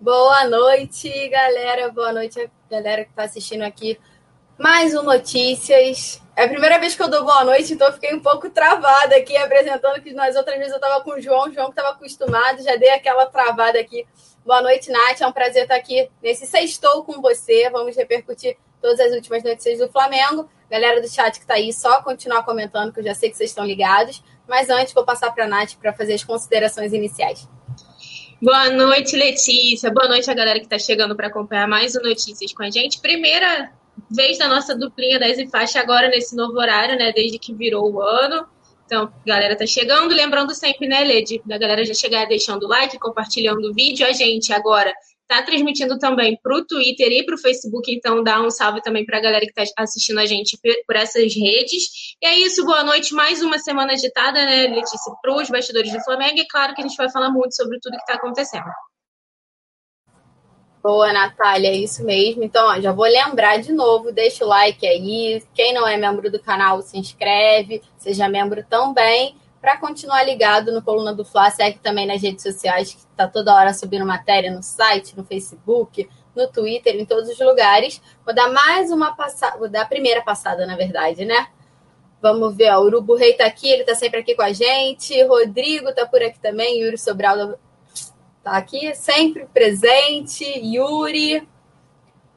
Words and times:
Boa 0.00 0.48
noite, 0.48 1.28
galera. 1.28 1.92
Boa 1.92 2.10
noite, 2.10 2.50
galera 2.70 3.04
que 3.04 3.10
está 3.10 3.24
assistindo 3.24 3.60
aqui 3.60 4.00
mais 4.56 4.94
um 4.94 5.02
Notícias. 5.02 6.22
É 6.34 6.44
a 6.44 6.48
primeira 6.48 6.78
vez 6.78 6.94
que 6.94 7.02
eu 7.02 7.08
dou 7.08 7.22
boa 7.22 7.44
noite, 7.44 7.74
então 7.74 7.86
eu 7.86 7.92
fiquei 7.92 8.14
um 8.14 8.20
pouco 8.20 8.48
travada 8.48 9.14
aqui 9.16 9.36
apresentando, 9.36 10.00
que 10.00 10.14
nas 10.14 10.36
outras 10.36 10.56
vezes 10.56 10.72
eu 10.72 10.78
estava 10.78 11.04
com 11.04 11.10
o 11.10 11.20
João, 11.20 11.50
o 11.50 11.52
João 11.52 11.66
que 11.66 11.78
estava 11.78 11.94
acostumado, 11.94 12.62
já 12.62 12.76
dei 12.76 12.88
aquela 12.88 13.26
travada 13.26 13.78
aqui. 13.78 14.06
Boa 14.42 14.62
noite, 14.62 14.90
Nath. 14.90 15.20
É 15.20 15.26
um 15.26 15.32
prazer 15.32 15.64
estar 15.64 15.76
aqui 15.76 16.10
nesse 16.22 16.46
sextou 16.46 17.04
com 17.04 17.20
você. 17.20 17.68
Vamos 17.68 17.94
repercutir 17.94 18.56
todas 18.80 19.00
as 19.00 19.12
últimas 19.12 19.42
notícias 19.42 19.80
do 19.80 19.92
Flamengo. 19.92 20.48
Galera 20.70 21.02
do 21.02 21.08
chat 21.10 21.34
que 21.34 21.40
está 21.40 21.54
aí, 21.56 21.74
só 21.74 22.00
continuar 22.00 22.42
comentando, 22.42 22.90
que 22.90 23.00
eu 23.00 23.04
já 23.04 23.14
sei 23.14 23.28
que 23.28 23.36
vocês 23.36 23.50
estão 23.50 23.66
ligados. 23.66 24.24
Mas 24.48 24.70
antes, 24.70 24.94
vou 24.94 25.04
passar 25.04 25.30
para 25.32 25.44
a 25.44 25.46
Nath 25.46 25.74
para 25.74 25.92
fazer 25.92 26.14
as 26.14 26.24
considerações 26.24 26.94
iniciais. 26.94 27.46
Boa 28.42 28.70
noite, 28.70 29.14
Letícia. 29.16 29.90
Boa 29.90 30.08
noite 30.08 30.30
a 30.30 30.32
galera 30.32 30.58
que 30.58 30.64
está 30.64 30.78
chegando 30.78 31.14
para 31.14 31.26
acompanhar 31.26 31.68
mais 31.68 31.94
um 31.94 32.00
Notícias 32.00 32.54
com 32.54 32.62
a 32.62 32.70
gente. 32.70 32.98
Primeira 32.98 33.70
vez 34.10 34.38
da 34.38 34.48
nossa 34.48 34.74
duplinha 34.74 35.18
10 35.18 35.40
e 35.40 35.50
faixa 35.50 35.78
agora 35.78 36.08
nesse 36.08 36.34
novo 36.34 36.58
horário, 36.58 36.96
né? 36.96 37.12
Desde 37.12 37.38
que 37.38 37.52
virou 37.52 37.92
o 37.92 38.00
ano. 38.00 38.46
Então, 38.86 39.12
galera 39.26 39.54
tá 39.54 39.66
chegando. 39.66 40.14
Lembrando 40.14 40.54
sempre, 40.54 40.88
né, 40.88 41.04
Led, 41.04 41.42
da 41.44 41.58
galera 41.58 41.84
já 41.84 41.92
chegar 41.92 42.26
deixando 42.26 42.62
o 42.62 42.68
like, 42.68 42.98
compartilhando 42.98 43.70
o 43.70 43.74
vídeo. 43.74 44.06
A 44.06 44.12
gente 44.12 44.54
agora 44.54 44.90
Está 45.30 45.44
transmitindo 45.44 45.96
também 45.96 46.36
para 46.42 46.56
o 46.56 46.66
Twitter 46.66 47.06
e 47.12 47.24
para 47.24 47.36
o 47.36 47.38
Facebook, 47.38 47.88
então 47.94 48.20
dá 48.20 48.42
um 48.42 48.50
salve 48.50 48.82
também 48.82 49.06
para 49.06 49.18
a 49.18 49.20
galera 49.20 49.46
que 49.46 49.60
está 49.60 49.84
assistindo 49.84 50.18
a 50.18 50.26
gente 50.26 50.58
por 50.84 50.96
essas 50.96 51.32
redes. 51.32 52.16
E 52.20 52.26
é 52.26 52.36
isso, 52.40 52.64
boa 52.64 52.82
noite. 52.82 53.14
Mais 53.14 53.40
uma 53.40 53.56
semana 53.60 53.92
agitada, 53.92 54.44
né, 54.44 54.66
Letícia, 54.66 55.14
para 55.22 55.32
os 55.36 55.48
bastidores 55.48 55.92
do 55.92 56.00
Flamengo. 56.00 56.36
E 56.36 56.48
claro 56.48 56.74
que 56.74 56.80
a 56.80 56.84
gente 56.84 56.96
vai 56.96 57.08
falar 57.12 57.30
muito 57.30 57.54
sobre 57.54 57.78
tudo 57.80 57.92
que 57.92 58.02
está 58.02 58.14
acontecendo. 58.14 58.64
Boa, 60.82 61.12
Natália, 61.12 61.68
é 61.68 61.76
isso 61.76 62.04
mesmo. 62.04 62.42
Então, 62.42 62.66
ó, 62.66 62.80
já 62.80 62.90
vou 62.90 63.04
lembrar 63.04 63.58
de 63.58 63.72
novo, 63.72 64.10
deixa 64.10 64.44
o 64.44 64.48
like 64.48 64.84
aí. 64.84 65.40
Quem 65.54 65.72
não 65.72 65.86
é 65.86 65.96
membro 65.96 66.28
do 66.28 66.40
canal, 66.40 66.82
se 66.82 66.98
inscreve, 66.98 67.80
seja 67.98 68.28
membro 68.28 68.64
também 68.68 69.36
para 69.60 69.76
continuar 69.76 70.22
ligado 70.24 70.72
no 70.72 70.82
Coluna 70.82 71.14
do 71.14 71.24
Fla, 71.24 71.50
segue 71.50 71.78
também 71.78 72.06
nas 72.06 72.22
redes 72.22 72.42
sociais, 72.42 72.94
que 72.94 73.00
está 73.00 73.28
toda 73.28 73.54
hora 73.54 73.74
subindo 73.74 74.06
matéria 74.06 74.50
no 74.50 74.62
site, 74.62 75.16
no 75.16 75.24
Facebook, 75.24 76.08
no 76.34 76.48
Twitter, 76.48 76.96
em 76.96 77.04
todos 77.04 77.28
os 77.28 77.38
lugares. 77.38 78.00
Vou 78.24 78.34
dar 78.34 78.50
mais 78.50 78.90
uma 78.90 79.14
passada, 79.14 79.58
vou 79.58 79.68
dar 79.68 79.82
a 79.82 79.86
primeira 79.86 80.22
passada, 80.22 80.66
na 80.66 80.76
verdade, 80.76 81.24
né? 81.24 81.48
Vamos 82.22 82.56
ver, 82.56 82.70
ó, 82.70 82.80
o 82.80 82.84
Urubu 82.84 83.16
Rei 83.16 83.34
tá 83.34 83.46
aqui, 83.46 83.68
ele 83.68 83.84
tá 83.84 83.94
sempre 83.94 84.20
aqui 84.20 84.34
com 84.34 84.42
a 84.42 84.52
gente. 84.52 85.22
Rodrigo 85.24 85.92
tá 85.94 86.06
por 86.06 86.22
aqui 86.22 86.38
também, 86.38 86.80
Yuri 86.80 86.98
Sobral 86.98 87.58
tá 88.42 88.52
aqui, 88.52 88.94
sempre 88.94 89.46
presente. 89.46 90.44
Yuri, 90.44 91.46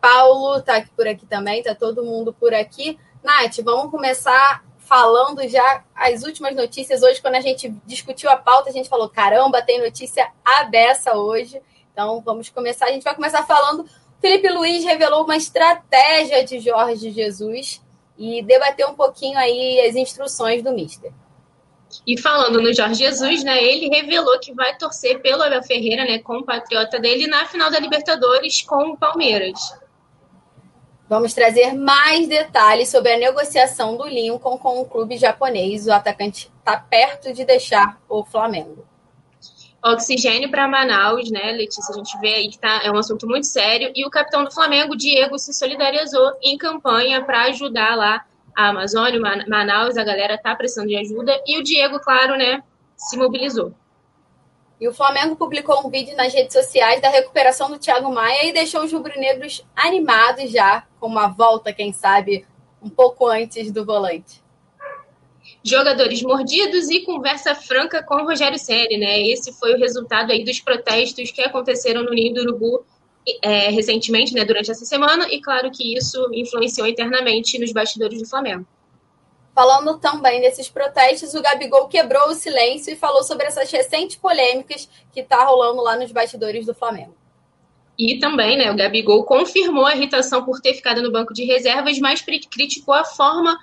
Paulo 0.01 0.61
tá 0.61 0.77
aqui 0.77 0.89
por 0.95 1.07
aqui 1.07 1.25
também, 1.25 1.63
tá 1.63 1.73
todo 1.73 2.03
mundo 2.03 2.33
por 2.33 2.53
aqui. 2.53 2.97
Nath, 3.23 3.59
vamos 3.63 3.89
começar 3.89 4.63
falando 4.93 5.47
já 5.47 5.83
as 5.95 6.21
últimas 6.21 6.55
notícias. 6.55 7.01
Hoje, 7.01 7.19
quando 7.19 7.33
a 7.33 7.41
gente 7.41 7.67
discutiu 7.83 8.29
a 8.29 8.37
pauta, 8.37 8.69
a 8.69 8.71
gente 8.71 8.87
falou: 8.87 9.09
caramba, 9.09 9.59
tem 9.59 9.81
notícia 9.81 10.29
abessa 10.45 11.15
hoje. 11.15 11.59
Então, 11.91 12.21
vamos 12.21 12.49
começar. 12.49 12.85
A 12.85 12.91
gente 12.91 13.01
vai 13.01 13.15
começar 13.15 13.41
falando. 13.41 13.89
Felipe 14.21 14.47
Luiz 14.49 14.83
revelou 14.83 15.23
uma 15.23 15.35
estratégia 15.35 16.45
de 16.45 16.59
Jorge 16.59 17.09
Jesus 17.09 17.81
e 18.19 18.43
debateu 18.43 18.89
um 18.89 18.93
pouquinho 18.93 19.35
aí 19.35 19.81
as 19.81 19.95
instruções 19.95 20.61
do 20.61 20.71
Mister. 20.71 21.11
E 22.05 22.15
falando 22.21 22.61
no 22.61 22.71
Jorge 22.71 23.03
Jesus, 23.03 23.43
né, 23.43 23.63
ele 23.63 23.89
revelou 23.89 24.39
que 24.39 24.53
vai 24.53 24.77
torcer 24.77 25.21
pelo 25.21 25.41
Abel 25.41 25.63
Ferreira, 25.63 26.05
né, 26.05 26.19
compatriota 26.19 26.99
dele, 26.99 27.25
na 27.25 27.45
final 27.47 27.71
da 27.71 27.79
Libertadores 27.79 28.61
com 28.61 28.91
o 28.91 28.97
Palmeiras. 28.97 29.59
Vamos 31.13 31.35
trazer 31.35 31.75
mais 31.75 32.27
detalhes 32.27 32.89
sobre 32.89 33.13
a 33.13 33.17
negociação 33.19 33.95
do 33.95 34.07
Lincoln 34.07 34.57
com 34.57 34.81
o 34.81 34.85
clube 34.85 35.15
japonês. 35.15 35.85
O 35.85 35.91
atacante 35.91 36.51
está 36.57 36.75
perto 36.75 37.31
de 37.31 37.45
deixar 37.45 38.01
o 38.09 38.25
Flamengo. 38.25 38.83
Oxigênio 39.85 40.49
para 40.49 40.67
Manaus, 40.67 41.29
né, 41.29 41.51
Letícia? 41.51 41.93
A 41.93 41.97
gente 41.99 42.19
vê 42.19 42.33
aí 42.33 42.49
que 42.49 42.57
tá, 42.57 42.81
é 42.83 42.89
um 42.89 42.97
assunto 42.97 43.27
muito 43.27 43.45
sério. 43.45 43.91
E 43.93 44.03
o 44.07 44.09
capitão 44.09 44.43
do 44.43 44.51
Flamengo, 44.51 44.97
Diego, 44.97 45.37
se 45.37 45.53
solidarizou 45.53 46.31
em 46.41 46.57
campanha 46.57 47.23
para 47.23 47.43
ajudar 47.43 47.95
lá 47.95 48.25
a 48.57 48.69
Amazônia, 48.69 49.19
Manaus. 49.47 49.97
A 49.97 50.03
galera 50.03 50.35
tá 50.35 50.55
precisando 50.55 50.87
de 50.87 50.97
ajuda. 50.97 51.39
E 51.45 51.59
o 51.59 51.63
Diego, 51.63 51.99
claro, 51.99 52.35
né, 52.35 52.63
se 52.97 53.15
mobilizou. 53.17 53.71
E 54.79 54.87
o 54.87 54.93
Flamengo 54.93 55.35
publicou 55.35 55.85
um 55.85 55.89
vídeo 55.89 56.15
nas 56.15 56.33
redes 56.33 56.53
sociais 56.53 57.01
da 57.01 57.09
recuperação 57.09 57.69
do 57.69 57.79
Thiago 57.79 58.11
Maia 58.11 58.45
e 58.45 58.53
deixou 58.53 58.83
os 58.83 58.91
rubro-negros 58.91 59.65
animados 59.75 60.51
já 60.51 60.85
com 60.99 61.07
uma 61.07 61.27
volta, 61.27 61.71
quem 61.71 61.93
sabe, 61.93 62.45
um 62.81 62.89
pouco 62.89 63.27
antes 63.27 63.71
do 63.71 63.85
volante. 63.85 64.43
Jogadores 65.63 66.21
mordidos 66.21 66.89
e 66.89 67.01
conversa 67.01 67.55
franca 67.55 68.03
com 68.03 68.15
o 68.15 68.25
Rogério 68.25 68.59
Ceni, 68.59 68.97
né? 68.97 69.21
Esse 69.27 69.53
foi 69.53 69.73
o 69.73 69.79
resultado 69.79 70.31
aí 70.31 70.43
dos 70.43 70.59
protestos 70.59 71.31
que 71.31 71.41
aconteceram 71.41 72.03
no 72.03 72.11
Ninho 72.11 72.33
do 72.33 72.41
Urubu 72.41 72.85
é, 73.41 73.69
recentemente, 73.69 74.33
né, 74.33 74.43
durante 74.43 74.71
essa 74.71 74.85
semana, 74.85 75.27
e 75.31 75.39
claro 75.41 75.71
que 75.71 75.95
isso 75.95 76.29
influenciou 76.33 76.87
internamente 76.87 77.57
nos 77.57 77.71
bastidores 77.71 78.19
do 78.19 78.27
Flamengo. 78.27 78.65
Falando 79.53 79.99
também 79.99 80.41
desses 80.41 80.67
protestos, 80.67 81.35
o 81.35 81.41
Gabigol 81.41 81.87
quebrou 81.87 82.29
o 82.29 82.33
silêncio 82.33 82.91
e 82.91 82.95
falou 82.95 83.23
sobre 83.23 83.45
essas 83.45 83.71
recentes 83.71 84.15
polêmicas 84.15 84.89
que 85.11 85.19
está 85.19 85.43
rolando 85.45 85.81
lá 85.81 85.95
nos 85.95 86.11
bastidores 86.11 86.65
do 86.65 86.73
Flamengo. 86.73 87.15
E 87.97 88.19
também, 88.19 88.57
né, 88.57 88.71
o 88.71 88.75
Gabigol 88.75 89.23
confirmou 89.23 89.85
a 89.85 89.95
irritação 89.95 90.43
por 90.43 90.59
ter 90.59 90.73
ficado 90.73 91.03
no 91.03 91.11
banco 91.11 91.33
de 91.33 91.45
reservas, 91.45 91.99
mas 91.99 92.21
criticou 92.21 92.95
a 92.95 93.05
forma 93.05 93.55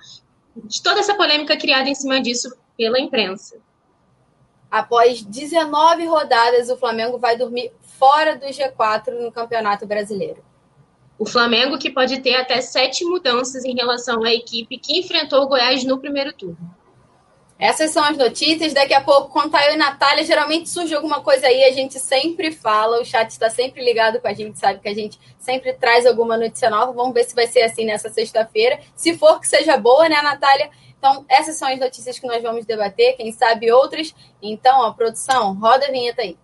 de 0.55 0.81
toda 0.81 1.01
essa 1.01 1.13
polêmica 1.15 1.57
criada 1.57 1.89
em 1.89 1.95
cima 1.95 2.21
disso 2.21 2.55
pela 2.77 2.99
imprensa. 2.99 3.57
Após 4.69 5.21
19 5.21 6.05
rodadas, 6.05 6.69
o 6.69 6.77
Flamengo 6.77 7.17
vai 7.17 7.35
dormir 7.35 7.73
fora 7.81 8.37
do 8.37 8.45
G4 8.45 9.11
no 9.19 9.31
Campeonato 9.31 9.85
Brasileiro. 9.85 10.41
O 11.21 11.25
Flamengo 11.27 11.77
que 11.77 11.91
pode 11.91 12.19
ter 12.19 12.33
até 12.33 12.59
sete 12.61 13.05
mudanças 13.05 13.63
em 13.63 13.75
relação 13.75 14.23
à 14.23 14.33
equipe 14.33 14.79
que 14.79 14.97
enfrentou 14.97 15.43
o 15.43 15.47
Goiás 15.47 15.83
no 15.83 15.99
primeiro 15.99 16.33
turno. 16.33 16.57
Essas 17.59 17.91
são 17.91 18.03
as 18.03 18.17
notícias. 18.17 18.73
Daqui 18.73 18.95
a 18.95 19.01
pouco, 19.01 19.29
quando 19.29 19.55
eu 19.55 19.75
e 19.75 19.77
Natália, 19.77 20.23
geralmente 20.23 20.67
surge 20.67 20.95
alguma 20.95 21.21
coisa 21.21 21.45
aí, 21.45 21.63
a 21.63 21.71
gente 21.71 21.99
sempre 21.99 22.51
fala. 22.51 22.99
O 22.99 23.05
chat 23.05 23.29
está 23.29 23.51
sempre 23.51 23.85
ligado 23.85 24.19
com 24.19 24.27
a 24.27 24.33
gente, 24.33 24.57
sabe 24.57 24.79
que 24.79 24.89
a 24.89 24.95
gente 24.95 25.19
sempre 25.37 25.73
traz 25.73 26.07
alguma 26.07 26.35
notícia 26.35 26.71
nova. 26.71 26.91
Vamos 26.91 27.13
ver 27.13 27.23
se 27.25 27.35
vai 27.35 27.45
ser 27.45 27.61
assim 27.61 27.85
nessa 27.85 28.09
sexta-feira. 28.09 28.79
Se 28.95 29.15
for 29.15 29.39
que 29.39 29.47
seja 29.47 29.77
boa, 29.77 30.09
né, 30.09 30.19
Natália? 30.23 30.71
Então, 30.97 31.23
essas 31.29 31.55
são 31.55 31.67
as 31.67 31.79
notícias 31.79 32.17
que 32.17 32.25
nós 32.25 32.41
vamos 32.41 32.65
debater. 32.65 33.15
Quem 33.15 33.31
sabe 33.31 33.71
outras. 33.71 34.11
Então, 34.41 34.81
a 34.81 34.91
produção, 34.91 35.53
roda 35.53 35.85
a 35.85 35.91
vinheta 35.91 36.23
aí. 36.23 36.35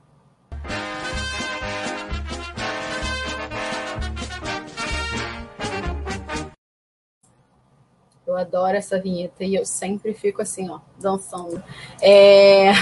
Eu 8.28 8.36
adoro 8.36 8.76
essa 8.76 9.00
vinheta 9.00 9.46
e 9.46 9.56
eu 9.56 9.66
sempre 9.66 10.14
fico 10.14 10.42
assim, 10.42 10.70
ó, 10.70 10.82
dançando. 11.00 11.64
É... 12.02 12.74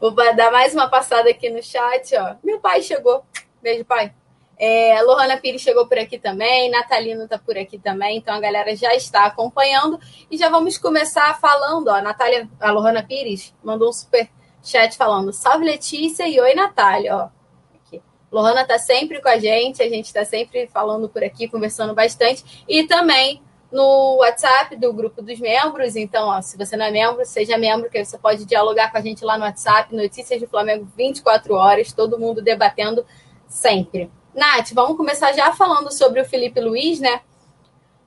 Vou 0.00 0.10
dar 0.12 0.50
mais 0.50 0.72
uma 0.72 0.88
passada 0.88 1.28
aqui 1.28 1.50
no 1.50 1.62
chat, 1.62 2.16
ó. 2.16 2.36
Meu 2.42 2.58
pai 2.58 2.80
chegou. 2.80 3.22
Beijo, 3.62 3.84
pai. 3.84 4.14
É, 4.56 5.02
Lohana 5.02 5.36
Pires 5.36 5.60
chegou 5.60 5.86
por 5.86 5.98
aqui 5.98 6.18
também, 6.18 6.70
Natalino 6.70 7.28
tá 7.28 7.36
por 7.36 7.58
aqui 7.58 7.76
também, 7.76 8.18
então 8.18 8.32
a 8.32 8.40
galera 8.40 8.74
já 8.76 8.94
está 8.94 9.26
acompanhando 9.26 9.98
e 10.30 10.38
já 10.38 10.48
vamos 10.48 10.78
começar 10.78 11.38
falando, 11.40 11.88
ó, 11.88 11.96
a 11.96 12.00
Natália, 12.00 12.48
a 12.60 12.70
Lohana 12.70 13.02
Pires 13.02 13.52
mandou 13.64 13.90
um 13.90 13.92
super 13.92 14.30
chat 14.62 14.96
falando, 14.96 15.32
salve 15.32 15.64
Letícia 15.64 16.26
e 16.28 16.40
oi 16.40 16.54
Natália, 16.54 17.16
ó. 17.16 17.28
Aqui. 17.74 18.00
Lohana 18.30 18.64
tá 18.64 18.78
sempre 18.78 19.20
com 19.20 19.28
a 19.28 19.38
gente, 19.38 19.82
a 19.82 19.88
gente 19.88 20.14
tá 20.14 20.24
sempre 20.24 20.68
falando 20.68 21.08
por 21.08 21.22
aqui, 21.22 21.48
conversando 21.48 21.92
bastante 21.92 22.64
e 22.66 22.86
também 22.86 23.42
no 23.74 24.18
WhatsApp 24.18 24.76
do 24.76 24.92
grupo 24.92 25.20
dos 25.20 25.40
membros. 25.40 25.96
Então, 25.96 26.28
ó, 26.28 26.40
se 26.40 26.56
você 26.56 26.76
não 26.76 26.86
é 26.86 26.92
membro, 26.92 27.26
seja 27.26 27.58
membro, 27.58 27.90
que 27.90 28.04
você 28.04 28.16
pode 28.16 28.44
dialogar 28.44 28.92
com 28.92 28.98
a 28.98 29.00
gente 29.00 29.24
lá 29.24 29.36
no 29.36 29.44
WhatsApp, 29.44 29.92
Notícias 29.92 30.40
do 30.40 30.46
Flamengo 30.46 30.86
24 30.96 31.52
horas, 31.54 31.92
todo 31.92 32.16
mundo 32.16 32.40
debatendo 32.40 33.04
sempre. 33.48 34.08
Nath, 34.32 34.70
vamos 34.72 34.96
começar 34.96 35.32
já 35.32 35.52
falando 35.52 35.92
sobre 35.92 36.20
o 36.20 36.24
Felipe 36.24 36.60
Luiz, 36.60 37.00
né? 37.00 37.20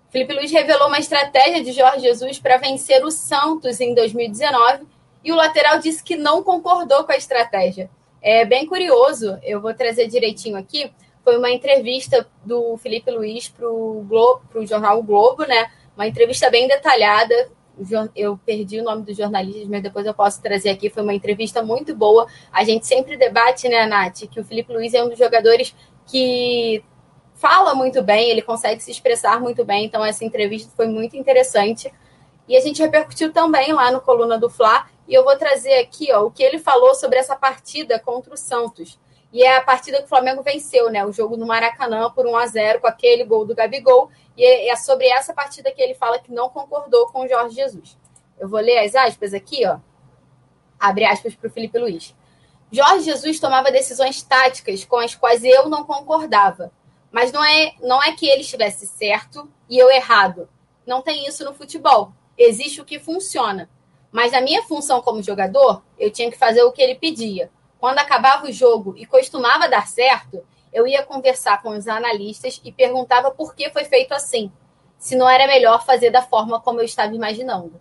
Felipe 0.10 0.34
Luiz 0.34 0.50
revelou 0.50 0.88
uma 0.88 1.00
estratégia 1.00 1.62
de 1.62 1.74
Jorge 1.74 2.00
Jesus 2.00 2.40
para 2.40 2.56
vencer 2.56 3.04
o 3.04 3.12
Santos 3.12 3.82
em 3.82 3.94
2019 3.94 4.88
e 5.22 5.34
o 5.34 5.36
lateral 5.36 5.80
disse 5.80 6.02
que 6.02 6.16
não 6.16 6.42
concordou 6.42 7.04
com 7.04 7.12
a 7.12 7.18
estratégia. 7.18 7.90
É 8.22 8.46
bem 8.46 8.66
curioso, 8.66 9.38
eu 9.44 9.60
vou 9.60 9.74
trazer 9.74 10.08
direitinho 10.08 10.56
aqui. 10.56 10.90
Foi 11.28 11.38
uma 11.38 11.52
entrevista 11.52 12.26
do 12.46 12.78
Felipe 12.78 13.12
Luiz 13.12 13.50
para 13.50 13.68
o 13.70 14.08
jornal 14.66 14.98
o 14.98 15.04
Globo, 15.04 15.44
né? 15.44 15.70
Uma 15.94 16.08
entrevista 16.08 16.50
bem 16.50 16.70
detalhada. 16.70 17.50
Eu 18.16 18.40
perdi 18.46 18.80
o 18.80 18.84
nome 18.86 19.04
dos 19.04 19.18
jornalistas, 19.18 19.68
mas 19.68 19.84
depois 19.84 20.06
eu 20.06 20.14
posso 20.14 20.42
trazer 20.42 20.70
aqui. 20.70 20.90
Foi 20.90 21.04
uma 21.04 21.14
entrevista 21.14 21.62
muito 21.62 21.94
boa. 21.94 22.28
A 22.50 22.64
gente 22.64 22.88
sempre 22.88 23.18
debate, 23.18 23.68
né, 23.68 23.86
Nath, 23.86 24.22
que 24.32 24.40
o 24.40 24.46
Felipe 24.46 24.72
Luiz 24.72 24.94
é 24.94 25.04
um 25.04 25.10
dos 25.10 25.20
jogadores 25.20 25.76
que 26.06 26.82
fala 27.36 27.76
muito 27.76 28.02
bem, 28.02 28.30
ele 28.30 28.42
consegue 28.42 28.82
se 28.82 28.90
expressar 28.90 29.42
muito 29.42 29.66
bem. 29.66 29.84
Então, 29.84 30.06
essa 30.06 30.24
entrevista 30.24 30.72
foi 30.78 30.88
muito 30.88 31.18
interessante. 31.18 31.94
E 32.48 32.56
a 32.56 32.62
gente 32.62 32.82
repercutiu 32.82 33.34
também 33.34 33.74
lá 33.74 33.92
no 33.92 34.00
Coluna 34.00 34.40
do 34.40 34.50
Fla. 34.50 34.88
E 35.06 35.14
eu 35.14 35.26
vou 35.26 35.36
trazer 35.36 35.74
aqui 35.80 36.10
ó, 36.14 36.24
o 36.24 36.32
que 36.32 36.42
ele 36.42 36.58
falou 36.58 36.96
sobre 36.96 37.20
essa 37.20 37.36
partida 37.36 38.00
contra 38.00 38.34
o 38.34 38.38
Santos. 38.38 38.98
E 39.32 39.44
é 39.44 39.58
a 39.58 39.62
partida 39.62 39.98
que 39.98 40.06
o 40.06 40.08
Flamengo 40.08 40.42
venceu, 40.42 40.90
né? 40.90 41.06
O 41.06 41.12
jogo 41.12 41.36
no 41.36 41.46
Maracanã 41.46 42.10
por 42.12 42.26
1 42.26 42.38
a 42.38 42.48
0 42.48 42.80
com 42.80 42.88
aquele 42.88 43.24
gol 43.24 43.46
do 43.46 43.56
Gabigol. 43.56 44.10
E 44.38 44.70
é 44.70 44.76
sobre 44.76 45.08
essa 45.08 45.34
partida 45.34 45.72
que 45.72 45.82
ele 45.82 45.94
fala 45.94 46.20
que 46.20 46.32
não 46.32 46.50
concordou 46.50 47.08
com 47.08 47.22
o 47.22 47.28
Jorge 47.28 47.56
Jesus. 47.56 47.98
Eu 48.40 48.48
vou 48.48 48.60
ler 48.60 48.80
as 48.80 48.96
aspas 48.96 49.34
aqui, 49.34 49.66
ó. 49.66 49.80
Abre 50.80 51.06
aspas 51.06 51.36
para 51.36 51.48
o 51.48 51.52
Felipe 51.52 51.78
Luiz. 51.78 52.16
Jorge 52.72 53.06
Jesus 53.06 53.40
tomava 53.40 53.72
decisões 53.72 54.22
táticas 54.22 54.86
com 54.86 54.98
as 54.98 55.16
quais 55.16 55.44
eu 55.44 55.70
não 55.70 55.84
concordava. 55.84 56.72
Mas 57.12 57.32
não 57.32 57.44
é, 57.44 57.74
não 57.82 58.02
é 58.04 58.12
que 58.12 58.28
ele 58.28 58.42
estivesse 58.42 58.86
certo 58.86 59.50
e 59.70 59.78
eu 59.78 59.90
errado. 59.90 60.50
Não 60.86 61.02
tem 61.02 61.28
isso 61.28 61.44
no 61.44 61.54
futebol. 61.54 62.12
Existe 62.38 62.80
o 62.80 62.86
que 62.86 63.00
funciona. 63.00 63.70
Mas 64.12 64.32
na 64.32 64.42
minha 64.42 64.64
função 64.64 65.02
como 65.02 65.24
jogador, 65.24 65.84
eu 65.98 66.12
tinha 66.12 66.32
que 66.32 66.38
fazer 66.38 66.64
o 66.64 66.72
que 66.72 66.82
ele 66.82 66.96
pedia. 66.96 67.52
Quando 67.80 68.00
acabava 68.00 68.48
o 68.48 68.52
jogo 68.52 68.96
e 68.98 69.06
costumava 69.06 69.70
dar 69.70 69.88
certo, 69.88 70.44
eu 70.74 70.88
ia 70.88 71.04
conversar 71.04 71.62
com 71.62 71.70
os 71.70 71.88
analistas 71.88 72.60
e 72.64 72.72
perguntava 72.72 73.32
por 73.32 73.56
que 73.56 73.70
foi 73.70 73.86
feito 73.86 74.14
assim, 74.14 74.52
se 74.98 75.16
não 75.16 75.30
era 75.30 75.48
melhor 75.48 75.86
fazer 75.86 76.10
da 76.10 76.22
forma 76.22 76.60
como 76.60 76.80
eu 76.80 76.86
estava 76.86 77.14
imaginando. 77.14 77.80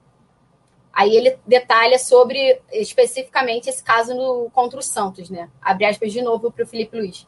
Aí 0.93 1.15
ele 1.15 1.39
detalha 1.47 1.99
sobre 1.99 2.61
especificamente 2.73 3.69
esse 3.69 3.83
caso 3.83 4.15
no, 4.15 4.51
contra 4.51 4.79
o 4.79 4.83
Santos, 4.83 5.29
né? 5.29 5.51
Abre 5.61 5.85
aspas 5.85 6.11
de 6.11 6.23
novo 6.23 6.51
para 6.51 6.65
o 6.65 6.67
Felipe 6.67 6.97
Luiz. 6.97 7.27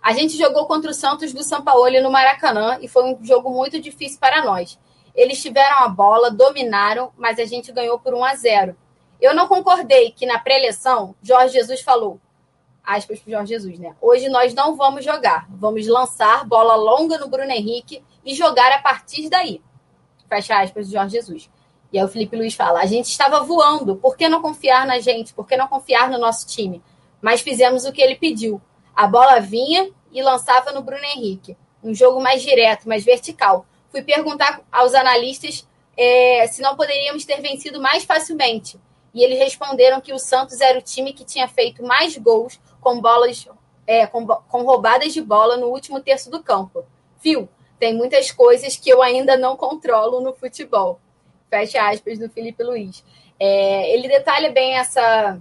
A 0.00 0.12
gente 0.12 0.38
jogou 0.38 0.66
contra 0.66 0.90
o 0.90 0.94
Santos 0.94 1.32
do 1.32 1.42
São 1.42 1.62
Paulo 1.62 2.00
no 2.00 2.10
Maracanã 2.12 2.78
e 2.80 2.86
foi 2.86 3.04
um 3.04 3.18
jogo 3.24 3.50
muito 3.50 3.80
difícil 3.80 4.20
para 4.20 4.44
nós. 4.44 4.78
Eles 5.14 5.42
tiveram 5.42 5.80
a 5.80 5.88
bola, 5.88 6.30
dominaram, 6.30 7.12
mas 7.16 7.40
a 7.40 7.44
gente 7.44 7.72
ganhou 7.72 7.98
por 7.98 8.14
1 8.14 8.24
a 8.24 8.34
0. 8.36 8.76
Eu 9.20 9.34
não 9.34 9.48
concordei 9.48 10.12
que 10.12 10.24
na 10.26 10.38
pré-eleição 10.38 11.14
Jorge 11.20 11.54
Jesus 11.54 11.80
falou, 11.80 12.20
aspas 12.84 13.18
para 13.18 13.32
Jorge 13.32 13.52
Jesus, 13.52 13.78
né? 13.78 13.96
Hoje 14.00 14.28
nós 14.28 14.54
não 14.54 14.76
vamos 14.76 15.04
jogar, 15.04 15.48
vamos 15.50 15.88
lançar 15.88 16.44
bola 16.46 16.76
longa 16.76 17.18
no 17.18 17.28
Bruno 17.28 17.50
Henrique 17.50 18.02
e 18.24 18.32
jogar 18.32 18.70
a 18.70 18.78
partir 18.80 19.28
daí. 19.28 19.60
Fecha 20.28 20.60
aspas 20.60 20.86
do 20.86 20.92
Jorge 20.92 21.16
Jesus. 21.16 21.50
E 21.92 21.98
aí 21.98 22.04
o 22.04 22.08
Felipe 22.08 22.36
Luiz 22.36 22.54
fala: 22.54 22.80
a 22.80 22.86
gente 22.86 23.06
estava 23.06 23.40
voando, 23.42 23.96
por 23.96 24.16
que 24.16 24.28
não 24.28 24.40
confiar 24.40 24.86
na 24.86 25.00
gente? 25.00 25.34
Por 25.34 25.48
que 25.48 25.56
não 25.56 25.66
confiar 25.66 26.08
no 26.10 26.18
nosso 26.18 26.46
time? 26.46 26.80
Mas 27.20 27.40
fizemos 27.40 27.84
o 27.84 27.92
que 27.92 28.00
ele 28.00 28.14
pediu. 28.14 28.60
A 28.94 29.08
bola 29.08 29.40
vinha 29.40 29.90
e 30.12 30.22
lançava 30.22 30.70
no 30.70 30.82
Bruno 30.82 31.04
Henrique. 31.04 31.56
Um 31.82 31.92
jogo 31.92 32.20
mais 32.20 32.40
direto, 32.40 32.88
mais 32.88 33.04
vertical. 33.04 33.66
Fui 33.90 34.02
perguntar 34.02 34.60
aos 34.70 34.94
analistas 34.94 35.66
é, 35.96 36.46
se 36.46 36.62
não 36.62 36.76
poderíamos 36.76 37.24
ter 37.24 37.40
vencido 37.40 37.80
mais 37.80 38.04
facilmente 38.04 38.78
e 39.14 39.24
eles 39.24 39.38
responderam 39.38 40.00
que 40.00 40.12
o 40.12 40.18
Santos 40.18 40.60
era 40.60 40.78
o 40.78 40.82
time 40.82 41.12
que 41.12 41.24
tinha 41.24 41.48
feito 41.48 41.82
mais 41.82 42.16
gols 42.16 42.60
com 42.80 43.00
bolas 43.00 43.48
é, 43.86 44.06
com, 44.06 44.26
com 44.26 44.62
roubadas 44.62 45.14
de 45.14 45.22
bola 45.22 45.56
no 45.56 45.68
último 45.68 46.00
terço 46.00 46.30
do 46.30 46.42
campo. 46.42 46.84
Viu? 47.22 47.48
Tem 47.78 47.94
muitas 47.94 48.30
coisas 48.30 48.76
que 48.76 48.90
eu 48.90 49.02
ainda 49.02 49.36
não 49.36 49.56
controlo 49.56 50.20
no 50.20 50.34
futebol. 50.34 51.00
Fecha 51.48 51.88
aspas 51.88 52.18
do 52.18 52.28
Felipe 52.28 52.62
Luiz. 52.62 53.02
É, 53.40 53.94
ele 53.94 54.08
detalha 54.08 54.50
bem 54.50 54.76
essa 54.76 55.40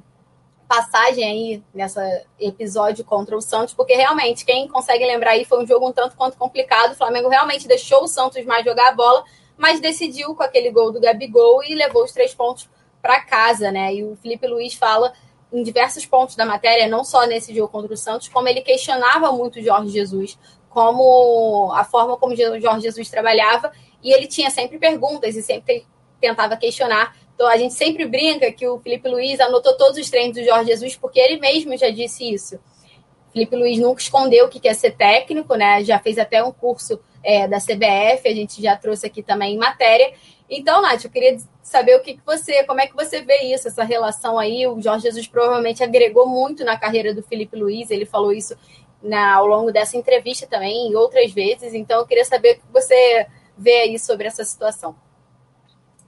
passagem 0.68 1.24
aí 1.24 1.64
nessa 1.74 2.24
episódio 2.40 3.04
contra 3.04 3.36
o 3.36 3.42
Santos, 3.42 3.74
porque 3.74 3.96
realmente 3.96 4.46
quem 4.46 4.68
consegue 4.68 5.06
lembrar 5.06 5.32
aí 5.32 5.46
foi 5.46 5.64
um 5.64 5.68
jogo 5.68 5.88
um 5.88 5.92
tanto 5.92 6.16
quanto 6.16 6.38
complicado. 6.38 6.92
O 6.92 6.96
Flamengo 6.96 7.30
realmente 7.30 7.68
deixou 7.68 8.04
o 8.04 8.08
Santos 8.08 8.46
mais 8.46 8.64
jogar 8.64 8.90
a 8.90 8.96
bola, 8.96 9.24
mas 9.58 9.80
decidiu 9.80 10.36
com 10.36 10.44
aquele 10.44 10.72
gol 10.72 10.92
do 10.92 11.02
Gabigol 11.02 11.64
e 11.64 11.74
levou 11.74 12.04
os 12.04 12.12
três 12.12 12.34
pontos 12.36 12.70
para 13.08 13.22
casa, 13.22 13.72
né? 13.72 13.96
E 13.96 14.04
o 14.04 14.18
Felipe 14.18 14.46
Luiz 14.46 14.74
fala 14.74 15.14
em 15.54 15.64
diversos 15.64 16.06
pontos 16.06 16.36
da 16.36 16.46
matéria, 16.46 16.90
não 16.90 17.06
só 17.06 17.26
nesse 17.26 17.56
jogo 17.56 17.70
contra 17.70 17.94
o 17.94 17.98
Santos, 17.98 18.28
como 18.28 18.50
ele 18.50 18.60
questionava 18.60 19.32
muito 19.32 19.60
o 19.60 19.64
Jorge 19.64 19.92
Jesus, 19.92 20.38
como 20.70 21.72
a 21.74 21.86
forma 21.86 22.18
como 22.18 22.34
o 22.34 22.36
Jorge 22.36 22.82
Jesus 22.82 23.10
trabalhava, 23.10 23.72
e 24.04 24.12
ele 24.12 24.28
tinha 24.28 24.50
sempre 24.50 24.78
perguntas 24.78 25.38
e 25.38 25.42
sempre 25.42 25.86
tentava 26.20 26.58
questionar. 26.58 27.16
Então 27.34 27.48
a 27.48 27.56
gente 27.56 27.74
sempre 27.74 28.06
brinca 28.06 28.52
que 28.52 28.68
o 28.68 28.78
Felipe 28.80 29.08
Luiz 29.08 29.40
anotou 29.40 29.78
todos 29.78 29.98
os 29.98 30.10
treinos 30.10 30.36
do 30.36 30.44
Jorge 30.44 30.72
Jesus, 30.72 30.98
porque 30.98 31.18
ele 31.18 31.40
mesmo 31.40 31.78
já 31.78 31.90
disse 31.90 32.30
isso. 32.30 32.60
Felipe 33.32 33.56
Luiz 33.56 33.80
nunca 33.80 34.02
escondeu 34.02 34.50
que 34.50 34.60
quer 34.60 34.74
ser 34.74 34.98
técnico, 34.98 35.56
né? 35.56 35.82
Já 35.82 35.98
fez 35.98 36.18
até 36.18 36.44
um 36.44 36.52
curso 36.52 37.00
é, 37.24 37.48
da 37.48 37.58
CBF, 37.58 38.28
a 38.28 38.36
gente 38.36 38.62
já 38.62 38.76
trouxe 38.76 39.08
aqui 39.08 39.24
também 39.24 39.56
em 39.56 39.58
matéria. 39.58 40.14
Então, 40.50 40.82
Nath, 40.82 41.04
eu 41.04 41.10
queria 41.10 41.38
saber 41.62 41.96
o 41.96 42.02
que, 42.02 42.16
que 42.16 42.26
você, 42.26 42.64
como 42.64 42.80
é 42.80 42.88
que 42.88 42.96
você 42.96 43.22
vê 43.22 43.54
isso, 43.54 43.68
essa 43.68 43.84
relação 43.84 44.40
aí. 44.40 44.66
O 44.66 44.82
Jorge 44.82 45.04
Jesus 45.04 45.28
provavelmente 45.28 45.84
agregou 45.84 46.28
muito 46.28 46.64
na 46.64 46.78
carreira 46.78 47.14
do 47.14 47.22
Felipe 47.22 47.58
Luiz, 47.58 47.92
ele 47.92 48.06
falou 48.06 48.32
isso 48.32 48.56
na, 49.02 49.36
ao 49.36 49.46
longo 49.46 49.72
dessa 49.72 49.98
entrevista 49.98 50.48
também, 50.48 50.92
e 50.92 50.96
outras 50.96 51.32
vezes. 51.32 51.74
Então, 51.74 52.00
eu 52.00 52.08
queria 52.08 52.26
saber 52.26 52.54
o 52.54 52.56
que 52.56 52.74
você 52.74 53.28
vê 53.58 53.82
aí 53.82 54.00
sobre 54.00 54.28
essa 54.28 54.44
situação. 54.44 54.96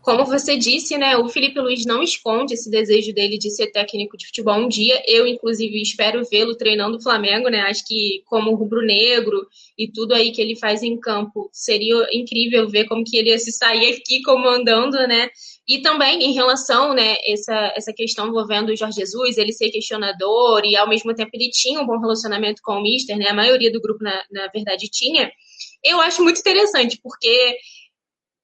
Como 0.09 0.25
você 0.25 0.57
disse, 0.57 0.97
né, 0.97 1.15
o 1.17 1.29
Felipe 1.29 1.59
Luiz 1.59 1.85
não 1.85 2.01
esconde 2.01 2.55
esse 2.55 2.67
desejo 2.67 3.13
dele 3.13 3.37
de 3.37 3.51
ser 3.51 3.67
técnico 3.67 4.17
de 4.17 4.25
futebol 4.25 4.55
um 4.55 4.67
dia. 4.67 4.99
Eu, 5.05 5.27
inclusive, 5.27 5.79
espero 5.79 6.25
vê-lo 6.25 6.57
treinando 6.57 6.97
o 6.97 6.99
Flamengo, 6.99 7.47
né? 7.47 7.61
Acho 7.61 7.85
que 7.85 8.23
como 8.25 8.55
rubro-negro 8.55 9.45
e 9.77 9.87
tudo 9.87 10.15
aí 10.15 10.31
que 10.31 10.41
ele 10.41 10.55
faz 10.55 10.81
em 10.81 10.99
campo, 10.99 11.47
seria 11.53 12.07
incrível 12.11 12.67
ver 12.67 12.85
como 12.85 13.03
que 13.03 13.17
ele 13.17 13.29
ia 13.29 13.37
se 13.37 13.51
sair 13.51 13.93
aqui 13.93 14.23
comandando, 14.23 14.97
né? 14.97 15.29
E 15.67 15.79
também 15.83 16.23
em 16.23 16.33
relação, 16.33 16.95
né, 16.95 17.15
essa, 17.23 17.71
essa 17.75 17.93
questão 17.93 18.29
envolvendo 18.29 18.69
o 18.69 18.75
Jorge 18.75 19.01
Jesus, 19.01 19.37
ele 19.37 19.53
ser 19.53 19.69
questionador 19.69 20.63
e 20.65 20.75
ao 20.75 20.89
mesmo 20.89 21.13
tempo 21.13 21.29
ele 21.33 21.51
tinha 21.51 21.79
um 21.79 21.85
bom 21.85 21.99
relacionamento 21.99 22.63
com 22.63 22.79
o 22.79 22.81
Mister, 22.81 23.15
né? 23.15 23.27
A 23.27 23.33
maioria 23.35 23.71
do 23.71 23.79
grupo, 23.79 24.03
na, 24.03 24.23
na 24.31 24.47
verdade, 24.47 24.89
tinha. 24.89 25.31
Eu 25.83 26.01
acho 26.01 26.23
muito 26.23 26.39
interessante, 26.39 26.99
porque 27.03 27.57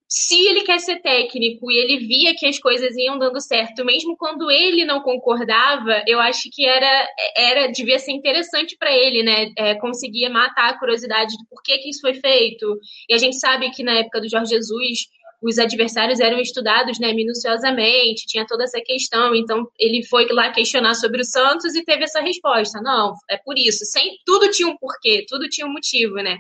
se 0.07 0.47
ele 0.47 0.63
quer 0.63 0.79
ser 0.79 1.01
técnico 1.01 1.71
e 1.71 1.77
ele 1.77 2.05
via 2.05 2.35
que 2.35 2.45
as 2.45 2.59
coisas 2.59 2.95
iam 2.95 3.17
dando 3.17 3.41
certo, 3.41 3.83
mesmo 3.83 4.15
quando 4.15 4.51
ele 4.51 4.85
não 4.85 5.01
concordava, 5.01 6.03
eu 6.07 6.19
acho 6.19 6.49
que 6.51 6.65
era, 6.65 7.07
era 7.35 7.67
devia 7.71 7.97
ser 7.97 8.11
interessante 8.11 8.77
para 8.77 8.95
ele, 8.95 9.23
né? 9.23 9.51
É, 9.57 9.75
conseguir 9.75 10.29
matar 10.29 10.69
a 10.69 10.79
curiosidade 10.79 11.31
de 11.31 11.47
por 11.49 11.61
que, 11.63 11.77
que 11.79 11.89
isso 11.89 12.01
foi 12.01 12.13
feito. 12.13 12.79
E 13.09 13.15
a 13.15 13.17
gente 13.17 13.37
sabe 13.37 13.71
que 13.71 13.83
na 13.83 13.93
época 13.93 14.21
do 14.21 14.29
Jorge 14.29 14.51
Jesus, 14.51 15.07
os 15.41 15.57
adversários 15.57 16.19
eram 16.19 16.39
estudados 16.39 16.99
né, 16.99 17.11
minuciosamente, 17.13 18.27
tinha 18.27 18.45
toda 18.45 18.63
essa 18.63 18.81
questão. 18.81 19.33
Então, 19.35 19.67
ele 19.79 20.05
foi 20.05 20.27
lá 20.27 20.51
questionar 20.51 20.93
sobre 20.95 21.21
o 21.21 21.25
Santos 21.25 21.75
e 21.75 21.83
teve 21.83 22.03
essa 22.03 22.21
resposta. 22.21 22.79
Não, 22.81 23.13
é 23.29 23.37
por 23.37 23.57
isso. 23.57 23.85
Sem, 23.85 24.17
tudo 24.25 24.51
tinha 24.51 24.67
um 24.67 24.77
porquê, 24.77 25.25
tudo 25.27 25.49
tinha 25.49 25.67
um 25.67 25.73
motivo, 25.73 26.15
né? 26.15 26.37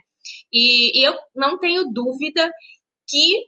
E, 0.51 0.99
e 0.99 1.03
eu 1.03 1.15
não 1.35 1.57
tenho 1.59 1.85
dúvida 1.91 2.49
que 3.07 3.45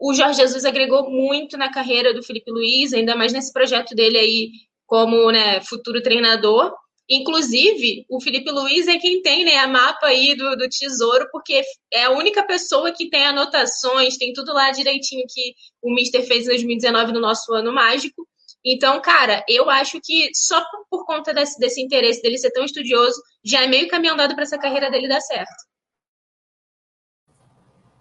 o 0.00 0.14
Jorge 0.14 0.40
Jesus 0.40 0.64
agregou 0.64 1.10
muito 1.10 1.58
na 1.58 1.70
carreira 1.70 2.14
do 2.14 2.22
Felipe 2.22 2.50
Luiz, 2.50 2.94
ainda 2.94 3.14
mais 3.14 3.34
nesse 3.34 3.52
projeto 3.52 3.94
dele 3.94 4.18
aí 4.18 4.50
como 4.86 5.30
né, 5.30 5.60
futuro 5.60 6.02
treinador. 6.02 6.72
Inclusive, 7.08 8.06
o 8.08 8.20
Felipe 8.20 8.50
Luiz 8.50 8.88
é 8.88 8.96
quem 8.96 9.20
tem 9.20 9.44
né, 9.44 9.58
a 9.58 9.68
mapa 9.68 10.06
aí 10.06 10.34
do, 10.34 10.56
do 10.56 10.68
Tesouro, 10.68 11.28
porque 11.30 11.62
é 11.92 12.04
a 12.04 12.12
única 12.12 12.42
pessoa 12.44 12.92
que 12.92 13.10
tem 13.10 13.26
anotações, 13.26 14.16
tem 14.16 14.32
tudo 14.32 14.54
lá 14.54 14.70
direitinho 14.70 15.24
que 15.28 15.54
o 15.82 15.92
Mister 15.92 16.26
fez 16.26 16.44
em 16.44 16.50
2019 16.50 17.12
no 17.12 17.20
nosso 17.20 17.52
ano 17.52 17.72
mágico. 17.72 18.26
Então, 18.64 19.00
cara, 19.02 19.44
eu 19.48 19.68
acho 19.68 20.00
que 20.02 20.30
só 20.34 20.64
por, 20.88 21.04
conta 21.04 21.34
desse, 21.34 21.58
desse 21.58 21.82
interesse 21.82 22.22
dele 22.22 22.38
ser 22.38 22.52
tão 22.52 22.64
estudioso, 22.64 23.20
já 23.44 23.64
é 23.64 23.66
meio 23.66 23.88
caminho 23.88 24.14
andado 24.14 24.34
para 24.34 24.44
essa 24.44 24.58
carreira 24.58 24.90
dele 24.90 25.08
dar 25.08 25.20
certo. 25.20 25.69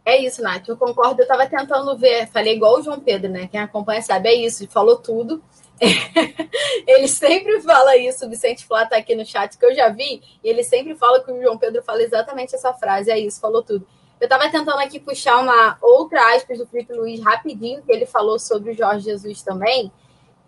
É 0.05 0.17
isso, 0.17 0.41
Nath, 0.41 0.67
eu 0.67 0.77
concordo. 0.77 1.21
Eu 1.21 1.23
estava 1.23 1.45
tentando 1.47 1.95
ver, 1.97 2.27
falei 2.27 2.55
igual 2.55 2.79
o 2.79 2.81
João 2.81 2.99
Pedro, 2.99 3.29
né? 3.29 3.47
Quem 3.47 3.59
acompanha 3.59 4.01
sabe, 4.01 4.29
é 4.29 4.33
isso, 4.33 4.67
falou 4.67 4.97
tudo. 4.97 5.43
ele 6.87 7.07
sempre 7.07 7.61
fala 7.61 7.95
isso, 7.95 8.25
o 8.25 8.29
Vicente 8.29 8.65
Flá 8.65 8.83
está 8.83 8.97
aqui 8.97 9.15
no 9.15 9.25
chat, 9.25 9.57
que 9.57 9.65
eu 9.65 9.73
já 9.73 9.89
vi, 9.89 10.21
e 10.43 10.49
ele 10.49 10.63
sempre 10.63 10.93
fala 10.95 11.23
que 11.23 11.31
o 11.31 11.41
João 11.41 11.57
Pedro 11.57 11.81
fala 11.81 12.01
exatamente 12.03 12.53
essa 12.53 12.73
frase, 12.73 13.09
é 13.09 13.17
isso, 13.17 13.39
falou 13.39 13.63
tudo. 13.63 13.87
Eu 14.19 14.25
estava 14.25 14.49
tentando 14.49 14.79
aqui 14.79 14.99
puxar 14.99 15.37
uma 15.37 15.77
outra 15.81 16.35
aspas 16.35 16.57
do 16.57 16.67
Felipe 16.67 16.93
Luiz 16.93 17.23
rapidinho, 17.23 17.81
que 17.81 17.91
ele 17.91 18.05
falou 18.05 18.37
sobre 18.37 18.71
o 18.71 18.73
Jorge 18.75 19.05
Jesus 19.05 19.41
também, 19.41 19.89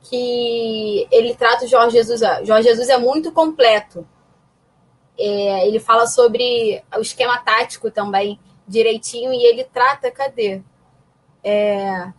que 0.04 1.08
ele 1.10 1.34
trata 1.36 1.64
o 1.64 1.68
Jorge 1.68 1.96
Jesus. 1.96 2.20
Jorge 2.44 2.68
Jesus 2.68 2.90
é 2.90 2.98
muito 2.98 3.32
completo. 3.32 4.06
É, 5.18 5.68
ele 5.68 5.80
fala 5.80 6.06
sobre 6.06 6.84
o 6.98 7.02
esquema 7.02 7.38
tático 7.38 7.90
também 7.90 8.38
direitinho 8.72 9.34
e 9.34 9.46
ele 9.46 9.64
trata, 9.66 10.10
cadê? 10.10 10.62
É, 11.44 12.12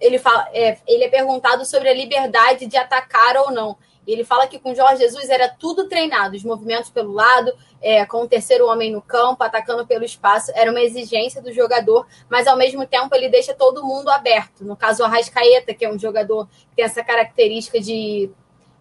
ele, 0.00 0.18
fala, 0.18 0.48
é, 0.52 0.78
ele 0.86 1.04
é 1.04 1.08
perguntado 1.08 1.64
sobre 1.64 1.88
a 1.88 1.94
liberdade 1.94 2.66
de 2.66 2.76
atacar 2.76 3.36
ou 3.36 3.50
não. 3.50 3.76
Ele 4.06 4.22
fala 4.22 4.46
que 4.46 4.58
com 4.58 4.74
Jorge 4.74 4.98
Jesus 4.98 5.28
era 5.28 5.48
tudo 5.48 5.88
treinado, 5.88 6.36
os 6.36 6.44
movimentos 6.44 6.90
pelo 6.90 7.12
lado, 7.12 7.52
é, 7.82 8.06
com 8.06 8.22
o 8.22 8.28
terceiro 8.28 8.66
homem 8.68 8.92
no 8.92 9.02
campo, 9.02 9.42
atacando 9.42 9.84
pelo 9.84 10.04
espaço, 10.04 10.52
era 10.54 10.70
uma 10.70 10.80
exigência 10.80 11.42
do 11.42 11.52
jogador, 11.52 12.06
mas 12.28 12.46
ao 12.46 12.56
mesmo 12.56 12.86
tempo 12.86 13.12
ele 13.14 13.28
deixa 13.28 13.52
todo 13.52 13.84
mundo 13.84 14.08
aberto. 14.08 14.64
No 14.64 14.76
caso, 14.76 15.02
o 15.02 15.06
Arrascaeta, 15.06 15.74
que 15.74 15.84
é 15.84 15.92
um 15.92 15.98
jogador 15.98 16.46
que 16.46 16.76
tem 16.76 16.84
essa 16.84 17.02
característica 17.02 17.80
de 17.80 18.30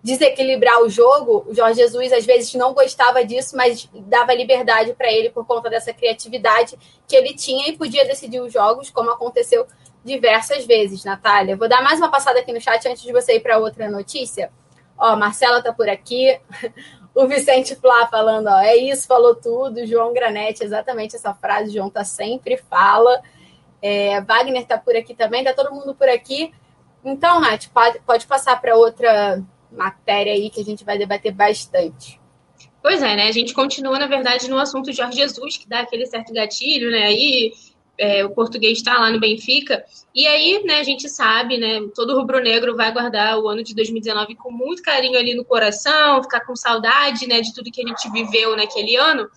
desequilibrar 0.05 0.83
o 0.83 0.87
jogo, 0.87 1.43
o 1.47 1.53
Jorge 1.55 1.81
Jesus 1.81 2.13
às 2.13 2.23
vezes 2.27 2.53
não 2.53 2.75
gostava 2.75 3.25
disso, 3.25 3.57
mas 3.57 3.89
dava 3.91 4.35
liberdade 4.35 4.93
para 4.93 5.11
ele 5.11 5.31
por 5.31 5.47
conta 5.47 5.67
dessa 5.67 5.91
criatividade 5.91 6.77
que 7.07 7.15
ele 7.15 7.33
tinha 7.33 7.69
e 7.69 7.75
podia 7.75 8.05
decidir 8.05 8.39
os 8.39 8.53
jogos, 8.53 8.91
como 8.91 9.09
aconteceu 9.09 9.65
diversas 10.03 10.63
vezes, 10.63 11.03
Natália. 11.03 11.57
Vou 11.57 11.67
dar 11.67 11.81
mais 11.81 11.97
uma 11.97 12.11
passada 12.11 12.39
aqui 12.39 12.53
no 12.53 12.61
chat 12.61 12.87
antes 12.87 13.01
de 13.01 13.11
você 13.11 13.37
ir 13.37 13.39
para 13.39 13.57
outra 13.57 13.89
notícia. 13.89 14.51
Ó, 14.95 15.15
Marcela 15.15 15.59
tá 15.63 15.73
por 15.73 15.89
aqui. 15.89 16.39
O 17.17 17.29
Vicente 17.29 17.77
Flá 17.77 18.07
falando, 18.07 18.47
ó, 18.47 18.59
é 18.59 18.75
isso, 18.75 19.07
falou 19.07 19.33
tudo. 19.33 19.87
João 19.87 20.11
Granete, 20.11 20.65
exatamente 20.65 21.15
essa 21.15 21.33
frase, 21.33 21.73
João 21.73 21.89
tá 21.89 22.03
sempre 22.03 22.57
fala. 22.57 23.21
É, 23.81 24.19
Wagner 24.19 24.67
tá 24.67 24.77
por 24.77 24.97
aqui 24.97 25.15
também, 25.15 25.41
tá 25.41 25.53
todo 25.53 25.73
mundo 25.73 25.95
por 25.95 26.09
aqui. 26.09 26.53
Então, 27.05 27.39
Nath, 27.39 27.67
pode, 27.73 27.99
pode 27.99 28.27
passar 28.27 28.59
para 28.59 28.75
outra 28.75 29.41
matéria 29.75 30.33
aí 30.33 30.49
que 30.49 30.61
a 30.61 30.63
gente 30.63 30.83
vai 30.83 30.97
debater 30.97 31.31
bastante. 31.31 32.19
Pois 32.81 33.01
é, 33.01 33.15
né? 33.15 33.27
A 33.27 33.31
gente 33.31 33.53
continua, 33.53 33.97
na 33.97 34.07
verdade, 34.07 34.47
no 34.49 34.59
assunto 34.59 34.93
Jorge 34.93 35.17
Jesus, 35.17 35.57
que 35.57 35.67
dá 35.67 35.81
aquele 35.81 36.05
certo 36.05 36.31
gatilho, 36.31 36.91
né? 36.91 37.05
Aí 37.05 37.51
é, 37.97 38.23
o 38.25 38.29
português 38.29 38.77
está 38.77 38.97
lá 38.97 39.09
no 39.09 39.19
Benfica. 39.19 39.83
E 40.13 40.25
aí, 40.27 40.63
né, 40.63 40.79
a 40.79 40.83
gente 40.83 41.09
sabe, 41.09 41.57
né, 41.57 41.81
todo 41.93 42.15
rubro-negro 42.15 42.75
vai 42.75 42.91
guardar 42.91 43.37
o 43.37 43.47
ano 43.47 43.63
de 43.63 43.75
2019 43.75 44.35
com 44.35 44.51
muito 44.51 44.81
carinho 44.81 45.17
ali 45.17 45.35
no 45.35 45.43
coração, 45.43 46.23
ficar 46.23 46.41
com 46.41 46.55
saudade, 46.55 47.27
né, 47.27 47.41
de 47.41 47.53
tudo 47.53 47.71
que 47.71 47.83
a 47.83 47.87
gente 47.87 48.09
viveu 48.11 48.55
naquele 48.55 48.95
ano. 48.95 49.27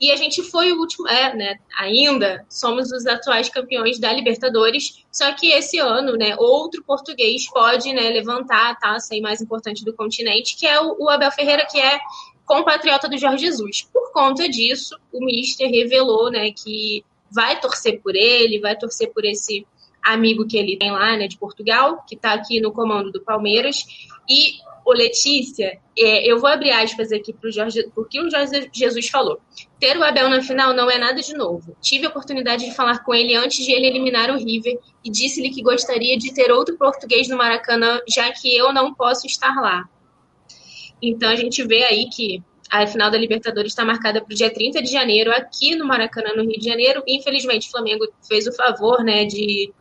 E 0.00 0.10
a 0.10 0.16
gente 0.16 0.42
foi 0.42 0.72
o 0.72 0.80
último, 0.80 1.08
é, 1.08 1.34
né, 1.34 1.58
ainda 1.78 2.44
somos 2.48 2.90
os 2.90 3.06
atuais 3.06 3.48
campeões 3.48 3.98
da 3.98 4.12
Libertadores, 4.12 5.04
só 5.10 5.32
que 5.32 5.52
esse 5.52 5.78
ano, 5.78 6.16
né, 6.16 6.34
outro 6.36 6.82
português 6.84 7.48
pode, 7.50 7.92
né, 7.92 8.10
levantar 8.10 8.70
a 8.70 8.74
taça 8.74 9.14
aí 9.14 9.20
mais 9.20 9.40
importante 9.40 9.84
do 9.84 9.94
continente, 9.94 10.56
que 10.56 10.66
é 10.66 10.80
o, 10.80 10.96
o 10.98 11.08
Abel 11.08 11.30
Ferreira, 11.30 11.64
que 11.64 11.78
é 11.78 12.00
compatriota 12.44 13.08
do 13.08 13.16
Jorge 13.16 13.46
Jesus. 13.46 13.88
Por 13.92 14.12
conta 14.12 14.48
disso, 14.48 14.98
o 15.12 15.24
Mister 15.24 15.70
revelou, 15.70 16.30
né, 16.30 16.50
que 16.50 17.04
vai 17.34 17.60
torcer 17.60 18.00
por 18.00 18.14
ele, 18.14 18.60
vai 18.60 18.76
torcer 18.76 19.12
por 19.12 19.24
esse 19.24 19.66
amigo 20.04 20.46
que 20.46 20.56
ele 20.56 20.76
tem 20.76 20.90
lá, 20.90 21.16
né, 21.16 21.26
de 21.26 21.38
Portugal, 21.38 22.04
que 22.06 22.14
está 22.14 22.34
aqui 22.34 22.60
no 22.60 22.72
comando 22.72 23.10
do 23.10 23.22
Palmeiras. 23.22 23.84
E, 24.28 24.58
o 24.84 24.92
Letícia, 24.92 25.78
é, 25.98 26.30
eu 26.30 26.38
vou 26.38 26.48
abrir 26.48 26.70
aspas 26.70 27.10
aqui 27.10 27.32
para 27.32 27.48
o 27.48 27.52
Jorge, 27.52 27.88
porque 27.94 28.20
o 28.20 28.30
Jorge 28.30 28.68
Jesus 28.70 29.08
falou. 29.08 29.40
Ter 29.80 29.96
o 29.96 30.04
Abel 30.04 30.28
na 30.28 30.42
final 30.42 30.74
não 30.74 30.90
é 30.90 30.98
nada 30.98 31.22
de 31.22 31.32
novo. 31.32 31.74
Tive 31.80 32.04
a 32.04 32.10
oportunidade 32.10 32.66
de 32.66 32.74
falar 32.74 33.02
com 33.02 33.14
ele 33.14 33.34
antes 33.34 33.64
de 33.64 33.72
ele 33.72 33.86
eliminar 33.86 34.30
o 34.30 34.36
River 34.36 34.78
e 35.02 35.10
disse-lhe 35.10 35.50
que 35.50 35.62
gostaria 35.62 36.18
de 36.18 36.34
ter 36.34 36.52
outro 36.52 36.76
português 36.76 37.28
no 37.28 37.38
Maracanã, 37.38 37.98
já 38.06 38.30
que 38.30 38.54
eu 38.54 38.74
não 38.74 38.92
posso 38.92 39.26
estar 39.26 39.54
lá. 39.54 39.88
Então 41.00 41.30
a 41.30 41.36
gente 41.36 41.62
vê 41.66 41.84
aí 41.84 42.08
que 42.10 42.42
a 42.70 42.86
final 42.86 43.10
da 43.10 43.18
Libertadores 43.18 43.72
está 43.72 43.84
marcada 43.84 44.20
para 44.20 44.32
o 44.32 44.36
dia 44.36 44.52
30 44.52 44.82
de 44.82 44.90
janeiro, 44.90 45.30
aqui 45.30 45.76
no 45.76 45.86
Maracanã, 45.86 46.30
no 46.34 46.42
Rio 46.42 46.58
de 46.58 46.64
Janeiro. 46.64 47.02
Infelizmente, 47.06 47.68
o 47.68 47.70
Flamengo 47.70 48.06
fez 48.26 48.46
o 48.46 48.52
favor 48.52 49.02
né, 49.04 49.24
de, 49.24 49.72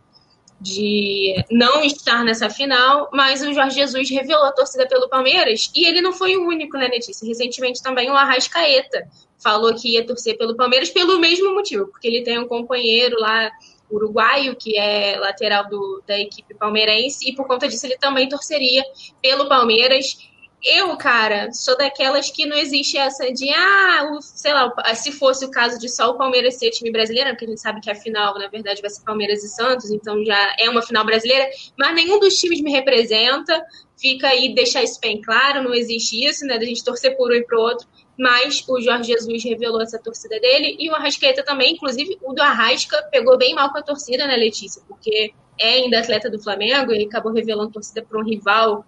de 0.60 1.34
não 1.50 1.84
estar 1.84 2.24
nessa 2.24 2.50
final, 2.50 3.10
mas 3.13 3.42
o 3.42 3.54
Jorge 3.54 3.75
Jesus 3.75 4.10
revelou 4.10 4.46
a 4.46 4.52
torcida 4.52 4.88
pelo 4.88 5.10
Palmeiras 5.10 5.72
e 5.75 5.86
ele 5.86 6.02
não 6.02 6.13
foi 6.13 6.38
o 6.38 6.48
único, 6.48 6.78
né, 6.78 6.88
Letícia? 6.88 7.28
Recentemente 7.28 7.82
também 7.82 8.10
o 8.10 8.16
Arrascaeta 8.16 9.08
falou 9.44 9.74
que 9.75 9.94
ia 9.94 10.06
torcer 10.06 10.38
pelo 10.38 10.56
Palmeiras 10.56 10.90
pelo 10.90 11.20
mesmo 11.20 11.54
motivo, 11.54 11.88
porque 11.88 12.08
ele 12.08 12.24
tem 12.24 12.40
um 12.40 12.48
companheiro 12.48 13.20
lá 13.20 13.52
uruguaio, 13.92 14.56
que 14.56 14.78
é 14.78 15.18
lateral 15.20 15.68
do, 15.70 16.02
da 16.08 16.18
equipe 16.18 16.54
palmeirense, 16.56 17.30
e 17.30 17.36
por 17.36 17.46
conta 17.46 17.68
disso 17.68 17.86
ele 17.86 17.98
também 17.98 18.28
torceria 18.28 18.84
pelo 19.22 19.48
Palmeiras. 19.48 20.18
Eu, 20.65 20.96
cara, 20.96 21.51
sou 21.51 21.77
daquelas 21.77 22.32
que 22.32 22.46
não 22.46 22.55
existe 22.55 22.98
essa 22.98 23.29
de, 23.34 23.50
ah, 23.50 24.12
o, 24.13 24.22
sei 24.22 24.53
lá, 24.53 24.74
se 24.96 25.12
fosse 25.12 25.43
o 25.43 25.51
caso 25.51 25.77
de 25.77 25.89
só 25.89 26.12
o 26.12 26.17
Palmeiras 26.17 26.55
ser 26.55 26.70
time 26.70 26.89
brasileiro, 26.89 27.32
porque 27.32 27.43
a 27.43 27.50
gente 27.50 27.60
sabe 27.60 27.82
que 27.82 27.91
a 27.91 27.96
final, 27.96 28.34
na 28.39 28.48
verdade, 28.48 28.79
vai 28.79 28.89
ser 28.89 29.03
Palmeiras 29.03 29.43
e 29.43 29.50
Santos, 29.50 29.91
então 29.91 30.24
já 30.24 30.55
é 30.58 30.70
uma 30.70 30.82
final 30.82 31.05
brasileira, 31.05 31.50
mas 31.77 31.93
nenhum 31.93 32.17
dos 32.17 32.39
times 32.39 32.62
me 32.62 32.72
representa. 32.72 33.62
Fica 34.00 34.29
aí, 34.29 34.55
deixar 34.55 34.82
isso 34.84 35.01
bem 35.01 35.22
claro, 35.22 35.63
não 35.63 35.74
existe 35.74 36.25
isso, 36.25 36.46
né, 36.46 36.58
da 36.58 36.65
gente 36.65 36.84
torcer 36.84 37.17
por 37.17 37.29
um 37.32 37.36
e 37.36 37.43
pro 37.43 37.60
outro. 37.60 37.86
Mas 38.17 38.63
o 38.67 38.79
Jorge 38.79 39.12
Jesus 39.12 39.43
revelou 39.43 39.82
essa 39.82 40.00
torcida 40.00 40.39
dele 40.39 40.77
e 40.79 40.89
o 40.89 40.96
Arrascaeta 40.96 41.43
também, 41.43 41.74
inclusive 41.74 42.17
o 42.22 42.32
do 42.32 42.41
Arrasca 42.41 43.01
pegou 43.12 43.38
bem 43.38 43.53
mal 43.53 43.70
com 43.72 43.79
a 43.79 43.84
torcida, 43.84 44.25
né, 44.27 44.38
Letícia? 44.38 44.82
Porque 44.88 45.34
é 45.60 45.70
ainda 45.70 46.00
atleta 46.00 46.29
do 46.29 46.41
Flamengo, 46.41 46.91
ele 46.91 47.05
acabou 47.05 47.34
revelando 47.34 47.72
torcida 47.72 48.01
para 48.01 48.20
um 48.20 48.24
rival 48.24 48.86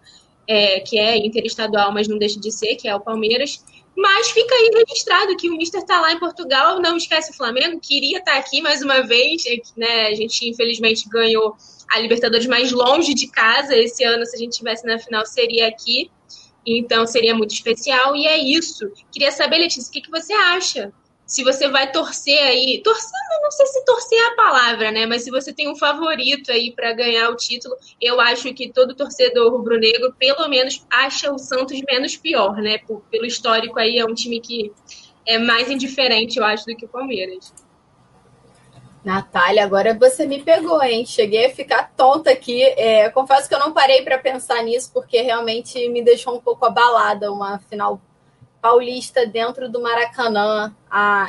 é, 0.48 0.80
que 0.80 0.98
é 0.98 1.18
interestadual, 1.18 1.92
mas 1.92 2.08
não 2.08 2.18
deixa 2.18 2.40
de 2.40 2.52
ser, 2.52 2.76
que 2.76 2.88
é 2.88 2.96
o 2.96 3.00
Palmeiras. 3.00 3.64
Mas 3.96 4.32
fica 4.32 4.54
aí 4.54 4.72
registrado 4.74 5.38
que 5.38 5.50
o 5.50 5.56
Mister 5.56 5.82
está 5.82 6.02
lá 6.02 6.12
em 6.12 6.20
Portugal, 6.20 6.82
não 6.82 6.98
esquece 6.98 7.32
o 7.32 7.34
Flamengo, 7.34 7.80
queria 7.80 8.20
estar 8.20 8.34
tá 8.34 8.38
aqui 8.38 8.62
mais 8.62 8.82
uma 8.82 9.02
vez, 9.02 9.46
é 9.46 9.56
né? 9.78 10.08
A 10.08 10.14
gente 10.14 10.50
infelizmente 10.50 11.08
ganhou 11.08 11.56
a 11.90 12.00
Libertadores 12.00 12.46
mais 12.46 12.72
longe 12.72 13.14
de 13.14 13.28
casa. 13.28 13.76
Esse 13.76 14.04
ano, 14.04 14.26
se 14.26 14.36
a 14.36 14.40
gente 14.40 14.52
estivesse 14.52 14.86
na 14.86 15.00
final, 15.00 15.26
seria 15.26 15.68
aqui. 15.68 16.12
Então 16.66 17.06
seria 17.06 17.34
muito 17.34 17.54
especial. 17.54 18.16
E 18.16 18.28
é 18.28 18.38
isso. 18.38 18.92
Queria 19.12 19.32
saber, 19.32 19.60
Letícia, 19.60 19.90
o 19.90 19.94
que, 19.94 20.02
que 20.02 20.12
você 20.12 20.34
acha 20.34 20.92
se 21.26 21.44
você 21.44 21.68
vai 21.68 21.92
torcer 21.92 22.38
aí, 22.40 22.82
torcer, 22.84 23.10
não 23.42 23.52
sei 23.52 23.66
se 23.66 23.84
torcer 23.84 24.20
é 24.20 24.28
a 24.28 24.36
palavra, 24.36 24.92
né? 24.92 25.06
Mas 25.06 25.24
se 25.24 25.32
você 25.32 25.52
tem 25.52 25.68
um 25.70 25.76
favorito 25.76 26.52
aí 26.52 26.72
para 26.72 26.94
ganhar 26.94 27.30
o 27.30 27.36
título, 27.36 27.76
eu 28.00 28.22
acho 28.22 28.54
que 28.54 28.72
todo 28.72 28.96
torcedor 28.96 29.52
rubro-negro, 29.52 30.14
pelo 30.20 30.48
menos, 30.48 30.86
acha 30.90 31.32
o 31.32 31.40
Santos 31.40 31.82
menos 31.90 32.16
pior, 32.16 32.56
né? 32.58 32.78
Por, 32.80 33.02
pelo 33.10 33.26
histórico 33.26 33.80
aí, 33.80 33.98
é 33.98 34.06
um 34.06 34.14
time 34.14 34.40
que 34.40 34.72
é 35.26 35.40
mais 35.40 35.70
indiferente, 35.70 36.38
eu 36.38 36.46
acho, 36.46 36.66
do 36.66 36.76
que 36.76 36.86
o 36.86 36.90
Palmeiras. 36.90 37.52
Natália, 39.04 39.64
agora 39.64 39.94
você 39.94 40.26
me 40.26 40.42
pegou, 40.44 40.82
hein? 40.82 41.06
Cheguei 41.06 41.46
a 41.46 41.54
ficar 41.54 41.92
tonta 41.96 42.32
aqui. 42.32 42.64
É, 42.64 43.10
confesso 43.10 43.48
que 43.48 43.54
eu 43.54 43.60
não 43.60 43.72
parei 43.72 44.04
para 44.04 44.18
pensar 44.18 44.64
nisso, 44.64 44.92
porque 44.94 45.22
realmente 45.22 45.88
me 45.90 46.04
deixou 46.04 46.36
um 46.36 46.42
pouco 46.42 46.66
abalada 46.66 47.32
uma 47.32 47.60
final 47.60 48.02
paulista 48.66 49.28
dentro 49.28 49.70
do 49.70 49.80
Maracanã. 49.80 50.76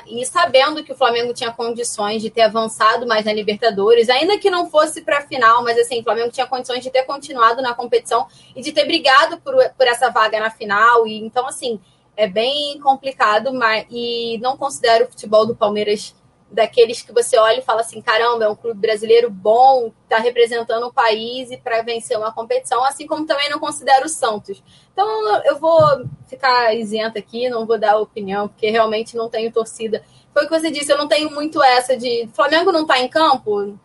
E 0.07 0.25
sabendo 0.25 0.83
que 0.83 0.91
o 0.91 0.97
Flamengo 0.97 1.35
tinha 1.35 1.53
condições 1.53 2.23
de 2.23 2.31
ter 2.31 2.41
avançado 2.41 3.07
mais 3.07 3.27
na 3.27 3.33
Libertadores, 3.35 4.09
ainda 4.09 4.39
que 4.39 4.49
não 4.49 4.71
fosse 4.71 5.03
para 5.03 5.19
a 5.19 5.21
final, 5.21 5.63
mas 5.63 5.79
assim, 5.79 6.01
o 6.01 6.03
Flamengo 6.03 6.31
tinha 6.31 6.47
condições 6.47 6.83
de 6.83 6.91
ter 6.91 7.03
continuado 7.03 7.61
na 7.61 7.75
competição 7.75 8.27
e 8.55 8.63
de 8.63 8.73
ter 8.73 8.87
brigado 8.87 9.39
por, 9.43 9.55
por 9.77 9.87
essa 9.87 10.09
vaga 10.09 10.41
na 10.41 10.51
final. 10.51 11.07
E 11.07 11.19
então, 11.19 11.47
assim, 11.47 11.79
é 12.17 12.27
bem 12.27 12.81
complicado, 12.81 13.53
mas 13.53 13.85
e 13.91 14.39
não 14.39 14.57
considero 14.57 15.05
o 15.05 15.09
futebol 15.09 15.45
do 15.45 15.55
Palmeiras 15.55 16.15
daqueles 16.51 17.03
que 17.03 17.13
você 17.13 17.37
olha 17.39 17.59
e 17.59 17.63
fala 17.63 17.81
assim: 17.81 18.01
caramba, 18.01 18.45
é 18.45 18.49
um 18.49 18.57
clube 18.57 18.81
brasileiro 18.81 19.31
bom, 19.31 19.93
está 20.05 20.19
representando 20.19 20.87
o 20.87 20.93
país 20.93 21.51
e 21.51 21.57
para 21.57 21.83
vencer 21.83 22.17
uma 22.17 22.33
competição, 22.33 22.85
assim 22.85 23.07
como 23.07 23.27
também 23.27 23.51
não 23.51 23.59
considero 23.59 24.07
o 24.07 24.09
Santos. 24.09 24.63
Então 24.93 25.07
eu 25.45 25.59
vou 25.59 25.81
ficar 26.27 26.75
isenta 26.75 27.19
aqui, 27.19 27.49
não 27.49 27.67
vou 27.67 27.79
dar 27.79 27.99
opinião, 27.99 28.49
porque 28.49 28.71
realmente 28.71 29.17
não 29.17 29.29
tenho 29.29 29.53
torcida. 29.53 30.03
Foi 30.33 30.45
o 30.45 30.49
que 30.49 30.59
você 30.59 30.71
disse, 30.71 30.93
eu 30.93 30.99
não 30.99 31.09
tenho 31.09 31.31
muito 31.31 31.63
essa 31.63 31.97
de 31.97 32.29
Flamengo 32.35 32.73
não 32.73 32.83
está 32.83 32.99
em 32.99 33.09
campo, 33.09 33.79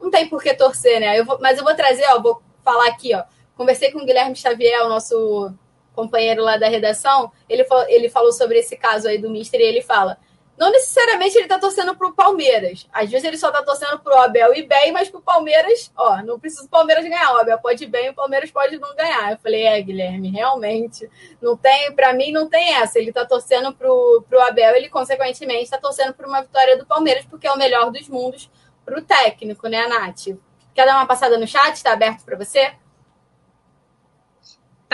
não 0.00 0.10
tem 0.10 0.28
por 0.28 0.42
que 0.42 0.54
torcer, 0.54 1.00
né? 1.00 1.18
Eu 1.18 1.24
vou, 1.24 1.38
mas 1.40 1.58
eu 1.58 1.64
vou 1.64 1.74
trazer, 1.74 2.04
ó, 2.08 2.20
vou 2.20 2.42
falar 2.62 2.88
aqui, 2.88 3.14
ó. 3.14 3.22
Conversei 3.56 3.92
com 3.92 4.00
o 4.00 4.06
Guilherme 4.06 4.34
Xavier, 4.34 4.84
o 4.84 4.88
nosso 4.88 5.52
companheiro 5.94 6.42
lá 6.42 6.56
da 6.56 6.68
redação, 6.68 7.30
ele, 7.48 7.64
ele 7.86 8.08
falou 8.08 8.32
sobre 8.32 8.58
esse 8.58 8.76
caso 8.76 9.06
aí 9.06 9.16
do 9.16 9.30
Mister 9.30 9.60
e 9.60 9.64
ele 9.64 9.80
fala 9.80 10.18
não 10.56 10.70
necessariamente 10.70 11.36
ele 11.36 11.48
tá 11.48 11.58
torcendo 11.58 11.96
pro 11.96 12.12
Palmeiras. 12.12 12.86
Às 12.92 13.10
vezes 13.10 13.26
ele 13.26 13.36
só 13.36 13.50
tá 13.50 13.62
torcendo 13.62 13.98
pro 13.98 14.16
Abel 14.18 14.54
e 14.54 14.62
bem, 14.62 14.92
mas 14.92 15.08
pro 15.08 15.20
Palmeiras, 15.20 15.90
ó, 15.96 16.22
não 16.22 16.38
precisa 16.38 16.64
o 16.64 16.68
Palmeiras 16.68 17.04
ganhar. 17.04 17.32
O 17.32 17.38
Abel 17.38 17.58
pode 17.58 17.82
ir 17.82 17.88
bem, 17.88 18.10
o 18.10 18.14
Palmeiras 18.14 18.50
pode 18.50 18.78
não 18.78 18.94
ganhar. 18.94 19.32
Eu 19.32 19.38
falei, 19.38 19.64
é, 19.64 19.80
Guilherme, 19.80 20.30
realmente, 20.30 21.10
não 21.42 21.56
tem, 21.56 21.92
para 21.92 22.12
mim 22.12 22.30
não 22.30 22.48
tem 22.48 22.74
essa. 22.74 22.98
Ele 22.98 23.12
tá 23.12 23.24
torcendo 23.24 23.72
pro, 23.74 24.24
pro 24.28 24.40
Abel, 24.42 24.76
ele 24.76 24.88
consequentemente 24.88 25.70
tá 25.70 25.78
torcendo 25.78 26.14
por 26.14 26.26
uma 26.26 26.42
vitória 26.42 26.78
do 26.78 26.86
Palmeiras, 26.86 27.24
porque 27.24 27.46
é 27.46 27.52
o 27.52 27.58
melhor 27.58 27.90
dos 27.90 28.08
mundos 28.08 28.48
pro 28.84 29.02
técnico, 29.02 29.66
né, 29.68 29.86
Nath? 29.88 30.36
Quer 30.74 30.86
dar 30.86 30.96
uma 30.96 31.06
passada 31.06 31.38
no 31.38 31.46
chat? 31.46 31.82
Tá 31.82 31.92
aberto 31.92 32.24
para 32.24 32.36
você? 32.36 32.74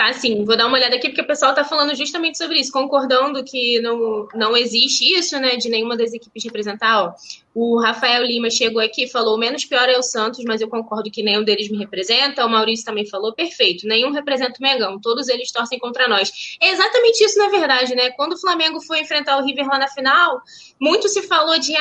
Tá, 0.01 0.11
sim. 0.13 0.43
Vou 0.45 0.57
dar 0.57 0.65
uma 0.65 0.79
olhada 0.79 0.95
aqui, 0.95 1.09
porque 1.09 1.21
o 1.21 1.27
pessoal 1.27 1.51
está 1.51 1.63
falando 1.63 1.93
justamente 1.93 2.35
sobre 2.35 2.59
isso, 2.59 2.71
concordando 2.71 3.43
que 3.43 3.79
não, 3.81 4.27
não 4.33 4.57
existe 4.57 5.05
isso, 5.13 5.39
né, 5.39 5.57
de 5.57 5.69
nenhuma 5.69 5.95
das 5.95 6.11
equipes 6.11 6.43
representar. 6.43 7.03
Ó. 7.03 7.13
O 7.53 7.79
Rafael 7.79 8.23
Lima 8.23 8.49
chegou 8.49 8.81
aqui 8.81 9.03
e 9.03 9.07
falou: 9.07 9.37
menos 9.37 9.63
pior 9.63 9.87
é 9.87 9.95
o 9.99 10.01
Santos, 10.01 10.43
mas 10.43 10.59
eu 10.59 10.67
concordo 10.67 11.11
que 11.11 11.21
nenhum 11.21 11.43
deles 11.43 11.69
me 11.69 11.77
representa. 11.77 12.43
O 12.43 12.49
Maurício 12.49 12.83
também 12.83 13.05
falou: 13.05 13.31
perfeito, 13.31 13.85
nenhum 13.85 14.11
representa 14.11 14.57
o 14.57 14.63
Megão, 14.63 14.99
todos 14.99 15.27
eles 15.27 15.51
torcem 15.51 15.77
contra 15.77 16.07
nós. 16.07 16.31
É 16.59 16.71
exatamente 16.71 17.23
isso, 17.23 17.37
na 17.37 17.49
verdade, 17.49 17.93
né? 17.93 18.09
Quando 18.09 18.33
o 18.33 18.41
Flamengo 18.41 18.81
foi 18.81 19.01
enfrentar 19.01 19.37
o 19.37 19.45
River 19.45 19.67
lá 19.67 19.77
na 19.77 19.87
final, 19.87 20.41
muito 20.79 21.09
se 21.09 21.21
falou 21.27 21.59
de. 21.59 21.73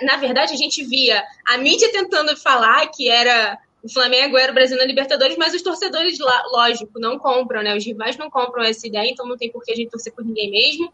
Na 0.00 0.16
verdade, 0.16 0.54
a 0.54 0.56
gente 0.56 0.82
via 0.84 1.22
a 1.46 1.58
mídia 1.58 1.92
tentando 1.92 2.34
falar 2.34 2.86
que 2.86 3.10
era 3.10 3.58
o 3.82 3.92
Flamengo 3.92 4.36
era 4.36 4.50
o 4.50 4.54
Brasil 4.54 4.76
na 4.76 4.84
Libertadores, 4.84 5.36
mas 5.36 5.54
os 5.54 5.62
torcedores, 5.62 6.18
lógico, 6.18 6.98
não 6.98 7.18
compram, 7.18 7.62
né? 7.62 7.76
Os 7.76 7.84
rivais 7.84 8.16
não 8.16 8.28
compram 8.28 8.64
essa 8.64 8.86
ideia, 8.86 9.08
então 9.08 9.26
não 9.26 9.36
tem 9.36 9.50
por 9.50 9.62
que 9.62 9.72
a 9.72 9.76
gente 9.76 9.90
torcer 9.90 10.12
por 10.12 10.24
ninguém 10.24 10.50
mesmo. 10.50 10.92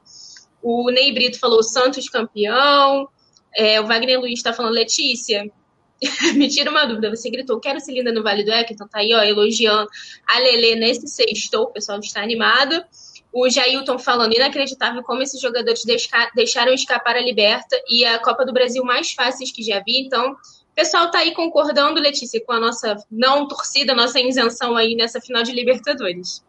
O 0.63 0.91
Ney 0.91 1.13
Brito 1.13 1.39
falou 1.39 1.63
Santos 1.63 2.09
campeão. 2.09 3.09
É, 3.55 3.81
o 3.81 3.87
Wagner 3.87 4.21
Luiz 4.21 4.39
está 4.39 4.53
falando 4.53 4.75
Letícia. 4.75 5.51
Me 6.35 6.49
tira 6.49 6.71
uma 6.71 6.85
dúvida, 6.85 7.09
você 7.09 7.31
gritou, 7.31 7.61
quero 7.61 7.81
Cilinda 7.81 8.13
no 8.13 8.23
Vale 8.23 8.45
do 8.45 8.51
Eco, 8.51 8.73
então 8.73 8.89
tá 8.89 8.99
aí, 8.99 9.15
ó, 9.15 9.23
elogiando 9.23 9.89
a 10.27 10.39
Lele 10.39 10.77
nesse 10.77 11.07
sexto, 11.07 11.63
o 11.63 11.67
pessoal 11.69 11.99
está 12.01 12.23
animado. 12.23 12.85
O 13.33 13.49
Jailton 13.49 13.99
falando, 13.99 14.35
inacreditável 14.35 15.03
como 15.03 15.23
esses 15.23 15.41
jogadores 15.41 15.83
deixaram 16.35 16.73
escapar 16.73 17.17
a 17.17 17.21
Liberta 17.21 17.81
e 17.89 18.05
a 18.05 18.19
Copa 18.19 18.45
do 18.45 18.53
Brasil 18.53 18.85
mais 18.85 19.13
fáceis 19.13 19.51
que 19.51 19.63
já 19.63 19.81
vi, 19.81 19.99
então 19.99 20.37
o 20.75 20.81
pessoal 20.85 21.09
tá 21.09 21.19
aí 21.19 21.33
concordando, 21.33 22.01
Letícia, 22.01 22.45
com 22.45 22.51
a 22.51 22.59
nossa 22.59 22.97
não 23.09 23.47
torcida, 23.47 23.95
nossa 23.95 24.19
isenção 24.19 24.77
aí 24.77 24.97
nessa 24.97 25.21
final 25.21 25.45
de 25.45 25.53
Libertadores. 25.53 26.45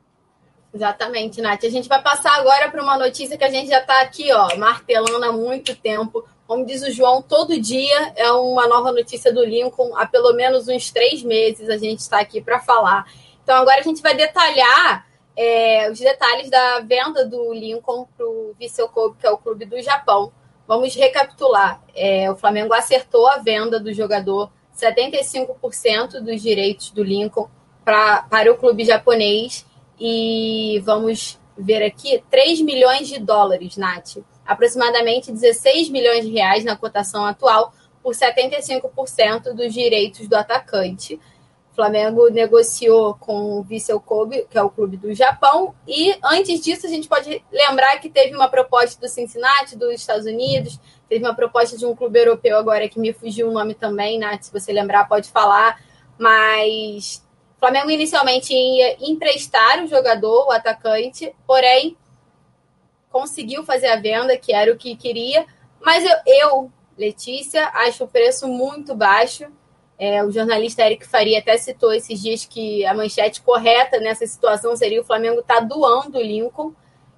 Exatamente, 0.74 1.40
Nath. 1.42 1.64
A 1.64 1.70
gente 1.70 1.88
vai 1.88 2.02
passar 2.02 2.34
agora 2.40 2.72
para 2.72 2.82
uma 2.82 2.98
notícia 2.98 3.38
que 3.38 3.44
a 3.44 3.52
gente 3.52 3.70
já 3.70 3.82
está 3.82 4.02
aqui, 4.02 4.34
ó, 4.34 4.58
martelando 4.58 5.24
há 5.24 5.32
muito 5.32 5.76
tempo. 5.76 6.28
Como 6.48 6.66
diz 6.66 6.82
o 6.82 6.92
João, 6.92 7.22
todo 7.22 7.62
dia 7.62 8.14
é 8.16 8.32
uma 8.32 8.68
nova 8.68 8.92
notícia 8.92 9.32
do 9.32 9.46
Lincoln. 9.46 9.96
Há 9.96 10.08
pelo 10.08 10.34
menos 10.34 10.68
uns 10.68 10.90
três 10.90 11.22
meses 11.22 11.70
a 11.70 11.78
gente 11.78 12.00
está 12.00 12.20
aqui 12.20 12.42
para 12.42 12.60
falar. 12.60 13.06
Então 13.44 13.56
agora 13.56 13.80
a 13.80 13.84
gente 13.84 14.02
vai 14.02 14.16
detalhar 14.16 15.06
é, 15.38 15.88
os 15.92 16.00
detalhes 16.00 16.50
da 16.50 16.80
venda 16.80 17.24
do 17.28 17.54
Lincoln 17.54 18.08
para 18.18 18.26
o 18.26 18.56
Vissel 18.60 18.90
Kobe, 18.90 19.18
que 19.20 19.28
é 19.28 19.30
o 19.30 19.38
clube 19.38 19.66
do 19.66 19.80
Japão. 19.84 20.34
Vamos 20.68 20.96
recapitular. 20.96 21.82
É, 21.94 22.30
o 22.32 22.36
Flamengo 22.36 22.74
acertou 22.74 23.28
a 23.28 23.38
venda 23.38 23.80
do 23.80 23.94
jogador 23.94 24.52
75% 24.76 26.20
dos 26.22 26.42
direitos 26.42 26.92
do 26.92 27.04
Lincoln 27.04 27.50
pra, 27.84 28.24
para 28.24 28.52
o 28.52 28.58
clube 28.58 28.84
japonês. 28.84 29.66
E 30.00 30.82
vamos 30.84 31.40
ver 31.58 31.84
aqui: 31.84 32.24
3 32.30 32.62
milhões 32.62 33.08
de 33.08 33.20
dólares, 33.20 33.78
Nath. 33.78 34.18
Aproximadamente 34.46 35.32
16 35.32 35.90
milhões 35.90 36.26
de 36.26 36.32
reais 36.32 36.64
na 36.64 36.76
cotação 36.76 37.26
atual 37.26 37.74
por 38.04 38.14
75% 38.14 39.54
dos 39.54 39.74
direitos 39.74 40.28
do 40.28 40.36
atacante. 40.36 41.20
Flamengo 41.76 42.30
negociou 42.30 43.16
com 43.16 43.60
o 43.60 43.64
Vissel 43.64 44.00
Kobe, 44.00 44.48
que 44.50 44.58
é 44.58 44.64
o 44.64 44.70
clube 44.70 44.98
do 44.98 45.14
Japão, 45.14 45.76
e 45.88 46.18
antes 46.24 46.62
disso 46.62 46.88
a 46.88 46.90
gente 46.90 47.08
pode 47.08 47.44
lembrar 47.52 48.00
que 48.00 48.10
teve 48.10 48.36
uma 48.36 48.48
proposta 48.48 49.00
do 49.00 49.10
Cincinnati, 49.10 49.78
dos 49.78 49.94
Estados 49.94 50.26
Unidos, 50.26 50.80
teve 51.10 51.24
uma 51.24 51.36
proposta 51.36 51.78
de 51.78 51.86
um 51.86 51.96
clube 51.96 52.18
europeu 52.18 52.58
agora 52.58 52.88
que 52.88 53.00
me 53.00 53.12
fugiu 53.12 53.50
o 53.50 53.52
nome 53.52 53.74
também, 53.76 54.18
Nath, 54.18 54.44
se 54.44 54.54
você 54.54 54.72
lembrar 54.72 55.08
pode 55.08 55.30
falar, 55.30 55.80
mas 56.18 57.22
o 57.58 57.60
Flamengo 57.60 57.92
inicialmente 57.92 58.54
ia 58.54 58.96
emprestar 59.02 59.84
o 59.84 59.88
jogador, 59.88 60.48
o 60.48 60.52
atacante, 60.52 61.36
porém 61.46 61.98
conseguiu 63.12 63.64
fazer 63.64 63.88
a 63.88 64.00
venda, 64.00 64.38
que 64.38 64.54
era 64.54 64.72
o 64.72 64.78
que 64.78 64.96
queria, 64.96 65.46
mas 65.82 66.04
eu, 66.04 66.18
eu 66.26 66.72
Letícia, 66.98 67.70
acho 67.74 68.06
o 68.06 68.08
preço 68.08 68.48
muito 68.48 68.96
baixo, 68.96 69.46
é, 69.98 70.24
o 70.24 70.32
jornalista 70.32 70.86
Eric 70.86 71.08
Faria 71.08 71.40
até 71.40 71.58
citou 71.58 71.94
esses 71.94 72.22
dias 72.22 72.46
que 72.46 72.86
a 72.86 72.94
manchete 72.94 73.42
correta 73.42 74.00
nessa 74.00 74.28
situação 74.28 74.76
seria 74.76 75.02
o 75.02 75.06
Flamengo 75.06 75.42
tá 75.42 75.60
doando 75.60 76.18
o 76.18 76.22
Lincoln. 76.22 76.74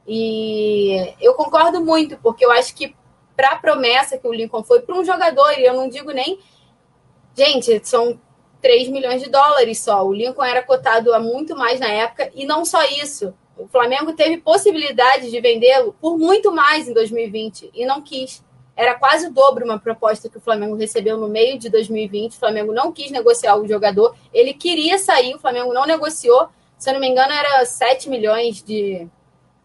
E 0.08 1.14
eu 1.20 1.34
concordo 1.34 1.84
muito, 1.84 2.18
porque 2.18 2.46
eu 2.46 2.52
acho 2.52 2.76
que 2.76 2.96
para 3.36 3.52
a 3.52 3.56
promessa 3.58 4.18
que 4.18 4.28
o 4.28 4.34
Lincoln 4.34 4.64
foi 4.64 4.82
para 4.82 4.96
um 4.96 5.04
jogador, 5.04 5.52
e 5.58 5.66
eu 5.66 5.74
não 5.74 5.90
digo 5.90 6.12
nem. 6.12 6.40
Gente, 7.36 7.80
são 7.84 8.20
3 8.62 8.90
milhões 8.90 9.22
de 9.22 9.30
dólares 9.30 9.80
só. 9.80 10.06
O 10.06 10.14
Lincoln 10.14 10.44
era 10.44 10.64
cotado 10.64 11.14
a 11.14 11.20
muito 11.20 11.56
mais 11.56 11.80
na 11.80 11.90
época, 11.90 12.32
e 12.34 12.46
não 12.46 12.64
só 12.64 12.84
isso. 12.86 13.34
O 13.58 13.68
Flamengo 13.68 14.14
teve 14.14 14.38
possibilidade 14.38 15.32
de 15.32 15.42
vendê-lo 15.42 15.96
por 16.00 16.18
muito 16.18 16.52
mais 16.52 16.88
em 16.88 16.94
2020 16.94 17.72
e 17.74 17.86
não 17.86 18.02
quis. 18.02 18.44
Era 18.78 18.94
quase 18.94 19.26
o 19.26 19.34
dobro 19.34 19.66
uma 19.66 19.80
proposta 19.80 20.30
que 20.30 20.38
o 20.38 20.42
Flamengo 20.42 20.76
recebeu 20.76 21.18
no 21.18 21.28
meio 21.28 21.58
de 21.58 21.68
2020. 21.68 22.34
O 22.34 22.40
Flamengo 22.40 22.72
não 22.72 22.92
quis 22.92 23.10
negociar 23.10 23.56
o 23.58 23.68
jogador. 23.68 24.16
Ele 24.32 24.54
queria 24.54 25.00
sair, 25.00 25.34
o 25.34 25.40
Flamengo 25.40 25.74
não 25.74 25.88
negociou. 25.88 26.48
Se 26.78 26.88
eu 26.88 26.94
não 26.94 27.00
me 27.02 27.08
engano, 27.08 27.34
era 27.34 27.66
7 27.66 28.08
milhões 28.08 28.62
de 28.62 29.08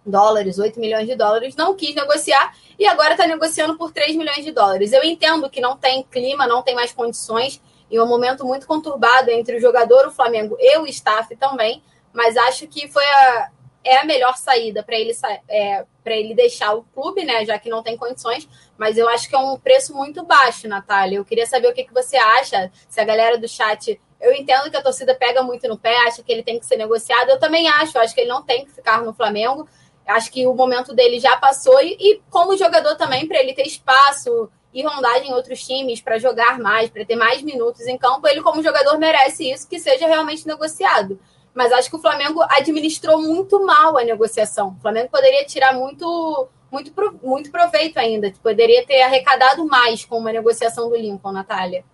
dólares, 0.05 0.59
8 0.59 0.81
milhões 0.81 1.07
de 1.07 1.14
dólares. 1.14 1.55
Não 1.55 1.75
quis 1.75 1.94
negociar 1.94 2.57
e 2.79 2.87
agora 2.87 3.12
está 3.12 3.27
negociando 3.27 3.77
por 3.77 3.92
3 3.92 4.16
milhões 4.16 4.44
de 4.44 4.51
dólares. 4.51 4.94
Eu 4.94 5.05
entendo 5.05 5.51
que 5.51 5.61
não 5.61 5.77
tem 5.77 6.03
clima, 6.03 6.46
não 6.46 6.62
tem 6.62 6.75
mais 6.75 6.90
condições 6.90 7.61
e 7.90 8.01
um 8.01 8.07
momento 8.07 8.46
muito 8.46 8.66
conturbado 8.66 9.31
entre 9.31 9.57
o 9.57 9.61
jogador, 9.61 10.07
o 10.07 10.11
Flamengo 10.11 10.57
e 10.59 10.79
o 10.79 10.87
staff 10.87 11.37
também. 11.37 11.83
Mas 12.14 12.35
acho 12.37 12.66
que 12.66 12.88
foi 12.88 13.05
a, 13.05 13.51
é 13.85 13.98
a 13.98 14.05
melhor 14.05 14.37
saída 14.37 14.83
para 14.83 14.96
ele, 14.96 15.12
é, 15.48 15.85
ele 16.07 16.35
deixar 16.35 16.75
o 16.75 16.83
clube, 16.94 17.25
né? 17.25 17.44
Já 17.44 17.59
que 17.59 17.68
não 17.68 17.83
tem 17.83 17.96
condições. 17.96 18.48
Mas 18.83 18.99
eu 18.99 19.09
acho 19.09 19.29
que 19.29 19.37
é 19.37 19.38
um 19.38 19.57
preço 19.57 19.95
muito 19.95 20.25
baixo, 20.25 20.66
Natália. 20.66 21.16
Eu 21.16 21.25
queria 21.25 21.47
saber 21.47 21.68
o 21.68 21.73
que, 21.73 21.85
que 21.85 21.95
você 21.95 22.16
acha, 22.16 22.68
se 22.88 23.01
a 23.01 23.05
galera 23.05 23.38
do 23.38 23.47
chat. 23.47 24.01
Eu 24.21 24.33
entendo 24.33 24.68
que 24.73 24.77
a 24.77 24.83
torcida 24.83 25.14
pega 25.14 25.40
muito 25.40 25.68
no 25.68 25.79
pé, 25.79 25.97
acha 25.99 26.21
que 26.21 26.33
ele 26.33 26.42
tem 26.42 26.59
que 26.59 26.66
ser 26.66 26.77
negociado. 26.79 27.31
Eu 27.31 27.38
também 27.38 27.68
acho, 27.68 27.97
eu 27.97 28.03
acho 28.03 28.12
que 28.12 28.23
ele 28.23 28.31
não 28.31 28.42
tem 28.42 28.64
que 28.64 28.73
ficar 28.73 29.01
no 29.03 29.14
Flamengo. 29.14 29.68
Acho 30.05 30.33
que 30.33 30.49
o 30.49 30.55
momento 30.55 30.92
dele 30.92 31.21
já 31.21 31.37
passou 31.37 31.81
e, 31.81 31.97
e 32.01 32.23
como 32.29 32.57
jogador 32.57 32.97
também, 32.97 33.29
para 33.29 33.38
ele 33.38 33.55
ter 33.55 33.68
espaço 33.68 34.51
e 34.75 34.83
rondagem 34.83 35.31
em 35.31 35.33
outros 35.33 35.64
times 35.64 36.01
para 36.01 36.18
jogar 36.18 36.59
mais, 36.59 36.90
para 36.90 37.05
ter 37.05 37.14
mais 37.14 37.40
minutos 37.40 37.87
em 37.87 37.97
campo, 37.97 38.27
ele 38.27 38.42
como 38.42 38.64
jogador 38.64 38.99
merece 38.99 39.49
isso, 39.49 39.68
que 39.68 39.79
seja 39.79 40.09
realmente 40.09 40.45
negociado 40.45 41.21
mas 41.55 41.71
acho 41.71 41.90
que 41.90 41.97
o 41.97 42.01
Flamengo 42.01 42.42
administrou 42.49 43.21
muito 43.21 43.64
mal 43.64 43.99
a 43.99 44.05
negociação. 44.05 44.75
O 44.79 44.81
Flamengo 44.81 45.11
poderia 45.11 45.45
tirar 45.45 45.75
muito, 45.75 46.49
muito, 46.72 46.92
muito 47.22 47.50
proveito 47.50 47.98
ainda, 47.98 48.32
poderia 48.42 48.85
ter 48.87 49.02
arrecadado 49.02 49.66
mais 49.66 50.04
com 50.06 50.18
uma 50.18 50.32
negociação 50.32 50.88
do 50.88 50.96
Lincoln, 50.96 51.30
Natália. 51.30 51.85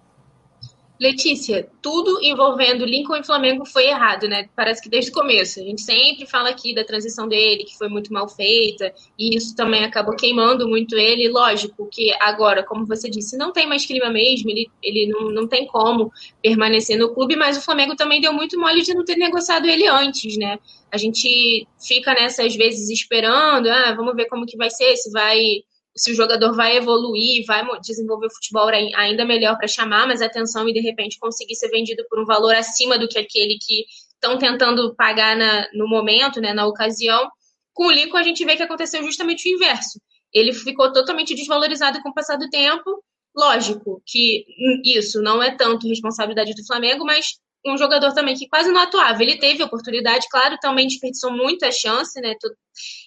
Letícia, 1.01 1.69
tudo 1.81 2.19
envolvendo 2.23 2.85
Lincoln 2.85 3.17
e 3.17 3.25
Flamengo 3.25 3.65
foi 3.65 3.87
errado, 3.87 4.27
né? 4.27 4.49
Parece 4.57 4.83
que 4.83 4.89
desde 4.89 5.11
o 5.13 5.15
começo. 5.15 5.61
A 5.61 5.63
gente 5.63 5.83
sempre 5.83 6.27
fala 6.27 6.49
aqui 6.49 6.75
da 6.75 6.85
transição 6.85 7.29
dele, 7.29 7.65
que 7.65 7.79
foi 7.79 7.89
muito 7.89 8.13
mal 8.13 8.29
feita, 8.29 8.93
e 9.17 9.37
isso 9.37 9.55
também 9.55 9.85
acabou 9.85 10.17
queimando 10.17 10.69
muito 10.69 10.97
ele. 10.97 11.29
Lógico 11.29 11.89
que 11.91 12.13
agora, 12.21 12.65
como 12.65 12.85
você 12.85 13.09
disse, 13.09 13.37
não 13.37 13.53
tem 13.53 13.67
mais 13.67 13.87
clima 13.87 14.11
mesmo, 14.11 14.51
ele, 14.51 14.69
ele 14.83 15.07
não, 15.07 15.31
não 15.31 15.47
tem 15.47 15.67
como 15.67 16.11
permanecer 16.43 16.99
no 16.99 17.15
clube, 17.15 17.37
mas 17.37 17.57
o 17.57 17.63
Flamengo 17.63 17.95
também 17.95 18.21
deu 18.21 18.33
muito 18.33 18.59
mole 18.59 18.83
de 18.83 18.93
não 18.93 19.05
ter 19.05 19.17
negociado 19.17 19.67
ele 19.67 19.87
antes, 19.87 20.37
né? 20.37 20.59
A 20.91 20.97
gente 20.97 21.67
fica 21.79 22.13
nessa, 22.13 22.43
às 22.45 22.57
vezes, 22.57 22.91
esperando, 22.91 23.69
ah, 23.69 23.95
vamos 23.95 24.17
ver 24.17 24.27
como 24.27 24.47
que 24.47 24.57
vai 24.57 24.71
ser, 24.71 24.97
se 24.97 25.13
vai 25.13 25.63
se 25.99 26.13
o 26.13 26.15
jogador 26.15 26.55
vai 26.55 26.77
evoluir, 26.77 27.45
vai 27.47 27.63
desenvolver 27.81 28.27
o 28.27 28.35
futebol 28.35 28.69
ainda 28.69 29.25
melhor 29.25 29.57
para 29.57 29.67
chamar 29.67 30.07
mais 30.07 30.23
atenção 30.23 30.69
e 30.69 30.73
de 30.73 30.81
repente 30.81 31.19
conseguir 31.19 31.57
ser 31.57 31.69
vendido 31.69 32.05
por 32.09 32.21
um 32.21 32.25
valor 32.25 32.55
acima 32.55 32.99
do 32.99 33.09
que 33.09 33.19
aquele 33.19 33.59
que 33.61 33.85
estão 34.15 34.39
tentando 34.39 34.95
pagar 34.95 35.37
na, 35.37 35.69
no 35.75 35.89
momento, 35.89 36.41
né, 36.41 36.53
na 36.53 36.67
ocasião. 36.67 37.29
Com 37.73 37.87
o 37.87 37.91
Lincoln, 37.91 38.19
a 38.19 38.23
gente 38.23 38.45
vê 38.45 38.57
que 38.57 38.63
aconteceu 38.63 39.03
justamente 39.05 39.49
o 39.49 39.55
inverso. 39.55 40.01
Ele 40.33 40.53
ficou 40.53 40.93
totalmente 40.93 41.35
desvalorizado 41.35 42.01
com 42.03 42.11
o 42.11 42.15
passar 42.15 42.37
do 42.37 42.49
tempo. 42.49 43.03
Lógico 43.37 44.03
que 44.07 44.45
isso 44.85 45.21
não 45.23 45.43
é 45.43 45.55
tanto 45.55 45.89
responsabilidade 45.89 46.55
do 46.55 46.67
Flamengo, 46.67 47.05
mas 47.05 47.39
um 47.67 47.77
jogador 47.77 48.13
também 48.13 48.35
que 48.35 48.49
quase 48.49 48.71
não 48.71 48.81
atuava. 48.81 49.23
Ele 49.23 49.37
teve 49.37 49.63
oportunidade, 49.63 50.27
claro, 50.31 50.57
também 50.61 50.87
desperdiçou 50.87 51.31
muita 51.31 51.71
chance, 51.71 52.21
né? 52.21 52.35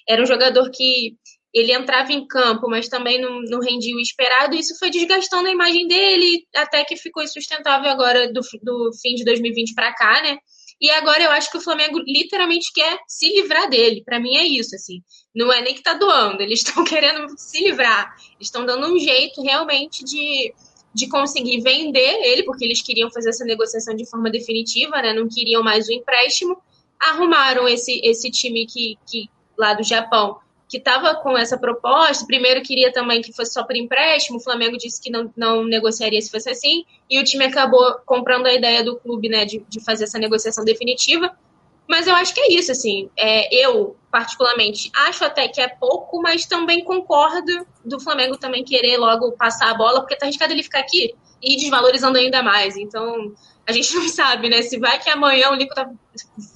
Era 0.08 0.21
um 0.21 0.25
jogador 0.25 0.69
que 0.71 1.15
ele 1.54 1.74
entrava 1.74 2.14
em 2.14 2.26
campo, 2.26 2.70
mas 2.70 2.88
também 2.88 3.20
não, 3.20 3.42
não 3.42 3.60
rendia 3.60 3.96
o 3.96 4.00
esperado, 4.00 4.56
isso 4.56 4.78
foi 4.80 4.90
desgastando 4.90 5.50
a 5.50 5.52
imagem 5.52 5.88
dele, 5.88 6.46
até 6.56 6.84
que 6.86 6.96
ficou 6.96 7.22
insustentável 7.22 7.90
agora 7.90 8.32
do, 8.32 8.42
do 8.64 8.92
fim 9.02 9.16
de 9.16 9.26
2020 9.26 9.74
para 9.74 9.94
cá, 9.94 10.22
né? 10.22 10.38
E 10.80 10.90
agora 10.90 11.22
eu 11.22 11.30
acho 11.30 11.52
que 11.52 11.58
o 11.58 11.62
Flamengo 11.62 12.00
literalmente 12.00 12.72
quer 12.74 12.98
se 13.08 13.28
livrar 13.28 13.70
dele. 13.70 14.02
Para 14.04 14.20
mim 14.20 14.36
é 14.36 14.44
isso, 14.44 14.76
assim. 14.76 15.04
Não 15.36 15.54
é 15.54 15.62
nem 15.62 15.76
que 15.76 15.84
tá 15.84 15.94
doando, 15.94 16.42
eles 16.42 16.60
estão 16.66 16.84
querendo 16.84 17.28
se 17.38 17.64
livrar. 17.64 18.16
Estão 18.40 18.66
dando 18.66 18.88
um 18.88 18.98
jeito 18.98 19.44
realmente 19.44 20.04
de, 20.04 20.52
de 20.92 21.08
conseguir 21.08 21.62
vender 21.62 22.24
ele, 22.24 22.44
porque 22.44 22.66
eles 22.66 22.82
queriam 22.82 23.12
fazer 23.12 23.30
essa 23.30 23.46
negociação 23.46 23.96
de 23.96 24.10
forma 24.10 24.32
definitiva, 24.32 25.00
né? 25.02 25.14
Não 25.14 25.28
queriam 25.28 25.62
mais 25.62 25.88
o 25.88 25.94
empréstimo. 25.94 26.58
Arrumaram 27.00 27.68
esse, 27.68 28.00
esse 28.04 28.32
time 28.32 28.66
que, 28.66 28.98
que 29.06 29.30
lá 29.56 29.76
do 29.76 29.84
Japão 29.84 30.40
que 30.71 30.77
estava 30.77 31.13
com 31.15 31.38
essa 31.38 31.57
proposta. 31.57 32.25
Primeiro 32.25 32.62
queria 32.62 32.93
também 32.93 33.21
que 33.21 33.34
fosse 33.34 33.51
só 33.51 33.62
por 33.62 33.75
empréstimo, 33.75 34.38
o 34.38 34.41
Flamengo 34.41 34.77
disse 34.77 35.01
que 35.01 35.12
não, 35.12 35.29
não 35.36 35.65
negociaria 35.65 36.21
se 36.21 36.31
fosse 36.31 36.49
assim, 36.49 36.86
e 37.10 37.19
o 37.19 37.23
time 37.25 37.43
acabou 37.43 37.95
comprando 38.05 38.45
a 38.47 38.53
ideia 38.53 38.81
do 38.81 38.95
clube 38.95 39.27
né, 39.27 39.43
de, 39.43 39.60
de 39.67 39.84
fazer 39.84 40.05
essa 40.05 40.17
negociação 40.17 40.63
definitiva. 40.63 41.38
Mas 41.89 42.07
eu 42.07 42.15
acho 42.15 42.34
que 42.34 42.39
é 42.39 42.53
isso, 42.53 42.71
assim. 42.71 43.10
É, 43.17 43.53
eu, 43.53 43.97
particularmente, 44.10 44.89
acho 44.95 45.25
até 45.25 45.49
que 45.49 45.60
é 45.60 45.67
pouco, 45.67 46.21
mas 46.21 46.45
também 46.45 46.86
concordo 46.86 47.67
do 47.84 47.99
Flamengo 47.99 48.38
também 48.38 48.63
querer 48.63 48.95
logo 48.95 49.34
passar 49.34 49.69
a 49.69 49.73
bola, 49.73 49.99
porque 49.99 50.15
tá 50.15 50.25
arriscado 50.25 50.53
ele 50.53 50.63
ficar 50.63 50.79
aqui 50.79 51.13
e 51.43 51.57
desvalorizando 51.57 52.17
ainda 52.17 52.41
mais. 52.41 52.77
Então, 52.77 53.34
a 53.67 53.73
gente 53.73 53.91
não 53.93 54.07
sabe, 54.07 54.47
né? 54.47 54.62
Se 54.62 54.79
vai 54.79 54.99
que 54.99 55.10
amanhã 55.10 55.49
o 55.49 55.55
Lico 55.55 55.75
tá, 55.75 55.91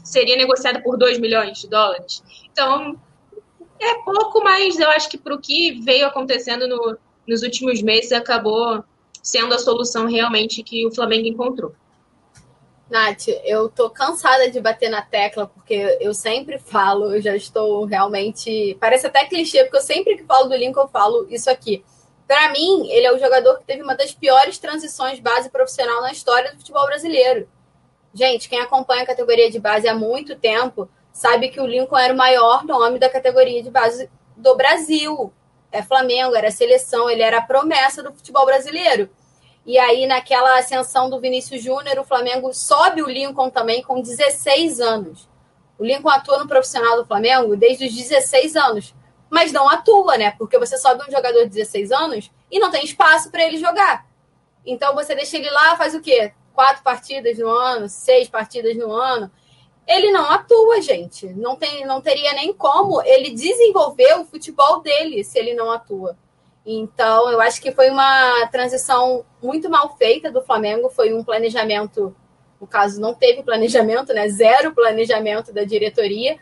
seria 0.06 0.38
negociado 0.38 0.82
por 0.82 0.98
2 0.98 1.20
milhões 1.20 1.60
de 1.60 1.68
dólares. 1.68 2.24
Então, 2.50 2.98
é 3.86 3.96
pouco, 4.04 4.44
mas 4.44 4.80
eu 4.80 4.90
acho 4.90 5.10
que 5.10 5.18
para 5.18 5.34
o 5.34 5.40
que 5.40 5.80
veio 5.82 6.08
acontecendo 6.08 6.68
no, 6.68 6.98
nos 7.28 7.42
últimos 7.44 7.82
meses 7.82 8.12
acabou 8.12 8.84
sendo 9.22 9.54
a 9.54 9.60
solução 9.60 10.08
realmente 10.08 10.64
que 10.64 10.86
o 10.86 10.94
Flamengo 10.94 11.28
encontrou. 11.28 11.74
Nath, 12.90 13.28
eu 13.44 13.68
tô 13.68 13.90
cansada 13.90 14.50
de 14.50 14.60
bater 14.60 14.90
na 14.90 15.02
tecla, 15.02 15.48
porque 15.48 15.98
eu 16.00 16.14
sempre 16.14 16.60
falo, 16.60 17.16
eu 17.16 17.22
já 17.22 17.36
estou 17.36 17.84
realmente. 17.86 18.78
Parece 18.80 19.08
até 19.08 19.26
clichê, 19.26 19.64
porque 19.64 19.78
eu 19.78 19.82
sempre 19.82 20.18
que 20.18 20.24
falo 20.24 20.48
do 20.48 20.56
Lincoln, 20.56 20.82
eu 20.82 20.88
falo 20.88 21.28
isso 21.30 21.50
aqui. 21.50 21.84
Para 22.28 22.52
mim, 22.52 22.88
ele 22.90 23.08
é 23.08 23.14
o 23.14 23.20
jogador 23.20 23.58
que 23.58 23.66
teve 23.66 23.82
uma 23.82 23.96
das 23.96 24.14
piores 24.14 24.60
transições 24.60 25.20
base 25.20 25.50
profissional 25.50 26.02
na 26.02 26.12
história 26.12 26.52
do 26.52 26.58
futebol 26.58 26.86
brasileiro. 26.86 27.48
Gente, 28.14 28.48
quem 28.48 28.60
acompanha 28.60 29.04
a 29.04 29.08
categoria 29.08 29.50
de 29.50 29.60
base 29.60 29.88
há 29.88 29.96
muito 29.96 30.36
tempo 30.36 30.90
sabe 31.16 31.48
que 31.48 31.62
o 31.62 31.66
Lincoln 31.66 31.98
era 31.98 32.14
o 32.14 32.18
maior 32.18 32.66
nome 32.66 33.00
da 33.00 33.10
categoria 33.10 33.64
de 33.64 33.72
base 33.72 34.10
do 34.36 34.54
Brasil. 34.54 35.32
É 35.72 35.82
Flamengo, 35.82 36.36
era 36.36 36.52
seleção, 36.52 37.10
ele 37.10 37.22
era 37.22 37.38
a 37.38 37.42
promessa 37.42 38.04
do 38.04 38.14
futebol 38.14 38.46
brasileiro. 38.46 39.10
E 39.66 39.80
aí, 39.80 40.06
naquela 40.06 40.60
ascensão 40.60 41.10
do 41.10 41.20
Vinícius 41.20 41.64
Júnior, 41.64 41.98
o 42.00 42.04
Flamengo 42.04 42.54
sobe 42.54 43.02
o 43.02 43.10
Lincoln 43.10 43.50
também 43.50 43.82
com 43.82 44.02
16 44.02 44.82
anos. 44.82 45.30
O 45.80 45.86
Lincoln 45.86 46.10
atua 46.10 46.38
no 46.38 46.50
profissional 46.50 46.98
do 46.98 47.06
Flamengo 47.06 47.56
desde 47.56 47.86
os 47.86 47.96
16 47.96 48.58
anos. 48.58 48.94
Mas 49.30 49.54
não 49.54 49.70
atua, 49.70 50.18
né? 50.18 50.32
Porque 50.38 50.60
você 50.60 50.78
sobe 50.78 51.02
um 51.08 51.12
jogador 51.12 51.44
de 51.44 51.50
16 51.50 51.94
anos 51.94 52.30
e 52.52 52.60
não 52.60 52.70
tem 52.70 52.84
espaço 52.84 53.32
para 53.32 53.44
ele 53.44 53.58
jogar. 53.58 54.06
Então 54.66 54.94
você 54.94 55.16
deixa 55.16 55.38
ele 55.38 55.50
lá, 55.50 55.78
faz 55.78 55.96
o 55.96 56.02
quê? 56.02 56.34
Quatro 56.54 56.84
partidas 56.84 57.38
no 57.38 57.50
ano, 57.50 57.88
seis 57.88 58.28
partidas 58.28 58.76
no 58.76 58.92
ano 58.92 59.32
ele 59.88 60.12
não 60.12 60.30
atua, 60.30 60.82
gente. 60.82 61.28
Não, 61.28 61.56
tem, 61.56 61.86
não 61.86 62.02
teria 62.02 62.34
nem 62.34 62.54
como 62.54 63.02
ele 63.04 63.32
desenvolver 63.32 64.20
o 64.20 64.26
futebol 64.26 64.82
dele 64.82 65.24
se 65.24 65.38
ele 65.38 65.54
não 65.54 65.72
atua. 65.72 66.18
Então, 66.66 67.30
eu 67.30 67.40
acho 67.40 67.62
que 67.62 67.72
foi 67.72 67.90
uma 67.92 68.48
transição 68.48 69.24
muito 69.42 69.70
mal 69.70 69.96
feita 69.96 70.32
do 70.32 70.42
Flamengo. 70.42 70.90
Foi 70.90 71.14
um 71.14 71.24
planejamento, 71.24 72.16
no 72.60 72.66
caso, 72.66 73.00
não 73.00 73.14
teve 73.14 73.44
planejamento, 73.44 74.12
né? 74.14 74.28
Zero 74.30 74.74
planejamento 74.74 75.54
da 75.54 75.64
diretoria. 75.64 76.40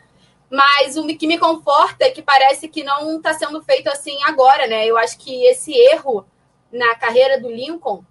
Mas 0.50 0.96
o 0.96 1.06
que 1.06 1.26
me 1.26 1.38
conforta 1.38 2.04
é 2.04 2.10
que 2.10 2.22
parece 2.22 2.68
que 2.68 2.82
não 2.82 3.16
está 3.16 3.34
sendo 3.34 3.62
feito 3.62 3.88
assim 3.88 4.16
agora, 4.22 4.66
né? 4.66 4.86
Eu 4.86 4.96
acho 4.96 5.18
que 5.18 5.44
esse 5.46 5.72
erro 5.74 6.24
na 6.72 6.94
carreira 6.94 7.38
do 7.40 7.50
Lincoln 7.50 8.02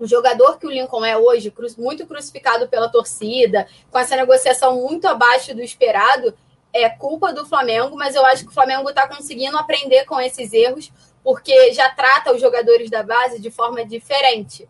o 0.00 0.06
jogador 0.06 0.58
que 0.58 0.66
o 0.66 0.70
Lincoln 0.70 1.04
é 1.04 1.16
hoje, 1.16 1.52
muito 1.76 2.06
crucificado 2.06 2.66
pela 2.68 2.88
torcida, 2.88 3.68
com 3.90 3.98
essa 3.98 4.16
negociação 4.16 4.80
muito 4.80 5.06
abaixo 5.06 5.54
do 5.54 5.62
esperado, 5.62 6.34
é 6.72 6.88
culpa 6.88 7.32
do 7.34 7.46
Flamengo, 7.46 7.96
mas 7.96 8.14
eu 8.14 8.24
acho 8.24 8.44
que 8.44 8.50
o 8.50 8.54
Flamengo 8.54 8.88
está 8.88 9.06
conseguindo 9.06 9.58
aprender 9.58 10.06
com 10.06 10.18
esses 10.18 10.52
erros, 10.54 10.90
porque 11.22 11.72
já 11.74 11.90
trata 11.90 12.32
os 12.32 12.40
jogadores 12.40 12.88
da 12.88 13.02
base 13.02 13.38
de 13.38 13.50
forma 13.50 13.84
diferente. 13.84 14.66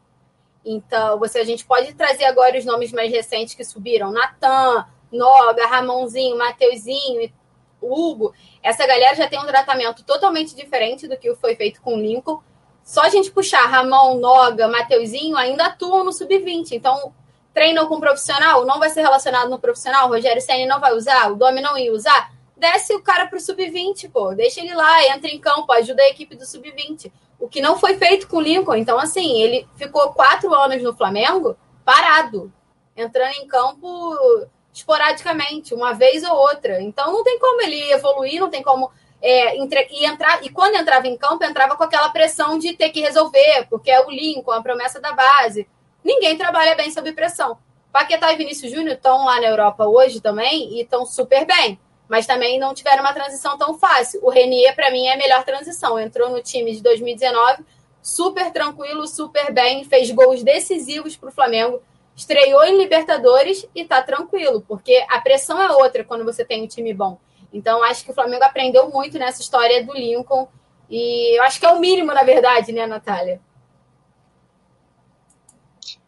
Então, 0.65 1.19
você, 1.19 1.39
a 1.39 1.45
gente 1.45 1.65
pode 1.65 1.95
trazer 1.95 2.25
agora 2.25 2.59
os 2.59 2.65
nomes 2.65 2.93
mais 2.93 3.11
recentes 3.11 3.55
que 3.55 3.65
subiram: 3.65 4.11
Natan, 4.11 4.85
Noga, 5.13 5.67
Ramonzinho, 5.67 6.37
Mateuzinho, 6.37 7.33
Hugo. 7.81 8.35
Essa 8.63 8.87
galera 8.87 9.15
já 9.15 9.29
tem 9.29 9.39
um 9.39 9.47
tratamento 9.47 10.05
totalmente 10.05 10.55
diferente 10.55 11.07
do 11.07 11.17
que 11.17 11.35
foi 11.37 11.55
feito 11.55 11.81
com 11.81 11.95
o 11.95 12.01
Lincoln. 12.01 12.43
Só 12.85 13.03
a 13.03 13.09
gente 13.09 13.31
puxar 13.31 13.67
Ramon, 13.67 14.19
Noga, 14.19 14.69
Mateuzinho 14.69 15.37
ainda 15.37 15.67
atuam 15.67 16.05
no 16.05 16.13
sub-20. 16.13 16.73
Então, 16.73 17.13
treinam 17.53 17.87
com 17.87 18.01
profissional, 18.01 18.65
não 18.65 18.79
vai 18.79 18.91
ser 18.91 19.03
relacionado 19.03 19.51
no 19.51 19.59
profissional, 19.59 20.07
o 20.07 20.11
Rogério 20.11 20.41
Senna 20.41 20.67
não 20.67 20.81
vai 20.81 20.93
usar, 20.95 21.31
o 21.31 21.37
Domi 21.37 21.61
não 21.61 21.77
ia 21.77 21.93
usar. 21.93 22.33
Desce 22.57 22.95
o 22.95 23.03
cara 23.03 23.27
pro 23.27 23.41
sub-20, 23.41 24.11
pô. 24.11 24.35
Deixa 24.35 24.61
ele 24.61 24.75
lá, 24.75 25.07
entra 25.07 25.31
em 25.31 25.39
campo, 25.39 25.73
ajuda 25.73 26.03
a 26.03 26.09
equipe 26.09 26.37
do 26.37 26.45
sub-20. 26.45 27.11
O 27.39 27.49
que 27.49 27.63
não 27.63 27.79
foi 27.79 27.97
feito 27.97 28.29
com 28.29 28.37
o 28.37 28.41
Lincoln. 28.41 28.77
Então, 28.77 28.99
assim, 28.99 29.43
ele 29.43 29.67
ficou 29.77 30.13
quatro 30.13 30.55
anos 30.55 30.83
no 30.83 30.95
Flamengo 30.95 31.57
parado, 31.85 32.53
entrando 32.95 33.33
em 33.37 33.47
campo 33.47 34.47
esporadicamente, 34.73 35.75
uma 35.75 35.95
vez 35.95 36.23
ou 36.23 36.37
outra. 36.37 36.83
Então, 36.83 37.13
não 37.13 37.25
tem 37.25 37.39
como 37.39 37.63
ele 37.63 37.93
evoluir, 37.93 38.41
não 38.41 38.51
tem 38.51 38.63
como 38.63 38.91
é, 39.23 39.57
entre, 39.59 39.87
e, 39.91 40.07
entrar, 40.07 40.43
e 40.45 40.49
quando 40.49 40.77
entrava 40.77 41.07
em 41.07 41.17
campo, 41.17 41.45
entrava 41.45 41.77
com 41.77 41.85
aquela 41.85 42.09
pressão 42.09 42.59
de 42.59 42.75
ter 42.75 42.91
que 42.91 43.01
resolver, 43.01 43.67
porque 43.69 43.91
é 43.91 44.01
o 44.05 44.11
Lincoln, 44.11 44.53
a 44.53 44.63
promessa 44.63 45.01
da 45.01 45.13
base. 45.13 45.69
Ninguém 46.03 46.37
trabalha 46.37 46.75
bem 46.75 46.91
sob 46.91 47.13
pressão. 47.13 47.59
Paquetá 47.93 48.33
e 48.33 48.37
Vinícius 48.37 48.73
Júnior 48.73 48.95
estão 48.95 49.25
lá 49.25 49.41
na 49.41 49.49
Europa 49.49 49.87
hoje 49.87 50.21
também 50.21 50.75
e 50.75 50.83
estão 50.83 51.05
super 51.05 51.45
bem, 51.45 51.79
mas 52.09 52.27
também 52.27 52.59
não 52.59 52.73
tiveram 52.73 53.03
uma 53.03 53.13
transição 53.13 53.59
tão 53.59 53.77
fácil. 53.79 54.21
O 54.23 54.31
Renier, 54.31 54.75
para 54.75 54.91
mim, 54.91 55.07
é 55.07 55.15
a 55.15 55.19
melhor 55.19 55.45
transição. 55.45 55.99
Entrou 55.99 56.31
no 56.31 56.41
time 56.41 56.73
de 56.73 56.83
2019, 56.83 57.65
super 58.03 58.51
tranquilo, 58.53 59.07
super 59.07 59.53
bem, 59.53 59.85
fez 59.85 60.11
gols 60.11 60.43
decisivos 60.43 61.17
para 61.17 61.29
o 61.29 61.33
Flamengo, 61.33 61.83
estreou 62.17 62.65
em 62.65 62.79
Libertadores 62.79 63.67
e 63.75 63.83
está 63.83 64.01
tranquilo, 64.03 64.65
porque 64.67 65.05
a 65.09 65.21
pressão 65.21 65.61
é 65.61 65.71
outra 65.73 66.05
quando 66.05 66.25
você 66.25 66.45
tem 66.45 66.63
um 66.63 66.67
time 66.67 66.95
bom. 66.95 67.19
Então, 67.53 67.83
acho 67.83 68.05
que 68.05 68.11
o 68.11 68.15
Flamengo 68.15 68.45
aprendeu 68.45 68.89
muito 68.91 69.19
nessa 69.19 69.41
história 69.41 69.85
do 69.85 69.93
Lincoln. 69.93 70.49
E 70.89 71.39
eu 71.39 71.43
acho 71.43 71.59
que 71.59 71.67
é 71.67 71.71
o 71.71 71.81
mínimo, 71.81 72.13
na 72.13 72.23
verdade, 72.23 72.73
né, 72.73 72.87
Natália? 72.87 73.41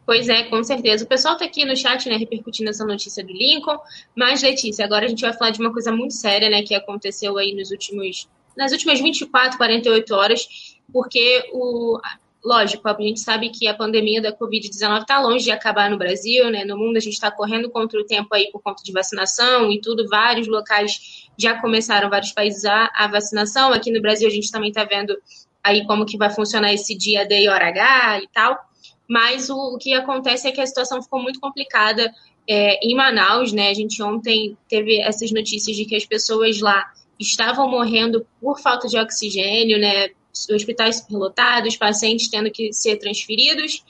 Pois 0.05 0.27
é, 0.27 0.43
com 0.43 0.61
certeza. 0.63 1.05
O 1.05 1.07
pessoal 1.07 1.35
está 1.35 1.45
aqui 1.45 1.63
no 1.63 1.75
chat, 1.75 2.09
né, 2.09 2.17
repercutindo 2.17 2.69
essa 2.69 2.85
notícia 2.85 3.23
do 3.23 3.31
Lincoln. 3.31 3.79
Mas, 4.15 4.41
Letícia, 4.41 4.83
agora 4.85 5.05
a 5.05 5.07
gente 5.07 5.21
vai 5.21 5.33
falar 5.33 5.51
de 5.51 5.59
uma 5.59 5.71
coisa 5.71 5.91
muito 5.91 6.13
séria, 6.13 6.49
né, 6.49 6.61
que 6.63 6.75
aconteceu 6.75 7.37
aí 7.37 7.53
nos 7.53 7.71
últimos, 7.71 8.27
nas 8.55 8.71
últimas 8.73 8.99
24, 8.99 9.57
48 9.57 10.13
horas, 10.13 10.75
porque 10.91 11.49
o, 11.53 11.99
lógico, 12.43 12.87
a 12.87 12.95
gente 12.99 13.21
sabe 13.21 13.49
que 13.49 13.67
a 13.67 13.73
pandemia 13.73 14.21
da 14.21 14.35
Covid-19 14.35 15.01
está 15.01 15.19
longe 15.19 15.45
de 15.45 15.51
acabar 15.51 15.89
no 15.89 15.97
Brasil, 15.97 16.49
né? 16.51 16.65
No 16.65 16.77
mundo 16.77 16.97
a 16.97 16.99
gente 16.99 17.13
está 17.13 17.31
correndo 17.31 17.69
contra 17.69 17.99
o 17.99 18.05
tempo 18.05 18.27
aí 18.33 18.51
por 18.51 18.61
conta 18.61 18.83
de 18.83 18.91
vacinação 18.91 19.71
e 19.71 19.79
tudo. 19.79 20.07
Vários 20.07 20.47
locais 20.47 21.29
já 21.37 21.59
começaram, 21.61 22.09
vários 22.09 22.31
países 22.31 22.65
a, 22.65 22.91
a 22.93 23.07
vacinação. 23.07 23.71
Aqui 23.71 23.91
no 23.91 24.01
Brasil 24.01 24.27
a 24.27 24.31
gente 24.31 24.51
também 24.51 24.69
está 24.69 24.83
vendo 24.83 25.15
aí 25.63 25.85
como 25.85 26.05
que 26.05 26.17
vai 26.17 26.29
funcionar 26.29 26.73
esse 26.73 26.97
dia 26.97 27.25
D 27.25 27.43
e 27.43 27.47
hora 27.47 27.69
H 27.69 28.21
e 28.23 28.27
tal. 28.27 28.59
Mas 29.07 29.49
o, 29.49 29.75
o 29.75 29.77
que 29.77 29.93
acontece 29.93 30.47
é 30.47 30.51
que 30.51 30.59
a 30.59 30.65
situação 30.67 31.01
ficou 31.01 31.21
muito 31.21 31.39
complicada 31.39 32.11
é, 32.47 32.85
em 32.85 32.93
Manaus, 32.95 33.53
né? 33.53 33.69
A 33.69 33.73
gente 33.73 34.01
ontem 34.03 34.57
teve 34.67 34.99
essas 34.99 35.31
notícias 35.31 35.77
de 35.77 35.85
que 35.85 35.95
as 35.95 36.05
pessoas 36.05 36.59
lá 36.59 36.91
estavam 37.19 37.69
morrendo 37.69 38.25
por 38.41 38.59
falta 38.59 38.87
de 38.87 38.97
oxigênio, 38.97 39.79
né? 39.79 40.09
Hospitais 40.49 40.97
superlotados, 40.97 41.77
pacientes 41.77 42.29
tendo 42.29 42.51
que 42.51 42.73
ser 42.73 42.97
transferidos. 42.97 43.83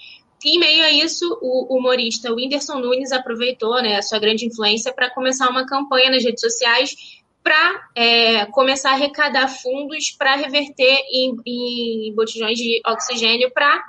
E, 0.43 0.55
em 0.55 0.59
meio 0.59 0.83
a 0.83 0.91
isso, 0.91 1.37
o 1.41 1.77
humorista 1.77 2.33
Whindersson 2.33 2.79
Nunes 2.79 3.11
aproveitou 3.11 3.81
né, 3.81 3.97
a 3.97 4.01
sua 4.01 4.19
grande 4.19 4.45
influência 4.45 4.93
para 4.93 5.09
começar 5.09 5.49
uma 5.49 5.65
campanha 5.65 6.11
nas 6.11 6.23
redes 6.23 6.41
sociais 6.41 6.95
para 7.43 7.89
é, 7.93 8.45
começar 8.47 8.91
a 8.91 8.93
arrecadar 8.93 9.49
fundos 9.49 10.11
para 10.11 10.35
reverter 10.35 11.03
em, 11.11 11.35
em 11.45 12.13
botijões 12.15 12.57
de 12.57 12.81
oxigênio 12.85 13.51
para 13.51 13.83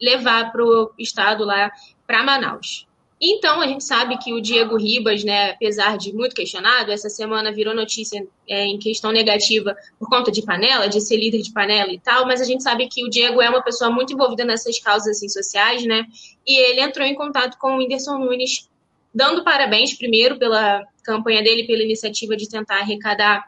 levar 0.00 0.50
para 0.50 0.64
o 0.64 0.92
estado 0.98 1.44
lá, 1.44 1.70
para 2.06 2.24
Manaus. 2.24 2.87
Então, 3.20 3.60
a 3.60 3.66
gente 3.66 3.82
sabe 3.82 4.16
que 4.18 4.32
o 4.32 4.40
Diego 4.40 4.76
Ribas, 4.76 5.24
né, 5.24 5.50
apesar 5.50 5.98
de 5.98 6.12
muito 6.12 6.36
questionado, 6.36 6.92
essa 6.92 7.10
semana 7.10 7.52
virou 7.52 7.74
notícia 7.74 8.24
é, 8.48 8.64
em 8.64 8.78
questão 8.78 9.10
negativa 9.10 9.76
por 9.98 10.08
conta 10.08 10.30
de 10.30 10.42
panela, 10.42 10.88
de 10.88 11.00
ser 11.00 11.16
líder 11.16 11.42
de 11.42 11.52
panela 11.52 11.92
e 11.92 11.98
tal, 11.98 12.26
mas 12.26 12.40
a 12.40 12.44
gente 12.44 12.62
sabe 12.62 12.88
que 12.88 13.04
o 13.04 13.10
Diego 13.10 13.42
é 13.42 13.50
uma 13.50 13.62
pessoa 13.62 13.90
muito 13.90 14.12
envolvida 14.12 14.44
nessas 14.44 14.78
causas 14.78 15.16
assim, 15.16 15.28
sociais, 15.28 15.84
né? 15.84 16.06
E 16.46 16.58
ele 16.58 16.80
entrou 16.80 17.04
em 17.04 17.14
contato 17.14 17.58
com 17.58 17.74
o 17.74 17.78
Whindersson 17.78 18.18
Nunes, 18.18 18.68
dando 19.12 19.42
parabéns 19.42 19.94
primeiro 19.94 20.38
pela 20.38 20.84
campanha 21.02 21.42
dele, 21.42 21.66
pela 21.66 21.82
iniciativa 21.82 22.36
de 22.36 22.48
tentar 22.48 22.78
arrecadar 22.78 23.44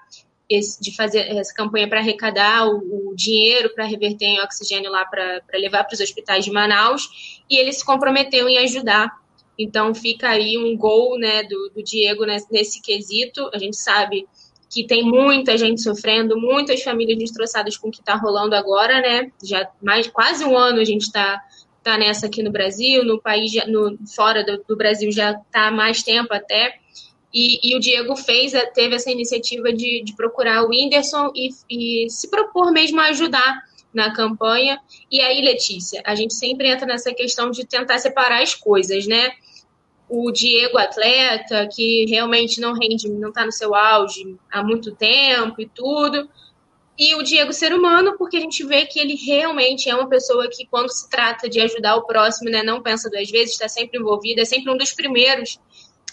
esse, 0.49 0.83
de 0.83 0.97
fazer 0.97 1.21
essa 1.29 1.55
campanha 1.55 1.89
para 1.89 2.01
arrecadar 2.01 2.67
o, 2.67 3.11
o 3.11 3.15
dinheiro 3.15 3.73
para 3.73 3.85
reverter 3.85 4.25
em 4.25 4.41
oxigênio 4.41 4.91
lá 4.91 5.05
para 5.05 5.41
levar 5.55 5.85
para 5.85 5.95
os 5.95 6.01
hospitais 6.01 6.45
de 6.45 6.51
Manaus, 6.51 7.41
e 7.49 7.57
ele 7.57 7.73
se 7.73 7.85
comprometeu 7.85 8.49
em 8.49 8.59
ajudar 8.59 9.20
então 9.63 9.95
fica 9.95 10.29
aí 10.29 10.57
um 10.57 10.77
gol 10.77 11.19
né, 11.19 11.43
do, 11.45 11.71
do 11.75 11.83
Diego 11.83 12.25
nesse, 12.25 12.53
nesse 12.53 12.83
quesito. 12.83 13.51
A 13.53 13.59
gente 13.59 13.77
sabe 13.77 14.27
que 14.71 14.87
tem 14.87 15.03
muita 15.03 15.59
gente 15.59 15.83
sofrendo, 15.83 16.41
muitas 16.41 16.83
famílias 16.83 17.19
destroçadas 17.19 17.77
com 17.77 17.89
o 17.89 17.91
que 17.91 18.01
está 18.01 18.15
rolando 18.15 18.55
agora, 18.55 19.01
né? 19.01 19.33
Já 19.43 19.69
mais 19.83 20.07
quase 20.07 20.45
um 20.45 20.57
ano 20.57 20.81
a 20.81 20.85
gente 20.85 21.03
está 21.03 21.43
tá 21.83 21.99
nessa 21.99 22.27
aqui 22.27 22.43
no 22.43 22.53
Brasil, 22.53 23.05
no 23.05 23.21
país, 23.21 23.53
no, 23.67 23.99
fora 24.15 24.45
do, 24.45 24.63
do 24.69 24.77
Brasil 24.77 25.11
já 25.11 25.33
está 25.33 25.71
mais 25.71 26.03
tempo 26.03 26.33
até. 26.33 26.77
E, 27.33 27.71
e, 27.71 27.77
o 27.77 27.81
Diego 27.81 28.17
fez, 28.17 28.53
teve 28.75 28.97
essa 28.97 29.11
iniciativa 29.11 29.73
de, 29.73 30.03
de 30.03 30.15
procurar 30.17 30.65
o 30.65 30.69
Whindersson 30.71 31.31
e, 31.35 31.51
e 31.71 32.11
se 32.11 32.29
propor 32.29 32.73
mesmo 32.73 33.01
a 33.01 33.07
ajudar 33.07 33.63
na 33.95 34.13
campanha. 34.13 34.81
E 35.11 35.21
aí, 35.21 35.41
Letícia, 35.41 36.03
a 36.05 36.15
gente 36.15 36.35
sempre 36.35 36.69
entra 36.69 36.87
nessa 36.87 37.13
questão 37.15 37.51
de 37.51 37.65
tentar 37.65 37.99
separar 37.99 38.43
as 38.43 38.55
coisas, 38.55 39.07
né? 39.07 39.31
O 40.11 40.33
Diego 40.33 40.77
atleta, 40.77 41.69
que 41.73 42.05
realmente 42.09 42.61
não 42.61 42.75
rende, 42.75 43.09
não 43.09 43.29
está 43.29 43.47
no 43.47 43.53
seu 43.53 43.75
auge 43.77 44.37
há 44.51 44.63
muito 44.63 44.95
tempo 44.95 45.63
e 45.63 45.69
tudo. 45.69 46.29
E 46.99 47.15
o 47.15 47.23
Diego 47.23 47.53
ser 47.53 47.73
humano, 47.73 48.17
porque 48.19 48.37
a 48.37 48.41
gente 48.41 48.67
vê 48.67 48.85
que 48.85 48.99
ele 48.99 49.15
realmente 49.15 49.89
é 49.89 49.95
uma 49.95 50.09
pessoa 50.09 50.49
que, 50.51 50.67
quando 50.67 50.91
se 50.91 51.09
trata 51.09 51.49
de 51.49 51.61
ajudar 51.61 51.95
o 51.97 52.03
próximo, 52.03 52.51
né, 52.51 52.63
não 52.63 52.83
pensa 52.83 53.09
duas 53.09 53.31
vezes, 53.31 53.53
está 53.53 53.69
sempre 53.69 54.01
envolvido, 54.01 54.41
é 54.41 54.45
sempre 54.45 54.71
um 54.71 54.77
dos 54.77 54.93
primeiros 54.93 55.59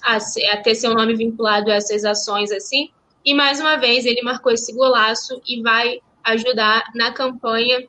a, 0.02 0.18
a 0.18 0.58
ter 0.58 0.76
seu 0.76 0.94
nome 0.94 1.16
vinculado 1.16 1.72
a 1.72 1.76
essas 1.76 2.06
ações 2.06 2.52
assim. 2.52 2.90
E 3.26 3.34
mais 3.34 3.60
uma 3.60 3.78
vez 3.78 4.06
ele 4.06 4.22
marcou 4.22 4.52
esse 4.52 4.72
golaço 4.74 5.42
e 5.46 5.62
vai 5.62 6.00
ajudar 6.24 6.84
na 6.94 7.12
campanha 7.12 7.86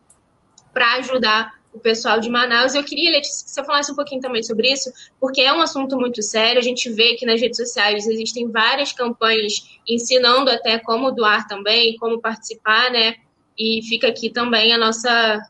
para 0.72 0.94
ajudar 0.94 1.57
o 1.78 1.80
pessoal 1.80 2.20
de 2.20 2.28
Manaus. 2.28 2.74
Eu 2.74 2.84
queria, 2.84 3.10
Letícia, 3.10 3.44
que 3.44 3.50
você 3.50 3.64
falasse 3.64 3.90
um 3.90 3.94
pouquinho 3.94 4.20
também 4.20 4.42
sobre 4.42 4.70
isso, 4.70 4.92
porque 5.20 5.40
é 5.40 5.52
um 5.52 5.60
assunto 5.60 5.96
muito 5.96 6.22
sério. 6.22 6.58
A 6.58 6.62
gente 6.62 6.90
vê 6.90 7.14
que 7.14 7.24
nas 7.24 7.40
redes 7.40 7.56
sociais 7.56 8.06
existem 8.06 8.50
várias 8.50 8.92
campanhas 8.92 9.78
ensinando 9.88 10.50
até 10.50 10.78
como 10.78 11.10
doar 11.10 11.46
também, 11.46 11.96
como 11.96 12.20
participar, 12.20 12.90
né? 12.90 13.14
E 13.56 13.80
fica 13.88 14.08
aqui 14.08 14.30
também 14.30 14.72
a 14.72 14.78
nossa 14.78 15.40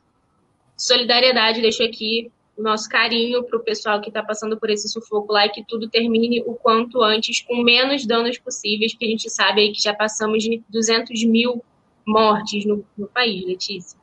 solidariedade, 0.77 1.61
deixo 1.61 1.83
aqui 1.83 2.31
o 2.57 2.63
nosso 2.63 2.89
carinho 2.89 3.45
para 3.45 3.59
o 3.59 3.63
pessoal 3.63 4.01
que 4.01 4.09
está 4.09 4.23
passando 4.23 4.59
por 4.59 4.69
esse 4.69 4.89
sufoco 4.89 5.33
lá 5.33 5.47
e 5.47 5.51
que 5.51 5.65
tudo 5.65 5.89
termine 5.89 6.43
o 6.43 6.55
quanto 6.55 7.03
antes, 7.03 7.41
com 7.43 7.63
menos 7.63 8.05
danos 8.07 8.39
possíveis, 8.39 8.93
porque 8.93 9.07
a 9.07 9.11
gente 9.11 9.31
sabe 9.31 9.61
aí 9.61 9.73
que 9.73 9.83
já 9.83 9.95
passamos 9.95 10.43
de 10.43 10.63
200 10.69 11.25
mil 11.25 11.63
mortes 12.07 12.65
no, 12.65 12.85
no 12.97 13.07
país, 13.07 13.45
Letícia. 13.45 13.98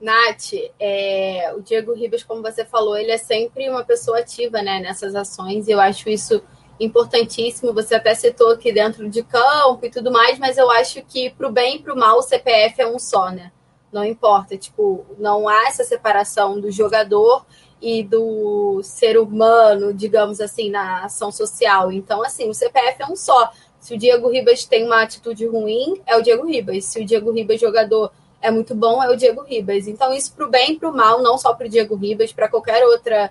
Nath, 0.00 0.54
é, 0.78 1.52
o 1.56 1.60
Diego 1.60 1.92
Ribas, 1.92 2.22
como 2.22 2.42
você 2.42 2.64
falou, 2.64 2.96
ele 2.96 3.10
é 3.10 3.18
sempre 3.18 3.68
uma 3.68 3.84
pessoa 3.84 4.20
ativa 4.20 4.62
né, 4.62 4.80
nessas 4.80 5.14
ações, 5.14 5.68
e 5.68 5.72
eu 5.72 5.80
acho 5.80 6.08
isso 6.08 6.42
importantíssimo. 6.80 7.74
Você 7.74 7.94
até 7.94 8.14
citou 8.14 8.50
aqui 8.50 8.72
dentro 8.72 9.08
de 9.08 9.22
campo 9.22 9.84
e 9.84 9.90
tudo 9.90 10.10
mais, 10.10 10.38
mas 10.38 10.56
eu 10.56 10.70
acho 10.70 11.02
que 11.02 11.30
para 11.30 11.46
o 11.46 11.52
bem 11.52 11.76
e 11.76 11.78
para 11.82 11.92
o 11.92 11.98
mal 11.98 12.18
o 12.18 12.22
CPF 12.22 12.80
é 12.80 12.88
um 12.88 12.98
só, 12.98 13.30
né? 13.30 13.52
Não 13.92 14.04
importa, 14.04 14.56
tipo, 14.56 15.04
não 15.18 15.48
há 15.48 15.66
essa 15.66 15.84
separação 15.84 16.60
do 16.60 16.70
jogador 16.70 17.44
e 17.82 18.02
do 18.02 18.80
ser 18.82 19.18
humano, 19.18 19.92
digamos 19.92 20.40
assim, 20.40 20.70
na 20.70 21.04
ação 21.04 21.32
social. 21.32 21.90
Então, 21.90 22.22
assim, 22.22 22.48
o 22.48 22.54
CPF 22.54 23.02
é 23.02 23.06
um 23.06 23.16
só. 23.16 23.50
Se 23.80 23.94
o 23.94 23.98
Diego 23.98 24.30
Ribas 24.30 24.64
tem 24.64 24.84
uma 24.84 25.02
atitude 25.02 25.46
ruim, 25.46 26.00
é 26.06 26.16
o 26.16 26.22
Diego 26.22 26.46
Ribas. 26.46 26.84
Se 26.84 27.00
o 27.00 27.04
Diego 27.04 27.32
Ribas, 27.32 27.60
jogador, 27.60 28.12
é 28.40 28.50
muito 28.50 28.74
bom 28.74 29.02
é 29.02 29.10
o 29.10 29.16
Diego 29.16 29.42
Ribas. 29.42 29.86
Então, 29.86 30.12
isso 30.12 30.32
para 30.32 30.46
o 30.46 30.50
bem 30.50 30.72
e 30.72 30.78
para 30.78 30.88
o 30.88 30.96
mal, 30.96 31.22
não 31.22 31.36
só 31.36 31.54
para 31.54 31.66
o 31.66 31.68
Diego 31.68 31.94
Ribas, 31.94 32.32
para 32.32 32.48
qualquer 32.48 32.84
outra 32.84 33.30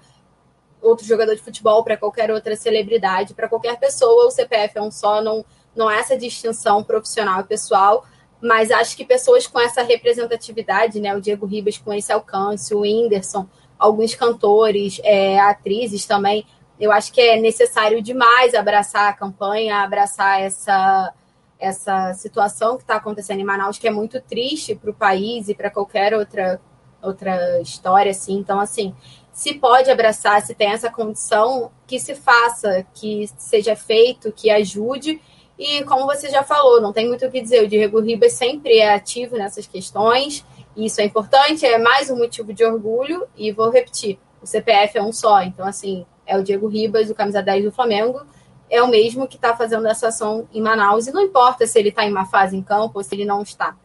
outro 0.82 1.06
jogador 1.06 1.36
de 1.36 1.42
futebol, 1.42 1.84
para 1.84 1.98
qualquer 1.98 2.32
outra 2.32 2.56
celebridade, 2.56 3.34
para 3.34 3.50
qualquer 3.50 3.78
pessoa, 3.78 4.28
o 4.28 4.32
CPF 4.32 4.78
é 4.78 4.82
um 4.82 4.90
só, 4.90 5.22
não, 5.22 5.44
não 5.76 5.90
há 5.90 5.98
essa 5.98 6.18
distinção 6.18 6.82
profissional 6.84 7.42
e 7.42 7.44
pessoal, 7.44 8.06
mas 8.42 8.72
acho 8.72 8.96
que 8.96 9.04
pessoas 9.04 9.46
com 9.46 9.60
essa 9.60 9.82
representatividade, 9.82 11.02
né, 11.02 11.14
o 11.14 11.20
Diego 11.20 11.46
Ribas 11.46 11.78
com 11.78 11.94
esse 11.94 12.14
alcance, 12.14 12.74
o 12.74 12.82
Whindersson, 12.82 13.46
alguns 13.78 14.16
cantores, 14.16 15.02
é, 15.04 15.38
atrizes 15.40 16.06
também, 16.06 16.46
eu 16.80 16.94
acho 16.94 17.12
que 17.12 17.20
é 17.20 17.40
necessário 17.40 18.02
demais 18.02 18.56
abraçar 18.56 19.10
a 19.10 19.14
campanha, 19.14 19.82
abraçar 19.84 20.42
essa 20.42 21.14
essa 21.60 22.14
situação 22.14 22.78
que 22.78 22.84
está 22.84 22.96
acontecendo 22.96 23.42
em 23.42 23.44
Manaus, 23.44 23.78
que 23.78 23.88
é 23.88 23.92
muito 23.92 24.22
triste 24.22 24.76
para 24.76 24.90
o 24.90 24.94
país 24.94 25.50
e 25.50 25.54
para 25.54 25.70
qualquer 25.70 26.14
outra, 26.14 26.62
outra 27.02 27.60
história, 27.62 28.12
assim. 28.12 28.38
Então, 28.38 28.60
assim, 28.60 28.96
se 29.34 29.54
pode 29.54 29.92
abraçar, 29.92 30.42
se 30.42 30.56
tem 30.56 30.72
essa 30.72 30.90
condição, 30.90 31.72
que 31.86 32.00
se 32.00 32.16
faça, 32.16 32.86
que 32.94 33.30
seja 33.38 33.76
feito, 33.76 34.32
que 34.32 34.50
ajude. 34.50 35.22
E 35.58 35.84
como 35.84 36.06
você 36.06 36.30
já 36.30 36.44
falou, 36.44 36.80
não 36.80 36.94
tem 36.94 37.08
muito 37.08 37.26
o 37.26 37.32
que 37.32 37.42
dizer, 37.42 37.64
o 37.64 37.68
Diego 37.68 38.00
Ribas 38.00 38.34
sempre 38.34 38.78
é 38.78 38.94
ativo 38.94 39.36
nessas 39.36 39.68
questões, 39.68 40.46
e 40.74 40.86
isso 40.86 41.02
é 41.02 41.04
importante, 41.04 41.66
é 41.66 41.78
mais 41.78 42.10
um 42.10 42.18
motivo 42.18 42.54
de 42.54 42.64
orgulho, 42.64 43.28
e 43.36 43.52
vou 43.52 43.70
repetir, 43.70 44.18
o 44.42 44.48
CPF 44.48 44.98
é 44.98 45.04
um 45.04 45.12
só, 45.12 45.42
então 45.42 45.68
assim, 45.68 46.06
é 46.26 46.38
o 46.38 46.44
Diego 46.44 46.70
Ribas, 46.70 47.10
o 47.10 47.16
camisa 47.16 47.42
10 47.42 47.66
do 47.66 47.72
Flamengo, 47.74 48.22
é 48.70 48.82
o 48.84 48.88
mesmo 48.88 49.28
que 49.28 49.36
está 49.36 49.56
fazendo 49.56 49.88
essa 49.88 50.10
ação 50.10 50.48
em 50.54 50.62
Manaus, 50.62 51.08
e 51.08 51.12
não 51.12 51.22
importa 51.22 51.66
se 51.66 51.80
ele 51.80 51.90
está 51.90 52.06
em 52.06 52.12
uma 52.12 52.26
fase 52.26 52.56
em 52.56 52.62
campo 52.62 53.00
ou 53.00 53.04
se 53.04 53.16
ele 53.16 53.26
não 53.26 53.42
está. 53.42 53.76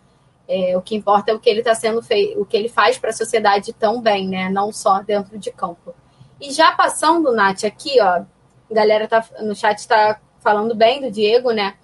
É, 0.47 0.77
o 0.77 0.83
que 0.83 0.95
importa 0.95 1.31
é 1.31 1.35
o 1.35 1.41
que 1.41 1.49
ele 1.49 1.61
está 1.61 1.75
sendo 1.75 2.03
feito, 2.03 2.39
o 2.39 2.45
que 2.45 2.57
ele 2.57 2.69
faz 2.69 2.99
para 2.99 3.11
a 3.11 3.15
sociedade 3.15 3.73
tão 3.73 4.01
bem, 4.01 4.29
né? 4.29 4.51
Não 4.51 4.71
só 4.71 5.01
dentro 5.03 5.39
de 5.39 5.51
campo. 5.51 5.95
E 6.39 6.53
já 6.53 6.73
passando, 6.73 7.33
Nath, 7.33 7.65
aqui, 7.65 7.99
ó, 8.01 8.07
a 8.07 8.27
galera 8.71 9.09
tá, 9.09 9.25
no 9.41 9.57
chat 9.57 9.79
está 9.79 10.21
falando 10.41 10.75
bem 10.75 11.01
do 11.01 11.11
Diego, 11.11 11.51
né? 11.51 11.75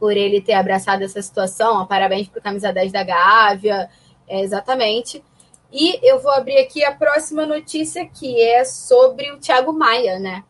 Por 0.00 0.16
ele 0.16 0.40
ter 0.40 0.54
abraçado 0.54 1.02
essa 1.04 1.20
situação. 1.20 1.82
Ó, 1.82 1.84
parabéns 1.84 2.28
para 2.28 2.40
o 2.40 2.42
camisa 2.42 2.72
10 2.72 2.90
da 2.90 3.02
Gávea. 3.02 3.90
É, 4.26 4.40
exatamente. 4.40 5.22
E 5.70 5.98
eu 6.02 6.18
vou 6.20 6.32
abrir 6.32 6.58
aqui 6.58 6.82
a 6.84 6.94
próxima 6.94 7.44
notícia, 7.44 8.06
que 8.06 8.40
é 8.40 8.64
sobre 8.64 9.30
o 9.30 9.38
Thiago 9.38 9.72
Maia, 9.72 10.18
né? 10.18 10.44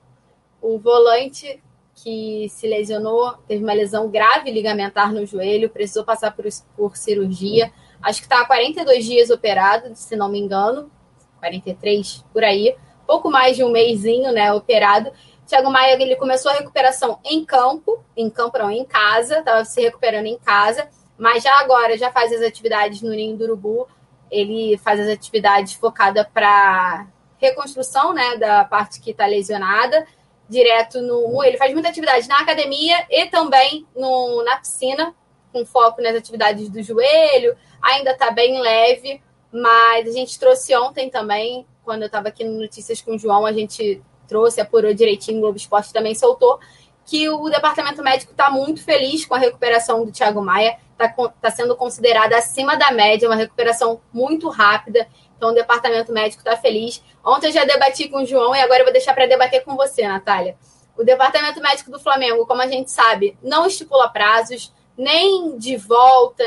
O 0.60 0.78
volante 0.78 1.60
que 2.02 2.48
se 2.48 2.66
lesionou, 2.66 3.34
teve 3.46 3.62
uma 3.62 3.72
lesão 3.72 4.10
grave 4.10 4.50
ligamentar 4.50 5.12
no 5.12 5.24
joelho, 5.24 5.70
precisou 5.70 6.04
passar 6.04 6.34
por, 6.34 6.44
por 6.76 6.96
cirurgia. 6.96 7.72
Acho 8.02 8.20
que 8.20 8.26
está 8.26 8.40
há 8.40 8.44
42 8.44 9.04
dias 9.04 9.30
operado, 9.30 9.94
se 9.94 10.16
não 10.16 10.28
me 10.28 10.38
engano, 10.38 10.90
43 11.38 12.24
por 12.32 12.42
aí, 12.42 12.76
pouco 13.06 13.30
mais 13.30 13.56
de 13.56 13.62
um 13.62 13.70
mêsinho, 13.70 14.32
né, 14.32 14.52
operado. 14.52 15.12
Thiago 15.46 15.70
Maia 15.70 16.00
ele 16.00 16.16
começou 16.16 16.50
a 16.50 16.54
recuperação 16.54 17.18
em 17.24 17.44
campo, 17.44 18.02
em 18.16 18.28
campo 18.28 18.58
não, 18.58 18.70
em 18.70 18.84
casa, 18.84 19.38
estava 19.38 19.64
se 19.64 19.80
recuperando 19.80 20.26
em 20.26 20.38
casa, 20.38 20.88
mas 21.16 21.42
já 21.42 21.52
agora 21.60 21.96
já 21.96 22.10
faz 22.10 22.32
as 22.32 22.42
atividades 22.42 23.02
no 23.02 23.10
Ninho 23.10 23.36
do 23.36 23.44
Urubu. 23.44 23.86
Ele 24.30 24.78
faz 24.78 24.98
as 24.98 25.08
atividades 25.08 25.74
focadas 25.74 26.26
para 26.32 27.06
reconstrução, 27.38 28.12
né, 28.12 28.36
da 28.36 28.64
parte 28.64 29.00
que 29.00 29.10
está 29.10 29.26
lesionada 29.26 30.06
direto 30.52 31.00
no. 31.00 31.42
Ele 31.42 31.56
faz 31.56 31.72
muita 31.72 31.88
atividade 31.88 32.28
na 32.28 32.38
academia 32.38 33.06
e 33.10 33.26
também 33.26 33.86
no, 33.96 34.44
na 34.44 34.58
piscina, 34.58 35.14
com 35.52 35.64
foco 35.64 36.00
nas 36.00 36.14
atividades 36.14 36.68
do 36.68 36.82
joelho. 36.82 37.56
Ainda 37.80 38.12
está 38.12 38.30
bem 38.30 38.60
leve, 38.60 39.20
mas 39.50 40.06
a 40.06 40.12
gente 40.12 40.38
trouxe 40.38 40.76
ontem 40.76 41.10
também, 41.10 41.66
quando 41.82 42.02
eu 42.02 42.06
estava 42.06 42.28
aqui 42.28 42.44
no 42.44 42.60
Notícias 42.60 43.00
com 43.00 43.16
o 43.16 43.18
João, 43.18 43.44
a 43.44 43.52
gente 43.52 44.00
trouxe, 44.28 44.60
apurou 44.60 44.94
direitinho, 44.94 45.38
o 45.38 45.40
Globo 45.40 45.56
Esporte 45.56 45.92
também 45.92 46.14
soltou, 46.14 46.60
que 47.04 47.28
o 47.28 47.48
departamento 47.48 48.02
médico 48.02 48.30
está 48.30 48.48
muito 48.48 48.84
feliz 48.84 49.24
com 49.24 49.34
a 49.34 49.38
recuperação 49.38 50.04
do 50.04 50.12
Thiago 50.12 50.40
Maia, 50.40 50.78
está 50.92 51.08
tá 51.40 51.50
sendo 51.50 51.74
considerada 51.74 52.36
acima 52.36 52.76
da 52.76 52.92
média, 52.92 53.28
uma 53.28 53.34
recuperação 53.34 54.00
muito 54.12 54.48
rápida. 54.48 55.08
Então, 55.36 55.50
o 55.50 55.54
departamento 55.54 56.12
médico 56.12 56.40
está 56.40 56.56
feliz. 56.56 57.02
Ontem 57.24 57.48
eu 57.48 57.52
já 57.52 57.64
debati 57.64 58.08
com 58.08 58.22
o 58.22 58.26
João 58.26 58.54
e 58.54 58.60
agora 58.60 58.80
eu 58.80 58.84
vou 58.84 58.92
deixar 58.92 59.14
para 59.14 59.26
debater 59.26 59.64
com 59.64 59.76
você, 59.76 60.06
Natália. 60.06 60.56
O 60.96 61.04
departamento 61.04 61.60
médico 61.60 61.90
do 61.90 62.00
Flamengo, 62.00 62.46
como 62.46 62.60
a 62.60 62.66
gente 62.66 62.90
sabe, 62.90 63.36
não 63.42 63.66
estipula 63.66 64.08
prazos, 64.08 64.72
nem 64.96 65.56
de 65.56 65.76
volta, 65.76 66.44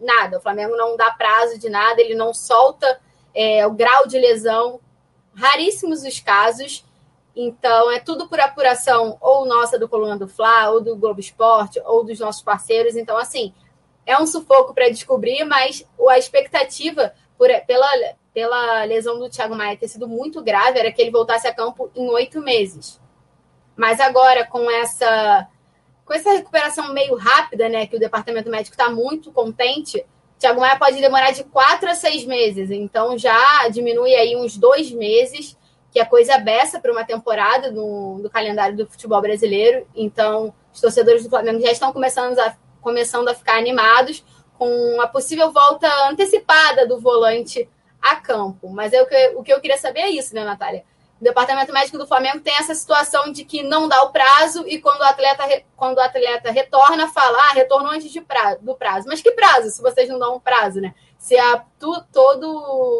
nada. 0.00 0.38
O 0.38 0.40
Flamengo 0.40 0.76
não 0.76 0.96
dá 0.96 1.10
prazo 1.10 1.58
de 1.58 1.68
nada, 1.68 2.00
ele 2.00 2.14
não 2.14 2.32
solta 2.32 3.00
é, 3.34 3.66
o 3.66 3.72
grau 3.72 4.06
de 4.06 4.18
lesão. 4.18 4.80
Raríssimos 5.34 6.02
os 6.02 6.18
casos. 6.20 6.84
Então, 7.36 7.90
é 7.90 8.00
tudo 8.00 8.28
por 8.28 8.40
apuração, 8.40 9.16
ou 9.20 9.46
nossa 9.46 9.78
do 9.78 9.88
Coluna 9.88 10.18
do 10.18 10.26
Fla, 10.26 10.70
ou 10.70 10.80
do 10.80 10.96
Globo 10.96 11.20
Esporte, 11.20 11.80
ou 11.84 12.02
dos 12.02 12.18
nossos 12.18 12.42
parceiros. 12.42 12.96
Então, 12.96 13.16
assim, 13.16 13.54
é 14.04 14.18
um 14.18 14.26
sufoco 14.26 14.74
para 14.74 14.88
descobrir, 14.88 15.44
mas 15.44 15.86
a 16.08 16.18
expectativa 16.18 17.12
por, 17.36 17.48
pela, 17.64 17.86
pela 18.38 18.84
lesão 18.84 19.18
do 19.18 19.28
Thiago 19.28 19.56
Maia 19.56 19.76
ter 19.76 19.88
sido 19.88 20.06
muito 20.06 20.40
grave 20.40 20.78
era 20.78 20.92
que 20.92 21.02
ele 21.02 21.10
voltasse 21.10 21.48
a 21.48 21.52
campo 21.52 21.90
em 21.92 22.08
oito 22.08 22.40
meses. 22.40 23.00
Mas 23.74 23.98
agora, 23.98 24.46
com 24.46 24.70
essa, 24.70 25.48
com 26.04 26.14
essa 26.14 26.30
recuperação 26.30 26.94
meio 26.94 27.16
rápida, 27.16 27.68
né, 27.68 27.88
que 27.88 27.96
o 27.96 27.98
departamento 27.98 28.48
médico 28.48 28.74
está 28.74 28.88
muito 28.88 29.32
contente, 29.32 30.06
Thiago 30.38 30.60
Maia 30.60 30.78
pode 30.78 31.00
demorar 31.00 31.32
de 31.32 31.42
quatro 31.42 31.90
a 31.90 31.96
seis 31.96 32.24
meses. 32.24 32.70
Então, 32.70 33.18
já 33.18 33.68
diminui 33.72 34.14
aí 34.14 34.36
uns 34.36 34.56
dois 34.56 34.92
meses 34.92 35.58
que 35.90 35.98
a 35.98 36.06
coisa 36.06 36.38
beça 36.38 36.78
para 36.78 36.92
uma 36.92 37.02
temporada 37.02 37.72
no, 37.72 38.20
do 38.22 38.30
calendário 38.30 38.76
do 38.76 38.86
futebol 38.86 39.20
brasileiro. 39.20 39.84
Então, 39.96 40.54
os 40.72 40.80
torcedores 40.80 41.24
do 41.24 41.28
Flamengo 41.28 41.60
já 41.60 41.72
estão 41.72 41.92
começando 41.92 42.38
a, 42.38 42.56
começando 42.80 43.26
a 43.26 43.34
ficar 43.34 43.58
animados 43.58 44.22
com 44.56 45.00
a 45.00 45.08
possível 45.08 45.50
volta 45.50 45.88
antecipada 46.08 46.86
do 46.86 47.00
volante 47.00 47.68
a 48.12 48.16
campo. 48.16 48.68
Mas 48.68 48.92
é 48.92 49.02
o, 49.02 49.06
que, 49.06 49.28
o 49.36 49.42
que 49.42 49.52
eu 49.52 49.60
queria 49.60 49.78
saber 49.78 50.00
é 50.00 50.10
isso, 50.10 50.34
né, 50.34 50.44
Natália? 50.44 50.84
O 51.20 51.24
departamento 51.24 51.72
médico 51.72 51.98
do 51.98 52.06
Flamengo 52.06 52.40
tem 52.40 52.54
essa 52.54 52.74
situação 52.74 53.32
de 53.32 53.44
que 53.44 53.62
não 53.62 53.88
dá 53.88 54.02
o 54.02 54.12
prazo 54.12 54.64
e 54.68 54.80
quando 54.80 55.00
o 55.00 55.04
atleta, 55.04 55.62
quando 55.76 55.98
o 55.98 56.00
atleta 56.00 56.52
retorna, 56.52 57.08
fala, 57.08 57.36
ah, 57.50 57.54
retornou 57.54 57.90
antes 57.90 58.12
de 58.12 58.20
prazo, 58.20 58.58
do 58.62 58.76
prazo. 58.76 59.06
Mas 59.08 59.20
que 59.20 59.32
prazo, 59.32 59.70
se 59.70 59.82
vocês 59.82 60.08
não 60.08 60.18
dão 60.18 60.36
um 60.36 60.40
prazo, 60.40 60.80
né? 60.80 60.94
Se 61.18 61.36
a, 61.36 61.64
tu, 61.78 62.04
todos 62.12 62.48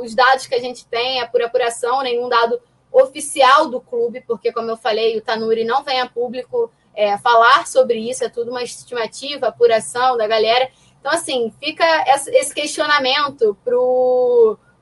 os 0.03 0.15
dados 0.17 0.47
que 0.47 0.55
a 0.55 0.61
gente 0.61 0.85
tem 0.87 1.21
é 1.21 1.27
por 1.27 1.41
apuração, 1.41 2.03
nenhum 2.03 2.29
dado 2.29 2.61
oficial 2.91 3.69
do 3.69 3.81
clube, 3.81 4.21
porque, 4.27 4.53
como 4.53 4.69
eu 4.69 4.77
falei, 4.77 5.17
o 5.17 5.23
Tanuri 5.23 5.65
não 5.65 5.85
vem 5.85 6.01
a 6.01 6.09
público 6.09 6.73
é, 6.97 7.17
falar 7.19 7.69
sobre 7.69 7.99
isso, 7.99 8.25
é 8.25 8.29
tudo 8.29 8.51
uma 8.51 8.65
estimativa, 8.65 9.47
apuração 9.47 10.17
da 10.17 10.27
galera. 10.27 10.69
Então, 10.99 11.13
assim, 11.13 11.55
fica 11.61 11.85
esse 12.09 12.53
questionamento 12.53 13.57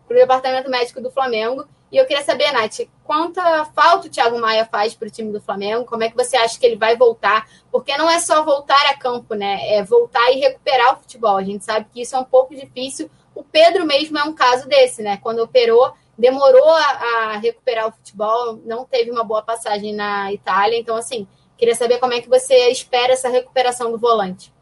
para 0.07 0.15
o 0.15 0.21
departamento 0.21 0.71
médico 0.71 1.01
do 1.01 1.11
Flamengo. 1.11 1.67
E 1.91 1.97
eu 1.97 2.05
queria 2.05 2.25
saber, 2.25 2.51
Nath, 2.53 2.81
quanta 3.05 3.65
falta 3.67 4.09
o 4.09 4.11
Thiago 4.11 4.39
Maia 4.41 4.67
faz 4.67 4.95
para 4.95 5.07
o 5.07 5.11
time 5.11 5.33
do 5.33 5.41
Flamengo? 5.41 5.85
Como 5.85 6.03
é 6.03 6.11
que 6.11 6.17
você 6.17 6.37
acha 6.37 6.59
que 6.59 6.67
ele 6.67 6.77
vai 6.77 6.97
voltar? 6.97 7.49
Porque 7.71 7.97
não 7.97 8.11
é 8.11 8.19
só 8.19 8.45
voltar 8.45 8.91
a 8.91 8.97
campo, 8.97 9.35
né? 9.35 9.59
É 9.69 9.83
voltar 9.85 10.31
e 10.33 10.41
recuperar 10.41 10.95
o 10.95 10.97
futebol. 10.99 11.37
A 11.37 11.45
gente 11.45 11.65
sabe 11.65 11.87
que 11.93 12.03
isso 12.03 12.17
é 12.17 12.19
um 12.19 12.25
pouco 12.25 12.55
difícil. 12.55 13.09
O 13.35 13.45
Pedro 13.45 13.87
mesmo 13.87 14.19
é 14.19 14.25
um 14.25 14.33
caso 14.33 14.69
desse, 14.69 15.01
né? 15.03 15.19
Quando 15.23 15.41
operou, 15.41 15.93
demorou 16.19 16.69
a, 16.69 16.83
a, 16.83 17.37
recuperar 17.37 17.89
o 17.89 17.93
futebol, 17.93 18.61
não 18.65 18.85
teve 18.85 19.11
uma 19.11 19.23
boa 19.23 19.43
passagem 19.43 19.95
na 19.95 20.33
Itália. 20.33 20.79
Então, 20.79 20.97
assim, 20.97 21.29
queria 21.57 21.75
saber 21.75 21.99
como 21.99 22.15
é 22.15 22.21
que 22.21 22.29
você 22.29 22.69
espera 22.69 23.13
essa 23.13 23.29
recuperação 23.29 23.93
do 23.93 23.99
volante. 23.99 24.53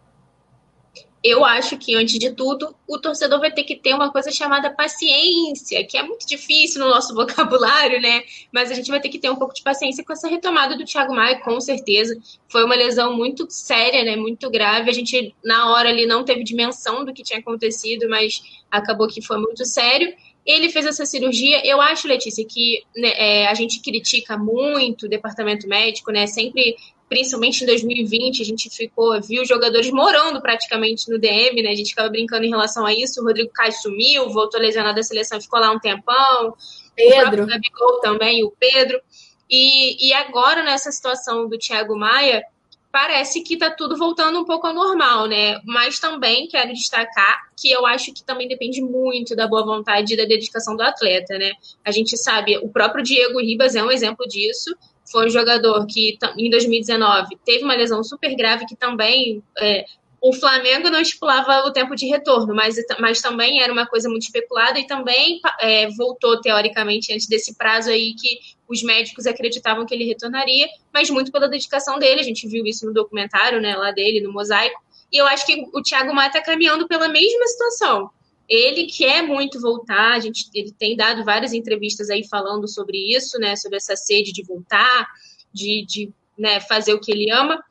Eu 1.25 1.43
acho 1.43 1.79
que, 1.79 1.95
antes 1.95 2.19
de 2.19 2.33
tudo, 2.33 2.77
o 2.87 2.99
torcedor 2.99 3.41
vai 3.41 3.51
ter 3.51 3.65
que 3.65 3.75
ter 3.75 3.95
uma 3.95 4.13
coisa 4.13 4.31
chamada 4.31 4.69
paciência, 4.69 5.83
que 5.87 5.97
é 5.97 6.03
muito 6.03 6.27
difícil 6.27 6.85
no 6.85 6.91
nosso 6.91 7.15
vocabulário, 7.17 7.99
né? 7.99 8.23
Mas 8.53 8.71
a 8.71 8.75
gente 8.75 8.91
vai 8.91 9.01
ter 9.01 9.09
que 9.09 9.19
ter 9.19 9.31
um 9.31 9.37
pouco 9.37 9.55
de 9.55 9.63
paciência 9.63 10.05
com 10.05 10.13
essa 10.13 10.29
retomada 10.29 10.77
do 10.77 10.85
Thiago 10.85 11.15
Maia, 11.15 11.41
com 11.41 11.59
certeza. 11.63 12.15
Foi 12.47 12.63
uma 12.63 12.75
lesão 12.75 13.17
muito 13.17 13.47
séria, 13.49 14.05
né? 14.05 14.17
Muito 14.17 14.51
grave. 14.51 14.91
A 14.91 14.93
gente, 14.93 15.35
na 15.43 15.73
hora 15.73 15.89
ali, 15.89 16.05
não 16.05 16.25
teve 16.25 16.45
dimensão 16.45 17.07
do 17.07 17.15
que 17.15 17.23
tinha 17.23 17.39
acontecido, 17.39 18.07
mas 18.07 18.43
acabou 18.71 19.09
que 19.09 19.23
foi 19.23 19.39
muito 19.39 19.65
sério. 19.65 20.15
Ele 20.45 20.69
fez 20.69 20.85
essa 20.85 21.07
cirurgia. 21.07 21.67
Eu 21.67 21.81
acho, 21.81 22.07
Letícia, 22.07 22.45
que 22.45 22.83
né, 22.95 23.13
é, 23.17 23.47
a 23.47 23.55
gente 23.55 23.81
critica 23.81 24.37
muito 24.37 25.07
o 25.07 25.09
departamento 25.09 25.67
médico, 25.67 26.13
né? 26.13 26.27
Sempre, 26.27 26.77
principalmente 27.15 27.63
em 27.63 27.67
2020, 27.69 28.43
a 28.43 28.45
gente 28.45 28.69
ficou, 28.69 29.21
viu 29.23 29.45
jogadores 29.45 29.89
morando 29.93 30.43
praticamente 30.43 31.09
no 31.09 31.17
DM, 31.17 31.63
né? 31.63 31.71
A 31.71 31.75
gente 31.77 31.91
ficava 31.91 32.09
brincando 32.09 32.45
em 32.45 32.51
relação 32.51 32.85
a 32.85 32.93
isso. 32.93 33.21
O 33.21 33.25
Rodrigo 33.25 33.53
Caio 33.53 33.71
sumiu, 33.71 34.29
voltou 34.31 34.61
lesionado 34.61 34.97
da 34.97 35.03
seleção, 35.05 35.41
ficou 35.41 35.61
lá 35.61 35.71
um 35.71 35.79
tempão. 35.79 36.57
Pedro. 36.97 37.45
O 37.45 37.47
Gabigol 37.47 38.01
também, 38.01 38.43
o 38.43 38.51
Pedro. 38.51 39.01
E, 39.49 40.09
e 40.09 40.13
agora, 40.13 40.65
nessa 40.65 40.91
situação 40.91 41.49
do 41.49 41.57
Thiago 41.57 41.97
Maia, 41.97 42.43
parece 42.91 43.43
que 43.43 43.55
está 43.55 43.71
tudo 43.71 43.97
voltando 43.97 44.41
um 44.41 44.45
pouco 44.45 44.67
ao 44.67 44.75
normal, 44.75 45.29
né? 45.29 45.61
Mas 45.65 46.01
também 46.01 46.49
quero 46.49 46.73
destacar 46.73 47.43
que 47.57 47.71
eu 47.71 47.87
acho 47.87 48.13
que 48.13 48.25
também 48.25 48.49
depende 48.49 48.83
muito 48.83 49.37
da 49.37 49.47
boa 49.47 49.65
vontade 49.65 50.15
e 50.15 50.17
da 50.17 50.25
dedicação 50.25 50.75
do 50.75 50.83
atleta, 50.83 51.39
né? 51.39 51.53
A 51.85 51.93
gente 51.93 52.17
sabe, 52.17 52.59
o 52.59 52.69
próprio 52.69 53.05
Diego 53.05 53.41
Ribas 53.41 53.77
é 53.77 53.85
um 53.85 53.93
exemplo 53.93 54.27
disso. 54.27 54.77
Foi 55.11 55.27
um 55.27 55.31
jogador 55.31 55.87
que, 55.87 56.19
em 56.37 56.51
2019, 56.51 57.37
teve 57.45 57.65
uma 57.65 57.75
lesão 57.75 58.03
super 58.03 58.35
grave 58.35 58.67
que 58.67 58.75
também 58.77 59.43
é, 59.59 59.85
o 60.27 60.33
Flamengo 60.33 60.89
não 60.89 61.03
estipulava 61.03 61.67
o 61.67 61.71
tempo 61.71 61.95
de 61.95 62.07
retorno, 62.07 62.55
mas, 62.55 62.77
mas 62.99 63.21
também 63.21 63.61
era 63.61 63.71
uma 63.71 63.87
coisa 63.87 64.09
muito 64.09 64.23
especulada 64.23 64.79
e 64.79 64.87
também 64.87 65.39
é, 65.61 65.87
voltou, 65.91 66.41
teoricamente, 66.41 67.13
antes 67.13 67.27
desse 67.27 67.55
prazo 67.59 67.91
aí 67.91 68.15
que 68.15 68.39
os 68.67 68.83
médicos 68.83 69.27
acreditavam 69.27 69.85
que 69.85 69.95
ele 69.95 70.07
retornaria, 70.07 70.67
mas 70.91 71.11
muito 71.11 71.31
pela 71.31 71.47
dedicação 71.47 71.99
dele, 71.99 72.21
a 72.21 72.25
gente 72.25 72.49
viu 72.49 72.65
isso 72.65 72.87
no 72.87 72.95
documentário 72.95 73.61
né, 73.61 73.77
lá 73.77 73.91
dele, 73.91 74.23
no 74.23 74.33
Mosaico, 74.33 74.83
e 75.13 75.19
eu 75.19 75.27
acho 75.27 75.45
que 75.45 75.63
o 75.75 75.83
Thiago 75.83 76.15
Maia 76.15 76.29
está 76.29 76.41
caminhando 76.41 76.89
pela 76.89 77.07
mesma 77.07 77.47
situação. 77.47 78.11
Ele 78.49 78.87
quer 78.87 79.23
muito 79.23 79.61
voltar, 79.61 80.13
a 80.13 80.21
gente, 80.21 80.49
ele 80.55 80.73
tem 80.73 80.97
dado 80.97 81.25
várias 81.25 81.53
entrevistas 81.53 82.11
aí 82.11 82.27
falando 82.27 82.69
sobre 82.69 82.99
isso, 83.15 83.39
né, 83.39 83.57
sobre 83.57 83.77
essa 83.77 83.97
sede 83.97 84.33
de 84.33 84.43
voltar, 84.45 85.09
de, 85.53 85.85
de 85.87 86.13
né, 86.39 86.61
fazer 86.61 86.93
o 86.93 87.01
que 87.01 87.13
ele 87.13 87.31
ama, 87.31 87.63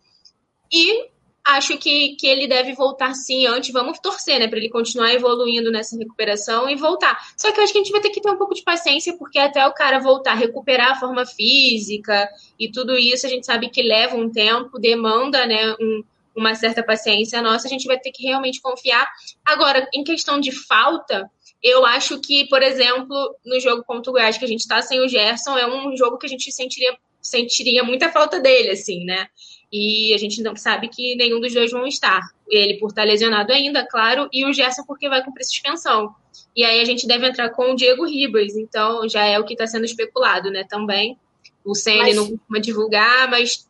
e 0.71 1.11
acho 1.45 1.77
que, 1.77 2.15
que 2.15 2.25
ele 2.25 2.47
deve 2.47 2.73
voltar 2.73 3.13
sim 3.13 3.45
antes. 3.45 3.71
Vamos 3.71 3.99
torcer, 3.99 4.39
né, 4.39 4.47
para 4.47 4.57
ele 4.57 4.69
continuar 4.69 5.13
evoluindo 5.13 5.71
nessa 5.71 5.97
recuperação 5.97 6.69
e 6.69 6.75
voltar. 6.75 7.17
Só 7.37 7.51
que 7.51 7.59
eu 7.59 7.63
acho 7.63 7.73
que 7.73 7.79
a 7.79 7.83
gente 7.83 7.91
vai 7.91 8.01
ter 8.01 8.09
que 8.09 8.21
ter 8.21 8.31
um 8.31 8.37
pouco 8.37 8.55
de 8.55 8.63
paciência, 8.63 9.17
porque 9.17 9.37
até 9.37 9.65
o 9.67 9.73
cara 9.73 9.99
voltar, 9.99 10.35
recuperar 10.35 10.91
a 10.91 10.99
forma 10.99 11.25
física 11.25 12.29
e 12.57 12.71
tudo 12.71 12.97
isso, 12.97 13.25
a 13.25 13.29
gente 13.29 13.45
sabe 13.45 13.69
que 13.69 13.81
leva 13.81 14.15
um 14.15 14.31
tempo, 14.31 14.79
demanda, 14.79 15.45
né, 15.45 15.75
um, 15.79 16.03
uma 16.35 16.55
certa 16.55 16.83
paciência 16.83 17.41
nossa. 17.41 17.67
A 17.67 17.69
gente 17.69 17.85
vai 17.85 17.99
ter 17.99 18.11
que 18.11 18.23
realmente 18.23 18.61
confiar. 18.61 19.07
Agora, 19.45 19.87
em 19.93 20.03
questão 20.03 20.39
de 20.39 20.51
falta. 20.51 21.29
Eu 21.61 21.85
acho 21.85 22.19
que, 22.19 22.45
por 22.49 22.61
exemplo, 22.61 23.37
no 23.45 23.57
jogo 23.57 23.85
contra 23.85 24.11
o 24.11 24.13
Goiás, 24.13 24.37
que 24.37 24.43
a 24.43 24.47
gente 24.47 24.59
está 24.59 24.81
sem 24.81 24.99
o 24.99 25.07
Gerson, 25.07 25.57
é 25.57 25.65
um 25.65 25.95
jogo 25.95 26.17
que 26.17 26.25
a 26.25 26.29
gente 26.29 26.51
sentiria, 26.51 26.93
sentiria 27.21 27.85
muita 27.85 28.11
falta 28.11 28.37
dele, 28.37 28.71
assim, 28.71 29.05
né? 29.05 29.27
E 29.71 30.13
a 30.13 30.17
gente 30.17 30.43
não 30.43 30.57
sabe 30.57 30.89
que 30.89 31.15
nenhum 31.15 31.39
dos 31.39 31.53
dois 31.53 31.71
vão 31.71 31.87
estar. 31.87 32.21
Ele 32.49 32.77
por 32.79 32.89
estar 32.89 33.05
lesionado 33.05 33.53
ainda, 33.53 33.87
claro, 33.87 34.27
e 34.31 34.45
o 34.45 34.51
Gerson 34.51 34.83
porque 34.85 35.07
vai 35.07 35.23
cumprir 35.23 35.45
suspensão. 35.45 36.13
E 36.55 36.63
aí 36.63 36.81
a 36.81 36.85
gente 36.85 37.07
deve 37.07 37.27
entrar 37.27 37.49
com 37.49 37.71
o 37.71 37.75
Diego 37.75 38.05
Ribas, 38.05 38.55
então 38.55 39.07
já 39.07 39.25
é 39.25 39.39
o 39.39 39.45
que 39.45 39.53
está 39.53 39.65
sendo 39.65 39.85
especulado, 39.85 40.51
né? 40.51 40.65
Também. 40.69 41.17
O 41.63 41.73
CN 41.73 41.99
mas... 41.99 42.15
não 42.15 42.29
costuma 42.29 42.59
divulgar, 42.59 43.29
mas 43.29 43.67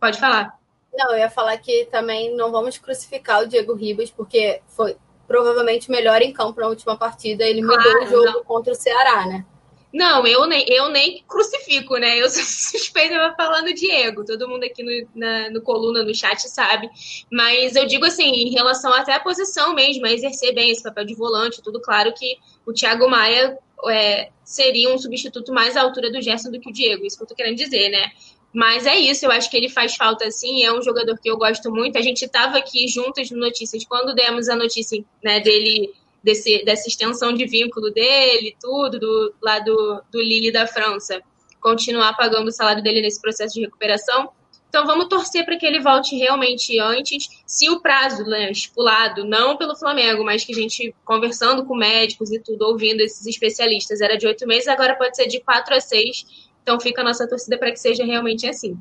pode 0.00 0.18
falar. 0.18 0.58
Não, 0.96 1.12
eu 1.12 1.18
ia 1.18 1.30
falar 1.30 1.56
que 1.58 1.86
também 1.90 2.34
não 2.34 2.50
vamos 2.50 2.78
crucificar 2.78 3.42
o 3.42 3.46
Diego 3.46 3.74
Ribas, 3.74 4.10
porque 4.10 4.60
foi 4.68 4.96
provavelmente 5.28 5.90
melhor 5.90 6.22
em 6.22 6.32
campo 6.32 6.60
na 6.60 6.68
última 6.68 6.96
partida. 6.96 7.44
Ele 7.44 7.62
claro, 7.62 7.82
mudou 7.82 8.02
o 8.02 8.06
jogo 8.06 8.38
não. 8.38 8.44
contra 8.44 8.72
o 8.72 8.76
Ceará, 8.76 9.26
né? 9.26 9.44
Não, 9.92 10.26
eu 10.26 10.46
nem, 10.46 10.64
eu 10.68 10.88
nem 10.88 11.24
crucifico, 11.26 11.96
né? 11.96 12.20
Eu 12.20 12.28
sou 12.30 12.42
suspeita 12.42 13.34
falando 13.36 13.72
Diego. 13.72 14.24
Todo 14.24 14.48
mundo 14.48 14.64
aqui 14.64 14.82
no, 14.82 15.08
na, 15.14 15.50
no 15.50 15.60
coluna, 15.62 16.02
no 16.02 16.14
chat, 16.14 16.48
sabe. 16.48 16.88
Mas 17.30 17.76
eu 17.76 17.86
digo 17.86 18.04
assim, 18.04 18.30
em 18.30 18.50
relação 18.50 18.92
até 18.92 19.14
à 19.14 19.20
posição 19.20 19.74
mesmo, 19.74 20.06
a 20.06 20.12
exercer 20.12 20.54
bem 20.54 20.70
esse 20.70 20.82
papel 20.82 21.04
de 21.04 21.14
volante, 21.14 21.62
tudo 21.62 21.80
claro 21.80 22.12
que 22.14 22.36
o 22.66 22.72
Thiago 22.72 23.08
Maia 23.08 23.58
é, 23.88 24.30
seria 24.44 24.92
um 24.92 24.98
substituto 24.98 25.52
mais 25.52 25.76
à 25.76 25.82
altura 25.82 26.10
do 26.10 26.20
Gerson 26.20 26.50
do 26.50 26.60
que 26.60 26.70
o 26.70 26.72
Diego. 26.72 27.04
Isso 27.04 27.16
que 27.16 27.22
eu 27.22 27.28
tô 27.28 27.34
querendo 27.34 27.56
dizer, 27.56 27.88
né? 27.90 28.10
Mas 28.56 28.86
é 28.86 28.96
isso, 28.96 29.26
eu 29.26 29.30
acho 29.30 29.50
que 29.50 29.56
ele 29.58 29.68
faz 29.68 29.96
falta 29.96 30.30
sim, 30.30 30.64
é 30.64 30.72
um 30.72 30.80
jogador 30.80 31.14
que 31.18 31.30
eu 31.30 31.36
gosto 31.36 31.70
muito. 31.70 31.98
A 31.98 32.00
gente 32.00 32.24
estava 32.24 32.56
aqui 32.56 32.88
juntas 32.88 33.30
no 33.30 33.38
Notícias 33.38 33.84
quando 33.84 34.14
demos 34.14 34.48
a 34.48 34.56
notícia 34.56 35.04
né, 35.22 35.40
dele 35.40 35.92
desse, 36.24 36.64
dessa 36.64 36.88
extensão 36.88 37.34
de 37.34 37.44
vínculo 37.44 37.90
dele, 37.90 38.56
tudo, 38.58 38.98
do, 38.98 39.34
lá 39.42 39.58
do, 39.58 40.00
do 40.10 40.22
Lille 40.22 40.50
da 40.50 40.66
França, 40.66 41.20
continuar 41.60 42.14
pagando 42.16 42.48
o 42.48 42.50
salário 42.50 42.82
dele 42.82 43.02
nesse 43.02 43.20
processo 43.20 43.52
de 43.52 43.60
recuperação. 43.60 44.30
Então 44.70 44.86
vamos 44.86 45.08
torcer 45.08 45.44
para 45.44 45.58
que 45.58 45.66
ele 45.66 45.80
volte 45.80 46.16
realmente 46.16 46.80
antes, 46.80 47.28
se 47.46 47.68
o 47.68 47.82
prazo 47.82 48.24
né, 48.24 48.50
estipulado, 48.50 49.22
não 49.22 49.58
pelo 49.58 49.76
Flamengo, 49.76 50.24
mas 50.24 50.44
que 50.44 50.52
a 50.52 50.56
gente 50.56 50.94
conversando 51.04 51.66
com 51.66 51.76
médicos 51.76 52.32
e 52.32 52.38
tudo, 52.38 52.62
ouvindo 52.62 53.02
esses 53.02 53.26
especialistas, 53.26 54.00
era 54.00 54.16
de 54.16 54.26
oito 54.26 54.46
meses, 54.46 54.66
agora 54.66 54.96
pode 54.96 55.14
ser 55.14 55.26
de 55.26 55.40
quatro 55.40 55.74
a 55.74 55.80
seis. 55.80 56.45
Então 56.66 56.80
fica 56.80 57.00
a 57.00 57.04
nossa 57.04 57.28
torcida 57.28 57.56
para 57.56 57.70
que 57.70 57.78
seja 57.78 58.04
realmente 58.04 58.44
assim. 58.44 58.76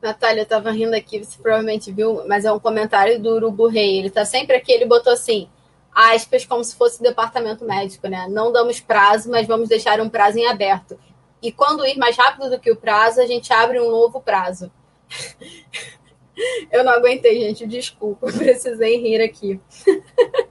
Natália, 0.00 0.42
eu 0.42 0.44
estava 0.44 0.70
rindo 0.70 0.94
aqui, 0.94 1.18
você 1.18 1.36
provavelmente 1.42 1.90
viu, 1.90 2.24
mas 2.28 2.44
é 2.44 2.52
um 2.52 2.60
comentário 2.60 3.20
do 3.20 3.34
Urubu 3.34 3.66
Rei. 3.66 3.98
Ele 3.98 4.06
está 4.06 4.24
sempre 4.24 4.54
aqui, 4.54 4.70
ele 4.70 4.86
botou 4.86 5.12
assim: 5.12 5.50
aspas, 5.92 6.46
como 6.46 6.62
se 6.62 6.76
fosse 6.76 7.02
departamento 7.02 7.64
médico, 7.64 8.06
né? 8.06 8.28
Não 8.30 8.52
damos 8.52 8.78
prazo, 8.78 9.28
mas 9.28 9.48
vamos 9.48 9.68
deixar 9.68 10.00
um 10.00 10.08
prazo 10.08 10.38
em 10.38 10.46
aberto. 10.46 10.96
e 11.42 11.50
quando 11.50 11.84
ir 11.84 11.98
mais 11.98 12.16
rápido 12.16 12.50
do 12.50 12.60
que 12.60 12.70
o 12.70 12.76
prazo, 12.76 13.20
a 13.20 13.26
gente 13.26 13.52
abre 13.52 13.80
um 13.80 13.90
novo 13.90 14.20
prazo. 14.20 14.70
Eu 16.70 16.84
não 16.84 16.92
aguentei, 16.92 17.40
gente, 17.40 17.66
desculpa, 17.66 18.30
precisei 18.30 18.98
rir 18.98 19.20
aqui. 19.20 19.60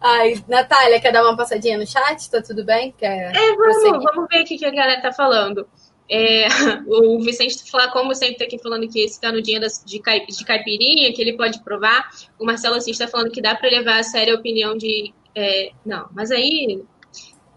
Ai, 0.00 0.42
Natália, 0.48 1.00
quer 1.00 1.12
dar 1.12 1.22
uma 1.22 1.36
passadinha 1.36 1.78
no 1.78 1.86
chat? 1.86 2.30
Tá 2.30 2.42
tudo 2.42 2.64
bem? 2.64 2.92
Quer 2.96 3.34
é, 3.34 3.56
vamos, 3.56 4.04
vamos 4.04 4.28
ver 4.30 4.38
aqui 4.38 4.56
o 4.56 4.58
que 4.58 4.64
a 4.64 4.70
galera 4.70 5.00
tá 5.00 5.12
falando. 5.12 5.66
É, 6.08 6.46
o 6.86 7.20
Vicente 7.20 7.56
como 7.92 8.14
sempre, 8.14 8.36
tá 8.36 8.44
aqui 8.44 8.58
falando 8.58 8.88
que 8.88 9.00
esse 9.00 9.20
canudinho 9.20 9.60
tá 9.60 9.66
de, 9.84 9.98
de 10.26 10.44
caipirinha, 10.44 11.12
que 11.12 11.22
ele 11.22 11.36
pode 11.36 11.62
provar. 11.62 12.10
O 12.38 12.44
Marcelo 12.44 12.76
Assis 12.76 12.92
está 12.92 13.08
falando 13.08 13.30
que 13.30 13.40
dá 13.40 13.54
para 13.54 13.70
levar 13.70 13.98
a 13.98 14.02
sério 14.02 14.34
a 14.34 14.38
opinião 14.38 14.76
de. 14.76 15.12
É, 15.34 15.70
não, 15.86 16.08
mas 16.12 16.30
aí 16.30 16.82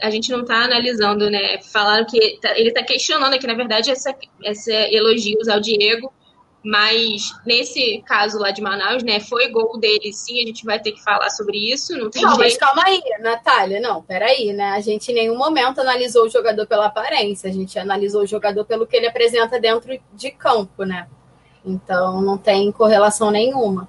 a 0.02 0.10
gente 0.10 0.32
não 0.32 0.42
está 0.42 0.64
analisando, 0.64 1.30
né? 1.30 1.62
Falaram 1.62 2.06
que 2.06 2.38
tá, 2.42 2.58
ele 2.58 2.70
está 2.70 2.84
questionando 2.84 3.38
que, 3.40 3.48
na 3.48 3.54
verdade, 3.54 3.92
essa, 3.92 4.16
essa 4.44 4.72
elogios 4.72 5.48
ao 5.48 5.60
Diego 5.60 6.14
mas 6.66 7.32
nesse 7.45 8.01
caso 8.07 8.39
lá 8.39 8.49
de 8.49 8.59
Manaus, 8.59 9.03
né, 9.03 9.20
foi 9.20 9.49
gol 9.49 9.78
dele, 9.78 10.11
sim, 10.11 10.41
a 10.41 10.47
gente 10.47 10.66
vai 10.66 10.80
ter 10.80 10.93
que 10.93 11.03
falar 11.03 11.30
sobre 11.30 11.72
isso, 11.72 11.95
não 11.95 12.09
tem 12.09 12.24
não, 12.24 12.36
mas 12.38 12.57
calma 12.57 12.82
aí, 12.84 12.99
Natália, 13.20 13.80
não, 13.80 14.01
peraí, 14.01 14.51
né? 14.51 14.72
A 14.72 14.80
gente 14.80 15.11
em 15.11 15.13
nenhum 15.13 15.38
momento 15.38 15.80
analisou 15.80 16.26
o 16.26 16.30
jogador 16.30 16.66
pela 16.66 16.88
aparência, 16.88 17.47
a 17.47 17.53
gente 17.53 17.78
analisou 17.78 18.24
o 18.24 18.28
jogador 18.28 18.66
pelo 18.66 18.88
que 18.88 18.95
ele 18.95 19.05
apresenta 19.05 19.59
dentro 19.59 19.95
de 20.11 20.32
campo, 20.32 20.84
né? 20.84 21.07
Então 21.63 22.20
não 22.20 22.36
tem 22.36 22.72
correlação 22.72 23.30
nenhuma. 23.30 23.88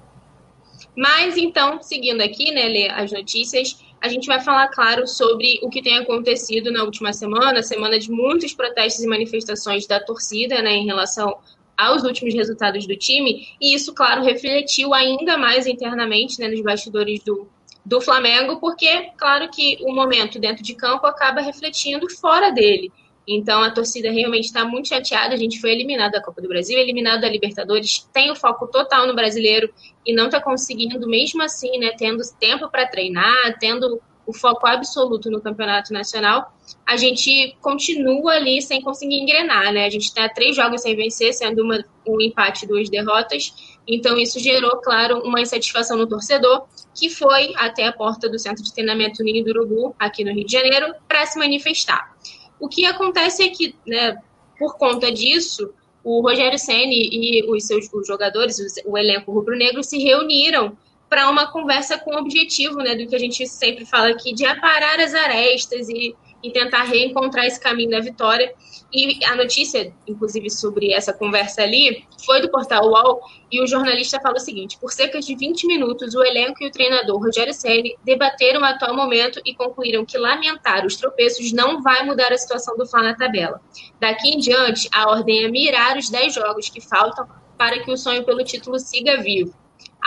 Mas 0.95 1.35
então, 1.35 1.81
seguindo 1.81 2.21
aqui, 2.21 2.51
né, 2.51 2.65
ler 2.65 2.91
as 2.91 3.11
notícias, 3.11 3.79
a 3.99 4.07
gente 4.07 4.27
vai 4.27 4.39
falar, 4.39 4.67
claro, 4.67 5.07
sobre 5.07 5.59
o 5.63 5.69
que 5.69 5.81
tem 5.81 5.97
acontecido 5.97 6.71
na 6.71 6.83
última 6.83 7.11
semana, 7.11 7.63
semana 7.63 7.97
de 7.97 8.11
muitos 8.11 8.53
protestos 8.53 9.03
e 9.03 9.07
manifestações 9.07 9.87
da 9.87 9.99
torcida, 9.99 10.61
né, 10.61 10.75
em 10.75 10.85
relação 10.85 11.39
aos 11.77 12.03
últimos 12.03 12.33
resultados 12.33 12.87
do 12.87 12.95
time, 12.95 13.47
e 13.61 13.75
isso, 13.75 13.93
claro, 13.93 14.23
refletiu 14.23 14.93
ainda 14.93 15.37
mais 15.37 15.67
internamente 15.67 16.39
né, 16.39 16.47
nos 16.47 16.61
bastidores 16.61 17.21
do, 17.23 17.47
do 17.85 18.01
Flamengo, 18.01 18.59
porque, 18.59 19.11
claro, 19.17 19.49
que 19.49 19.77
o 19.81 19.93
momento 19.93 20.39
dentro 20.39 20.63
de 20.63 20.73
campo 20.73 21.05
acaba 21.05 21.41
refletindo 21.41 22.09
fora 22.09 22.51
dele. 22.51 22.91
Então 23.27 23.61
a 23.61 23.69
torcida 23.69 24.09
realmente 24.09 24.45
está 24.45 24.63
muito 24.63 24.87
chateada. 24.87 25.33
A 25.33 25.37
gente 25.37 25.59
foi 25.59 25.71
eliminado 25.71 26.13
da 26.13 26.21
Copa 26.21 26.41
do 26.41 26.47
Brasil, 26.47 26.79
eliminado 26.79 27.21
da 27.21 27.29
Libertadores, 27.29 28.07
tem 28.13 28.31
o 28.31 28.35
foco 28.35 28.67
total 28.67 29.05
no 29.05 29.13
brasileiro 29.13 29.69
e 30.05 30.13
não 30.13 30.27
está 30.27 30.41
conseguindo, 30.41 31.05
mesmo 31.07 31.43
assim, 31.43 31.77
né, 31.77 31.91
tendo 31.97 32.21
tempo 32.39 32.69
para 32.69 32.87
treinar, 32.87 33.59
tendo 33.59 34.01
o 34.27 34.33
foco 34.33 34.67
absoluto 34.67 35.31
no 35.31 35.41
campeonato 35.41 35.93
nacional, 35.93 36.53
a 36.85 36.97
gente 36.97 37.55
continua 37.61 38.33
ali 38.33 38.61
sem 38.61 38.81
conseguir 38.81 39.15
engrenar, 39.15 39.71
né? 39.71 39.85
A 39.85 39.89
gente 39.89 40.03
está 40.03 40.27
três 40.27 40.53
jogos 40.53 40.81
sem 40.81 40.95
vencer, 40.97 41.33
sendo 41.33 41.63
uma, 41.63 41.81
um 42.05 42.19
empate 42.19 42.65
e 42.65 42.67
duas 42.67 42.89
derrotas. 42.89 43.53
Então, 43.87 44.17
isso 44.17 44.37
gerou, 44.37 44.75
claro, 44.77 45.19
uma 45.19 45.39
insatisfação 45.39 45.97
no 45.97 46.05
torcedor, 46.05 46.65
que 46.93 47.09
foi 47.09 47.53
até 47.55 47.87
a 47.87 47.93
porta 47.93 48.27
do 48.27 48.37
Centro 48.37 48.61
de 48.61 48.73
Treinamento 48.73 49.23
Ninho 49.23 49.45
do 49.45 49.51
Urubu, 49.51 49.95
aqui 49.97 50.25
no 50.25 50.33
Rio 50.33 50.45
de 50.45 50.51
Janeiro, 50.51 50.93
para 51.07 51.25
se 51.25 51.39
manifestar. 51.39 52.13
O 52.59 52.67
que 52.67 52.85
acontece 52.85 53.43
é 53.43 53.47
que, 53.47 53.75
né, 53.85 54.17
por 54.59 54.77
conta 54.77 55.09
disso, 55.09 55.73
o 56.03 56.21
Rogério 56.21 56.59
Ceni 56.59 57.09
e 57.11 57.45
os 57.49 57.65
seus 57.65 57.91
os 57.93 58.05
jogadores, 58.05 58.57
o 58.85 58.97
elenco 58.97 59.31
rubro-negro, 59.31 59.83
se 59.83 59.97
reuniram 59.99 60.77
para 61.09 61.29
uma 61.29 61.51
conversa 61.51 61.97
com 61.97 62.15
objetivo, 62.15 62.77
né, 62.77 62.95
do 62.95 63.07
que 63.07 63.15
a 63.15 63.19
gente 63.19 63.45
sempre 63.47 63.85
fala 63.85 64.09
aqui, 64.09 64.33
de 64.33 64.45
aparar 64.45 64.99
as 64.99 65.13
arestas 65.13 65.87
e, 65.89 66.15
e 66.43 66.51
tentar 66.51 66.83
reencontrar 66.83 67.45
esse 67.45 67.59
caminho 67.59 67.91
da 67.91 67.99
vitória. 67.99 68.53
E 68.91 69.23
a 69.25 69.35
notícia, 69.35 69.93
inclusive, 70.07 70.49
sobre 70.49 70.93
essa 70.93 71.11
conversa 71.11 71.61
ali, 71.61 72.05
foi 72.25 72.41
do 72.41 72.49
portal 72.49 72.85
UOL, 72.89 73.21
e 73.51 73.61
o 73.61 73.67
jornalista 73.67 74.19
fala 74.19 74.35
o 74.35 74.39
seguinte: 74.39 74.77
por 74.79 74.91
cerca 74.91 75.19
de 75.19 75.35
20 75.35 75.67
minutos, 75.67 76.15
o 76.15 76.23
elenco 76.23 76.63
e 76.63 76.67
o 76.67 76.71
treinador 76.71 77.21
Rogério 77.21 77.53
Ceni 77.53 77.95
debateram 78.03 78.61
o 78.61 78.65
atual 78.65 78.95
momento 78.95 79.41
e 79.45 79.53
concluíram 79.53 80.05
que 80.05 80.17
lamentar 80.17 80.85
os 80.85 80.95
tropeços 80.95 81.51
não 81.51 81.81
vai 81.81 82.05
mudar 82.05 82.31
a 82.31 82.37
situação 82.37 82.77
do 82.77 82.85
Fla 82.85 83.03
na 83.03 83.15
tabela. 83.15 83.61
Daqui 83.99 84.29
em 84.29 84.39
diante, 84.39 84.89
a 84.93 85.09
ordem 85.09 85.43
é 85.43 85.47
mirar 85.49 85.97
os 85.97 86.09
10 86.09 86.33
jogos 86.33 86.69
que 86.69 86.79
faltam 86.79 87.27
para 87.57 87.79
que 87.79 87.91
o 87.91 87.97
sonho 87.97 88.23
pelo 88.23 88.43
título 88.43 88.79
siga 88.79 89.21
vivo. 89.21 89.53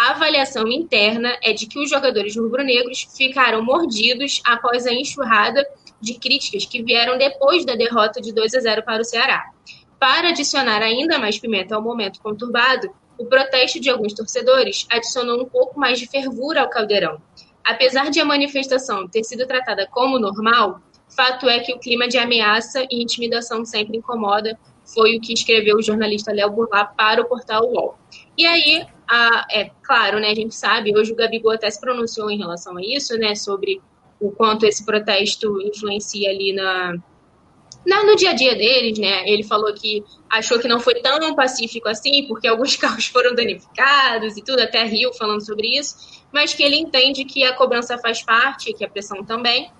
A 0.00 0.12
avaliação 0.12 0.66
interna 0.66 1.36
é 1.42 1.52
de 1.52 1.66
que 1.66 1.78
os 1.78 1.90
jogadores 1.90 2.34
rubro-negros 2.34 3.06
ficaram 3.14 3.62
mordidos 3.62 4.40
após 4.46 4.86
a 4.86 4.94
enxurrada 4.94 5.62
de 6.00 6.14
críticas 6.14 6.64
que 6.64 6.82
vieram 6.82 7.18
depois 7.18 7.66
da 7.66 7.74
derrota 7.74 8.18
de 8.18 8.32
2 8.32 8.54
a 8.54 8.60
0 8.60 8.82
para 8.82 9.02
o 9.02 9.04
Ceará. 9.04 9.50
Para 9.98 10.30
adicionar 10.30 10.80
ainda 10.80 11.18
mais 11.18 11.38
pimenta 11.38 11.74
ao 11.74 11.82
momento 11.82 12.18
conturbado, 12.22 12.90
o 13.18 13.26
protesto 13.26 13.78
de 13.78 13.90
alguns 13.90 14.14
torcedores 14.14 14.86
adicionou 14.88 15.42
um 15.42 15.44
pouco 15.44 15.78
mais 15.78 15.98
de 15.98 16.06
fervura 16.06 16.62
ao 16.62 16.70
caldeirão. 16.70 17.20
Apesar 17.62 18.10
de 18.10 18.20
a 18.20 18.24
manifestação 18.24 19.06
ter 19.06 19.22
sido 19.22 19.46
tratada 19.46 19.86
como 19.86 20.18
normal, 20.18 20.80
fato 21.14 21.46
é 21.46 21.60
que 21.60 21.74
o 21.74 21.78
clima 21.78 22.08
de 22.08 22.16
ameaça 22.16 22.86
e 22.90 23.02
intimidação 23.02 23.66
sempre 23.66 23.98
incomoda, 23.98 24.58
foi 24.94 25.16
o 25.16 25.20
que 25.20 25.32
escreveu 25.32 25.76
o 25.76 25.82
jornalista 25.82 26.32
Léo 26.32 26.50
Burlá 26.50 26.84
para 26.84 27.22
o 27.22 27.24
portal 27.24 27.64
UOL. 27.70 27.96
E 28.36 28.46
aí, 28.46 28.86
a, 29.08 29.46
é 29.50 29.70
claro, 29.82 30.18
né, 30.20 30.30
a 30.30 30.34
gente 30.34 30.54
sabe, 30.54 30.96
hoje 30.96 31.12
o 31.12 31.16
Gabigol 31.16 31.52
até 31.52 31.70
se 31.70 31.80
pronunciou 31.80 32.30
em 32.30 32.38
relação 32.38 32.76
a 32.76 32.82
isso, 32.82 33.16
né, 33.16 33.34
sobre 33.34 33.80
o 34.20 34.30
quanto 34.30 34.66
esse 34.66 34.84
protesto 34.84 35.60
influencia 35.62 36.28
ali 36.28 36.52
na, 36.52 36.94
na, 37.86 38.04
no 38.04 38.14
dia 38.16 38.30
a 38.30 38.34
dia 38.34 38.54
deles, 38.54 38.98
né? 38.98 39.26
Ele 39.26 39.42
falou 39.42 39.72
que 39.72 40.04
achou 40.28 40.58
que 40.58 40.68
não 40.68 40.78
foi 40.78 40.96
tão 40.96 41.34
pacífico 41.34 41.88
assim, 41.88 42.26
porque 42.26 42.46
alguns 42.46 42.76
carros 42.76 43.06
foram 43.06 43.34
danificados 43.34 44.36
e 44.36 44.42
tudo, 44.42 44.60
até 44.60 44.84
Rio 44.84 45.12
falando 45.14 45.44
sobre 45.44 45.66
isso, 45.78 46.22
mas 46.32 46.52
que 46.52 46.62
ele 46.62 46.76
entende 46.76 47.24
que 47.24 47.42
a 47.44 47.54
cobrança 47.54 47.96
faz 47.98 48.22
parte, 48.22 48.74
que 48.74 48.84
a 48.84 48.88
pressão 48.88 49.24
também. 49.24 49.70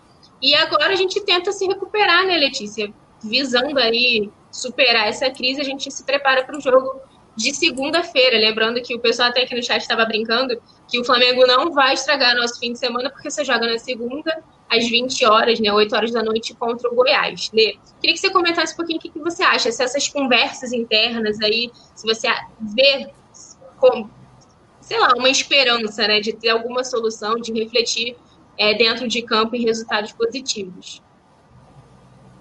E 0.42 0.54
agora 0.54 0.94
a 0.94 0.96
gente 0.96 1.20
tenta 1.20 1.52
se 1.52 1.66
recuperar, 1.66 2.26
né, 2.26 2.38
Letícia? 2.38 2.90
Visando 3.22 3.78
aí 3.78 4.30
superar 4.50 5.08
essa 5.08 5.30
crise, 5.30 5.60
a 5.60 5.64
gente 5.64 5.90
se 5.90 6.04
prepara 6.04 6.44
para 6.44 6.56
o 6.56 6.60
jogo 6.60 7.00
de 7.36 7.54
segunda-feira. 7.54 8.38
Lembrando 8.38 8.82
que 8.82 8.94
o 8.94 9.00
pessoal 9.00 9.28
até 9.28 9.42
aqui 9.42 9.54
no 9.54 9.62
chat 9.62 9.80
estava 9.80 10.04
brincando 10.04 10.60
que 10.88 10.98
o 10.98 11.04
Flamengo 11.04 11.46
não 11.46 11.72
vai 11.72 11.94
estragar 11.94 12.34
nosso 12.36 12.58
fim 12.58 12.72
de 12.72 12.78
semana, 12.78 13.10
porque 13.10 13.30
você 13.30 13.44
joga 13.44 13.66
na 13.66 13.78
segunda, 13.78 14.42
às 14.68 14.88
20 14.88 15.24
horas, 15.24 15.60
né, 15.60 15.72
8 15.72 15.94
horas 15.94 16.10
da 16.10 16.22
noite, 16.22 16.54
contra 16.54 16.90
o 16.90 16.94
Goiás. 16.94 17.50
Lê, 17.52 17.76
queria 18.00 18.14
que 18.14 18.18
você 18.18 18.30
comentasse 18.30 18.74
um 18.74 18.76
pouquinho 18.76 18.98
o 18.98 19.00
que, 19.00 19.18
você 19.18 19.42
acha, 19.42 19.70
se 19.70 19.82
essas 19.82 20.08
conversas 20.08 20.72
internas 20.72 21.40
aí, 21.40 21.70
se 21.94 22.06
você 22.06 22.28
vê 22.74 23.08
como, 23.78 24.10
sei 24.80 24.98
lá, 24.98 25.12
uma 25.16 25.30
esperança, 25.30 26.06
né, 26.06 26.20
de 26.20 26.32
ter 26.32 26.50
alguma 26.50 26.84
solução, 26.84 27.36
de 27.36 27.52
refletir 27.52 28.16
é, 28.58 28.74
dentro 28.74 29.08
de 29.08 29.22
campo 29.22 29.56
em 29.56 29.64
resultados 29.64 30.12
positivos. 30.12 31.00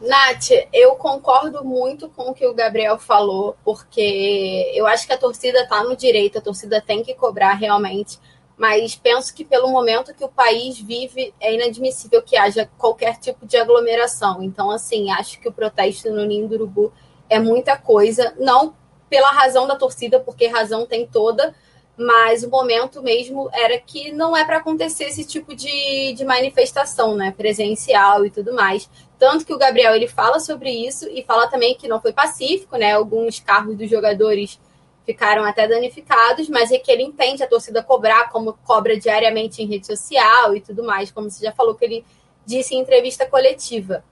Nath, 0.02 0.52
eu 0.72 0.96
concordo 0.96 1.64
muito 1.64 2.08
com 2.10 2.30
o 2.30 2.34
que 2.34 2.48
o 2.48 2.54
Gabriel 2.54 2.98
falou, 2.98 3.58
porque 3.66 4.72
eu 4.74 4.88
acho 4.88 5.06
que 5.06 5.14
a 5.14 5.18
torcida 5.18 5.64
está 5.64 5.84
no 5.84 5.96
direito, 5.96 6.38
a 6.38 6.42
torcida 6.42 6.82
tem 6.82 7.04
que 7.04 7.14
cobrar 7.14 7.54
realmente, 7.54 8.18
mas 8.58 8.96
penso 8.96 9.34
que 9.34 9.44
pelo 9.44 9.70
momento 9.70 10.14
que 10.14 10.24
o 10.24 10.30
país 10.30 10.80
vive, 10.80 11.34
é 11.40 11.54
inadmissível 11.54 12.22
que 12.22 12.38
haja 12.38 12.70
qualquer 12.78 13.18
tipo 13.18 13.46
de 13.46 13.58
aglomeração. 13.58 14.42
Então, 14.42 14.72
assim, 14.72 15.12
acho 15.12 15.40
que 15.40 15.50
o 15.50 15.54
protesto 15.54 16.10
no 16.10 16.26
Ninho 16.26 16.48
do 16.48 16.56
Urubu 16.56 16.94
é 17.30 17.40
muita 17.40 17.78
coisa, 17.78 18.34
não 18.40 18.76
pela 19.10 19.32
razão 19.32 19.68
da 19.68 19.76
torcida, 19.76 20.20
porque 20.20 20.48
razão 20.48 20.86
tem 20.86 21.06
toda, 21.06 21.54
mas 21.98 22.44
o 22.44 22.50
momento 22.50 23.02
mesmo 23.02 23.50
era 23.52 23.78
que 23.78 24.12
não 24.12 24.36
é 24.36 24.46
para 24.46 24.58
acontecer 24.58 25.06
esse 25.06 25.26
tipo 25.26 25.54
de, 25.54 26.14
de 26.14 26.24
manifestação, 26.24 27.16
né, 27.16 27.34
presencial 27.36 28.26
e 28.26 28.30
tudo 28.30 28.54
mais. 28.54 28.90
Tanto 29.20 29.46
que 29.46 29.54
o 29.54 29.58
Gabriel 29.58 29.94
ele 29.94 30.08
fala 30.08 30.40
sobre 30.40 30.72
isso 30.72 31.08
e 31.10 31.24
fala 31.24 31.48
também 31.48 31.76
que 31.76 31.90
não 31.90 32.02
foi 32.02 32.14
pacífico, 32.14 32.78
né? 32.78 32.94
Alguns 32.94 33.42
carros 33.42 33.76
dos 33.76 33.90
jogadores 33.90 34.58
ficaram 35.06 35.44
até 35.44 35.68
danificados, 35.68 36.48
mas 36.48 36.72
é 36.72 36.78
que 36.78 36.90
ele 36.90 37.04
entende 37.04 37.44
a 37.44 37.48
torcida 37.48 37.84
cobrar 37.84 38.30
como 38.30 38.54
cobra 38.64 38.98
diariamente 38.98 39.62
em 39.62 39.66
rede 39.66 39.86
social 39.86 40.56
e 40.56 40.62
tudo 40.62 40.84
mais, 40.84 41.12
como 41.12 41.30
você 41.30 41.46
já 41.46 41.52
falou 41.52 41.76
que 41.76 41.84
ele 41.84 42.06
disse 42.46 42.74
em 42.74 42.80
entrevista 42.80 43.26
coletiva. 43.26 44.04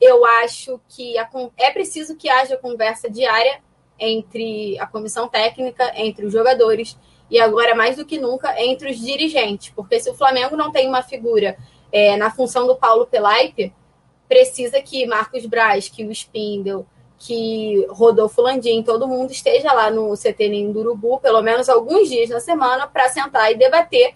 Eu 0.00 0.24
acho 0.24 0.80
que 0.88 1.14
é 1.56 1.70
preciso 1.70 2.16
que 2.16 2.28
haja 2.28 2.56
conversa 2.56 3.08
diária 3.08 3.60
entre 3.98 4.78
a 4.78 4.86
comissão 4.86 5.28
técnica, 5.28 5.92
entre 5.94 6.26
os 6.26 6.32
jogadores 6.32 6.98
e 7.30 7.38
agora 7.38 7.74
mais 7.74 7.96
do 7.96 8.04
que 8.04 8.18
nunca 8.18 8.60
entre 8.60 8.90
os 8.90 8.98
dirigentes, 8.98 9.72
porque 9.74 10.00
se 10.00 10.08
o 10.10 10.14
Flamengo 10.14 10.56
não 10.56 10.72
tem 10.72 10.88
uma 10.88 11.02
figura 11.02 11.56
é, 11.92 12.16
na 12.16 12.30
função 12.30 12.66
do 12.66 12.76
Paulo 12.76 13.06
Pelaipe, 13.06 13.72
precisa 14.28 14.80
que 14.80 15.06
Marcos 15.06 15.46
Braz, 15.46 15.88
que 15.88 16.04
o 16.04 16.12
Spindle, 16.12 16.86
que 17.18 17.84
Rodolfo 17.90 18.40
Landim, 18.40 18.82
todo 18.82 19.08
mundo 19.08 19.32
esteja 19.32 19.72
lá 19.72 19.90
no 19.90 20.14
CT 20.14 20.72
do 20.72 20.80
Urubu, 20.80 21.18
pelo 21.18 21.42
menos 21.42 21.68
alguns 21.68 22.08
dias 22.08 22.28
na 22.28 22.38
semana, 22.38 22.86
para 22.86 23.08
sentar 23.08 23.50
e 23.50 23.56
debater 23.56 24.14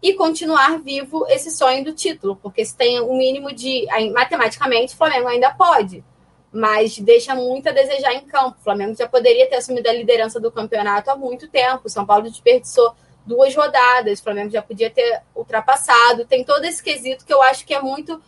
e 0.00 0.12
continuar 0.14 0.78
vivo 0.78 1.26
esse 1.28 1.50
sonho 1.50 1.82
do 1.82 1.92
título, 1.92 2.36
porque 2.36 2.64
se 2.64 2.76
tem 2.76 3.00
um 3.00 3.16
mínimo 3.16 3.52
de. 3.52 3.86
Matematicamente, 4.12 4.94
o 4.94 4.96
Flamengo 4.96 5.26
ainda 5.26 5.50
pode, 5.52 6.04
mas 6.52 6.98
deixa 6.98 7.34
muito 7.34 7.68
a 7.68 7.72
desejar 7.72 8.12
em 8.14 8.20
campo. 8.20 8.56
O 8.60 8.62
Flamengo 8.62 8.94
já 8.94 9.08
poderia 9.08 9.48
ter 9.48 9.56
assumido 9.56 9.88
a 9.88 9.92
liderança 9.92 10.38
do 10.38 10.52
campeonato 10.52 11.10
há 11.10 11.16
muito 11.16 11.48
tempo. 11.48 11.82
O 11.84 11.90
São 11.90 12.06
Paulo 12.06 12.30
desperdiçou 12.30 12.94
duas 13.26 13.54
rodadas, 13.56 14.20
o 14.20 14.22
Flamengo 14.22 14.50
já 14.50 14.62
podia 14.62 14.90
ter 14.90 15.22
ultrapassado. 15.34 16.24
Tem 16.24 16.44
todo 16.44 16.64
esse 16.64 16.82
quesito 16.82 17.24
que 17.24 17.34
eu 17.34 17.42
acho 17.42 17.66
que 17.66 17.74
é 17.74 17.82
muito. 17.82 18.22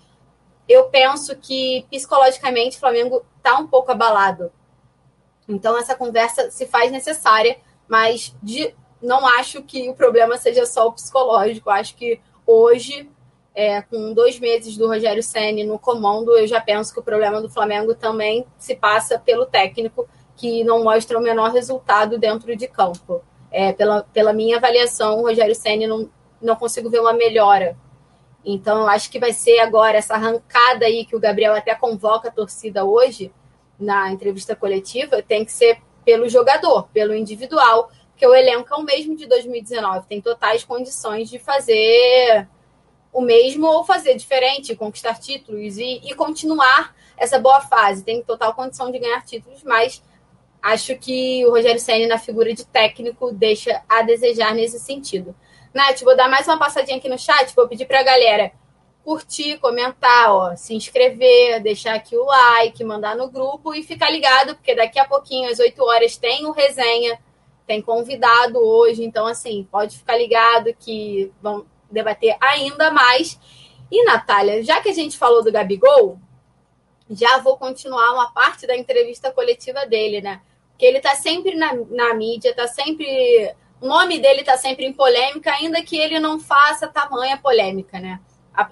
Eu 0.68 0.84
penso 0.84 1.34
que 1.36 1.86
psicologicamente 1.90 2.76
o 2.76 2.80
Flamengo 2.80 3.24
está 3.38 3.58
um 3.58 3.66
pouco 3.66 3.90
abalado. 3.90 4.52
Então 5.48 5.78
essa 5.78 5.94
conversa 5.94 6.50
se 6.50 6.66
faz 6.66 6.92
necessária, 6.92 7.56
mas 7.88 8.36
de, 8.42 8.74
não 9.00 9.26
acho 9.26 9.62
que 9.62 9.88
o 9.88 9.94
problema 9.94 10.36
seja 10.36 10.66
só 10.66 10.86
o 10.86 10.92
psicológico. 10.92 11.70
Acho 11.70 11.96
que 11.96 12.20
hoje, 12.46 13.10
é, 13.54 13.80
com 13.80 14.12
dois 14.12 14.38
meses 14.38 14.76
do 14.76 14.86
Rogério 14.86 15.22
Senni 15.22 15.64
no 15.64 15.78
comando, 15.78 16.36
eu 16.36 16.46
já 16.46 16.60
penso 16.60 16.92
que 16.92 17.00
o 17.00 17.02
problema 17.02 17.40
do 17.40 17.48
Flamengo 17.48 17.94
também 17.94 18.46
se 18.58 18.74
passa 18.76 19.18
pelo 19.18 19.46
técnico, 19.46 20.06
que 20.36 20.62
não 20.64 20.84
mostra 20.84 21.18
o 21.18 21.22
menor 21.22 21.50
resultado 21.50 22.18
dentro 22.18 22.54
de 22.54 22.68
campo. 22.68 23.22
É, 23.50 23.72
pela, 23.72 24.02
pela 24.12 24.34
minha 24.34 24.58
avaliação, 24.58 25.18
o 25.18 25.22
Rogério 25.22 25.54
Senni 25.54 25.86
não, 25.86 26.10
não 26.40 26.54
consigo 26.54 26.90
ver 26.90 27.00
uma 27.00 27.14
melhora. 27.14 27.76
Então, 28.44 28.80
eu 28.80 28.88
acho 28.88 29.10
que 29.10 29.18
vai 29.18 29.32
ser 29.32 29.58
agora 29.60 29.98
essa 29.98 30.14
arrancada 30.14 30.86
aí 30.86 31.04
que 31.04 31.16
o 31.16 31.20
Gabriel 31.20 31.54
até 31.54 31.74
convoca 31.74 32.28
a 32.28 32.32
torcida 32.32 32.84
hoje, 32.84 33.32
na 33.78 34.10
entrevista 34.10 34.56
coletiva, 34.56 35.22
tem 35.22 35.44
que 35.44 35.52
ser 35.52 35.80
pelo 36.04 36.28
jogador, 36.28 36.88
pelo 36.88 37.14
individual, 37.14 37.90
porque 38.10 38.26
o 38.26 38.34
elenco 38.34 38.72
é 38.72 38.76
o 38.76 38.82
mesmo 38.82 39.14
de 39.14 39.26
2019, 39.26 40.06
tem 40.08 40.20
totais 40.20 40.64
condições 40.64 41.30
de 41.30 41.38
fazer 41.38 42.48
o 43.12 43.20
mesmo 43.20 43.66
ou 43.66 43.84
fazer 43.84 44.14
diferente, 44.16 44.74
conquistar 44.74 45.18
títulos 45.18 45.78
e, 45.78 46.00
e 46.04 46.14
continuar 46.14 46.94
essa 47.16 47.38
boa 47.38 47.60
fase. 47.60 48.04
Tem 48.04 48.22
total 48.22 48.54
condição 48.54 48.90
de 48.90 48.98
ganhar 48.98 49.24
títulos, 49.24 49.62
mas 49.62 50.02
acho 50.62 50.96
que 50.96 51.44
o 51.46 51.50
Rogério 51.50 51.80
Senna, 51.80 52.08
na 52.08 52.18
figura 52.18 52.52
de 52.52 52.66
técnico, 52.66 53.32
deixa 53.32 53.82
a 53.88 54.02
desejar 54.02 54.54
nesse 54.54 54.78
sentido. 54.78 55.34
Nath, 55.72 56.00
vou 56.02 56.16
dar 56.16 56.28
mais 56.28 56.46
uma 56.46 56.58
passadinha 56.58 56.98
aqui 56.98 57.08
no 57.08 57.18
chat, 57.18 57.54
vou 57.54 57.68
pedir 57.68 57.86
para 57.86 58.00
a 58.00 58.04
galera 58.04 58.52
curtir, 59.04 59.58
comentar, 59.58 60.30
ó, 60.30 60.54
se 60.56 60.74
inscrever, 60.74 61.62
deixar 61.62 61.94
aqui 61.94 62.16
o 62.16 62.24
like, 62.24 62.84
mandar 62.84 63.16
no 63.16 63.30
grupo 63.30 63.74
e 63.74 63.82
ficar 63.82 64.10
ligado, 64.10 64.54
porque 64.54 64.74
daqui 64.74 64.98
a 64.98 65.04
pouquinho, 65.04 65.50
às 65.50 65.58
8 65.58 65.82
horas, 65.82 66.16
tem 66.16 66.44
o 66.44 66.52
resenha 66.52 67.18
tem 67.68 67.82
convidado 67.82 68.58
hoje, 68.58 69.04
então 69.04 69.26
assim, 69.26 69.68
pode 69.70 69.98
ficar 69.98 70.16
ligado 70.16 70.74
que 70.80 71.30
vão 71.40 71.66
debater 71.90 72.34
ainda 72.40 72.90
mais. 72.90 73.38
E, 73.92 74.04
Natália, 74.04 74.64
já 74.64 74.80
que 74.80 74.88
a 74.88 74.94
gente 74.94 75.18
falou 75.18 75.44
do 75.44 75.52
Gabigol, 75.52 76.18
já 77.10 77.38
vou 77.38 77.58
continuar 77.58 78.14
uma 78.14 78.32
parte 78.32 78.66
da 78.66 78.74
entrevista 78.74 79.30
coletiva 79.30 79.86
dele, 79.86 80.22
né? 80.22 80.40
Porque 80.70 80.86
ele 80.86 81.00
tá 81.00 81.14
sempre 81.14 81.54
na, 81.54 81.74
na 81.90 82.14
mídia, 82.14 82.54
tá 82.54 82.66
sempre. 82.66 83.54
O 83.80 83.86
nome 83.86 84.18
dele 84.18 84.42
tá 84.42 84.56
sempre 84.56 84.86
em 84.86 84.92
polêmica, 84.92 85.52
ainda 85.52 85.82
que 85.82 85.96
ele 85.96 86.18
não 86.18 86.38
faça 86.40 86.88
tamanha 86.88 87.36
polêmica, 87.36 87.98
né? 87.98 88.20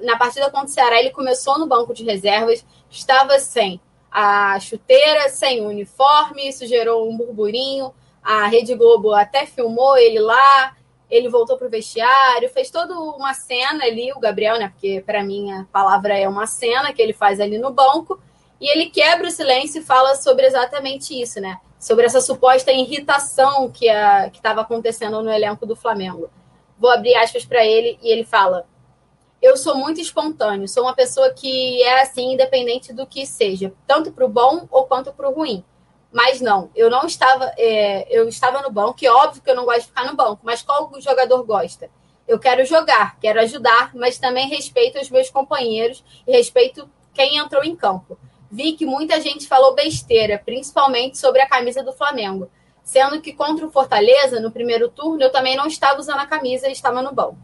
Na 0.02 0.16
partida 0.16 0.50
contra 0.50 0.66
o 0.66 0.68
Ceará, 0.68 0.98
ele 0.98 1.10
começou 1.10 1.58
no 1.58 1.66
banco 1.66 1.94
de 1.94 2.04
reservas, 2.04 2.66
estava 2.90 3.38
sem 3.38 3.80
a 4.10 4.58
chuteira, 4.58 5.28
sem 5.28 5.60
o 5.60 5.68
uniforme, 5.68 6.48
isso 6.48 6.66
gerou 6.66 7.08
um 7.08 7.16
burburinho 7.16 7.94
a 8.26 8.48
Rede 8.48 8.74
Globo 8.74 9.12
até 9.12 9.46
filmou 9.46 9.96
ele 9.96 10.18
lá, 10.18 10.76
ele 11.08 11.28
voltou 11.28 11.56
para 11.56 11.68
o 11.68 11.70
vestiário, 11.70 12.50
fez 12.50 12.72
toda 12.72 12.92
uma 12.98 13.32
cena 13.32 13.84
ali, 13.84 14.12
o 14.12 14.18
Gabriel, 14.18 14.58
né? 14.58 14.68
Porque 14.70 15.00
para 15.06 15.22
mim 15.22 15.52
a 15.52 15.64
palavra 15.72 16.18
é 16.18 16.28
uma 16.28 16.44
cena 16.44 16.92
que 16.92 17.00
ele 17.00 17.12
faz 17.12 17.38
ali 17.38 17.56
no 17.56 17.70
banco, 17.70 18.20
e 18.60 18.68
ele 18.68 18.90
quebra 18.90 19.28
o 19.28 19.30
silêncio 19.30 19.80
e 19.80 19.84
fala 19.84 20.16
sobre 20.16 20.44
exatamente 20.44 21.14
isso, 21.14 21.40
né? 21.40 21.56
Sobre 21.86 22.04
essa 22.04 22.20
suposta 22.20 22.72
irritação 22.72 23.70
que 23.70 23.86
estava 24.34 24.62
acontecendo 24.62 25.22
no 25.22 25.30
elenco 25.30 25.64
do 25.64 25.76
Flamengo. 25.76 26.28
Vou 26.76 26.90
abrir 26.90 27.14
aspas 27.14 27.44
para 27.44 27.64
ele 27.64 27.96
e 28.02 28.10
ele 28.10 28.24
fala: 28.24 28.66
Eu 29.40 29.56
sou 29.56 29.76
muito 29.76 30.00
espontâneo, 30.00 30.66
sou 30.66 30.82
uma 30.82 30.96
pessoa 30.96 31.30
que 31.32 31.80
é 31.84 32.02
assim, 32.02 32.32
independente 32.32 32.92
do 32.92 33.06
que 33.06 33.24
seja, 33.24 33.72
tanto 33.86 34.10
para 34.10 34.24
o 34.24 34.28
bom 34.28 34.66
ou 34.68 34.86
quanto 34.86 35.12
para 35.12 35.28
o 35.28 35.32
ruim. 35.32 35.64
Mas 36.10 36.40
não, 36.40 36.72
eu 36.74 36.90
não 36.90 37.06
estava, 37.06 37.52
é, 37.56 38.04
eu 38.10 38.28
estava 38.28 38.62
no 38.62 38.70
banco, 38.72 38.98
e 39.00 39.08
óbvio 39.08 39.40
que 39.40 39.48
eu 39.48 39.54
não 39.54 39.64
gosto 39.64 39.82
de 39.82 39.86
ficar 39.86 40.06
no 40.06 40.16
banco, 40.16 40.40
mas 40.42 40.62
qual 40.62 40.90
jogador 41.00 41.40
gosta? 41.44 41.88
Eu 42.26 42.40
quero 42.40 42.64
jogar, 42.64 43.16
quero 43.20 43.38
ajudar, 43.42 43.94
mas 43.94 44.18
também 44.18 44.48
respeito 44.48 44.98
os 44.98 45.08
meus 45.08 45.30
companheiros 45.30 46.02
e 46.26 46.32
respeito 46.32 46.90
quem 47.14 47.36
entrou 47.36 47.62
em 47.62 47.76
campo. 47.76 48.18
Vi 48.50 48.72
que 48.72 48.86
muita 48.86 49.20
gente 49.20 49.48
falou 49.48 49.74
besteira, 49.74 50.40
principalmente 50.44 51.18
sobre 51.18 51.40
a 51.40 51.48
camisa 51.48 51.82
do 51.82 51.92
Flamengo, 51.92 52.48
sendo 52.82 53.20
que 53.20 53.32
contra 53.32 53.66
o 53.66 53.70
Fortaleza, 53.70 54.40
no 54.40 54.52
primeiro 54.52 54.88
turno, 54.88 55.22
eu 55.22 55.32
também 55.32 55.56
não 55.56 55.66
estava 55.66 55.98
usando 55.98 56.20
a 56.20 56.26
camisa 56.26 56.68
e 56.68 56.72
estava 56.72 57.02
no 57.02 57.12
banco. 57.12 57.38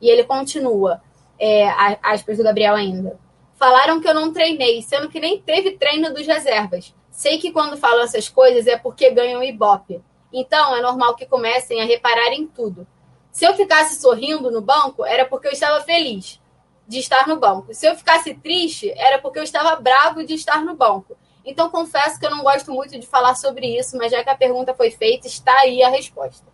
E 0.00 0.08
ele 0.08 0.24
continua, 0.24 1.00
é, 1.38 1.66
aspas 2.02 2.36
do 2.36 2.44
Gabriel 2.44 2.74
ainda. 2.74 3.18
Falaram 3.56 4.00
que 4.00 4.08
eu 4.08 4.14
não 4.14 4.32
treinei, 4.32 4.82
sendo 4.82 5.08
que 5.08 5.20
nem 5.20 5.40
teve 5.40 5.72
treino 5.72 6.12
dos 6.12 6.26
reservas. 6.26 6.94
Sei 7.10 7.38
que 7.38 7.52
quando 7.52 7.78
falam 7.78 8.04
essas 8.04 8.28
coisas 8.28 8.66
é 8.66 8.76
porque 8.76 9.10
ganham 9.10 9.42
ibope. 9.42 10.02
Então, 10.32 10.76
é 10.76 10.82
normal 10.82 11.14
que 11.14 11.24
comecem 11.24 11.80
a 11.80 11.84
reparar 11.84 12.32
em 12.32 12.46
tudo. 12.46 12.86
Se 13.30 13.44
eu 13.46 13.54
ficasse 13.54 14.00
sorrindo 14.00 14.50
no 14.50 14.60
banco, 14.60 15.06
era 15.06 15.24
porque 15.24 15.46
eu 15.46 15.52
estava 15.52 15.80
feliz 15.82 16.40
de 16.86 16.98
estar 16.98 17.26
no 17.26 17.38
banco. 17.38 17.72
Se 17.72 17.86
eu 17.86 17.96
ficasse 17.96 18.34
triste, 18.34 18.92
era 18.96 19.18
porque 19.18 19.38
eu 19.38 19.42
estava 19.42 19.76
bravo 19.76 20.24
de 20.24 20.34
estar 20.34 20.62
no 20.64 20.74
banco. 20.74 21.16
Então, 21.44 21.70
confesso 21.70 22.18
que 22.18 22.26
eu 22.26 22.30
não 22.30 22.42
gosto 22.42 22.72
muito 22.72 22.98
de 22.98 23.06
falar 23.06 23.34
sobre 23.34 23.78
isso, 23.78 23.96
mas 23.96 24.10
já 24.10 24.22
que 24.22 24.30
a 24.30 24.36
pergunta 24.36 24.74
foi 24.74 24.90
feita, 24.90 25.26
está 25.26 25.54
aí 25.60 25.82
a 25.82 25.90
resposta. 25.90 26.46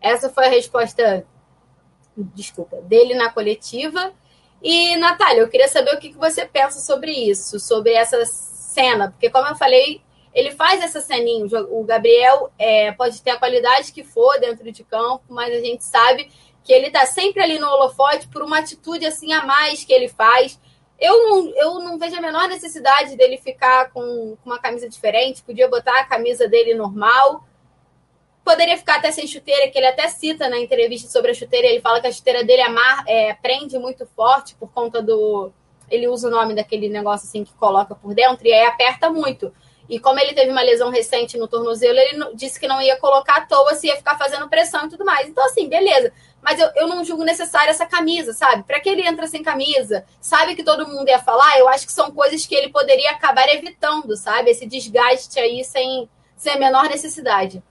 Essa 0.00 0.30
foi 0.30 0.46
a 0.46 0.50
resposta, 0.50 1.26
desculpa, 2.16 2.76
dele 2.82 3.14
na 3.14 3.30
coletiva. 3.30 4.12
E, 4.62 4.96
Natália, 4.96 5.40
eu 5.40 5.48
queria 5.48 5.68
saber 5.68 5.94
o 5.94 5.98
que 5.98 6.12
você 6.12 6.46
pensa 6.46 6.80
sobre 6.80 7.10
isso, 7.10 7.60
sobre 7.60 7.92
essas 7.92 8.54
cena, 8.74 9.10
porque 9.12 9.30
como 9.30 9.46
eu 9.46 9.54
falei, 9.54 10.02
ele 10.34 10.50
faz 10.50 10.82
essa 10.82 11.00
ceninha. 11.00 11.46
O 11.70 11.84
Gabriel 11.84 12.50
é, 12.58 12.90
pode 12.92 13.22
ter 13.22 13.30
a 13.30 13.38
qualidade 13.38 13.92
que 13.92 14.02
for 14.02 14.38
dentro 14.40 14.70
de 14.70 14.82
campo, 14.82 15.22
mas 15.28 15.54
a 15.54 15.60
gente 15.60 15.84
sabe 15.84 16.28
que 16.64 16.72
ele 16.72 16.86
está 16.86 17.04
sempre 17.04 17.42
ali 17.42 17.58
no 17.58 17.68
holofote 17.68 18.26
por 18.28 18.42
uma 18.42 18.58
atitude 18.58 19.06
assim 19.06 19.32
a 19.32 19.44
mais 19.44 19.84
que 19.84 19.92
ele 19.92 20.08
faz. 20.08 20.58
Eu 20.98 21.28
não, 21.28 21.52
eu 21.56 21.74
não 21.80 21.98
vejo 21.98 22.16
a 22.16 22.20
menor 22.20 22.48
necessidade 22.48 23.14
dele 23.16 23.36
ficar 23.36 23.90
com, 23.90 24.36
com 24.42 24.50
uma 24.50 24.58
camisa 24.58 24.88
diferente, 24.88 25.42
podia 25.42 25.68
botar 25.68 26.00
a 26.00 26.04
camisa 26.04 26.48
dele 26.48 26.74
normal. 26.74 27.44
Poderia 28.42 28.76
ficar 28.76 28.96
até 28.96 29.10
sem 29.10 29.26
chuteira, 29.26 29.70
que 29.70 29.78
ele 29.78 29.86
até 29.86 30.08
cita 30.08 30.48
na 30.48 30.58
entrevista 30.58 31.10
sobre 31.10 31.30
a 31.30 31.34
chuteira. 31.34 31.66
Ele 31.66 31.80
fala 31.80 32.00
que 32.00 32.06
a 32.06 32.12
chuteira 32.12 32.42
dele 32.42 32.62
amar, 32.62 33.04
é, 33.06 33.34
prende 33.34 33.78
muito 33.78 34.06
forte 34.06 34.54
por 34.54 34.70
conta 34.72 35.02
do, 35.02 35.52
ele 35.90 36.08
usa 36.08 36.28
o 36.28 36.30
nome 36.30 36.54
daquele 36.54 36.88
negócio 36.88 37.26
assim 37.26 37.44
que 37.44 37.52
coloca 37.54 37.94
por 37.94 38.14
dentro 38.14 38.46
e 38.46 38.52
aí 38.52 38.66
aperta 38.66 39.10
muito. 39.10 39.52
E 39.88 40.00
como 40.00 40.18
ele 40.18 40.32
teve 40.32 40.50
uma 40.50 40.62
lesão 40.62 40.90
recente 40.90 41.36
no 41.36 41.46
tornozelo, 41.46 41.98
ele 41.98 42.34
disse 42.34 42.58
que 42.58 42.66
não 42.66 42.80
ia 42.80 42.96
colocar 42.96 43.36
à 43.36 43.40
toa, 43.46 43.74
se 43.74 43.86
ia 43.86 43.96
ficar 43.96 44.16
fazendo 44.16 44.48
pressão 44.48 44.86
e 44.86 44.88
tudo 44.88 45.04
mais. 45.04 45.28
Então, 45.28 45.44
assim, 45.44 45.68
beleza. 45.68 46.10
Mas 46.44 46.60
eu, 46.60 46.68
eu 46.76 46.86
não 46.86 47.02
julgo 47.02 47.24
necessária 47.24 47.70
essa 47.70 47.86
camisa, 47.86 48.34
sabe? 48.34 48.62
Para 48.64 48.78
que 48.78 48.88
ele 48.88 49.06
entra 49.06 49.26
sem 49.26 49.42
camisa? 49.42 50.04
Sabe 50.20 50.54
que 50.54 50.62
todo 50.62 50.86
mundo 50.86 51.08
ia 51.08 51.18
falar? 51.18 51.58
Eu 51.58 51.68
acho 51.68 51.86
que 51.86 51.92
são 51.92 52.10
coisas 52.10 52.44
que 52.44 52.54
ele 52.54 52.68
poderia 52.68 53.10
acabar 53.10 53.48
evitando, 53.48 54.14
sabe? 54.16 54.50
Esse 54.50 54.66
desgaste 54.66 55.40
aí 55.40 55.64
sem, 55.64 56.08
sem 56.36 56.52
a 56.52 56.58
menor 56.58 56.88
necessidade 56.88 57.62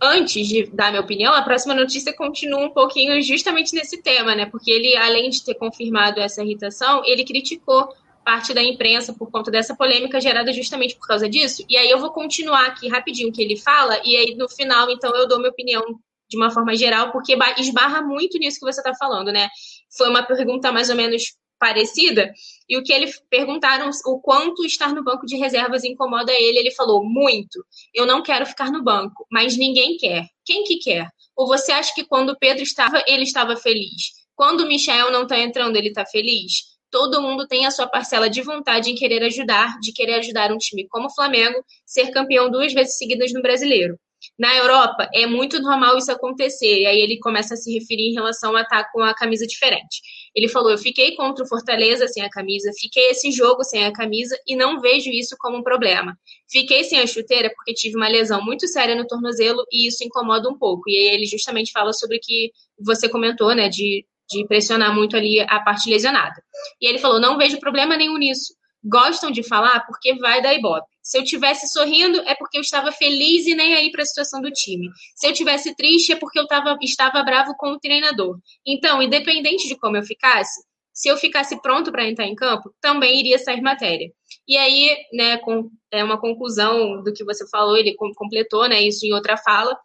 antes 0.00 0.48
de 0.48 0.66
dar 0.72 0.90
minha 0.90 1.02
opinião, 1.02 1.34
a 1.34 1.42
próxima 1.42 1.74
notícia 1.74 2.12
continua 2.14 2.60
um 2.60 2.70
pouquinho 2.70 3.20
justamente 3.22 3.74
nesse 3.74 4.00
tema, 4.00 4.34
né? 4.34 4.46
Porque 4.46 4.70
ele, 4.70 4.96
além 4.96 5.28
de 5.28 5.44
ter 5.44 5.54
confirmado 5.54 6.20
essa 6.20 6.42
irritação, 6.42 7.02
ele 7.04 7.22
criticou 7.22 7.92
parte 8.24 8.54
da 8.54 8.62
imprensa 8.62 9.12
por 9.12 9.30
conta 9.30 9.50
dessa 9.50 9.74
polêmica 9.74 10.20
gerada 10.20 10.52
justamente 10.52 10.96
por 10.96 11.06
causa 11.06 11.28
disso. 11.28 11.64
E 11.68 11.76
aí 11.76 11.90
eu 11.90 11.98
vou 11.98 12.10
continuar 12.10 12.66
aqui 12.66 12.88
rapidinho 12.88 13.28
o 13.28 13.32
que 13.32 13.42
ele 13.42 13.56
fala, 13.56 14.00
e 14.04 14.16
aí 14.16 14.34
no 14.36 14.48
final, 14.48 14.90
então, 14.90 15.14
eu 15.14 15.28
dou 15.28 15.38
minha 15.38 15.50
opinião 15.50 15.82
de 16.30 16.36
uma 16.36 16.50
forma 16.50 16.74
geral, 16.76 17.10
porque 17.10 17.36
esbarra 17.58 18.00
muito 18.00 18.38
nisso 18.38 18.60
que 18.60 18.72
você 18.72 18.80
está 18.80 18.94
falando, 18.94 19.32
né? 19.32 19.48
Foi 19.96 20.08
uma 20.08 20.22
pergunta 20.22 20.70
mais 20.70 20.88
ou 20.88 20.96
menos 20.96 21.34
parecida, 21.58 22.32
e 22.66 22.78
o 22.78 22.82
que 22.82 22.90
ele 22.90 23.12
perguntaram 23.28 23.90
o 24.06 24.18
quanto 24.18 24.64
estar 24.64 24.94
no 24.94 25.04
banco 25.04 25.26
de 25.26 25.36
reservas 25.36 25.84
incomoda 25.84 26.32
ele, 26.32 26.58
ele 26.58 26.70
falou 26.70 27.04
muito. 27.04 27.62
Eu 27.92 28.06
não 28.06 28.22
quero 28.22 28.46
ficar 28.46 28.72
no 28.72 28.82
banco, 28.82 29.26
mas 29.30 29.58
ninguém 29.58 29.98
quer. 29.98 30.24
Quem 30.42 30.64
que 30.64 30.78
quer? 30.78 31.06
Ou 31.36 31.46
você 31.46 31.70
acha 31.72 31.94
que 31.94 32.04
quando 32.04 32.38
Pedro 32.38 32.62
estava, 32.62 33.04
ele 33.06 33.24
estava 33.24 33.56
feliz? 33.56 34.12
Quando 34.34 34.62
o 34.62 34.66
Michel 34.66 35.12
não 35.12 35.24
está 35.24 35.38
entrando, 35.38 35.76
ele 35.76 35.88
está 35.88 36.06
feliz? 36.06 36.70
Todo 36.90 37.20
mundo 37.20 37.46
tem 37.46 37.66
a 37.66 37.70
sua 37.70 37.86
parcela 37.86 38.30
de 38.30 38.40
vontade 38.40 38.90
em 38.90 38.94
querer 38.94 39.22
ajudar, 39.24 39.78
de 39.80 39.92
querer 39.92 40.14
ajudar 40.14 40.50
um 40.50 40.56
time 40.56 40.88
como 40.88 41.06
o 41.06 41.14
Flamengo 41.14 41.62
ser 41.84 42.10
campeão 42.10 42.50
duas 42.50 42.72
vezes 42.72 42.96
seguidas 42.96 43.32
no 43.34 43.42
Brasileiro. 43.42 43.98
Na 44.38 44.56
Europa, 44.56 45.08
é 45.14 45.26
muito 45.26 45.60
normal 45.60 45.98
isso 45.98 46.10
acontecer. 46.10 46.80
E 46.80 46.86
aí 46.86 47.00
ele 47.00 47.18
começa 47.18 47.54
a 47.54 47.56
se 47.56 47.72
referir 47.72 48.10
em 48.10 48.14
relação 48.14 48.56
a 48.56 48.62
estar 48.62 48.90
com 48.92 49.02
a 49.02 49.14
camisa 49.14 49.46
diferente. 49.46 50.00
Ele 50.34 50.48
falou: 50.48 50.70
Eu 50.70 50.78
fiquei 50.78 51.14
contra 51.14 51.44
o 51.44 51.48
Fortaleza 51.48 52.06
sem 52.08 52.22
a 52.22 52.30
camisa, 52.30 52.70
fiquei 52.78 53.10
esse 53.10 53.30
jogo 53.30 53.64
sem 53.64 53.84
a 53.84 53.92
camisa 53.92 54.36
e 54.46 54.56
não 54.56 54.80
vejo 54.80 55.10
isso 55.10 55.36
como 55.38 55.58
um 55.58 55.62
problema. 55.62 56.16
Fiquei 56.50 56.84
sem 56.84 57.00
a 57.00 57.06
chuteira 57.06 57.50
porque 57.54 57.74
tive 57.74 57.96
uma 57.96 58.08
lesão 58.08 58.44
muito 58.44 58.66
séria 58.66 58.94
no 58.94 59.06
tornozelo 59.06 59.64
e 59.72 59.86
isso 59.86 60.04
incomoda 60.04 60.48
um 60.48 60.58
pouco. 60.58 60.88
E 60.88 60.96
aí 60.96 61.14
ele 61.14 61.26
justamente 61.26 61.72
fala 61.72 61.92
sobre 61.92 62.16
o 62.16 62.20
que 62.20 62.50
você 62.78 63.08
comentou, 63.08 63.54
né, 63.54 63.68
de, 63.68 64.04
de 64.30 64.46
pressionar 64.46 64.94
muito 64.94 65.16
ali 65.16 65.40
a 65.40 65.60
parte 65.60 65.90
lesionada. 65.90 66.42
E 66.80 66.86
ele 66.86 66.98
falou: 66.98 67.20
Não 67.20 67.38
vejo 67.38 67.58
problema 67.60 67.96
nenhum 67.96 68.18
nisso. 68.18 68.54
Gostam 68.82 69.30
de 69.30 69.42
falar 69.42 69.80
porque 69.86 70.14
vai 70.14 70.40
da 70.40 70.54
Ibope. 70.54 70.89
Se 71.02 71.18
eu 71.18 71.24
tivesse 71.24 71.68
sorrindo, 71.68 72.20
é 72.20 72.34
porque 72.34 72.58
eu 72.58 72.62
estava 72.62 72.92
feliz 72.92 73.46
e 73.46 73.54
nem 73.54 73.74
aí 73.74 73.90
para 73.90 74.02
a 74.02 74.06
situação 74.06 74.40
do 74.40 74.50
time. 74.50 74.88
Se 75.14 75.26
eu 75.26 75.32
tivesse 75.32 75.74
triste, 75.74 76.12
é 76.12 76.16
porque 76.16 76.38
eu 76.38 76.46
tava, 76.46 76.76
estava 76.82 77.22
bravo 77.22 77.54
com 77.56 77.70
o 77.72 77.78
treinador. 77.78 78.38
Então, 78.66 79.02
independente 79.02 79.66
de 79.66 79.76
como 79.76 79.96
eu 79.96 80.02
ficasse, 80.02 80.60
se 80.92 81.08
eu 81.08 81.16
ficasse 81.16 81.60
pronto 81.62 81.90
para 81.90 82.06
entrar 82.06 82.26
em 82.26 82.34
campo, 82.34 82.74
também 82.80 83.18
iria 83.20 83.38
sair 83.38 83.62
matéria. 83.62 84.12
E 84.46 84.56
aí, 84.56 84.96
né, 85.12 85.38
com, 85.38 85.70
é 85.90 86.04
uma 86.04 86.20
conclusão 86.20 87.02
do 87.02 87.12
que 87.12 87.24
você 87.24 87.48
falou, 87.48 87.76
ele 87.76 87.94
completou, 88.14 88.68
né, 88.68 88.82
isso 88.82 89.06
em 89.06 89.12
outra 89.12 89.36
fala. 89.36 89.76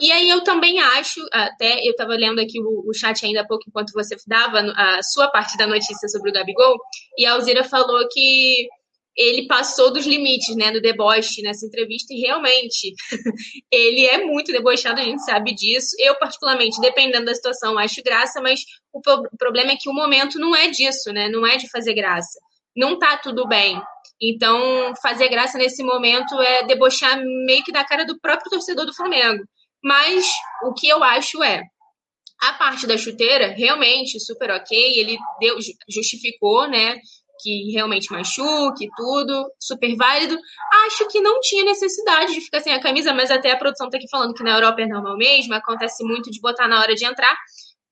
E 0.00 0.12
aí 0.12 0.28
eu 0.28 0.42
também 0.42 0.78
acho, 0.80 1.20
até 1.32 1.86
eu 1.86 1.92
estava 1.92 2.12
lendo 2.14 2.40
aqui 2.40 2.60
o, 2.60 2.84
o, 2.86 2.92
chat 2.92 3.24
ainda 3.24 3.40
há 3.40 3.46
pouco 3.46 3.64
enquanto 3.68 3.92
você 3.92 4.16
dava 4.26 4.60
a 4.76 5.02
sua 5.02 5.28
parte 5.28 5.56
da 5.56 5.66
notícia 5.66 6.08
sobre 6.08 6.30
o 6.30 6.32
Gabigol, 6.32 6.76
e 7.16 7.24
a 7.24 7.32
Alzira 7.32 7.64
falou 7.64 8.06
que 8.10 8.68
ele 9.20 9.46
passou 9.46 9.92
dos 9.92 10.06
limites, 10.06 10.56
né, 10.56 10.72
do 10.72 10.80
deboche 10.80 11.42
nessa 11.42 11.66
entrevista, 11.66 12.14
e 12.14 12.20
realmente 12.20 12.94
ele 13.70 14.06
é 14.06 14.24
muito 14.24 14.50
debochado, 14.50 14.98
a 14.98 15.04
gente 15.04 15.22
sabe 15.22 15.54
disso. 15.54 15.94
Eu, 15.98 16.18
particularmente, 16.18 16.80
dependendo 16.80 17.26
da 17.26 17.34
situação, 17.34 17.78
acho 17.78 18.02
graça, 18.02 18.40
mas 18.40 18.62
o, 18.90 19.00
pro 19.00 19.22
o 19.30 19.36
problema 19.36 19.72
é 19.72 19.76
que 19.76 19.90
o 19.90 19.92
momento 19.92 20.38
não 20.38 20.56
é 20.56 20.68
disso, 20.68 21.12
né, 21.12 21.28
não 21.28 21.46
é 21.46 21.58
de 21.58 21.68
fazer 21.68 21.92
graça. 21.92 22.40
Não 22.74 22.98
tá 22.98 23.18
tudo 23.18 23.46
bem. 23.46 23.80
Então, 24.22 24.94
fazer 25.02 25.28
graça 25.28 25.58
nesse 25.58 25.82
momento 25.82 26.40
é 26.40 26.64
debochar 26.64 27.20
meio 27.46 27.62
que 27.62 27.72
da 27.72 27.84
cara 27.84 28.06
do 28.06 28.18
próprio 28.18 28.50
torcedor 28.50 28.86
do 28.86 28.94
Flamengo. 28.94 29.44
Mas 29.84 30.26
o 30.64 30.72
que 30.72 30.88
eu 30.88 31.04
acho 31.04 31.42
é, 31.42 31.62
a 32.40 32.54
parte 32.54 32.86
da 32.86 32.96
chuteira, 32.96 33.48
realmente, 33.48 34.18
super 34.18 34.50
ok, 34.50 34.98
ele 34.98 35.18
deu, 35.38 35.58
justificou, 35.88 36.66
né? 36.66 36.98
Que 37.42 37.70
realmente 37.72 38.12
machuque, 38.12 38.88
tudo, 38.96 39.50
super 39.58 39.94
válido. 39.96 40.38
Acho 40.86 41.06
que 41.08 41.20
não 41.20 41.40
tinha 41.40 41.64
necessidade 41.64 42.34
de 42.34 42.40
ficar 42.40 42.60
sem 42.60 42.72
a 42.72 42.80
camisa, 42.80 43.12
mas 43.14 43.30
até 43.30 43.50
a 43.50 43.56
produção 43.56 43.90
tá 43.90 43.96
aqui 43.96 44.08
falando 44.08 44.34
que 44.34 44.42
na 44.42 44.52
Europa 44.56 44.82
é 44.82 44.86
normal 44.86 45.16
mesmo, 45.16 45.54
acontece 45.54 46.04
muito 46.04 46.30
de 46.30 46.40
botar 46.40 46.68
na 46.68 46.80
hora 46.80 46.94
de 46.94 47.04
entrar. 47.04 47.36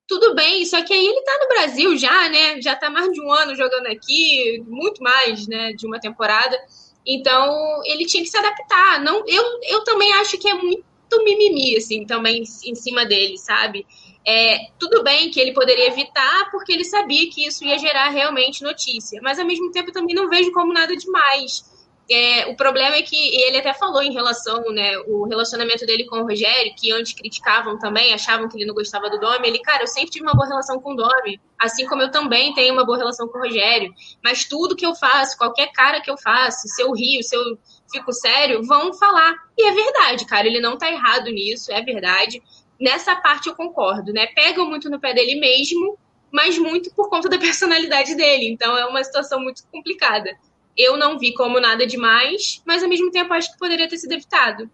Tudo 0.06 0.34
bem, 0.34 0.64
só 0.64 0.82
que 0.82 0.92
aí 0.92 1.06
ele 1.06 1.20
tá 1.22 1.38
no 1.42 1.48
Brasil 1.48 1.96
já, 1.96 2.28
né? 2.28 2.62
Já 2.62 2.74
tá 2.74 2.88
mais 2.88 3.12
de 3.12 3.20
um 3.20 3.30
ano 3.30 3.54
jogando 3.54 3.86
aqui, 3.86 4.62
muito 4.66 5.02
mais, 5.02 5.46
né, 5.46 5.72
de 5.72 5.86
uma 5.86 6.00
temporada. 6.00 6.58
Então, 7.06 7.82
ele 7.84 8.06
tinha 8.06 8.22
que 8.22 8.28
se 8.28 8.36
adaptar. 8.36 9.00
Não, 9.00 9.24
eu, 9.26 9.42
eu 9.68 9.84
também 9.84 10.12
acho 10.14 10.38
que 10.38 10.48
é 10.48 10.54
muito 10.54 10.84
mimimi, 11.24 11.76
assim, 11.76 12.04
também 12.04 12.42
em 12.42 12.74
cima 12.74 13.04
dele, 13.06 13.38
sabe? 13.38 13.86
É, 14.26 14.58
tudo 14.78 15.02
bem 15.02 15.30
que 15.30 15.40
ele 15.40 15.52
poderia 15.52 15.88
evitar, 15.88 16.50
porque 16.50 16.72
ele 16.72 16.84
sabia 16.84 17.30
que 17.30 17.46
isso 17.46 17.64
ia 17.64 17.78
gerar 17.78 18.10
realmente 18.10 18.62
notícia, 18.62 19.20
mas 19.22 19.38
ao 19.38 19.46
mesmo 19.46 19.70
tempo 19.70 19.90
também 19.90 20.14
não 20.14 20.28
vejo 20.28 20.52
como 20.52 20.72
nada 20.72 20.94
demais. 20.96 21.64
É, 22.10 22.46
o 22.46 22.56
problema 22.56 22.96
é 22.96 23.02
que 23.02 23.16
ele 23.36 23.58
até 23.58 23.74
falou 23.74 24.02
em 24.02 24.14
relação, 24.14 24.62
né, 24.72 24.96
o 25.06 25.26
relacionamento 25.26 25.84
dele 25.84 26.06
com 26.06 26.20
o 26.20 26.22
Rogério, 26.22 26.74
que 26.74 26.90
antes 26.90 27.12
criticavam 27.12 27.78
também, 27.78 28.14
achavam 28.14 28.48
que 28.48 28.56
ele 28.56 28.64
não 28.64 28.74
gostava 28.74 29.10
do 29.10 29.20
Domi. 29.20 29.46
Ele, 29.46 29.58
cara, 29.58 29.82
eu 29.82 29.86
sempre 29.86 30.10
tive 30.10 30.24
uma 30.24 30.32
boa 30.32 30.48
relação 30.48 30.80
com 30.80 30.92
o 30.92 30.96
Domi, 30.96 31.38
assim 31.58 31.86
como 31.86 32.00
eu 32.00 32.10
também 32.10 32.54
tenho 32.54 32.72
uma 32.72 32.84
boa 32.84 32.96
relação 32.96 33.28
com 33.28 33.38
o 33.38 33.42
Rogério. 33.42 33.92
Mas 34.24 34.46
tudo 34.46 34.74
que 34.74 34.86
eu 34.86 34.94
faço, 34.94 35.36
qualquer 35.36 35.70
cara 35.72 36.00
que 36.00 36.10
eu 36.10 36.16
faço, 36.16 36.66
se 36.66 36.82
eu 36.82 36.92
rio, 36.92 37.22
se 37.22 37.36
eu 37.36 37.58
fico 37.92 38.10
sério, 38.14 38.64
vão 38.64 38.94
falar. 38.94 39.34
E 39.56 39.68
é 39.68 39.72
verdade, 39.72 40.24
cara, 40.24 40.46
ele 40.46 40.60
não 40.60 40.78
tá 40.78 40.90
errado 40.90 41.26
nisso, 41.26 41.70
é 41.70 41.82
verdade 41.82 42.42
nessa 42.78 43.16
parte 43.16 43.48
eu 43.48 43.54
concordo, 43.54 44.12
né? 44.12 44.26
Pegam 44.28 44.68
muito 44.68 44.88
no 44.88 45.00
pé 45.00 45.12
dele 45.12 45.40
mesmo, 45.40 45.98
mas 46.30 46.58
muito 46.58 46.94
por 46.94 47.08
conta 47.08 47.28
da 47.28 47.38
personalidade 47.38 48.14
dele. 48.14 48.48
Então 48.48 48.76
é 48.76 48.86
uma 48.86 49.02
situação 49.02 49.40
muito 49.40 49.66
complicada. 49.70 50.36
Eu 50.76 50.96
não 50.96 51.18
vi 51.18 51.34
como 51.34 51.58
nada 51.58 51.86
demais, 51.86 52.62
mas 52.64 52.82
ao 52.82 52.88
mesmo 52.88 53.10
tempo 53.10 53.32
acho 53.34 53.52
que 53.52 53.58
poderia 53.58 53.88
ter 53.88 53.98
sido 53.98 54.12
evitado. 54.12 54.70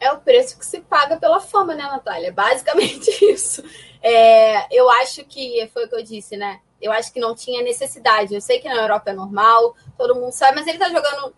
É 0.00 0.10
o 0.10 0.18
preço 0.18 0.58
que 0.58 0.66
se 0.66 0.80
paga 0.80 1.16
pela 1.16 1.40
fama, 1.40 1.74
né, 1.74 1.82
Natália? 1.84 2.32
Basicamente 2.32 3.10
isso. 3.30 3.62
É, 4.02 4.66
eu 4.76 4.90
acho 4.90 5.24
que 5.24 5.68
foi 5.72 5.84
o 5.84 5.88
que 5.88 5.94
eu 5.94 6.02
disse, 6.02 6.36
né? 6.36 6.60
Eu 6.80 6.90
acho 6.90 7.12
que 7.12 7.20
não 7.20 7.34
tinha 7.34 7.62
necessidade. 7.62 8.34
Eu 8.34 8.40
sei 8.40 8.58
que 8.58 8.68
na 8.68 8.82
Europa 8.82 9.10
é 9.10 9.14
normal, 9.14 9.76
todo 9.96 10.16
mundo 10.16 10.32
sabe, 10.32 10.56
mas 10.56 10.66
ele 10.66 10.78
tá 10.78 10.88
jogando 10.88 11.32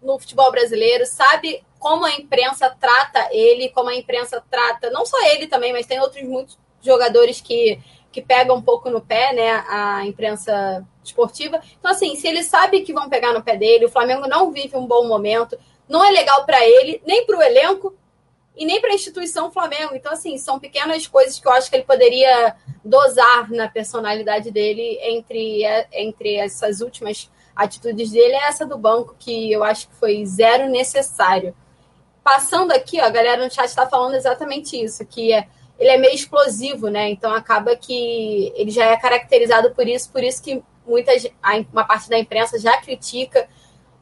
no 0.00 0.18
futebol 0.18 0.52
brasileiro, 0.52 1.04
sabe 1.06 1.64
como 1.84 2.06
a 2.06 2.12
imprensa 2.12 2.74
trata 2.80 3.28
ele, 3.30 3.68
como 3.68 3.90
a 3.90 3.94
imprensa 3.94 4.42
trata, 4.50 4.88
não 4.88 5.04
só 5.04 5.22
ele 5.26 5.46
também, 5.46 5.70
mas 5.70 5.84
tem 5.84 6.00
outros 6.00 6.22
muitos 6.22 6.58
jogadores 6.80 7.42
que, 7.42 7.78
que 8.10 8.22
pegam 8.22 8.56
um 8.56 8.62
pouco 8.62 8.88
no 8.88 9.02
pé, 9.02 9.34
né, 9.34 9.62
a 9.68 10.02
imprensa 10.06 10.82
esportiva. 11.04 11.60
Então, 11.78 11.90
assim, 11.90 12.16
se 12.16 12.26
ele 12.26 12.42
sabe 12.42 12.80
que 12.80 12.94
vão 12.94 13.10
pegar 13.10 13.34
no 13.34 13.42
pé 13.42 13.58
dele, 13.58 13.84
o 13.84 13.90
Flamengo 13.90 14.26
não 14.26 14.50
vive 14.50 14.74
um 14.78 14.86
bom 14.86 15.06
momento, 15.06 15.58
não 15.86 16.02
é 16.02 16.10
legal 16.10 16.46
para 16.46 16.66
ele, 16.66 17.02
nem 17.06 17.26
para 17.26 17.36
o 17.36 17.42
elenco 17.42 17.94
e 18.56 18.64
nem 18.64 18.80
para 18.80 18.92
a 18.92 18.94
instituição 18.94 19.52
Flamengo. 19.52 19.94
Então, 19.94 20.10
assim, 20.10 20.38
são 20.38 20.58
pequenas 20.58 21.06
coisas 21.06 21.38
que 21.38 21.46
eu 21.46 21.52
acho 21.52 21.68
que 21.68 21.76
ele 21.76 21.84
poderia 21.84 22.56
dosar 22.82 23.50
na 23.50 23.68
personalidade 23.68 24.50
dele 24.50 24.98
entre, 25.02 25.64
entre 25.92 26.36
essas 26.36 26.80
últimas 26.80 27.30
atitudes 27.54 28.10
dele 28.10 28.32
é 28.36 28.48
essa 28.48 28.64
do 28.64 28.78
banco, 28.78 29.14
que 29.18 29.52
eu 29.52 29.62
acho 29.62 29.86
que 29.86 29.94
foi 29.96 30.24
zero 30.24 30.70
necessário. 30.70 31.54
Passando 32.24 32.72
aqui, 32.72 32.98
ó, 33.00 33.04
a 33.04 33.10
galera 33.10 33.44
no 33.44 33.52
chat 33.52 33.66
está 33.66 33.86
falando 33.86 34.14
exatamente 34.14 34.82
isso, 34.82 35.04
que 35.04 35.30
é, 35.30 35.46
ele 35.78 35.90
é 35.90 35.98
meio 35.98 36.14
explosivo, 36.14 36.88
né? 36.88 37.10
Então 37.10 37.30
acaba 37.34 37.76
que 37.76 38.50
ele 38.56 38.70
já 38.70 38.86
é 38.86 38.96
caracterizado 38.96 39.74
por 39.74 39.86
isso, 39.86 40.10
por 40.10 40.24
isso 40.24 40.42
que 40.42 40.62
muitas, 40.86 41.26
uma 41.70 41.84
parte 41.84 42.08
da 42.08 42.18
imprensa 42.18 42.58
já 42.58 42.80
critica. 42.80 43.46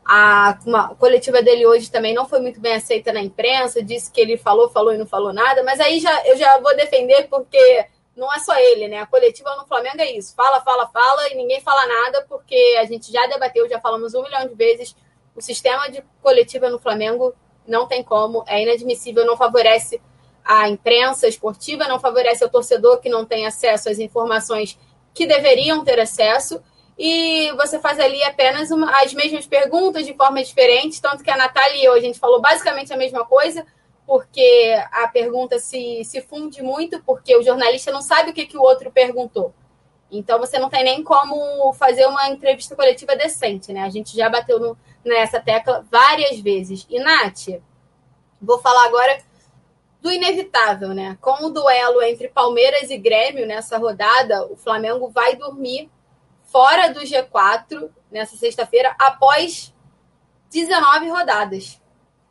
A, 0.04 0.56
uma, 0.64 0.92
a 0.92 0.94
coletiva 0.94 1.42
dele 1.42 1.66
hoje 1.66 1.90
também 1.90 2.14
não 2.14 2.28
foi 2.28 2.40
muito 2.40 2.60
bem 2.60 2.74
aceita 2.74 3.12
na 3.12 3.20
imprensa, 3.20 3.82
disse 3.82 4.10
que 4.10 4.20
ele 4.20 4.36
falou, 4.36 4.70
falou 4.70 4.94
e 4.94 4.98
não 4.98 5.06
falou 5.06 5.32
nada, 5.32 5.62
mas 5.64 5.80
aí 5.80 5.98
já, 6.00 6.24
eu 6.26 6.36
já 6.36 6.58
vou 6.58 6.76
defender 6.76 7.28
porque 7.28 7.86
não 8.16 8.32
é 8.32 8.38
só 8.38 8.54
ele, 8.56 8.86
né? 8.86 8.98
A 8.98 9.06
coletiva 9.06 9.54
no 9.56 9.66
Flamengo 9.66 10.00
é 10.00 10.12
isso. 10.12 10.34
Fala, 10.36 10.60
fala, 10.60 10.86
fala 10.86 11.28
e 11.30 11.34
ninguém 11.34 11.60
fala 11.60 11.86
nada, 11.86 12.24
porque 12.28 12.76
a 12.78 12.84
gente 12.84 13.10
já 13.10 13.26
debateu, 13.26 13.68
já 13.68 13.80
falamos 13.80 14.14
um 14.14 14.22
milhão 14.22 14.46
de 14.46 14.54
vezes. 14.54 14.94
O 15.34 15.40
sistema 15.40 15.90
de 15.90 16.04
coletiva 16.22 16.68
no 16.68 16.78
Flamengo 16.78 17.34
não 17.66 17.86
tem 17.86 18.02
como, 18.02 18.44
é 18.46 18.62
inadmissível, 18.62 19.24
não 19.24 19.36
favorece 19.36 20.00
a 20.44 20.68
imprensa 20.68 21.28
esportiva, 21.28 21.86
não 21.86 22.00
favorece 22.00 22.44
o 22.44 22.48
torcedor 22.48 23.00
que 23.00 23.08
não 23.08 23.24
tem 23.24 23.46
acesso 23.46 23.88
às 23.88 23.98
informações 23.98 24.78
que 25.14 25.26
deveriam 25.26 25.84
ter 25.84 26.00
acesso. 26.00 26.60
E 26.98 27.50
você 27.52 27.78
faz 27.78 27.98
ali 27.98 28.22
apenas 28.22 28.70
uma, 28.70 28.90
as 29.02 29.14
mesmas 29.14 29.46
perguntas 29.46 30.04
de 30.04 30.14
forma 30.14 30.42
diferente, 30.42 31.00
tanto 31.00 31.22
que 31.22 31.30
a 31.30 31.36
Natália 31.36 31.76
e 31.76 31.84
eu, 31.84 31.92
a 31.92 32.00
gente 32.00 32.18
falou 32.18 32.40
basicamente 32.40 32.92
a 32.92 32.96
mesma 32.96 33.24
coisa 33.24 33.64
porque 34.06 34.74
a 34.90 35.08
pergunta 35.08 35.58
se, 35.58 36.04
se 36.04 36.20
funde 36.20 36.62
muito, 36.62 37.02
porque 37.02 37.36
o 37.36 37.42
jornalista 37.42 37.92
não 37.92 38.02
sabe 38.02 38.30
o 38.30 38.34
que, 38.34 38.46
que 38.46 38.56
o 38.56 38.62
outro 38.62 38.90
perguntou. 38.90 39.54
Então 40.12 40.38
você 40.38 40.58
não 40.58 40.68
tem 40.68 40.84
nem 40.84 41.02
como 41.02 41.72
fazer 41.72 42.06
uma 42.06 42.28
entrevista 42.28 42.76
coletiva 42.76 43.16
decente, 43.16 43.72
né? 43.72 43.82
A 43.82 43.88
gente 43.88 44.14
já 44.14 44.28
bateu 44.28 44.60
no, 44.60 44.76
nessa 45.02 45.40
tecla 45.40 45.84
várias 45.90 46.38
vezes. 46.38 46.86
E, 46.90 46.98
Nath, 47.00 47.60
vou 48.40 48.58
falar 48.58 48.84
agora 48.84 49.18
do 50.02 50.10
inevitável, 50.10 50.90
né? 50.90 51.16
Com 51.18 51.46
o 51.46 51.50
duelo 51.50 52.02
entre 52.02 52.28
Palmeiras 52.28 52.90
e 52.90 52.98
Grêmio 52.98 53.46
nessa 53.46 53.78
rodada, 53.78 54.44
o 54.46 54.56
Flamengo 54.56 55.08
vai 55.08 55.34
dormir 55.34 55.90
fora 56.42 56.92
do 56.92 57.00
G4 57.00 57.88
nessa 58.10 58.36
sexta-feira 58.36 58.94
após 58.98 59.74
19 60.50 61.08
rodadas. 61.08 61.80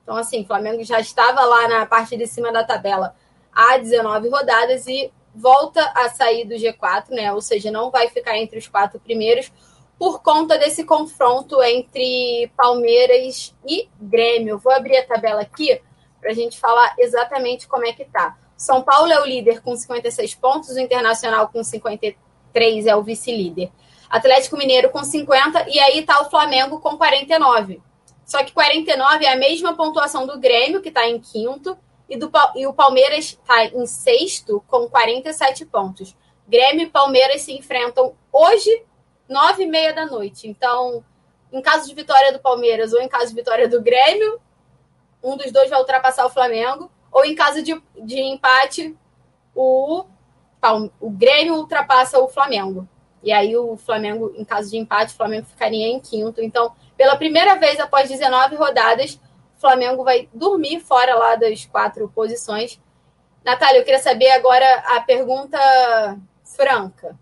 Então, 0.03 0.15
assim, 0.15 0.43
o 0.43 0.45
Flamengo 0.45 0.83
já 0.83 0.99
estava 0.99 1.41
lá 1.41 1.67
na 1.67 1.85
parte 1.87 2.15
de 2.15 2.27
cima 2.27 2.51
da 2.51 2.63
tabela 2.63 3.15
há 3.51 3.77
19 3.77 4.29
rodadas 4.29 4.85
e 4.85 5.11
volta 5.33 5.81
a 5.95 6.09
sair 6.09 6.45
do 6.45 6.55
G4, 6.55 7.09
né? 7.09 7.31
Ou 7.33 7.41
seja, 7.41 7.71
não 7.71 7.89
vai 7.89 8.09
ficar 8.09 8.37
entre 8.37 8.59
os 8.59 8.67
quatro 8.67 8.99
primeiros 8.99 9.51
por 9.97 10.21
conta 10.21 10.57
desse 10.57 10.83
confronto 10.83 11.61
entre 11.61 12.51
Palmeiras 12.57 13.55
e 13.67 13.87
Grêmio. 13.99 14.57
Vou 14.57 14.73
abrir 14.73 14.97
a 14.97 15.05
tabela 15.05 15.41
aqui 15.41 15.79
para 16.19 16.31
a 16.31 16.33
gente 16.33 16.59
falar 16.59 16.95
exatamente 16.97 17.67
como 17.67 17.85
é 17.85 17.93
que 17.93 18.05
tá. 18.05 18.37
São 18.57 18.81
Paulo 18.81 19.11
é 19.11 19.19
o 19.19 19.25
líder 19.25 19.61
com 19.61 19.75
56 19.75 20.35
pontos, 20.35 20.69
o 20.69 20.79
Internacional 20.79 21.49
com 21.49 21.63
53 21.63 22.85
é 22.85 22.95
o 22.95 23.03
vice-líder. 23.03 23.71
Atlético 24.09 24.57
Mineiro 24.57 24.89
com 24.89 25.03
50 25.03 25.69
e 25.69 25.79
aí 25.79 26.03
tá 26.03 26.21
o 26.21 26.29
Flamengo 26.29 26.79
com 26.79 26.97
49. 26.97 27.81
Só 28.25 28.43
que 28.43 28.51
49 28.53 29.25
é 29.25 29.33
a 29.33 29.35
mesma 29.35 29.75
pontuação 29.75 30.27
do 30.27 30.39
Grêmio, 30.39 30.81
que 30.81 30.89
está 30.89 31.07
em 31.07 31.19
quinto, 31.19 31.77
e, 32.11 32.17
do, 32.17 32.29
e 32.55 32.67
o 32.67 32.73
Palmeiras 32.73 33.23
está 33.23 33.63
em 33.63 33.85
sexto, 33.85 34.61
com 34.67 34.89
47 34.89 35.65
pontos. 35.65 36.13
Grêmio 36.45 36.83
e 36.83 36.89
Palmeiras 36.89 37.41
se 37.43 37.53
enfrentam 37.53 38.13
hoje, 38.33 38.83
nove 39.29 39.63
e 39.63 39.65
meia 39.65 39.93
da 39.93 40.05
noite. 40.05 40.45
Então, 40.45 41.05
em 41.53 41.61
caso 41.61 41.87
de 41.87 41.95
vitória 41.95 42.33
do 42.33 42.39
Palmeiras 42.39 42.91
ou 42.91 43.01
em 43.01 43.07
caso 43.07 43.29
de 43.29 43.35
vitória 43.35 43.65
do 43.65 43.81
Grêmio, 43.81 44.41
um 45.23 45.37
dos 45.37 45.53
dois 45.53 45.69
vai 45.69 45.79
ultrapassar 45.79 46.25
o 46.25 46.29
Flamengo, 46.29 46.91
ou 47.09 47.23
em 47.23 47.33
caso 47.33 47.63
de, 47.63 47.81
de 48.03 48.19
empate, 48.19 48.93
o, 49.55 50.03
o 50.99 51.09
Grêmio 51.11 51.55
ultrapassa 51.55 52.19
o 52.19 52.27
Flamengo. 52.27 52.85
E 53.23 53.31
aí 53.31 53.55
o 53.55 53.77
Flamengo, 53.77 54.33
em 54.35 54.43
caso 54.43 54.69
de 54.69 54.77
empate, 54.77 55.13
o 55.13 55.17
Flamengo 55.17 55.45
ficaria 55.45 55.87
em 55.87 55.99
quinto. 56.01 56.41
Então, 56.41 56.73
pela 56.97 57.15
primeira 57.15 57.55
vez 57.55 57.79
após 57.79 58.09
19 58.09 58.55
rodadas, 58.57 59.17
Flamengo 59.61 60.03
vai 60.03 60.27
dormir 60.33 60.79
fora 60.79 61.15
lá 61.15 61.35
das 61.35 61.65
quatro 61.65 62.09
posições. 62.09 62.81
Natália, 63.45 63.79
eu 63.79 63.85
queria 63.85 63.99
saber 63.99 64.31
agora 64.31 64.65
a 64.87 64.99
pergunta 65.01 65.57
franca. 66.43 67.17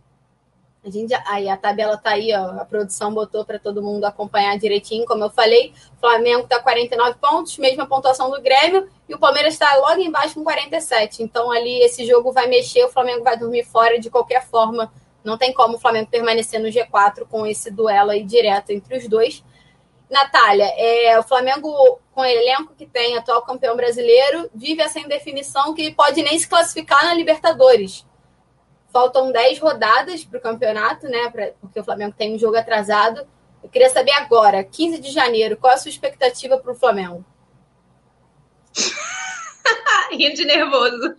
A 0.84 0.90
gente, 0.90 1.14
aí 1.28 1.50
a 1.50 1.58
tabela 1.58 1.98
tá 1.98 2.12
aí, 2.12 2.34
ó, 2.34 2.62
a 2.62 2.64
produção 2.64 3.14
botou 3.14 3.44
para 3.44 3.60
todo 3.60 3.84
mundo 3.84 4.06
acompanhar 4.06 4.58
direitinho, 4.58 5.06
como 5.06 5.26
eu 5.26 5.30
falei. 5.30 5.74
Flamengo 6.00 6.48
tá 6.48 6.62
49 6.62 7.18
pontos, 7.20 7.58
mesma 7.58 7.86
pontuação 7.86 8.32
do 8.32 8.42
Grêmio, 8.42 8.90
e 9.08 9.14
o 9.14 9.20
Palmeiras 9.20 9.54
está 9.54 9.76
logo 9.76 10.00
embaixo 10.00 10.36
com 10.36 10.44
47. 10.44 11.22
Então 11.22 11.52
ali 11.52 11.82
esse 11.82 12.06
jogo 12.06 12.32
vai 12.32 12.48
mexer, 12.48 12.86
o 12.86 12.90
Flamengo 12.90 13.26
vai 13.26 13.38
dormir 13.38 13.66
fora 13.66 14.00
de 14.00 14.10
qualquer 14.10 14.46
forma. 14.48 14.92
Não 15.22 15.38
tem 15.38 15.54
como 15.54 15.76
o 15.76 15.80
Flamengo 15.80 16.10
permanecer 16.10 16.62
no 16.62 16.70
G4 16.70 17.28
com 17.30 17.46
esse 17.46 17.70
duelo 17.70 18.12
aí 18.12 18.24
direto 18.24 18.70
entre 18.70 18.98
os 18.98 19.06
dois. 19.10 19.44
Natália, 20.10 20.66
é, 20.76 21.20
o 21.20 21.24
Flamengo, 21.24 22.00
com 22.12 22.22
o 22.22 22.26
elenco 22.26 22.74
que 22.76 22.88
tem, 22.88 23.16
atual 23.16 23.44
campeão 23.44 23.76
brasileiro, 23.76 24.50
vive 24.54 24.82
essa 24.82 25.00
indefinição 25.00 25.74
que 25.74 25.94
pode 25.94 26.24
nem 26.24 26.38
se 26.38 26.48
classificar 26.48 27.06
na 27.06 27.14
Libertadores. 27.14 28.06
Faltam 28.92 29.32
10 29.32 29.60
rodadas 29.60 30.26
para 30.26 30.40
o 30.40 30.42
campeonato, 30.42 31.08
né? 31.08 31.30
Pra, 31.30 31.52
porque 31.62 31.80
o 31.80 31.84
Flamengo 31.84 32.16
tem 32.18 32.34
um 32.34 32.40
jogo 32.40 32.58
atrasado. 32.58 33.28
Eu 33.62 33.70
queria 33.70 33.90
saber 33.90 34.12
agora, 34.14 34.64
15 34.64 35.00
de 35.00 35.12
janeiro, 35.12 35.58
qual 35.58 35.74
a 35.74 35.78
sua 35.78 35.90
expectativa 35.90 36.58
para 36.58 36.72
o 36.72 36.76
Flamengo? 36.76 37.24
Rindo 40.12 40.36
de 40.36 40.46
nervoso. 40.46 41.16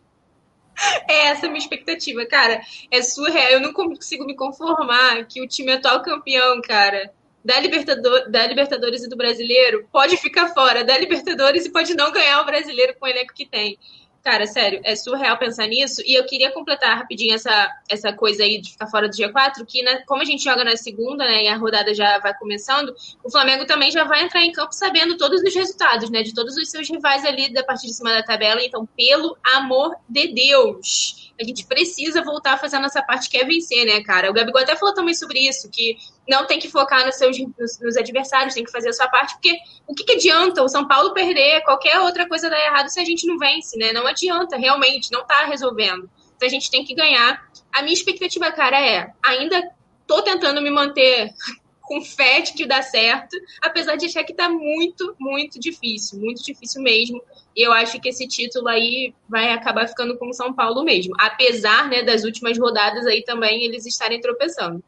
É 1.08 1.26
essa 1.26 1.46
a 1.46 1.48
minha 1.48 1.60
expectativa, 1.60 2.26
cara. 2.26 2.60
É 2.90 3.02
surreal. 3.02 3.50
Eu 3.50 3.60
não 3.60 3.72
consigo 3.72 4.24
me 4.24 4.34
conformar 4.34 5.24
que 5.26 5.40
o 5.40 5.46
time 5.46 5.72
atual 5.72 6.02
campeão, 6.02 6.60
cara, 6.62 7.12
da, 7.44 7.58
Libertador, 7.58 8.30
da 8.30 8.46
Libertadores 8.46 9.02
e 9.02 9.08
do 9.08 9.16
Brasileiro 9.16 9.88
pode 9.92 10.16
ficar 10.16 10.48
fora 10.48 10.84
da 10.84 10.98
Libertadores 10.98 11.66
e 11.66 11.72
pode 11.72 11.94
não 11.94 12.12
ganhar 12.12 12.40
o 12.42 12.46
brasileiro 12.46 12.94
com 12.98 13.06
o 13.06 13.08
elenco 13.08 13.34
que 13.34 13.46
tem. 13.46 13.78
Cara, 14.22 14.46
sério, 14.46 14.82
é 14.84 14.94
surreal 14.94 15.38
pensar 15.38 15.66
nisso. 15.66 16.02
E 16.04 16.14
eu 16.14 16.26
queria 16.26 16.52
completar 16.52 16.98
rapidinho 16.98 17.34
essa, 17.34 17.70
essa 17.88 18.12
coisa 18.12 18.42
aí 18.42 18.60
de 18.60 18.72
ficar 18.72 18.86
fora 18.86 19.08
do 19.08 19.16
G4, 19.16 19.64
que 19.66 19.82
né, 19.82 20.02
como 20.06 20.20
a 20.20 20.26
gente 20.26 20.44
joga 20.44 20.62
na 20.62 20.76
segunda, 20.76 21.24
né, 21.24 21.44
e 21.44 21.48
a 21.48 21.56
rodada 21.56 21.94
já 21.94 22.18
vai 22.18 22.36
começando, 22.36 22.94
o 23.24 23.30
Flamengo 23.30 23.64
também 23.64 23.90
já 23.90 24.04
vai 24.04 24.24
entrar 24.24 24.44
em 24.44 24.52
campo 24.52 24.74
sabendo 24.74 25.16
todos 25.16 25.42
os 25.42 25.54
resultados, 25.54 26.10
né, 26.10 26.22
de 26.22 26.34
todos 26.34 26.54
os 26.54 26.70
seus 26.70 26.88
rivais 26.90 27.24
ali 27.24 27.50
da 27.50 27.64
parte 27.64 27.86
de 27.86 27.94
cima 27.94 28.12
da 28.12 28.22
tabela. 28.22 28.62
Então, 28.62 28.86
pelo 28.94 29.38
amor 29.54 29.96
de 30.06 30.34
Deus, 30.34 31.32
a 31.40 31.44
gente 31.44 31.64
precisa 31.64 32.22
voltar 32.22 32.52
a 32.52 32.58
fazer 32.58 32.76
a 32.76 32.80
nossa 32.80 33.02
parte, 33.02 33.30
que 33.30 33.38
é 33.38 33.44
vencer, 33.44 33.86
né, 33.86 34.02
cara? 34.02 34.30
O 34.30 34.34
Gabigol 34.34 34.60
até 34.60 34.76
falou 34.76 34.94
também 34.94 35.14
sobre 35.14 35.38
isso, 35.48 35.70
que 35.70 35.96
não 36.30 36.46
tem 36.46 36.60
que 36.60 36.70
focar 36.70 37.04
nos 37.04 37.16
seus 37.16 37.36
nos, 37.38 37.80
nos 37.80 37.96
adversários, 37.96 38.54
tem 38.54 38.64
que 38.64 38.70
fazer 38.70 38.90
a 38.90 38.92
sua 38.92 39.08
parte, 39.08 39.34
porque 39.34 39.58
o 39.86 39.92
que, 39.92 40.04
que, 40.04 40.12
adianta 40.12 40.62
o 40.62 40.68
São 40.68 40.86
Paulo 40.86 41.12
perder, 41.12 41.62
qualquer 41.62 41.98
outra 41.98 42.26
coisa 42.28 42.48
dar 42.48 42.64
errado 42.64 42.88
se 42.88 43.00
a 43.00 43.04
gente 43.04 43.26
não 43.26 43.36
vence, 43.36 43.76
né? 43.76 43.92
Não 43.92 44.06
adianta, 44.06 44.56
realmente, 44.56 45.10
não 45.10 45.26
tá 45.26 45.44
resolvendo. 45.44 46.08
Então 46.36 46.46
a 46.46 46.50
gente 46.50 46.70
tem 46.70 46.84
que 46.84 46.94
ganhar. 46.94 47.44
A 47.72 47.82
minha 47.82 47.92
expectativa, 47.92 48.50
cara, 48.52 48.80
é 48.80 49.12
ainda 49.22 49.60
tô 50.06 50.22
tentando 50.22 50.62
me 50.62 50.70
manter 50.70 51.32
com 51.82 52.00
fé 52.00 52.40
de 52.40 52.52
que 52.52 52.64
dá 52.64 52.80
certo, 52.80 53.36
apesar 53.60 53.96
de 53.96 54.06
achar 54.06 54.22
que 54.22 54.32
tá 54.32 54.48
muito, 54.48 55.16
muito 55.18 55.58
difícil, 55.58 56.20
muito 56.20 56.44
difícil 56.44 56.80
mesmo. 56.80 57.20
E 57.56 57.66
eu 57.66 57.72
acho 57.72 58.00
que 58.00 58.08
esse 58.08 58.28
título 58.28 58.68
aí 58.68 59.12
vai 59.28 59.52
acabar 59.52 59.88
ficando 59.88 60.16
com 60.16 60.28
o 60.28 60.32
São 60.32 60.54
Paulo 60.54 60.84
mesmo, 60.84 61.12
apesar, 61.18 61.88
né, 61.88 62.04
das 62.04 62.22
últimas 62.22 62.56
rodadas 62.56 63.04
aí 63.04 63.24
também 63.24 63.64
eles 63.64 63.84
estarem 63.84 64.20
tropeçando. 64.20 64.80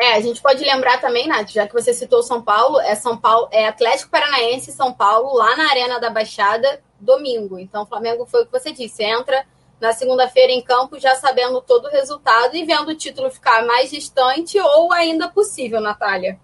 É, 0.00 0.14
a 0.14 0.20
gente 0.20 0.40
pode 0.40 0.62
lembrar 0.64 1.00
também, 1.00 1.26
Nath, 1.26 1.50
já 1.50 1.66
que 1.66 1.74
você 1.74 1.92
citou 1.92 2.22
São 2.22 2.40
Paulo, 2.40 2.80
é 2.80 2.94
São 2.94 3.18
Paulo, 3.18 3.48
é 3.50 3.66
Atlético 3.66 4.12
Paranaense 4.12 4.70
e 4.70 4.72
São 4.72 4.94
Paulo 4.94 5.34
lá 5.34 5.56
na 5.56 5.68
Arena 5.70 5.98
da 5.98 6.08
Baixada 6.08 6.80
domingo. 7.00 7.58
Então 7.58 7.82
o 7.82 7.86
Flamengo 7.86 8.24
foi 8.24 8.42
o 8.42 8.46
que 8.46 8.52
você 8.52 8.70
disse, 8.70 9.02
entra 9.02 9.44
na 9.80 9.92
segunda-feira 9.92 10.52
em 10.52 10.62
campo, 10.62 11.00
já 11.00 11.16
sabendo 11.16 11.60
todo 11.60 11.86
o 11.86 11.90
resultado 11.90 12.56
e 12.56 12.64
vendo 12.64 12.90
o 12.90 12.96
título 12.96 13.30
ficar 13.30 13.64
mais 13.64 13.90
distante 13.90 14.58
ou 14.58 14.92
ainda 14.92 15.28
possível, 15.28 15.80
Natália. 15.80 16.38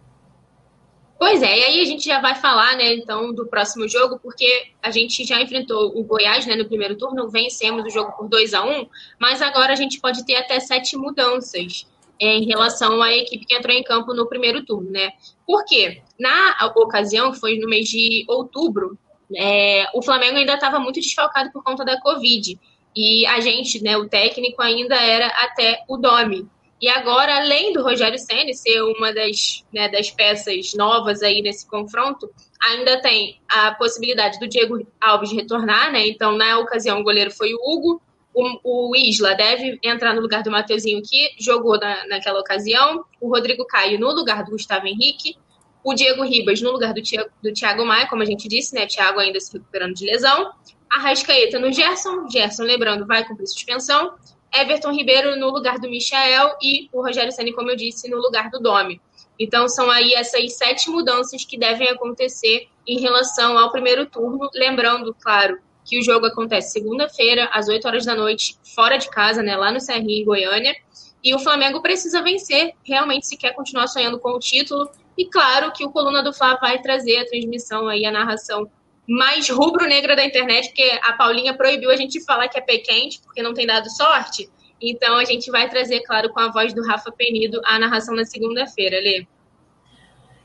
Pois 1.16 1.42
é, 1.42 1.59
e 1.59 1.64
aí 1.64 1.80
a 1.80 1.84
gente 1.84 2.05
já 2.05 2.20
vai 2.20 2.34
falar, 2.34 2.76
né, 2.76 2.92
então, 2.92 3.32
do 3.32 3.46
próximo 3.46 3.88
jogo, 3.88 4.18
porque 4.20 4.72
a 4.82 4.90
gente 4.90 5.24
já 5.24 5.40
enfrentou 5.40 5.96
o 5.96 6.02
Goiás, 6.02 6.44
né, 6.44 6.57
no 6.57 6.66
primeiro 6.66 6.96
turno, 6.96 7.28
vencemos 7.28 7.84
o 7.84 7.90
jogo 7.90 8.12
por 8.12 8.28
2 8.28 8.52
a 8.52 8.64
1 8.64 8.88
mas 9.18 9.40
agora 9.40 9.72
a 9.72 9.76
gente 9.76 10.00
pode 10.00 10.26
ter 10.26 10.36
até 10.36 10.59
sete 10.59 10.96
mudanças 10.96 11.86
em 12.18 12.44
relação 12.44 13.02
à 13.02 13.12
equipe 13.12 13.44
que 13.44 13.54
entrou 13.54 13.74
em 13.74 13.82
campo 13.82 14.14
no 14.14 14.28
primeiro 14.28 14.64
turno, 14.64 14.90
né? 14.90 15.10
Por 15.46 15.64
quê? 15.64 16.02
Na 16.18 16.72
ocasião, 16.76 17.32
que 17.32 17.40
foi 17.40 17.58
no 17.58 17.68
mês 17.68 17.88
de 17.88 18.24
outubro, 18.28 18.98
é, 19.36 19.86
o 19.94 20.02
Flamengo 20.02 20.36
ainda 20.36 20.54
estava 20.54 20.78
muito 20.78 21.00
desfalcado 21.00 21.50
por 21.52 21.62
conta 21.62 21.84
da 21.84 22.00
Covid. 22.00 22.58
E 22.96 23.26
a 23.26 23.40
gente, 23.40 23.82
né, 23.82 23.96
o 23.96 24.08
técnico 24.08 24.62
ainda 24.62 24.94
era 24.94 25.26
até 25.26 25.82
o 25.88 25.96
Domi. 25.96 26.46
E 26.80 26.88
agora, 26.88 27.36
além 27.36 27.72
do 27.72 27.82
Rogério 27.82 28.18
Senna 28.18 28.52
ser 28.52 28.82
uma 28.82 29.12
das, 29.12 29.64
né, 29.72 29.88
das 29.88 30.10
peças 30.10 30.74
novas 30.74 31.22
aí 31.22 31.40
nesse 31.40 31.66
confronto, 31.66 32.30
ainda 32.62 33.00
tem 33.00 33.40
a 33.48 33.72
possibilidade 33.72 34.38
do 34.38 34.46
Diego 34.46 34.86
Alves 35.00 35.32
retornar, 35.32 35.90
né? 35.92 36.06
Então, 36.06 36.36
na 36.36 36.58
ocasião, 36.58 37.00
o 37.00 37.04
goleiro 37.04 37.30
foi 37.30 37.54
o 37.54 37.58
Hugo. 37.58 38.02
O, 38.35 38.91
o 38.91 38.97
Isla 38.97 39.35
deve 39.35 39.78
entrar 39.82 40.12
no 40.12 40.20
lugar 40.20 40.43
do 40.43 40.51
Mateuzinho, 40.51 41.01
que 41.03 41.30
jogou 41.39 41.78
na, 41.78 42.07
naquela 42.09 42.41
ocasião. 42.41 43.05
O 43.20 43.28
Rodrigo 43.28 43.64
Caio 43.64 43.99
no 43.99 44.11
lugar 44.12 44.45
do 44.45 44.51
Gustavo 44.51 44.87
Henrique. 44.87 45.37
O 45.85 45.95
Diego 45.95 46.24
Ribas 46.24 46.61
no 46.61 46.72
lugar 46.72 46.93
do, 46.93 47.01
do 47.43 47.53
Thiago 47.53 47.85
Maia, 47.85 48.09
como 48.09 48.22
a 48.22 48.26
gente 48.26 48.49
disse, 48.49 48.74
né? 48.74 48.87
Thiago 48.87 49.20
ainda 49.20 49.39
se 49.39 49.53
recuperando 49.53 49.95
de 49.95 50.07
lesão. 50.07 50.51
Arrascaeta 50.91 51.59
no 51.59 51.70
Gerson. 51.70 52.28
Gerson, 52.28 52.64
lembrando, 52.64 53.07
vai 53.07 53.24
cumprir 53.24 53.47
suspensão. 53.47 54.14
Everton 54.53 54.93
Ribeiro 54.93 55.37
no 55.37 55.51
lugar 55.51 55.78
do 55.78 55.89
Michael 55.89 56.57
e 56.62 56.89
o 56.93 57.03
Rogério 57.03 57.32
Ceni, 57.32 57.53
como 57.53 57.70
eu 57.70 57.76
disse, 57.76 58.09
no 58.09 58.18
lugar 58.18 58.51
do 58.51 58.61
Domi. 58.61 59.01
Então 59.39 59.68
são 59.68 59.91
aí 59.91 60.14
essas 60.14 60.57
sete 60.57 60.89
mudanças 60.89 61.45
que 61.45 61.59
devem 61.59 61.89
acontecer 61.89 62.68
em 62.87 63.01
relação 63.01 63.59
ao 63.59 63.72
primeiro 63.72 64.07
turno, 64.07 64.49
lembrando, 64.55 65.14
claro, 65.20 65.59
que 65.85 65.99
o 65.99 66.03
jogo 66.03 66.26
acontece 66.26 66.72
segunda-feira 66.72 67.49
às 67.53 67.68
8 67.68 67.87
horas 67.87 68.05
da 68.05 68.14
noite, 68.14 68.57
fora 68.74 68.97
de 68.97 69.09
casa, 69.11 69.43
né, 69.43 69.57
lá 69.57 69.70
no 69.70 69.80
Serrinho, 69.80 70.22
em 70.22 70.24
Goiânia. 70.24 70.74
E 71.22 71.35
o 71.35 71.39
Flamengo 71.39 71.80
precisa 71.80 72.22
vencer, 72.22 72.72
realmente 72.85 73.26
se 73.26 73.37
quer 73.37 73.53
continuar 73.55 73.87
sonhando 73.87 74.18
com 74.18 74.30
o 74.30 74.39
título. 74.39 74.91
E 75.16 75.26
claro 75.26 75.72
que 75.72 75.85
o 75.85 75.91
Coluna 75.91 76.22
do 76.22 76.32
Fla 76.32 76.57
vai 76.57 76.80
trazer 76.80 77.18
a 77.18 77.26
transmissão 77.26 77.89
aí, 77.89 78.05
a 78.05 78.11
narração 78.11 78.68
mais 79.09 79.49
rubro-negra 79.49 80.16
da 80.16 80.24
internet, 80.24 80.68
porque 80.68 80.99
a 81.03 81.12
Paulinha 81.12 81.55
proibiu 81.55 81.91
a 81.91 81.97
gente 81.97 82.24
falar 82.24 82.49
que 82.49 82.59
é 82.59 82.61
pé 82.61 82.78
quente, 82.78 83.20
porque 83.20 83.43
não 83.43 83.55
tem 83.55 83.66
dado 83.66 83.89
sorte. 83.91 84.51
Então 84.80 85.16
a 85.16 85.24
gente 85.24 85.51
vai 85.51 85.68
trazer, 85.68 86.01
claro, 86.01 86.30
com 86.30 86.41
a 86.41 86.51
voz 86.51 86.74
do 86.74 86.82
Rafa 86.82 87.12
Penido, 87.12 87.61
a 87.64 87.78
narração 87.78 88.14
na 88.14 88.24
segunda-feira, 88.24 88.99
Lê. 88.99 89.26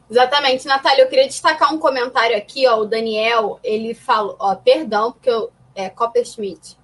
Exatamente, 0.09 0.65
Natália, 0.65 1.03
eu 1.03 1.07
queria 1.07 1.27
destacar 1.27 1.73
um 1.73 1.77
comentário 1.77 2.35
aqui, 2.35 2.65
ó, 2.67 2.79
o 2.79 2.85
Daniel, 2.85 3.59
ele 3.63 3.93
falou, 3.93 4.35
ó, 4.39 4.55
perdão, 4.55 5.11
porque 5.11 5.29
eu, 5.29 5.51
é 5.75 5.87
Copperschmidt, 5.87 6.77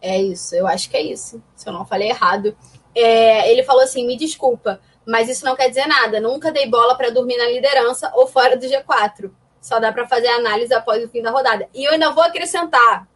é 0.00 0.22
isso, 0.22 0.54
eu 0.54 0.66
acho 0.66 0.88
que 0.88 0.96
é 0.96 1.02
isso, 1.02 1.42
se 1.56 1.68
eu 1.68 1.72
não 1.72 1.84
falei 1.84 2.10
errado, 2.10 2.56
é, 2.94 3.50
ele 3.50 3.64
falou 3.64 3.82
assim, 3.82 4.06
me 4.06 4.16
desculpa, 4.16 4.80
mas 5.04 5.28
isso 5.28 5.44
não 5.44 5.56
quer 5.56 5.68
dizer 5.68 5.86
nada, 5.88 6.20
nunca 6.20 6.52
dei 6.52 6.68
bola 6.68 6.94
para 6.94 7.10
dormir 7.10 7.36
na 7.36 7.48
liderança 7.48 8.12
ou 8.14 8.28
fora 8.28 8.56
do 8.56 8.64
G4, 8.64 9.32
só 9.60 9.80
dá 9.80 9.92
para 9.92 10.06
fazer 10.06 10.28
análise 10.28 10.72
após 10.72 11.02
o 11.04 11.08
fim 11.08 11.22
da 11.22 11.30
rodada. 11.30 11.68
E 11.72 11.84
eu 11.84 11.92
ainda 11.92 12.10
vou 12.10 12.22
acrescentar 12.22 13.08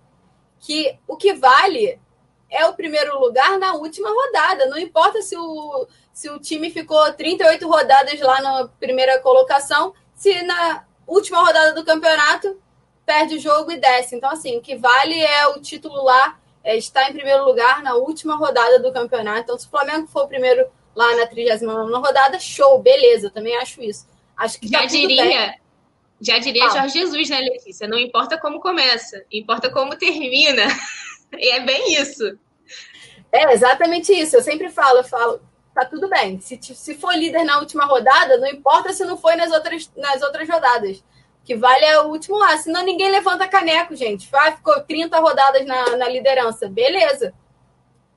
que 0.61 0.97
o 1.07 1.17
que 1.17 1.35
vale 1.35 2.01
é 2.49 2.65
o 2.67 2.75
primeiro 2.75 3.19
lugar 3.19 3.59
na 3.59 3.75
última 3.75 4.09
rodada. 4.09 4.67
Não 4.67 4.79
importa 4.79 5.21
se 5.23 5.37
o, 5.37 5.89
se 6.17 6.31
o 6.31 6.39
time 6.39 6.71
ficou 6.71 7.13
38 7.13 7.69
rodadas 7.69 8.19
lá 8.21 8.41
na 8.41 8.69
primeira 8.81 9.19
colocação, 9.19 9.93
se 10.15 10.43
na 10.45 10.83
última 11.07 11.45
rodada 11.45 11.75
do 11.75 11.85
campeonato 11.85 12.59
perde 13.05 13.35
o 13.35 13.39
jogo 13.39 13.71
e 13.71 13.77
desce. 13.77 14.17
Então, 14.17 14.31
assim, 14.31 14.57
o 14.57 14.63
que 14.63 14.77
vale 14.77 15.15
é 15.21 15.47
o 15.49 15.61
título 15.61 16.03
lá, 16.03 16.41
é 16.65 16.75
estar 16.75 17.11
em 17.11 17.13
primeiro 17.13 17.45
lugar 17.45 17.83
na 17.83 17.97
última 17.97 18.35
rodada 18.35 18.79
do 18.79 18.91
campeonato. 18.95 19.41
Então, 19.41 19.59
se 19.59 19.67
o 19.67 19.69
Flamengo 19.69 20.07
for 20.07 20.25
o 20.25 20.27
primeiro 20.27 20.67
lá 20.95 21.15
na 21.17 21.27
39 21.27 21.93
rodada, 21.93 22.41
show, 22.41 22.81
beleza, 22.81 23.29
também 23.29 23.55
acho 23.59 23.83
isso. 23.83 24.09
Acho 24.39 24.59
que 24.59 24.69
já 24.69 24.81
tá 24.81 24.87
diria. 24.87 25.55
Já 26.19 26.39
diria 26.39 26.65
ah. 26.65 26.71
Jorge 26.71 26.99
Jesus, 26.99 27.29
né, 27.29 27.41
Letícia? 27.41 27.87
Não 27.87 27.99
importa 27.99 28.39
como 28.39 28.59
começa, 28.59 29.23
importa 29.31 29.69
como 29.69 29.95
termina. 29.99 30.63
e 31.39 31.51
é 31.51 31.61
bem 31.61 31.93
isso. 32.01 32.39
É 33.31 33.53
exatamente 33.53 34.15
isso. 34.15 34.35
Eu 34.35 34.43
sempre 34.43 34.71
falo, 34.71 35.01
eu 35.01 35.05
falo, 35.05 35.43
tá 35.77 35.85
tudo 35.85 36.09
bem. 36.09 36.41
Se, 36.41 36.59
se 36.63 36.95
for 36.95 37.15
líder 37.15 37.45
na 37.45 37.59
última 37.59 37.85
rodada, 37.85 38.39
não 38.39 38.49
importa 38.49 38.95
se 38.95 39.05
não 39.05 39.19
foi 39.19 39.37
nas 39.37 39.53
outras, 39.53 39.91
nas 39.95 40.23
outras 40.23 40.49
rodadas. 40.49 41.05
Que 41.45 41.55
vale 41.55 41.85
é 41.85 42.01
o 42.01 42.09
último 42.09 42.39
lá. 42.39 42.57
Senão 42.57 42.83
ninguém 42.83 43.11
levanta 43.11 43.47
caneco, 43.47 43.95
gente. 43.95 44.27
Ah, 44.33 44.53
ficou 44.53 44.81
30 44.81 45.19
rodadas 45.21 45.67
na, 45.67 45.97
na 45.97 46.09
liderança. 46.09 46.67
Beleza. 46.67 47.35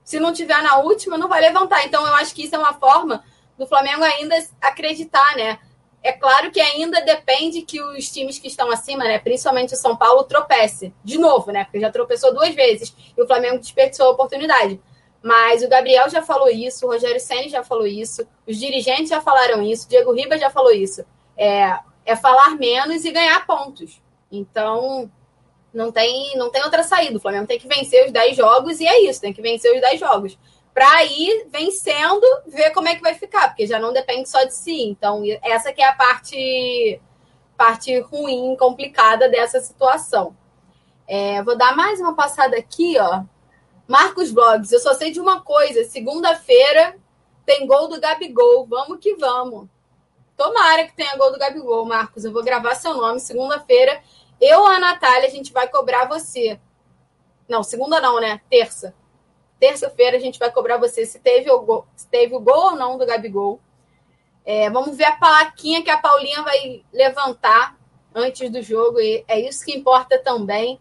Se 0.05 0.22
não 0.22 0.32
tiver 0.32 0.64
na 0.64 0.78
última, 0.78 1.18
não 1.18 1.28
vai 1.28 1.41
levantar. 1.41 1.86
Então, 1.86 2.07
eu 2.07 2.16
acho 2.16 2.34
que 2.34 2.45
isso 2.45 2.55
é 2.55 2.57
uma 2.57 2.74
forma 2.74 3.24
do 3.57 3.68
Flamengo 3.68 4.03
ainda 4.03 4.36
acreditar, 4.62 5.36
né? 5.36 5.60
É 6.01 6.14
claro 6.14 6.49
que 6.49 6.62
ainda 6.62 7.01
depende 7.01 7.62
que 7.64 7.82
os 7.82 8.10
times 8.10 8.39
que 8.39 8.47
estão 8.47 8.72
acima, 8.72 9.03
né, 9.03 9.20
principalmente 9.20 9.74
o 9.74 9.78
São 9.78 9.97
Paulo, 9.97 10.24
tropece. 10.24 10.93
De 11.03 11.18
novo, 11.18 11.51
né? 11.51 11.66
Porque 11.66 11.82
já 11.82 11.91
tropeçou 11.91 12.34
duas 12.34 12.55
vezes 12.55 12.95
e 13.18 13.22
o 13.22 13.28
Flamengo 13.28 13.60
desperdiçou 13.60 14.07
a 14.07 14.12
oportunidade. 14.12 14.80
Mas 15.22 15.63
o 15.63 15.67
Gabriel 15.67 16.09
já 16.09 16.22
falou 16.22 16.49
isso, 16.49 16.86
o 16.86 16.89
Rogério 16.89 17.20
Senna 17.20 17.49
já 17.49 17.63
falou 17.63 17.86
isso, 17.86 18.26
os 18.47 18.57
dirigentes 18.57 19.09
já 19.09 19.20
falaram 19.20 19.61
isso, 19.61 19.89
Diego 19.89 20.13
Ribas 20.13 20.39
já 20.39 20.49
falou 20.49 20.72
isso. 20.72 21.03
É, 21.38 21.78
é 22.05 22.15
falar 22.15 22.55
menos 22.55 23.03
e 23.03 23.11
ganhar 23.11 23.45
pontos. 23.45 24.01
Então, 24.32 25.11
não 25.74 25.91
tem, 25.91 26.36
não 26.38 26.49
tem 26.49 26.63
outra 26.63 26.84
saída. 26.84 27.17
O 27.17 27.22
Flamengo 27.22 27.47
tem 27.47 27.59
que 27.59 27.67
vencer 27.67 28.05
os 28.05 28.11
10 28.11 28.36
jogos 28.36 28.80
e 28.80 28.88
é 28.88 29.03
isso, 29.03 29.22
tem 29.22 29.34
que 29.34 29.41
vencer 29.41 29.74
os 29.74 29.82
10 29.82 29.99
jogos. 29.99 30.38
Para 30.74 31.03
ir 31.03 31.47
vencendo, 31.49 32.26
ver 32.47 32.72
como 32.72 32.88
é 32.88 32.95
que 32.95 33.01
vai 33.01 33.13
ficar, 33.13 33.49
porque 33.49 33.67
já 33.67 33.80
não 33.80 33.91
depende 33.91 34.30
só 34.30 34.43
de 34.43 34.55
si. 34.55 34.84
Então, 34.84 35.24
essa 35.43 35.74
que 35.74 35.82
é 35.82 35.88
a 35.88 35.93
parte, 35.93 37.01
parte 37.57 37.99
ruim, 37.99 38.55
complicada 38.57 39.28
dessa 39.28 39.59
situação. 39.59 40.36
É, 41.07 41.41
vou 41.43 41.57
dar 41.57 41.76
mais 41.76 41.99
uma 41.99 42.15
passada 42.15 42.55
aqui, 42.55 42.97
ó. 42.99 43.24
Marcos 43.89 44.29
Blogs, 44.29 44.71
eu 44.71 44.79
só 44.79 44.93
sei 44.93 45.11
de 45.11 45.19
uma 45.19 45.41
coisa: 45.41 45.83
segunda-feira 45.83 46.95
tem 47.43 47.65
gol 47.65 47.87
do 47.87 47.99
Gabigol. 47.99 48.67
Vamos 48.67 48.99
que 48.99 49.15
vamos. 49.15 49.67
Tomara 50.37 50.85
que 50.85 50.95
tenha 50.95 51.17
gol 51.17 51.31
do 51.31 51.39
Gabigol, 51.39 51.85
Marcos. 51.85 52.23
Eu 52.23 52.31
vou 52.31 52.43
gravar 52.43 52.75
seu 52.75 52.93
nome 52.93 53.19
segunda-feira. 53.19 53.99
Eu, 54.39 54.63
a 54.63 54.77
Natália, 54.79 55.27
a 55.27 55.31
gente 55.31 55.51
vai 55.51 55.67
cobrar 55.67 56.07
você. 56.07 56.59
Não, 57.47 57.63
segunda 57.63 57.99
não, 57.99 58.21
né? 58.21 58.39
Terça. 58.47 58.93
Terça-feira 59.59 60.17
a 60.17 60.19
gente 60.19 60.37
vai 60.37 60.51
cobrar 60.51 60.77
você 60.77 61.03
se 61.03 61.17
teve 61.17 61.49
o 61.49 61.59
gol, 61.59 61.87
se 61.95 62.07
teve 62.07 62.35
o 62.35 62.39
gol 62.39 62.65
ou 62.65 62.75
não 62.75 62.95
do 62.95 63.07
Gabigol. 63.07 63.59
É, 64.45 64.69
vamos 64.69 64.95
ver 64.95 65.05
a 65.05 65.15
plaquinha 65.15 65.83
que 65.83 65.89
a 65.89 65.97
Paulinha 65.97 66.43
vai 66.43 66.85
levantar 66.93 67.75
antes 68.13 68.51
do 68.51 68.61
jogo. 68.61 68.99
E 68.99 69.25
é 69.27 69.39
isso 69.39 69.65
que 69.65 69.75
importa 69.75 70.19
também. 70.19 70.79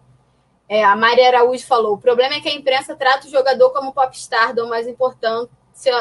É, 0.69 0.85
a 0.85 0.95
Maria 0.95 1.29
Araújo 1.29 1.67
falou: 1.67 1.95
o 1.95 1.99
problema 1.99 2.35
é 2.35 2.41
que 2.41 2.49
a 2.49 2.55
imprensa 2.55 2.95
trata 2.95 3.27
o 3.27 3.31
jogador 3.31 3.71
como 3.71 3.93
popstar, 3.93 4.55
dão 4.55 4.69
mais 4.69 4.87
importância 4.87 5.49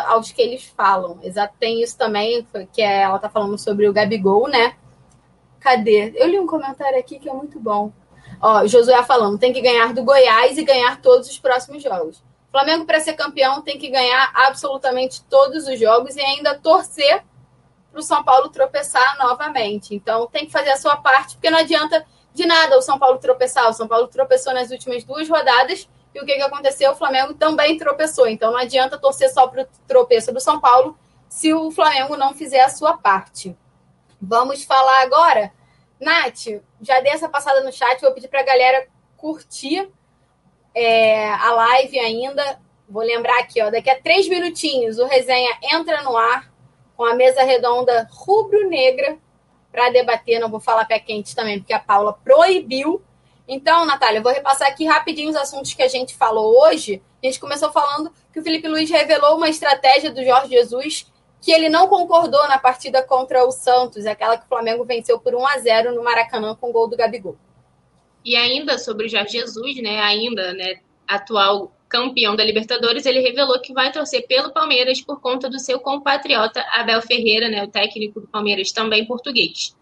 aos 0.07 0.31
que 0.31 0.41
eles 0.41 0.65
falam. 0.75 1.19
Exato, 1.23 1.55
tem 1.59 1.81
isso 1.81 1.97
também, 1.97 2.45
que 2.73 2.81
é, 2.81 3.03
ela 3.03 3.19
tá 3.19 3.29
falando 3.29 3.57
sobre 3.57 3.87
o 3.87 3.93
Gabigol, 3.93 4.47
né? 4.49 4.75
Cadê? 5.59 6.13
Eu 6.15 6.27
li 6.27 6.39
um 6.39 6.47
comentário 6.47 6.99
aqui 6.99 7.17
que 7.17 7.29
é 7.29 7.33
muito 7.33 7.59
bom. 7.59 7.91
Ó, 8.41 8.67
Josué 8.67 9.01
falando: 9.03 9.39
tem 9.39 9.53
que 9.53 9.61
ganhar 9.61 9.93
do 9.93 10.03
Goiás 10.03 10.57
e 10.57 10.63
ganhar 10.63 11.01
todos 11.01 11.29
os 11.29 11.39
próximos 11.39 11.81
jogos. 11.81 12.21
Flamengo, 12.51 12.85
para 12.85 12.99
ser 12.99 13.13
campeão, 13.13 13.61
tem 13.61 13.77
que 13.77 13.89
ganhar 13.89 14.31
absolutamente 14.33 15.23
todos 15.25 15.67
os 15.67 15.79
jogos 15.79 16.15
e 16.15 16.21
ainda 16.21 16.57
torcer 16.57 17.23
para 17.91 17.99
o 17.99 18.03
São 18.03 18.23
Paulo 18.23 18.49
tropeçar 18.49 19.17
novamente. 19.17 19.93
Então, 19.93 20.27
tem 20.27 20.45
que 20.45 20.51
fazer 20.51 20.71
a 20.71 20.77
sua 20.77 20.97
parte, 20.97 21.35
porque 21.35 21.49
não 21.49 21.59
adianta 21.59 22.05
de 22.37 22.45
nada 22.45 22.77
o 22.77 22.81
São 22.81 22.99
Paulo 22.99 23.17
tropeçar. 23.17 23.67
O 23.67 23.73
São 23.73 23.87
Paulo 23.87 24.07
tropeçou 24.07 24.53
nas 24.53 24.69
últimas 24.69 25.03
duas 25.03 25.27
rodadas 25.27 25.89
e 26.13 26.21
o 26.21 26.25
que, 26.25 26.35
que 26.35 26.41
aconteceu? 26.41 26.91
O 26.91 26.95
Flamengo 26.95 27.33
também 27.33 27.77
tropeçou. 27.77 28.27
Então 28.27 28.51
não 28.51 28.59
adianta 28.59 28.97
torcer 28.97 29.29
só 29.33 29.47
para 29.47 29.63
o 29.63 29.67
tropeço 29.87 30.31
do 30.31 30.39
São 30.39 30.59
Paulo 30.59 30.97
se 31.27 31.53
o 31.53 31.71
Flamengo 31.71 32.15
não 32.15 32.33
fizer 32.33 32.61
a 32.61 32.69
sua 32.69 32.95
parte. 32.95 33.57
Vamos 34.21 34.63
falar 34.63 35.01
agora. 35.01 35.51
Nath, 35.99 36.61
já 36.79 36.99
dei 37.01 37.11
essa 37.11 37.27
passada 37.27 37.61
no 37.63 37.73
chat, 37.73 37.99
vou 38.01 38.13
pedir 38.13 38.27
para 38.27 38.41
a 38.41 38.45
galera 38.45 38.87
curtir 39.17 39.89
é, 40.75 41.27
a 41.33 41.51
live 41.51 41.99
ainda. 41.99 42.61
Vou 42.87 43.03
lembrar 43.03 43.39
aqui, 43.39 43.61
ó, 43.61 43.69
daqui 43.69 43.89
a 43.89 43.99
três 43.99 44.29
minutinhos 44.29 44.97
o 44.99 45.05
resenha 45.05 45.57
entra 45.73 46.03
no 46.03 46.15
ar 46.15 46.49
com 46.95 47.03
a 47.03 47.15
mesa 47.15 47.43
redonda 47.43 48.07
rubro-negra 48.11 49.17
para 49.77 49.91
debater. 49.91 50.39
Não 50.39 50.49
vou 50.49 50.59
falar 50.59 50.85
pé 50.85 50.97
quente 50.97 51.35
também, 51.35 51.59
porque 51.59 51.71
a 51.71 51.79
Paula 51.79 52.11
proibiu. 52.11 52.99
Então, 53.47 53.85
Natália, 53.85 54.17
eu 54.17 54.23
vou 54.23 54.31
repassar 54.31 54.67
aqui 54.67 54.85
rapidinho 54.85 55.29
os 55.29 55.35
assuntos 55.35 55.75
que 55.75 55.83
a 55.83 55.87
gente 55.87 56.15
falou 56.15 56.63
hoje. 56.63 56.99
A 57.21 57.27
gente 57.27 57.39
começou 57.39 57.71
falando 57.71 58.11
que 58.33 58.39
o 58.39 58.43
Felipe 58.43 58.67
Luiz 58.67 58.89
revelou 58.89 59.37
uma 59.37 59.47
estratégia 59.47 60.09
do 60.09 60.25
Jorge 60.25 60.49
Jesus 60.49 61.05
que 61.39 61.51
ele 61.51 61.69
não 61.69 61.87
concordou 61.87 62.47
na 62.47 62.57
partida 62.57 63.03
contra 63.03 63.45
o 63.45 63.51
Santos, 63.51 64.07
aquela 64.07 64.35
que 64.35 64.45
o 64.45 64.49
Flamengo 64.49 64.83
venceu 64.83 65.19
por 65.19 65.35
1 65.35 65.47
a 65.47 65.59
0 65.59 65.93
no 65.93 66.03
Maracanã 66.03 66.55
com 66.55 66.71
o 66.71 66.73
gol 66.73 66.87
do 66.87 66.97
Gabigol. 66.97 67.37
E 68.25 68.35
ainda 68.35 68.79
sobre 68.79 69.05
o 69.05 69.09
Jorge 69.09 69.33
Jesus, 69.33 69.77
né, 69.83 69.99
ainda, 69.99 70.53
né, 70.53 70.79
atual 71.07 71.71
campeão 71.89 72.35
da 72.35 72.43
Libertadores, 72.43 73.05
ele 73.05 73.19
revelou 73.19 73.59
que 73.61 73.73
vai 73.73 73.91
torcer 73.91 74.27
pelo 74.27 74.51
Palmeiras 74.51 75.01
por 75.01 75.21
conta 75.21 75.49
do 75.49 75.59
seu 75.59 75.79
compatriota 75.79 76.63
Abel 76.73 77.01
Ferreira, 77.01 77.49
né, 77.49 77.63
o 77.63 77.67
técnico 77.67 78.19
do 78.19 78.27
Palmeiras, 78.27 78.71
também 78.71 79.05
português. 79.05 79.75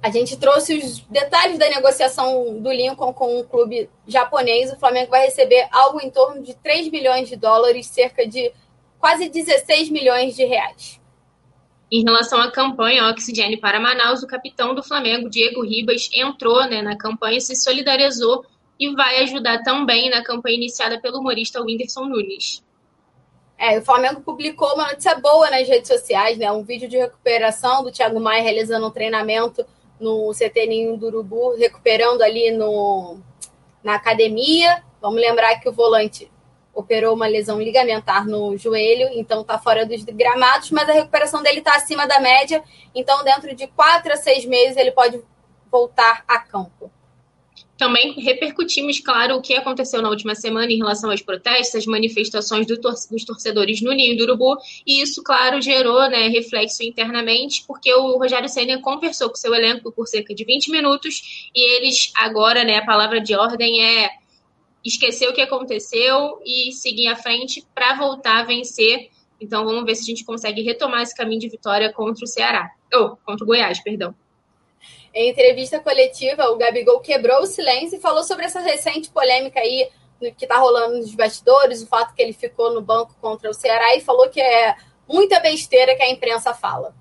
A 0.00 0.10
gente 0.10 0.36
trouxe 0.36 0.78
os 0.78 1.00
detalhes 1.00 1.58
da 1.58 1.68
negociação 1.68 2.60
do 2.60 2.70
Lincoln 2.70 3.12
com 3.12 3.40
o 3.40 3.44
clube 3.44 3.90
japonês. 4.06 4.72
O 4.72 4.78
Flamengo 4.78 5.10
vai 5.10 5.24
receber 5.24 5.66
algo 5.72 6.00
em 6.00 6.08
torno 6.08 6.40
de 6.40 6.54
3 6.54 6.88
milhões 6.88 7.28
de 7.28 7.34
dólares, 7.34 7.86
cerca 7.86 8.24
de 8.24 8.52
quase 9.00 9.28
16 9.28 9.90
milhões 9.90 10.36
de 10.36 10.44
reais. 10.44 11.00
Em 11.90 12.04
relação 12.04 12.40
à 12.40 12.50
campanha 12.50 13.08
Oxigênio 13.08 13.60
para 13.60 13.80
Manaus, 13.80 14.22
o 14.22 14.26
capitão 14.26 14.74
do 14.74 14.84
Flamengo, 14.84 15.28
Diego 15.28 15.64
Ribas, 15.64 16.08
entrou 16.12 16.62
né, 16.68 16.80
na 16.80 16.96
campanha, 16.96 17.40
se 17.40 17.56
solidarizou 17.56 18.44
e 18.78 18.94
vai 18.94 19.22
ajudar 19.22 19.62
também 19.62 20.08
na 20.10 20.22
campanha 20.22 20.56
iniciada 20.56 21.00
pelo 21.00 21.18
humorista 21.18 21.60
Whindersson 21.60 22.04
Nunes. 22.04 22.62
É, 23.58 23.78
o 23.78 23.84
Flamengo 23.84 24.20
publicou 24.20 24.72
uma 24.74 24.86
notícia 24.86 25.16
boa 25.16 25.50
nas 25.50 25.66
redes 25.66 25.88
sociais, 25.88 26.38
né? 26.38 26.50
Um 26.52 26.62
vídeo 26.62 26.88
de 26.88 26.96
recuperação 26.96 27.82
do 27.82 27.90
Thiago 27.90 28.20
Maia 28.20 28.42
realizando 28.42 28.86
um 28.86 28.90
treinamento 28.90 29.66
no 29.98 30.30
CT 30.32 30.66
Ninho 30.66 30.96
do 30.96 31.06
Urubu, 31.06 31.56
recuperando 31.56 32.22
ali 32.22 32.52
no, 32.52 33.18
na 33.82 33.96
academia. 33.96 34.84
Vamos 35.00 35.20
lembrar 35.20 35.58
que 35.58 35.68
o 35.68 35.72
volante 35.72 36.30
operou 36.72 37.16
uma 37.16 37.26
lesão 37.26 37.60
ligamentar 37.60 38.24
no 38.24 38.56
joelho, 38.56 39.08
então 39.12 39.40
está 39.40 39.58
fora 39.58 39.84
dos 39.84 40.04
gramados, 40.04 40.70
mas 40.70 40.88
a 40.88 40.92
recuperação 40.92 41.42
dele 41.42 41.58
está 41.58 41.74
acima 41.74 42.06
da 42.06 42.20
média, 42.20 42.62
então 42.94 43.24
dentro 43.24 43.52
de 43.52 43.66
quatro 43.66 44.12
a 44.12 44.16
seis 44.16 44.44
meses 44.44 44.76
ele 44.76 44.92
pode 44.92 45.20
voltar 45.68 46.22
a 46.28 46.38
campo. 46.38 46.88
Também 47.78 48.12
repercutimos, 48.14 48.98
claro, 48.98 49.36
o 49.36 49.40
que 49.40 49.54
aconteceu 49.54 50.02
na 50.02 50.10
última 50.10 50.34
semana 50.34 50.70
em 50.70 50.78
relação 50.78 51.12
aos 51.12 51.22
protestos, 51.22 51.76
as 51.76 51.86
manifestações 51.86 52.66
do 52.66 52.76
tor 52.76 52.92
dos 53.08 53.24
torcedores 53.24 53.80
no 53.80 53.92
Ninho 53.92 54.16
do 54.16 54.24
Urubu, 54.24 54.56
e 54.84 55.00
isso, 55.00 55.22
claro, 55.22 55.62
gerou 55.62 56.10
né, 56.10 56.26
reflexo 56.26 56.82
internamente, 56.82 57.64
porque 57.68 57.94
o 57.94 58.18
Rogério 58.18 58.48
Senna 58.48 58.80
conversou 58.82 59.28
com 59.28 59.36
seu 59.36 59.54
elenco 59.54 59.92
por 59.92 60.08
cerca 60.08 60.34
de 60.34 60.44
20 60.44 60.72
minutos, 60.72 61.50
e 61.54 61.76
eles 61.76 62.10
agora, 62.16 62.64
né, 62.64 62.78
a 62.78 62.84
palavra 62.84 63.20
de 63.20 63.36
ordem 63.36 63.80
é 63.80 64.10
esquecer 64.84 65.28
o 65.28 65.32
que 65.32 65.40
aconteceu 65.40 66.40
e 66.44 66.72
seguir 66.72 67.06
à 67.06 67.14
frente 67.14 67.64
para 67.72 67.94
voltar 67.94 68.40
a 68.40 68.44
vencer. 68.44 69.10
Então 69.40 69.64
vamos 69.64 69.84
ver 69.84 69.94
se 69.94 70.02
a 70.02 70.06
gente 70.06 70.24
consegue 70.24 70.62
retomar 70.62 71.02
esse 71.02 71.14
caminho 71.14 71.40
de 71.40 71.48
vitória 71.48 71.92
contra 71.92 72.24
o 72.24 72.28
Ceará. 72.28 72.70
Ou, 72.92 73.04
oh, 73.04 73.16
contra 73.18 73.44
o 73.44 73.46
Goiás, 73.46 73.80
perdão. 73.80 74.14
Em 75.14 75.30
entrevista 75.30 75.80
coletiva, 75.80 76.50
o 76.50 76.56
Gabigol 76.56 77.00
quebrou 77.00 77.42
o 77.42 77.46
silêncio 77.46 77.98
e 77.98 78.00
falou 78.00 78.22
sobre 78.22 78.44
essa 78.44 78.60
recente 78.60 79.10
polêmica 79.10 79.60
aí 79.60 79.88
que 80.36 80.44
está 80.44 80.58
rolando 80.58 80.98
nos 80.98 81.14
bastidores, 81.14 81.82
o 81.82 81.86
fato 81.86 82.14
que 82.14 82.20
ele 82.20 82.32
ficou 82.32 82.74
no 82.74 82.80
banco 82.80 83.14
contra 83.20 83.48
o 83.48 83.54
Ceará 83.54 83.96
e 83.96 84.00
falou 84.00 84.28
que 84.28 84.40
é 84.40 84.74
muita 85.08 85.40
besteira 85.40 85.94
que 85.94 86.02
a 86.02 86.10
imprensa 86.10 86.52
fala. 86.52 86.94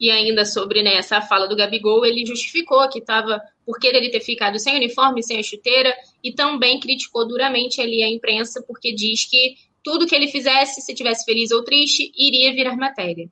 E 0.00 0.10
ainda 0.10 0.44
sobre 0.44 0.82
né, 0.82 0.96
essa 0.96 1.22
fala 1.22 1.46
do 1.46 1.54
Gabigol, 1.54 2.04
ele 2.04 2.26
justificou 2.26 2.88
que 2.88 2.98
estava 2.98 3.40
por 3.64 3.78
querer 3.78 3.98
ele 3.98 4.10
ter 4.10 4.20
ficado 4.20 4.58
sem 4.58 4.74
uniforme, 4.74 5.22
sem 5.22 5.38
a 5.38 5.42
chuteira, 5.42 5.94
e 6.22 6.32
também 6.32 6.80
criticou 6.80 7.26
duramente 7.26 7.80
ali 7.80 8.02
a 8.02 8.10
imprensa, 8.10 8.60
porque 8.66 8.92
diz 8.92 9.24
que 9.24 9.54
tudo 9.82 10.06
que 10.06 10.14
ele 10.14 10.26
fizesse, 10.26 10.80
se 10.80 10.94
tivesse 10.94 11.24
feliz 11.24 11.52
ou 11.52 11.62
triste, 11.62 12.10
iria 12.16 12.52
virar 12.52 12.76
matéria. 12.76 13.28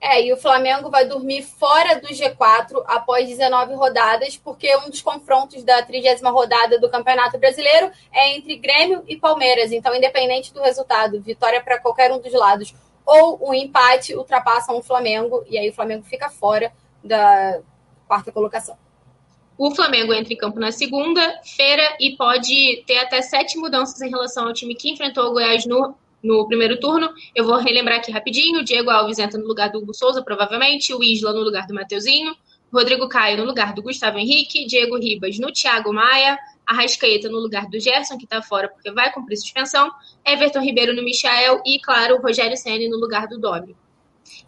É, 0.00 0.24
e 0.24 0.32
o 0.32 0.36
Flamengo 0.36 0.88
vai 0.88 1.04
dormir 1.04 1.42
fora 1.42 2.00
do 2.00 2.08
G4 2.08 2.82
após 2.86 3.28
19 3.28 3.74
rodadas, 3.74 4.36
porque 4.36 4.74
um 4.78 4.88
dos 4.88 5.02
confrontos 5.02 5.62
da 5.62 5.82
30 5.82 6.30
rodada 6.30 6.80
do 6.80 6.88
Campeonato 6.88 7.36
Brasileiro 7.38 7.90
é 8.10 8.34
entre 8.34 8.56
Grêmio 8.56 9.04
e 9.06 9.16
Palmeiras. 9.16 9.72
Então, 9.72 9.94
independente 9.94 10.54
do 10.54 10.62
resultado, 10.62 11.20
vitória 11.20 11.60
para 11.62 11.78
qualquer 11.78 12.10
um 12.12 12.18
dos 12.18 12.32
lados 12.32 12.74
ou 13.04 13.46
um 13.46 13.52
empate 13.52 14.14
ultrapassam 14.14 14.78
o 14.78 14.82
Flamengo, 14.82 15.44
e 15.48 15.58
aí 15.58 15.68
o 15.68 15.74
Flamengo 15.74 16.04
fica 16.04 16.30
fora 16.30 16.72
da, 17.04 17.60
quarta 18.10 18.32
colocação. 18.32 18.76
O 19.56 19.72
Flamengo 19.72 20.12
entra 20.12 20.32
em 20.32 20.36
campo 20.36 20.58
na 20.58 20.72
segunda-feira 20.72 21.96
e 22.00 22.16
pode 22.16 22.82
ter 22.86 22.98
até 22.98 23.22
sete 23.22 23.56
mudanças 23.56 24.00
em 24.00 24.10
relação 24.10 24.48
ao 24.48 24.52
time 24.52 24.74
que 24.74 24.90
enfrentou 24.90 25.28
o 25.28 25.32
Goiás 25.32 25.64
no, 25.64 25.94
no 26.22 26.46
primeiro 26.46 26.78
turno. 26.78 27.10
Eu 27.34 27.44
vou 27.44 27.56
relembrar 27.56 27.98
aqui 27.98 28.10
rapidinho: 28.10 28.60
o 28.60 28.64
Diego 28.64 28.90
Alves 28.90 29.18
entra 29.18 29.38
no 29.38 29.46
lugar 29.46 29.70
do 29.70 29.78
Hugo 29.78 29.94
Souza, 29.94 30.22
provavelmente, 30.22 30.94
o 30.94 31.02
Isla 31.02 31.32
no 31.32 31.40
lugar 31.40 31.66
do 31.66 31.74
Mateuzinho, 31.74 32.34
Rodrigo 32.72 33.08
Caio 33.08 33.38
no 33.38 33.44
lugar 33.44 33.74
do 33.74 33.82
Gustavo 33.82 34.18
Henrique, 34.18 34.66
Diego 34.66 34.96
Ribas 34.98 35.38
no 35.38 35.52
Thiago 35.52 35.92
Maia, 35.92 36.38
Arrascaeta 36.66 37.28
no 37.28 37.38
lugar 37.38 37.66
do 37.66 37.80
Gerson, 37.80 38.16
que 38.16 38.24
está 38.24 38.40
fora 38.40 38.68
porque 38.68 38.90
vai 38.92 39.12
cumprir 39.12 39.36
suspensão, 39.36 39.90
Everton 40.24 40.60
Ribeiro 40.60 40.94
no 40.94 41.02
Michael. 41.02 41.62
E, 41.66 41.80
claro, 41.80 42.16
o 42.16 42.20
Rogério 42.20 42.56
Senna 42.56 42.88
no 42.88 42.96
lugar 42.96 43.26
do 43.26 43.38
Domi. 43.38 43.76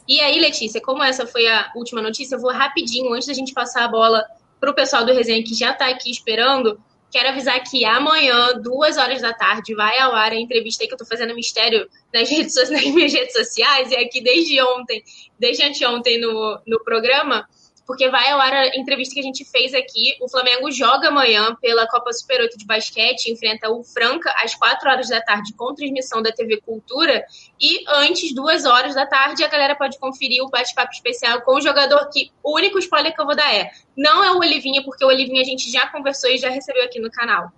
E 0.06 0.20
aí, 0.20 0.38
Letícia, 0.38 0.80
como 0.80 1.02
essa 1.02 1.26
foi 1.26 1.48
a 1.48 1.72
última 1.74 2.00
notícia, 2.00 2.36
eu 2.36 2.40
vou 2.40 2.52
rapidinho, 2.52 3.12
antes 3.12 3.26
da 3.26 3.34
gente 3.34 3.52
passar 3.52 3.84
a 3.84 3.88
bola 3.88 4.24
para 4.60 4.70
o 4.70 4.74
pessoal 4.74 5.04
do 5.04 5.12
Resenha 5.12 5.42
que 5.42 5.54
já 5.54 5.72
está 5.72 5.88
aqui 5.88 6.10
esperando, 6.10 6.80
quero 7.12 7.28
avisar 7.28 7.62
que 7.62 7.84
amanhã, 7.84 8.54
duas 8.60 8.96
horas 8.96 9.20
da 9.20 9.34
tarde, 9.34 9.74
vai 9.74 9.98
ao 9.98 10.14
ar 10.14 10.32
a 10.32 10.36
entrevista 10.36 10.86
que 10.86 10.92
eu 10.92 10.96
estou 10.96 11.06
fazendo 11.06 11.34
mistério 11.34 11.86
nas, 12.12 12.28
redes, 12.28 12.54
nas 12.70 12.84
minhas 12.86 13.12
redes 13.12 13.34
sociais 13.34 13.92
e 13.92 13.96
aqui 13.96 14.22
desde 14.22 14.60
ontem, 14.62 15.04
desde 15.38 15.62
anteontem 15.62 16.18
no, 16.18 16.58
no 16.66 16.82
programa 16.82 17.46
porque 17.92 18.08
vai 18.08 18.30
ao 18.30 18.40
ar 18.40 18.54
a 18.54 18.68
entrevista 18.74 19.12
que 19.12 19.20
a 19.20 19.22
gente 19.22 19.44
fez 19.44 19.74
aqui. 19.74 20.16
O 20.18 20.26
Flamengo 20.26 20.70
joga 20.70 21.08
amanhã 21.08 21.54
pela 21.56 21.86
Copa 21.86 22.10
Super 22.10 22.40
8 22.40 22.56
de 22.56 22.64
basquete, 22.64 23.30
enfrenta 23.30 23.68
o 23.68 23.84
Franca 23.84 24.34
às 24.42 24.54
4 24.54 24.88
horas 24.88 25.10
da 25.10 25.20
tarde 25.20 25.52
com 25.52 25.74
transmissão 25.74 26.22
da 26.22 26.32
TV 26.32 26.58
Cultura. 26.62 27.22
E 27.60 27.84
antes, 27.86 28.34
duas 28.34 28.64
horas 28.64 28.94
da 28.94 29.04
tarde, 29.04 29.44
a 29.44 29.48
galera 29.48 29.76
pode 29.76 29.98
conferir 29.98 30.42
o 30.42 30.48
bate-papo 30.48 30.90
especial 30.90 31.42
com 31.42 31.56
o 31.56 31.60
jogador 31.60 32.08
que 32.08 32.32
o 32.42 32.56
único 32.56 32.78
spoiler 32.78 33.14
que 33.14 33.20
eu 33.20 33.26
vou 33.26 33.36
dar 33.36 33.54
é: 33.54 33.70
não 33.94 34.24
é 34.24 34.30
o 34.30 34.38
Olivinha, 34.38 34.82
porque 34.82 35.04
o 35.04 35.08
Olivinha 35.08 35.42
a 35.42 35.44
gente 35.44 35.70
já 35.70 35.86
conversou 35.88 36.30
e 36.30 36.38
já 36.38 36.48
recebeu 36.48 36.84
aqui 36.84 36.98
no 36.98 37.10
canal. 37.10 37.52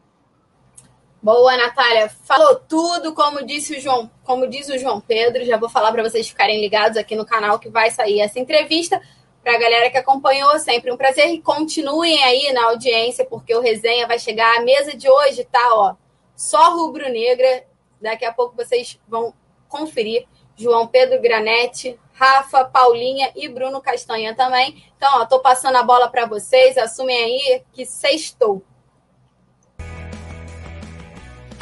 Boa, 1.23 1.57
Natália. 1.57 2.09
Falou 2.25 2.57
tudo, 2.57 3.15
como 3.15 3.47
disse 3.47 3.77
o 3.77 3.81
João, 3.81 4.11
como 4.25 4.49
diz 4.49 4.69
o 4.69 4.77
João 4.79 5.01
Pedro. 5.01 5.45
Já 5.45 5.57
vou 5.57 5.69
falar 5.69 5.93
para 5.93 6.03
vocês 6.03 6.29
ficarem 6.29 6.61
ligados 6.61 6.99
aqui 6.99 7.15
no 7.15 7.25
canal 7.25 7.57
que 7.61 7.69
vai 7.69 7.93
sair 7.93 8.19
essa 8.19 8.41
entrevista 8.41 9.01
para 9.45 9.57
a 9.57 9.59
galera 9.59 9.91
que 9.91 9.99
acompanhou, 9.99 10.59
sempre 10.59 10.91
um 10.91 10.97
prazer 10.97 11.27
e 11.29 11.43
continuem 11.43 12.25
aí 12.25 12.51
na 12.55 12.65
audiência, 12.65 13.27
porque 13.27 13.55
o 13.55 13.61
resenha 13.61 14.07
vai 14.07 14.19
chegar. 14.19 14.57
A 14.57 14.63
mesa 14.63 14.97
de 14.97 15.07
hoje 15.07 15.45
tá, 15.45 15.69
ó, 15.75 15.95
só 16.35 16.75
rubro-negra. 16.75 17.67
Daqui 18.01 18.25
a 18.25 18.33
pouco 18.33 18.57
vocês 18.57 18.99
vão 19.07 19.35
conferir. 19.69 20.27
João 20.57 20.87
Pedro 20.87 21.21
Granete, 21.21 22.01
Rafa, 22.15 22.65
Paulinha 22.65 23.31
e 23.37 23.47
Bruno 23.47 23.83
Castanha 23.83 24.35
também. 24.35 24.83
Então, 24.97 25.21
ó, 25.21 25.27
tô 25.27 25.41
passando 25.41 25.77
a 25.77 25.83
bola 25.83 26.09
para 26.09 26.25
vocês. 26.25 26.79
Assumem 26.79 27.17
aí 27.17 27.63
que 27.71 27.85
sextou. 27.85 28.63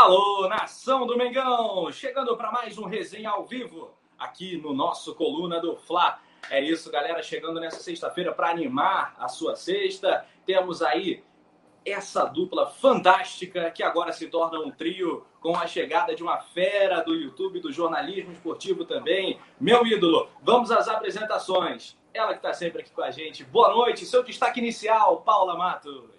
Alô, 0.00 0.46
nação 0.46 1.08
do 1.08 1.16
Mengão! 1.16 1.90
Chegando 1.90 2.36
para 2.36 2.52
mais 2.52 2.78
um 2.78 2.84
resenha 2.84 3.30
ao 3.30 3.44
vivo 3.44 3.90
aqui 4.16 4.56
no 4.56 4.72
nosso 4.72 5.12
Coluna 5.12 5.60
do 5.60 5.74
Fla. 5.74 6.20
É 6.48 6.62
isso, 6.62 6.88
galera, 6.88 7.20
chegando 7.20 7.58
nessa 7.58 7.80
sexta-feira 7.80 8.32
para 8.32 8.48
animar 8.48 9.16
a 9.18 9.26
sua 9.26 9.56
sexta. 9.56 10.24
Temos 10.46 10.82
aí 10.82 11.24
essa 11.84 12.26
dupla 12.26 12.68
fantástica 12.70 13.72
que 13.72 13.82
agora 13.82 14.12
se 14.12 14.28
torna 14.28 14.60
um 14.60 14.70
trio 14.70 15.26
com 15.40 15.56
a 15.56 15.66
chegada 15.66 16.14
de 16.14 16.22
uma 16.22 16.38
fera 16.38 17.00
do 17.00 17.16
YouTube, 17.16 17.58
do 17.58 17.72
jornalismo 17.72 18.30
esportivo 18.30 18.84
também. 18.84 19.40
Meu 19.60 19.84
ídolo, 19.84 20.28
vamos 20.40 20.70
às 20.70 20.86
apresentações. 20.86 21.98
Ela 22.14 22.34
que 22.34 22.38
está 22.38 22.52
sempre 22.52 22.82
aqui 22.82 22.92
com 22.92 23.02
a 23.02 23.10
gente. 23.10 23.42
Boa 23.42 23.70
noite, 23.70 24.06
seu 24.06 24.22
destaque 24.22 24.60
inicial, 24.60 25.22
Paula 25.22 25.56
Matos. 25.56 26.17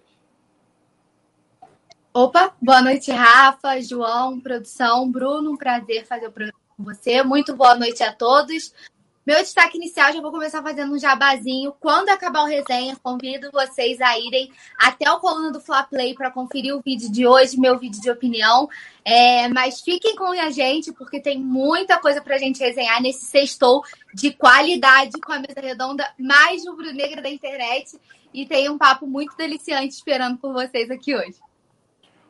Opa, 2.12 2.52
boa 2.60 2.82
noite, 2.82 3.12
Rafa, 3.12 3.80
João, 3.80 4.40
produção, 4.40 5.08
Bruno, 5.08 5.52
um 5.52 5.56
prazer 5.56 6.04
fazer 6.04 6.26
o 6.26 6.32
programa 6.32 6.58
com 6.76 6.82
você. 6.82 7.22
Muito 7.22 7.54
boa 7.54 7.76
noite 7.76 8.02
a 8.02 8.12
todos. 8.12 8.74
Meu 9.24 9.36
destaque 9.36 9.76
inicial, 9.76 10.12
já 10.12 10.20
vou 10.20 10.32
começar 10.32 10.60
fazendo 10.60 10.92
um 10.92 10.98
jabazinho. 10.98 11.72
Quando 11.78 12.08
acabar 12.08 12.42
o 12.42 12.46
resenha, 12.46 12.96
convido 13.00 13.48
vocês 13.52 14.00
a 14.00 14.18
irem 14.18 14.50
até 14.76 15.08
o 15.08 15.20
coluna 15.20 15.52
do 15.52 15.60
Fla 15.60 15.84
Play 15.84 16.12
para 16.12 16.32
conferir 16.32 16.74
o 16.74 16.82
vídeo 16.82 17.12
de 17.12 17.28
hoje, 17.28 17.56
meu 17.60 17.78
vídeo 17.78 18.00
de 18.00 18.10
opinião. 18.10 18.68
É, 19.04 19.46
mas 19.46 19.80
fiquem 19.80 20.16
com 20.16 20.32
a 20.32 20.50
gente, 20.50 20.92
porque 20.92 21.20
tem 21.20 21.38
muita 21.38 21.96
coisa 22.00 22.20
para 22.20 22.34
a 22.34 22.38
gente 22.38 22.58
resenhar 22.58 23.00
nesse 23.00 23.26
sextou 23.26 23.84
de 24.12 24.32
qualidade 24.32 25.12
com 25.20 25.30
a 25.30 25.38
mesa 25.38 25.60
redonda 25.60 26.12
mais 26.18 26.66
rubro-negra 26.66 27.22
da 27.22 27.30
internet. 27.30 27.96
E 28.34 28.44
tem 28.46 28.68
um 28.68 28.76
papo 28.76 29.06
muito 29.06 29.36
deliciante 29.36 29.94
esperando 29.94 30.38
por 30.38 30.52
vocês 30.52 30.90
aqui 30.90 31.14
hoje. 31.14 31.36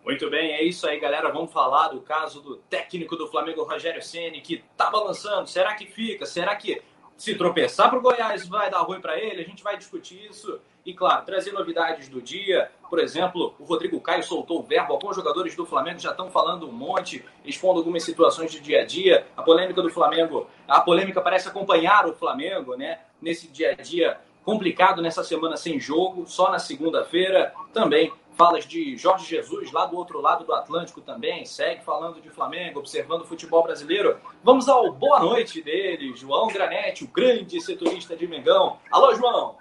Muito 0.04 0.30
bem, 0.30 0.52
é 0.52 0.62
isso 0.62 0.86
aí, 0.86 0.98
galera. 0.98 1.30
Vamos 1.30 1.52
falar 1.52 1.88
do 1.88 2.00
caso 2.00 2.40
do 2.40 2.56
técnico 2.56 3.16
do 3.16 3.28
Flamengo, 3.28 3.64
Rogério 3.64 4.02
Ceni, 4.02 4.40
que 4.40 4.64
tá 4.76 4.90
balançando. 4.90 5.46
Será 5.46 5.74
que 5.74 5.86
fica? 5.86 6.24
Será 6.24 6.56
que 6.56 6.82
se 7.18 7.34
tropeçar 7.34 7.90
para 7.90 7.98
o 7.98 8.02
Goiás 8.02 8.48
vai 8.48 8.70
dar 8.70 8.80
ruim 8.80 9.00
para 9.00 9.20
ele? 9.20 9.42
A 9.42 9.44
gente 9.44 9.62
vai 9.62 9.76
discutir 9.76 10.26
isso 10.30 10.58
e, 10.86 10.94
claro, 10.94 11.26
trazer 11.26 11.52
novidades 11.52 12.08
do 12.08 12.22
dia. 12.22 12.70
Por 12.88 12.98
exemplo, 12.98 13.54
o 13.58 13.64
Rodrigo 13.64 14.00
Caio 14.00 14.22
soltou 14.22 14.60
o 14.60 14.62
verbo. 14.62 14.94
Alguns 14.94 15.16
jogadores 15.16 15.54
do 15.54 15.66
Flamengo 15.66 15.98
já 15.98 16.12
estão 16.12 16.30
falando 16.30 16.66
um 16.66 16.72
monte, 16.72 17.22
expondo 17.44 17.78
algumas 17.78 18.02
situações 18.02 18.50
de 18.50 18.58
dia 18.58 18.80
a 18.80 18.86
dia. 18.86 19.26
A 19.36 19.42
polêmica 19.42 19.82
do 19.82 19.90
Flamengo, 19.90 20.48
a 20.66 20.80
polêmica 20.80 21.20
parece 21.20 21.46
acompanhar 21.46 22.06
o 22.06 22.14
Flamengo, 22.14 22.74
né? 22.74 23.00
Nesse 23.20 23.48
dia 23.48 23.72
a 23.72 23.82
dia 23.82 24.18
complicado, 24.44 25.02
nessa 25.02 25.22
semana 25.22 25.56
sem 25.56 25.78
jogo, 25.78 26.26
só 26.26 26.50
na 26.50 26.58
segunda-feira. 26.58 27.52
Também 27.72 28.10
falas 28.40 28.64
de 28.64 28.96
Jorge 28.96 29.26
Jesus 29.26 29.70
lá 29.70 29.84
do 29.84 29.98
outro 29.98 30.18
lado 30.18 30.46
do 30.46 30.54
Atlântico 30.54 31.02
também, 31.02 31.44
segue 31.44 31.84
falando 31.84 32.22
de 32.22 32.30
Flamengo, 32.30 32.78
observando 32.78 33.20
o 33.20 33.26
futebol 33.26 33.62
brasileiro. 33.62 34.18
Vamos 34.42 34.66
ao 34.66 34.90
boa 34.90 35.20
noite 35.20 35.60
dele, 35.60 36.16
João 36.16 36.48
Granete, 36.48 37.04
o 37.04 37.06
grande 37.06 37.60
setorista 37.60 38.16
de 38.16 38.26
Mengão. 38.26 38.78
Alô, 38.90 39.14
João! 39.14 39.58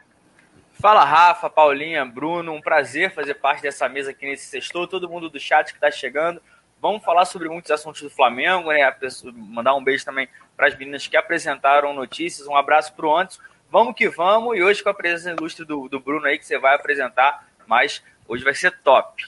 Fala, 0.71 1.03
Rafa, 1.03 1.49
Paulinha, 1.49 2.05
Bruno, 2.05 2.53
um 2.53 2.61
prazer 2.61 3.13
fazer 3.13 3.33
parte 3.33 3.61
dessa 3.61 3.89
mesa 3.89 4.11
aqui 4.11 4.25
nesse 4.25 4.45
sexto. 4.45 4.87
todo 4.87 5.09
mundo 5.09 5.29
do 5.29 5.41
chat 5.41 5.71
que 5.71 5.77
está 5.77 5.91
chegando. 5.91 6.41
Vamos 6.81 7.03
falar 7.03 7.25
sobre 7.25 7.49
muitos 7.49 7.71
assuntos 7.71 8.01
do 8.01 8.09
Flamengo, 8.09 8.69
né? 8.69 8.95
Mandar 9.33 9.75
um 9.75 9.83
beijo 9.83 10.05
também 10.05 10.29
para 10.55 10.67
as 10.67 10.77
meninas 10.77 11.05
que 11.05 11.17
apresentaram 11.17 11.93
notícias. 11.93 12.47
Um 12.47 12.55
abraço 12.55 12.93
para 12.93 13.05
o 13.05 13.13
Antes. 13.13 13.41
Vamos 13.69 13.93
que 13.93 14.07
vamos. 14.07 14.57
E 14.57 14.63
hoje 14.63 14.81
com 14.81 14.87
a 14.87 14.93
presença 14.93 15.31
ilustre 15.31 15.65
do, 15.65 15.89
do 15.89 15.99
Bruno 15.99 16.25
aí, 16.25 16.39
que 16.39 16.45
você 16.45 16.57
vai 16.57 16.75
apresentar 16.75 17.45
mais 17.67 18.01
Hoje 18.29 18.43
vai 18.43 18.53
ser 18.53 18.79
top. 18.83 19.25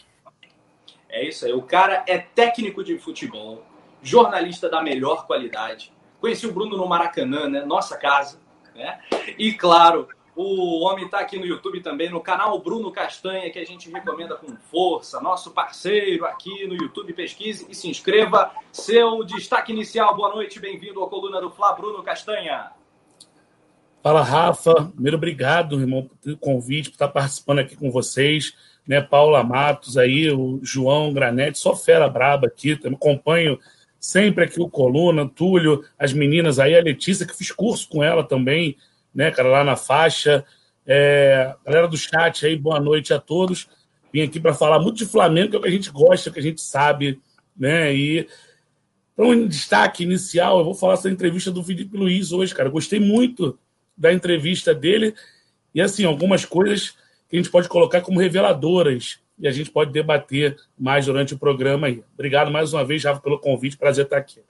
É 1.09 1.27
isso 1.27 1.43
aí. 1.43 1.51
O 1.51 1.63
cara 1.63 2.05
é 2.07 2.19
técnico 2.19 2.83
de 2.83 2.99
futebol, 2.99 3.65
jornalista 4.03 4.69
da 4.69 4.79
melhor 4.79 5.25
qualidade. 5.25 5.91
Conheci 6.19 6.45
o 6.45 6.53
Bruno 6.53 6.77
no 6.77 6.87
Maracanã, 6.87 7.49
né? 7.49 7.65
Nossa 7.65 7.97
casa. 7.97 8.39
Né? 8.75 9.01
E 9.39 9.53
claro, 9.53 10.07
o 10.35 10.85
homem 10.85 11.05
está 11.05 11.19
aqui 11.19 11.39
no 11.39 11.47
YouTube 11.47 11.81
também, 11.81 12.11
no 12.11 12.21
canal 12.21 12.59
Bruno 12.59 12.91
Castanha, 12.91 13.49
que 13.49 13.57
a 13.57 13.65
gente 13.65 13.89
recomenda 13.89 14.35
com 14.35 14.55
força. 14.69 15.19
Nosso 15.19 15.49
parceiro 15.49 16.23
aqui 16.25 16.67
no 16.67 16.75
YouTube. 16.75 17.11
Pesquise 17.13 17.65
e 17.67 17.73
se 17.73 17.89
inscreva. 17.89 18.51
Seu 18.71 19.23
destaque 19.23 19.71
inicial. 19.71 20.15
Boa 20.15 20.29
noite, 20.29 20.59
bem-vindo 20.59 21.03
à 21.03 21.09
coluna 21.09 21.41
do 21.41 21.49
Fla, 21.49 21.73
Bruno 21.73 22.03
Castanha. 22.03 22.69
Fala, 24.03 24.21
Rafa. 24.21 24.91
Primeiro, 24.93 25.17
obrigado, 25.17 25.79
irmão, 25.79 26.07
pelo 26.23 26.37
convite, 26.37 26.89
por 26.89 26.95
estar 26.95 27.07
participando 27.07 27.59
aqui 27.59 27.75
com 27.75 27.89
vocês 27.89 28.53
né? 28.91 28.99
Paula 28.99 29.41
Matos 29.41 29.97
aí, 29.97 30.29
o 30.29 30.59
João 30.61 31.13
Granete, 31.13 31.57
só 31.57 31.73
fera 31.73 32.09
braba 32.09 32.47
aqui, 32.47 32.75
também 32.75 32.97
acompanho 32.97 33.57
sempre 33.97 34.43
aqui 34.43 34.59
o 34.59 34.67
Coluna, 34.67 35.29
Túlio, 35.29 35.85
as 35.97 36.11
meninas 36.11 36.59
aí, 36.59 36.75
a 36.75 36.81
Letícia, 36.81 37.25
que 37.25 37.33
fiz 37.33 37.53
curso 37.53 37.87
com 37.87 38.03
ela 38.03 38.21
também, 38.21 38.75
né, 39.15 39.31
cara, 39.31 39.47
lá 39.47 39.63
na 39.63 39.77
faixa. 39.77 40.43
É, 40.85 41.55
galera 41.65 41.87
do 41.87 41.95
chat 41.95 42.45
aí, 42.45 42.57
boa 42.57 42.81
noite 42.81 43.13
a 43.13 43.19
todos. 43.19 43.69
Vim 44.11 44.23
aqui 44.23 44.41
para 44.41 44.53
falar 44.53 44.77
muito 44.77 44.97
de 44.97 45.05
Flamengo, 45.05 45.51
que 45.51 45.55
é 45.55 45.59
o 45.59 45.61
que 45.61 45.69
a 45.69 45.71
gente 45.71 45.89
gosta, 45.89 46.29
que 46.29 46.39
a 46.39 46.43
gente 46.43 46.59
sabe, 46.59 47.17
né? 47.55 47.95
E 47.95 48.27
Para 49.15 49.25
um 49.25 49.47
destaque 49.47 50.03
inicial, 50.03 50.59
eu 50.59 50.65
vou 50.65 50.73
falar 50.73 50.97
sobre 50.97 51.11
a 51.11 51.13
entrevista 51.13 51.49
do 51.49 51.63
Felipe 51.63 51.95
Luiz 51.95 52.33
hoje, 52.33 52.53
cara. 52.53 52.67
Gostei 52.67 52.99
muito 52.99 53.57
da 53.95 54.11
entrevista 54.11 54.75
dele. 54.75 55.15
E, 55.73 55.79
assim, 55.79 56.03
algumas 56.03 56.43
coisas 56.43 56.93
que 57.31 57.37
a 57.37 57.39
gente 57.39 57.49
pode 57.49 57.69
colocar 57.69 58.01
como 58.01 58.19
reveladoras 58.19 59.21
e 59.39 59.47
a 59.47 59.51
gente 59.51 59.71
pode 59.71 59.91
debater 59.93 60.57
mais 60.77 61.05
durante 61.05 61.33
o 61.33 61.39
programa 61.39 61.87
aí. 61.87 62.03
Obrigado 62.13 62.51
mais 62.51 62.73
uma 62.73 62.83
vez, 62.83 63.03
Rafa, 63.05 63.21
pelo 63.21 63.39
convite. 63.39 63.77
Prazer 63.77 64.03
estar 64.03 64.17
aqui. 64.17 64.41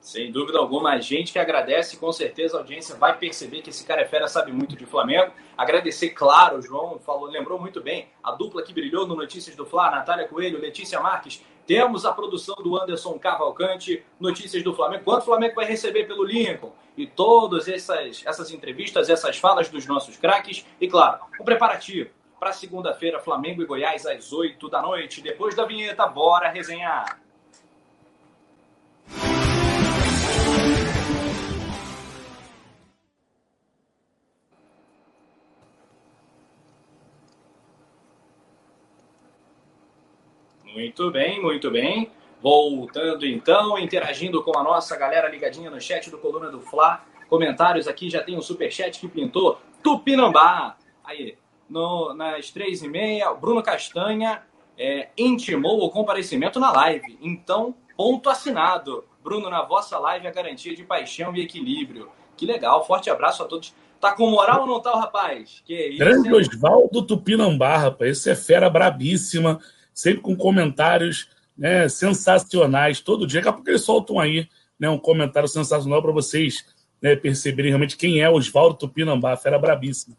Sem 0.00 0.32
dúvida 0.32 0.58
alguma, 0.58 0.92
a 0.92 0.98
gente 0.98 1.30
que 1.30 1.38
agradece, 1.38 1.98
com 1.98 2.10
certeza 2.10 2.56
a 2.56 2.60
audiência 2.60 2.94
vai 2.94 3.18
perceber 3.18 3.60
que 3.60 3.68
esse 3.68 3.84
cara 3.84 4.00
é 4.00 4.06
fera, 4.06 4.26
sabe 4.26 4.50
muito 4.50 4.74
de 4.74 4.86
Flamengo. 4.86 5.30
Agradecer, 5.56 6.10
claro, 6.10 6.56
o 6.56 6.62
João 6.62 6.98
falou, 6.98 7.28
lembrou 7.28 7.60
muito 7.60 7.82
bem, 7.82 8.08
a 8.22 8.32
dupla 8.32 8.62
que 8.62 8.72
brilhou 8.72 9.06
no 9.06 9.14
Notícias 9.14 9.54
do 9.54 9.66
Fla, 9.66 9.90
Natália 9.90 10.26
Coelho, 10.26 10.58
Letícia 10.58 11.00
Marques. 11.00 11.44
Temos 11.66 12.06
a 12.06 12.12
produção 12.12 12.56
do 12.56 12.80
Anderson 12.80 13.18
Cavalcante, 13.18 14.02
Notícias 14.18 14.64
do 14.64 14.74
Flamengo. 14.74 15.04
Quanto 15.04 15.22
o 15.22 15.26
Flamengo 15.26 15.54
vai 15.54 15.66
receber 15.66 16.04
pelo 16.04 16.24
Lincoln? 16.24 16.72
E 16.96 17.06
todas 17.06 17.68
essas, 17.68 18.22
essas 18.24 18.50
entrevistas, 18.50 19.10
essas 19.10 19.36
falas 19.36 19.68
dos 19.68 19.86
nossos 19.86 20.16
craques. 20.16 20.66
E, 20.80 20.88
claro, 20.88 21.20
o 21.38 21.44
preparativo 21.44 22.10
para 22.40 22.52
segunda-feira, 22.52 23.20
Flamengo 23.20 23.62
e 23.62 23.66
Goiás, 23.66 24.06
às 24.06 24.32
8 24.32 24.68
da 24.70 24.80
noite. 24.80 25.20
Depois 25.20 25.54
da 25.54 25.66
vinheta, 25.66 26.06
bora 26.06 26.48
resenhar. 26.48 27.20
Muito 40.80 41.10
bem, 41.10 41.42
muito 41.42 41.70
bem. 41.70 42.10
Voltando 42.40 43.26
então, 43.26 43.78
interagindo 43.78 44.42
com 44.42 44.58
a 44.58 44.62
nossa 44.62 44.96
galera 44.96 45.28
ligadinha 45.28 45.68
no 45.68 45.78
chat 45.78 46.08
do 46.08 46.16
Coluna 46.16 46.50
do 46.50 46.58
Fla. 46.58 47.04
Comentários 47.28 47.86
aqui, 47.86 48.08
já 48.08 48.22
tem 48.22 48.34
um 48.34 48.40
superchat 48.40 48.98
que 48.98 49.06
pintou 49.06 49.60
Tupinambá. 49.82 50.78
Aí, 51.04 51.36
no, 51.68 52.14
nas 52.14 52.50
três 52.50 52.82
e 52.82 52.88
meia, 52.88 53.30
Bruno 53.34 53.62
Castanha 53.62 54.42
é, 54.78 55.08
intimou 55.18 55.84
o 55.84 55.90
comparecimento 55.90 56.58
na 56.58 56.72
live. 56.72 57.18
Então, 57.20 57.74
ponto 57.94 58.30
assinado. 58.30 59.04
Bruno, 59.22 59.50
na 59.50 59.60
vossa 59.60 59.98
live, 59.98 60.26
a 60.26 60.32
garantia 60.32 60.74
de 60.74 60.82
paixão 60.82 61.36
e 61.36 61.42
equilíbrio. 61.42 62.08
Que 62.38 62.46
legal, 62.46 62.86
forte 62.86 63.10
abraço 63.10 63.42
a 63.42 63.46
todos. 63.46 63.74
Tá 64.00 64.12
com 64.14 64.30
moral 64.30 64.62
ou 64.62 64.66
não 64.66 64.80
tá, 64.80 64.98
rapaz? 64.98 65.62
Que 65.66 65.88
isso, 65.88 65.98
Grande 65.98 66.32
Osvaldo 66.32 67.02
Tupinambá, 67.02 67.76
rapaz. 67.76 68.12
Esse 68.12 68.30
é 68.30 68.34
fera 68.34 68.70
brabíssima 68.70 69.60
sempre 70.00 70.22
com 70.22 70.34
comentários 70.34 71.28
né, 71.56 71.86
sensacionais 71.88 73.00
todo 73.00 73.26
dia. 73.26 73.40
Daqui 73.40 73.50
a 73.50 73.52
pouco 73.52 73.68
eles 73.68 73.82
soltam 73.82 74.18
aí 74.18 74.48
né, 74.78 74.88
um 74.88 74.98
comentário 74.98 75.48
sensacional 75.48 76.00
para 76.00 76.10
vocês 76.10 76.64
né, 77.02 77.14
perceberem 77.14 77.70
realmente 77.70 77.98
quem 77.98 78.22
é 78.22 78.30
Oswaldo 78.30 78.78
Tupinambá, 78.78 79.36
fera 79.36 79.58
brabíssima. 79.58 80.16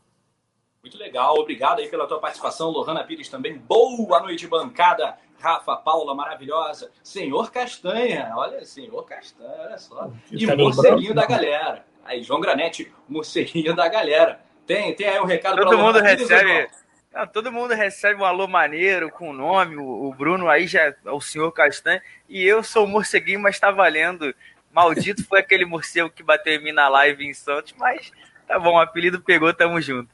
Muito 0.83 0.97
legal, 0.99 1.35
obrigado 1.35 1.79
aí 1.79 1.87
pela 1.87 2.07
tua 2.07 2.19
participação, 2.19 2.69
Lohana 2.69 3.03
Pires 3.03 3.27
também. 3.27 3.57
Boa 3.57 4.19
noite, 4.21 4.47
bancada. 4.47 5.17
Rafa, 5.39 5.75
Paula, 5.77 6.13
maravilhosa. 6.13 6.91
Senhor 7.01 7.51
Castanha, 7.51 8.31
olha, 8.35 8.63
senhor 8.63 9.03
Castanha, 9.05 9.61
olha 9.61 9.77
só. 9.79 10.11
E 10.31 10.45
o 10.45 10.57
morceguinho 10.57 11.15
da 11.15 11.25
galera. 11.25 11.83
Aí, 12.05 12.21
João 12.21 12.39
Granete, 12.39 12.91
morceguinho 13.09 13.75
da 13.75 13.87
galera. 13.87 14.41
Tem, 14.67 14.95
tem 14.95 15.07
aí 15.07 15.19
um 15.19 15.25
recado 15.25 15.57
Todo 15.57 15.77
mundo 15.77 15.99
recebe. 15.99 16.69
Não, 17.13 17.27
todo 17.27 17.51
mundo 17.51 17.73
recebe 17.73 18.21
um 18.21 18.25
alô 18.25 18.47
maneiro 18.47 19.09
com 19.11 19.29
o 19.29 19.33
nome, 19.33 19.75
o, 19.77 20.13
Bruno 20.17 20.47
aí 20.47 20.65
já 20.65 20.83
é 20.83 20.95
o 21.05 21.19
senhor 21.19 21.51
Castanha, 21.51 22.01
e 22.29 22.41
eu 22.41 22.63
sou 22.63 22.85
o 22.85 22.87
morceguinho, 22.87 23.41
mas 23.41 23.59
tá 23.59 23.69
valendo. 23.69 24.33
Maldito 24.71 25.25
foi 25.25 25.41
aquele 25.41 25.65
morcego 25.65 26.09
que 26.09 26.23
bateu 26.23 26.53
em 26.53 26.63
mim 26.63 26.71
na 26.71 26.87
live 26.87 27.25
em 27.25 27.33
Santos, 27.33 27.73
mas 27.77 28.11
tá 28.47 28.57
bom, 28.57 28.75
o 28.75 28.79
apelido 28.79 29.19
pegou, 29.19 29.53
tamo 29.53 29.81
junto. 29.81 30.09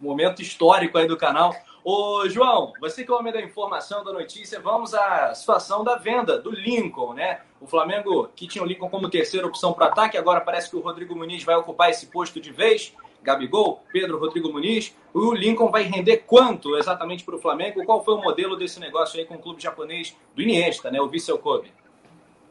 Momento 0.00 0.40
histórico 0.40 0.96
aí 0.96 1.06
do 1.06 1.18
canal. 1.18 1.54
Ô, 1.84 2.28
João, 2.28 2.72
você 2.80 3.04
que 3.04 3.10
é 3.10 3.14
o 3.14 3.18
homem 3.18 3.32
da 3.32 3.40
informação, 3.42 4.02
da 4.02 4.12
notícia, 4.12 4.58
vamos 4.58 4.94
à 4.94 5.34
situação 5.34 5.84
da 5.84 5.96
venda 5.96 6.38
do 6.38 6.50
Lincoln, 6.50 7.12
né? 7.12 7.40
O 7.60 7.66
Flamengo, 7.66 8.30
que 8.34 8.46
tinha 8.46 8.64
o 8.64 8.66
Lincoln 8.66 8.88
como 8.88 9.10
terceira 9.10 9.46
opção 9.46 9.72
para 9.72 9.86
ataque, 9.86 10.16
agora 10.16 10.40
parece 10.40 10.70
que 10.70 10.76
o 10.76 10.80
Rodrigo 10.80 11.14
Muniz 11.14 11.44
vai 11.44 11.56
ocupar 11.56 11.90
esse 11.90 12.06
posto 12.06 12.40
de 12.40 12.52
vez. 12.52 12.94
Gabigol, 13.22 13.84
Pedro 13.92 14.18
Rodrigo 14.18 14.52
Muniz. 14.52 14.96
O 15.14 15.32
Lincoln 15.32 15.70
vai 15.70 15.84
render 15.84 16.18
quanto 16.18 16.76
exatamente 16.76 17.24
para 17.24 17.36
o 17.36 17.38
Flamengo? 17.38 17.84
Qual 17.84 18.04
foi 18.04 18.14
o 18.14 18.22
modelo 18.22 18.56
desse 18.56 18.80
negócio 18.80 19.18
aí 19.18 19.24
com 19.24 19.34
o 19.34 19.38
clube 19.38 19.62
japonês 19.62 20.16
do 20.34 20.42
Iniesta, 20.42 20.90
né? 20.90 21.00
O 21.00 21.08
Vissel 21.08 21.38
Kobe. 21.38 21.72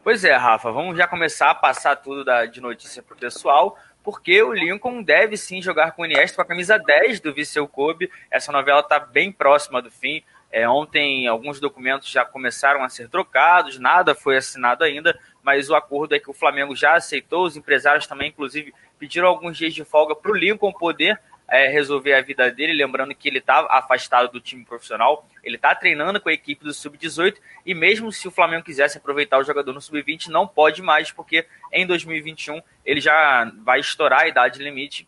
Pois 0.03 0.23
é, 0.23 0.35
Rafa, 0.35 0.71
vamos 0.71 0.97
já 0.97 1.07
começar 1.07 1.51
a 1.51 1.55
passar 1.55 1.95
tudo 1.95 2.25
da, 2.25 2.45
de 2.45 2.59
notícia 2.59 3.03
para 3.03 3.13
o 3.13 3.19
pessoal, 3.19 3.77
porque 4.03 4.41
o 4.41 4.51
Lincoln 4.51 5.03
deve 5.03 5.37
sim 5.37 5.61
jogar 5.61 5.91
com 5.91 6.01
o 6.01 6.05
Iniesta 6.05 6.35
com 6.35 6.41
a 6.41 6.45
camisa 6.45 6.79
10 6.79 7.19
do 7.19 7.31
Vissel 7.31 7.67
Kobe. 7.67 8.09
Essa 8.31 8.51
novela 8.51 8.79
está 8.79 8.97
bem 8.97 9.31
próxima 9.31 9.79
do 9.79 9.91
fim. 9.91 10.23
É, 10.51 10.67
ontem 10.67 11.27
alguns 11.27 11.59
documentos 11.59 12.09
já 12.09 12.25
começaram 12.25 12.83
a 12.83 12.89
ser 12.89 13.09
trocados, 13.09 13.79
nada 13.79 14.13
foi 14.13 14.37
assinado 14.37 14.83
ainda, 14.83 15.17
mas 15.43 15.69
o 15.69 15.75
acordo 15.75 16.15
é 16.15 16.19
que 16.19 16.29
o 16.29 16.33
Flamengo 16.33 16.75
já 16.75 16.95
aceitou, 16.95 17.45
os 17.45 17.57
empresários 17.57 18.07
também, 18.07 18.29
inclusive, 18.29 18.73
pediram 18.99 19.27
alguns 19.27 19.57
dias 19.57 19.73
de 19.73 19.83
folga 19.83 20.15
para 20.15 20.31
o 20.31 20.35
Lincoln 20.35 20.71
poder 20.71 21.19
é, 21.51 21.67
resolver 21.67 22.13
a 22.13 22.21
vida 22.21 22.49
dele, 22.49 22.71
lembrando 22.71 23.13
que 23.13 23.27
ele 23.27 23.39
está 23.39 23.67
afastado 23.69 24.31
do 24.31 24.39
time 24.39 24.63
profissional, 24.63 25.27
ele 25.43 25.57
está 25.57 25.75
treinando 25.75 26.21
com 26.21 26.29
a 26.29 26.33
equipe 26.33 26.63
do 26.63 26.73
Sub-18 26.73 27.35
e 27.65 27.73
mesmo 27.73 28.09
se 28.09 28.25
o 28.25 28.31
Flamengo 28.31 28.63
quisesse 28.63 28.97
aproveitar 28.97 29.37
o 29.37 29.43
jogador 29.43 29.73
no 29.73 29.81
Sub-20, 29.81 30.27
não 30.27 30.47
pode 30.47 30.81
mais, 30.81 31.11
porque 31.11 31.45
em 31.73 31.85
2021 31.85 32.61
ele 32.85 33.01
já 33.01 33.51
vai 33.63 33.81
estourar 33.81 34.21
a 34.21 34.27
idade 34.29 34.63
limite. 34.63 35.05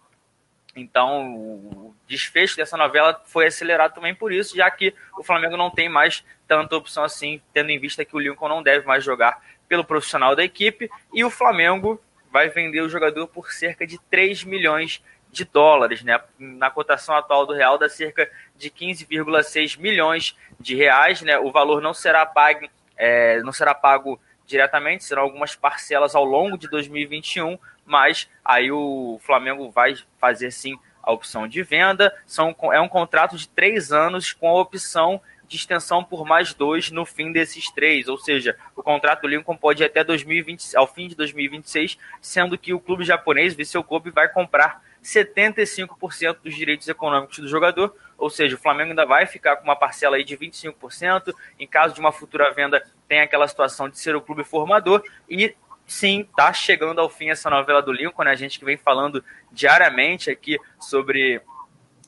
Então, 0.76 1.34
o 1.34 1.96
desfecho 2.08 2.58
dessa 2.58 2.76
novela 2.76 3.22
foi 3.26 3.46
acelerado 3.46 3.94
também 3.94 4.14
por 4.14 4.34
isso, 4.34 4.56
já 4.56 4.70
que 4.70 4.94
o 5.18 5.24
Flamengo 5.24 5.56
não 5.56 5.70
tem 5.70 5.88
mais 5.88 6.26
tanta 6.46 6.76
opção 6.76 7.04
assim, 7.04 7.42
tendo 7.54 7.70
em 7.70 7.80
vista 7.80 8.04
que 8.04 8.16
o 8.16 8.20
Lincoln 8.20 8.50
não 8.50 8.62
deve 8.62 8.86
mais 8.86 9.04
jogar 9.04 9.40
pelo 9.68 9.84
profissional 9.84 10.36
da 10.36 10.44
equipe 10.44 10.90
e 11.14 11.24
o 11.24 11.30
Flamengo 11.30 12.02
vai 12.32 12.50
vender 12.50 12.82
o 12.82 12.90
jogador 12.90 13.28
por 13.28 13.52
cerca 13.52 13.86
de 13.86 14.00
3 14.10 14.44
milhões 14.44 15.04
de 15.32 15.46
dólares, 15.46 16.04
né? 16.04 16.20
Na 16.38 16.70
cotação 16.70 17.16
atual 17.16 17.46
do 17.46 17.54
real 17.54 17.78
dá 17.78 17.90
cerca 17.90 18.30
de 18.56 18.70
15,6 18.70 19.80
milhões 19.80 20.38
de 20.60 20.76
reais, 20.76 21.22
né? 21.22 21.38
O 21.40 21.52
valor 21.52 21.82
não 21.82 21.94
será 21.94 22.26
pago, 22.26 22.68
é, 22.96 23.42
não 23.42 23.52
será 23.52 23.74
pago 23.74 24.20
diretamente, 24.46 25.04
serão 25.04 25.24
algumas 25.24 25.56
parcelas 25.56 26.16
ao 26.16 26.24
longo 26.24 26.58
de 26.58 26.70
2021, 26.70 27.58
mas 27.86 28.30
aí 28.46 28.72
o 28.72 29.20
Flamengo 29.24 29.72
vai 29.72 29.96
fazer 30.20 30.52
sim 30.52 30.78
a 31.02 31.12
opção 31.12 31.48
de 31.48 31.62
venda. 31.64 32.14
São, 32.26 32.56
é 32.72 32.80
um 32.80 32.88
contrato 32.88 33.36
de 33.36 33.50
três 33.50 33.92
anos 33.92 34.32
com 34.32 34.48
a 34.48 34.62
opção 34.62 35.20
de 35.48 35.58
extensão 35.58 36.04
por 36.04 36.26
mais 36.26 36.54
dois 36.54 36.90
no 36.92 37.06
fim 37.06 37.32
desses 37.32 37.70
três, 37.70 38.08
ou 38.08 38.18
seja, 38.18 38.58
o 38.76 38.82
contrato 38.82 39.22
do 39.22 39.28
Lincoln 39.28 39.56
pode 39.56 39.84
ir 39.84 39.86
até 39.86 40.04
2020, 40.04 40.76
ao 40.76 40.88
fim 40.88 41.08
de 41.08 41.16
2026, 41.16 41.98
sendo 42.22 42.58
que 42.58 42.74
o 42.74 42.80
clube 42.80 43.04
japonês, 43.04 43.54
Viseu 43.54 43.84
Kobe, 43.84 44.10
vai 44.10 44.28
comprar 44.28 44.82
75% 45.04 46.38
dos 46.44 46.56
direitos 46.56 46.88
econômicos 46.88 47.40
do 47.40 47.48
jogador, 47.48 47.96
ou 48.18 48.30
seja, 48.30 48.56
o 48.56 48.60
Flamengo 48.60 48.92
ainda 48.92 49.06
vai 49.06 49.26
ficar 49.26 49.58
com 49.58 49.66
uma 49.66 49.76
parcela 49.76 50.16
aí 50.16 50.24
de 50.24 50.38
25%, 50.38 51.34
em 51.60 51.68
caso 51.68 51.94
de 51.94 52.00
uma 52.00 52.12
futura 52.12 52.52
venda 52.54 52.82
tem 53.08 53.20
aquela 53.20 53.48
situação 53.48 53.90
de 53.90 54.00
ser 54.00 54.16
o 54.16 54.22
clube 54.22 54.44
formador. 54.44 55.04
E 55.30 55.54
sim, 55.86 56.28
tá 56.36 56.54
chegando 56.54 57.02
ao 57.02 57.10
fim 57.10 57.30
essa 57.30 57.50
novela 57.50 57.82
do 57.82 57.92
Lincoln, 57.92 58.24
né? 58.24 58.32
A 58.32 58.36
gente 58.36 58.58
que 58.58 58.66
vem 58.66 58.78
falando 58.78 59.24
diariamente 59.52 60.32
aqui 60.32 60.58
sobre 60.80 61.42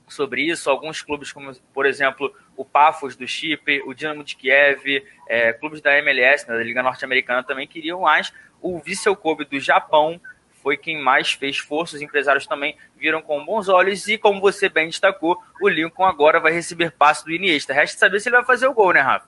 sobre 0.08 0.42
isso. 0.42 0.70
Alguns 0.70 1.02
clubes, 1.02 1.32
como 1.32 1.54
por 1.74 1.86
exemplo 1.86 2.34
o 2.56 2.64
Pafos 2.64 3.16
do 3.16 3.28
Chipre, 3.28 3.82
o 3.86 3.94
Dinamo 3.94 4.24
de 4.24 4.36
Kiev, 4.36 5.04
é, 5.28 5.54
clubes 5.54 5.82
da 5.82 5.98
MLS, 6.00 6.48
né, 6.48 6.58
da 6.58 6.64
Liga 6.64 6.84
Norte-Americana 6.84 7.44
também 7.44 7.68
queriam 7.68 8.02
mais. 8.02 8.34
O 8.62 8.80
Vissel 8.80 9.16
Kobe 9.16 9.46
do 9.46 9.60
Japão 9.60 10.20
foi 10.62 10.78
quem 10.78 11.02
mais 11.02 11.34
fez 11.34 11.58
força. 11.58 11.96
Os 11.96 12.02
empresários 12.02 12.48
também 12.48 12.76
viram 12.98 13.22
com 13.22 13.46
bons 13.46 13.70
olhos. 13.70 14.08
E 14.08 14.18
como 14.18 14.42
você 14.42 14.68
bem 14.68 14.88
destacou, 14.88 15.38
o 15.62 15.68
Lincoln 15.68 16.06
agora 16.06 16.40
vai 16.40 16.52
receber 16.52 16.92
passe 16.92 17.24
do 17.24 17.32
Iniesta. 17.32 17.74
Resta 17.74 18.00
saber 18.00 18.20
se 18.20 18.30
ele 18.30 18.38
vai 18.38 18.46
fazer 18.46 18.68
o 18.68 18.74
gol, 18.74 18.94
né, 18.94 19.02
Rafa? 19.02 19.28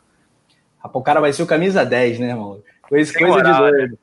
o 0.93 1.01
cara 1.01 1.19
vai 1.19 1.33
ser 1.33 1.43
o 1.43 1.47
camisa 1.47 1.85
10, 1.85 2.19
né, 2.19 2.33
mano? 2.33 2.63
Coisa, 2.81 3.13
coisa 3.13 3.43
de 3.43 3.57
doido. 3.57 3.91
Né? 3.91 3.97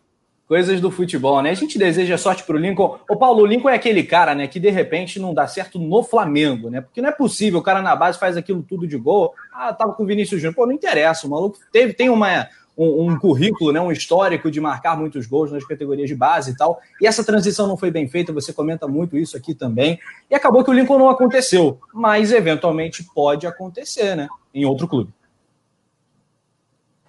Coisas 0.46 0.78
do 0.78 0.90
futebol, 0.90 1.40
né? 1.40 1.50
A 1.50 1.54
gente 1.54 1.78
deseja 1.78 2.18
sorte 2.18 2.44
pro 2.44 2.58
Lincoln. 2.58 2.98
O 3.08 3.16
Paulo, 3.16 3.42
o 3.42 3.46
Lincoln 3.46 3.70
é 3.70 3.76
aquele 3.76 4.02
cara, 4.02 4.34
né, 4.34 4.46
que 4.46 4.60
de 4.60 4.68
repente 4.68 5.18
não 5.18 5.32
dá 5.32 5.46
certo 5.46 5.78
no 5.78 6.02
Flamengo, 6.02 6.68
né? 6.68 6.82
Porque 6.82 7.00
não 7.00 7.08
é 7.08 7.12
possível, 7.12 7.60
o 7.60 7.62
cara 7.62 7.80
na 7.80 7.96
base 7.96 8.18
faz 8.18 8.36
aquilo 8.36 8.62
tudo 8.62 8.86
de 8.86 8.98
gol. 8.98 9.32
Ah, 9.52 9.72
tava 9.72 9.94
com 9.94 10.02
o 10.02 10.06
Vinícius 10.06 10.42
Júnior. 10.42 10.54
Pô, 10.54 10.66
não 10.66 10.72
interessa, 10.72 11.26
o 11.26 11.30
maluco 11.30 11.58
teve, 11.72 11.94
tem 11.94 12.10
uma, 12.10 12.46
um, 12.76 13.10
um, 13.10 13.18
currículo, 13.18 13.72
né, 13.72 13.80
um 13.80 13.90
histórico 13.90 14.50
de 14.50 14.60
marcar 14.60 14.98
muitos 14.98 15.26
gols 15.26 15.50
nas 15.50 15.64
categorias 15.64 16.08
de 16.08 16.14
base 16.14 16.50
e 16.50 16.56
tal. 16.56 16.78
E 17.00 17.06
essa 17.06 17.24
transição 17.24 17.66
não 17.66 17.76
foi 17.76 17.90
bem 17.90 18.06
feita, 18.06 18.32
você 18.32 18.52
comenta 18.52 18.86
muito 18.86 19.16
isso 19.16 19.36
aqui 19.36 19.54
também. 19.54 19.98
E 20.30 20.34
acabou 20.34 20.62
que 20.62 20.70
o 20.70 20.74
Lincoln 20.74 20.98
não 20.98 21.08
aconteceu, 21.08 21.78
mas 21.92 22.32
eventualmente 22.32 23.02
pode 23.14 23.46
acontecer, 23.46 24.14
né, 24.14 24.28
em 24.52 24.64
outro 24.64 24.86
clube. 24.86 25.10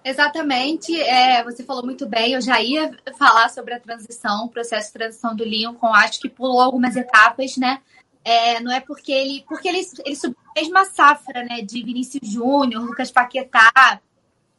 Exatamente, 0.08 0.94
é, 1.00 1.42
você 1.42 1.64
falou 1.64 1.84
muito 1.84 2.06
bem. 2.06 2.34
Eu 2.34 2.40
já 2.40 2.62
ia 2.62 2.96
falar 3.18 3.48
sobre 3.48 3.74
a 3.74 3.80
transição, 3.80 4.44
o 4.44 4.48
processo 4.48 4.86
de 4.86 4.92
transição 4.92 5.34
do 5.34 5.44
Lincoln. 5.44 5.92
Acho 5.92 6.20
que 6.20 6.28
pulou 6.28 6.60
algumas 6.60 6.94
etapas, 6.94 7.56
né? 7.56 7.82
É, 8.24 8.60
não 8.60 8.70
é 8.70 8.78
porque 8.78 9.10
ele. 9.10 9.44
Porque 9.48 9.66
ele, 9.66 9.84
ele 10.04 10.14
subiu 10.14 10.38
a 10.56 10.60
mesma 10.60 10.84
safra, 10.84 11.42
né? 11.42 11.60
De 11.60 11.82
Vinícius 11.82 12.30
Júnior, 12.30 12.84
Lucas 12.84 13.10
Paquetá, 13.10 14.00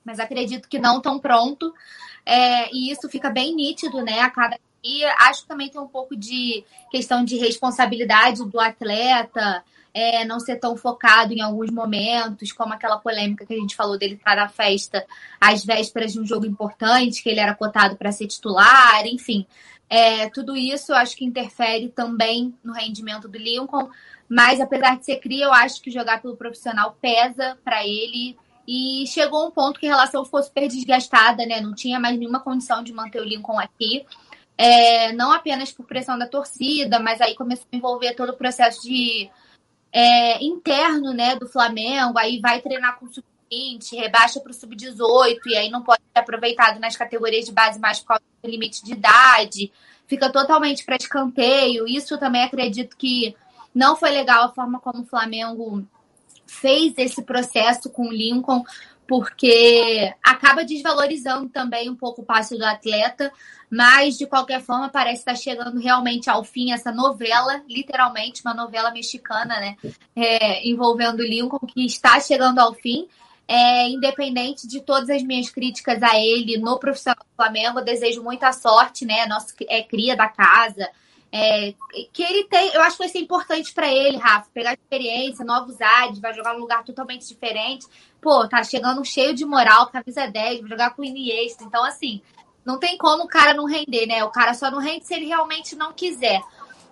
mas 0.04 0.20
acredito 0.20 0.68
que 0.68 0.80
não 0.80 1.00
tão 1.00 1.18
pronto. 1.18 1.74
É, 2.26 2.70
e 2.76 2.92
isso 2.92 3.08
fica 3.08 3.30
bem 3.30 3.56
nítido, 3.56 4.02
né? 4.02 4.20
A 4.20 4.30
cada 4.30 4.60
dia. 4.88 5.14
Acho 5.20 5.42
que 5.42 5.48
também 5.48 5.70
tem 5.70 5.82
um 5.82 5.88
pouco 5.88 6.16
de 6.16 6.64
questão 6.90 7.24
de 7.24 7.38
responsabilidade 7.38 8.44
do 8.46 8.60
atleta 8.60 9.64
é, 9.98 10.24
não 10.26 10.40
ser 10.40 10.58
tão 10.58 10.78
focado 10.78 11.34
em 11.34 11.42
alguns 11.42 11.72
momentos, 11.72 12.52
como 12.52 12.72
aquela 12.72 13.00
polêmica 13.00 13.48
que 13.48 13.54
a 13.56 13.58
gente 13.58 13.76
falou 13.76 13.98
dele 13.98 14.14
estar 14.14 14.36
na 14.36 14.48
festa 14.48 15.04
às 15.42 15.66
vésperas 15.66 16.14
de 16.14 16.20
um 16.20 16.26
jogo 16.26 16.46
importante, 16.46 17.24
que 17.24 17.30
ele 17.30 17.40
era 17.40 17.56
cotado 17.56 17.96
para 17.96 18.12
ser 18.12 18.28
titular, 18.28 19.08
enfim. 19.08 19.48
É, 19.90 20.30
tudo 20.30 20.56
isso 20.56 20.92
eu 20.92 20.96
acho 20.96 21.18
que 21.18 21.26
interfere 21.26 21.90
também 21.90 22.54
no 22.64 22.74
rendimento 22.74 23.28
do 23.28 23.40
Lincoln, 23.40 23.90
mas 24.30 24.62
apesar 24.62 25.00
de 25.00 25.06
ser 25.06 25.16
cria, 25.16 25.46
eu 25.46 25.54
acho 25.54 25.82
que 25.82 25.90
jogar 25.90 26.22
pelo 26.22 26.38
profissional 26.38 26.96
pesa 27.02 27.58
para 27.64 27.84
ele. 27.84 28.38
E 28.68 29.06
chegou 29.08 29.48
um 29.48 29.52
ponto 29.52 29.80
que 29.80 29.88
a 29.88 29.92
relação 29.92 30.26
ficou 30.26 30.44
super 30.44 30.68
desgastada, 30.68 31.46
né? 31.46 31.62
Não 31.62 31.74
tinha 31.74 32.00
mais 32.00 32.20
nenhuma 32.20 32.42
condição 32.42 32.84
de 32.84 32.92
manter 32.92 33.22
o 33.22 33.24
Lincoln 33.24 33.58
aqui. 33.58 34.06
É, 34.58 35.12
não 35.14 35.32
apenas 35.32 35.72
por 35.72 35.86
pressão 35.86 36.18
da 36.18 36.28
torcida, 36.28 37.00
mas 37.00 37.22
aí 37.22 37.36
começou 37.36 37.68
a 37.72 37.76
envolver 37.76 38.16
todo 38.16 38.32
o 38.32 38.38
processo 38.38 38.82
de 38.82 39.30
é, 39.92 40.44
interno 40.44 41.14
né, 41.14 41.36
do 41.36 41.48
Flamengo, 41.48 42.18
aí 42.18 42.40
vai 42.40 42.62
treinar 42.62 42.98
com 43.00 43.06
o 43.06 43.14
sub-20, 43.14 43.96
rebaixa 44.00 44.40
para 44.40 44.52
o 44.52 44.54
sub-18, 44.54 45.40
e 45.46 45.58
aí 45.58 45.70
não 45.70 45.84
pode 45.84 46.02
ser 46.02 46.20
aproveitado 46.20 46.80
nas 46.80 46.96
categorias 46.96 47.46
de 47.46 47.52
base 47.52 47.80
mais 47.80 48.00
por 48.00 48.08
causa 48.08 48.24
do 48.42 48.50
limite 48.50 48.84
de 48.84 48.94
idade, 48.94 49.72
fica 50.08 50.32
totalmente 50.32 50.84
para 50.84 50.96
escanteio. 50.96 51.88
Isso 51.88 52.18
também 52.18 52.44
acredito 52.44 52.98
que 52.98 53.36
não 53.74 53.96
foi 53.96 54.10
legal 54.10 54.46
a 54.46 54.54
forma 54.54 54.80
como 54.80 55.04
o 55.04 55.06
Flamengo 55.06 55.86
fez 56.48 56.94
esse 56.98 57.22
processo 57.22 57.90
com 57.90 58.08
o 58.08 58.12
Lincoln, 58.12 58.64
porque 59.08 60.14
acaba 60.24 60.64
desvalorizando 60.64 61.50
também 61.50 61.90
um 61.90 61.96
pouco 61.96 62.22
o 62.22 62.26
passe 62.26 62.58
do 62.58 62.66
atleta, 62.66 63.32
mas 63.70 64.18
de 64.18 64.28
qualquer 64.28 64.62
forma 64.62 64.90
parece 64.90 65.20
estar 65.20 65.36
chegando 65.36 65.80
realmente 65.80 66.30
ao 66.30 66.44
fim 66.44 66.72
essa 66.72 66.92
novela, 66.92 67.64
literalmente 67.68 68.42
uma 68.44 68.54
novela 68.54 68.92
mexicana, 68.92 69.60
né, 69.60 69.78
é, 70.16 70.68
envolvendo 70.68 71.20
o 71.20 71.26
Lincoln 71.26 71.60
que 71.60 71.86
está 71.86 72.20
chegando 72.20 72.60
ao 72.60 72.74
fim. 72.74 73.08
É, 73.50 73.88
independente 73.88 74.68
de 74.68 74.82
todas 74.82 75.10
as 75.10 75.24
minhas 75.24 75.50
críticas 75.50 76.04
a 76.04 76.20
ele 76.20 76.58
no 76.58 76.78
profissional 76.78 77.24
do 77.24 77.34
Flamengo, 77.34 77.80
desejo 77.80 78.22
muita 78.22 78.52
sorte, 78.52 79.06
né? 79.06 79.26
Nosso 79.26 79.54
é 79.70 79.82
cria 79.82 80.18
da 80.18 80.28
casa, 80.28 80.86
é, 81.32 81.74
que 82.14 82.24
ele 82.24 82.46
tem, 82.46 82.74
eu 82.74 82.82
acho 82.82 82.98
que 82.98 83.04
vai 83.04 83.10
ser 83.10 83.20
importante 83.20 83.74
para 83.74 83.92
ele, 83.92 84.18
Rafa, 84.18 84.50
pegar 84.54 84.74
experiência, 84.74 85.44
novos 85.44 85.80
ares, 85.82 86.20
vai 86.20 86.34
jogar 86.34 86.54
num 86.54 86.62
lugar 86.62 86.84
totalmente 86.84 87.28
diferente. 87.28 87.86
Pô, 88.22 88.48
tá 88.48 88.64
chegando 88.64 89.04
cheio 89.06 89.34
de 89.34 89.46
moral, 89.46 89.88
camisa 89.88 90.28
10, 90.28 90.62
vai 90.62 90.70
jogar 90.70 90.90
com 90.92 91.02
o 91.02 91.06
Iniesta. 91.06 91.64
Então, 91.64 91.84
assim, 91.84 92.22
não 92.66 92.78
tem 92.80 92.98
como 92.98 93.24
o 93.24 93.28
cara 93.28 93.54
não 93.54 93.66
render, 93.66 94.06
né? 94.06 94.24
O 94.24 94.30
cara 94.30 94.54
só 94.54 94.70
não 94.70 94.80
rende 94.80 95.06
se 95.06 95.14
ele 95.14 95.26
realmente 95.26 95.76
não 95.76 95.94
quiser. 95.94 96.42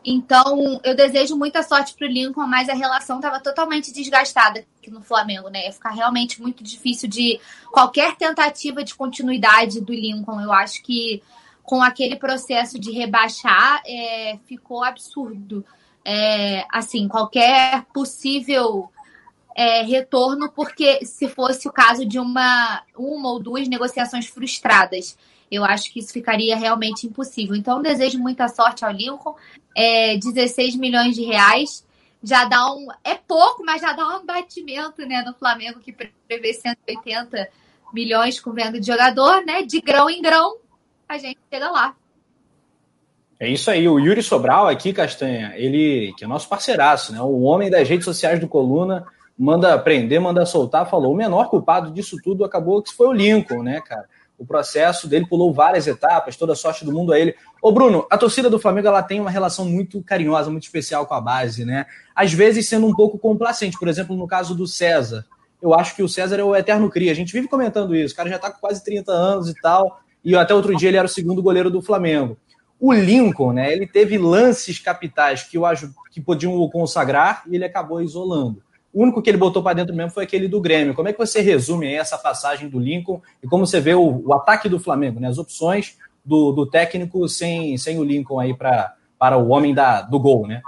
Então, 0.06 0.80
eu 0.84 0.95
desejo 0.95 1.35
muita 1.35 1.64
sorte 1.64 1.95
pro 1.95 2.06
Lincoln, 2.06 2.45
mas 2.45 2.69
a 2.69 2.76
relação 2.76 3.18
estava 3.18 3.39
totalmente 3.39 3.91
desgastada 3.91 4.64
aqui 4.80 4.91
no 4.91 5.02
Flamengo, 5.02 5.49
né? 5.49 5.65
Ia 5.65 5.73
ficar 5.73 5.89
realmente 5.89 6.39
muito 6.39 6.64
difícil 6.64 7.10
de 7.10 7.39
qualquer 7.72 8.15
tentativa 8.15 8.84
de 8.84 8.93
continuidade 8.93 9.81
do 9.81 9.91
Lincoln. 9.91 10.39
Eu 10.39 10.53
acho 10.53 10.84
que 10.84 11.23
com 11.65 11.81
aquele 11.81 12.15
processo 12.15 12.80
de 12.80 12.91
rebaixar, 12.91 13.81
é, 13.85 14.38
ficou 14.45 14.84
absurdo. 14.84 15.65
É, 16.06 16.64
assim, 16.72 17.07
qualquer 17.07 17.84
possível 17.91 18.91
é, 19.56 19.82
retorno, 19.84 20.52
porque 20.52 21.06
se 21.06 21.30
fosse 21.30 21.68
o 21.68 21.72
caso 21.72 22.06
de 22.06 22.19
uma, 22.19 22.84
uma 22.95 23.32
ou 23.32 23.40
duas 23.40 23.68
negociações 23.69 24.27
frustradas, 24.27 25.18
eu 25.49 25.64
acho 25.64 25.91
que 25.94 25.99
isso 25.99 26.11
ficaria 26.11 26.57
realmente 26.57 27.07
impossível. 27.07 27.56
Então, 27.56 27.82
desejo 27.82 28.19
muita 28.19 28.49
sorte 28.49 28.84
ao 28.84 28.91
Lincoln. 28.91 29.36
É, 29.76 30.18
16 30.18 30.76
milhões 30.76 31.15
de 31.15 31.23
reais 31.23 31.86
já 32.22 32.44
dá 32.45 32.73
um. 32.73 32.88
É 33.03 33.15
pouco, 33.15 33.64
mas 33.64 33.82
já 33.82 33.94
dá 33.94 34.18
um 34.18 34.26
batimento 34.26 35.06
né, 35.06 35.23
no 35.26 35.34
Flamengo, 35.34 35.80
que 35.80 35.94
prevê 36.27 36.53
180 36.53 37.48
milhões 37.94 38.40
com 38.40 38.52
venda 38.52 38.80
de 38.80 38.88
jogador, 38.88 39.45
né? 39.45 39.61
De 39.61 39.80
grão 39.80 40.10
em 40.10 40.22
grão, 40.22 40.57
a 41.07 41.18
gente 41.18 41.40
chega 41.49 41.69
lá. 41.69 41.95
É 43.40 43.49
isso 43.49 43.69
aí, 43.69 43.88
o 43.88 43.99
Yuri 43.99 44.23
Sobral 44.23 44.68
aqui, 44.68 44.94
Castanha, 44.94 45.53
ele 45.56 46.14
que 46.18 46.23
é 46.23 46.27
nosso 46.27 46.48
parceiraço, 46.48 47.14
né? 47.14 47.22
O 47.22 47.41
homem 47.41 47.69
das 47.69 47.88
redes 47.88 48.06
sociais 48.06 48.40
do 48.40 48.48
Coluna, 48.48 49.06
manda 49.38 49.78
prender, 49.78 50.20
manda 50.20 50.45
soltar, 50.45 50.90
falou: 50.90 51.14
o 51.14 51.16
menor 51.16 51.49
culpado 51.49 51.91
disso 51.91 52.18
tudo 52.24 52.44
acabou 52.44 52.82
que 52.82 52.94
foi 52.94 53.07
o 53.07 53.14
Lincoln, 53.14 53.64
né, 53.64 53.82
cara? 53.82 54.06
O 54.38 54.45
processo 54.45 55.07
dele 55.07 55.26
pulou 55.26 55.53
várias 55.53 55.88
etapas, 55.88 56.36
toda 56.36 56.53
a 56.53 56.56
sorte 56.57 56.84
do 56.84 56.91
mundo 56.91 57.14
a 57.14 57.20
ele. 57.20 57.36
Ô, 57.62 57.72
Bruno, 57.72 58.06
a 58.10 58.18
torcida 58.18 58.49
do 58.49 58.60
Flamengo 58.60 58.88
ela 58.88 59.02
tem 59.02 59.22
uma 59.22 59.30
relação 59.30 59.64
muito 59.66 60.02
carinhosa, 60.03 60.49
muito 60.49 60.64
especial 60.64 61.06
com 61.06 61.14
a 61.14 61.22
base, 61.22 61.64
né? 61.64 61.86
Às 62.14 62.34
vezes 62.34 62.68
sendo 62.68 62.86
um 62.86 62.94
pouco 62.94 63.18
complacente, 63.18 63.80
por 63.80 63.88
exemplo, 63.88 64.16
no 64.16 64.28
caso 64.28 64.53
do 64.53 64.68
César. 64.68 65.26
Eu 65.62 65.74
acho 65.74 65.95
que 65.95 66.03
o 66.03 66.10
César 66.10 66.38
é 66.38 66.44
o 66.44 66.53
eterno 66.53 66.90
cria. 66.90 67.12
A 67.12 67.16
gente 67.16 67.32
vive 67.32 67.48
comentando 67.48 67.95
isso. 67.95 68.14
O 68.14 68.18
cara 68.18 68.30
já 68.30 68.38
tá 68.38 68.52
com 68.52 68.60
quase 68.60 68.84
30 68.84 69.12
anos 69.12 69.49
e 69.49 69.56
tal 69.62 70.02
e 70.26 70.36
até 70.36 70.56
outro 70.56 70.76
dia 70.76 70.90
ele 70.90 70.98
era 70.98 71.06
o 71.06 71.10
segundo 71.10 71.44
goleiro 71.44 71.70
do 71.70 71.84
Flamengo. 71.84 72.36
O 72.80 72.91
Lincoln, 72.91 73.53
né, 73.53 73.72
ele 73.72 73.86
teve 73.86 74.18
lances 74.18 74.80
capitais 74.80 75.44
que, 75.44 75.56
eu 75.56 75.66
acho, 75.66 75.94
que 76.12 76.20
podiam 76.20 76.56
o 76.56 76.70
consagrar 76.70 77.44
e 77.48 77.56
ele 77.56 77.64
acabou 77.64 78.02
isolando. 78.02 78.62
O 78.96 79.04
único 79.04 79.22
que 79.22 79.30
ele 79.30 79.38
botou 79.38 79.62
para 79.62 79.74
dentro 79.74 79.94
mesmo 79.94 80.12
foi 80.12 80.24
aquele 80.24 80.48
do 80.48 80.62
Grêmio. 80.62 80.94
Como 80.94 81.10
é 81.10 81.14
que 81.14 81.20
você 81.20 81.42
resume 81.42 81.94
essa 81.94 82.18
passagem 82.18 82.70
do 82.70 82.80
Lincoln 82.80 83.22
e 83.44 83.48
como 83.48 83.68
você 83.68 83.82
vê 83.82 83.94
o, 83.94 84.26
o 84.26 84.34
ataque 84.34 84.70
do 84.70 84.80
Flamengo, 84.80 85.20
né, 85.20 85.28
as 85.28 85.38
opções 85.38 85.98
do, 86.24 86.54
do 86.54 86.66
técnico 86.66 87.28
sem, 87.28 87.78
sem 87.78 88.00
o 88.00 88.04
Lincoln 88.04 88.40
aí 88.40 88.54
pra, 88.54 88.96
para 89.20 89.38
o 89.38 89.50
homem 89.50 89.74
da, 89.74 90.02
do 90.02 90.18
gol, 90.18 90.48
né? 90.48 90.62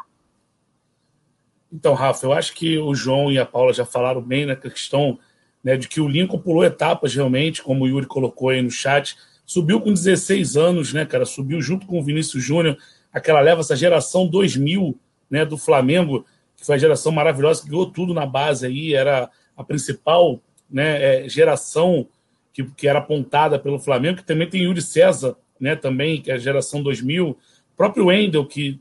Então, 1.72 1.94
Rafa, 1.94 2.26
eu 2.26 2.34
acho 2.34 2.54
que 2.54 2.78
o 2.78 2.94
João 2.94 3.32
e 3.32 3.40
a 3.40 3.46
Paula 3.46 3.72
já 3.72 3.86
falaram 3.86 4.22
bem 4.22 4.46
na 4.46 4.56
questão 4.56 5.18
né, 5.64 5.78
de 5.78 5.88
que 5.88 6.02
o 6.02 6.08
Lincoln 6.08 6.40
pulou 6.40 6.66
etapas 6.66 7.16
realmente, 7.16 7.64
como 7.64 7.86
o 7.86 7.88
Yuri 7.88 8.06
colocou 8.06 8.50
aí 8.50 8.62
no 8.62 8.70
chat 8.70 9.18
Subiu 9.48 9.80
com 9.80 9.94
16 9.94 10.58
anos, 10.58 10.92
né, 10.92 11.06
cara? 11.06 11.26
Subiu 11.26 11.62
junto 11.62 11.88
com 11.88 11.98
o 11.98 12.04
Vinícius 12.04 12.44
Júnior, 12.44 12.78
aquela 13.14 13.40
leva, 13.40 13.62
essa 13.62 13.78
geração 13.78 14.28
2000, 14.28 15.00
né, 15.32 15.46
do 15.46 15.58
Flamengo, 15.58 16.26
que 16.58 16.66
foi 16.66 16.76
a 16.76 16.80
geração 16.80 17.12
maravilhosa, 17.12 17.62
que 17.64 17.70
ganhou 17.70 17.90
tudo 17.90 18.14
na 18.14 18.26
base 18.26 18.66
aí, 18.66 18.94
era 18.94 19.30
a 19.56 19.64
principal 19.64 20.42
né, 20.70 21.26
é, 21.26 21.30
geração 21.30 22.08
que, 22.52 22.64
que 22.64 22.88
era 22.88 23.00
apontada 23.00 23.60
pelo 23.60 23.80
Flamengo, 23.80 24.18
que 24.18 24.26
também 24.26 24.50
tem 24.50 24.64
Yuri 24.64 24.82
César, 24.82 25.38
né, 25.60 25.76
também, 25.76 26.22
que 26.22 26.32
é 26.32 26.34
a 26.34 26.38
geração 26.38 26.82
2000, 26.82 27.30
o 27.30 27.38
próprio 27.78 28.08
Wendel, 28.08 28.46
que 28.46 28.80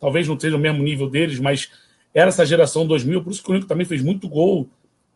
talvez 0.00 0.26
não 0.28 0.38
seja 0.38 0.56
o 0.56 0.60
mesmo 0.60 0.82
nível 0.82 1.10
deles, 1.10 1.40
mas 1.40 1.70
era 2.14 2.28
essa 2.28 2.46
geração 2.46 2.86
2000, 2.86 3.22
por 3.22 3.32
isso 3.32 3.42
que 3.42 3.50
o 3.50 3.54
Nico 3.54 3.66
também 3.66 3.84
fez 3.84 4.02
muito 4.02 4.28
gol. 4.28 4.68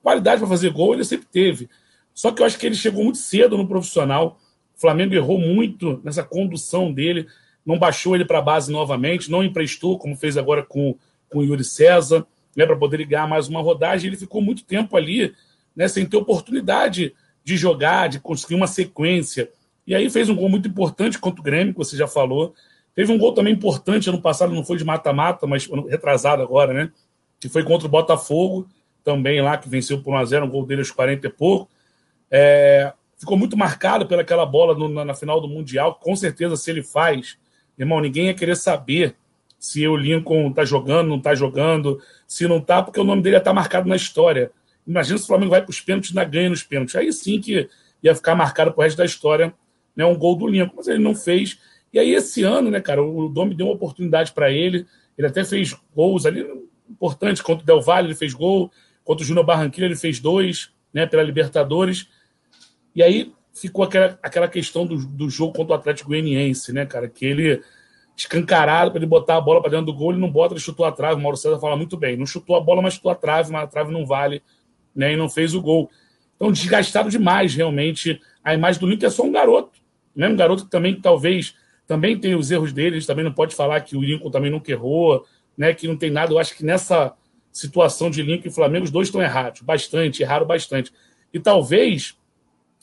Qualidade 0.02 0.40
para 0.40 0.48
fazer 0.48 0.70
gol 0.70 0.94
ele 0.94 1.04
sempre 1.04 1.26
teve. 1.30 1.68
Só 2.12 2.32
que 2.32 2.42
eu 2.42 2.46
acho 2.46 2.58
que 2.58 2.66
ele 2.66 2.74
chegou 2.74 3.04
muito 3.04 3.18
cedo 3.18 3.56
no 3.56 3.66
profissional, 3.66 4.38
o 4.76 4.80
Flamengo 4.80 5.14
errou 5.14 5.38
muito 5.38 6.00
nessa 6.04 6.22
condução 6.22 6.92
dele, 6.92 7.26
não 7.64 7.78
baixou 7.78 8.14
ele 8.14 8.24
para 8.24 8.38
a 8.38 8.42
base 8.42 8.72
novamente, 8.72 9.30
não 9.30 9.44
emprestou, 9.44 9.98
como 9.98 10.16
fez 10.16 10.36
agora 10.36 10.62
com, 10.62 10.96
com 11.30 11.38
o 11.38 11.44
Yuri 11.44 11.64
César, 11.64 12.26
né, 12.56 12.66
para 12.66 12.76
poder 12.76 13.04
ganhar 13.04 13.26
mais 13.26 13.48
uma 13.48 13.62
rodagem. 13.62 14.08
Ele 14.08 14.16
ficou 14.16 14.42
muito 14.42 14.64
tempo 14.64 14.96
ali, 14.96 15.34
né, 15.74 15.88
sem 15.88 16.04
ter 16.04 16.16
oportunidade 16.16 17.14
de 17.44 17.56
jogar, 17.56 18.08
de 18.08 18.20
conseguir 18.20 18.54
uma 18.54 18.66
sequência. 18.66 19.50
E 19.86 19.94
aí 19.94 20.10
fez 20.10 20.28
um 20.28 20.36
gol 20.36 20.48
muito 20.48 20.68
importante 20.68 21.18
contra 21.18 21.40
o 21.40 21.44
Grêmio, 21.44 21.72
que 21.72 21.78
você 21.78 21.96
já 21.96 22.06
falou. 22.06 22.54
Teve 22.94 23.12
um 23.12 23.18
gol 23.18 23.32
também 23.32 23.54
importante 23.54 24.08
ano 24.08 24.20
passado, 24.20 24.52
não 24.52 24.64
foi 24.64 24.76
de 24.76 24.84
mata-mata, 24.84 25.46
mas 25.46 25.68
retrasado 25.88 26.42
agora, 26.42 26.72
né? 26.72 26.92
Que 27.38 27.48
foi 27.48 27.64
contra 27.64 27.86
o 27.86 27.90
Botafogo, 27.90 28.68
também 29.02 29.40
lá, 29.40 29.56
que 29.56 29.68
venceu 29.68 30.02
por 30.02 30.14
1x0, 30.14 30.44
um 30.44 30.50
gol 30.50 30.66
dele 30.66 30.82
aos 30.82 30.90
40 30.90 31.26
e 31.26 31.30
pouco. 31.30 31.70
É, 32.30 32.92
ficou 33.18 33.36
muito 33.36 33.56
marcado 33.56 34.06
pelaquela 34.06 34.46
bola 34.46 34.74
no, 34.74 34.88
na, 34.88 35.04
na, 35.04 35.14
final 35.14 35.40
do 35.40 35.48
Mundial. 35.48 35.94
Com 35.94 36.14
certeza, 36.14 36.56
se 36.56 36.70
ele 36.70 36.82
faz, 36.82 37.36
irmão, 37.78 38.00
ninguém 38.00 38.26
ia 38.26 38.34
querer 38.34 38.56
saber 38.56 39.16
se 39.60 39.86
o 39.86 39.96
Lincoln 39.96 40.52
tá 40.52 40.64
jogando, 40.64 41.08
não 41.08 41.20
tá 41.20 41.34
jogando, 41.34 42.00
se 42.26 42.48
não 42.48 42.60
tá, 42.60 42.82
porque 42.82 42.98
o 42.98 43.04
nome 43.04 43.22
dele 43.22 43.36
ia 43.36 43.38
estar 43.38 43.50
tá 43.50 43.54
marcado 43.54 43.88
na 43.88 43.94
história. 43.94 44.50
Imagina 44.84 45.18
se 45.18 45.24
o 45.24 45.26
Flamengo 45.28 45.50
vai 45.50 45.62
para 45.62 45.70
os 45.70 45.80
pênaltis 45.80 46.10
e 46.10 46.18
ainda 46.18 46.28
ganha 46.28 46.48
nos 46.48 46.64
pênaltis. 46.64 46.96
Aí 46.96 47.12
sim 47.12 47.38
que 47.38 47.68
ia 48.02 48.14
ficar 48.14 48.34
marcado 48.34 48.72
pro 48.72 48.82
resto 48.82 48.96
da 48.96 49.04
história 49.04 49.54
né, 49.94 50.04
um 50.04 50.16
gol 50.16 50.34
do 50.34 50.46
Lincoln, 50.46 50.76
mas 50.76 50.88
ele 50.88 51.02
não 51.02 51.14
fez. 51.14 51.58
E 51.92 51.98
aí, 51.98 52.14
esse 52.14 52.42
ano, 52.42 52.70
né, 52.70 52.80
cara, 52.80 53.02
o 53.02 53.28
Domi 53.28 53.54
deu 53.54 53.66
uma 53.66 53.74
oportunidade 53.74 54.32
para 54.32 54.50
ele. 54.50 54.86
Ele 55.18 55.26
até 55.26 55.44
fez 55.44 55.76
gols 55.94 56.24
ali 56.24 56.46
importantes 56.88 57.42
contra 57.42 57.62
o 57.62 57.66
Del 57.66 57.82
Valle, 57.82 58.08
ele 58.08 58.14
fez 58.14 58.32
gol. 58.32 58.70
Contra 59.04 59.22
o 59.22 59.26
Júnior 59.26 59.44
Barranquilla, 59.44 59.86
ele 59.86 59.96
fez 59.96 60.20
dois, 60.20 60.70
né, 60.92 61.06
pela 61.06 61.22
Libertadores 61.22 62.08
E 62.94 63.02
aí 63.02 63.32
ficou 63.52 63.84
aquela, 63.84 64.18
aquela 64.22 64.48
questão 64.48 64.86
do, 64.86 64.96
do 64.96 65.28
jogo 65.28 65.52
contra 65.52 65.74
o 65.74 65.76
Atlético 65.76 66.10
Goianiense, 66.10 66.72
né, 66.72 66.86
cara? 66.86 67.08
Que 67.08 67.26
ele 67.26 67.62
escancarado 68.20 68.90
para 68.90 68.98
ele 68.98 69.06
botar 69.06 69.36
a 69.36 69.40
bola 69.40 69.62
para 69.62 69.70
dentro 69.70 69.86
do 69.86 69.94
gol, 69.94 70.10
ele 70.10 70.20
não 70.20 70.30
bota, 70.30 70.52
ele 70.52 70.60
chutou 70.60 70.84
a 70.84 70.92
trave. 70.92 71.18
O 71.18 71.22
Mauro 71.22 71.38
César 71.38 71.58
fala 71.58 71.74
muito 71.74 71.96
bem. 71.96 72.18
Não 72.18 72.26
chutou 72.26 72.54
a 72.54 72.60
bola, 72.60 72.82
mas 72.82 72.94
chutou 72.94 73.10
a 73.10 73.14
trave, 73.14 73.50
mas 73.50 73.64
a 73.64 73.66
trave 73.66 73.90
não 73.90 74.04
vale, 74.04 74.42
né? 74.94 75.14
E 75.14 75.16
não 75.16 75.28
fez 75.28 75.54
o 75.54 75.62
gol. 75.62 75.90
Então, 76.36 76.52
desgastado 76.52 77.08
demais, 77.08 77.54
realmente. 77.54 78.20
A 78.44 78.52
imagem 78.52 78.78
do 78.78 78.86
Lincoln 78.86 79.06
é 79.06 79.10
só 79.10 79.22
um 79.22 79.32
garoto, 79.32 79.80
né? 80.14 80.28
Um 80.28 80.36
garoto 80.36 80.64
que 80.66 80.70
também, 80.70 81.00
talvez, 81.00 81.54
também 81.86 82.18
tem 82.18 82.34
os 82.34 82.50
erros 82.50 82.74
dele. 82.74 82.98
A 82.98 83.06
também 83.06 83.24
não 83.24 83.32
pode 83.32 83.54
falar 83.54 83.80
que 83.80 83.96
o 83.96 84.02
Lincoln 84.02 84.30
também 84.30 84.50
nunca 84.50 84.70
errou, 84.70 85.24
né? 85.56 85.72
Que 85.72 85.88
não 85.88 85.96
tem 85.96 86.10
nada. 86.10 86.30
Eu 86.30 86.38
acho 86.38 86.54
que 86.54 86.64
nessa 86.64 87.14
situação 87.50 88.10
de 88.10 88.22
Lincoln 88.22 88.48
e 88.48 88.52
Flamengo, 88.52 88.84
os 88.84 88.90
dois 88.90 89.08
estão 89.08 89.22
errados, 89.22 89.62
bastante, 89.62 90.22
erraram 90.22 90.46
bastante. 90.46 90.92
E 91.32 91.40
talvez, 91.40 92.18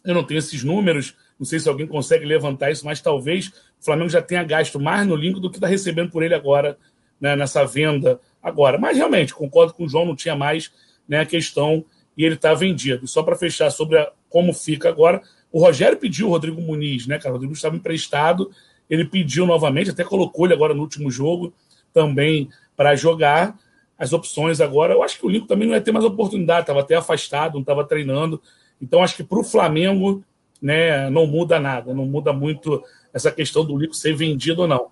eu 0.03 0.15
não 0.15 0.23
tenho 0.23 0.39
esses 0.39 0.63
números, 0.63 1.15
não 1.39 1.45
sei 1.45 1.59
se 1.59 1.69
alguém 1.69 1.85
consegue 1.85 2.25
levantar 2.25 2.71
isso, 2.71 2.83
mas 2.83 2.99
talvez 2.99 3.53
o 3.79 3.85
Flamengo 3.85 4.09
já 4.09 4.21
tenha 4.21 4.43
gasto 4.43 4.79
mais 4.79 5.05
no 5.05 5.15
Lincoln 5.15 5.39
do 5.39 5.49
que 5.49 5.57
está 5.57 5.67
recebendo 5.67 6.11
por 6.11 6.23
ele 6.23 6.33
agora, 6.33 6.77
né, 7.19 7.35
nessa 7.35 7.65
venda 7.65 8.19
agora. 8.41 8.77
Mas 8.77 8.97
realmente, 8.97 9.33
concordo 9.33 9.73
com 9.73 9.85
o 9.85 9.89
João, 9.89 10.05
não 10.05 10.15
tinha 10.15 10.35
mais 10.35 10.71
né, 11.07 11.19
a 11.21 11.25
questão 11.25 11.85
e 12.17 12.25
ele 12.25 12.35
está 12.35 12.53
vendido. 12.53 13.05
E 13.05 13.07
só 13.07 13.21
para 13.23 13.35
fechar 13.35 13.69
sobre 13.69 13.97
a, 13.97 14.11
como 14.29 14.53
fica 14.53 14.89
agora, 14.89 15.21
o 15.51 15.59
Rogério 15.59 15.97
pediu 15.97 16.27
o 16.27 16.29
Rodrigo 16.31 16.61
Muniz, 16.61 17.07
né, 17.07 17.17
cara? 17.17 17.29
O 17.29 17.33
Rodrigo 17.33 17.53
estava 17.53 17.75
emprestado, 17.75 18.51
ele 18.89 19.05
pediu 19.05 19.45
novamente, 19.45 19.91
até 19.91 20.03
colocou 20.03 20.45
ele 20.45 20.53
agora 20.53 20.73
no 20.73 20.81
último 20.81 21.09
jogo 21.09 21.53
também 21.93 22.49
para 22.75 22.95
jogar. 22.95 23.57
As 23.97 24.13
opções 24.13 24.61
agora, 24.61 24.93
eu 24.93 25.01
acho 25.01 25.17
que 25.17 25.25
o 25.25 25.29
Lincoln 25.29 25.47
também 25.47 25.67
não 25.67 25.75
ia 25.75 25.81
ter 25.81 25.91
mais 25.91 26.05
oportunidade, 26.05 26.61
estava 26.61 26.81
até 26.81 26.95
afastado, 26.95 27.53
não 27.53 27.61
estava 27.61 27.83
treinando. 27.83 28.41
Então, 28.81 29.01
acho 29.01 29.15
que 29.15 29.23
para 29.23 29.39
o 29.39 29.43
Flamengo 29.43 30.23
né, 30.61 31.09
não 31.09 31.25
muda 31.25 31.59
nada, 31.59 31.93
não 31.93 32.05
muda 32.05 32.31
muito 32.31 32.83
essa 33.17 33.31
questão 33.31 33.65
do 33.65 33.77
Lico 33.77 33.93
ser 33.93 34.15
vendido 34.15 34.61
ou 34.61 34.67
não. 34.67 34.87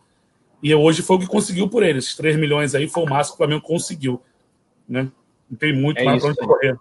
E 0.61 0.73
hoje 0.73 1.01
foi 1.01 1.15
o 1.15 1.19
que 1.19 1.27
conseguiu 1.27 1.69
por 1.69 1.83
ele. 1.83 1.99
Esses 1.99 2.15
3 2.15 2.37
milhões 2.37 2.75
aí 2.75 2.87
foi 2.87 3.03
o 3.03 3.09
máximo 3.09 3.37
que 3.37 3.43
o 3.43 3.45
Flamengo 3.45 3.61
conseguiu. 3.61 4.21
Né? 4.89 5.11
Não 5.49 5.57
tem 5.57 5.73
muito 5.73 5.99
é 5.99 6.03
mais 6.03 6.21
para 6.21 6.31
onde 6.31 6.39
correr. 6.39 6.77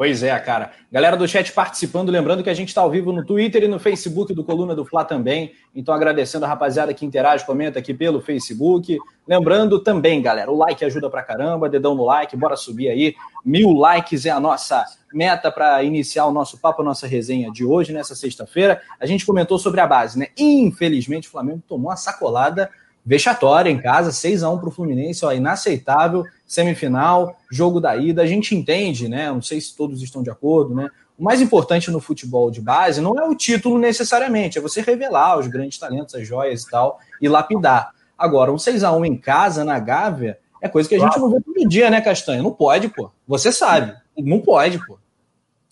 Pois 0.00 0.22
é, 0.22 0.34
cara. 0.38 0.70
Galera 0.90 1.14
do 1.14 1.28
chat 1.28 1.52
participando, 1.52 2.08
lembrando 2.08 2.42
que 2.42 2.48
a 2.48 2.54
gente 2.54 2.68
está 2.68 2.80
ao 2.80 2.90
vivo 2.90 3.12
no 3.12 3.22
Twitter 3.22 3.64
e 3.64 3.68
no 3.68 3.78
Facebook 3.78 4.32
do 4.32 4.42
Coluna 4.42 4.74
do 4.74 4.82
Fla 4.82 5.04
também. 5.04 5.52
Então, 5.74 5.94
agradecendo 5.94 6.46
a 6.46 6.48
rapaziada 6.48 6.94
que 6.94 7.04
interage, 7.04 7.44
comenta 7.44 7.78
aqui 7.78 7.92
pelo 7.92 8.18
Facebook. 8.18 8.96
Lembrando 9.28 9.78
também, 9.78 10.22
galera, 10.22 10.50
o 10.50 10.56
like 10.56 10.82
ajuda 10.86 11.10
pra 11.10 11.22
caramba, 11.22 11.68
dedão 11.68 11.94
no 11.94 12.06
like, 12.06 12.34
bora 12.34 12.56
subir 12.56 12.88
aí. 12.88 13.14
Mil 13.44 13.74
likes 13.74 14.24
é 14.24 14.30
a 14.30 14.40
nossa 14.40 14.86
meta 15.12 15.52
para 15.52 15.82
iniciar 15.82 16.24
o 16.24 16.32
nosso 16.32 16.58
papo, 16.58 16.80
a 16.80 16.84
nossa 16.86 17.06
resenha 17.06 17.52
de 17.52 17.62
hoje, 17.62 17.92
nessa 17.92 18.14
sexta-feira. 18.14 18.80
A 18.98 19.04
gente 19.04 19.26
comentou 19.26 19.58
sobre 19.58 19.82
a 19.82 19.86
base, 19.86 20.18
né? 20.18 20.28
Infelizmente, 20.38 21.28
o 21.28 21.30
Flamengo 21.30 21.62
tomou 21.68 21.90
uma 21.90 21.96
sacolada 21.96 22.70
vexatória 23.04 23.70
em 23.70 23.78
casa, 23.78 24.12
6 24.12 24.42
a 24.42 24.50
1 24.50 24.58
para 24.58 24.68
o 24.68 24.72
Fluminense, 24.72 25.24
ó, 25.24 25.32
inaceitável, 25.32 26.24
semifinal, 26.50 27.38
jogo 27.48 27.80
da 27.80 27.96
ida, 27.96 28.22
a 28.22 28.26
gente 28.26 28.56
entende, 28.56 29.08
né? 29.08 29.30
Não 29.30 29.40
sei 29.40 29.60
se 29.60 29.76
todos 29.76 30.02
estão 30.02 30.20
de 30.20 30.30
acordo, 30.30 30.74
né? 30.74 30.90
O 31.16 31.22
mais 31.22 31.40
importante 31.40 31.92
no 31.92 32.00
futebol 32.00 32.50
de 32.50 32.60
base 32.60 33.00
não 33.00 33.16
é 33.16 33.24
o 33.24 33.36
título 33.36 33.78
necessariamente, 33.78 34.58
é 34.58 34.60
você 34.60 34.80
revelar 34.80 35.38
os 35.38 35.46
grandes 35.46 35.78
talentos, 35.78 36.12
as 36.12 36.26
joias 36.26 36.64
e 36.64 36.70
tal, 36.70 36.98
e 37.22 37.28
lapidar. 37.28 37.92
Agora, 38.18 38.50
um 38.50 38.58
6 38.58 38.82
a 38.82 38.90
1 38.90 39.04
em 39.04 39.16
casa, 39.16 39.64
na 39.64 39.78
Gávea, 39.78 40.40
é 40.60 40.68
coisa 40.68 40.88
que 40.88 40.96
a 40.96 40.98
gente 40.98 41.20
não 41.20 41.30
vê 41.30 41.40
todo 41.40 41.68
dia, 41.68 41.88
né, 41.88 42.00
Castanha? 42.00 42.42
Não 42.42 42.52
pode, 42.52 42.88
pô. 42.88 43.12
Você 43.28 43.52
sabe. 43.52 43.94
Não 44.18 44.40
pode, 44.40 44.84
pô. 44.84 44.98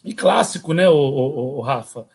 E 0.04 0.14
clássico, 0.14 0.72
né, 0.72 0.88
o, 0.88 0.94
o, 0.94 1.58
o 1.58 1.60
Rafa? 1.60 2.06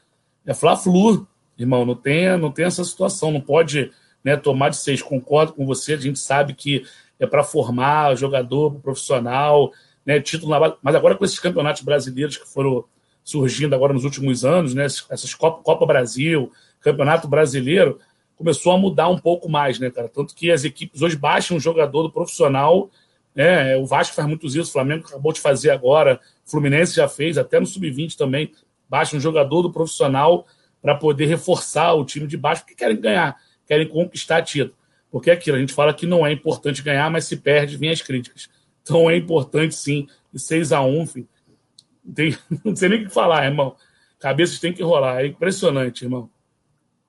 É 0.46 0.54
Fla-Flu, 0.54 1.28
irmão. 1.58 1.86
Não 1.86 1.96
tem, 1.96 2.38
não 2.38 2.50
tem 2.50 2.64
essa 2.64 2.84
situação. 2.86 3.30
Não 3.30 3.42
pode 3.42 3.92
né, 4.24 4.38
tomar 4.38 4.70
de 4.70 4.78
seis. 4.78 5.02
Concordo 5.02 5.52
com 5.52 5.66
você. 5.66 5.96
A 5.96 5.98
gente 5.98 6.18
sabe 6.18 6.54
que 6.54 6.86
é 7.24 7.28
para 7.28 7.44
formar 7.44 8.16
jogador 8.16 8.76
profissional, 8.80 9.72
né, 10.06 10.20
título 10.20 10.52
na 10.52 10.60
base. 10.60 10.76
Mas 10.82 10.96
agora 10.96 11.16
com 11.16 11.26
esses 11.26 11.40
campeonatos 11.40 11.82
brasileiros 11.82 12.38
que 12.38 12.48
foram 12.48 12.86
surgindo 13.24 13.74
agora 13.74 13.94
nos 13.94 14.04
últimos 14.04 14.44
anos, 14.44 14.74
né, 14.74 14.86
essas 14.86 15.34
Copa, 15.34 15.64
Copa 15.64 15.86
Brasil, 15.86 16.52
Campeonato 16.82 17.28
Brasileiro, 17.28 18.00
começou 18.36 18.74
a 18.74 18.78
mudar 18.78 19.08
um 19.08 19.18
pouco 19.18 19.50
mais, 19.50 19.80
né, 19.80 19.90
cara? 19.90 20.10
Tanto 20.10 20.36
que 20.36 20.52
as 20.52 20.66
equipes 20.66 21.02
hoje 21.02 21.16
baixam 21.16 21.56
um 21.56 21.60
jogador 21.60 22.04
do 22.04 22.12
profissional 22.12 22.90
né? 23.36 23.76
O 23.78 23.86
Vasco 23.86 24.16
faz 24.16 24.28
muitos 24.28 24.56
isso, 24.56 24.70
o 24.70 24.74
Flamengo 24.74 25.06
acabou 25.08 25.34
de 25.34 25.40
fazer 25.40 25.72
agora, 25.72 26.20
o 26.46 26.50
Fluminense 26.50 26.96
já 26.96 27.08
fez, 27.08 27.38
até 27.38 27.60
no 27.60 27.66
Sub-20 27.66 28.16
também, 28.16 28.52
baixa 28.88 29.18
um 29.18 29.20
jogador 29.20 29.62
do 29.62 29.72
profissional 29.72 30.46
para 30.82 30.96
poder 30.96 31.26
reforçar 31.26 31.94
o 31.94 32.06
time 32.06 32.28
de 32.28 32.38
baixo, 32.38 32.62
porque 32.62 32.76
querem 32.76 33.00
ganhar, 33.00 33.38
querem 33.66 33.88
conquistar 33.88 34.42
título. 34.42 34.76
Porque 35.14 35.30
é 35.30 35.34
aquilo, 35.34 35.58
a 35.58 35.60
gente 35.60 35.76
fala 35.76 35.94
que 35.94 36.08
não 36.08 36.26
é 36.26 36.32
importante 36.32 36.82
ganhar, 36.82 37.08
mas 37.12 37.26
se 37.26 37.38
perde, 37.38 37.78
vem 37.78 37.92
as 37.92 38.02
críticas. 38.02 38.50
Então 38.82 39.08
é 39.08 39.16
importante 39.16 39.76
sim, 39.76 40.08
e 40.34 40.40
6 40.40 40.72
a 40.72 40.82
1 40.82 41.06
filho, 41.06 41.28
tem, 42.16 42.36
não 42.66 42.76
sei 42.76 42.90
nem 42.90 43.04
o 43.04 43.06
que 43.06 43.14
falar, 43.14 43.46
irmão. 43.46 43.76
Cabeças 44.20 44.60
tem 44.60 44.74
que 44.74 44.82
rolar, 44.82 45.22
é 45.22 45.28
impressionante, 45.28 46.04
irmão. 46.04 46.28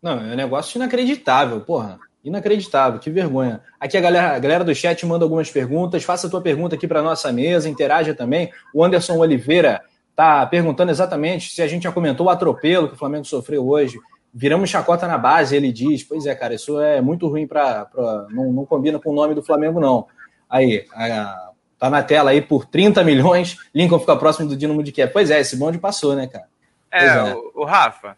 Não, 0.03 0.21
é 0.21 0.35
um 0.35 0.37
negócio 0.37 0.77
inacreditável, 0.77 1.63
porra. 1.63 1.99
Inacreditável, 2.23 3.01
que 3.01 3.09
vergonha. 3.09 3.63
Aqui 3.81 3.97
a 3.97 4.03
galera, 4.03 4.37
a 4.37 4.39
galera 4.39 4.65
do 4.65 4.75
chat 4.75 5.07
manda 5.07 5.25
algumas 5.25 5.51
perguntas. 5.51 6.05
Faça 6.05 6.27
a 6.27 6.31
tua 6.31 6.43
pergunta 6.43 6.75
aqui 6.75 6.87
para 6.87 7.01
nossa 7.01 7.33
mesa, 7.33 7.71
interaja 7.71 8.13
também. 8.13 8.53
O 8.75 8.85
Anderson 8.85 9.17
Oliveira 9.17 9.81
tá 10.15 10.45
perguntando 10.45 10.91
exatamente 10.91 11.55
se 11.55 11.63
a 11.63 11.67
gente 11.67 11.85
já 11.85 11.93
comentou 11.93 12.27
o 12.27 12.31
atropelo 12.31 12.89
que 12.89 12.95
o 12.95 12.99
Flamengo 12.99 13.25
sofreu 13.25 13.67
hoje. 13.67 13.99
Viramos 14.35 14.69
chacota 14.69 15.07
na 15.07 15.17
base, 15.17 15.55
ele 15.55 15.71
diz. 15.71 16.03
Pois 16.03 16.27
é, 16.27 16.35
cara, 16.35 16.55
isso 16.55 16.81
é 16.81 17.01
muito 17.01 17.29
ruim 17.29 17.47
para. 17.47 17.89
Não, 18.31 18.53
não 18.53 18.67
combina 18.67 18.99
com 18.99 19.11
o 19.11 19.15
nome 19.15 19.35
do 19.35 19.43
Flamengo, 19.43 19.79
não. 19.79 20.09
Aí, 20.51 20.85
a, 20.93 21.53
tá 21.79 21.89
na 21.89 22.03
tela 22.03 22.31
aí 22.31 22.43
por 22.43 22.67
30 22.67 23.05
milhões. 23.05 23.59
Lincoln 23.73 24.01
fica 24.01 24.17
próximo 24.17 24.49
do 24.49 24.57
Dinamo 24.57 24.83
de 24.83 24.91
Kiev. 24.91 25.13
Pois 25.13 25.31
é, 25.31 25.41
esse 25.41 25.57
bonde 25.57 25.79
passou, 25.79 26.17
né, 26.17 26.27
cara? 26.27 26.49
É, 26.91 27.07
é. 27.07 27.35
O, 27.35 27.63
o 27.63 27.65
Rafa, 27.65 28.17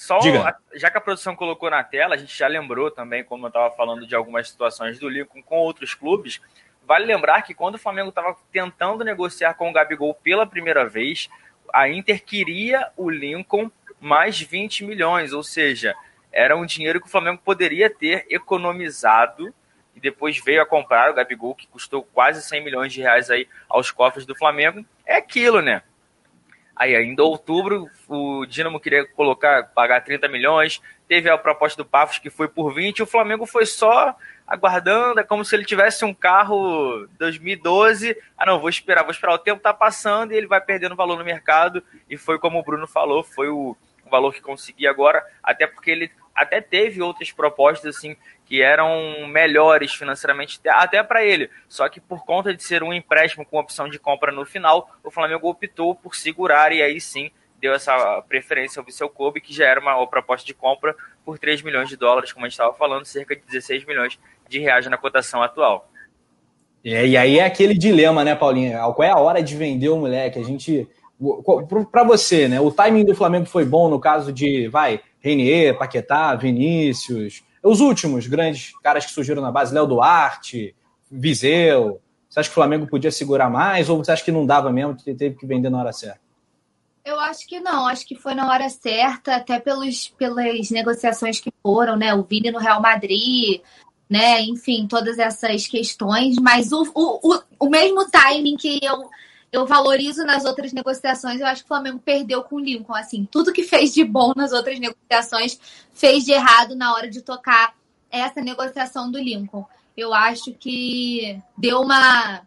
só, 0.00 0.18
Diga. 0.18 0.56
já 0.74 0.90
que 0.90 0.96
a 0.96 1.00
produção 1.00 1.36
colocou 1.36 1.68
na 1.68 1.84
tela, 1.84 2.14
a 2.14 2.18
gente 2.18 2.36
já 2.36 2.46
lembrou 2.46 2.90
também, 2.90 3.22
como 3.22 3.44
eu 3.44 3.48
estava 3.48 3.70
falando 3.76 4.06
de 4.06 4.14
algumas 4.14 4.48
situações 4.48 4.98
do 4.98 5.10
Lincoln 5.10 5.42
com 5.42 5.58
outros 5.58 5.92
clubes. 5.92 6.40
Vale 6.86 7.04
lembrar 7.04 7.42
que 7.42 7.52
quando 7.52 7.74
o 7.74 7.78
Flamengo 7.78 8.08
estava 8.08 8.34
tentando 8.50 9.04
negociar 9.04 9.52
com 9.52 9.68
o 9.68 9.72
Gabigol 9.74 10.14
pela 10.14 10.46
primeira 10.46 10.88
vez, 10.88 11.28
a 11.70 11.86
Inter 11.86 12.24
queria 12.24 12.88
o 12.96 13.10
Lincoln 13.10 13.70
mais 14.00 14.40
20 14.40 14.84
milhões, 14.84 15.32
ou 15.32 15.42
seja, 15.42 15.94
era 16.32 16.56
um 16.56 16.64
dinheiro 16.64 17.00
que 17.00 17.06
o 17.06 17.10
Flamengo 17.10 17.40
poderia 17.44 17.90
ter 17.90 18.26
economizado 18.28 19.52
e 19.94 20.00
depois 20.00 20.38
veio 20.38 20.62
a 20.62 20.66
comprar 20.66 21.10
o 21.10 21.14
Gabigol, 21.14 21.54
que 21.54 21.66
custou 21.66 22.02
quase 22.02 22.42
100 22.42 22.64
milhões 22.64 22.92
de 22.92 23.00
reais 23.00 23.30
aí 23.30 23.48
aos 23.68 23.90
cofres 23.90 24.24
do 24.24 24.36
Flamengo. 24.36 24.84
É 25.04 25.16
aquilo, 25.16 25.60
né? 25.60 25.82
Aí, 26.80 26.96
ainda 26.96 27.22
outubro, 27.22 27.90
o 28.08 28.46
Dinamo 28.46 28.80
queria 28.80 29.06
colocar, 29.06 29.64
pagar 29.74 30.00
30 30.00 30.28
milhões. 30.28 30.80
Teve 31.06 31.28
a 31.28 31.36
proposta 31.36 31.82
do 31.82 31.86
Pafos 31.86 32.18
que 32.18 32.30
foi 32.30 32.48
por 32.48 32.72
20. 32.72 32.98
E 32.98 33.02
o 33.02 33.06
Flamengo 33.06 33.44
foi 33.44 33.66
só 33.66 34.16
aguardando. 34.46 35.20
É 35.20 35.22
como 35.22 35.44
se 35.44 35.54
ele 35.54 35.66
tivesse 35.66 36.06
um 36.06 36.14
carro 36.14 37.06
2012. 37.18 38.16
Ah, 38.34 38.46
não, 38.46 38.58
vou 38.58 38.70
esperar, 38.70 39.02
vou 39.02 39.10
esperar. 39.10 39.34
O 39.34 39.38
tempo 39.38 39.60
tá 39.60 39.74
passando 39.74 40.32
e 40.32 40.36
ele 40.36 40.46
vai 40.46 40.58
perdendo 40.58 40.96
valor 40.96 41.18
no 41.18 41.24
mercado. 41.24 41.84
E 42.08 42.16
foi 42.16 42.38
como 42.38 42.58
o 42.58 42.62
Bruno 42.62 42.86
falou, 42.86 43.22
foi 43.22 43.50
o 43.50 43.76
valor 44.10 44.34
que 44.34 44.40
consegui 44.40 44.86
agora. 44.86 45.24
Até 45.42 45.66
porque 45.66 45.90
ele 45.90 46.10
até 46.34 46.60
teve 46.60 47.02
outras 47.02 47.30
propostas 47.32 47.96
assim 47.96 48.16
que 48.46 48.62
eram 48.62 49.26
melhores 49.28 49.94
financeiramente 49.94 50.60
até 50.68 51.02
para 51.02 51.24
ele. 51.24 51.50
Só 51.68 51.88
que 51.88 52.00
por 52.00 52.24
conta 52.24 52.54
de 52.54 52.62
ser 52.62 52.82
um 52.82 52.92
empréstimo 52.92 53.44
com 53.44 53.58
opção 53.58 53.88
de 53.88 53.98
compra 53.98 54.32
no 54.32 54.44
final, 54.44 54.90
o 55.04 55.10
Flamengo 55.10 55.48
optou 55.48 55.94
por 55.94 56.14
segurar 56.14 56.72
e 56.72 56.82
aí 56.82 57.00
sim 57.00 57.30
deu 57.60 57.74
essa 57.74 58.22
preferência 58.22 58.80
ao 58.80 58.84
Viseu 58.84 59.08
Kobe, 59.08 59.40
que 59.40 59.52
já 59.52 59.66
era 59.66 59.78
uma, 59.80 59.94
uma 59.96 60.06
proposta 60.06 60.46
de 60.46 60.54
compra 60.54 60.96
por 61.24 61.38
3 61.38 61.62
milhões 61.62 61.88
de 61.88 61.96
dólares, 61.96 62.32
como 62.32 62.46
a 62.46 62.48
gente 62.48 62.54
estava 62.54 62.72
falando, 62.72 63.04
cerca 63.04 63.36
de 63.36 63.42
16 63.42 63.84
milhões 63.84 64.18
de 64.48 64.58
reais 64.58 64.86
na 64.86 64.96
cotação 64.96 65.42
atual. 65.42 65.88
É, 66.84 67.06
e 67.06 67.16
aí 67.16 67.38
é 67.38 67.44
aquele 67.44 67.74
dilema, 67.74 68.24
né, 68.24 68.34
Paulinha? 68.34 68.78
Qual 68.94 69.02
é 69.02 69.10
a 69.10 69.18
hora 69.18 69.42
de 69.42 69.54
vender 69.54 69.90
o 69.90 69.98
moleque? 69.98 70.38
A 70.38 70.42
gente. 70.42 70.88
Para 71.90 72.04
você, 72.04 72.48
né? 72.48 72.60
O 72.60 72.70
timing 72.70 73.04
do 73.04 73.14
Flamengo 73.14 73.46
foi 73.46 73.64
bom 73.64 73.88
no 73.88 74.00
caso 74.00 74.32
de, 74.32 74.68
vai, 74.68 75.00
Renier, 75.20 75.76
Paquetá, 75.76 76.34
Vinícius, 76.34 77.42
os 77.62 77.80
últimos 77.80 78.26
grandes 78.26 78.72
caras 78.82 79.04
que 79.04 79.12
surgiram 79.12 79.42
na 79.42 79.52
base, 79.52 79.74
Léo 79.74 79.86
Duarte, 79.86 80.74
Viseu. 81.10 82.00
Você 82.28 82.40
acha 82.40 82.48
que 82.48 82.52
o 82.52 82.54
Flamengo 82.54 82.86
podia 82.86 83.10
segurar 83.10 83.50
mais 83.50 83.88
ou 83.90 83.98
você 83.98 84.12
acha 84.12 84.24
que 84.24 84.32
não 84.32 84.46
dava 84.46 84.72
mesmo, 84.72 84.96
teve 84.96 85.34
que 85.34 85.46
vender 85.46 85.68
na 85.68 85.80
hora 85.80 85.92
certa? 85.92 86.20
Eu 87.04 87.18
acho 87.18 87.46
que 87.46 87.58
não, 87.60 87.86
acho 87.86 88.06
que 88.06 88.14
foi 88.14 88.34
na 88.34 88.48
hora 88.48 88.68
certa, 88.68 89.36
até 89.36 89.58
pelos, 89.58 90.08
pelas 90.08 90.70
negociações 90.70 91.40
que 91.40 91.52
foram, 91.62 91.96
né? 91.96 92.14
O 92.14 92.22
Vini 92.22 92.50
no 92.50 92.58
Real 92.58 92.80
Madrid, 92.80 93.60
né? 94.08 94.40
Enfim, 94.42 94.86
todas 94.86 95.18
essas 95.18 95.66
questões, 95.66 96.36
mas 96.36 96.72
o, 96.72 96.82
o, 96.94 97.34
o, 97.34 97.42
o 97.58 97.68
mesmo 97.68 98.08
timing 98.08 98.56
que 98.56 98.78
eu 98.82 99.08
eu 99.52 99.66
valorizo 99.66 100.24
nas 100.24 100.44
outras 100.44 100.72
negociações. 100.72 101.40
Eu 101.40 101.46
acho 101.46 101.62
que 101.62 101.66
o 101.66 101.68
Flamengo 101.68 101.98
perdeu 101.98 102.42
com 102.42 102.56
o 102.56 102.60
Lincoln. 102.60 102.94
Assim, 102.94 103.26
tudo 103.30 103.52
que 103.52 103.64
fez 103.64 103.92
de 103.92 104.04
bom 104.04 104.32
nas 104.36 104.52
outras 104.52 104.78
negociações 104.78 105.58
fez 105.92 106.24
de 106.24 106.32
errado 106.32 106.76
na 106.76 106.94
hora 106.94 107.10
de 107.10 107.20
tocar 107.20 107.74
essa 108.10 108.40
negociação 108.40 109.10
do 109.10 109.18
Lincoln. 109.18 109.66
Eu 109.96 110.14
acho 110.14 110.52
que 110.52 111.38
deu 111.58 111.80
uma. 111.80 112.42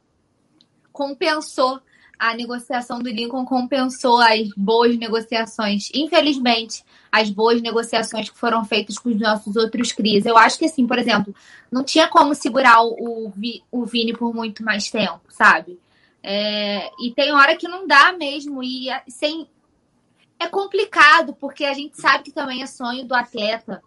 compensou 0.92 1.82
a 2.18 2.34
negociação 2.34 3.00
do 3.00 3.10
Lincoln, 3.10 3.44
compensou 3.44 4.22
as 4.22 4.48
boas 4.56 4.98
negociações. 4.98 5.90
Infelizmente, 5.94 6.86
as 7.12 7.30
boas 7.30 7.62
negociações 7.62 8.30
que 8.30 8.38
foram 8.38 8.64
feitas 8.64 8.98
com 8.98 9.10
os 9.10 9.20
nossos 9.20 9.58
outros 9.58 9.92
CRIs. 9.92 10.26
Eu 10.26 10.38
acho 10.38 10.58
que, 10.58 10.66
assim, 10.66 10.88
por 10.88 10.98
exemplo, 10.98 11.36
não 11.70 11.84
tinha 11.84 12.08
como 12.08 12.34
segurar 12.34 12.82
o, 12.82 13.34
o 13.70 13.86
Vini 13.86 14.14
por 14.14 14.34
muito 14.34 14.64
mais 14.64 14.90
tempo, 14.90 15.20
sabe? 15.30 15.78
É, 16.24 16.90
e 17.02 17.14
tem 17.14 17.34
hora 17.34 17.58
que 17.58 17.68
não 17.68 17.86
dá 17.86 18.14
mesmo, 18.14 18.64
e 18.64 18.88
sem. 19.10 19.50
É 20.40 20.48
complicado, 20.48 21.34
porque 21.34 21.66
a 21.66 21.74
gente 21.74 22.00
sabe 22.00 22.24
que 22.24 22.32
também 22.32 22.64
é 22.64 22.66
sonho 22.66 23.06
do 23.06 23.14
atleta, 23.14 23.84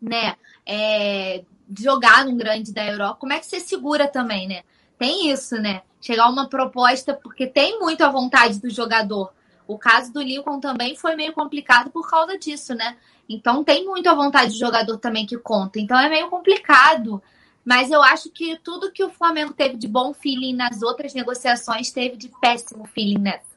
né? 0.00 0.36
É, 0.64 1.44
jogar 1.76 2.24
num 2.24 2.36
grande 2.36 2.72
da 2.72 2.84
Europa. 2.86 3.20
Como 3.20 3.32
é 3.32 3.40
que 3.40 3.46
você 3.46 3.60
segura 3.60 4.06
também, 4.06 4.46
né? 4.46 4.62
Tem 4.98 5.30
isso, 5.30 5.56
né? 5.56 5.82
Chegar 6.00 6.28
uma 6.28 6.48
proposta, 6.48 7.14
porque 7.14 7.46
tem 7.46 7.78
muito 7.78 8.02
a 8.02 8.10
vontade 8.10 8.60
do 8.60 8.70
jogador. 8.70 9.32
O 9.66 9.78
caso 9.78 10.12
do 10.12 10.22
Lincoln 10.22 10.60
também 10.60 10.94
foi 10.94 11.16
meio 11.16 11.32
complicado 11.32 11.90
por 11.90 12.08
causa 12.08 12.38
disso, 12.38 12.74
né? 12.74 12.96
Então 13.28 13.64
tem 13.64 13.84
muito 13.84 14.08
a 14.08 14.14
vontade 14.14 14.52
do 14.52 14.58
jogador 14.58 14.98
também 14.98 15.26
que 15.26 15.38
conta. 15.38 15.80
Então 15.80 15.98
é 15.98 16.08
meio 16.08 16.28
complicado 16.28 17.22
mas 17.64 17.90
eu 17.90 18.02
acho 18.02 18.30
que 18.30 18.58
tudo 18.62 18.92
que 18.92 19.02
o 19.02 19.10
Flamengo 19.10 19.52
teve 19.52 19.76
de 19.76 19.88
bom 19.88 20.12
feeling 20.12 20.54
nas 20.54 20.82
outras 20.82 21.14
negociações 21.14 21.90
teve 21.90 22.16
de 22.16 22.30
péssimo 22.40 22.84
feeling 22.86 23.18
nessa. 23.18 23.54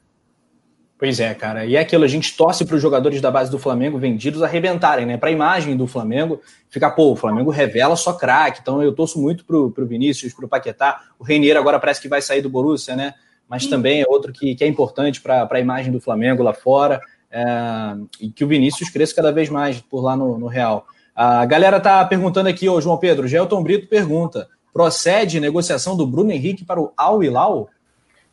Pois 0.98 1.20
é, 1.20 1.32
cara. 1.32 1.64
E 1.64 1.76
é 1.76 1.80
aquilo, 1.80 2.02
a 2.02 2.08
gente 2.08 2.36
torce 2.36 2.64
para 2.64 2.74
os 2.74 2.82
jogadores 2.82 3.20
da 3.20 3.30
base 3.30 3.50
do 3.52 3.58
Flamengo 3.58 3.98
vendidos 3.98 4.42
arrebentarem, 4.42 5.06
né? 5.06 5.16
Para 5.16 5.28
a 5.28 5.32
imagem 5.32 5.76
do 5.76 5.86
Flamengo 5.86 6.40
ficar, 6.68 6.90
pô, 6.90 7.12
o 7.12 7.16
Flamengo 7.16 7.52
revela 7.52 7.94
só 7.94 8.12
craque. 8.14 8.58
Então 8.60 8.82
eu 8.82 8.92
torço 8.92 9.20
muito 9.20 9.44
pro, 9.44 9.70
pro 9.70 9.86
Vinícius, 9.86 10.34
pro 10.34 10.48
Paquetá. 10.48 11.00
O 11.16 11.22
Reinier 11.22 11.56
agora 11.56 11.78
parece 11.78 12.00
que 12.00 12.08
vai 12.08 12.20
sair 12.20 12.42
do 12.42 12.50
Borussia, 12.50 12.96
né? 12.96 13.14
Mas 13.48 13.64
Sim. 13.64 13.70
também 13.70 14.02
é 14.02 14.06
outro 14.08 14.32
que, 14.32 14.56
que 14.56 14.64
é 14.64 14.66
importante 14.66 15.20
para 15.20 15.48
a 15.48 15.60
imagem 15.60 15.92
do 15.92 16.00
Flamengo 16.00 16.42
lá 16.42 16.52
fora. 16.52 17.00
É, 17.30 17.44
e 18.20 18.30
que 18.30 18.44
o 18.44 18.48
Vinícius 18.48 18.90
cresça 18.90 19.14
cada 19.14 19.30
vez 19.30 19.48
mais 19.48 19.80
por 19.80 20.00
lá 20.00 20.16
no, 20.16 20.36
no 20.36 20.48
Real. 20.48 20.84
A 21.20 21.44
galera 21.46 21.80
tá 21.80 22.04
perguntando 22.04 22.48
aqui, 22.48 22.68
ô 22.68 22.80
João 22.80 22.96
Pedro, 22.96 23.26
Gelton 23.26 23.60
Brito 23.60 23.88
pergunta: 23.88 24.48
procede 24.72 25.40
negociação 25.40 25.96
do 25.96 26.06
Bruno 26.06 26.30
Henrique 26.30 26.64
para 26.64 26.80
o 26.80 26.92
Al 26.96 27.24
Hilal? 27.24 27.68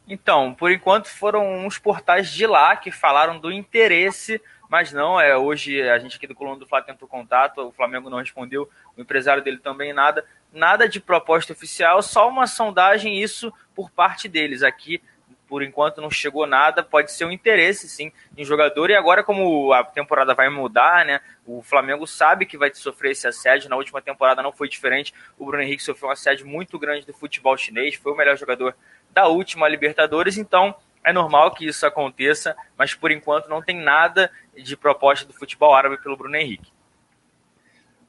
Então, 0.08 0.54
por 0.54 0.72
enquanto 0.72 1.08
foram 1.08 1.66
uns 1.66 1.80
portais 1.80 2.30
de 2.30 2.46
lá 2.46 2.76
que 2.76 2.92
falaram 2.92 3.40
do 3.40 3.52
interesse, 3.52 4.40
mas 4.70 4.94
não, 4.94 5.20
é 5.20 5.36
hoje 5.36 5.82
a 5.82 5.98
gente 5.98 6.16
aqui 6.16 6.28
do 6.28 6.36
Coluna 6.36 6.60
do 6.60 6.68
Fla 6.68 6.80
tentou 6.80 7.08
contato, 7.08 7.58
o 7.58 7.72
Flamengo 7.72 8.08
não 8.08 8.20
respondeu, 8.20 8.70
o 8.96 9.02
empresário 9.02 9.44
dele 9.44 9.58
também 9.58 9.92
nada, 9.92 10.24
nada 10.54 10.88
de 10.88 11.00
proposta 11.00 11.54
oficial, 11.54 12.04
só 12.04 12.30
uma 12.30 12.46
sondagem 12.46 13.20
isso 13.20 13.52
por 13.74 13.90
parte 13.90 14.28
deles 14.28 14.62
aqui 14.62 15.02
por 15.48 15.64
enquanto 15.64 16.02
não 16.02 16.10
chegou 16.10 16.48
nada, 16.48 16.84
pode 16.84 17.12
ser 17.12 17.26
um 17.26 17.32
interesse 17.32 17.88
sim 17.88 18.12
em 18.38 18.44
jogador. 18.44 18.90
E 18.90 18.96
agora, 18.96 19.24
como 19.24 19.72
a 19.74 19.84
temporada 19.84 20.34
vai 20.34 20.50
mudar, 20.50 21.06
né? 21.06 21.20
O 21.46 21.62
Flamengo 21.62 22.08
sabe 22.08 22.46
que 22.46 22.58
vai 22.58 22.74
sofrer 22.74 23.12
esse 23.12 23.28
assédio. 23.28 23.70
Na 23.70 23.76
última 23.76 24.02
temporada 24.02 24.42
não 24.42 24.52
foi 24.52 24.68
diferente. 24.68 25.14
O 25.38 25.46
Bruno 25.46 25.64
Henrique 25.64 25.84
sofreu 25.84 26.10
um 26.10 26.12
assédio 26.12 26.48
muito 26.48 26.80
grande 26.80 27.06
do 27.06 27.14
futebol 27.14 27.56
chinês, 27.58 27.96
foi 27.96 28.12
o 28.12 28.16
melhor 28.16 28.38
jogador 28.38 28.76
da 29.12 29.28
última 29.28 29.68
Libertadores, 29.70 30.38
então 30.38 30.76
é 31.04 31.14
normal 31.14 31.52
que 31.52 31.68
isso 31.68 31.86
aconteça, 31.86 32.56
mas 32.78 32.94
por 32.96 33.12
enquanto 33.12 33.48
não 33.48 33.62
tem 33.62 33.80
nada 33.80 34.32
de 34.58 34.76
proposta 34.76 35.26
do 35.26 35.34
futebol 35.34 35.74
árabe 35.74 35.98
pelo 36.02 36.18
Bruno 36.18 36.36
Henrique. 36.36 36.74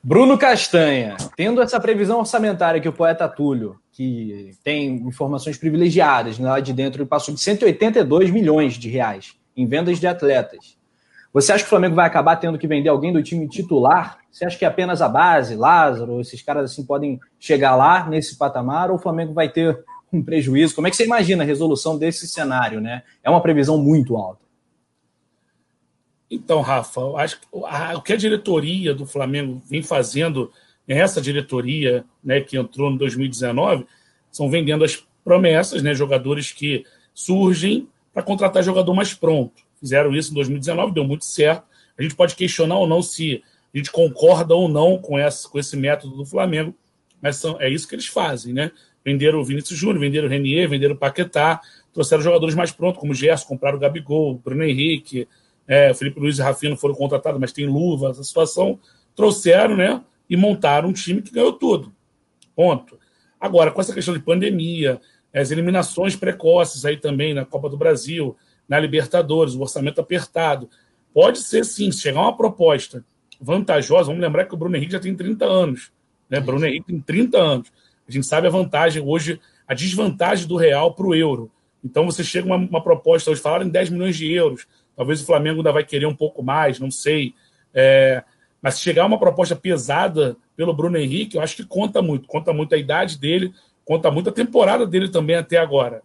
Bruno 0.03 0.39
Castanha, 0.39 1.17
tendo 1.37 1.61
essa 1.61 1.79
previsão 1.79 2.21
orçamentária 2.21 2.81
que 2.81 2.89
o 2.89 2.93
poeta 2.93 3.29
Túlio, 3.29 3.79
que 3.97 4.51
tem 4.63 4.97
informações 5.09 5.57
privilegiadas 5.57 6.39
lá 6.39 6.61
de 6.61 6.75
dentro, 6.75 7.01
ele 7.01 7.09
passou 7.09 7.33
de 7.33 7.41
182 7.41 8.31
milhões 8.31 8.75
de 8.75 8.91
reais 8.91 9.35
em 9.57 9.67
vendas 9.67 9.99
de 9.99 10.07
atletas. 10.07 10.77
Você 11.33 11.51
acha 11.51 11.65
que 11.65 11.69
o 11.69 11.71
Flamengo 11.71 11.95
vai 11.95 12.07
acabar 12.07 12.37
tendo 12.37 12.59
que 12.59 12.69
vender 12.69 12.91
alguém 12.91 13.11
do 13.11 13.23
time 13.23 13.49
titular? 13.49 14.19
Você 14.31 14.45
acha 14.45 14.59
que 14.59 14.67
é 14.67 14.69
apenas 14.69 15.01
a 15.01 15.09
base, 15.09 15.57
Lázaro, 15.57 16.21
esses 16.21 16.43
caras 16.43 16.71
assim 16.71 16.85
podem 16.85 17.19
chegar 17.41 17.75
lá 17.75 18.07
nesse 18.07 18.37
patamar 18.37 18.91
ou 18.91 18.97
o 18.97 19.01
Flamengo 19.01 19.33
vai 19.33 19.49
ter 19.49 19.83
um 20.13 20.23
prejuízo? 20.23 20.75
Como 20.75 20.87
é 20.87 20.91
que 20.91 20.97
você 20.97 21.07
imagina 21.07 21.43
a 21.43 21.47
resolução 21.47 21.97
desse 21.97 22.29
cenário, 22.29 22.83
né? 22.83 23.03
É 23.25 23.31
uma 23.31 23.41
previsão 23.41 23.79
muito 23.79 24.15
alta. 24.19 24.45
Então, 26.31 26.61
Rafa, 26.61 27.01
acho 27.17 27.41
que 27.41 27.47
o 27.51 28.03
que 28.03 28.13
a 28.13 28.17
diretoria 28.17 28.95
do 28.95 29.07
Flamengo 29.07 29.63
vem 29.65 29.83
fazendo, 29.83 30.53
essa 30.89 31.21
diretoria 31.21 32.05
né, 32.23 32.41
que 32.41 32.57
entrou 32.57 32.91
em 32.91 32.97
2019, 32.97 33.87
são 34.31 34.51
vendendo 34.51 34.85
as 34.85 35.05
promessas, 35.25 35.83
né, 35.83 35.95
jogadores 35.95 36.53
que 36.53 36.85
surgem 37.13 37.89
para 38.13 38.23
contratar 38.23 38.63
jogador 38.63 38.95
mais 38.95 39.13
pronto. 39.13 39.63
Fizeram 39.81 40.15
isso 40.15 40.31
em 40.31 40.35
2019, 40.35 40.93
deu 40.93 41.05
muito 41.05 41.25
certo. 41.25 41.65
A 41.99 42.03
gente 42.03 42.15
pode 42.15 42.35
questionar 42.35 42.79
ou 42.79 42.87
não 42.87 43.03
se 43.03 43.43
a 43.75 43.79
gente 43.79 43.91
concorda 43.91 44.55
ou 44.55 44.69
não 44.69 44.99
com, 44.99 45.19
essa, 45.19 45.49
com 45.49 45.59
esse 45.59 45.77
método 45.77 46.17
do 46.17 46.25
Flamengo, 46.25 46.75
mas 47.21 47.37
são, 47.37 47.61
é 47.61 47.69
isso 47.69 47.89
que 47.89 47.95
eles 47.95 48.07
fazem, 48.07 48.53
né? 48.53 48.71
Venderam 49.05 49.41
o 49.41 49.45
Vinícius 49.45 49.79
Júnior, 49.79 50.01
venderam 50.01 50.27
o 50.27 50.31
Renier, 50.31 50.69
venderam 50.69 50.95
o 50.95 50.99
Paquetá, 50.99 51.61
trouxeram 51.93 52.23
jogadores 52.23 52.55
mais 52.55 52.71
prontos, 52.71 53.01
como 53.01 53.13
o 53.13 53.15
Gerson, 53.15 53.47
compraram 53.47 53.77
o 53.77 53.81
Gabigol, 53.81 54.33
o 54.33 54.39
Bruno 54.39 54.65
Henrique, 54.65 55.29
é, 55.67 55.93
Felipe 55.95 56.21
Luiz 56.21 56.39
e 56.39 56.43
Rafinha 56.43 56.71
não 56.71 56.77
foram 56.77 56.95
contratados, 56.95 57.41
mas 57.41 57.53
tem 57.53 57.67
luva, 57.67 58.11
essa 58.11 58.23
situação. 58.23 58.79
Trouxeram, 59.15 59.77
né? 59.77 60.03
E 60.29 60.37
montaram 60.37 60.89
um 60.89 60.93
time 60.93 61.23
que 61.23 61.33
ganhou 61.33 61.53
tudo. 61.53 61.93
Ponto. 62.55 62.99
Agora, 63.41 63.71
com 63.71 63.81
essa 63.81 63.93
questão 63.93 64.15
de 64.15 64.21
pandemia, 64.21 65.01
as 65.35 65.51
eliminações 65.51 66.17
precoces 66.17 66.85
aí 66.85 66.97
também 66.97 67.35
na 67.35 67.45
Copa 67.45 67.69
do 67.69 67.77
Brasil, 67.77 68.37
na 68.69 68.79
Libertadores, 68.81 69.55
o 69.55 69.61
orçamento 69.61 70.01
apertado. 70.01 70.69
Pode 71.13 71.39
ser 71.39 71.65
sim, 71.65 71.91
se 71.93 72.01
chegar 72.01 72.21
uma 72.21 72.37
proposta 72.37 73.05
vantajosa, 73.41 74.07
vamos 74.07 74.23
lembrar 74.23 74.47
que 74.47 74.55
o 74.55 74.57
Bruno 74.57 74.77
Henrique 74.77 74.93
já 74.93 75.01
tem 75.01 75.15
30 75.15 75.45
anos. 75.45 75.93
Né? 76.29 76.41
Bruno 76.41 76.67
Henrique 76.67 76.87
tem 76.87 77.01
30 77.01 77.39
anos. 77.39 77.73
A 78.09 78.13
gente 78.13 78.27
sabe 78.27 78.47
a 78.47 78.51
vantagem 78.51 79.03
hoje, 79.03 79.41
a 79.67 79.75
desvantagem 79.75 80.47
do 80.47 80.57
real 80.57 80.95
para 80.95 81.07
o 81.07 81.15
euro. 81.15 81.51
Então 81.85 82.07
você 82.07 82.25
chega 82.25 82.47
uma, 82.47 82.57
uma 82.57 82.83
proposta, 82.83 83.31
hoje 83.31 83.41
falaram 83.41 83.67
em 83.67 83.71
10 83.71 83.91
milhões 83.91 84.17
de 84.17 84.33
euros. 84.33 84.67
Talvez 84.97 85.21
o 85.21 85.27
Flamengo 85.27 85.59
ainda 85.59 85.73
vai 85.73 85.85
querer 85.85 86.07
um 86.07 86.15
pouco 86.15 86.43
mais, 86.43 86.81
não 86.81 86.91
sei. 86.91 87.35
É, 87.75 88.25
mas 88.61 88.75
se 88.75 88.81
chegar 88.81 89.07
uma 89.07 89.19
proposta 89.19 89.55
pesada 89.55 90.37
pelo 90.57 90.73
Bruno 90.73 90.97
Henrique, 90.97 91.37
eu 91.37 91.43
acho 91.43 91.57
que 91.57 91.65
conta 91.65 92.01
muito. 92.03 92.27
Conta 92.27 92.53
muito 92.53 92.75
a 92.75 92.79
idade 92.79 93.19
dele, 93.19 93.53
conta 93.85 94.11
muito 94.11 94.31
a 94.31 94.33
temporada 94.33 94.87
dele 94.87 95.09
também 95.09 95.37
até 95.37 95.59
agora. 95.59 96.03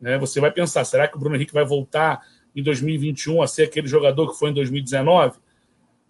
Né? 0.00 0.18
Você 0.18 0.40
vai 0.40 0.50
pensar, 0.50 0.84
será 0.84 1.08
que 1.08 1.16
o 1.16 1.18
Bruno 1.18 1.36
Henrique 1.36 1.54
vai 1.54 1.64
voltar 1.64 2.22
em 2.54 2.62
2021 2.62 3.42
a 3.42 3.46
ser 3.46 3.64
aquele 3.64 3.86
jogador 3.86 4.30
que 4.30 4.38
foi 4.38 4.50
em 4.50 4.54
2019? 4.54 5.38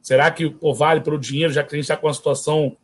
Será 0.02 0.30
que 0.30 0.50
pô, 0.50 0.72
vale 0.72 1.00
pelo 1.00 1.18
dinheiro, 1.18 1.52
já 1.52 1.62
que 1.64 1.74
a 1.74 1.76
gente 1.76 1.84
está 1.84 1.96
com 1.96 2.06
uma 2.06 2.14
situação 2.14 2.76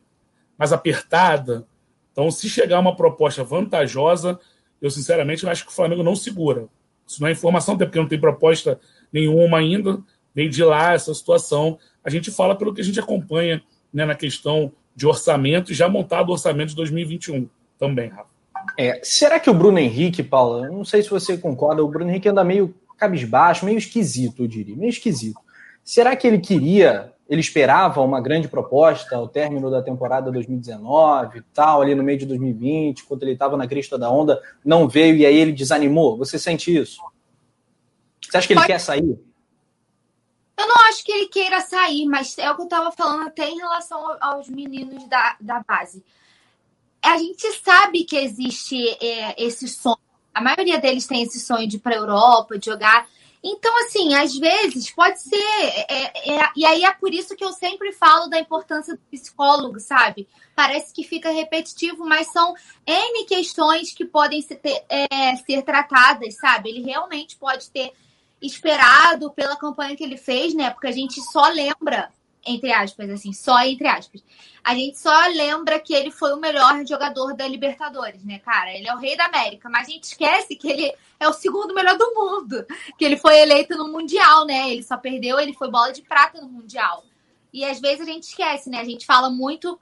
mais 0.58 0.72
apertada? 0.72 1.66
Então, 2.10 2.30
se 2.30 2.48
chegar 2.48 2.78
uma 2.78 2.96
proposta 2.96 3.42
vantajosa, 3.44 4.38
eu 4.80 4.90
sinceramente 4.90 5.46
acho 5.48 5.64
que 5.64 5.70
o 5.70 5.74
Flamengo 5.74 6.02
não 6.02 6.16
segura. 6.16 6.68
Isso 7.06 7.20
não 7.20 7.28
é 7.28 7.32
informação, 7.32 7.74
até 7.74 7.84
porque 7.84 7.98
não 7.98 8.08
tem 8.08 8.20
proposta 8.20 8.80
nenhuma 9.12 9.58
ainda, 9.58 10.00
veio 10.34 10.50
de 10.50 10.64
lá 10.64 10.92
essa 10.94 11.12
situação. 11.14 11.78
A 12.04 12.10
gente 12.10 12.30
fala 12.30 12.54
pelo 12.54 12.74
que 12.74 12.80
a 12.80 12.84
gente 12.84 12.98
acompanha 12.98 13.62
né, 13.92 14.04
na 14.04 14.14
questão 14.14 14.72
de 14.94 15.06
orçamento 15.06 15.72
e 15.72 15.74
já 15.74 15.88
montado 15.88 16.28
o 16.28 16.32
orçamento 16.32 16.70
de 16.70 16.76
2021 16.76 17.48
também, 17.78 18.08
Rafa. 18.08 18.30
É, 18.78 19.00
será 19.02 19.40
que 19.40 19.50
o 19.50 19.54
Bruno 19.54 19.78
Henrique, 19.78 20.22
Paula, 20.22 20.68
não 20.68 20.84
sei 20.84 21.02
se 21.02 21.10
você 21.10 21.36
concorda, 21.36 21.82
o 21.82 21.88
Bruno 21.88 22.10
Henrique 22.10 22.28
anda 22.28 22.44
meio 22.44 22.74
cabisbaixo, 22.96 23.64
meio 23.64 23.78
esquisito, 23.78 24.44
eu 24.44 24.46
diria, 24.46 24.76
meio 24.76 24.90
esquisito. 24.90 25.40
Será 25.82 26.14
que 26.14 26.26
ele 26.26 26.38
queria, 26.38 27.12
ele 27.28 27.40
esperava 27.40 28.00
uma 28.00 28.20
grande 28.20 28.46
proposta 28.46 29.16
ao 29.16 29.26
término 29.26 29.70
da 29.70 29.82
temporada 29.82 30.30
2019 30.30 31.38
e 31.38 31.42
tal, 31.52 31.82
ali 31.82 31.94
no 31.94 32.04
meio 32.04 32.18
de 32.18 32.26
2020, 32.26 33.04
quando 33.04 33.24
ele 33.24 33.32
estava 33.32 33.56
na 33.56 33.66
crista 33.66 33.98
da 33.98 34.08
onda, 34.10 34.40
não 34.64 34.88
veio 34.88 35.16
e 35.16 35.26
aí 35.26 35.36
ele 35.36 35.52
desanimou? 35.52 36.16
Você 36.16 36.38
sente 36.38 36.74
isso? 36.74 37.00
Você 38.20 38.36
acha 38.36 38.46
que 38.46 38.52
ele 38.52 38.60
Pode... 38.60 38.72
quer 38.72 38.78
sair? 38.78 39.18
Eu 40.62 40.68
não 40.68 40.76
acho 40.88 41.04
que 41.04 41.10
ele 41.10 41.26
queira 41.26 41.60
sair, 41.60 42.06
mas 42.06 42.38
é 42.38 42.48
o 42.48 42.54
que 42.54 42.60
eu 42.60 42.66
estava 42.66 42.92
falando 42.92 43.26
até 43.26 43.50
em 43.50 43.56
relação 43.56 44.16
aos 44.20 44.48
meninos 44.48 45.08
da, 45.08 45.36
da 45.40 45.58
base. 45.58 46.04
A 47.02 47.18
gente 47.18 47.50
sabe 47.64 48.04
que 48.04 48.16
existe 48.16 48.76
é, 49.04 49.34
esse 49.42 49.66
sonho. 49.66 49.98
A 50.32 50.40
maioria 50.40 50.78
deles 50.78 51.04
tem 51.04 51.24
esse 51.24 51.40
sonho 51.40 51.66
de 51.66 51.78
ir 51.78 51.80
para 51.80 51.96
a 51.96 51.98
Europa, 51.98 52.56
de 52.56 52.66
jogar. 52.66 53.08
Então, 53.42 53.76
assim, 53.84 54.14
às 54.14 54.38
vezes 54.38 54.88
pode 54.92 55.20
ser. 55.20 55.36
É, 55.36 56.36
é, 56.36 56.50
e 56.54 56.64
aí 56.64 56.84
é 56.84 56.92
por 56.92 57.12
isso 57.12 57.34
que 57.34 57.44
eu 57.44 57.52
sempre 57.52 57.92
falo 57.92 58.28
da 58.28 58.38
importância 58.38 58.94
do 58.94 59.02
psicólogo, 59.10 59.80
sabe? 59.80 60.28
Parece 60.54 60.94
que 60.94 61.02
fica 61.02 61.32
repetitivo, 61.32 62.06
mas 62.06 62.30
são 62.30 62.54
N 62.86 63.24
questões 63.24 63.92
que 63.92 64.04
podem 64.04 64.40
ser, 64.40 64.60
é, 64.88 65.34
ser 65.44 65.62
tratadas, 65.62 66.36
sabe? 66.36 66.70
Ele 66.70 66.84
realmente 66.84 67.34
pode 67.34 67.68
ter 67.68 67.92
esperado 68.42 69.30
pela 69.30 69.56
campanha 69.56 69.96
que 69.96 70.04
ele 70.04 70.16
fez, 70.16 70.54
né? 70.54 70.70
Porque 70.70 70.88
a 70.88 70.92
gente 70.92 71.20
só 71.22 71.48
lembra 71.48 72.10
entre 72.44 72.72
aspas, 72.72 73.08
assim, 73.08 73.32
só 73.32 73.60
entre 73.62 73.86
aspas. 73.86 74.22
A 74.64 74.74
gente 74.74 74.98
só 74.98 75.26
lembra 75.28 75.78
que 75.78 75.94
ele 75.94 76.10
foi 76.10 76.32
o 76.32 76.40
melhor 76.40 76.84
jogador 76.86 77.34
da 77.34 77.46
Libertadores, 77.46 78.24
né, 78.24 78.38
cara? 78.40 78.72
Ele 78.76 78.88
é 78.88 78.94
o 78.94 78.98
rei 78.98 79.16
da 79.16 79.26
América, 79.26 79.68
mas 79.68 79.86
a 79.86 79.90
gente 79.90 80.04
esquece 80.04 80.56
que 80.56 80.68
ele 80.68 80.92
é 81.18 81.28
o 81.28 81.32
segundo 81.32 81.74
melhor 81.74 81.96
do 81.96 82.14
mundo, 82.14 82.66
que 82.98 83.04
ele 83.04 83.16
foi 83.16 83.38
eleito 83.38 83.76
no 83.76 83.88
Mundial, 83.88 84.44
né? 84.44 84.70
Ele 84.70 84.82
só 84.82 84.96
perdeu, 84.96 85.38
ele 85.38 85.52
foi 85.52 85.70
bola 85.70 85.92
de 85.92 86.02
prata 86.02 86.40
no 86.40 86.48
Mundial. 86.48 87.04
E 87.52 87.64
às 87.64 87.80
vezes 87.80 88.00
a 88.00 88.10
gente 88.10 88.24
esquece, 88.24 88.70
né? 88.70 88.80
A 88.80 88.84
gente 88.84 89.06
fala 89.06 89.30
muito 89.30 89.78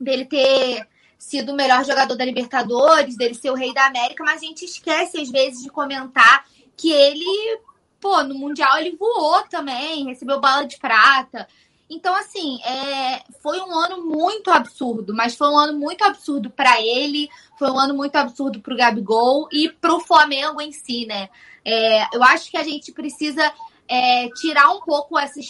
dele 0.00 0.24
ter 0.24 0.86
sido 1.18 1.52
o 1.52 1.56
melhor 1.56 1.84
jogador 1.84 2.16
da 2.16 2.24
Libertadores, 2.24 3.16
dele 3.16 3.34
ser 3.34 3.50
o 3.50 3.54
rei 3.54 3.74
da 3.74 3.86
América, 3.86 4.22
mas 4.22 4.40
a 4.40 4.44
gente 4.44 4.64
esquece 4.64 5.20
às 5.20 5.28
vezes 5.28 5.62
de 5.62 5.68
comentar 5.68 6.46
que 6.76 6.92
ele, 6.92 7.60
pô, 8.00 8.22
no 8.22 8.34
Mundial 8.34 8.78
ele 8.78 8.96
voou 8.96 9.42
também, 9.48 10.06
recebeu 10.06 10.40
bola 10.40 10.64
de 10.64 10.78
prata 10.78 11.46
então, 11.90 12.14
assim, 12.14 12.60
é, 12.64 13.22
foi 13.40 13.58
um 13.60 13.72
ano 13.72 14.04
muito 14.04 14.50
absurdo, 14.50 15.14
mas 15.14 15.34
foi 15.34 15.48
um 15.48 15.56
ano 15.56 15.78
muito 15.78 16.02
absurdo 16.04 16.50
para 16.50 16.80
ele, 16.82 17.30
foi 17.58 17.70
um 17.70 17.78
ano 17.78 17.94
muito 17.94 18.14
absurdo 18.16 18.60
para 18.60 18.74
o 18.74 18.76
Gabigol 18.76 19.48
e 19.50 19.70
para 19.70 19.94
o 19.94 20.00
Flamengo 20.00 20.60
em 20.60 20.70
si, 20.70 21.06
né? 21.06 21.30
É, 21.64 22.14
eu 22.14 22.22
acho 22.22 22.50
que 22.50 22.58
a 22.58 22.62
gente 22.62 22.92
precisa 22.92 23.50
é, 23.88 24.28
tirar 24.32 24.70
um 24.70 24.80
pouco 24.82 25.18
essa, 25.18 25.40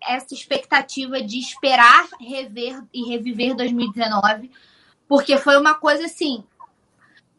essa 0.00 0.32
expectativa 0.32 1.20
de 1.20 1.40
esperar 1.40 2.06
rever 2.20 2.80
e 2.94 3.08
reviver 3.08 3.56
2019, 3.56 4.48
porque 5.08 5.38
foi 5.38 5.56
uma 5.58 5.74
coisa 5.74 6.04
assim 6.04 6.44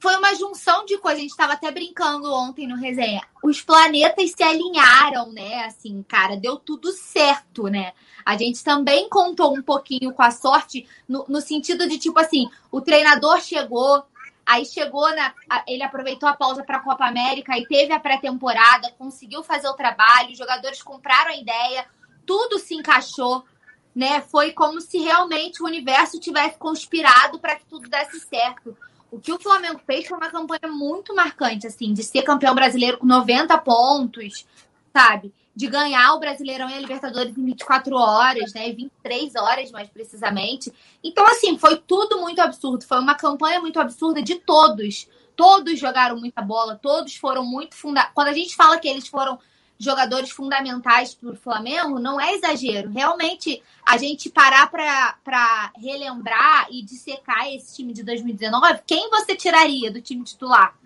foi 0.01 0.17
uma 0.17 0.33
junção 0.33 0.83
de 0.83 0.97
coisas. 0.97 1.19
A 1.19 1.21
gente 1.21 1.31
estava 1.31 1.53
até 1.53 1.69
brincando 1.69 2.33
ontem 2.33 2.67
no 2.67 2.75
resenha. 2.75 3.21
Os 3.43 3.61
planetas 3.61 4.31
se 4.31 4.43
alinharam, 4.43 5.31
né? 5.31 5.65
Assim, 5.65 6.03
cara, 6.03 6.35
deu 6.35 6.57
tudo 6.57 6.91
certo, 6.91 7.67
né? 7.67 7.93
A 8.25 8.35
gente 8.35 8.63
também 8.63 9.07
contou 9.07 9.55
um 9.55 9.61
pouquinho 9.61 10.11
com 10.11 10.23
a 10.23 10.31
sorte, 10.31 10.87
no, 11.07 11.23
no 11.29 11.39
sentido 11.39 11.87
de, 11.87 11.99
tipo 11.99 12.19
assim, 12.19 12.49
o 12.71 12.81
treinador 12.81 13.39
chegou, 13.41 14.03
aí 14.43 14.65
chegou 14.65 15.07
na. 15.15 15.35
Ele 15.67 15.83
aproveitou 15.83 16.27
a 16.27 16.33
pausa 16.33 16.63
para 16.63 16.77
a 16.77 16.83
Copa 16.83 17.05
América 17.05 17.55
e 17.55 17.67
teve 17.67 17.93
a 17.93 17.99
pré-temporada, 17.99 18.91
conseguiu 18.97 19.43
fazer 19.43 19.67
o 19.67 19.75
trabalho, 19.75 20.31
os 20.31 20.37
jogadores 20.37 20.81
compraram 20.81 21.29
a 21.29 21.37
ideia, 21.37 21.85
tudo 22.25 22.57
se 22.57 22.73
encaixou. 22.73 23.45
Né? 23.93 24.21
Foi 24.21 24.51
como 24.51 24.79
se 24.79 24.97
realmente 24.97 25.61
o 25.61 25.65
universo 25.65 26.17
tivesse 26.19 26.57
conspirado 26.57 27.37
para 27.39 27.57
que 27.57 27.65
tudo 27.65 27.89
desse 27.89 28.21
certo 28.21 28.75
o 29.11 29.19
que 29.19 29.33
o 29.33 29.39
Flamengo 29.39 29.81
fez 29.85 30.07
foi 30.07 30.17
uma 30.17 30.31
campanha 30.31 30.71
muito 30.71 31.13
marcante, 31.13 31.67
assim, 31.67 31.93
de 31.93 32.01
ser 32.01 32.21
campeão 32.21 32.55
brasileiro 32.55 32.97
com 32.97 33.05
90 33.05 33.57
pontos, 33.57 34.47
sabe? 34.93 35.33
De 35.53 35.67
ganhar 35.67 36.13
o 36.13 36.19
Brasileirão 36.19 36.69
e 36.69 36.73
a 36.73 36.79
Libertadores 36.79 37.37
em 37.37 37.43
24 37.43 37.93
horas, 37.93 38.53
né? 38.53 38.71
23 38.71 39.35
horas, 39.35 39.69
mais 39.69 39.89
precisamente. 39.89 40.71
Então, 41.03 41.27
assim, 41.27 41.57
foi 41.57 41.75
tudo 41.75 42.21
muito 42.21 42.39
absurdo. 42.39 42.85
Foi 42.85 42.99
uma 42.99 43.13
campanha 43.13 43.59
muito 43.59 43.77
absurda 43.77 44.21
de 44.21 44.35
todos. 44.35 45.09
Todos 45.35 45.77
jogaram 45.77 46.17
muita 46.17 46.41
bola, 46.41 46.79
todos 46.81 47.15
foram 47.15 47.43
muito 47.43 47.75
funda. 47.75 48.09
Quando 48.13 48.29
a 48.29 48.33
gente 48.33 48.55
fala 48.55 48.79
que 48.79 48.87
eles 48.87 49.09
foram 49.09 49.37
jogadores 49.83 50.29
fundamentais 50.29 51.15
para 51.15 51.31
o 51.31 51.35
Flamengo, 51.35 51.99
não 51.99 52.19
é 52.21 52.33
exagero. 52.33 52.89
Realmente, 52.89 53.61
a 53.85 53.97
gente 53.97 54.29
parar 54.29 54.69
para 54.69 55.71
relembrar 55.75 56.67
e 56.69 56.83
dissecar 56.83 57.47
esse 57.47 57.75
time 57.75 57.91
de 57.91 58.03
2019, 58.03 58.81
quem 58.85 59.09
você 59.09 59.35
tiraria 59.35 59.91
do 59.91 60.01
time 60.01 60.23
titular? 60.23 60.77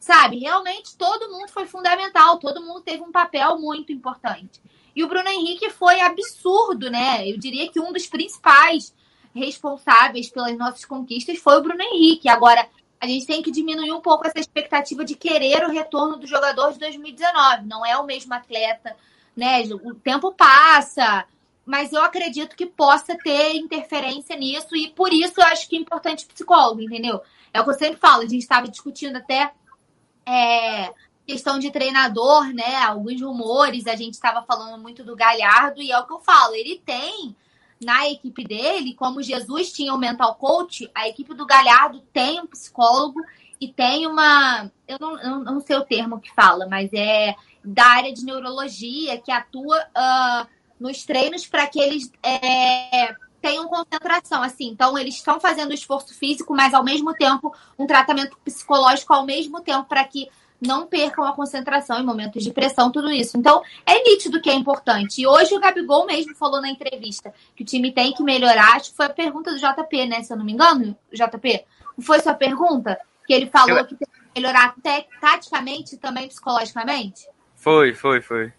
Sabe? 0.00 0.38
Realmente, 0.38 0.96
todo 0.96 1.30
mundo 1.30 1.48
foi 1.48 1.66
fundamental, 1.66 2.38
todo 2.38 2.62
mundo 2.62 2.80
teve 2.80 3.02
um 3.02 3.12
papel 3.12 3.58
muito 3.58 3.92
importante. 3.92 4.62
E 4.96 5.04
o 5.04 5.08
Bruno 5.08 5.28
Henrique 5.28 5.70
foi 5.70 6.00
absurdo, 6.00 6.90
né? 6.90 7.28
Eu 7.28 7.38
diria 7.38 7.70
que 7.70 7.78
um 7.78 7.92
dos 7.92 8.06
principais 8.06 8.94
responsáveis 9.34 10.30
pelas 10.30 10.56
nossas 10.56 10.84
conquistas 10.84 11.38
foi 11.38 11.56
o 11.58 11.62
Bruno 11.62 11.82
Henrique. 11.82 12.28
Agora, 12.28 12.66
a 13.00 13.06
gente 13.06 13.26
tem 13.26 13.42
que 13.42 13.50
diminuir 13.50 13.92
um 13.92 14.00
pouco 14.00 14.26
essa 14.26 14.38
expectativa 14.38 15.04
de 15.04 15.14
querer 15.14 15.64
o 15.64 15.70
retorno 15.70 16.16
do 16.16 16.26
jogador 16.26 16.72
de 16.72 16.78
2019. 16.78 17.66
Não 17.66 17.84
é 17.86 17.96
o 17.96 18.04
mesmo 18.04 18.34
atleta, 18.34 18.96
né? 19.36 19.62
O 19.84 19.94
tempo 19.94 20.32
passa, 20.32 21.24
mas 21.64 21.92
eu 21.92 22.02
acredito 22.02 22.56
que 22.56 22.66
possa 22.66 23.16
ter 23.16 23.54
interferência 23.54 24.34
nisso 24.36 24.74
e 24.74 24.88
por 24.90 25.12
isso 25.12 25.34
eu 25.40 25.44
acho 25.44 25.68
que 25.68 25.76
é 25.76 25.78
importante 25.78 26.26
psicólogo, 26.26 26.80
entendeu? 26.80 27.20
É 27.52 27.60
o 27.60 27.64
que 27.64 27.70
eu 27.70 27.74
sempre 27.74 28.00
falo, 28.00 28.22
a 28.22 28.28
gente 28.28 28.38
estava 28.38 28.66
discutindo 28.66 29.16
até 29.16 29.52
é, 30.26 30.92
questão 31.26 31.58
de 31.58 31.70
treinador, 31.70 32.52
né? 32.52 32.76
Alguns 32.76 33.20
rumores, 33.20 33.86
a 33.86 33.94
gente 33.94 34.14
estava 34.14 34.42
falando 34.42 34.80
muito 34.80 35.04
do 35.04 35.14
Galhardo 35.14 35.80
e 35.80 35.92
é 35.92 35.98
o 35.98 36.06
que 36.06 36.12
eu 36.14 36.20
falo, 36.20 36.54
ele 36.54 36.82
tem 36.84 37.36
na 37.80 38.08
equipe 38.08 38.44
dele, 38.44 38.94
como 38.94 39.22
Jesus 39.22 39.72
tinha 39.72 39.94
o 39.94 39.98
mental 39.98 40.34
coach, 40.34 40.90
a 40.94 41.08
equipe 41.08 41.34
do 41.34 41.46
Galhardo 41.46 42.00
tem 42.12 42.40
um 42.40 42.46
psicólogo 42.46 43.20
e 43.60 43.68
tem 43.68 44.06
uma. 44.06 44.70
Eu 44.86 44.98
não, 45.00 45.18
eu 45.20 45.38
não 45.40 45.60
sei 45.60 45.76
o 45.76 45.84
termo 45.84 46.20
que 46.20 46.34
fala, 46.34 46.66
mas 46.66 46.90
é 46.92 47.34
da 47.64 47.84
área 47.84 48.12
de 48.12 48.24
neurologia 48.24 49.20
que 49.20 49.30
atua 49.30 49.76
uh, 49.76 50.46
nos 50.78 51.04
treinos 51.04 51.46
para 51.46 51.66
que 51.66 51.80
eles 51.80 52.10
é, 52.22 53.14
tenham 53.40 53.68
concentração. 53.68 54.42
Assim, 54.42 54.68
então, 54.68 54.96
eles 54.96 55.16
estão 55.16 55.40
fazendo 55.40 55.72
esforço 55.72 56.14
físico, 56.14 56.54
mas 56.54 56.74
ao 56.74 56.84
mesmo 56.84 57.14
tempo 57.14 57.54
um 57.78 57.86
tratamento 57.86 58.36
psicológico 58.44 59.12
ao 59.12 59.24
mesmo 59.24 59.60
tempo 59.60 59.88
para 59.88 60.04
que 60.04 60.28
não 60.60 60.86
percam 60.86 61.24
a 61.24 61.32
concentração 61.32 62.00
em 62.00 62.04
momentos 62.04 62.42
de 62.42 62.52
pressão, 62.52 62.90
tudo 62.90 63.10
isso. 63.10 63.36
Então, 63.36 63.62
é 63.86 64.02
nítido 64.02 64.40
que 64.40 64.50
é 64.50 64.54
importante. 64.54 65.20
E 65.20 65.26
hoje 65.26 65.54
o 65.54 65.60
Gabigol 65.60 66.06
mesmo 66.06 66.34
falou 66.34 66.60
na 66.60 66.68
entrevista 66.68 67.32
que 67.54 67.62
o 67.62 67.66
time 67.66 67.92
tem 67.92 68.12
que 68.12 68.22
melhorar. 68.22 68.76
Acho 68.76 68.90
que 68.90 68.96
foi 68.96 69.06
a 69.06 69.10
pergunta 69.10 69.52
do 69.52 69.58
JP, 69.58 70.06
né? 70.06 70.22
Se 70.22 70.32
eu 70.32 70.36
não 70.36 70.44
me 70.44 70.52
engano, 70.52 70.96
JP. 71.12 71.64
Foi 72.00 72.20
sua 72.20 72.34
pergunta? 72.34 72.98
Que 73.26 73.32
ele 73.32 73.46
falou 73.46 73.78
eu... 73.78 73.86
que 73.86 73.94
tem 73.94 74.08
que 74.08 74.40
melhorar 74.40 74.74
até 74.76 75.06
taticamente 75.20 75.94
e 75.94 75.98
também 75.98 76.28
psicologicamente? 76.28 77.28
Foi, 77.54 77.94
foi, 77.94 78.20
foi. 78.20 78.52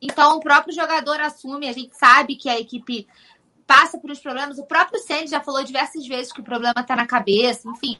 Então, 0.00 0.36
o 0.36 0.40
próprio 0.40 0.74
jogador 0.74 1.20
assume, 1.20 1.68
a 1.68 1.72
gente 1.72 1.96
sabe 1.96 2.34
que 2.34 2.48
a 2.48 2.58
equipe 2.58 3.06
passa 3.66 3.98
por 3.98 4.10
uns 4.10 4.18
problemas. 4.18 4.58
O 4.58 4.66
próprio 4.66 5.00
Sandy 5.00 5.28
já 5.28 5.40
falou 5.40 5.62
diversas 5.62 6.06
vezes 6.06 6.32
que 6.32 6.40
o 6.40 6.44
problema 6.44 6.80
está 6.80 6.96
na 6.96 7.06
cabeça, 7.06 7.68
enfim. 7.68 7.98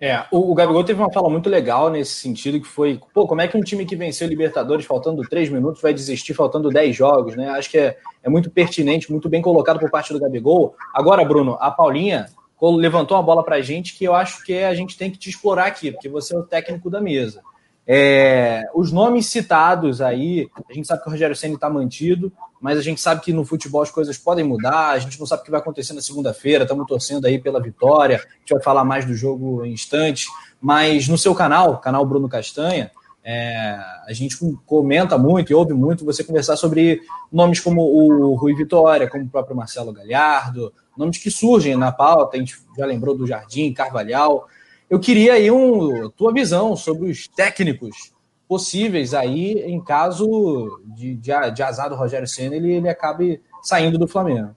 É, 0.00 0.24
o, 0.30 0.50
o 0.50 0.54
Gabigol 0.54 0.82
teve 0.82 0.98
uma 0.98 1.12
fala 1.12 1.28
muito 1.28 1.50
legal 1.50 1.90
nesse 1.90 2.14
sentido, 2.14 2.58
que 2.58 2.66
foi, 2.66 2.98
pô, 3.12 3.26
como 3.26 3.42
é 3.42 3.48
que 3.48 3.56
um 3.56 3.60
time 3.60 3.84
que 3.84 3.94
venceu 3.94 4.26
Libertadores 4.26 4.86
faltando 4.86 5.20
três 5.28 5.50
minutos 5.50 5.82
vai 5.82 5.92
desistir 5.92 6.32
faltando 6.32 6.70
dez 6.70 6.96
jogos, 6.96 7.36
né? 7.36 7.50
Acho 7.50 7.70
que 7.70 7.76
é, 7.76 7.98
é 8.22 8.30
muito 8.30 8.50
pertinente, 8.50 9.10
muito 9.10 9.28
bem 9.28 9.42
colocado 9.42 9.78
por 9.78 9.90
parte 9.90 10.12
do 10.14 10.18
Gabigol. 10.18 10.74
Agora, 10.94 11.22
Bruno, 11.22 11.58
a 11.60 11.70
Paulinha 11.70 12.26
levantou 12.62 13.16
uma 13.16 13.22
bola 13.22 13.44
pra 13.44 13.60
gente 13.60 13.96
que 13.96 14.04
eu 14.04 14.14
acho 14.14 14.42
que 14.42 14.62
a 14.62 14.74
gente 14.74 14.96
tem 14.96 15.10
que 15.10 15.18
te 15.18 15.28
explorar 15.28 15.66
aqui, 15.66 15.92
porque 15.92 16.08
você 16.08 16.34
é 16.34 16.38
o 16.38 16.42
técnico 16.42 16.88
da 16.88 17.00
mesa. 17.00 17.42
É, 17.92 18.68
os 18.72 18.92
nomes 18.92 19.26
citados 19.26 20.00
aí, 20.00 20.48
a 20.68 20.72
gente 20.72 20.86
sabe 20.86 21.02
que 21.02 21.08
o 21.08 21.10
Rogério 21.10 21.34
Senna 21.34 21.54
está 21.54 21.68
mantido, 21.68 22.32
mas 22.60 22.78
a 22.78 22.82
gente 22.82 23.00
sabe 23.00 23.20
que 23.20 23.32
no 23.32 23.44
futebol 23.44 23.82
as 23.82 23.90
coisas 23.90 24.16
podem 24.16 24.44
mudar, 24.44 24.90
a 24.90 24.98
gente 25.00 25.18
não 25.18 25.26
sabe 25.26 25.42
o 25.42 25.44
que 25.44 25.50
vai 25.50 25.58
acontecer 25.58 25.92
na 25.92 26.00
segunda-feira, 26.00 26.62
estamos 26.62 26.86
torcendo 26.86 27.26
aí 27.26 27.36
pela 27.36 27.60
vitória, 27.60 28.18
a 28.18 28.38
gente 28.38 28.54
vai 28.54 28.62
falar 28.62 28.84
mais 28.84 29.04
do 29.04 29.12
jogo 29.12 29.64
em 29.64 29.72
instantes, 29.72 30.28
mas 30.60 31.08
no 31.08 31.18
seu 31.18 31.34
canal, 31.34 31.78
canal 31.78 32.06
Bruno 32.06 32.28
Castanha, 32.28 32.92
é, 33.24 33.76
a 34.06 34.12
gente 34.12 34.36
comenta 34.64 35.18
muito 35.18 35.50
e 35.50 35.54
ouve 35.56 35.74
muito 35.74 36.04
você 36.04 36.22
conversar 36.22 36.56
sobre 36.56 37.00
nomes 37.32 37.58
como 37.58 37.82
o 37.82 38.36
Rui 38.36 38.54
Vitória, 38.54 39.10
como 39.10 39.24
o 39.24 39.28
próprio 39.28 39.56
Marcelo 39.56 39.92
Galhardo, 39.92 40.72
nomes 40.96 41.18
que 41.18 41.28
surgem 41.28 41.74
na 41.74 41.90
pauta, 41.90 42.36
a 42.36 42.38
gente 42.38 42.56
já 42.78 42.86
lembrou 42.86 43.16
do 43.16 43.26
Jardim, 43.26 43.72
Carvalhal. 43.72 44.46
Eu 44.90 44.98
queria 44.98 45.34
aí 45.34 45.50
um, 45.50 46.10
tua 46.10 46.32
visão 46.32 46.74
sobre 46.74 47.08
os 47.08 47.28
técnicos 47.28 48.12
possíveis 48.48 49.14
aí 49.14 49.52
em 49.60 49.80
caso 49.82 50.82
de, 50.84 51.14
de, 51.14 51.32
de 51.54 51.62
azar 51.62 51.88
do 51.88 51.94
Rogério 51.94 52.26
Senna, 52.26 52.56
ele, 52.56 52.72
ele 52.72 52.88
acabe 52.88 53.40
saindo 53.62 53.96
do 53.96 54.08
Flamengo. 54.08 54.56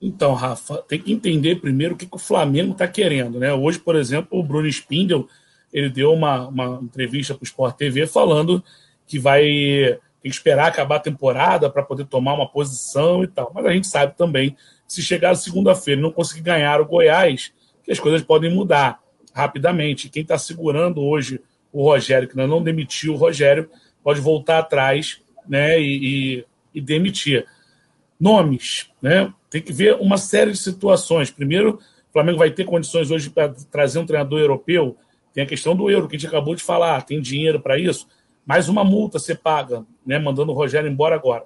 Então, 0.00 0.34
Rafa, 0.34 0.78
tem 0.88 1.00
que 1.00 1.12
entender 1.12 1.56
primeiro 1.56 1.94
o 1.94 1.96
que, 1.96 2.06
que 2.06 2.14
o 2.14 2.20
Flamengo 2.20 2.72
está 2.72 2.86
querendo. 2.86 3.40
Né? 3.40 3.52
Hoje, 3.52 3.80
por 3.80 3.96
exemplo, 3.96 4.38
o 4.38 4.42
Bruno 4.42 4.68
Spindel 4.68 5.28
ele 5.72 5.88
deu 5.88 6.12
uma, 6.12 6.46
uma 6.46 6.80
entrevista 6.82 7.34
para 7.34 7.42
o 7.42 7.46
Sport 7.46 7.76
TV 7.76 8.06
falando 8.06 8.62
que 9.06 9.18
vai 9.18 9.42
tem 9.42 10.30
que 10.30 10.36
esperar 10.36 10.68
acabar 10.68 10.96
a 10.96 11.00
temporada 11.00 11.68
para 11.68 11.82
poder 11.82 12.04
tomar 12.04 12.34
uma 12.34 12.48
posição 12.48 13.24
e 13.24 13.26
tal. 13.26 13.50
Mas 13.52 13.66
a 13.66 13.72
gente 13.72 13.88
sabe 13.88 14.16
também 14.16 14.56
se 14.86 15.02
chegar 15.02 15.34
segunda-feira 15.34 16.00
e 16.00 16.02
não 16.02 16.12
conseguir 16.12 16.42
ganhar 16.42 16.80
o 16.80 16.86
Goiás, 16.86 17.52
que 17.84 17.92
as 17.92 18.00
coisas 18.00 18.22
podem 18.22 18.52
mudar 18.52 19.00
rapidamente. 19.34 20.08
Quem 20.08 20.22
está 20.22 20.38
segurando 20.38 21.00
hoje 21.00 21.40
o 21.72 21.82
Rogério, 21.84 22.28
que 22.28 22.36
não 22.36 22.62
demitiu 22.62 23.14
o 23.14 23.16
Rogério, 23.16 23.68
pode 24.04 24.20
voltar 24.20 24.58
atrás 24.58 25.20
né, 25.48 25.80
e, 25.80 26.36
e, 26.36 26.44
e 26.74 26.80
demitir. 26.80 27.46
Nomes, 28.20 28.88
né? 29.00 29.32
Tem 29.50 29.60
que 29.60 29.72
ver 29.72 29.96
uma 29.96 30.16
série 30.16 30.52
de 30.52 30.58
situações. 30.58 31.30
Primeiro, 31.30 31.80
o 32.10 32.12
Flamengo 32.12 32.38
vai 32.38 32.50
ter 32.50 32.64
condições 32.64 33.10
hoje 33.10 33.28
para 33.30 33.52
trazer 33.70 33.98
um 33.98 34.06
treinador 34.06 34.38
europeu. 34.38 34.96
Tem 35.32 35.42
a 35.42 35.46
questão 35.46 35.74
do 35.74 35.90
euro, 35.90 36.06
que 36.06 36.14
a 36.14 36.18
gente 36.18 36.28
acabou 36.28 36.54
de 36.54 36.62
falar, 36.62 37.02
tem 37.02 37.20
dinheiro 37.20 37.58
para 37.60 37.78
isso. 37.78 38.06
Mais 38.46 38.68
uma 38.68 38.84
multa 38.84 39.18
ser 39.18 39.38
paga, 39.38 39.84
né, 40.06 40.18
mandando 40.18 40.52
o 40.52 40.54
Rogério 40.54 40.90
embora 40.90 41.14
agora. 41.14 41.44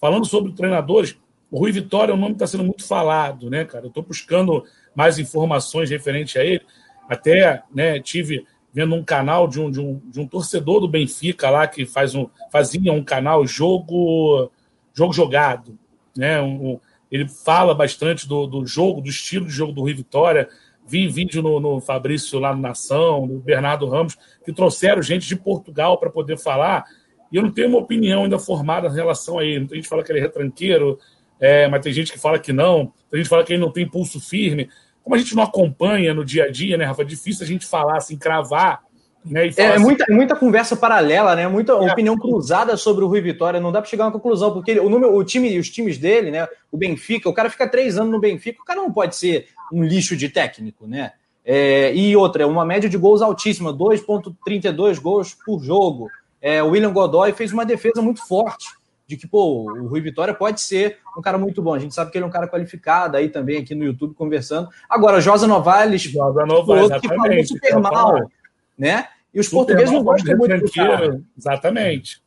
Falando 0.00 0.26
sobre 0.26 0.52
treinadores, 0.52 1.16
o 1.50 1.58
Rui 1.58 1.70
Vitória, 1.70 2.12
o 2.12 2.16
nome 2.16 2.32
está 2.32 2.46
sendo 2.46 2.64
muito 2.64 2.84
falado, 2.84 3.48
né, 3.48 3.64
cara? 3.64 3.84
Eu 3.84 3.88
estou 3.88 4.02
buscando 4.02 4.64
mais 4.96 5.18
informações 5.18 5.90
referente 5.90 6.38
a 6.38 6.44
ele. 6.44 6.62
Até 7.08 7.62
né, 7.72 8.00
tive 8.00 8.44
vendo 8.72 8.94
um 8.94 9.04
canal 9.04 9.46
de 9.46 9.60
um, 9.60 9.70
de, 9.70 9.80
um, 9.80 10.00
de 10.10 10.20
um 10.20 10.26
torcedor 10.26 10.80
do 10.80 10.88
Benfica 10.88 11.48
lá 11.48 11.66
que 11.66 11.86
faz 11.86 12.14
um, 12.14 12.28
fazia 12.50 12.92
um 12.92 13.04
canal 13.04 13.46
jogo 13.46 14.50
jogo 14.92 15.12
jogado, 15.12 15.78
né? 16.16 16.40
Um, 16.40 16.80
ele 17.10 17.28
fala 17.28 17.74
bastante 17.74 18.26
do, 18.26 18.46
do 18.46 18.66
jogo, 18.66 19.00
do 19.00 19.08
estilo 19.08 19.46
de 19.46 19.52
jogo 19.52 19.72
do 19.72 19.82
Rui 19.82 19.94
Vitória. 19.94 20.48
Vi 20.86 21.06
vídeo 21.08 21.42
no, 21.42 21.60
no 21.60 21.80
Fabrício 21.80 22.38
lá 22.38 22.54
no 22.54 22.60
Nação, 22.60 23.26
no 23.26 23.38
Bernardo 23.38 23.88
Ramos, 23.88 24.16
que 24.44 24.52
trouxeram 24.52 25.02
gente 25.02 25.26
de 25.26 25.36
Portugal 25.36 25.98
para 25.98 26.10
poder 26.10 26.38
falar. 26.38 26.84
E 27.30 27.36
eu 27.36 27.42
não 27.42 27.50
tenho 27.50 27.68
uma 27.68 27.78
opinião 27.78 28.24
ainda 28.24 28.38
formada 28.38 28.88
em 28.88 28.94
relação 28.94 29.38
a 29.38 29.44
ele. 29.44 29.60
Muita 29.60 29.74
gente 29.74 29.88
fala 29.88 30.02
que 30.02 30.12
ele 30.12 30.20
é 30.20 30.22
retranqueiro, 30.22 30.98
é, 31.40 31.68
mas 31.68 31.82
tem 31.82 31.92
gente 31.92 32.12
que 32.12 32.18
fala 32.18 32.38
que 32.38 32.52
não. 32.52 32.92
Tem 33.10 33.18
gente 33.18 33.24
que 33.24 33.30
fala 33.30 33.44
que 33.44 33.52
ele 33.52 33.62
não 33.62 33.72
tem 33.72 33.88
pulso 33.88 34.20
firme. 34.20 34.68
Como 35.06 35.14
a 35.14 35.18
gente 35.20 35.36
não 35.36 35.44
acompanha 35.44 36.12
no 36.12 36.24
dia 36.24 36.46
a 36.46 36.50
dia, 36.50 36.76
né, 36.76 36.84
Rafa? 36.84 37.02
É 37.02 37.04
difícil 37.04 37.44
a 37.44 37.46
gente 37.46 37.64
falar 37.64 37.96
assim, 37.96 38.16
cravar. 38.16 38.82
Né, 39.24 39.48
é, 39.56 39.68
assim, 39.68 39.80
muita, 39.80 40.04
muita 40.08 40.34
conversa 40.34 40.74
paralela, 40.74 41.36
né? 41.36 41.46
Muita 41.46 41.74
é, 41.74 41.92
opinião 41.92 42.18
cruzada 42.18 42.76
sobre 42.76 43.04
o 43.04 43.06
Rui 43.06 43.20
Vitória. 43.20 43.60
Não 43.60 43.70
dá 43.70 43.80
para 43.80 43.88
chegar 43.88 44.02
a 44.02 44.06
uma 44.08 44.12
conclusão, 44.12 44.52
porque 44.52 44.72
ele, 44.72 44.80
o, 44.80 44.90
número, 44.90 45.14
o 45.14 45.22
time, 45.22 45.56
os 45.60 45.70
times 45.70 45.96
dele, 45.96 46.32
né? 46.32 46.48
O 46.72 46.76
Benfica, 46.76 47.28
o 47.28 47.32
cara 47.32 47.48
fica 47.48 47.68
três 47.70 47.96
anos 47.96 48.10
no 48.10 48.18
Benfica, 48.18 48.60
o 48.60 48.64
cara 48.64 48.80
não 48.80 48.92
pode 48.92 49.14
ser 49.14 49.46
um 49.72 49.84
lixo 49.84 50.16
de 50.16 50.28
técnico, 50.28 50.88
né? 50.88 51.12
É, 51.44 51.94
e 51.94 52.16
outra, 52.16 52.42
é 52.42 52.46
uma 52.46 52.64
média 52.64 52.90
de 52.90 52.98
gols 52.98 53.22
altíssima, 53.22 53.72
2,32 53.72 55.00
gols 55.00 55.36
por 55.46 55.62
jogo. 55.62 56.10
É, 56.42 56.64
o 56.64 56.70
William 56.70 56.92
Godoy 56.92 57.32
fez 57.32 57.52
uma 57.52 57.64
defesa 57.64 58.02
muito 58.02 58.26
forte 58.26 58.66
de 59.06 59.16
que, 59.16 59.26
pô, 59.26 59.70
o 59.70 59.86
Rui 59.86 60.00
Vitória 60.00 60.34
pode 60.34 60.60
ser 60.60 60.98
um 61.16 61.22
cara 61.22 61.38
muito 61.38 61.62
bom. 61.62 61.74
A 61.74 61.78
gente 61.78 61.94
sabe 61.94 62.10
que 62.10 62.18
ele 62.18 62.24
é 62.24 62.26
um 62.26 62.30
cara 62.30 62.48
qualificado 62.48 63.16
aí 63.16 63.28
também 63.28 63.58
aqui 63.58 63.74
no 63.74 63.84
YouTube 63.84 64.14
conversando. 64.14 64.68
Agora, 64.90 65.20
Josa 65.20 65.46
Novales, 65.46 66.02
Josa 66.02 66.44
Novales 66.44 67.00
que 67.00 67.08
falou 67.08 67.44
super 67.44 67.78
mal, 67.78 68.30
né? 68.76 69.06
E 69.32 69.38
os 69.38 69.46
super 69.46 69.58
portugueses 69.58 69.92
não 69.92 70.02
gostam 70.02 70.36
muito 70.36 70.58
do 70.58 70.72
cara. 70.72 71.20
Exatamente. 71.38 72.20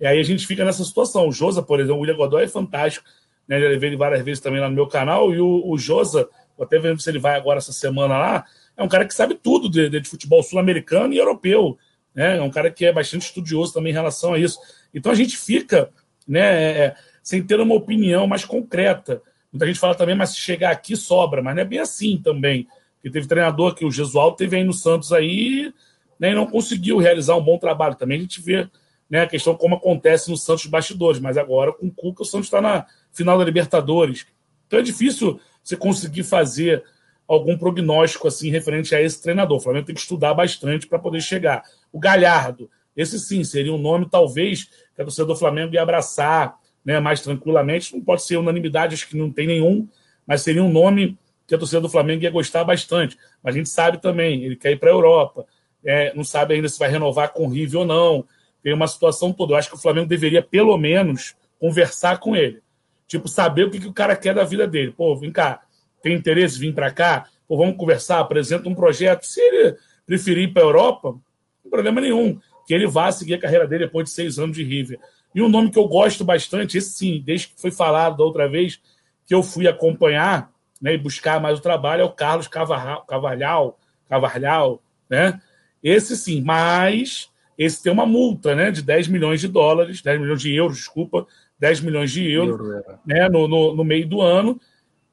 E 0.00 0.06
aí 0.06 0.18
a 0.18 0.22
gente 0.24 0.46
fica 0.46 0.64
nessa 0.64 0.82
situação. 0.82 1.28
O 1.28 1.32
Josa, 1.32 1.62
por 1.62 1.78
exemplo, 1.78 1.98
o 1.98 2.00
William 2.00 2.16
Godoy 2.16 2.44
é 2.44 2.48
fantástico. 2.48 3.06
Né? 3.46 3.60
Já 3.60 3.68
levei 3.68 3.90
ele 3.90 3.96
várias 3.96 4.24
vezes 4.24 4.42
também 4.42 4.60
lá 4.60 4.68
no 4.68 4.74
meu 4.74 4.88
canal. 4.88 5.32
E 5.32 5.40
o, 5.40 5.62
o 5.70 5.78
Josa, 5.78 6.28
até 6.60 6.78
vendo 6.80 7.00
se 7.00 7.08
ele 7.08 7.20
vai 7.20 7.36
agora 7.36 7.58
essa 7.58 7.72
semana 7.72 8.18
lá, 8.18 8.44
é 8.76 8.82
um 8.82 8.88
cara 8.88 9.04
que 9.04 9.14
sabe 9.14 9.34
tudo 9.34 9.70
de, 9.70 9.88
de 9.88 10.08
futebol 10.08 10.42
sul-americano 10.42 11.12
e 11.12 11.18
europeu. 11.18 11.78
Né? 12.12 12.38
É 12.38 12.42
um 12.42 12.50
cara 12.50 12.70
que 12.70 12.84
é 12.84 12.92
bastante 12.92 13.26
estudioso 13.26 13.72
também 13.72 13.92
em 13.92 13.94
relação 13.94 14.34
a 14.34 14.38
isso. 14.38 14.58
Então 14.92 15.10
a 15.12 15.14
gente 15.14 15.36
fica 15.36 15.90
né, 16.26 16.72
é, 16.72 16.96
sem 17.22 17.42
ter 17.42 17.60
uma 17.60 17.74
opinião 17.74 18.26
mais 18.26 18.44
concreta. 18.44 19.22
Muita 19.52 19.66
gente 19.66 19.78
fala 19.78 19.94
também, 19.94 20.14
mas 20.14 20.30
se 20.30 20.40
chegar 20.40 20.70
aqui 20.70 20.96
sobra, 20.96 21.42
mas 21.42 21.54
não 21.54 21.62
é 21.62 21.64
bem 21.64 21.78
assim 21.78 22.20
também. 22.22 22.66
Porque 22.94 23.10
teve 23.10 23.26
treinador 23.26 23.74
que 23.74 23.84
o 23.84 23.90
Jesual 23.90 24.32
teve 24.32 24.56
aí 24.56 24.64
no 24.64 24.72
Santos 24.72 25.12
aí 25.12 25.72
né, 26.18 26.30
e 26.30 26.34
não 26.34 26.46
conseguiu 26.46 26.98
realizar 26.98 27.36
um 27.36 27.42
bom 27.42 27.58
trabalho. 27.58 27.96
Também 27.96 28.18
a 28.18 28.22
gente 28.22 28.40
vê 28.40 28.68
né, 29.10 29.22
a 29.22 29.26
questão 29.26 29.54
como 29.54 29.74
acontece 29.74 30.30
no 30.30 30.36
Santos 30.36 30.66
bastidores, 30.66 31.20
mas 31.20 31.36
agora 31.36 31.72
com 31.72 31.86
o 31.86 31.92
Cuca 31.92 32.22
o 32.22 32.26
Santos 32.26 32.46
está 32.46 32.60
na 32.60 32.86
final 33.12 33.36
da 33.36 33.44
Libertadores. 33.44 34.26
Então 34.66 34.78
é 34.78 34.82
difícil 34.82 35.40
você 35.62 35.76
conseguir 35.76 36.22
fazer 36.22 36.82
algum 37.28 37.56
prognóstico 37.56 38.28
assim 38.28 38.50
referente 38.50 38.94
a 38.94 39.02
esse 39.02 39.22
treinador. 39.22 39.58
O 39.58 39.60
Flamengo 39.60 39.86
tem 39.86 39.94
que 39.94 40.00
estudar 40.00 40.34
bastante 40.34 40.86
para 40.86 40.98
poder 40.98 41.20
chegar. 41.20 41.62
O 41.92 41.98
Galhardo, 41.98 42.70
esse 42.96 43.18
sim 43.18 43.42
seria 43.42 43.72
um 43.72 43.78
nome 43.78 44.06
talvez 44.08 44.64
que 44.94 45.00
a 45.00 45.04
torcida 45.04 45.26
do 45.26 45.36
Flamengo 45.36 45.74
ia 45.74 45.82
abraçar 45.82 46.58
né, 46.84 47.00
mais 47.00 47.20
tranquilamente. 47.20 47.94
Não 47.94 48.02
pode 48.02 48.22
ser 48.24 48.36
unanimidade, 48.36 48.94
acho 48.94 49.08
que 49.08 49.16
não 49.16 49.30
tem 49.30 49.46
nenhum, 49.46 49.88
mas 50.26 50.42
seria 50.42 50.62
um 50.62 50.70
nome 50.70 51.16
que 51.46 51.54
a 51.54 51.58
torcida 51.58 51.80
do 51.80 51.88
Flamengo 51.88 52.22
ia 52.22 52.30
gostar 52.30 52.64
bastante. 52.64 53.16
Mas 53.42 53.54
a 53.54 53.58
gente 53.58 53.68
sabe 53.68 54.00
também, 54.00 54.44
ele 54.44 54.56
quer 54.56 54.72
ir 54.72 54.78
para 54.78 54.90
a 54.90 54.92
Europa, 54.92 55.46
é, 55.84 56.14
não 56.14 56.24
sabe 56.24 56.54
ainda 56.54 56.68
se 56.68 56.78
vai 56.78 56.90
renovar 56.90 57.32
com 57.32 57.46
o 57.46 57.50
River 57.50 57.80
ou 57.80 57.86
não. 57.86 58.24
Tem 58.62 58.72
uma 58.72 58.86
situação 58.86 59.32
toda. 59.32 59.54
Eu 59.54 59.56
acho 59.56 59.68
que 59.68 59.74
o 59.74 59.80
Flamengo 59.80 60.06
deveria, 60.06 60.42
pelo 60.42 60.76
menos, 60.78 61.34
conversar 61.58 62.18
com 62.18 62.36
ele. 62.36 62.62
Tipo, 63.08 63.26
saber 63.28 63.64
o 63.64 63.70
que, 63.70 63.80
que 63.80 63.88
o 63.88 63.92
cara 63.92 64.14
quer 64.14 64.34
da 64.34 64.44
vida 64.44 64.66
dele. 64.66 64.92
Pô, 64.92 65.16
vem 65.16 65.32
cá, 65.32 65.62
tem 66.00 66.14
interesse 66.14 66.56
em 66.56 66.60
vir 66.60 66.74
para 66.74 66.90
cá? 66.90 67.28
Pô, 67.48 67.56
vamos 67.56 67.76
conversar, 67.76 68.20
apresenta 68.20 68.68
um 68.68 68.74
projeto. 68.74 69.24
Se 69.24 69.40
ele 69.40 69.76
preferir 70.06 70.48
ir 70.48 70.52
para 70.52 70.62
a 70.62 70.66
Europa, 70.66 71.08
não 71.08 71.20
tem 71.62 71.70
problema 71.70 72.00
nenhum 72.00 72.38
que 72.66 72.74
ele 72.74 72.86
vá 72.86 73.10
seguir 73.10 73.34
a 73.34 73.38
carreira 73.38 73.66
dele 73.66 73.86
depois 73.86 74.08
de 74.08 74.14
seis 74.14 74.38
anos 74.38 74.56
de 74.56 74.62
River. 74.62 74.98
E 75.34 75.42
um 75.42 75.48
nome 75.48 75.70
que 75.70 75.78
eu 75.78 75.88
gosto 75.88 76.24
bastante, 76.24 76.78
esse 76.78 76.90
sim, 76.90 77.22
desde 77.24 77.48
que 77.48 77.60
foi 77.60 77.70
falado 77.70 78.18
da 78.18 78.24
outra 78.24 78.48
vez, 78.48 78.80
que 79.26 79.34
eu 79.34 79.42
fui 79.42 79.66
acompanhar 79.66 80.52
né, 80.80 80.94
e 80.94 80.98
buscar 80.98 81.40
mais 81.40 81.58
o 81.58 81.62
trabalho, 81.62 82.02
é 82.02 82.04
o 82.04 82.12
Carlos 82.12 82.48
Cavarral, 82.48 83.04
Cavalhal, 83.06 83.78
Cavalhal, 84.08 84.82
né? 85.08 85.40
Esse 85.82 86.16
sim, 86.16 86.42
mas 86.42 87.30
esse 87.56 87.82
tem 87.82 87.92
uma 87.92 88.06
multa 88.06 88.54
né, 88.54 88.70
de 88.70 88.82
10 88.82 89.08
milhões 89.08 89.40
de 89.40 89.48
dólares, 89.48 90.02
10 90.02 90.20
milhões 90.20 90.40
de 90.40 90.54
euros, 90.54 90.76
desculpa, 90.78 91.26
10 91.58 91.80
milhões 91.80 92.10
de 92.10 92.30
euros 92.30 92.58
Euro, 92.58 92.84
né, 93.06 93.28
no, 93.28 93.46
no, 93.46 93.74
no 93.74 93.84
meio 93.84 94.06
do 94.06 94.20
ano. 94.20 94.60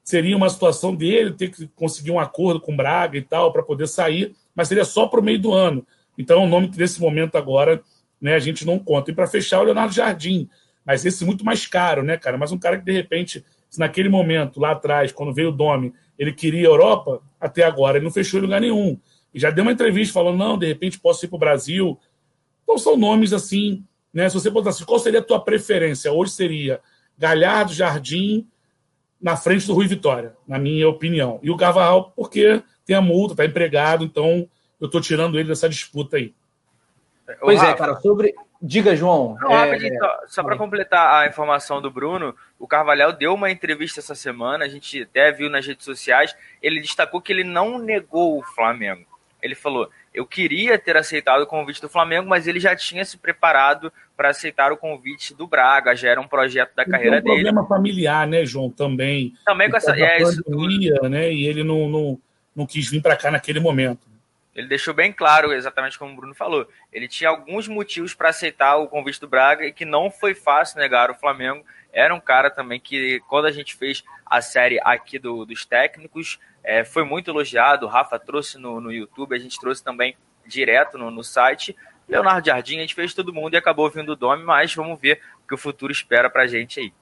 Seria 0.02 0.36
uma 0.36 0.48
situação 0.48 0.94
dele 0.94 1.32
ter 1.32 1.50
que 1.50 1.68
conseguir 1.68 2.10
um 2.10 2.18
acordo 2.18 2.60
com 2.60 2.76
Braga 2.76 3.16
e 3.16 3.22
tal 3.22 3.52
para 3.52 3.62
poder 3.62 3.86
sair, 3.86 4.34
mas 4.54 4.68
seria 4.68 4.84
só 4.84 5.06
para 5.06 5.20
o 5.20 5.22
meio 5.22 5.38
do 5.38 5.52
ano. 5.52 5.86
Então, 6.16 6.42
é 6.42 6.44
um 6.44 6.48
nome 6.48 6.68
que 6.68 6.78
nesse 6.78 7.00
momento 7.00 7.36
agora 7.36 7.82
né, 8.20 8.34
a 8.34 8.38
gente 8.38 8.66
não 8.66 8.78
conta. 8.78 9.10
E 9.10 9.14
para 9.14 9.26
fechar, 9.26 9.60
o 9.60 9.64
Leonardo 9.64 9.94
Jardim. 9.94 10.48
Mas 10.84 11.04
esse 11.04 11.24
muito 11.24 11.44
mais 11.44 11.66
caro, 11.66 12.02
né, 12.02 12.16
cara? 12.16 12.36
Mas 12.36 12.52
um 12.52 12.58
cara 12.58 12.78
que, 12.78 12.84
de 12.84 12.92
repente, 12.92 13.44
se 13.68 13.78
naquele 13.78 14.08
momento, 14.08 14.60
lá 14.60 14.72
atrás, 14.72 15.12
quando 15.12 15.32
veio 15.32 15.48
o 15.48 15.52
Domi, 15.52 15.92
ele 16.18 16.32
queria 16.32 16.68
a 16.68 16.70
Europa, 16.70 17.22
até 17.40 17.62
agora 17.64 17.96
ele 17.96 18.04
não 18.04 18.12
fechou 18.12 18.38
em 18.38 18.42
lugar 18.42 18.60
nenhum. 18.60 18.98
E 19.32 19.38
já 19.38 19.50
deu 19.50 19.62
uma 19.62 19.72
entrevista 19.72 20.12
falando, 20.12 20.36
não, 20.36 20.58
de 20.58 20.66
repente 20.66 20.98
posso 20.98 21.24
ir 21.24 21.28
para 21.28 21.36
o 21.36 21.38
Brasil. 21.38 21.98
Então 22.62 22.76
são 22.76 22.96
nomes 22.96 23.32
assim, 23.32 23.84
né? 24.12 24.28
Se 24.28 24.34
você 24.34 24.50
botasse, 24.50 24.84
qual 24.84 24.98
seria 24.98 25.20
a 25.20 25.24
tua 25.24 25.40
preferência? 25.40 26.12
Hoje 26.12 26.32
seria 26.32 26.80
Galhardo, 27.16 27.72
Jardim, 27.72 28.46
na 29.20 29.36
frente 29.36 29.66
do 29.66 29.74
Rui 29.74 29.86
Vitória, 29.86 30.34
na 30.46 30.58
minha 30.58 30.88
opinião. 30.88 31.38
E 31.42 31.50
o 31.50 31.56
Gavarral, 31.56 32.12
porque 32.16 32.62
tem 32.84 32.96
a 32.96 33.00
multa, 33.00 33.34
está 33.34 33.44
empregado, 33.44 34.04
então 34.04 34.48
eu 34.80 34.86
estou 34.86 35.00
tirando 35.00 35.38
ele 35.38 35.48
dessa 35.48 35.68
disputa 35.68 36.16
aí. 36.16 36.32
Pois 37.40 37.62
é, 37.62 37.74
cara, 37.74 37.94
sobre. 37.96 38.34
Diga, 38.62 38.94
João. 38.94 39.36
Não, 39.40 39.54
é... 39.54 39.78
só, 39.98 40.20
só 40.26 40.42
para 40.42 40.56
completar 40.56 41.22
a 41.22 41.28
informação 41.28 41.80
do 41.80 41.90
Bruno, 41.90 42.34
o 42.58 42.66
Carvalhal 42.66 43.12
deu 43.12 43.34
uma 43.34 43.50
entrevista 43.50 44.00
essa 44.00 44.14
semana, 44.14 44.64
a 44.64 44.68
gente 44.68 45.02
até 45.02 45.32
viu 45.32 45.48
nas 45.48 45.66
redes 45.66 45.84
sociais, 45.84 46.36
ele 46.62 46.80
destacou 46.80 47.20
que 47.20 47.32
ele 47.32 47.44
não 47.44 47.78
negou 47.78 48.38
o 48.38 48.42
Flamengo. 48.42 49.06
Ele 49.40 49.54
falou: 49.54 49.88
eu 50.12 50.26
queria 50.26 50.78
ter 50.78 50.96
aceitado 50.96 51.42
o 51.42 51.46
convite 51.46 51.80
do 51.80 51.88
Flamengo, 51.88 52.28
mas 52.28 52.46
ele 52.46 52.60
já 52.60 52.74
tinha 52.76 53.04
se 53.04 53.16
preparado 53.16 53.92
para 54.16 54.30
aceitar 54.30 54.72
o 54.72 54.76
convite 54.76 55.34
do 55.34 55.46
Braga, 55.46 55.94
já 55.96 56.10
era 56.10 56.20
um 56.20 56.28
projeto 56.28 56.74
da 56.74 56.84
carreira 56.84 57.22
dele. 57.22 57.22
Tem 57.22 57.32
um 57.32 57.54
problema 57.54 57.66
familiar, 57.66 58.26
né, 58.26 58.44
João? 58.44 58.68
Também. 58.68 59.32
Também 59.46 59.70
com 59.70 59.76
essa. 59.76 59.92
É, 59.92 60.22
pandemia, 60.22 60.94
isso... 60.94 61.08
né? 61.08 61.32
E 61.32 61.46
ele 61.46 61.64
não, 61.64 61.88
não, 61.88 62.18
não 62.54 62.66
quis 62.66 62.90
vir 62.90 63.00
para 63.00 63.16
cá 63.16 63.30
naquele 63.30 63.60
momento. 63.60 64.10
Ele 64.54 64.66
deixou 64.66 64.92
bem 64.92 65.12
claro, 65.12 65.52
exatamente 65.52 65.98
como 65.98 66.12
o 66.12 66.16
Bruno 66.16 66.34
falou. 66.34 66.68
Ele 66.92 67.06
tinha 67.06 67.30
alguns 67.30 67.68
motivos 67.68 68.14
para 68.14 68.30
aceitar 68.30 68.76
o 68.76 68.88
convite 68.88 69.20
do 69.20 69.28
Braga 69.28 69.64
e 69.64 69.72
que 69.72 69.84
não 69.84 70.10
foi 70.10 70.34
fácil 70.34 70.78
negar 70.78 71.10
o 71.10 71.14
Flamengo. 71.14 71.64
Era 71.92 72.14
um 72.14 72.20
cara 72.20 72.50
também 72.50 72.80
que, 72.80 73.20
quando 73.28 73.46
a 73.46 73.52
gente 73.52 73.76
fez 73.76 74.02
a 74.26 74.40
série 74.40 74.80
aqui 74.82 75.18
do, 75.18 75.44
dos 75.44 75.64
técnicos, 75.64 76.38
é, 76.64 76.84
foi 76.84 77.04
muito 77.04 77.30
elogiado. 77.30 77.86
O 77.86 77.88
Rafa 77.88 78.18
trouxe 78.18 78.58
no, 78.58 78.80
no 78.80 78.92
YouTube, 78.92 79.34
a 79.34 79.38
gente 79.38 79.58
trouxe 79.58 79.82
também 79.82 80.16
direto 80.46 80.98
no, 80.98 81.10
no 81.10 81.22
site. 81.22 81.76
Leonardo 82.08 82.46
Jardim, 82.46 82.78
a 82.78 82.80
gente 82.80 82.94
fez 82.94 83.14
todo 83.14 83.32
mundo 83.32 83.54
e 83.54 83.56
acabou 83.56 83.88
vindo 83.88 84.12
o 84.12 84.16
Dome, 84.16 84.42
mas 84.42 84.74
vamos 84.74 84.98
ver 84.98 85.20
o 85.44 85.46
que 85.46 85.54
o 85.54 85.58
futuro 85.58 85.92
espera 85.92 86.28
para 86.28 86.42
a 86.42 86.46
gente 86.46 86.80
aí. 86.80 86.92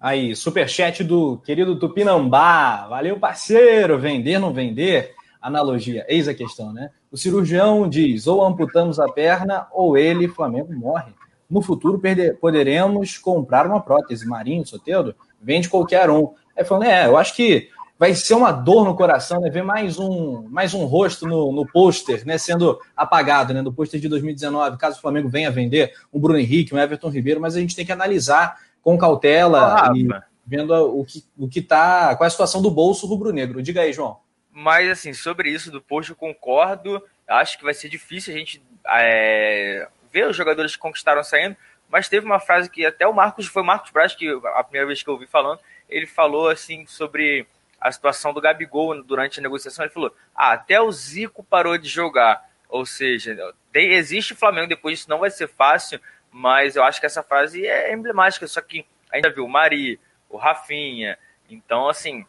Aí, 0.00 0.36
superchat 0.36 1.02
do 1.02 1.38
querido 1.38 1.78
Tupinambá. 1.78 2.86
Valeu, 2.88 3.18
parceiro. 3.18 3.98
Vender, 3.98 4.38
não 4.38 4.52
vender? 4.52 5.14
Analogia. 5.44 6.06
Eis 6.08 6.26
a 6.26 6.32
questão, 6.32 6.72
né? 6.72 6.90
O 7.12 7.18
cirurgião 7.18 7.86
diz: 7.86 8.26
ou 8.26 8.42
amputamos 8.42 8.98
a 8.98 9.06
perna, 9.06 9.66
ou 9.70 9.96
ele, 9.96 10.26
Flamengo, 10.26 10.72
morre. 10.72 11.12
No 11.48 11.60
futuro 11.60 11.98
perder, 11.98 12.38
poderemos 12.38 13.18
comprar 13.18 13.66
uma 13.66 13.80
prótese. 13.80 14.26
Marinho, 14.26 14.66
Soteldo, 14.66 15.14
vende 15.40 15.68
qualquer 15.68 16.08
um. 16.08 16.32
Aí 16.56 16.64
falando, 16.64 16.84
é, 16.84 17.06
eu 17.06 17.18
acho 17.18 17.36
que 17.36 17.68
vai 17.98 18.14
ser 18.14 18.34
uma 18.34 18.50
dor 18.50 18.86
no 18.86 18.96
coração, 18.96 19.38
né? 19.40 19.50
Ver 19.50 19.62
mais 19.62 19.98
um, 19.98 20.48
mais 20.48 20.72
um 20.72 20.86
rosto 20.86 21.26
no, 21.26 21.52
no 21.52 21.66
pôster, 21.66 22.26
né? 22.26 22.38
Sendo 22.38 22.78
apagado, 22.96 23.52
né? 23.52 23.62
Do 23.62 23.72
pôster 23.72 24.00
de 24.00 24.08
2019, 24.08 24.78
caso 24.78 24.96
o 24.96 25.02
Flamengo 25.02 25.28
venha 25.28 25.50
vender 25.50 25.92
um 26.10 26.18
Bruno 26.18 26.38
Henrique, 26.38 26.74
um 26.74 26.78
Everton 26.78 27.10
Ribeiro, 27.10 27.40
mas 27.40 27.54
a 27.54 27.60
gente 27.60 27.76
tem 27.76 27.84
que 27.84 27.92
analisar 27.92 28.56
com 28.82 28.96
cautela 28.96 29.90
oh, 29.90 29.96
e 29.96 30.08
vendo 30.46 30.72
o 30.72 31.04
que, 31.04 31.22
o 31.38 31.48
que 31.48 31.60
tá, 31.60 32.16
qual 32.16 32.24
é 32.24 32.28
a 32.28 32.30
situação 32.30 32.62
do 32.62 32.70
bolso 32.70 33.06
rubro-negro. 33.06 33.62
Diga 33.62 33.82
aí, 33.82 33.92
João. 33.92 34.23
Mas, 34.56 34.88
assim, 34.88 35.12
sobre 35.12 35.50
isso 35.50 35.68
do 35.68 35.82
post, 35.82 36.10
eu 36.10 36.16
concordo. 36.16 37.02
Acho 37.26 37.58
que 37.58 37.64
vai 37.64 37.74
ser 37.74 37.88
difícil 37.88 38.32
a 38.32 38.38
gente 38.38 38.62
é, 38.86 39.88
ver 40.12 40.28
os 40.28 40.36
jogadores 40.36 40.76
que 40.76 40.78
conquistaram 40.80 41.24
saindo. 41.24 41.56
Mas 41.90 42.08
teve 42.08 42.24
uma 42.24 42.38
frase 42.38 42.70
que 42.70 42.86
até 42.86 43.04
o 43.04 43.12
Marcos, 43.12 43.48
foi 43.48 43.62
o 43.62 43.66
Marcos 43.66 43.90
Braz, 43.90 44.14
que 44.14 44.28
a 44.54 44.62
primeira 44.62 44.86
vez 44.86 45.02
que 45.02 45.08
eu 45.08 45.14
ouvi 45.14 45.26
falando, 45.26 45.58
ele 45.88 46.06
falou 46.06 46.48
assim 46.48 46.86
sobre 46.86 47.48
a 47.80 47.90
situação 47.90 48.32
do 48.32 48.40
Gabigol 48.40 49.02
durante 49.02 49.40
a 49.40 49.42
negociação. 49.42 49.84
Ele 49.84 49.92
falou: 49.92 50.14
ah, 50.32 50.52
até 50.52 50.80
o 50.80 50.90
Zico 50.92 51.42
parou 51.42 51.76
de 51.76 51.88
jogar. 51.88 52.48
Ou 52.68 52.86
seja, 52.86 53.36
tem, 53.72 53.92
existe 53.92 54.36
Flamengo 54.36 54.68
depois 54.68 54.98
disso, 54.98 55.10
não 55.10 55.18
vai 55.18 55.30
ser 55.30 55.48
fácil, 55.48 56.00
mas 56.30 56.76
eu 56.76 56.84
acho 56.84 57.00
que 57.00 57.06
essa 57.06 57.24
frase 57.24 57.66
é 57.66 57.92
emblemática. 57.92 58.46
Só 58.46 58.60
que 58.60 58.86
ainda 59.10 59.30
viu 59.30 59.44
o 59.44 59.48
Mari, 59.48 59.98
o 60.28 60.36
Rafinha. 60.36 61.18
Então, 61.50 61.88
assim, 61.88 62.24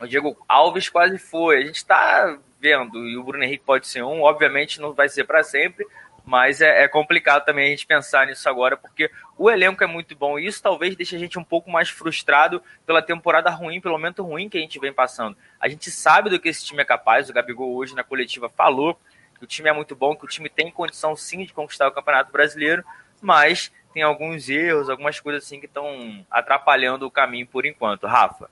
o 0.00 0.06
Diego 0.06 0.36
Alves 0.48 0.88
quase 0.88 1.18
foi. 1.18 1.58
A 1.58 1.66
gente 1.66 1.76
está 1.76 2.38
vendo, 2.60 3.06
e 3.06 3.16
o 3.16 3.22
Bruno 3.22 3.44
Henrique 3.44 3.64
pode 3.64 3.86
ser 3.86 4.02
um, 4.02 4.22
obviamente 4.22 4.80
não 4.80 4.92
vai 4.92 5.08
ser 5.08 5.24
para 5.24 5.42
sempre, 5.42 5.86
mas 6.24 6.62
é, 6.62 6.84
é, 6.84 6.88
complicado 6.88 7.44
também 7.44 7.66
a 7.66 7.70
gente 7.70 7.86
pensar 7.86 8.26
nisso 8.26 8.48
agora, 8.48 8.76
porque 8.76 9.10
o 9.36 9.50
elenco 9.50 9.84
é 9.84 9.86
muito 9.86 10.16
bom 10.16 10.38
e 10.38 10.46
isso 10.46 10.62
talvez 10.62 10.96
deixe 10.96 11.14
a 11.14 11.18
gente 11.18 11.38
um 11.38 11.44
pouco 11.44 11.70
mais 11.70 11.90
frustrado 11.90 12.62
pela 12.86 13.02
temporada 13.02 13.50
ruim, 13.50 13.82
pelo 13.82 13.94
momento 13.94 14.22
ruim 14.22 14.48
que 14.48 14.56
a 14.56 14.60
gente 14.60 14.78
vem 14.78 14.92
passando. 14.92 15.36
A 15.60 15.68
gente 15.68 15.90
sabe 15.90 16.30
do 16.30 16.40
que 16.40 16.48
esse 16.48 16.64
time 16.64 16.80
é 16.80 16.84
capaz, 16.84 17.28
o 17.28 17.32
Gabigol 17.34 17.74
hoje 17.74 17.94
na 17.94 18.02
coletiva 18.02 18.48
falou 18.48 18.98
que 19.38 19.44
o 19.44 19.46
time 19.46 19.68
é 19.68 19.72
muito 19.72 19.94
bom, 19.94 20.16
que 20.16 20.24
o 20.24 20.28
time 20.28 20.48
tem 20.48 20.70
condição 20.70 21.14
sim 21.14 21.44
de 21.44 21.52
conquistar 21.52 21.88
o 21.88 21.92
Campeonato 21.92 22.32
Brasileiro, 22.32 22.82
mas 23.20 23.70
tem 23.92 24.02
alguns 24.02 24.48
erros, 24.48 24.88
algumas 24.88 25.20
coisas 25.20 25.44
assim 25.44 25.60
que 25.60 25.66
estão 25.66 26.24
atrapalhando 26.30 27.06
o 27.06 27.10
caminho 27.10 27.46
por 27.46 27.66
enquanto. 27.66 28.06
Rafa. 28.06 28.48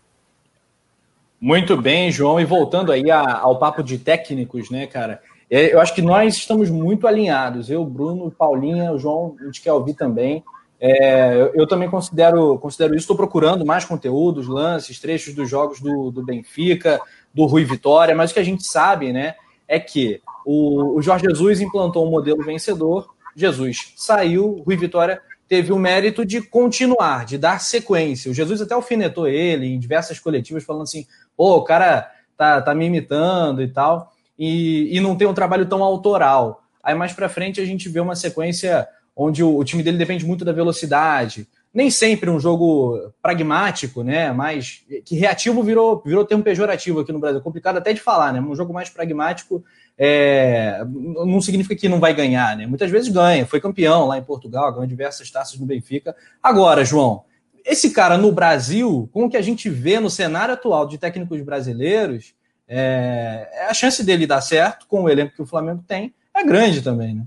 Muito 1.42 1.76
bem, 1.76 2.08
João. 2.08 2.38
E 2.38 2.44
voltando 2.44 2.92
aí 2.92 3.10
ao 3.10 3.58
papo 3.58 3.82
de 3.82 3.98
técnicos, 3.98 4.70
né, 4.70 4.86
cara? 4.86 5.20
É, 5.50 5.74
eu 5.74 5.80
acho 5.80 5.92
que 5.92 6.00
nós 6.00 6.36
estamos 6.36 6.70
muito 6.70 7.04
alinhados. 7.04 7.68
Eu, 7.68 7.84
Bruno, 7.84 8.30
Paulinha, 8.30 8.92
o 8.92 8.98
João, 8.98 9.34
a 9.40 9.46
gente 9.46 9.60
quer 9.60 9.72
ouvir 9.72 9.94
também. 9.94 10.44
É, 10.80 11.50
eu, 11.52 11.66
também 11.66 11.90
considero, 11.90 12.56
considero 12.60 12.94
isso. 12.94 13.02
Estou 13.02 13.16
procurando 13.16 13.66
mais 13.66 13.84
conteúdos, 13.84 14.46
lances, 14.46 15.00
trechos 15.00 15.34
dos 15.34 15.50
jogos 15.50 15.80
do, 15.80 16.12
do 16.12 16.22
Benfica, 16.22 17.00
do 17.34 17.44
Rui 17.44 17.64
Vitória, 17.64 18.14
mas 18.14 18.30
o 18.30 18.34
que 18.34 18.40
a 18.40 18.44
gente 18.44 18.64
sabe, 18.64 19.12
né, 19.12 19.34
é 19.66 19.80
que 19.80 20.22
o, 20.46 20.96
o 20.96 21.02
Jorge 21.02 21.26
Jesus 21.26 21.60
implantou 21.60 22.06
um 22.06 22.10
modelo 22.10 22.44
vencedor. 22.44 23.12
Jesus 23.34 23.94
saiu, 23.96 24.62
Rui 24.64 24.76
Vitória 24.76 25.20
teve 25.52 25.70
o 25.70 25.78
mérito 25.78 26.24
de 26.24 26.40
continuar, 26.40 27.26
de 27.26 27.36
dar 27.36 27.60
sequência. 27.60 28.30
O 28.30 28.34
Jesus 28.34 28.62
até 28.62 28.72
alfinetou 28.72 29.28
ele 29.28 29.66
em 29.66 29.78
diversas 29.78 30.18
coletivas, 30.18 30.64
falando 30.64 30.84
assim: 30.84 31.06
pô, 31.36 31.56
o 31.56 31.62
cara 31.62 32.10
tá, 32.38 32.62
tá 32.62 32.74
me 32.74 32.86
imitando 32.86 33.60
e 33.60 33.68
tal, 33.68 34.14
e, 34.38 34.96
e 34.96 34.98
não 34.98 35.14
tem 35.14 35.28
um 35.28 35.34
trabalho 35.34 35.66
tão 35.66 35.82
autoral. 35.82 36.62
Aí 36.82 36.94
mais 36.94 37.12
para 37.12 37.28
frente 37.28 37.60
a 37.60 37.66
gente 37.66 37.86
vê 37.90 38.00
uma 38.00 38.16
sequência 38.16 38.88
onde 39.14 39.44
o, 39.44 39.58
o, 39.58 39.62
time 39.62 39.82
dele 39.82 39.98
depende 39.98 40.24
muito 40.24 40.42
da 40.42 40.52
velocidade. 40.52 41.46
Nem 41.74 41.90
sempre 41.90 42.30
um 42.30 42.40
jogo 42.40 43.12
pragmático, 43.20 44.02
né? 44.02 44.32
Mas 44.32 44.86
que 45.04 45.16
reativo 45.16 45.62
virou, 45.62 46.02
virou 46.02 46.24
termo 46.24 46.42
pejorativo 46.42 47.00
aqui 47.00 47.12
no 47.12 47.18
Brasil. 47.18 47.42
Complicado 47.42 47.76
até 47.76 47.92
de 47.92 48.00
falar, 48.00 48.32
né? 48.32 48.40
Um 48.40 48.56
jogo 48.56 48.72
mais 48.72 48.88
pragmático 48.88 49.62
é, 49.98 50.82
não 50.84 51.40
significa 51.40 51.76
que 51.76 51.88
não 51.88 52.00
vai 52.00 52.14
ganhar, 52.14 52.56
né? 52.56 52.66
Muitas 52.66 52.90
vezes 52.90 53.08
ganha, 53.08 53.46
foi 53.46 53.60
campeão 53.60 54.06
lá 54.06 54.18
em 54.18 54.22
Portugal, 54.24 54.72
ganhou 54.72 54.86
diversas 54.86 55.30
taças 55.30 55.58
no 55.58 55.66
Benfica. 55.66 56.16
Agora, 56.42 56.84
João, 56.84 57.24
esse 57.64 57.90
cara 57.90 58.18
no 58.18 58.32
Brasil, 58.32 59.08
com 59.12 59.24
o 59.24 59.30
que 59.30 59.36
a 59.36 59.42
gente 59.42 59.68
vê 59.70 60.00
no 60.00 60.10
cenário 60.10 60.54
atual 60.54 60.86
de 60.86 60.98
técnicos 60.98 61.40
brasileiros, 61.42 62.34
é, 62.66 63.66
a 63.68 63.74
chance 63.74 64.04
dele 64.04 64.26
dar 64.26 64.40
certo 64.40 64.86
com 64.86 65.02
o 65.02 65.08
elenco 65.08 65.34
que 65.34 65.42
o 65.42 65.46
Flamengo 65.46 65.84
tem 65.86 66.14
é 66.34 66.42
grande 66.42 66.82
também, 66.82 67.14
né? 67.14 67.24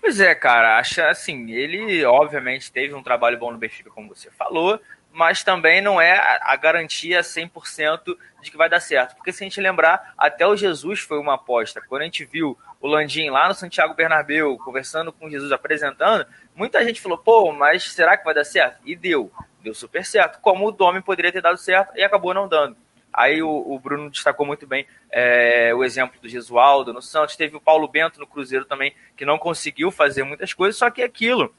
Pois 0.00 0.20
é, 0.20 0.34
cara, 0.34 0.78
acha 0.78 1.08
assim, 1.08 1.50
ele 1.50 2.04
obviamente 2.04 2.70
teve 2.70 2.94
um 2.94 3.02
trabalho 3.02 3.38
bom 3.38 3.50
no 3.50 3.58
Benfica, 3.58 3.90
como 3.90 4.14
você 4.14 4.30
falou, 4.30 4.80
mas 5.16 5.42
também 5.42 5.80
não 5.80 5.98
é 5.98 6.38
a 6.42 6.54
garantia 6.56 7.22
100% 7.22 8.18
de 8.42 8.50
que 8.50 8.56
vai 8.56 8.68
dar 8.68 8.80
certo. 8.80 9.16
Porque 9.16 9.32
se 9.32 9.42
a 9.42 9.46
gente 9.46 9.58
lembrar, 9.62 10.12
até 10.16 10.46
o 10.46 10.54
Jesus 10.54 11.00
foi 11.00 11.18
uma 11.18 11.36
aposta. 11.36 11.80
Quando 11.80 12.02
a 12.02 12.04
gente 12.04 12.26
viu 12.26 12.56
o 12.78 12.86
Landim 12.86 13.30
lá 13.30 13.48
no 13.48 13.54
Santiago 13.54 13.94
Bernabéu, 13.94 14.58
conversando 14.58 15.10
com 15.10 15.30
Jesus, 15.30 15.50
apresentando, 15.52 16.26
muita 16.54 16.84
gente 16.84 17.00
falou, 17.00 17.16
pô, 17.16 17.50
mas 17.50 17.94
será 17.94 18.14
que 18.18 18.26
vai 18.26 18.34
dar 18.34 18.44
certo? 18.44 18.78
E 18.84 18.94
deu, 18.94 19.32
deu 19.62 19.72
super 19.72 20.04
certo. 20.04 20.38
Como 20.42 20.68
o 20.68 20.70
Domi 20.70 21.00
poderia 21.00 21.32
ter 21.32 21.40
dado 21.40 21.56
certo 21.56 21.96
e 21.96 22.04
acabou 22.04 22.34
não 22.34 22.46
dando. 22.46 22.76
Aí 23.10 23.42
o, 23.42 23.48
o 23.48 23.78
Bruno 23.78 24.10
destacou 24.10 24.44
muito 24.44 24.66
bem 24.66 24.86
é, 25.10 25.74
o 25.74 25.82
exemplo 25.82 26.20
do 26.20 26.28
Gesualdo 26.28 26.92
no 26.92 27.00
Santos. 27.00 27.36
Teve 27.36 27.56
o 27.56 27.60
Paulo 27.60 27.88
Bento 27.88 28.20
no 28.20 28.26
Cruzeiro 28.26 28.66
também, 28.66 28.94
que 29.16 29.24
não 29.24 29.38
conseguiu 29.38 29.90
fazer 29.90 30.24
muitas 30.24 30.52
coisas, 30.52 30.76
só 30.76 30.90
que 30.90 31.00
é 31.00 31.06
aquilo. 31.06 31.54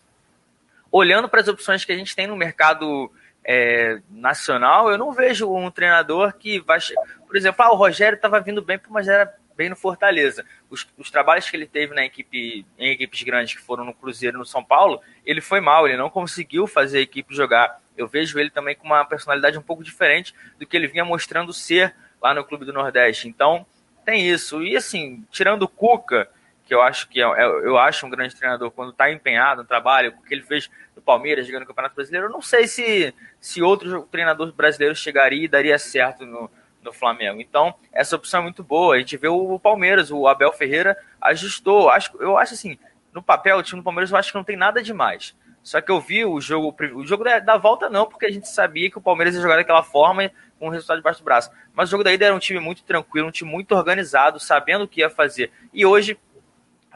Olhando 0.92 1.28
para 1.28 1.42
as 1.42 1.48
opções 1.48 1.84
que 1.84 1.92
a 1.92 1.98
gente 1.98 2.16
tem 2.16 2.28
no 2.28 2.38
mercado 2.38 3.12
é, 3.48 4.02
nacional, 4.10 4.92
eu 4.92 4.98
não 4.98 5.14
vejo 5.14 5.50
um 5.50 5.72
treinador 5.72 6.34
que 6.34 6.60
vai. 6.60 6.80
Por 7.26 7.38
exemplo, 7.38 7.64
ah, 7.64 7.72
o 7.72 7.78
Rogério 7.78 8.18
estava 8.18 8.42
vindo 8.42 8.62
bem, 8.62 8.78
mas 8.90 9.08
era 9.08 9.34
bem 9.56 9.70
no 9.70 9.76
Fortaleza. 9.76 10.46
Os, 10.70 10.86
os, 10.98 11.10
trabalhos 11.10 11.50
que 11.50 11.56
ele 11.56 11.66
teve 11.66 11.96
na 11.96 12.06
equipe, 12.06 12.66
em 12.78 12.92
equipes 12.92 13.24
grandes 13.24 13.56
que 13.56 13.62
foram 13.62 13.86
no 13.86 13.94
Cruzeiro 13.94 14.36
e 14.36 14.40
no 14.40 14.46
São 14.46 14.64
Paulo, 14.64 15.02
ele 15.26 15.40
foi 15.40 15.62
mal, 15.62 15.88
ele 15.88 15.96
não 15.96 16.10
conseguiu 16.10 16.68
fazer 16.68 17.00
a 17.00 17.02
equipe 17.02 17.34
jogar. 17.34 17.80
Eu 17.96 18.06
vejo 18.08 18.38
ele 18.38 18.50
também 18.50 18.76
com 18.76 18.86
uma 18.86 19.06
personalidade 19.06 19.58
um 19.58 19.64
pouco 19.64 19.82
diferente 19.82 20.36
do 20.60 20.68
que 20.68 20.76
ele 20.76 20.88
vinha 20.88 21.06
mostrando 21.06 21.54
ser 21.54 21.96
lá 22.22 22.34
no 22.34 22.44
Clube 22.44 22.66
do 22.66 22.74
Nordeste. 22.74 23.30
Então, 23.30 23.66
tem 24.06 24.30
isso. 24.30 24.62
E 24.62 24.76
assim, 24.76 25.26
tirando 25.32 25.64
o 25.64 25.70
Cuca, 25.70 26.30
que 26.68 26.74
eu 26.74 26.82
acho 26.82 27.08
que 27.08 27.22
é, 27.22 27.26
é 27.26 27.46
eu 27.46 27.78
acho 27.78 28.06
um 28.06 28.10
grande 28.10 28.36
treinador 28.36 28.70
quando 28.72 28.92
está 28.92 29.10
empenhado 29.10 29.62
no 29.62 29.68
trabalho, 29.68 30.14
o 30.18 30.22
que 30.24 30.34
ele 30.34 30.44
fez 30.44 30.70
no 30.96 31.02
Palmeiras, 31.02 31.46
jogando 31.46 31.62
no 31.62 31.68
Campeonato 31.68 31.96
Brasileiro, 31.96 32.28
eu 32.28 32.32
não 32.32 32.42
sei 32.42 32.68
se, 32.68 33.14
se 33.40 33.62
outro 33.62 34.04
treinador 34.12 34.52
brasileiro 34.52 34.96
chegaria 34.96 35.46
e 35.46 35.48
daria 35.48 35.80
certo 35.80 36.26
no, 36.26 36.52
no 36.84 36.92
Flamengo. 36.92 37.40
Então, 37.40 37.74
essa 37.94 38.16
opção 38.16 38.42
é 38.42 38.44
muito 38.44 38.64
boa. 38.64 38.96
A 38.96 39.00
gente 39.00 39.16
vê 39.16 39.30
o 39.30 39.58
Palmeiras, 39.58 40.12
o 40.12 40.28
Abel 40.28 40.52
Ferreira 40.52 40.98
ajustou. 41.22 41.90
Acho, 41.90 42.12
eu 42.20 42.38
acho 42.38 42.54
assim, 42.54 42.78
no 43.14 43.22
papel, 43.22 43.58
o 43.58 43.64
time 43.64 43.82
do 43.82 43.84
Palmeiras 43.84 44.12
eu 44.12 44.18
acho 44.18 44.32
que 44.32 44.38
não 44.38 44.44
tem 44.44 44.58
nada 44.58 44.84
demais. 44.84 45.34
Só 45.64 45.82
que 45.82 45.92
eu 45.92 46.00
vi 46.00 46.24
o 46.24 46.40
jogo, 46.40 46.74
o 46.96 47.06
jogo 47.06 47.24
da, 47.24 47.40
da 47.40 47.58
volta 47.58 47.90
não, 47.90 48.06
porque 48.06 48.26
a 48.26 48.32
gente 48.32 48.48
sabia 48.48 48.90
que 48.90 48.98
o 48.98 49.02
Palmeiras 49.02 49.36
ia 49.36 49.42
jogar 49.42 49.58
daquela 49.58 49.84
forma 49.84 50.32
com 50.60 50.68
o 50.68 50.70
resultado 50.70 50.98
debaixo 50.98 51.20
do 51.20 51.26
braço. 51.26 51.52
Mas 51.74 51.90
o 51.90 51.92
jogo 51.92 52.04
da 52.04 52.14
ida 52.14 52.26
era 52.26 52.34
um 52.34 52.40
time 52.40 52.60
muito 52.60 52.84
tranquilo, 52.84 53.28
um 53.28 53.32
time 53.32 53.52
muito 53.52 53.76
organizado, 53.76 54.40
sabendo 54.40 54.86
o 54.86 54.88
que 54.88 55.02
ia 55.02 55.10
fazer. 55.10 55.52
E 55.74 55.86
hoje 55.86 56.18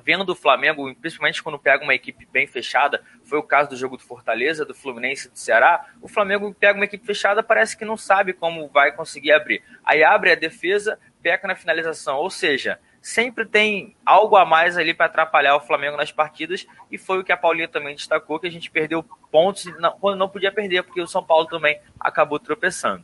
vendo 0.03 0.29
o 0.29 0.35
Flamengo, 0.35 0.93
principalmente 0.95 1.41
quando 1.41 1.59
pega 1.59 1.83
uma 1.83 1.93
equipe 1.93 2.27
bem 2.31 2.47
fechada, 2.47 3.03
foi 3.23 3.39
o 3.39 3.43
caso 3.43 3.69
do 3.69 3.75
jogo 3.75 3.97
do 3.97 4.03
Fortaleza, 4.03 4.65
do 4.65 4.73
Fluminense 4.73 5.29
do 5.29 5.37
Ceará, 5.37 5.85
o 6.01 6.07
Flamengo 6.07 6.53
pega 6.53 6.77
uma 6.77 6.85
equipe 6.85 7.05
fechada, 7.05 7.43
parece 7.43 7.77
que 7.77 7.85
não 7.85 7.97
sabe 7.97 8.33
como 8.33 8.67
vai 8.67 8.91
conseguir 8.91 9.31
abrir. 9.31 9.63
Aí 9.83 10.03
abre 10.03 10.31
a 10.31 10.35
defesa, 10.35 10.99
peca 11.21 11.47
na 11.47 11.55
finalização, 11.55 12.17
ou 12.17 12.29
seja, 12.29 12.79
sempre 13.01 13.45
tem 13.45 13.95
algo 14.05 14.35
a 14.35 14.45
mais 14.45 14.77
ali 14.77 14.93
para 14.93 15.07
atrapalhar 15.07 15.55
o 15.55 15.61
Flamengo 15.61 15.97
nas 15.97 16.11
partidas, 16.11 16.65
e 16.91 16.97
foi 16.97 17.19
o 17.19 17.23
que 17.23 17.31
a 17.31 17.37
Paulinha 17.37 17.67
também 17.67 17.95
destacou, 17.95 18.39
que 18.39 18.47
a 18.47 18.51
gente 18.51 18.69
perdeu 18.69 19.03
pontos 19.31 19.65
quando 19.99 20.17
não 20.17 20.29
podia 20.29 20.51
perder, 20.51 20.83
porque 20.83 21.01
o 21.01 21.07
São 21.07 21.23
Paulo 21.23 21.47
também 21.47 21.79
acabou 21.99 22.39
tropeçando. 22.39 23.03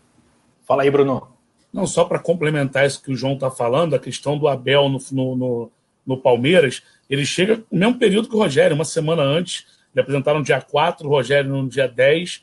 Fala 0.66 0.84
aí, 0.84 0.92
Bruno. 0.92 1.36
Não, 1.72 1.86
só 1.86 2.06
para 2.06 2.20
complementar 2.20 2.86
isso 2.86 3.02
que 3.02 3.12
o 3.12 3.16
João 3.16 3.34
está 3.34 3.52
falando, 3.52 3.96
a 3.96 4.00
questão 4.00 4.38
do 4.38 4.48
Abel 4.48 4.90
no, 4.90 5.00
no, 5.12 5.36
no 5.36 5.72
no 6.08 6.18
Palmeiras, 6.18 6.82
ele 7.10 7.26
chega 7.26 7.64
no 7.70 7.80
mesmo 7.80 8.00
período 8.00 8.30
que 8.30 8.36
o 8.36 8.40
Rogério, 8.40 8.74
uma 8.74 8.86
semana 8.86 9.22
antes. 9.22 9.66
Ele 9.94 10.02
apresentaram 10.02 10.40
no 10.40 10.46
dia 10.46 10.62
4, 10.62 11.06
o 11.06 11.12
Rogério 11.12 11.50
no 11.50 11.68
dia 11.68 11.88
10. 11.88 12.42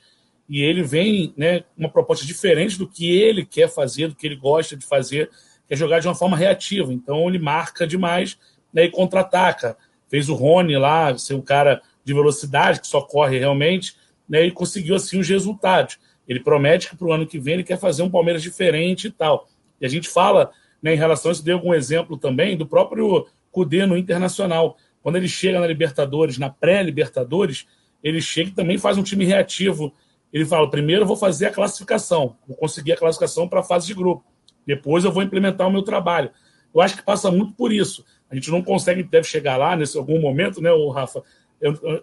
E 0.49 0.63
ele 0.63 0.83
vem 0.83 1.33
né, 1.37 1.65
uma 1.77 1.89
proposta 1.89 2.27
diferente 2.27 2.79
do 2.79 2.87
que 2.87 3.11
ele 3.11 3.45
quer 3.45 3.69
fazer, 3.69 4.09
do 4.09 4.15
que 4.15 4.27
ele 4.27 4.37
gosta 4.37 4.77
de 4.77 4.85
fazer, 4.85 5.31
que 5.67 5.73
é 5.73 5.77
jogar 5.77 6.01
de 6.01 6.07
uma 6.07 6.15
forma 6.15 6.37
reativa. 6.37 6.93
Então 6.93 7.27
ele 7.29 7.39
marca 7.39 7.87
demais 7.87 8.39
né, 8.73 8.85
e 8.85 8.91
contra-ataca. 8.91 9.77
Fez 10.09 10.29
o 10.29 10.35
Rony 10.35 10.77
lá, 10.77 11.17
ser 11.17 11.35
um 11.35 11.41
cara 11.41 11.81
de 12.05 12.13
velocidade, 12.13 12.81
que 12.81 12.87
só 12.87 13.01
corre 13.01 13.39
realmente, 13.39 13.97
né, 14.29 14.45
e 14.45 14.51
conseguiu 14.51 14.97
assim 14.97 15.19
os 15.19 15.29
resultados. 15.29 15.99
Ele 16.29 16.41
promete 16.41 16.91
que 16.91 16.97
para 16.97 17.07
o 17.07 17.13
ano 17.13 17.27
que 17.27 17.39
vem 17.39 17.55
ele 17.55 17.65
quer 17.65 17.79
fazer 17.79 18.03
um 18.03 18.11
Palmeiras 18.11 18.43
diferente 18.43 19.09
e 19.09 19.11
tal. 19.11 19.49
E 19.81 19.87
a 19.87 19.89
gente 19.89 20.09
fala 20.09 20.51
né, 20.83 20.95
em 20.95 20.99
relação 20.99 21.31
a 21.31 21.33
isso, 21.33 21.45
deu 21.45 21.57
algum 21.57 21.73
exemplo 21.73 22.17
também 22.19 22.57
do 22.57 22.67
próprio 22.67 23.27
Cudê 23.55 23.87
no 23.87 23.97
Internacional. 23.97 24.77
Quando 25.01 25.17
ele 25.17 25.29
chega 25.29 25.61
na 25.61 25.67
Libertadores, 25.67 26.39
na 26.39 26.51
pré-Libertadores, 26.51 27.67
ele 28.03 28.21
chega 28.21 28.51
e 28.51 28.53
também 28.53 28.77
faz 28.77 28.99
um 28.99 29.03
time 29.03 29.25
reativo. 29.25 29.95
ele 30.33 30.45
fala: 30.45 30.69
primeiro 30.69 31.07
vou 31.07 31.17
fazer 31.17 31.47
a 31.47 31.51
classificação, 31.51 32.37
vou 32.47 32.57
conseguir 32.57 32.93
a 32.93 32.97
classificação 32.97 33.49
para 33.49 33.61
a 33.61 33.63
fase 33.63 33.87
de 33.87 33.95
grupo. 33.95 34.25
Depois 34.67 35.05
eu 35.05 35.13
vou 35.13 35.23
implementar 35.23 35.69
o 35.69 35.71
meu 35.71 35.83
trabalho. 35.83 36.31
Eu 36.75 36.81
acho 36.81 36.97
que 36.97 37.03
passa 37.03 37.31
muito 37.31 37.53
por 37.53 37.73
isso. 37.73 38.05
A 38.29 38.35
gente 38.35 38.51
não 38.51 38.61
consegue, 38.61 39.05
deve 39.05 39.29
chegar 39.29 39.57
lá 39.57 39.77
nesse 39.77 39.97
algum 39.97 40.21
momento, 40.21 40.61
né, 40.61 40.73
o 40.73 40.89
Rafa? 40.91 41.23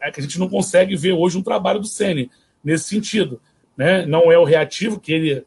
É 0.02 0.10
que 0.10 0.22
a 0.22 0.24
gente 0.24 0.40
não 0.40 0.48
consegue 0.48 0.96
ver 0.96 1.12
hoje 1.12 1.38
um 1.38 1.44
trabalho 1.44 1.80
do 1.80 1.88
Ceni 1.88 2.32
nesse 2.64 2.86
sentido. 2.86 3.42
Né? 3.76 4.06
Não 4.06 4.32
é 4.32 4.38
o 4.38 4.46
reativo 4.46 5.00
que 5.00 5.12
ele 5.12 5.46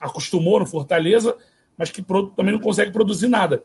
acostumou 0.00 0.58
no 0.58 0.66
Fortaleza, 0.66 1.36
mas 1.76 1.90
que 1.90 2.02
também 2.34 2.52
não 2.52 2.60
consegue 2.60 2.90
produzir 2.90 3.28
nada. 3.28 3.62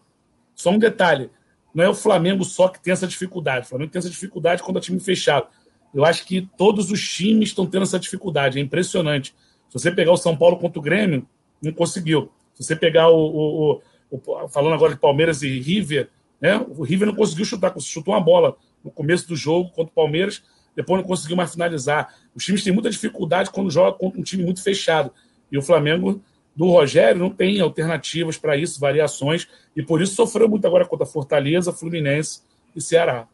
Só 0.54 0.72
um 0.72 0.80
detalhe: 0.80 1.30
não 1.78 1.84
é 1.84 1.90
o 1.90 1.94
Flamengo 1.94 2.44
só 2.44 2.70
que 2.70 2.82
tem 2.82 2.92
essa 2.92 3.06
dificuldade. 3.06 3.68
O 3.68 3.70
Flamengo 3.70 3.92
tem 3.92 4.00
essa 4.00 4.10
dificuldade 4.10 4.64
quando 4.64 4.78
é 4.78 4.82
time 4.82 5.00
fechado. 5.00 5.46
Eu 5.94 6.04
acho 6.04 6.26
que 6.26 6.50
todos 6.58 6.90
os 6.90 7.08
times 7.08 7.50
estão 7.50 7.68
tendo 7.68 7.84
essa 7.84 8.00
dificuldade. 8.00 8.58
É 8.58 8.62
impressionante. 8.64 9.36
Se 9.70 9.74
você 9.74 9.92
pegar 9.92 10.12
o 10.12 10.18
São 10.18 10.36
Paulo 10.36 10.58
contra 10.58 10.80
o 10.80 10.82
Grêmio, 10.82 11.28
não 11.62 11.72
conseguiu. 11.72 12.32
Se 12.56 12.64
você 12.64 12.76
pegar 12.76 13.10
o, 13.10 13.20
o, 13.20 13.82
o, 14.10 14.48
falando 14.50 14.74
agora 14.74 14.96
de 14.96 15.00
Palmeiras 15.00 15.44
e 15.44 15.60
River, 15.60 16.10
né? 16.42 16.58
O 16.76 16.82
River 16.82 17.10
não 17.10 17.16
conseguiu 17.16 17.46
chutar, 17.46 17.72
chutou 17.80 18.16
uma 18.16 18.22
bola 18.22 18.58
no 18.84 18.90
começo 18.90 19.28
do 19.28 19.36
jogo 19.36 19.70
contra 19.70 19.92
o 19.92 19.96
Palmeiras, 19.96 20.42
depois 20.76 21.00
não 21.00 21.08
conseguiu 21.08 21.38
mais 21.38 21.52
finalizar. 21.52 22.12
Os 22.34 22.44
times 22.44 22.64
têm 22.64 22.74
muita 22.74 22.90
dificuldade 22.90 23.52
quando 23.52 23.70
jogam 23.70 24.00
contra 24.00 24.20
um 24.20 24.24
time 24.24 24.44
muito 24.44 24.64
fechado. 24.64 25.12
E 25.52 25.56
o 25.60 25.62
Flamengo 25.62 26.24
do 26.58 26.72
Rogério 26.72 27.22
não 27.22 27.30
tem 27.30 27.62
alternativas 27.62 28.36
para 28.36 28.58
isso, 28.58 28.80
variações, 28.80 29.48
e 29.76 29.84
por 29.84 30.02
isso 30.02 30.16
sofreu 30.16 30.50
muito 30.50 30.66
agora 30.66 30.88
contra 30.88 31.06
Fortaleza, 31.06 31.72
Fluminense 31.72 32.42
e 32.76 32.82
Ceará. 32.82 33.28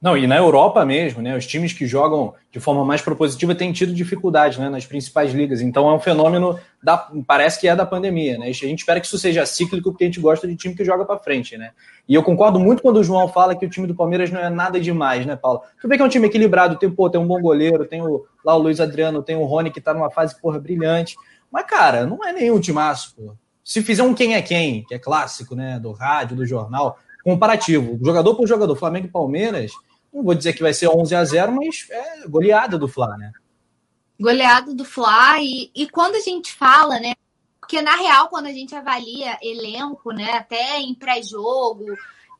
Não, 0.00 0.16
e 0.16 0.28
na 0.28 0.36
Europa 0.36 0.84
mesmo, 0.84 1.20
né? 1.20 1.36
Os 1.36 1.44
times 1.44 1.72
que 1.72 1.84
jogam 1.84 2.32
de 2.52 2.60
forma 2.60 2.84
mais 2.84 3.02
propositiva 3.02 3.52
têm 3.52 3.72
tido 3.72 3.92
dificuldade 3.92 4.60
né, 4.60 4.68
nas 4.70 4.86
principais 4.86 5.32
ligas. 5.32 5.60
Então 5.60 5.90
é 5.90 5.94
um 5.94 5.98
fenômeno 5.98 6.56
da. 6.80 7.10
Parece 7.26 7.60
que 7.60 7.66
é 7.66 7.74
da 7.74 7.84
pandemia, 7.84 8.38
né? 8.38 8.46
A 8.46 8.52
gente 8.52 8.78
espera 8.78 9.00
que 9.00 9.06
isso 9.06 9.18
seja 9.18 9.44
cíclico, 9.44 9.90
porque 9.90 10.04
a 10.04 10.06
gente 10.06 10.20
gosta 10.20 10.46
de 10.46 10.54
time 10.54 10.72
que 10.72 10.84
joga 10.84 11.04
para 11.04 11.18
frente, 11.18 11.58
né? 11.58 11.72
E 12.08 12.14
eu 12.14 12.22
concordo 12.22 12.60
muito 12.60 12.80
quando 12.80 12.98
o 12.98 13.04
João 13.04 13.26
fala 13.26 13.56
que 13.56 13.66
o 13.66 13.68
time 13.68 13.88
do 13.88 13.94
Palmeiras 13.94 14.30
não 14.30 14.40
é 14.40 14.48
nada 14.48 14.78
demais, 14.78 15.26
né, 15.26 15.34
Paulo? 15.34 15.62
Tu 15.80 15.88
vê 15.88 15.96
que 15.96 16.02
é 16.02 16.06
um 16.06 16.08
time 16.08 16.28
equilibrado, 16.28 16.78
tem, 16.78 16.88
pô, 16.88 17.10
tem 17.10 17.20
um 17.20 17.26
bom 17.26 17.40
goleiro, 17.40 17.84
tem 17.84 18.00
o, 18.00 18.24
lá 18.44 18.54
o 18.54 18.58
Luiz 18.58 18.78
Adriano, 18.78 19.20
tem 19.20 19.34
o 19.34 19.44
Rony 19.44 19.72
que 19.72 19.80
tá 19.80 19.92
numa 19.92 20.10
fase, 20.12 20.40
porra, 20.40 20.60
brilhante. 20.60 21.16
Mas, 21.50 21.66
cara, 21.66 22.06
não 22.06 22.24
é 22.24 22.32
nenhum 22.32 22.60
timaço, 22.60 23.14
pô. 23.14 23.34
Se 23.64 23.82
fizer 23.82 24.02
um 24.02 24.14
quem 24.14 24.34
é 24.34 24.42
quem, 24.42 24.84
que 24.84 24.94
é 24.94 24.98
clássico, 24.98 25.54
né? 25.54 25.78
Do 25.78 25.92
rádio, 25.92 26.36
do 26.36 26.46
jornal, 26.46 26.98
comparativo, 27.22 27.98
jogador 28.02 28.34
por 28.34 28.46
jogador, 28.46 28.74
Flamengo 28.76 29.06
e 29.06 29.10
Palmeiras 29.10 29.72
não 30.12 30.22
vou 30.22 30.34
dizer 30.34 30.52
que 30.52 30.62
vai 30.62 30.72
ser 30.72 30.88
11 30.88 31.14
a 31.14 31.24
0 31.24 31.52
mas 31.52 31.86
é 31.90 32.26
goleada 32.28 32.78
do 32.78 32.88
Fla, 32.88 33.16
né? 33.16 33.32
Goleada 34.18 34.74
do 34.74 34.84
Fla. 34.84 35.40
E, 35.40 35.70
e 35.74 35.88
quando 35.88 36.16
a 36.16 36.20
gente 36.20 36.52
fala, 36.52 36.98
né? 36.98 37.14
Porque 37.60 37.80
na 37.82 37.94
real, 37.96 38.28
quando 38.28 38.46
a 38.46 38.52
gente 38.52 38.74
avalia 38.74 39.38
elenco, 39.42 40.10
né? 40.12 40.32
Até 40.32 40.80
em 40.80 40.94
pré-jogo, 40.94 41.84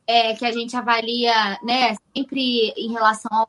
é, 0.06 0.34
que 0.34 0.44
a 0.44 0.52
gente 0.52 0.76
avalia, 0.76 1.58
né? 1.62 1.94
Sempre 2.16 2.72
em 2.76 2.92
relação 2.92 3.30
ao 3.32 3.48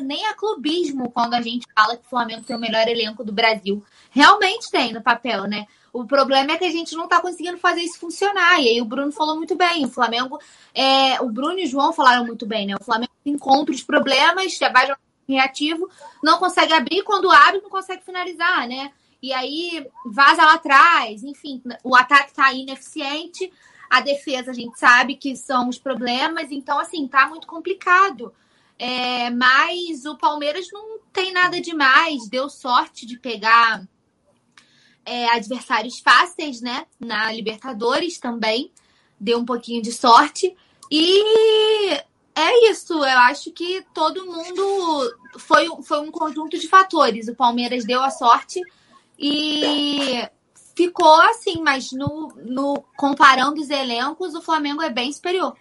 nem 0.00 0.26
a 0.26 0.34
clubismo 0.34 1.10
quando 1.10 1.34
a 1.34 1.40
gente 1.40 1.66
fala 1.74 1.96
que 1.96 2.06
o 2.06 2.08
Flamengo 2.08 2.44
tem 2.44 2.56
o 2.56 2.60
melhor 2.60 2.86
elenco 2.86 3.24
do 3.24 3.32
Brasil. 3.32 3.84
Realmente 4.10 4.70
tem 4.70 4.92
no 4.92 5.02
papel, 5.02 5.44
né? 5.44 5.66
O 5.92 6.04
problema 6.04 6.52
é 6.52 6.58
que 6.58 6.64
a 6.64 6.70
gente 6.70 6.94
não 6.94 7.04
está 7.04 7.20
conseguindo 7.20 7.58
fazer 7.58 7.80
isso 7.82 7.98
funcionar. 7.98 8.60
E 8.60 8.68
aí 8.68 8.80
o 8.80 8.84
Bruno 8.84 9.12
falou 9.12 9.36
muito 9.36 9.54
bem. 9.54 9.84
O 9.84 9.90
Flamengo, 9.90 10.38
é, 10.74 11.20
o 11.20 11.28
Bruno 11.28 11.58
e 11.58 11.64
o 11.64 11.68
João 11.68 11.92
falaram 11.92 12.24
muito 12.24 12.46
bem, 12.46 12.66
né? 12.66 12.74
O 12.80 12.84
Flamengo 12.84 13.12
encontra 13.24 13.74
os 13.74 13.82
problemas, 13.82 14.58
vai 14.58 14.86
jogar 14.86 14.98
reativo, 15.28 15.88
não 16.22 16.38
consegue 16.38 16.72
abrir, 16.72 17.02
quando 17.02 17.30
abre, 17.30 17.60
não 17.60 17.70
consegue 17.70 18.04
finalizar, 18.04 18.68
né? 18.68 18.92
E 19.22 19.32
aí 19.32 19.86
vaza 20.04 20.44
lá 20.44 20.54
atrás, 20.54 21.22
enfim, 21.22 21.62
o 21.82 21.96
ataque 21.96 22.30
está 22.30 22.52
ineficiente, 22.52 23.50
a 23.88 24.00
defesa 24.00 24.50
a 24.50 24.54
gente 24.54 24.78
sabe 24.78 25.16
que 25.16 25.34
são 25.34 25.68
os 25.68 25.78
problemas, 25.78 26.50
então 26.50 26.78
assim, 26.78 27.08
tá 27.08 27.26
muito 27.26 27.46
complicado. 27.46 28.34
É, 28.78 29.30
mas 29.30 30.04
o 30.04 30.16
Palmeiras 30.16 30.66
não 30.72 30.98
tem 31.12 31.32
nada 31.32 31.60
demais, 31.60 32.28
deu 32.28 32.48
sorte 32.48 33.06
de 33.06 33.18
pegar 33.18 33.86
é, 35.04 35.28
adversários 35.30 36.00
fáceis, 36.00 36.60
né? 36.60 36.86
Na 36.98 37.32
Libertadores 37.32 38.18
também. 38.18 38.72
Deu 39.18 39.38
um 39.38 39.44
pouquinho 39.44 39.82
de 39.82 39.92
sorte. 39.92 40.56
E 40.90 41.90
é 42.34 42.70
isso. 42.70 42.94
Eu 42.94 43.18
acho 43.20 43.52
que 43.52 43.84
todo 43.94 44.26
mundo 44.26 45.16
foi, 45.38 45.68
foi 45.82 46.00
um 46.00 46.10
conjunto 46.10 46.58
de 46.58 46.68
fatores. 46.68 47.28
O 47.28 47.34
Palmeiras 47.34 47.84
deu 47.84 48.02
a 48.02 48.10
sorte 48.10 48.60
e 49.18 50.28
ficou 50.76 51.20
assim, 51.22 51.62
mas 51.62 51.92
no, 51.92 52.32
no 52.44 52.84
comparando 52.96 53.60
os 53.60 53.70
elencos, 53.70 54.34
o 54.34 54.42
Flamengo 54.42 54.82
é 54.82 54.90
bem 54.90 55.12
superior. 55.12 55.56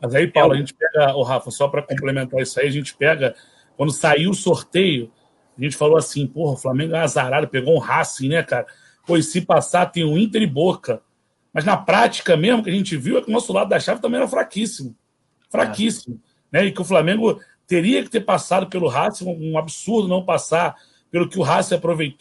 Mas 0.00 0.14
aí, 0.14 0.26
Paulo, 0.26 0.52
a 0.52 0.56
gente 0.56 0.74
pega, 0.74 1.14
o 1.16 1.22
Rafa, 1.22 1.50
só 1.50 1.68
para 1.68 1.82
complementar 1.82 2.40
isso 2.40 2.60
aí, 2.60 2.68
a 2.68 2.72
gente 2.72 2.94
pega, 2.96 3.34
quando 3.76 3.92
saiu 3.92 4.30
o 4.30 4.34
sorteio, 4.34 5.10
a 5.58 5.62
gente 5.62 5.76
falou 5.76 5.96
assim, 5.96 6.26
porra, 6.26 6.52
o 6.52 6.56
Flamengo 6.56 6.94
é 6.94 7.00
azarado, 7.00 7.48
pegou 7.48 7.74
um 7.74 7.78
Racing, 7.78 8.28
né, 8.28 8.42
cara? 8.42 8.66
Pois 9.06 9.26
se 9.26 9.40
passar, 9.40 9.86
tem 9.86 10.04
o 10.04 10.18
Inter 10.18 10.42
e 10.42 10.46
Boca. 10.46 11.00
Mas 11.52 11.64
na 11.64 11.76
prática 11.76 12.36
mesmo, 12.36 12.62
que 12.62 12.68
a 12.68 12.72
gente 12.72 12.96
viu 12.96 13.16
é 13.16 13.22
que 13.22 13.30
o 13.30 13.32
nosso 13.32 13.52
lado 13.52 13.68
da 13.68 13.80
chave 13.80 14.02
também 14.02 14.18
era 14.18 14.28
fraquíssimo. 14.28 14.94
Fraquíssimo. 15.50 16.20
É. 16.52 16.60
Né? 16.60 16.66
E 16.66 16.72
que 16.72 16.82
o 16.82 16.84
Flamengo 16.84 17.40
teria 17.66 18.02
que 18.02 18.10
ter 18.10 18.20
passado 18.20 18.66
pelo 18.66 18.88
Racing, 18.88 19.24
um 19.26 19.56
absurdo 19.56 20.08
não 20.08 20.24
passar 20.24 20.74
pelo 21.10 21.28
que 21.28 21.38
o 21.38 21.42
Racing 21.42 21.80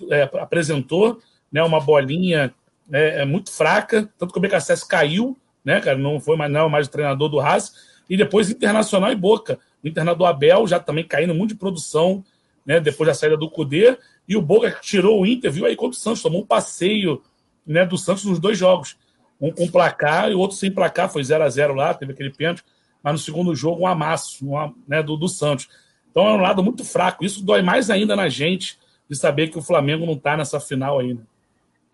é, 0.09 0.23
apresentou, 0.39 1.19
né? 1.51 1.61
uma 1.61 1.81
bolinha 1.81 2.53
é, 2.91 3.21
é 3.21 3.25
muito 3.25 3.51
fraca, 3.51 4.09
tanto 4.17 4.31
que 4.31 4.39
o 4.39 4.41
BKSS 4.41 4.87
caiu, 4.87 5.37
né, 5.65 5.81
cara? 5.81 5.97
Não 5.97 6.19
foi 6.19 6.37
mais, 6.37 6.51
não, 6.51 6.69
mais 6.69 6.87
o 6.87 6.91
treinador 6.91 7.27
do 7.27 7.39
Racing. 7.39 7.73
E 8.07 8.15
depois 8.15 8.49
Internacional 8.51 9.11
e 9.11 9.15
Boca. 9.15 9.59
O 9.83 9.87
Internacional 9.87 10.27
Abel 10.27 10.67
já 10.67 10.79
também 10.79 11.03
caindo 11.03 11.33
muito 11.33 11.49
de 11.49 11.55
produção, 11.55 12.23
né, 12.65 12.79
depois 12.79 13.07
da 13.07 13.13
saída 13.13 13.35
do 13.35 13.49
Cudê, 13.49 13.97
e 14.27 14.35
o 14.35 14.41
Boca 14.41 14.71
tirou 14.81 15.21
o 15.21 15.25
Inter, 15.25 15.51
viu 15.51 15.65
aí 15.65 15.75
contra 15.75 15.97
o 15.97 15.99
Santos, 15.99 16.21
tomou 16.21 16.41
um 16.41 16.45
passeio 16.45 17.21
né, 17.65 17.85
do 17.85 17.97
Santos 17.97 18.25
nos 18.25 18.39
dois 18.39 18.57
jogos. 18.57 18.97
Um 19.39 19.51
com 19.51 19.67
placar 19.67 20.31
e 20.31 20.35
o 20.35 20.39
outro 20.39 20.55
sem 20.55 20.71
placar, 20.71 21.09
foi 21.09 21.23
0 21.23 21.43
a 21.43 21.49
0 21.49 21.73
lá, 21.75 21.93
teve 21.93 22.13
aquele 22.13 22.31
pênalti, 22.31 22.63
mas 23.03 23.13
no 23.13 23.19
segundo 23.19 23.55
jogo 23.55 23.81
um 23.81 23.87
amasso 23.87 24.45
um, 24.47 24.73
né, 24.87 25.03
do, 25.03 25.17
do 25.17 25.27
Santos. 25.27 25.67
Então 26.09 26.27
é 26.27 26.31
um 26.31 26.41
lado 26.41 26.63
muito 26.63 26.83
fraco. 26.83 27.23
Isso 27.23 27.43
dói 27.43 27.61
mais 27.61 27.89
ainda 27.89 28.15
na 28.15 28.29
gente 28.29 28.79
de 29.09 29.15
saber 29.15 29.49
que 29.49 29.57
o 29.57 29.61
Flamengo 29.61 30.05
não 30.05 30.13
está 30.13 30.35
nessa 30.37 30.59
final 30.59 30.99
ainda. 30.99 31.21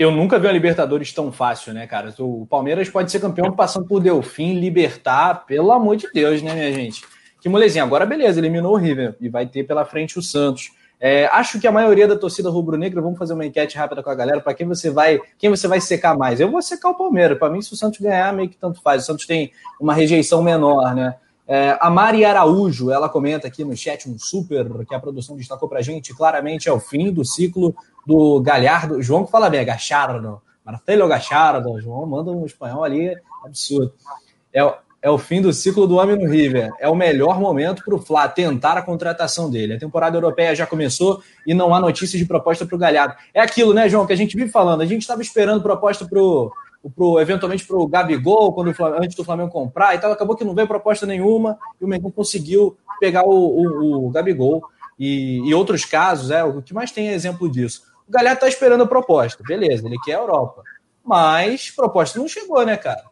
Eu 0.02 0.10
nunca 0.10 0.40
vi 0.40 0.48
a 0.48 0.52
Libertadores 0.52 1.14
tão 1.14 1.32
fácil, 1.32 1.76
né, 1.76 1.86
cara? 1.86 2.11
O 2.18 2.48
Palmeiras 2.48 2.90
pode 2.90 3.11
ser 3.11 3.19
campeão 3.19 3.52
passando 3.52 3.86
por 3.86 4.02
Delfim, 4.02 4.60
Libertar, 4.60 5.45
pelo 5.45 5.72
amor 5.72 5.95
de 5.95 6.07
Deus, 6.11 6.41
né, 6.41 6.56
minha 6.56 6.73
gente? 6.73 7.03
Que 7.40 7.48
molezinha, 7.48 7.84
agora 7.84 8.03
beleza, 8.03 8.40
eliminou 8.40 8.73
o 8.73 8.78
River 8.78 9.15
e 9.22 9.30
vai 9.30 9.45
ter 9.45 9.64
pela 9.64 9.86
frente 9.86 10.18
o 10.18 10.22
Santos. 10.23 10.72
É, 10.99 11.28
acho 11.28 11.60
que 11.60 11.68
a 11.68 11.72
maioria 11.72 12.07
da 12.07 12.15
torcida 12.15 12.49
rubro-negra, 12.49 12.99
vamos 12.99 13.19
fazer 13.19 13.36
uma 13.36 13.45
enquete 13.45 13.78
rápida 13.78 14.02
com 14.02 14.10
a 14.10 14.15
galera, 14.15 14.41
para 14.41 14.56
quem 14.56 14.65
você 14.65 14.90
vai, 14.90 15.19
quem 15.38 15.52
você 15.52 15.68
vai 15.68 15.80
secar 15.80 16.18
mais? 16.18 16.40
Eu 16.40 16.49
vou 16.49 16.64
secar 16.64 16.90
o 16.90 16.95
Palmeiras. 16.95 17.38
Para 17.38 17.52
mim, 17.52 17.61
se 17.61 17.72
o 17.72 17.78
Santos 17.78 17.99
ganhar, 17.99 18.34
meio 18.34 18.49
que 18.49 18.57
tanto 18.57 18.82
faz. 18.82 19.03
O 19.03 19.06
Santos 19.06 19.28
tem 19.28 19.52
uma 19.80 19.94
rejeição 19.94 20.41
menor, 20.41 20.95
né? 20.95 21.14
É, 21.48 21.78
a 21.80 21.90
Mari 21.91 22.26
Araújo, 22.26 22.90
ela 22.90 23.10
comenta 23.10 23.45
aqui 23.45 23.64
no 23.64 23.76
chat 23.76 24.10
um 24.10 24.18
super 24.18 24.65
que 24.88 24.95
a 24.95 24.99
produção 24.99 25.36
destacou 25.36 25.69
pra 25.69 25.82
gente. 25.82 26.15
Claramente 26.15 26.69
é 26.69 26.72
o 26.72 26.80
fim 26.80 27.11
do 27.11 27.23
ciclo 27.23 27.76
do 28.06 28.41
Galhardo. 28.41 29.02
João 29.02 29.26
que 29.26 29.32
fala 29.32 29.49
bem, 29.49 29.65
Gachardo. 29.65 30.41
Marcelo 30.65 31.07
Gachardo. 31.07 31.82
João 31.82 32.06
manda 32.06 32.32
um 32.32 32.45
espanhol 32.45 32.84
ali 32.84 33.15
absurdo. 33.44 33.94
É, 34.53 34.61
é 35.02 35.10
o 35.10 35.18
fim 35.18 35.41
do 35.41 35.52
ciclo 35.52 35.88
do 35.88 35.95
homem 35.95 36.15
no 36.15 36.30
River. 36.30 36.72
É 36.80 36.88
o 36.88 36.95
melhor 36.95 37.40
momento 37.40 37.84
para 37.84 37.95
o 37.95 37.99
Flá 37.99 38.28
tentar 38.28 38.78
a 38.78 38.82
contratação 38.82 39.49
dele. 39.49 39.73
A 39.73 39.80
temporada 39.80 40.15
europeia 40.15 40.56
já 40.56 40.68
começou 40.68 41.22
e 41.45 41.53
não 41.53 41.73
há 41.73 41.80
notícias 41.80 42.19
de 42.19 42.26
proposta 42.28 42.65
para 42.65 42.76
o 42.76 42.80
Galhardo. 42.80 43.15
É 43.34 43.41
aquilo, 43.41 43.73
né, 43.73 43.90
João, 43.90 44.06
que 44.06 44.14
a 44.14 44.18
gente 44.18 44.36
vive 44.36 44.52
falando. 44.52 44.82
A 44.82 44.86
gente 44.86 45.02
estava 45.02 45.22
esperando 45.22 45.64
proposta 45.64 46.06
para 46.06 46.19
pro, 46.95 47.19
eventualmente 47.19 47.65
para 47.65 47.78
o 47.78 47.88
Gabigol, 47.88 48.53
quando 48.53 48.73
antes 49.02 49.15
do 49.15 49.23
Flamengo 49.23 49.49
comprar 49.49 49.95
e 49.95 49.99
tal. 49.99 50.11
Acabou 50.11 50.36
que 50.36 50.44
não 50.44 50.53
veio 50.53 50.68
proposta 50.68 51.06
nenhuma 51.06 51.57
e 51.80 51.86
o 51.86 51.88
Mengão 51.88 52.11
conseguiu 52.11 52.78
pegar 52.99 53.23
o, 53.23 53.32
o, 53.32 54.07
o 54.07 54.10
Gabigol. 54.11 54.64
E, 54.99 55.41
e, 55.49 55.53
outros 55.56 55.84
casos, 55.84 56.30
é, 56.30 56.44
o 56.44 56.61
que 56.61 56.76
mais 56.76 56.91
tem 56.91 57.10
é 57.10 57.14
exemplo 57.14 57.49
disso. 57.49 57.91
O 58.12 58.14
Galhardo 58.14 58.40
está 58.40 58.50
esperando 58.50 58.84
a 58.84 58.88
proposta, 58.88 59.42
beleza, 59.42 59.88
ele 59.88 59.98
quer 60.04 60.16
a 60.16 60.20
Europa. 60.20 60.64
Mas 61.02 61.72
proposta 61.72 62.20
não 62.20 62.28
chegou, 62.28 62.66
né, 62.66 62.76
cara? 62.76 63.06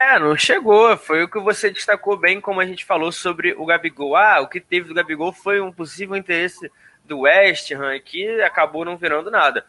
É, 0.00 0.18
não 0.18 0.34
chegou. 0.34 0.96
Foi 0.96 1.24
o 1.24 1.28
que 1.28 1.38
você 1.38 1.68
destacou 1.68 2.16
bem, 2.16 2.40
como 2.40 2.58
a 2.58 2.64
gente 2.64 2.86
falou 2.86 3.12
sobre 3.12 3.52
o 3.52 3.66
Gabigol. 3.66 4.16
Ah, 4.16 4.40
o 4.40 4.48
que 4.48 4.58
teve 4.58 4.88
do 4.88 4.94
Gabigol 4.94 5.30
foi 5.30 5.60
um 5.60 5.70
possível 5.70 6.16
interesse 6.16 6.72
do 7.04 7.20
West 7.20 7.70
Ham, 7.70 8.00
que 8.02 8.40
acabou 8.40 8.82
não 8.82 8.96
virando 8.96 9.30
nada. 9.30 9.66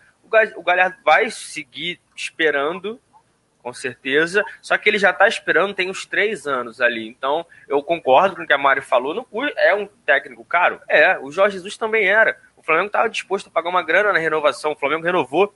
O 0.55 0.63
Galhardo 0.63 0.95
vai 1.03 1.29
seguir 1.29 1.99
esperando, 2.15 2.97
com 3.61 3.73
certeza, 3.73 4.41
só 4.61 4.77
que 4.77 4.87
ele 4.87 4.97
já 4.97 5.09
está 5.09 5.27
esperando 5.27 5.73
tem 5.73 5.89
uns 5.89 6.05
três 6.05 6.47
anos 6.47 6.79
ali. 6.79 7.09
Então, 7.09 7.45
eu 7.67 7.83
concordo 7.83 8.37
com 8.37 8.43
o 8.43 8.47
que 8.47 8.53
a 8.53 8.57
Mari 8.57 8.79
falou. 8.79 9.13
No, 9.13 9.27
é 9.57 9.75
um 9.75 9.85
técnico 10.05 10.45
caro? 10.45 10.79
É, 10.87 11.19
o 11.19 11.29
Jorge 11.29 11.57
Jesus 11.57 11.75
também 11.75 12.07
era. 12.07 12.39
Flamengo 12.69 12.85
estava 12.85 13.09
disposto 13.09 13.47
a 13.47 13.49
pagar 13.49 13.67
uma 13.67 13.81
grana 13.81 14.13
na 14.13 14.19
renovação, 14.19 14.73
o 14.73 14.75
Flamengo 14.75 15.03
renovou 15.03 15.51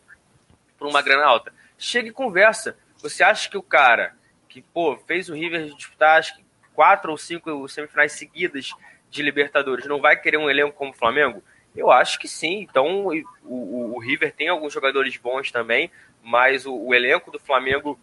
por 0.79 0.87
uma 0.87 0.99
grana 0.99 1.23
alta. 1.23 1.53
Chega 1.77 2.09
e 2.09 2.11
conversa. 2.11 2.75
Você 3.03 3.23
acha 3.23 3.47
que 3.47 3.55
o 3.55 3.61
cara 3.61 4.15
que, 4.49 4.63
pô, 4.63 4.97
fez 4.97 5.29
o 5.29 5.35
River 5.35 5.75
disputar 5.75 6.17
acho 6.17 6.35
que 6.35 6.43
quatro 6.73 7.11
ou 7.11 7.17
cinco 7.17 7.67
semifinais 7.69 8.13
seguidas 8.13 8.71
de 9.11 9.21
Libertadores, 9.21 9.85
não 9.85 10.01
vai 10.01 10.19
querer 10.19 10.37
um 10.37 10.49
elenco 10.49 10.75
como 10.75 10.89
o 10.89 10.95
Flamengo? 10.95 11.43
Eu 11.75 11.91
acho 11.91 12.17
que 12.17 12.27
sim. 12.27 12.61
Então, 12.61 13.05
o, 13.05 13.13
o, 13.43 13.95
o 13.95 13.99
River 13.99 14.33
tem 14.33 14.49
alguns 14.49 14.73
jogadores 14.73 15.15
bons 15.17 15.51
também, 15.51 15.91
mas 16.23 16.65
o, 16.65 16.75
o, 16.75 16.95
elenco 16.95 17.29
do 17.29 17.39
Flamengo 17.39 17.99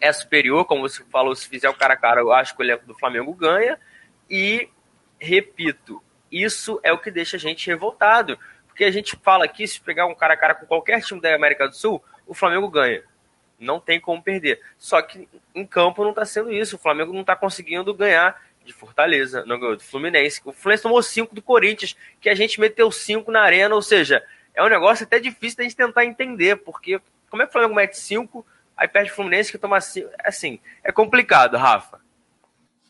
é 0.00 0.10
superior, 0.10 0.64
como 0.64 0.88
você 0.88 1.04
falou, 1.04 1.34
se 1.36 1.46
fizer 1.46 1.68
o 1.68 1.74
cara 1.74 1.92
a 1.92 1.98
cara, 1.98 2.22
eu 2.22 2.32
acho 2.32 2.56
que 2.56 2.62
o 2.62 2.64
elenco 2.64 2.86
do 2.86 2.94
Flamengo 2.94 3.34
ganha. 3.34 3.78
E, 4.30 4.70
repito, 5.20 6.02
isso 6.32 6.80
é 6.82 6.92
o 6.92 6.98
que 6.98 7.10
deixa 7.10 7.36
a 7.36 7.40
gente 7.40 7.66
revoltado. 7.66 8.38
Porque 8.66 8.84
a 8.84 8.90
gente 8.90 9.16
fala 9.22 9.44
aqui, 9.44 9.68
se 9.68 9.80
pegar 9.80 10.06
um 10.06 10.14
cara 10.14 10.34
a 10.34 10.36
cara 10.36 10.54
com 10.54 10.66
qualquer 10.66 11.02
time 11.02 11.20
da 11.20 11.34
América 11.34 11.68
do 11.68 11.76
Sul, 11.76 12.02
o 12.26 12.32
Flamengo 12.32 12.68
ganha. 12.68 13.02
Não 13.58 13.78
tem 13.78 14.00
como 14.00 14.22
perder. 14.22 14.60
Só 14.78 15.00
que 15.02 15.28
em 15.54 15.66
campo 15.66 16.02
não 16.02 16.10
está 16.10 16.24
sendo 16.24 16.50
isso. 16.50 16.76
O 16.76 16.78
Flamengo 16.78 17.12
não 17.12 17.20
está 17.20 17.36
conseguindo 17.36 17.92
ganhar 17.94 18.40
de 18.64 18.72
Fortaleza, 18.72 19.44
não 19.44 19.58
ganhou 19.58 19.76
do 19.76 19.82
Fluminense. 19.82 20.40
O 20.44 20.52
Fluminense 20.52 20.82
tomou 20.82 21.02
5 21.02 21.34
do 21.34 21.42
Corinthians, 21.42 21.96
que 22.20 22.28
a 22.28 22.34
gente 22.34 22.60
meteu 22.60 22.90
5 22.90 23.30
na 23.30 23.42
arena, 23.42 23.74
ou 23.74 23.82
seja, 23.82 24.24
é 24.54 24.62
um 24.62 24.68
negócio 24.68 25.04
até 25.04 25.18
difícil 25.18 25.58
da 25.58 25.64
gente 25.64 25.76
tentar 25.76 26.04
entender, 26.04 26.56
porque 26.56 27.00
como 27.28 27.42
é 27.42 27.46
que 27.46 27.50
o 27.50 27.52
Flamengo 27.52 27.74
mete 27.74 27.98
5, 27.98 28.46
aí 28.76 28.86
perde 28.88 29.10
o 29.10 29.14
Fluminense 29.14 29.50
que 29.50 29.58
toma 29.58 29.80
5? 29.80 30.10
Assim, 30.22 30.60
é 30.82 30.92
complicado, 30.92 31.56
Rafa. 31.56 32.00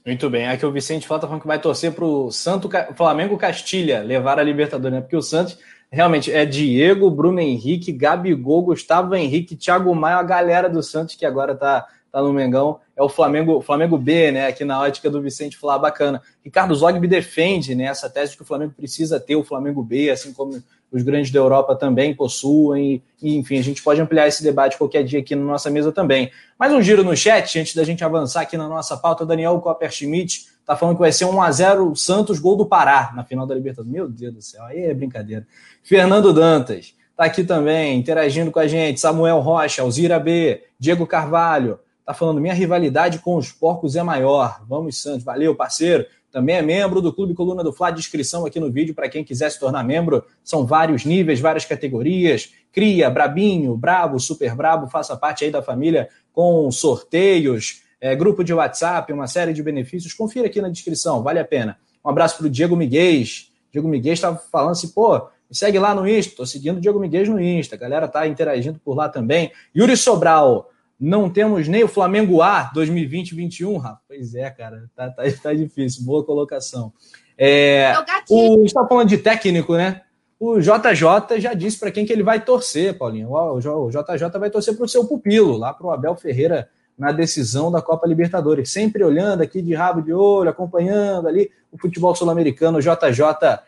Muito 0.05 0.29
bem, 0.29 0.49
aqui 0.49 0.67
o 0.67 0.73
Vicente 0.73 1.07
Flá 1.07 1.19
tá 1.19 1.29
falando 1.29 1.43
que 1.43 1.47
vai 1.47 1.61
torcer 1.61 1.93
pro 1.93 2.29
Santo 2.33 2.69
Flamengo 2.97 3.39
Castilha 3.39 4.01
levar 4.01 4.39
a 4.39 4.43
Libertadores, 4.43 4.97
né? 4.97 5.01
Porque 5.01 5.17
o 5.17 5.23
Santos 5.23 5.57
realmente 5.91 6.33
é 6.33 6.45
Diego, 6.45 7.09
Bruno 7.09 7.39
Henrique, 7.39 7.93
Gabigol, 7.93 8.63
Gustavo 8.63 9.15
Henrique, 9.15 9.55
Thiago 9.55 9.95
Maia, 9.95 10.17
a 10.17 10.23
galera 10.25 10.69
do 10.69 10.83
Santos 10.83 11.15
que 11.15 11.25
agora 11.25 11.55
tá 11.55 11.87
tá 12.13 12.21
no 12.21 12.31
Mengão, 12.31 12.79
é 12.95 13.03
o 13.03 13.09
Flamengo, 13.09 13.63
Flamengo 13.63 13.97
B, 13.97 14.31
né? 14.31 14.47
Aqui 14.47 14.67
na 14.67 14.79
ótica 14.79 15.09
do 15.09 15.23
Vicente 15.23 15.57
Flá, 15.57 15.79
bacana. 15.79 16.21
Ricardo 16.45 16.75
Zogby 16.75 17.09
defende 17.09 17.75
né, 17.75 17.85
essa 17.85 18.09
tese 18.11 18.33
de 18.33 18.37
que 18.37 18.43
o 18.43 18.47
Flamengo 18.47 18.75
precisa 18.77 19.19
ter 19.19 19.35
o 19.35 19.43
Flamengo 19.43 19.83
B, 19.83 20.11
assim 20.11 20.31
como 20.35 20.63
os 20.93 21.03
grandes 21.03 21.33
da 21.33 21.39
Europa 21.39 21.75
também 21.75 22.15
possuem. 22.15 23.03
E, 23.23 23.39
enfim, 23.39 23.59
a 23.59 23.63
gente 23.63 23.83
pode 23.83 23.99
ampliar 23.99 24.29
esse 24.29 24.43
debate 24.43 24.77
qualquer 24.77 25.03
dia 25.05 25.21
aqui 25.21 25.35
na 25.35 25.43
nossa 25.43 25.71
mesa 25.71 25.91
também. 25.91 26.31
Mais 26.59 26.71
um 26.71 26.83
giro 26.83 27.03
no 27.03 27.17
chat, 27.17 27.59
antes 27.59 27.75
da 27.75 27.83
gente 27.83 28.05
avançar 28.05 28.43
aqui 28.43 28.59
na 28.59 28.69
nossa 28.69 28.95
pauta. 28.95 29.25
Daniel 29.25 29.59
Copper-Schmidt 29.59 30.49
tá 30.67 30.77
falando 30.77 30.97
que 30.97 31.01
vai 31.01 31.13
ser 31.13 31.25
1x0 31.25 31.97
Santos, 31.97 32.39
gol 32.39 32.57
do 32.57 32.67
Pará 32.67 33.11
na 33.17 33.25
final 33.25 33.47
da 33.47 33.55
Libertadores. 33.55 33.91
Meu 33.91 34.07
Deus 34.07 34.35
do 34.35 34.43
céu, 34.43 34.63
aí 34.65 34.83
é 34.83 34.93
brincadeira. 34.93 35.47
Fernando 35.83 36.31
Dantas 36.31 36.95
tá 37.17 37.25
aqui 37.25 37.43
também, 37.43 37.97
interagindo 37.97 38.51
com 38.51 38.59
a 38.59 38.67
gente. 38.67 39.01
Samuel 39.01 39.41
Rocha, 39.41 39.81
Alzira 39.81 40.21
B, 40.21 40.63
Diego 40.79 41.07
Carvalho. 41.07 41.81
Tá 42.05 42.13
falando, 42.13 42.41
minha 42.41 42.55
rivalidade 42.55 43.19
com 43.21 43.37
os 43.37 43.53
porcos 43.53 43.95
é 43.97 44.03
maior. 44.03 44.63
Vamos, 44.69 45.01
Santos. 45.01 45.23
Valeu, 45.23 45.55
parceiro. 45.55 46.05
Também 46.31 46.57
é 46.57 46.63
membro 46.63 47.03
do 47.03 47.13
Clube 47.13 47.35
Coluna 47.35 47.63
do 47.63 47.73
Fla. 47.73 47.91
Descrição 47.91 48.47
aqui 48.47 48.59
no 48.59 48.73
vídeo 48.73 48.95
para 48.95 49.09
quem 49.09 49.23
quiser 49.23 49.51
se 49.51 49.61
tornar 49.61 49.85
membro. 49.85 50.25
São 50.43 50.67
vários 50.67 51.05
níveis, 51.05 51.41
várias 51.41 51.65
categorias. 51.65 52.53
Cria, 52.73 53.11
Brabinho, 53.11 53.77
Brabo, 53.77 54.19
Super 54.19 54.55
Brabo. 54.55 54.89
Faça 54.89 55.17
parte 55.17 55.45
aí 55.45 55.51
da 55.51 55.63
família 55.63 56.09
com 56.33 56.71
sorteios, 56.71 57.83
é, 58.01 58.17
grupo 58.17 58.43
de 58.43 58.53
WhatsApp, 58.53 59.13
uma 59.13 59.27
série 59.27 59.53
de 59.53 59.63
benefícios. 59.63 60.15
Confira 60.15 60.47
aqui 60.47 60.61
na 60.61 60.69
descrição, 60.69 61.23
vale 61.23 61.39
a 61.39 61.45
pena. 61.45 61.77
Um 62.05 62.11
abraço 62.11 62.39
para 62.39 62.47
o 62.47 62.51
Diego 62.51 62.75
Miguel. 62.75 63.23
Diego 63.71 63.87
Miguel 63.87 64.15
estava 64.15 64.37
falando 64.51 64.73
assim, 64.73 64.89
pô, 64.89 65.19
me 65.19 65.57
segue 65.57 65.79
lá 65.79 65.95
no 65.95 66.09
Insta. 66.09 66.35
Tô 66.37 66.47
seguindo 66.47 66.79
o 66.79 66.81
Diego 66.81 66.99
Miguel 66.99 67.27
no 67.27 67.41
Insta. 67.41 67.77
A 67.77 67.79
galera 67.79 68.09
tá 68.09 68.27
interagindo 68.27 68.81
por 68.83 68.97
lá 68.97 69.09
também. 69.09 69.53
Yuri 69.77 69.97
Sobral. 69.97 70.71
Não 71.03 71.29
temos 71.29 71.67
nem 71.67 71.83
o 71.83 71.89
Flamengo 71.89 72.41
A 72.43 72.71
2020-21, 72.73 73.77
Rafa. 73.77 74.01
Pois 74.07 74.37
é, 74.37 74.49
cara, 74.51 74.89
tá, 74.95 75.11
tá, 75.11 75.25
tá 75.43 75.53
difícil. 75.53 76.05
Boa 76.05 76.25
colocação. 76.25 76.93
É, 77.37 77.93
o, 78.31 78.63
está 78.63 78.87
falando 78.87 79.09
de 79.09 79.19
técnico, 79.19 79.75
né? 79.75 80.03
O 80.39 80.61
JJ 80.61 81.41
já 81.41 81.55
disse 81.55 81.81
para 81.81 81.91
quem 81.91 82.07
que 82.07 82.13
ele 82.13 82.23
vai 82.23 82.45
torcer, 82.45 82.97
Paulinho. 82.97 83.33
O 83.33 83.91
JJ 83.91 84.39
vai 84.39 84.49
torcer 84.49 84.77
para 84.77 84.85
o 84.85 84.89
seu 84.89 85.05
pupilo, 85.05 85.57
lá 85.57 85.75
para 85.75 85.89
o 85.89 85.91
Abel 85.91 86.15
Ferreira 86.15 86.69
na 86.97 87.11
decisão 87.11 87.69
da 87.69 87.83
Copa 87.83 88.07
Libertadores. 88.07 88.71
Sempre 88.71 89.03
olhando 89.03 89.43
aqui 89.43 89.61
de 89.61 89.75
rabo 89.75 90.03
de 90.03 90.13
olho, 90.13 90.51
acompanhando 90.51 91.27
ali 91.27 91.51
o 91.73 91.79
futebol 91.79 92.15
sul-americano. 92.15 92.79
O 92.79 92.81
JJ, 92.81 93.59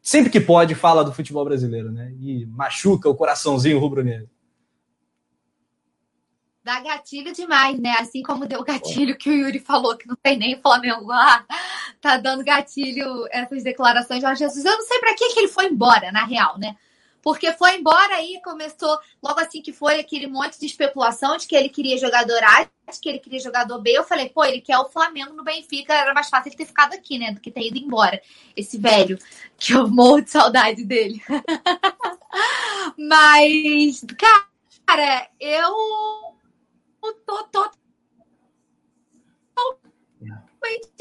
sempre 0.00 0.30
que 0.30 0.40
pode, 0.40 0.76
fala 0.76 1.02
do 1.02 1.12
futebol 1.12 1.44
brasileiro, 1.44 1.90
né? 1.90 2.12
E 2.20 2.46
machuca 2.46 3.08
o 3.08 3.16
coraçãozinho 3.16 3.80
rubro-negro 3.80 4.28
dá 6.64 6.80
gatilho 6.80 7.32
demais, 7.32 7.78
né? 7.78 7.94
Assim 8.00 8.22
como 8.22 8.46
deu 8.46 8.64
gatilho 8.64 9.16
que 9.16 9.28
o 9.28 9.34
Yuri 9.34 9.58
falou 9.58 9.96
que 9.96 10.08
não 10.08 10.16
tem 10.16 10.38
nem 10.38 10.60
Flamengo 10.60 11.04
lá, 11.04 11.44
tá 12.00 12.16
dando 12.16 12.42
gatilho 12.42 13.28
essas 13.30 13.62
declarações 13.62 14.20
de 14.20 14.26
Jorge 14.26 14.44
Jesus. 14.44 14.64
Eu 14.64 14.72
não 14.78 14.86
sei 14.86 14.98
para 14.98 15.14
que 15.14 15.34
que 15.34 15.40
ele 15.40 15.48
foi 15.48 15.66
embora, 15.66 16.10
na 16.10 16.24
real, 16.24 16.58
né? 16.58 16.74
Porque 17.22 17.52
foi 17.52 17.76
embora 17.76 18.16
aí, 18.16 18.38
começou 18.42 18.98
logo 19.22 19.40
assim 19.40 19.62
que 19.62 19.72
foi 19.72 19.98
aquele 19.98 20.26
monte 20.26 20.58
de 20.58 20.66
especulação 20.66 21.36
de 21.38 21.46
que 21.46 21.56
ele 21.56 21.70
queria 21.70 21.96
jogador 21.96 22.42
A, 22.42 22.64
de 22.64 23.00
que 23.00 23.08
ele 23.08 23.18
queria 23.18 23.40
jogador 23.40 23.80
B. 23.80 23.92
Eu 23.92 24.04
falei, 24.04 24.28
pô, 24.28 24.44
ele 24.44 24.60
quer 24.60 24.78
o 24.78 24.90
Flamengo 24.90 25.32
no 25.32 25.42
Benfica, 25.42 25.94
era 25.94 26.12
mais 26.12 26.28
fácil 26.28 26.48
ele 26.48 26.56
ter 26.56 26.66
ficado 26.66 26.92
aqui, 26.92 27.18
né? 27.18 27.32
Do 27.32 27.40
que 27.40 27.50
ter 27.50 27.66
ido 27.66 27.78
embora. 27.78 28.20
Esse 28.54 28.76
velho, 28.76 29.18
que 29.56 29.72
eu 29.72 29.88
morro 29.88 30.20
de 30.20 30.30
saudade 30.30 30.84
dele. 30.84 31.22
Mas, 32.98 34.04
cara, 34.86 35.26
eu 35.40 36.33
tô, 37.12 37.44
tô 37.44 37.70
totalmente 40.64 40.94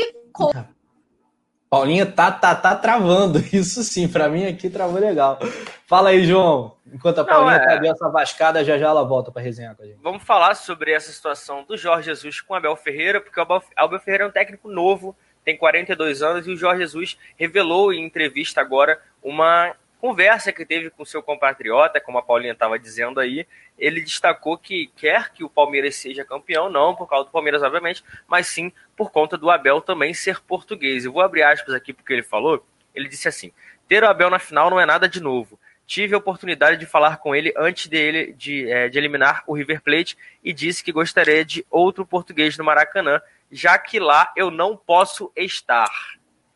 Paulinha 1.69 2.05
tá, 2.05 2.31
tá, 2.31 2.53
tá 2.53 2.75
travando, 2.75 3.39
isso 3.51 3.83
sim, 3.83 4.07
para 4.07 4.29
mim 4.29 4.45
aqui 4.45 4.69
travou 4.69 4.99
legal. 4.99 5.39
Fala 5.87 6.09
aí, 6.09 6.23
João. 6.23 6.77
Enquanto 6.85 7.17
a 7.17 7.25
Paulinha 7.25 7.57
Não, 7.57 7.65
é... 7.65 7.79
tá 7.79 7.87
essa 7.87 8.09
vascada, 8.09 8.63
já 8.63 8.77
já 8.77 8.89
ela 8.89 9.03
volta 9.03 9.31
para 9.31 9.41
resenhar 9.41 9.75
com 9.75 9.81
a 9.81 9.85
gente. 9.87 9.97
Vamos 9.99 10.21
falar 10.21 10.53
sobre 10.53 10.91
essa 10.91 11.11
situação 11.11 11.63
do 11.63 11.75
Jorge 11.75 12.05
Jesus 12.05 12.41
com 12.41 12.53
o 12.53 12.57
Abel 12.57 12.75
Ferreira, 12.75 13.19
porque 13.19 13.39
o 13.39 13.43
Abel 13.75 13.99
Ferreira 13.99 14.25
é 14.25 14.27
um 14.27 14.31
técnico 14.31 14.69
novo, 14.69 15.15
tem 15.43 15.57
42 15.57 16.21
anos, 16.21 16.45
e 16.45 16.51
o 16.51 16.57
Jorge 16.57 16.81
Jesus 16.81 17.17
revelou 17.35 17.91
em 17.91 18.05
entrevista 18.05 18.61
agora 18.61 19.01
uma 19.23 19.75
conversa 20.03 20.51
que 20.51 20.65
teve 20.65 20.89
com 20.89 21.05
seu 21.05 21.23
compatriota, 21.23 21.97
como 21.97 22.17
a 22.17 22.21
Paulinha 22.21 22.51
estava 22.51 22.77
dizendo 22.77 23.21
aí, 23.21 23.47
ele 23.79 24.01
destacou 24.01 24.57
que 24.57 24.87
quer 24.97 25.31
que 25.31 25.45
o 25.45 25.49
Palmeiras 25.49 25.95
seja 25.95 26.25
campeão, 26.25 26.69
não 26.69 26.93
por 26.93 27.07
causa 27.07 27.23
do 27.23 27.31
Palmeiras, 27.31 27.63
obviamente, 27.63 28.03
mas 28.27 28.47
sim 28.47 28.69
por 28.97 29.11
conta 29.11 29.37
do 29.37 29.49
Abel 29.49 29.79
também 29.79 30.13
ser 30.13 30.41
português. 30.41 31.05
Eu 31.05 31.13
vou 31.13 31.21
abrir 31.21 31.43
aspas 31.43 31.73
aqui 31.73 31.93
porque 31.93 32.11
ele 32.11 32.21
falou. 32.21 32.65
Ele 32.93 33.07
disse 33.07 33.29
assim: 33.29 33.53
ter 33.87 34.03
o 34.03 34.07
Abel 34.09 34.29
na 34.29 34.39
final 34.39 34.69
não 34.69 34.77
é 34.77 34.85
nada 34.85 35.07
de 35.07 35.21
novo. 35.21 35.57
Tive 35.87 36.13
a 36.13 36.17
oportunidade 36.17 36.75
de 36.75 36.85
falar 36.85 37.15
com 37.15 37.33
ele 37.33 37.53
antes 37.55 37.87
dele 37.87 38.33
de, 38.33 38.69
é, 38.69 38.89
de 38.89 38.97
eliminar 38.97 39.45
o 39.47 39.53
River 39.53 39.81
Plate 39.81 40.17
e 40.43 40.51
disse 40.51 40.83
que 40.83 40.91
gostaria 40.91 41.45
de 41.45 41.65
outro 41.71 42.05
português 42.05 42.57
no 42.57 42.65
Maracanã, 42.65 43.21
já 43.49 43.77
que 43.77 44.01
lá 44.01 44.33
eu 44.35 44.51
não 44.51 44.75
posso 44.75 45.31
estar. 45.33 45.89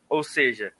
Ou 0.09 0.21
seja, 0.21 0.73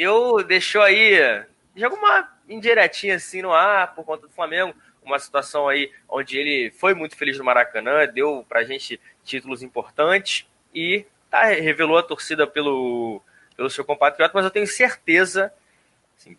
deu, 0.00 0.42
deixou 0.42 0.80
aí, 0.80 1.44
joga 1.76 1.94
uma 1.94 2.32
indiretinha 2.48 3.16
assim 3.16 3.42
no 3.42 3.52
ar 3.52 3.94
por 3.94 4.02
conta 4.02 4.26
do 4.26 4.32
Flamengo, 4.32 4.74
uma 5.02 5.18
situação 5.18 5.68
aí 5.68 5.92
onde 6.08 6.38
ele 6.38 6.70
foi 6.70 6.94
muito 6.94 7.14
feliz 7.14 7.36
no 7.36 7.44
Maracanã, 7.44 8.06
deu 8.06 8.42
pra 8.48 8.64
gente 8.64 8.98
títulos 9.22 9.62
importantes 9.62 10.46
e 10.74 11.04
tá, 11.28 11.44
revelou 11.44 11.98
a 11.98 12.02
torcida 12.02 12.46
pelo, 12.46 13.20
pelo 13.54 13.68
seu 13.68 13.84
compatriota, 13.84 14.32
mas 14.34 14.46
eu 14.46 14.50
tenho 14.50 14.66
certeza, 14.66 15.52
assim, 16.16 16.34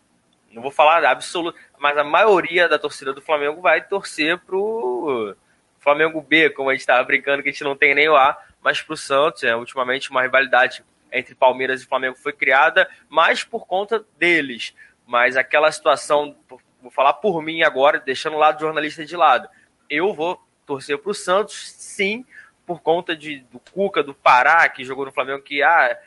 não 0.50 0.60
vou 0.60 0.72
falar 0.72 1.04
absoluto, 1.04 1.56
mas 1.78 1.96
a 1.96 2.02
maioria 2.02 2.68
da 2.68 2.80
torcida 2.80 3.12
do 3.12 3.22
Flamengo 3.22 3.60
vai 3.60 3.80
torcer 3.80 4.40
pro 4.40 5.36
Flamengo 5.78 6.20
B, 6.20 6.50
como 6.50 6.68
a 6.68 6.72
gente 6.72 6.80
estava 6.80 7.04
brincando, 7.04 7.44
que 7.44 7.48
a 7.48 7.52
gente 7.52 7.62
não 7.62 7.76
tem 7.76 7.94
nem 7.94 8.08
o 8.08 8.16
A, 8.16 8.36
mas 8.60 8.82
pro 8.82 8.96
Santos, 8.96 9.44
é 9.44 9.54
ultimamente 9.54 10.10
uma 10.10 10.22
rivalidade 10.22 10.84
entre 11.12 11.34
Palmeiras 11.34 11.82
e 11.82 11.86
Flamengo 11.86 12.16
foi 12.16 12.32
criada 12.32 12.88
mais 13.08 13.44
por 13.44 13.66
conta 13.66 14.04
deles. 14.16 14.74
Mas 15.06 15.36
aquela 15.36 15.70
situação, 15.70 16.36
vou 16.80 16.90
falar 16.90 17.14
por 17.14 17.42
mim 17.42 17.62
agora, 17.62 18.00
deixando 18.00 18.36
o 18.36 18.38
lado 18.38 18.60
jornalista 18.60 19.04
de 19.04 19.16
lado. 19.16 19.48
Eu 19.90 20.14
vou 20.14 20.40
torcer 20.64 20.98
para 20.98 21.10
o 21.10 21.14
Santos, 21.14 21.72
sim, 21.72 22.24
por 22.64 22.80
conta 22.80 23.14
de, 23.14 23.40
do 23.52 23.58
Cuca, 23.58 24.02
do 24.02 24.14
Pará, 24.14 24.68
que 24.68 24.84
jogou 24.84 25.04
no 25.04 25.12
Flamengo, 25.12 25.42
que 25.42 25.62
ah, 25.62 25.98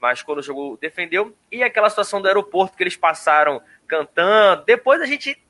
mas 0.00 0.22
quando 0.22 0.42
jogou 0.42 0.76
defendeu. 0.76 1.36
E 1.50 1.62
aquela 1.62 1.90
situação 1.90 2.22
do 2.22 2.28
aeroporto 2.28 2.76
que 2.76 2.82
eles 2.82 2.96
passaram 2.96 3.60
cantando. 3.86 4.64
Depois 4.64 5.00
a 5.00 5.06
gente 5.06 5.40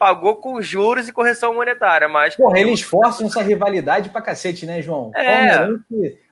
pagou 0.00 0.36
com 0.36 0.62
juros 0.62 1.08
e 1.08 1.12
correção 1.12 1.52
monetária, 1.52 2.08
mas... 2.08 2.34
Porra, 2.34 2.58
eles 2.58 2.80
forçam 2.80 3.26
essa 3.26 3.42
rivalidade 3.42 4.08
pra 4.08 4.22
cacete, 4.22 4.64
né, 4.64 4.80
João? 4.80 5.12
É. 5.14 5.68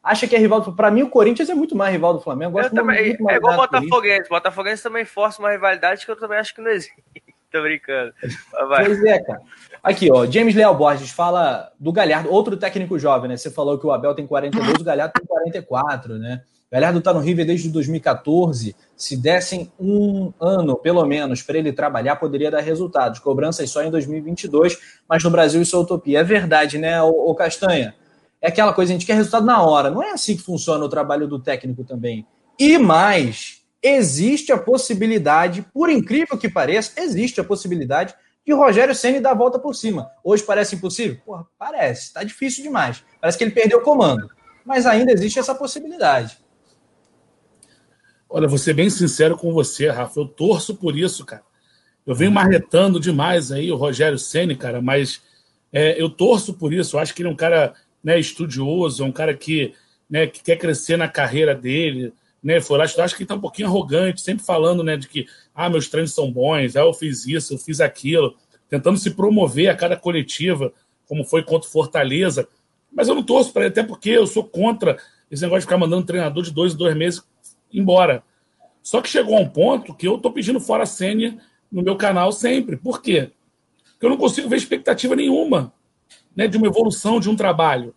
acha 0.02 0.26
que 0.26 0.34
é 0.34 0.38
rival 0.38 0.62
do... 0.62 0.74
Pra 0.74 0.90
mim, 0.90 1.02
o 1.02 1.10
Corinthians 1.10 1.50
é 1.50 1.54
muito 1.54 1.76
mais 1.76 1.92
rival 1.92 2.14
do 2.14 2.20
Flamengo. 2.20 2.58
Eu 2.58 2.70
também, 2.70 3.10
é 3.28 3.34
igual 3.34 3.52
o 3.52 3.56
Botafoguense. 3.58 4.30
Botafoguense 4.30 4.82
também 4.82 5.04
força 5.04 5.42
uma 5.42 5.50
rivalidade 5.50 6.06
que 6.06 6.10
eu 6.10 6.16
também 6.16 6.38
acho 6.38 6.54
que 6.54 6.62
não 6.62 6.70
existe. 6.70 6.94
Tô 7.52 7.60
brincando. 7.60 8.14
Vai. 8.68 8.86
Pois 8.86 9.04
é, 9.04 9.18
cara. 9.22 9.40
Aqui, 9.82 10.10
ó, 10.10 10.24
James 10.24 10.54
Leal 10.54 10.74
Borges 10.74 11.10
fala 11.10 11.70
do 11.78 11.92
Galhardo, 11.92 12.32
outro 12.32 12.56
técnico 12.56 12.98
jovem, 12.98 13.28
né? 13.28 13.36
Você 13.36 13.50
falou 13.50 13.78
que 13.78 13.86
o 13.86 13.92
Abel 13.92 14.14
tem 14.14 14.26
42, 14.26 14.80
o 14.80 14.84
Galhardo 14.84 15.12
tem 15.12 15.26
44, 15.26 16.18
né? 16.18 16.42
Galhardo 16.70 17.00
tá 17.00 17.14
no 17.14 17.20
River 17.20 17.46
desde 17.46 17.68
2014. 17.70 18.76
Se 18.96 19.16
dessem 19.16 19.72
um 19.78 20.32
ano, 20.40 20.76
pelo 20.76 21.04
menos, 21.06 21.42
para 21.42 21.58
ele 21.58 21.72
trabalhar, 21.72 22.16
poderia 22.16 22.50
dar 22.50 22.60
resultados. 22.60 23.20
Cobranças 23.20 23.70
só 23.70 23.82
em 23.82 23.90
2022, 23.90 24.78
mas 25.08 25.24
no 25.24 25.30
Brasil 25.30 25.62
isso 25.62 25.76
é 25.76 25.78
utopia. 25.78 26.20
É 26.20 26.24
verdade, 26.24 26.78
né, 26.78 27.02
o 27.02 27.34
Castanha? 27.34 27.94
É 28.40 28.48
aquela 28.48 28.72
coisa, 28.72 28.92
a 28.92 28.94
gente 28.94 29.06
quer 29.06 29.14
resultado 29.14 29.46
na 29.46 29.62
hora. 29.62 29.90
Não 29.90 30.02
é 30.02 30.10
assim 30.10 30.36
que 30.36 30.42
funciona 30.42 30.84
o 30.84 30.88
trabalho 30.88 31.26
do 31.26 31.38
técnico 31.38 31.84
também. 31.84 32.26
E 32.58 32.76
mais, 32.78 33.62
existe 33.82 34.52
a 34.52 34.58
possibilidade, 34.58 35.64
por 35.72 35.88
incrível 35.88 36.36
que 36.36 36.48
pareça, 36.48 37.00
existe 37.00 37.40
a 37.40 37.44
possibilidade 37.44 38.14
o 38.52 38.56
Rogério 38.56 38.94
Ceni 38.94 39.20
dá 39.20 39.30
a 39.30 39.34
volta 39.34 39.58
por 39.58 39.74
cima. 39.74 40.10
Hoje 40.24 40.42
parece 40.42 40.74
impossível? 40.74 41.18
Porra, 41.24 41.46
parece. 41.58 42.06
Está 42.06 42.24
difícil 42.24 42.62
demais. 42.62 43.04
Parece 43.20 43.36
que 43.36 43.44
ele 43.44 43.50
perdeu 43.50 43.78
o 43.78 43.82
comando. 43.82 44.28
Mas 44.64 44.86
ainda 44.86 45.12
existe 45.12 45.38
essa 45.38 45.54
possibilidade. 45.54 46.38
Olha, 48.30 48.46
vou 48.46 48.58
ser 48.58 48.74
bem 48.74 48.90
sincero 48.90 49.36
com 49.36 49.52
você, 49.52 49.88
Rafa. 49.88 50.20
Eu 50.20 50.26
torço 50.26 50.74
por 50.74 50.96
isso, 50.96 51.24
cara. 51.24 51.42
Eu 52.06 52.14
venho 52.14 52.30
marretando 52.30 53.00
demais 53.00 53.50
aí 53.50 53.72
o 53.72 53.76
Rogério 53.76 54.18
Ceni, 54.18 54.54
cara, 54.54 54.82
mas 54.82 55.22
é, 55.72 56.00
eu 56.00 56.10
torço 56.10 56.54
por 56.54 56.72
isso. 56.72 56.96
Eu 56.96 57.00
acho 57.00 57.14
que 57.14 57.22
ele 57.22 57.28
é 57.28 57.32
um 57.32 57.36
cara 57.36 57.74
né, 58.02 58.18
estudioso, 58.18 59.02
é 59.02 59.06
um 59.06 59.12
cara 59.12 59.34
que, 59.34 59.74
né, 60.08 60.26
que 60.26 60.42
quer 60.42 60.56
crescer 60.56 60.96
na 60.96 61.08
carreira 61.08 61.54
dele, 61.54 62.12
né, 62.42 62.60
foi 62.60 62.78
lá 62.78 62.84
acho 62.84 62.94
que 62.94 63.02
ele 63.02 63.24
está 63.24 63.34
um 63.34 63.40
pouquinho 63.40 63.68
arrogante, 63.68 64.20
sempre 64.20 64.44
falando, 64.44 64.82
né, 64.82 64.96
de 64.96 65.08
que, 65.08 65.26
ah, 65.54 65.68
meus 65.68 65.88
treinos 65.88 66.14
são 66.14 66.30
bons, 66.30 66.76
ah, 66.76 66.80
eu 66.80 66.94
fiz 66.94 67.26
isso, 67.26 67.54
eu 67.54 67.58
fiz 67.58 67.80
aquilo, 67.80 68.36
tentando 68.70 68.98
se 68.98 69.10
promover 69.10 69.68
a 69.68 69.76
cada 69.76 69.96
coletiva, 69.96 70.72
como 71.06 71.24
foi 71.24 71.42
contra 71.42 71.68
o 71.68 71.72
Fortaleza, 71.72 72.48
mas 72.92 73.08
eu 73.08 73.14
não 73.14 73.22
torço 73.22 73.52
para 73.52 73.62
ele, 73.62 73.72
até 73.72 73.82
porque 73.82 74.10
eu 74.10 74.26
sou 74.26 74.44
contra 74.44 74.96
esse 75.30 75.42
negócio 75.42 75.60
de 75.60 75.66
ficar 75.66 75.78
mandando 75.78 76.06
treinador 76.06 76.42
de 76.42 76.52
dois 76.52 76.72
em 76.72 76.76
dois 76.76 76.96
meses 76.96 77.22
embora. 77.72 78.22
Só 78.82 79.00
que 79.00 79.08
chegou 79.08 79.36
a 79.36 79.40
um 79.40 79.48
ponto 79.48 79.94
que 79.94 80.08
eu 80.08 80.16
estou 80.16 80.32
pedindo 80.32 80.60
fora 80.60 80.84
a 80.84 80.86
senha 80.86 81.38
no 81.70 81.82
meu 81.82 81.96
canal 81.96 82.32
sempre. 82.32 82.76
Por 82.76 83.02
quê? 83.02 83.30
Porque 83.92 84.06
eu 84.06 84.10
não 84.10 84.16
consigo 84.16 84.48
ver 84.48 84.56
expectativa 84.56 85.14
nenhuma 85.14 85.72
né, 86.34 86.46
de 86.46 86.56
uma 86.56 86.68
evolução 86.68 87.18
de 87.18 87.28
um 87.28 87.36
trabalho. 87.36 87.94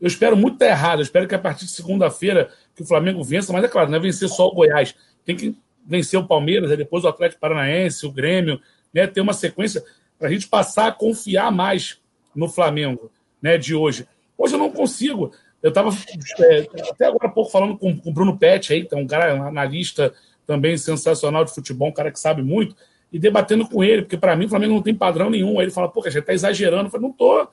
Eu 0.00 0.06
espero 0.06 0.36
muito 0.36 0.54
estar 0.54 0.66
errado. 0.66 0.98
Eu 0.98 1.04
espero 1.04 1.26
que 1.26 1.34
a 1.34 1.38
partir 1.38 1.64
de 1.64 1.70
segunda-feira 1.70 2.50
que 2.74 2.82
o 2.82 2.86
Flamengo 2.86 3.22
vença, 3.22 3.52
mas 3.52 3.64
é 3.64 3.68
claro, 3.68 3.88
não 3.88 3.96
é 3.96 4.00
vencer 4.00 4.28
só 4.28 4.46
o 4.46 4.54
Goiás. 4.54 4.94
Tem 5.24 5.36
que 5.36 5.56
vencer 5.86 6.18
o 6.18 6.26
Palmeiras, 6.26 6.76
depois 6.76 7.04
o 7.04 7.08
Atlético 7.08 7.40
Paranaense, 7.40 8.04
o 8.04 8.12
Grêmio, 8.12 8.60
né? 8.92 9.06
Ter 9.06 9.20
uma 9.20 9.32
sequência 9.32 9.82
para 10.18 10.28
a 10.28 10.30
gente 10.30 10.48
passar 10.48 10.88
a 10.88 10.92
confiar 10.92 11.50
mais 11.50 11.98
no 12.34 12.48
Flamengo, 12.48 13.10
né? 13.40 13.56
De 13.56 13.74
hoje. 13.74 14.06
Hoje 14.36 14.54
eu 14.54 14.58
não 14.58 14.70
consigo. 14.70 15.32
Eu 15.62 15.68
estava 15.68 15.90
é, 15.90 16.66
até 16.90 17.06
agora 17.06 17.26
há 17.26 17.30
pouco 17.30 17.50
falando 17.50 17.78
com, 17.78 18.00
o 18.04 18.12
Bruno 18.12 18.36
Pet 18.36 18.72
aí, 18.72 18.84
que 18.84 18.94
é 18.94 18.98
um 18.98 19.06
cara, 19.06 19.34
um 19.34 19.46
analista 19.46 20.12
também 20.46 20.76
sensacional 20.76 21.44
de 21.44 21.54
futebol, 21.54 21.88
um 21.88 21.92
cara 21.92 22.10
que 22.10 22.18
sabe 22.18 22.42
muito, 22.42 22.74
e 23.12 23.18
debatendo 23.18 23.68
com 23.68 23.84
ele, 23.84 24.02
porque 24.02 24.16
para 24.16 24.34
mim 24.34 24.46
o 24.46 24.48
Flamengo 24.48 24.74
não 24.74 24.82
tem 24.82 24.94
padrão 24.94 25.30
nenhum. 25.30 25.58
Aí 25.58 25.66
ele 25.66 25.70
fala, 25.70 25.88
pô, 25.88 26.02
a 26.04 26.10
gente 26.10 26.24
tá 26.24 26.32
exagerando. 26.32 26.86
Eu 26.86 26.90
falei, 26.90 27.06
não 27.06 27.14
tô. 27.14 27.46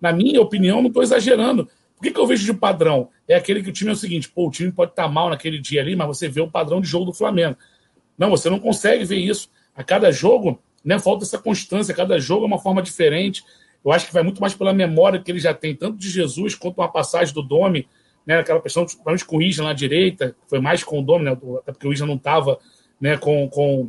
Na 0.00 0.12
minha 0.12 0.40
opinião, 0.40 0.82
não 0.82 0.92
tô 0.92 1.02
exagerando. 1.02 1.68
Por 1.96 2.02
que, 2.02 2.10
que 2.10 2.20
eu 2.20 2.26
vejo 2.26 2.44
de 2.44 2.52
padrão? 2.52 3.08
É 3.26 3.34
aquele 3.34 3.62
que 3.62 3.70
o 3.70 3.72
time 3.72 3.90
é 3.90 3.94
o 3.94 3.96
seguinte: 3.96 4.28
pô, 4.28 4.46
o 4.46 4.50
time 4.50 4.70
pode 4.70 4.92
estar 4.92 5.04
tá 5.04 5.08
mal 5.08 5.30
naquele 5.30 5.58
dia 5.58 5.80
ali, 5.80 5.96
mas 5.96 6.06
você 6.06 6.28
vê 6.28 6.42
o 6.42 6.50
padrão 6.50 6.80
de 6.80 6.86
jogo 6.86 7.06
do 7.06 7.14
Flamengo. 7.14 7.56
Não, 8.18 8.30
você 8.30 8.50
não 8.50 8.60
consegue 8.60 9.04
ver 9.04 9.16
isso. 9.16 9.48
A 9.74 9.82
cada 9.82 10.12
jogo, 10.12 10.60
né, 10.84 10.98
falta 10.98 11.24
essa 11.24 11.38
constância, 11.38 11.94
cada 11.94 12.18
jogo 12.18 12.44
é 12.44 12.46
uma 12.46 12.58
forma 12.58 12.82
diferente. 12.82 13.42
Eu 13.86 13.92
acho 13.92 14.08
que 14.08 14.12
vai 14.12 14.24
muito 14.24 14.40
mais 14.40 14.52
pela 14.52 14.72
memória 14.72 15.20
que 15.20 15.30
ele 15.30 15.38
já 15.38 15.54
tem, 15.54 15.74
tanto 15.74 15.96
de 15.96 16.10
Jesus 16.10 16.56
quanto 16.56 16.78
uma 16.78 16.88
passagem 16.88 17.32
do 17.32 17.40
Domi, 17.40 17.86
né, 18.26 18.38
aquela 18.38 18.60
questão, 18.60 18.84
principalmente 18.84 19.24
com 19.24 19.36
o 19.36 19.42
Isla 19.42 19.66
na 19.66 19.72
direita, 19.72 20.34
foi 20.48 20.58
mais 20.58 20.82
com 20.82 20.98
o 20.98 21.02
Domi, 21.02 21.24
né, 21.24 21.38
até 21.58 21.70
porque 21.70 21.86
o 21.86 21.92
Isla 21.92 22.04
não 22.04 22.16
estava 22.16 22.58
né, 23.00 23.16
com, 23.16 23.48
com, 23.48 23.88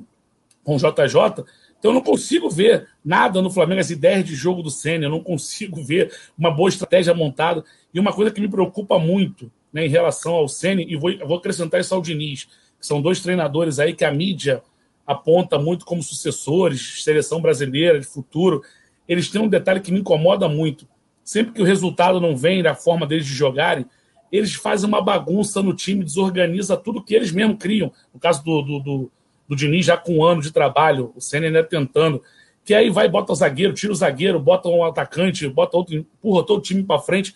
com 0.63 0.75
o 0.75 0.77
JJ. 0.77 1.43
Então 1.79 1.91
eu 1.91 1.93
não 1.93 2.01
consigo 2.01 2.47
ver 2.47 2.87
nada 3.03 3.41
no 3.41 3.49
Flamengo, 3.49 3.81
as 3.81 3.89
ideias 3.89 4.23
de 4.23 4.35
jogo 4.35 4.61
do 4.61 4.69
Senna, 4.69 5.05
eu 5.05 5.09
não 5.09 5.23
consigo 5.23 5.83
ver 5.83 6.13
uma 6.37 6.51
boa 6.51 6.69
estratégia 6.69 7.15
montada. 7.15 7.63
E 7.91 7.99
uma 7.99 8.13
coisa 8.13 8.29
que 8.29 8.39
me 8.39 8.47
preocupa 8.47 8.99
muito 8.99 9.51
né, 9.73 9.85
em 9.85 9.89
relação 9.89 10.35
ao 10.35 10.47
Senna, 10.47 10.83
e 10.83 10.95
vou, 10.95 11.11
vou 11.25 11.37
acrescentar 11.37 11.81
isso 11.81 11.95
ao 11.95 12.03
Diniz, 12.03 12.45
que 12.79 12.85
são 12.85 13.01
dois 13.01 13.19
treinadores 13.19 13.79
aí 13.79 13.95
que 13.95 14.05
a 14.05 14.11
mídia 14.11 14.61
aponta 15.07 15.57
muito 15.57 15.85
como 15.85 16.03
sucessores, 16.03 17.03
seleção 17.03 17.41
brasileira 17.41 17.99
de 17.99 18.05
futuro. 18.05 18.61
Eles 19.07 19.29
têm 19.29 19.41
um 19.41 19.47
detalhe 19.47 19.79
que 19.79 19.91
me 19.91 19.99
incomoda 19.99 20.47
muito. 20.47 20.87
Sempre 21.23 21.53
que 21.53 21.61
o 21.61 21.65
resultado 21.65 22.19
não 22.19 22.35
vem 22.35 22.63
da 22.63 22.75
forma 22.75 23.05
deles 23.05 23.25
de 23.25 23.33
jogarem, 23.33 23.85
eles 24.31 24.53
fazem 24.53 24.87
uma 24.87 25.01
bagunça 25.01 25.61
no 25.61 25.73
time, 25.73 26.03
desorganiza 26.03 26.75
tudo 26.75 27.03
que 27.03 27.15
eles 27.15 27.31
mesmos 27.31 27.57
criam. 27.59 27.91
No 28.13 28.19
caso 28.19 28.43
do, 28.43 28.61
do, 28.61 28.79
do 28.79 29.11
do 29.47 29.55
Diniz 29.55 29.85
já 29.85 29.95
com 29.95 30.17
um 30.17 30.25
ano 30.25 30.41
de 30.41 30.51
trabalho, 30.51 31.13
o 31.15 31.21
Senna 31.21 31.45
ainda 31.45 31.63
tentando, 31.63 32.21
que 32.65 32.73
aí 32.73 32.89
vai, 32.89 33.07
bota 33.07 33.31
o 33.31 33.35
zagueiro, 33.35 33.73
tira 33.73 33.93
o 33.93 33.95
zagueiro, 33.95 34.39
bota 34.39 34.67
um 34.67 34.83
atacante, 34.83 35.47
bota 35.47 35.77
outro, 35.77 35.95
empurra 35.95 36.45
todo 36.45 36.59
o 36.59 36.61
time 36.61 36.83
para 36.83 36.99
frente, 36.99 37.33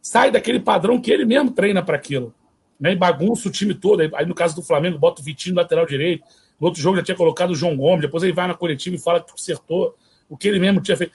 sai 0.00 0.30
daquele 0.30 0.58
padrão 0.58 1.00
que 1.00 1.10
ele 1.12 1.24
mesmo 1.24 1.52
treina 1.52 1.82
para 1.82 1.96
aquilo. 1.96 2.34
Né? 2.80 2.92
E 2.92 2.96
bagunça 2.96 3.48
o 3.48 3.52
time 3.52 3.74
todo. 3.74 4.00
Aí, 4.00 4.26
no 4.26 4.34
caso 4.34 4.56
do 4.56 4.62
Flamengo, 4.62 4.98
bota 4.98 5.22
o 5.22 5.24
Vitinho 5.24 5.54
no 5.54 5.60
lateral 5.60 5.86
direito. 5.86 6.24
No 6.60 6.66
outro 6.66 6.82
jogo 6.82 6.96
já 6.96 7.02
tinha 7.04 7.16
colocado 7.16 7.50
o 7.50 7.54
João 7.54 7.76
Gomes, 7.76 8.00
depois 8.00 8.24
ele 8.24 8.32
vai 8.32 8.48
na 8.48 8.54
coletiva 8.54 8.96
e 8.96 8.98
fala 8.98 9.20
que 9.20 9.32
acertou 9.32 9.94
o 10.32 10.36
que 10.36 10.48
ele 10.48 10.58
mesmo 10.58 10.80
tinha 10.80 10.96
feito. 10.96 11.12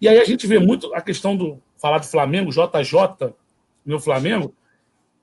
E 0.00 0.08
aí 0.08 0.18
a 0.18 0.24
gente 0.24 0.46
vê 0.46 0.58
muito 0.58 0.94
a 0.94 1.00
questão 1.00 1.36
do 1.36 1.60
falar 1.76 1.98
do 1.98 2.06
Flamengo, 2.06 2.52
JJ, 2.52 3.34
meu 3.84 3.98
Flamengo, 3.98 4.54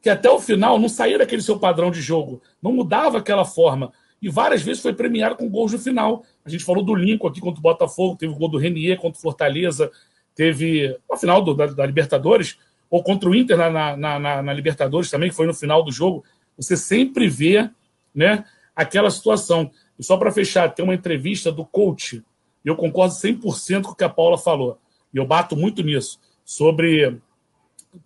que 0.01 0.09
até 0.09 0.29
o 0.29 0.39
final 0.39 0.77
não 0.77 0.89
saía 0.89 1.17
daquele 1.17 1.41
seu 1.41 1.57
padrão 1.57 1.89
de 1.89 2.01
jogo, 2.01 2.41
não 2.61 2.73
mudava 2.73 3.19
aquela 3.19 3.45
forma 3.45 3.93
e 4.21 4.29
várias 4.29 4.61
vezes 4.61 4.81
foi 4.81 4.93
premiado 4.93 5.35
com 5.35 5.49
gols 5.49 5.71
no 5.71 5.79
final. 5.79 6.23
A 6.45 6.49
gente 6.49 6.63
falou 6.63 6.83
do 6.83 6.93
Lincoln 6.93 7.27
aqui 7.27 7.41
contra 7.41 7.59
o 7.59 7.63
Botafogo, 7.63 8.17
teve 8.17 8.31
o 8.31 8.35
gol 8.35 8.49
do 8.49 8.57
Renier 8.57 8.97
contra 8.97 9.17
o 9.17 9.21
Fortaleza, 9.21 9.89
teve 10.35 10.95
a 11.11 11.17
final 11.17 11.41
do, 11.41 11.55
da, 11.55 11.65
da, 11.67 11.85
Libertadores, 11.85 12.59
ou 12.89 13.01
contra 13.01 13.29
o 13.29 13.35
Inter 13.35 13.57
na, 13.57 13.69
na, 13.69 14.19
na, 14.19 14.41
na, 14.43 14.53
Libertadores 14.53 15.09
também, 15.09 15.29
que 15.29 15.35
foi 15.35 15.47
no 15.47 15.53
final 15.53 15.81
do 15.81 15.91
jogo. 15.91 16.23
Você 16.55 16.77
sempre 16.77 17.27
vê 17.27 17.69
né, 18.13 18.45
aquela 18.75 19.09
situação. 19.09 19.71
E 19.97 20.03
só 20.03 20.17
para 20.17 20.31
fechar, 20.31 20.69
tem 20.69 20.83
uma 20.83 20.93
entrevista 20.93 21.51
do 21.51 21.65
coach, 21.65 22.23
e 22.63 22.69
eu 22.69 22.75
concordo 22.75 23.13
100% 23.13 23.83
com 23.83 23.91
o 23.91 23.95
que 23.95 24.03
a 24.03 24.09
Paula 24.09 24.37
falou, 24.37 24.77
e 25.13 25.17
eu 25.17 25.25
bato 25.25 25.55
muito 25.55 25.81
nisso, 25.83 26.19
sobre 26.45 27.19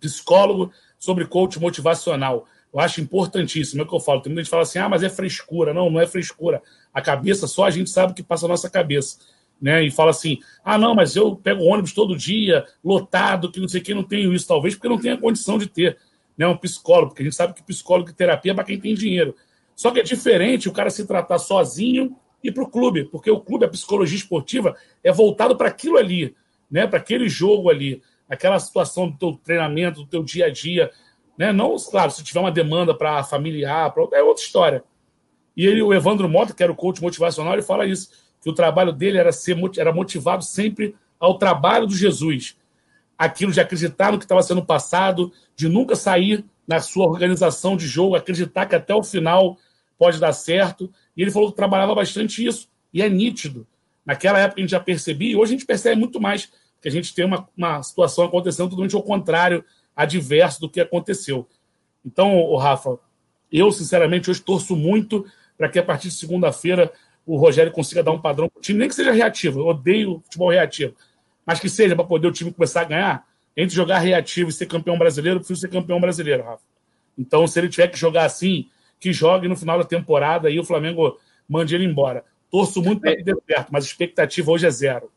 psicólogo, 0.00 0.72
sobre 0.98 1.26
coach 1.26 1.60
motivacional. 1.60 2.46
Eu 2.72 2.80
acho 2.80 3.00
importantíssimo, 3.00 3.80
é 3.80 3.84
o 3.84 3.88
que 3.88 3.94
eu 3.94 4.00
falo. 4.00 4.20
Tem 4.20 4.30
muita 4.30 4.42
gente 4.42 4.46
que 4.46 4.50
fala 4.50 4.62
assim, 4.62 4.78
ah, 4.78 4.88
mas 4.88 5.02
é 5.02 5.08
frescura. 5.08 5.72
Não, 5.72 5.88
não 5.88 6.00
é 6.00 6.06
frescura. 6.06 6.62
A 6.92 7.00
cabeça, 7.00 7.46
só 7.46 7.64
a 7.64 7.70
gente 7.70 7.88
sabe 7.88 8.12
o 8.12 8.14
que 8.14 8.22
passa 8.22 8.46
na 8.46 8.52
nossa 8.52 8.68
cabeça. 8.68 9.18
Né? 9.60 9.84
E 9.84 9.90
fala 9.90 10.10
assim, 10.10 10.38
ah, 10.64 10.76
não, 10.76 10.94
mas 10.94 11.16
eu 11.16 11.34
pego 11.36 11.64
ônibus 11.64 11.92
todo 11.92 12.16
dia, 12.16 12.66
lotado, 12.84 13.50
que 13.50 13.60
não 13.60 13.68
sei 13.68 13.80
o 13.80 13.84
que, 13.84 13.94
não 13.94 14.02
tenho 14.02 14.34
isso. 14.34 14.46
Talvez 14.46 14.74
porque 14.74 14.88
não 14.88 14.98
tenha 14.98 15.16
condição 15.16 15.56
de 15.56 15.66
ter 15.66 15.96
né, 16.36 16.46
um 16.46 16.56
psicólogo, 16.56 17.08
porque 17.08 17.22
a 17.22 17.24
gente 17.24 17.36
sabe 17.36 17.54
que 17.54 17.62
psicólogo 17.62 18.10
e 18.10 18.12
terapia 18.12 18.52
é 18.52 18.54
para 18.54 18.64
quem 18.64 18.78
tem 18.78 18.94
dinheiro. 18.94 19.34
Só 19.74 19.90
que 19.90 20.00
é 20.00 20.02
diferente 20.02 20.68
o 20.68 20.72
cara 20.72 20.90
se 20.90 21.06
tratar 21.06 21.38
sozinho 21.38 22.16
e 22.48 22.52
para 22.52 22.62
o 22.62 22.68
clube, 22.68 23.04
porque 23.04 23.30
o 23.30 23.40
clube, 23.40 23.64
a 23.64 23.68
psicologia 23.68 24.16
esportiva, 24.16 24.76
é 25.02 25.12
voltado 25.12 25.56
para 25.56 25.68
aquilo 25.68 25.98
ali, 25.98 26.34
né, 26.70 26.86
para 26.86 26.98
aquele 26.98 27.28
jogo 27.28 27.70
ali, 27.70 28.02
aquela 28.28 28.58
situação 28.58 29.08
do 29.08 29.16
teu 29.16 29.40
treinamento, 29.42 30.02
do 30.02 30.06
teu 30.06 30.22
dia 30.22 30.46
a 30.46 30.50
dia. 30.50 30.90
Né? 31.38 31.52
Não, 31.52 31.76
claro, 31.76 32.10
se 32.10 32.24
tiver 32.24 32.40
uma 32.40 32.50
demanda 32.50 32.94
para 32.94 33.22
familiar, 33.22 33.92
pra, 33.92 34.04
é 34.12 34.22
outra 34.22 34.42
história. 34.42 34.84
E 35.56 35.66
ele, 35.66 35.82
o 35.82 35.94
Evandro 35.94 36.28
Mota, 36.28 36.52
que 36.52 36.62
era 36.62 36.72
o 36.72 36.76
coach 36.76 37.00
motivacional, 37.00 37.54
ele 37.54 37.62
fala 37.62 37.86
isso, 37.86 38.10
que 38.42 38.50
o 38.50 38.54
trabalho 38.54 38.92
dele 38.92 39.18
era, 39.18 39.32
ser, 39.32 39.56
era 39.78 39.92
motivado 39.92 40.44
sempre 40.44 40.94
ao 41.18 41.38
trabalho 41.38 41.86
do 41.86 41.94
Jesus. 41.94 42.56
Aquilo 43.16 43.52
de 43.52 43.60
acreditar 43.60 44.12
no 44.12 44.18
que 44.18 44.24
estava 44.24 44.42
sendo 44.42 44.64
passado, 44.64 45.32
de 45.54 45.68
nunca 45.68 45.96
sair 45.96 46.44
na 46.66 46.80
sua 46.80 47.06
organização 47.06 47.76
de 47.76 47.86
jogo, 47.86 48.16
acreditar 48.16 48.66
que 48.66 48.74
até 48.74 48.94
o 48.94 49.02
final 49.02 49.56
pode 49.98 50.18
dar 50.18 50.32
certo. 50.32 50.92
E 51.16 51.22
ele 51.22 51.30
falou 51.30 51.50
que 51.50 51.56
trabalhava 51.56 51.94
bastante 51.94 52.44
isso. 52.44 52.68
E 52.92 53.02
é 53.02 53.08
nítido. 53.08 53.66
Naquela 54.04 54.38
época 54.38 54.60
a 54.60 54.62
gente 54.62 54.70
já 54.70 54.80
percebia, 54.80 55.32
e 55.32 55.36
hoje 55.36 55.54
a 55.54 55.56
gente 55.56 55.66
percebe 55.66 56.00
muito 56.00 56.20
mais, 56.20 56.48
que 56.80 56.88
a 56.88 56.90
gente 56.90 57.12
tem 57.14 57.24
uma, 57.24 57.48
uma 57.56 57.82
situação 57.82 58.24
acontecendo 58.24 58.68
totalmente 58.70 58.94
ao 58.94 59.02
contrário 59.02 59.64
adverso 59.96 60.60
do 60.60 60.68
que 60.68 60.80
aconteceu. 60.80 61.48
Então, 62.04 62.36
o 62.36 62.56
Rafa, 62.56 62.98
eu 63.50 63.72
sinceramente 63.72 64.30
hoje 64.30 64.40
torço 64.40 64.76
muito 64.76 65.26
para 65.58 65.68
que 65.68 65.78
a 65.78 65.82
partir 65.82 66.08
de 66.08 66.14
segunda-feira 66.14 66.92
o 67.26 67.36
Rogério 67.36 67.72
consiga 67.72 68.02
dar 68.02 68.12
um 68.12 68.20
padrão 68.20 68.48
para 68.48 68.58
o 68.58 68.62
time, 68.62 68.78
nem 68.78 68.88
que 68.88 68.94
seja 68.94 69.10
reativo. 69.10 69.60
Eu 69.60 69.66
odeio 69.66 70.20
futebol 70.24 70.50
reativo, 70.50 70.94
mas 71.44 71.58
que 71.58 71.68
seja 71.68 71.96
para 71.96 72.04
poder 72.04 72.28
o 72.28 72.32
time 72.32 72.52
começar 72.52 72.82
a 72.82 72.84
ganhar. 72.84 73.26
Entre 73.56 73.74
jogar 73.74 73.98
reativo 73.98 74.50
e 74.50 74.52
ser 74.52 74.66
campeão 74.66 74.96
brasileiro, 74.98 75.36
eu 75.36 75.40
prefiro 75.40 75.58
ser 75.58 75.68
campeão 75.68 75.98
brasileiro, 75.98 76.44
Rafa. 76.44 76.62
Então, 77.18 77.46
se 77.46 77.58
ele 77.58 77.68
tiver 77.68 77.88
que 77.88 77.98
jogar 77.98 78.26
assim, 78.26 78.68
que 78.98 79.12
jogue 79.12 79.48
no 79.48 79.56
final 79.56 79.78
da 79.78 79.84
temporada 79.84 80.50
e 80.50 80.58
o 80.58 80.64
Flamengo 80.64 81.18
mande 81.48 81.74
ele 81.74 81.84
embora. 81.84 82.24
Torço 82.50 82.82
muito 82.82 83.00
para 83.00 83.16
que 83.16 83.22
dê 83.22 83.34
certo, 83.46 83.68
mas 83.70 83.84
a 83.84 83.88
expectativa 83.88 84.50
hoje 84.50 84.66
é 84.66 84.70
zero. 84.70 85.10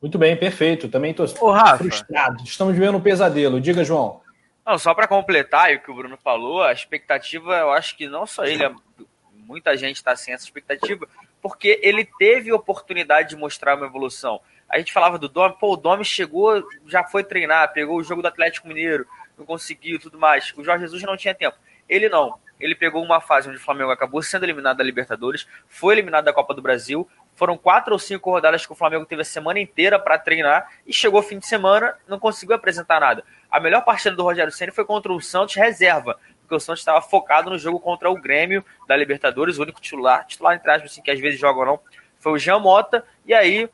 Muito 0.00 0.18
bem, 0.18 0.36
perfeito. 0.36 0.88
Também 0.88 1.10
estou 1.10 1.26
frustrado. 1.26 2.42
Estamos 2.44 2.74
vivendo 2.74 2.96
um 2.96 3.00
pesadelo. 3.00 3.60
Diga, 3.60 3.84
João. 3.84 4.20
Não, 4.64 4.78
só 4.78 4.92
para 4.94 5.06
completar 5.06 5.72
o 5.74 5.80
que 5.80 5.90
o 5.90 5.94
Bruno 5.94 6.16
falou, 6.16 6.62
a 6.62 6.72
expectativa, 6.72 7.56
eu 7.56 7.70
acho 7.70 7.96
que 7.96 8.08
não 8.08 8.26
só 8.26 8.44
ele, 8.44 8.64
muita 9.32 9.76
gente 9.76 9.96
está 9.96 10.16
sem 10.16 10.34
essa 10.34 10.44
expectativa, 10.44 11.06
porque 11.40 11.78
ele 11.82 12.04
teve 12.18 12.52
oportunidade 12.52 13.30
de 13.30 13.36
mostrar 13.36 13.76
uma 13.76 13.86
evolução. 13.86 14.40
A 14.68 14.78
gente 14.78 14.92
falava 14.92 15.18
do 15.18 15.28
Domi, 15.28 15.54
pô, 15.60 15.74
o 15.74 15.76
Domi 15.76 16.04
chegou, 16.04 16.66
já 16.86 17.04
foi 17.04 17.22
treinar, 17.22 17.72
pegou 17.72 17.96
o 17.96 18.02
jogo 18.02 18.22
do 18.22 18.28
Atlético 18.28 18.66
Mineiro, 18.66 19.06
não 19.38 19.46
conseguiu 19.46 20.00
tudo 20.00 20.18
mais. 20.18 20.52
O 20.56 20.64
Jorge 20.64 20.84
Jesus 20.84 21.02
não 21.04 21.16
tinha 21.16 21.34
tempo. 21.34 21.56
Ele 21.88 22.08
não. 22.08 22.36
Ele 22.58 22.74
pegou 22.74 23.02
uma 23.02 23.20
fase 23.20 23.48
onde 23.48 23.58
o 23.58 23.60
Flamengo 23.60 23.90
acabou 23.90 24.22
sendo 24.22 24.44
eliminado 24.44 24.78
da 24.78 24.84
Libertadores, 24.84 25.46
foi 25.68 25.94
eliminado 25.94 26.24
da 26.24 26.32
Copa 26.32 26.54
do 26.54 26.62
Brasil. 26.62 27.08
Foram 27.34 27.56
quatro 27.58 27.92
ou 27.92 27.98
cinco 27.98 28.30
rodadas 28.30 28.64
que 28.64 28.72
o 28.72 28.74
Flamengo 28.74 29.04
teve 29.04 29.22
a 29.22 29.24
semana 29.24 29.60
inteira 29.60 29.98
para 29.98 30.18
treinar 30.18 30.70
e 30.86 30.92
chegou 30.92 31.20
fim 31.22 31.38
de 31.38 31.46
semana, 31.46 31.94
não 32.08 32.18
conseguiu 32.18 32.56
apresentar 32.56 33.00
nada. 33.00 33.24
A 33.50 33.60
melhor 33.60 33.84
partida 33.84 34.16
do 34.16 34.22
Rogério 34.22 34.52
Ceni 34.52 34.72
foi 34.72 34.84
contra 34.84 35.12
o 35.12 35.20
Santos 35.20 35.54
reserva, 35.54 36.18
porque 36.40 36.54
o 36.54 36.60
Santos 36.60 36.80
estava 36.80 37.02
focado 37.02 37.50
no 37.50 37.58
jogo 37.58 37.78
contra 37.78 38.10
o 38.10 38.14
Grêmio 38.14 38.64
da 38.88 38.96
Libertadores, 38.96 39.58
o 39.58 39.62
único 39.62 39.80
titular, 39.80 40.26
titular 40.26 40.54
entre 40.54 40.70
aspas, 40.70 40.92
assim, 40.92 41.02
que 41.02 41.10
às 41.10 41.20
vezes 41.20 41.38
joga 41.38 41.60
ou 41.60 41.66
não, 41.66 41.80
foi 42.18 42.32
o 42.32 42.38
Jean 42.38 42.58
Mota, 42.58 43.04
e 43.26 43.34
aí 43.34 43.68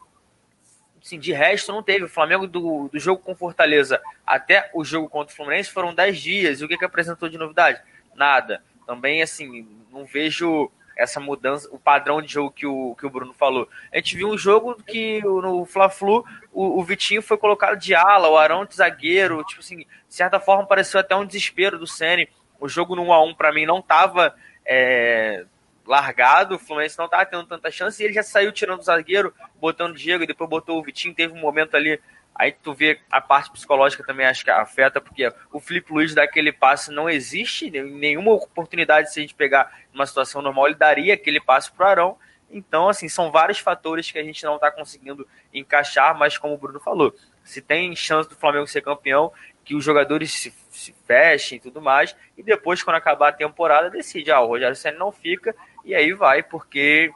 Assim, 1.04 1.18
de 1.18 1.32
resto, 1.32 1.72
não 1.72 1.82
teve. 1.82 2.04
O 2.04 2.08
Flamengo 2.08 2.46
do, 2.46 2.88
do 2.88 2.98
jogo 2.98 3.20
com 3.20 3.34
Fortaleza 3.34 4.00
até 4.24 4.70
o 4.72 4.84
jogo 4.84 5.08
contra 5.08 5.32
o 5.32 5.36
Fluminense 5.36 5.68
foram 5.68 5.92
10 5.92 6.18
dias. 6.18 6.60
E 6.60 6.64
o 6.64 6.68
que, 6.68 6.78
que 6.78 6.84
apresentou 6.84 7.28
de 7.28 7.36
novidade? 7.36 7.82
Nada. 8.14 8.62
Também, 8.86 9.22
assim, 9.22 9.66
não 9.90 10.04
vejo 10.04 10.70
essa 10.96 11.18
mudança, 11.18 11.68
o 11.72 11.78
padrão 11.78 12.20
de 12.20 12.32
jogo 12.32 12.50
que 12.50 12.66
o, 12.66 12.94
que 12.94 13.06
o 13.06 13.10
Bruno 13.10 13.32
falou. 13.32 13.68
A 13.92 13.96
gente 13.96 14.16
viu 14.16 14.28
um 14.28 14.38
jogo 14.38 14.76
que 14.86 15.20
no 15.22 15.64
Fla-Flu 15.64 16.24
o, 16.52 16.78
o, 16.78 16.84
Vitinho 16.84 17.22
foi 17.22 17.36
colocado 17.36 17.78
de 17.78 17.94
ala, 17.94 18.28
o 18.28 18.36
Arão 18.36 18.64
de 18.64 18.74
zagueiro, 18.74 19.42
tipo 19.44 19.60
assim, 19.60 19.78
de 19.78 19.86
certa 20.08 20.38
forma 20.38 20.66
pareceu 20.66 21.00
até 21.00 21.16
um 21.16 21.24
desespero 21.24 21.78
do 21.78 21.86
Ceni. 21.86 22.28
O 22.60 22.68
jogo 22.68 22.94
no 22.94 23.04
1 23.04 23.12
a 23.12 23.24
1 23.24 23.34
para 23.34 23.52
mim 23.52 23.66
não 23.66 23.80
tava 23.80 24.34
é, 24.64 25.44
largado, 25.86 26.54
o 26.54 26.58
Fluminense 26.58 26.98
não 26.98 27.06
estava 27.06 27.26
tendo 27.26 27.46
tanta 27.46 27.70
chance, 27.70 28.00
e 28.00 28.06
ele 28.06 28.14
já 28.14 28.22
saiu 28.22 28.52
tirando 28.52 28.80
o 28.80 28.84
zagueiro, 28.84 29.34
botando 29.60 29.92
o 29.92 29.98
Diego, 29.98 30.22
e 30.22 30.26
depois 30.26 30.48
botou 30.48 30.78
o 30.78 30.82
Vitinho, 30.82 31.14
teve 31.14 31.32
um 31.32 31.40
momento 31.40 31.76
ali, 31.76 32.00
aí 32.34 32.52
tu 32.52 32.72
vê 32.72 33.00
a 33.10 33.20
parte 33.20 33.50
psicológica 33.50 34.04
também 34.04 34.26
acho 34.26 34.44
que 34.44 34.50
afeta, 34.50 35.00
porque 35.00 35.32
o 35.52 35.60
Felipe 35.60 35.92
Luiz 35.92 36.14
daquele 36.14 36.52
passe 36.52 36.90
não 36.90 37.08
existe, 37.08 37.70
nenhuma 37.70 38.32
oportunidade 38.32 39.12
se 39.12 39.20
a 39.20 39.22
gente 39.22 39.34
pegar 39.34 39.72
uma 39.92 40.06
situação 40.06 40.42
normal, 40.42 40.66
ele 40.66 40.74
daria 40.74 41.14
aquele 41.14 41.40
passe 41.40 41.70
pro 41.70 41.86
Arão, 41.86 42.16
então 42.50 42.88
assim, 42.88 43.08
são 43.08 43.30
vários 43.30 43.58
fatores 43.58 44.10
que 44.10 44.18
a 44.18 44.24
gente 44.24 44.44
não 44.44 44.56
está 44.56 44.70
conseguindo 44.70 45.26
encaixar, 45.52 46.16
mas 46.16 46.36
como 46.36 46.54
o 46.54 46.58
Bruno 46.58 46.80
falou, 46.80 47.14
se 47.44 47.60
tem 47.60 47.94
chance 47.96 48.28
do 48.28 48.36
Flamengo 48.36 48.66
ser 48.66 48.82
campeão, 48.82 49.32
que 49.64 49.74
os 49.74 49.84
jogadores 49.84 50.32
se, 50.32 50.54
se 50.70 50.94
fechem 51.06 51.56
e 51.56 51.60
tudo 51.60 51.80
mais, 51.80 52.16
e 52.36 52.42
depois, 52.42 52.82
quando 52.82 52.96
acabar 52.96 53.28
a 53.28 53.32
temporada, 53.32 53.90
decide, 53.90 54.30
ah, 54.30 54.40
o 54.40 54.48
Rogério 54.48 54.76
Senna 54.76 54.98
não 54.98 55.12
fica, 55.12 55.54
e 55.84 55.94
aí 55.94 56.12
vai, 56.12 56.42
porque 56.42 57.12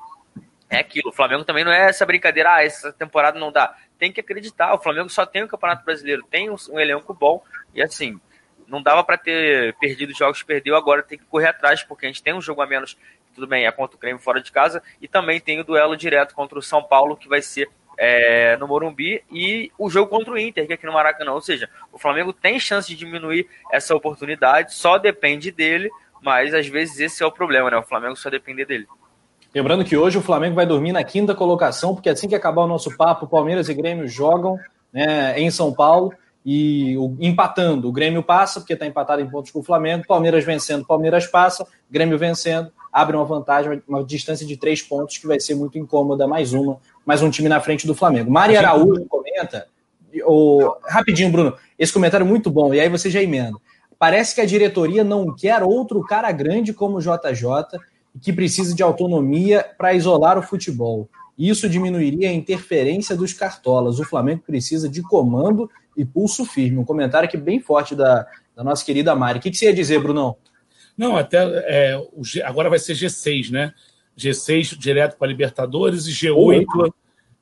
é 0.69 0.79
aquilo. 0.79 1.11
O 1.11 1.13
Flamengo 1.13 1.45
também 1.45 1.65
não 1.65 1.73
é 1.73 1.89
essa 1.89 2.07
brincadeira, 2.07 2.55
ah, 2.55 2.65
essa 2.65 2.93
temporada 2.93 3.39
não 3.39 3.53
dá. 3.53 3.77
Tem 3.99 4.13
que 4.13 4.21
acreditar, 4.21 4.75
o 4.75 4.79
Flamengo 4.79 5.09
só 5.09 5.25
tem 5.25 5.43
o 5.43 5.49
Campeonato 5.49 5.85
Brasileiro, 5.85 6.23
tem 6.31 6.51
um, 6.51 6.57
um 6.71 6.79
elenco 6.79 7.15
bom, 7.15 7.43
e 7.75 7.83
assim, 7.83 8.21
não 8.67 8.83
dava 8.83 9.03
para 9.03 9.17
ter 9.17 9.75
perdido 9.75 10.11
os 10.11 10.19
jogos 10.19 10.43
perdeu, 10.43 10.77
agora 10.77 11.03
tem 11.03 11.19
que 11.19 11.25
correr 11.25 11.49
atrás, 11.49 11.83
porque 11.83 12.07
a 12.07 12.09
gente 12.09 12.23
tem 12.23 12.35
um 12.35 12.41
jogo 12.41 12.61
a 12.61 12.67
menos, 12.67 12.97
tudo 13.35 13.47
bem, 13.47 13.67
é 13.67 13.73
contra 13.73 13.97
o 13.97 14.01
Grêmio 14.01 14.21
fora 14.21 14.41
de 14.41 14.53
casa, 14.53 14.83
e 15.01 15.09
também 15.09 15.41
tem 15.41 15.61
o 15.61 15.65
duelo 15.65 15.97
direto 15.97 16.35
contra 16.35 16.59
o 16.59 16.63
São 16.63 16.83
Paulo, 16.83 17.17
que 17.17 17.29
vai 17.29 17.41
ser 17.41 17.69
é, 17.99 18.57
no 18.57 18.69
Morumbi, 18.69 19.23
e 19.31 19.73
o 19.79 19.89
jogo 19.89 20.11
contra 20.11 20.33
o 20.33 20.39
Inter, 20.39 20.67
que 20.67 20.73
é 20.73 20.75
aqui 20.75 20.87
no 20.87 20.93
Maracanã. 20.93 21.33
Ou 21.33 21.41
seja, 21.41 21.69
o 21.93 21.99
Flamengo 21.99 22.33
tem 22.33 22.59
chance 22.61 22.89
de 22.89 22.97
diminuir 22.97 23.49
essa 23.73 23.95
oportunidade, 23.95 24.75
só 24.75 24.99
depende 24.99 25.51
dele, 25.51 25.91
mas 26.21 26.55
às 26.55 26.67
vezes 26.67 26.99
esse 27.01 27.23
é 27.23 27.27
o 27.27 27.33
problema, 27.33 27.71
né? 27.71 27.77
O 27.77 27.83
Flamengo 27.83 28.17
só 28.17 28.29
depender 28.29 28.65
dele. 28.65 28.87
Lembrando 29.57 29.87
que 29.87 29.97
hoje 29.97 30.19
o 30.19 30.21
Flamengo 30.21 30.55
vai 30.55 30.67
dormir 30.67 30.93
na 30.93 31.03
quinta 31.03 31.35
colocação, 31.35 31.95
porque 31.95 32.11
assim 32.11 32.29
que 32.29 32.35
acabar 32.35 32.65
o 32.65 32.67
nosso 32.67 32.95
papo, 32.95 33.27
Palmeiras 33.27 33.71
e 33.71 33.75
Grêmio 33.75 34.07
jogam 34.07 34.59
né, 34.93 35.41
em 35.41 35.51
São 35.51 35.73
Paulo 35.73 36.13
e 36.45 36.95
o, 36.99 37.17
empatando. 37.19 37.89
O 37.89 37.93
Grêmio 37.93 38.23
passa, 38.23 38.61
porque 38.61 38.75
está 38.75 38.85
empatado 38.85 39.23
em 39.23 39.31
pontos 39.31 39.51
com 39.51 39.61
o 39.61 39.63
Flamengo. 39.63 40.05
Palmeiras 40.07 40.45
vencendo, 40.45 40.85
Palmeiras 40.85 41.27
passa. 41.27 41.67
Grêmio 41.91 42.19
vencendo, 42.19 42.71
abre 42.93 43.17
uma 43.17 43.25
vantagem, 43.25 43.83
uma 43.89 44.05
distância 44.05 44.47
de 44.47 44.59
três 44.59 44.83
pontos 44.83 45.17
que 45.17 45.27
vai 45.27 45.41
ser 45.41 45.55
muito 45.55 45.79
incômoda. 45.79 46.29
Mais 46.29 46.53
uma, 46.53 46.79
mais 47.07 47.23
um 47.23 47.31
time 47.31 47.49
na 47.49 47.59
frente 47.59 47.87
do 47.87 47.95
Flamengo. 47.95 48.31
Mari 48.31 48.59
Araújo 48.59 49.07
comenta. 49.07 49.69
O, 50.27 50.77
rapidinho, 50.87 51.33
Bruno, 51.33 51.57
esse 51.79 51.95
comentário 51.95 52.25
é 52.27 52.29
muito 52.29 52.51
bom, 52.51 52.75
e 52.75 52.81
aí 52.81 52.91
você 52.91 53.09
já 53.09 53.23
emenda. 53.23 53.57
Parece 53.99 54.35
que 54.35 54.43
a 54.43 54.47
diretoria 54.47 55.03
não 55.03 55.35
quer 55.35 55.63
outro 55.63 56.05
cara 56.05 56.31
grande 56.31 56.75
como 56.75 56.99
o 56.99 57.01
JJ, 57.01 57.79
que 58.21 58.33
precisa 58.33 58.75
de 58.75 58.83
autonomia 58.83 59.65
para 59.77 59.95
isolar 59.95 60.39
o 60.39 60.43
futebol. 60.43 61.09
Isso 61.39 61.69
diminuiria 61.69 62.31
a 62.31 62.33
interferência 62.33 63.15
dos 63.15 63.33
cartolas. 63.33 63.99
O 63.99 64.05
Flamengo 64.05 64.43
precisa 64.47 64.89
de 64.89 65.03
comando 65.03 65.71
e 65.97 66.05
pulso 66.05 66.45
firme. 66.45 66.79
Um 66.79 66.85
comentário 66.85 67.29
aqui 67.29 67.37
bem 67.37 67.61
forte 67.61 67.95
da, 67.95 68.27
da 68.55 68.65
nossa 68.65 68.85
querida 68.85 69.15
Mari. 69.15 69.39
O 69.39 69.43
que, 69.43 69.51
que 69.51 69.57
você 69.57 69.67
ia 69.67 69.75
dizer, 69.75 70.01
Brunão? 70.01 70.37
Não, 70.97 71.17
até 71.17 71.39
é, 71.67 72.07
G, 72.23 72.43
agora 72.43 72.71
vai 72.71 72.79
ser 72.79 72.95
G6, 72.95 73.51
né? 73.51 73.75
G6 74.17 74.79
direto 74.79 75.19
para 75.19 75.29
Libertadores 75.29 76.07
e 76.07 76.11
G8, 76.11 76.93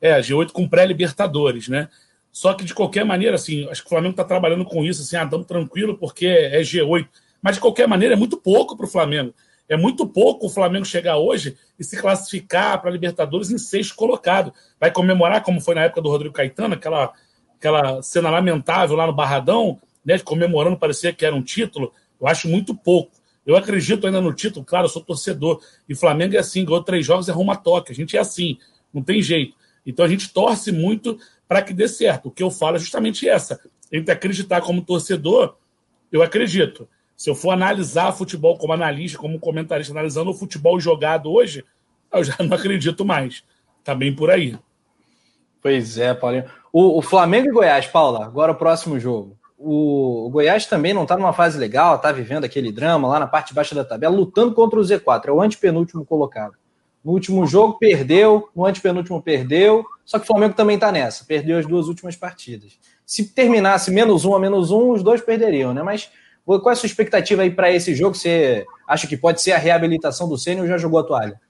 é, 0.00 0.20
G8 0.20 0.50
com 0.50 0.68
pré-Libertadores, 0.68 1.68
né? 1.68 1.88
Só 2.32 2.52
que, 2.52 2.64
de 2.64 2.74
qualquer 2.74 3.04
maneira, 3.04 3.36
assim, 3.36 3.68
acho 3.70 3.82
que 3.82 3.86
o 3.86 3.90
Flamengo 3.90 4.10
está 4.10 4.24
trabalhando 4.24 4.64
com 4.64 4.84
isso, 4.84 5.02
assim, 5.02 5.16
ah, 5.16 5.22
estamos 5.22 5.46
tranquilo 5.46 5.96
porque 5.96 6.26
é 6.26 6.60
G8. 6.62 7.06
Mas, 7.40 7.54
de 7.54 7.60
qualquer 7.60 7.86
maneira, 7.86 8.14
é 8.14 8.16
muito 8.16 8.36
pouco 8.36 8.76
para 8.76 8.86
o 8.86 8.90
Flamengo. 8.90 9.32
É 9.68 9.76
muito 9.76 10.06
pouco 10.06 10.46
o 10.46 10.50
Flamengo 10.50 10.84
chegar 10.84 11.16
hoje 11.16 11.56
e 11.78 11.84
se 11.84 11.96
classificar 11.96 12.80
para 12.80 12.90
a 12.90 12.92
Libertadores 12.92 13.50
em 13.50 13.58
sexto 13.58 13.94
colocado. 13.94 14.52
Vai 14.78 14.90
comemorar, 14.90 15.42
como 15.42 15.60
foi 15.60 15.74
na 15.74 15.82
época 15.84 16.02
do 16.02 16.10
Rodrigo 16.10 16.34
Caetano, 16.34 16.74
aquela, 16.74 17.12
aquela 17.56 18.02
cena 18.02 18.30
lamentável 18.30 18.96
lá 18.96 19.06
no 19.06 19.14
Barradão, 19.14 19.80
né, 20.04 20.18
comemorando, 20.18 20.76
parecia 20.76 21.12
que 21.12 21.24
era 21.24 21.34
um 21.34 21.42
título. 21.42 21.92
Eu 22.20 22.26
acho 22.26 22.48
muito 22.48 22.74
pouco. 22.74 23.12
Eu 23.46 23.56
acredito 23.56 24.06
ainda 24.06 24.20
no 24.20 24.32
título, 24.32 24.64
claro, 24.64 24.86
eu 24.86 24.90
sou 24.90 25.02
torcedor. 25.02 25.62
E 25.88 25.94
Flamengo 25.94 26.34
é 26.36 26.38
assim, 26.38 26.64
ganhou 26.64 26.82
três 26.82 27.04
jogos, 27.04 27.28
é 27.28 27.32
rumo 27.32 27.52
a 27.52 27.56
toque. 27.56 27.92
A 27.92 27.94
gente 27.94 28.16
é 28.16 28.20
assim, 28.20 28.58
não 28.92 29.02
tem 29.02 29.20
jeito. 29.20 29.54
Então 29.86 30.04
a 30.04 30.08
gente 30.08 30.32
torce 30.32 30.72
muito 30.72 31.18
para 31.48 31.62
que 31.62 31.74
dê 31.74 31.88
certo. 31.88 32.28
O 32.28 32.30
que 32.30 32.42
eu 32.42 32.50
falo 32.50 32.76
é 32.76 32.78
justamente 32.78 33.28
essa. 33.28 33.60
Entre 33.92 34.12
acreditar 34.12 34.60
como 34.62 34.82
torcedor, 34.82 35.56
eu 36.10 36.22
acredito. 36.22 36.88
Se 37.16 37.30
eu 37.30 37.34
for 37.34 37.50
analisar 37.50 38.12
futebol 38.12 38.58
como 38.58 38.72
analista, 38.72 39.18
como 39.18 39.38
comentarista, 39.38 39.92
analisando 39.92 40.30
o 40.30 40.34
futebol 40.34 40.78
jogado 40.80 41.30
hoje, 41.30 41.64
eu 42.12 42.24
já 42.24 42.36
não 42.40 42.56
acredito 42.56 43.04
mais. 43.04 43.44
Tá 43.82 43.94
bem 43.94 44.14
por 44.14 44.30
aí. 44.30 44.58
Pois 45.62 45.98
é, 45.98 46.12
Paulinho. 46.12 46.44
O, 46.72 46.98
o 46.98 47.02
Flamengo 47.02 47.48
e 47.48 47.52
Goiás, 47.52 47.86
Paula, 47.86 48.24
agora 48.24 48.52
o 48.52 48.56
próximo 48.56 48.98
jogo. 48.98 49.36
O, 49.56 50.26
o 50.26 50.30
Goiás 50.30 50.66
também 50.66 50.92
não 50.92 51.04
está 51.04 51.16
numa 51.16 51.32
fase 51.32 51.56
legal, 51.58 51.96
está 51.96 52.12
vivendo 52.12 52.44
aquele 52.44 52.72
drama 52.72 53.08
lá 53.08 53.20
na 53.20 53.26
parte 53.26 53.54
baixa 53.54 53.74
da 53.74 53.84
tabela, 53.84 54.14
lutando 54.14 54.54
contra 54.54 54.78
o 54.78 54.82
Z4, 54.82 55.28
é 55.28 55.32
o 55.32 55.40
antepenúltimo 55.40 56.04
colocado. 56.04 56.54
No 57.04 57.12
último 57.12 57.46
jogo 57.46 57.78
perdeu, 57.78 58.48
no 58.56 58.66
antepenúltimo 58.66 59.22
perdeu, 59.22 59.84
só 60.04 60.18
que 60.18 60.24
o 60.24 60.26
Flamengo 60.26 60.54
também 60.54 60.74
está 60.74 60.90
nessa, 60.90 61.24
perdeu 61.24 61.58
as 61.58 61.66
duas 61.66 61.86
últimas 61.86 62.16
partidas. 62.16 62.78
Se 63.06 63.26
terminasse 63.26 63.90
menos 63.90 64.24
um 64.24 64.34
a 64.34 64.40
menos 64.40 64.70
um, 64.70 64.90
os 64.90 65.02
dois 65.02 65.20
perderiam, 65.20 65.72
né? 65.72 65.82
Mas 65.82 66.10
qual 66.44 66.70
é 66.70 66.72
a 66.72 66.76
sua 66.76 66.86
expectativa 66.86 67.42
aí 67.42 67.50
para 67.50 67.70
esse 67.72 67.94
jogo? 67.94 68.14
Você 68.14 68.66
acha 68.86 69.06
que 69.06 69.16
pode 69.16 69.40
ser 69.40 69.52
a 69.52 69.58
reabilitação 69.58 70.28
do 70.28 70.38
Ceni 70.38 70.60
ou 70.60 70.66
já 70.66 70.78
jogou 70.78 71.00
a 71.00 71.04
toalha? 71.04 71.40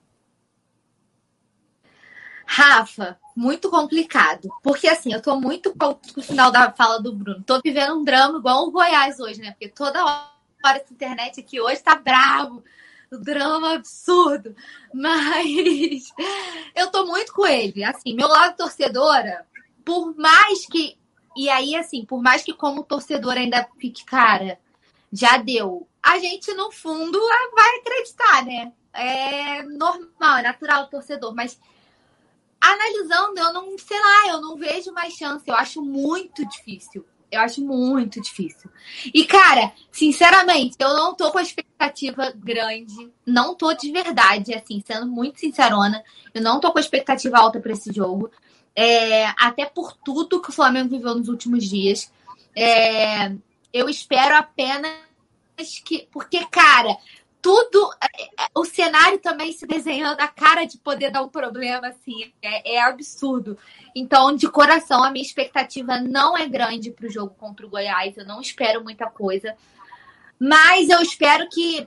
Rafa, 2.47 3.19
muito 3.37 3.69
complicado. 3.69 4.49
Porque 4.63 4.87
assim, 4.87 5.13
eu 5.13 5.21
tô 5.21 5.41
muito 5.41 5.75
com 5.77 5.99
o 6.17 6.23
final 6.23 6.51
da 6.51 6.71
fala 6.71 7.01
do 7.01 7.13
Bruno. 7.13 7.43
Tô 7.43 7.61
vivendo 7.65 7.97
um 7.97 8.05
drama 8.05 8.39
igual 8.39 8.65
o 8.65 8.71
Goiás 8.71 9.19
hoje, 9.19 9.41
né? 9.41 9.51
Porque 9.51 9.69
toda 9.69 10.05
hora 10.05 10.79
essa 10.79 10.93
internet 10.93 11.41
aqui 11.41 11.61
hoje 11.61 11.83
tá 11.83 11.97
bravo 11.97 12.63
drama 13.19 13.75
absurdo. 13.75 14.55
Mas 14.93 16.13
eu 16.75 16.91
tô 16.91 17.07
muito 17.07 17.33
com 17.33 17.47
ele. 17.47 17.85
Assim, 17.85 18.15
meu 18.15 18.29
lado 18.29 18.57
torcedora, 18.57 19.47
por 19.85 20.15
mais 20.17 20.67
que. 20.67 20.97
E 21.37 21.49
aí, 21.49 21.75
assim, 21.75 22.05
por 22.05 22.23
mais 22.23 22.43
que 22.43 22.53
como 22.53 22.85
torcedor 22.85 23.33
ainda 23.33 23.69
fique, 23.79 24.05
cara, 24.05 24.59
já 25.15 25.37
deu. 25.37 25.89
a 26.03 26.19
gente, 26.19 26.53
no 26.55 26.73
fundo, 26.73 27.19
vai 27.55 27.77
acreditar, 27.79 28.45
né? 28.45 28.73
É 28.93 29.63
normal, 29.63 30.39
é 30.39 30.43
natural 30.43 30.85
o 30.85 30.89
torcedor, 30.89 31.35
mas 31.35 31.59
analisando, 32.61 33.39
eu 33.39 33.53
não, 33.53 33.79
sei 33.79 34.01
lá, 34.01 34.29
eu 34.29 34.41
não 34.41 34.57
vejo 34.57 34.93
mais 34.93 35.15
chance. 35.15 35.45
Eu 35.47 35.55
acho 35.55 35.83
muito 35.83 36.47
difícil. 36.47 37.05
Eu 37.31 37.41
acho 37.41 37.61
muito 37.61 38.21
difícil. 38.21 38.71
E, 39.13 39.25
cara, 39.25 39.73
sinceramente, 39.91 40.77
eu 40.79 40.95
não 40.95 41.15
tô 41.15 41.31
com 41.31 41.41
expectativa 41.41 42.33
grande. 42.37 43.11
Não 43.27 43.55
tô 43.55 43.73
de 43.75 43.91
verdade, 43.91 44.55
assim, 44.55 44.83
sendo 44.87 45.07
muito 45.07 45.41
sincerona. 45.41 46.03
Eu 46.33 46.43
não 46.43 46.61
tô 46.61 46.73
com 46.73 46.79
expectativa 46.79 47.39
alta 47.39 47.61
para 47.61 47.73
esse 47.73 47.93
jogo. 47.93 48.31
É, 48.77 49.27
até 49.39 49.67
por 49.67 49.93
tudo 49.97 50.41
que 50.41 50.51
o 50.51 50.53
Flamengo 50.53 50.91
viveu 50.91 51.15
nos 51.15 51.29
últimos 51.29 51.65
dias. 51.65 52.11
É, 52.57 53.33
eu 53.75 53.89
espero 53.89 54.37
apenas 54.37 54.95
que. 55.85 56.09
Porque, 56.13 56.47
cara, 56.47 56.97
tudo, 57.43 57.93
é, 58.01 58.45
é, 58.45 58.47
o 58.55 58.65
cenário 58.65 59.19
também 59.19 59.53
se 59.53 59.67
desenhando, 59.67 60.21
a 60.21 60.29
cara 60.29 60.65
de 60.65 60.79
poder 60.79 61.11
dar 61.11 61.23
um 61.23 61.29
problema, 61.29 61.89
assim, 61.89 62.33
é, 62.41 62.77
é 62.77 62.81
absurdo. 62.81 63.59
Então, 63.95 64.35
de 64.35 64.49
coração, 64.49 65.03
a 65.03 65.11
minha 65.11 65.25
expectativa 65.25 66.01
não 66.01 66.39
é 66.39 66.49
grande 66.49 66.91
para 66.91 67.07
o 67.07 67.11
jogo 67.11 67.35
contra 67.35 67.67
o 67.67 67.69
Goiás, 67.69 68.17
eu 68.17 68.25
não 68.25 68.41
espero 68.41 68.83
muita 68.83 69.11
coisa, 69.11 69.55
mas 70.39 70.89
eu 70.89 71.03
espero 71.03 71.49
que 71.51 71.87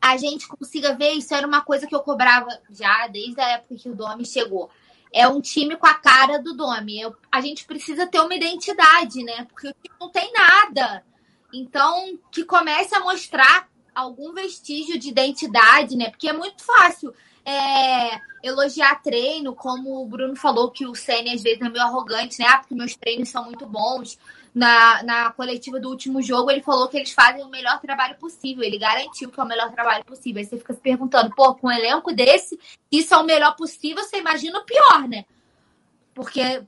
a 0.00 0.16
gente 0.16 0.48
consiga 0.48 0.94
ver. 0.94 1.12
Isso 1.12 1.32
era 1.32 1.46
uma 1.46 1.62
coisa 1.62 1.86
que 1.86 1.94
eu 1.94 2.00
cobrava 2.00 2.48
já 2.68 3.06
desde 3.06 3.40
a 3.40 3.48
época 3.50 3.76
que 3.76 3.88
o 3.88 3.94
Domi 3.94 4.26
chegou. 4.26 4.68
É 5.10 5.28
um 5.28 5.40
time 5.40 5.76
com 5.76 5.86
a 5.86 5.94
cara 5.94 6.38
do 6.38 6.54
Domi. 6.54 7.00
Eu, 7.00 7.14
a 7.30 7.40
gente 7.40 7.64
precisa 7.64 8.06
ter 8.06 8.20
uma 8.20 8.34
identidade, 8.34 9.22
né? 9.22 9.46
Porque 9.48 9.68
o 9.68 9.74
time 9.74 9.94
não 10.00 10.10
tem 10.10 10.32
nada. 10.32 11.04
Então, 11.52 12.18
que 12.30 12.44
comece 12.44 12.94
a 12.94 13.00
mostrar 13.00 13.68
algum 13.94 14.32
vestígio 14.32 14.98
de 14.98 15.08
identidade, 15.08 15.96
né? 15.96 16.10
Porque 16.10 16.28
é 16.28 16.32
muito 16.32 16.64
fácil 16.64 17.14
é, 17.44 18.18
elogiar 18.42 19.02
treino, 19.02 19.54
como 19.54 20.02
o 20.02 20.06
Bruno 20.06 20.34
falou 20.34 20.70
que 20.70 20.86
o 20.86 20.94
Senna 20.94 21.32
às 21.32 21.42
vezes 21.42 21.60
é 21.60 21.68
meio 21.68 21.84
arrogante, 21.84 22.38
né? 22.38 22.46
Ah, 22.48 22.58
porque 22.58 22.74
meus 22.74 22.96
treinos 22.96 23.28
são 23.28 23.44
muito 23.44 23.66
bons. 23.66 24.18
Na, 24.54 25.02
na 25.02 25.32
coletiva 25.32 25.80
do 25.80 25.88
último 25.88 26.20
jogo, 26.20 26.50
ele 26.50 26.62
falou 26.62 26.86
que 26.86 26.98
eles 26.98 27.12
fazem 27.12 27.42
o 27.42 27.48
melhor 27.48 27.80
trabalho 27.80 28.16
possível. 28.16 28.62
Ele 28.62 28.76
garantiu 28.78 29.30
que 29.30 29.40
é 29.40 29.42
o 29.42 29.46
melhor 29.46 29.72
trabalho 29.72 30.04
possível. 30.04 30.40
Aí 30.40 30.46
você 30.46 30.58
fica 30.58 30.74
se 30.74 30.80
perguntando, 30.80 31.34
pô, 31.34 31.54
com 31.54 31.68
um 31.68 31.72
elenco 31.72 32.12
desse, 32.12 32.60
isso 32.90 33.14
é 33.14 33.16
o 33.16 33.24
melhor 33.24 33.56
possível, 33.56 34.04
você 34.04 34.18
imagina 34.18 34.58
o 34.58 34.64
pior, 34.64 35.08
né? 35.08 35.24
Porque 36.14 36.62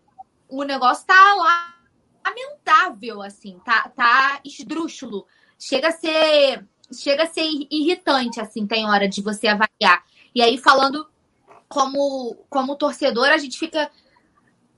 o 0.48 0.62
negócio 0.62 1.06
tá 1.06 1.35
lá 1.35 1.73
lamentável, 2.24 3.22
assim, 3.22 3.59
tá, 3.64 3.88
tá 3.94 4.40
esdrúxulo. 4.44 5.26
Chega 5.59 5.88
a 5.88 5.92
ser 5.92 6.64
chega 6.92 7.24
a 7.24 7.26
ser 7.26 7.44
irritante, 7.70 8.40
assim, 8.40 8.66
tem 8.66 8.86
hora 8.86 9.09
de 9.09 9.22
você 9.22 9.48
avaliar. 9.48 10.05
E 10.34 10.42
aí, 10.42 10.59
falando 10.59 11.09
como, 11.68 12.36
como 12.48 12.76
torcedor, 12.76 13.28
a 13.28 13.38
gente 13.38 13.59
fica, 13.59 13.90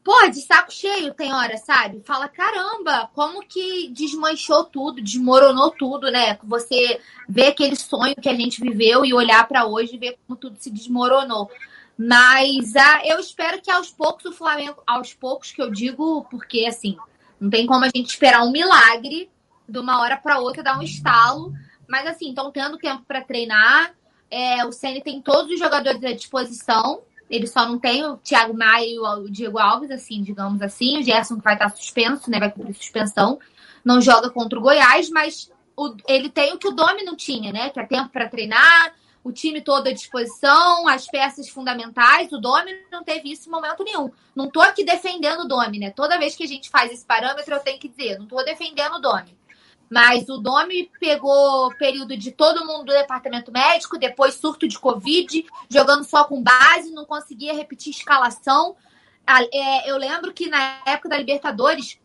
pô, 0.04 0.28
de 0.28 0.40
saco 0.40 0.72
cheio, 0.72 1.12
tem 1.12 1.34
hora, 1.34 1.56
sabe? 1.58 2.00
Fala, 2.04 2.28
caramba, 2.28 3.10
como 3.14 3.42
que 3.46 3.88
desmanchou 3.88 4.64
tudo, 4.64 5.02
desmoronou 5.02 5.70
tudo, 5.72 6.10
né? 6.10 6.38
Você 6.44 7.00
vê 7.28 7.48
aquele 7.48 7.76
sonho 7.76 8.14
que 8.14 8.28
a 8.28 8.34
gente 8.34 8.60
viveu 8.60 9.04
e 9.04 9.12
olhar 9.12 9.46
para 9.48 9.66
hoje 9.66 9.96
e 9.96 9.98
ver 9.98 10.18
como 10.26 10.38
tudo 10.38 10.56
se 10.58 10.70
desmoronou. 10.70 11.50
Mas 11.98 12.76
ah, 12.76 13.00
eu 13.04 13.18
espero 13.18 13.60
que 13.60 13.70
aos 13.70 13.90
poucos 13.90 14.26
o 14.26 14.32
Flamengo, 14.32 14.82
aos 14.86 15.14
poucos 15.14 15.50
que 15.50 15.62
eu 15.62 15.70
digo, 15.70 16.26
porque 16.30 16.66
assim, 16.66 16.96
não 17.40 17.50
tem 17.50 17.66
como 17.66 17.84
a 17.84 17.90
gente 17.94 18.08
esperar 18.08 18.42
um 18.44 18.50
milagre 18.50 19.30
de 19.68 19.78
uma 19.78 20.00
hora 20.00 20.16
para 20.16 20.38
outra 20.38 20.62
dar 20.62 20.78
um 20.78 20.82
estalo 20.82 21.52
mas 21.88 22.06
assim, 22.06 22.30
estão 22.30 22.50
tendo 22.50 22.78
tempo 22.78 23.04
para 23.06 23.22
treinar. 23.22 23.94
É, 24.30 24.64
o 24.64 24.72
Ceni 24.72 25.02
tem 25.02 25.20
todos 25.20 25.52
os 25.52 25.58
jogadores 25.58 26.02
à 26.04 26.12
disposição. 26.12 27.00
Ele 27.28 27.46
só 27.46 27.66
não 27.66 27.78
tem 27.78 28.04
o 28.04 28.16
Thiago 28.18 28.56
Maia 28.56 28.86
e 28.86 28.98
o 28.98 29.28
Diego 29.28 29.58
Alves, 29.58 29.90
assim, 29.90 30.22
digamos 30.22 30.62
assim. 30.62 30.98
O 30.98 31.02
Gerson 31.02 31.36
vai 31.36 31.54
estar 31.54 31.68
suspenso, 31.70 32.30
né? 32.30 32.38
Vai 32.38 32.50
cumprir 32.50 32.74
suspensão. 32.74 33.38
Não 33.84 34.00
joga 34.00 34.30
contra 34.30 34.58
o 34.58 34.62
Goiás, 34.62 35.10
mas 35.10 35.50
o, 35.76 35.94
ele 36.08 36.28
tem 36.28 36.52
o 36.52 36.58
que 36.58 36.68
o 36.68 36.72
Domi 36.72 37.04
não 37.04 37.16
tinha, 37.16 37.52
né? 37.52 37.70
Que 37.70 37.80
é 37.80 37.86
tempo 37.86 38.08
para 38.10 38.28
treinar, 38.28 38.94
o 39.26 39.32
time 39.32 39.60
todo 39.60 39.88
à 39.88 39.92
disposição, 39.92 40.86
as 40.86 41.08
peças 41.08 41.48
fundamentais. 41.48 42.30
O 42.30 42.38
Domi 42.38 42.70
não 42.92 43.02
teve 43.02 43.32
isso 43.32 43.48
em 43.48 43.50
momento 43.50 43.82
nenhum. 43.82 44.08
Não 44.36 44.48
tô 44.48 44.60
aqui 44.60 44.84
defendendo 44.84 45.40
o 45.40 45.48
Domi, 45.48 45.80
né? 45.80 45.90
Toda 45.90 46.16
vez 46.16 46.36
que 46.36 46.44
a 46.44 46.46
gente 46.46 46.70
faz 46.70 46.92
esse 46.92 47.04
parâmetro, 47.04 47.52
eu 47.52 47.58
tenho 47.58 47.80
que 47.80 47.88
dizer, 47.88 48.20
não 48.20 48.26
tô 48.26 48.40
defendendo 48.44 48.94
o 48.94 49.00
Domi. 49.00 49.36
Mas 49.90 50.28
o 50.28 50.38
Domi 50.38 50.92
pegou 51.00 51.74
período 51.76 52.16
de 52.16 52.30
todo 52.30 52.64
mundo 52.64 52.84
do 52.84 52.92
departamento 52.92 53.50
médico, 53.50 53.98
depois 53.98 54.34
surto 54.34 54.68
de 54.68 54.78
Covid, 54.78 55.44
jogando 55.68 56.04
só 56.04 56.22
com 56.22 56.40
base, 56.40 56.92
não 56.92 57.04
conseguia 57.04 57.52
repetir 57.52 57.90
escalação. 57.90 58.76
É, 59.52 59.90
eu 59.90 59.96
lembro 59.96 60.32
que 60.32 60.48
na 60.48 60.82
época 60.86 61.08
da 61.08 61.18
Libertadores, 61.18 61.98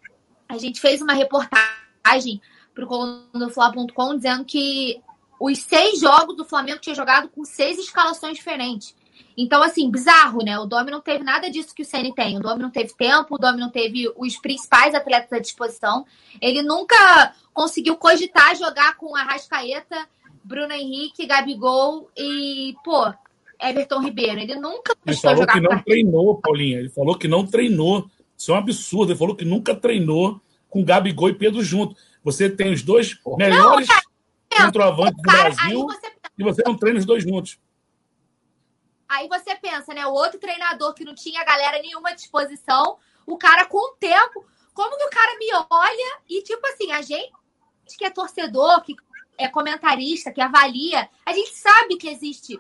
a 0.50 0.58
gente 0.58 0.82
fez 0.82 1.04
uma 1.04 1.14
reportagem 1.14 2.42
para 2.74 2.84
o 2.84 2.88
colunafla.com 2.88 4.16
dizendo 4.16 4.44
que 4.44 5.00
os 5.42 5.60
seis 5.60 6.00
jogos 6.00 6.38
do 6.38 6.46
Flamengo 6.46 6.80
tinha 6.80 6.94
jogado 6.94 7.28
com 7.30 7.44
seis 7.44 7.80
escalações 7.80 8.38
diferentes. 8.38 8.96
Então, 9.36 9.64
assim, 9.64 9.90
bizarro, 9.90 10.44
né? 10.44 10.60
O 10.60 10.68
Domi 10.68 10.92
não 10.92 11.02
teve 11.02 11.24
nada 11.24 11.50
disso 11.50 11.74
que 11.74 11.82
o 11.82 11.86
Ceni 11.86 12.14
tem. 12.14 12.38
O 12.38 12.42
Domi 12.42 12.62
não 12.62 12.70
teve 12.70 12.94
tempo, 12.96 13.36
o 13.36 13.38
Domi 13.40 13.60
não 13.60 13.72
teve 13.72 14.12
os 14.16 14.38
principais 14.38 14.94
atletas 14.94 15.34
à 15.34 15.40
disposição. 15.40 16.06
Ele 16.40 16.62
nunca 16.62 17.34
conseguiu 17.54 17.98
cogitar 17.98 18.56
jogar 18.56 18.96
com 18.98 19.16
Arrascaeta, 19.16 20.08
Bruno 20.44 20.74
Henrique, 20.74 21.26
Gabigol 21.26 22.08
e, 22.16 22.76
pô, 22.84 23.12
Everton 23.60 24.00
Ribeiro. 24.00 24.40
Ele 24.40 24.56
nunca 24.56 24.96
Ele 25.06 25.18
falou 25.18 25.48
que 25.48 25.60
não 25.60 25.80
treinou, 25.82 26.36
Paulinha. 26.36 26.78
Ele 26.78 26.90
falou 26.90 27.18
que 27.18 27.28
não 27.28 27.48
treinou. 27.48 28.08
Isso 28.38 28.52
é 28.52 28.54
um 28.54 28.58
absurdo. 28.58 29.12
Ele 29.12 29.20
falou 29.20 29.36
que 29.36 29.46
nunca 29.46 29.74
treinou 29.74 30.40
com 30.70 30.84
Gabigol 30.84 31.30
e 31.30 31.34
Pedro 31.34 31.64
junto. 31.64 31.96
Você 32.24 32.48
tem 32.48 32.72
os 32.72 32.84
dois 32.84 33.18
melhores 33.38 33.88
centroavantes 34.56 35.16
do 35.16 35.22
Brasil 35.22 35.84
você... 35.86 36.14
e 36.38 36.44
você 36.44 36.64
não 36.66 36.78
treina 36.78 37.00
os 37.00 37.06
dois 37.06 37.24
juntos. 37.24 37.60
Aí 39.08 39.28
você 39.28 39.56
pensa, 39.56 39.94
né? 39.94 40.06
O 40.06 40.14
outro 40.14 40.40
treinador 40.40 40.94
que 40.94 41.04
não 41.04 41.14
tinha 41.14 41.44
galera 41.44 41.82
nenhuma 41.82 42.10
à 42.10 42.16
disposição, 42.16 42.98
o 43.26 43.38
cara 43.38 43.66
com 43.66 43.78
o 43.78 43.96
tempo. 43.98 44.46
Como 44.74 44.98
que 44.98 45.04
o 45.04 45.10
cara 45.10 45.38
me 45.38 45.48
olha 45.70 46.20
e, 46.30 46.42
tipo 46.44 46.66
assim, 46.68 46.92
a 46.94 47.02
gente 47.02 47.30
que 47.98 48.06
é 48.06 48.10
torcedor, 48.10 48.82
que 48.82 48.96
é 49.38 49.50
comentarista, 49.50 50.32
que 50.32 50.40
avalia, 50.40 51.10
a 51.26 51.34
gente 51.34 51.54
sabe 51.56 51.98
que 51.98 52.08
existe. 52.08 52.58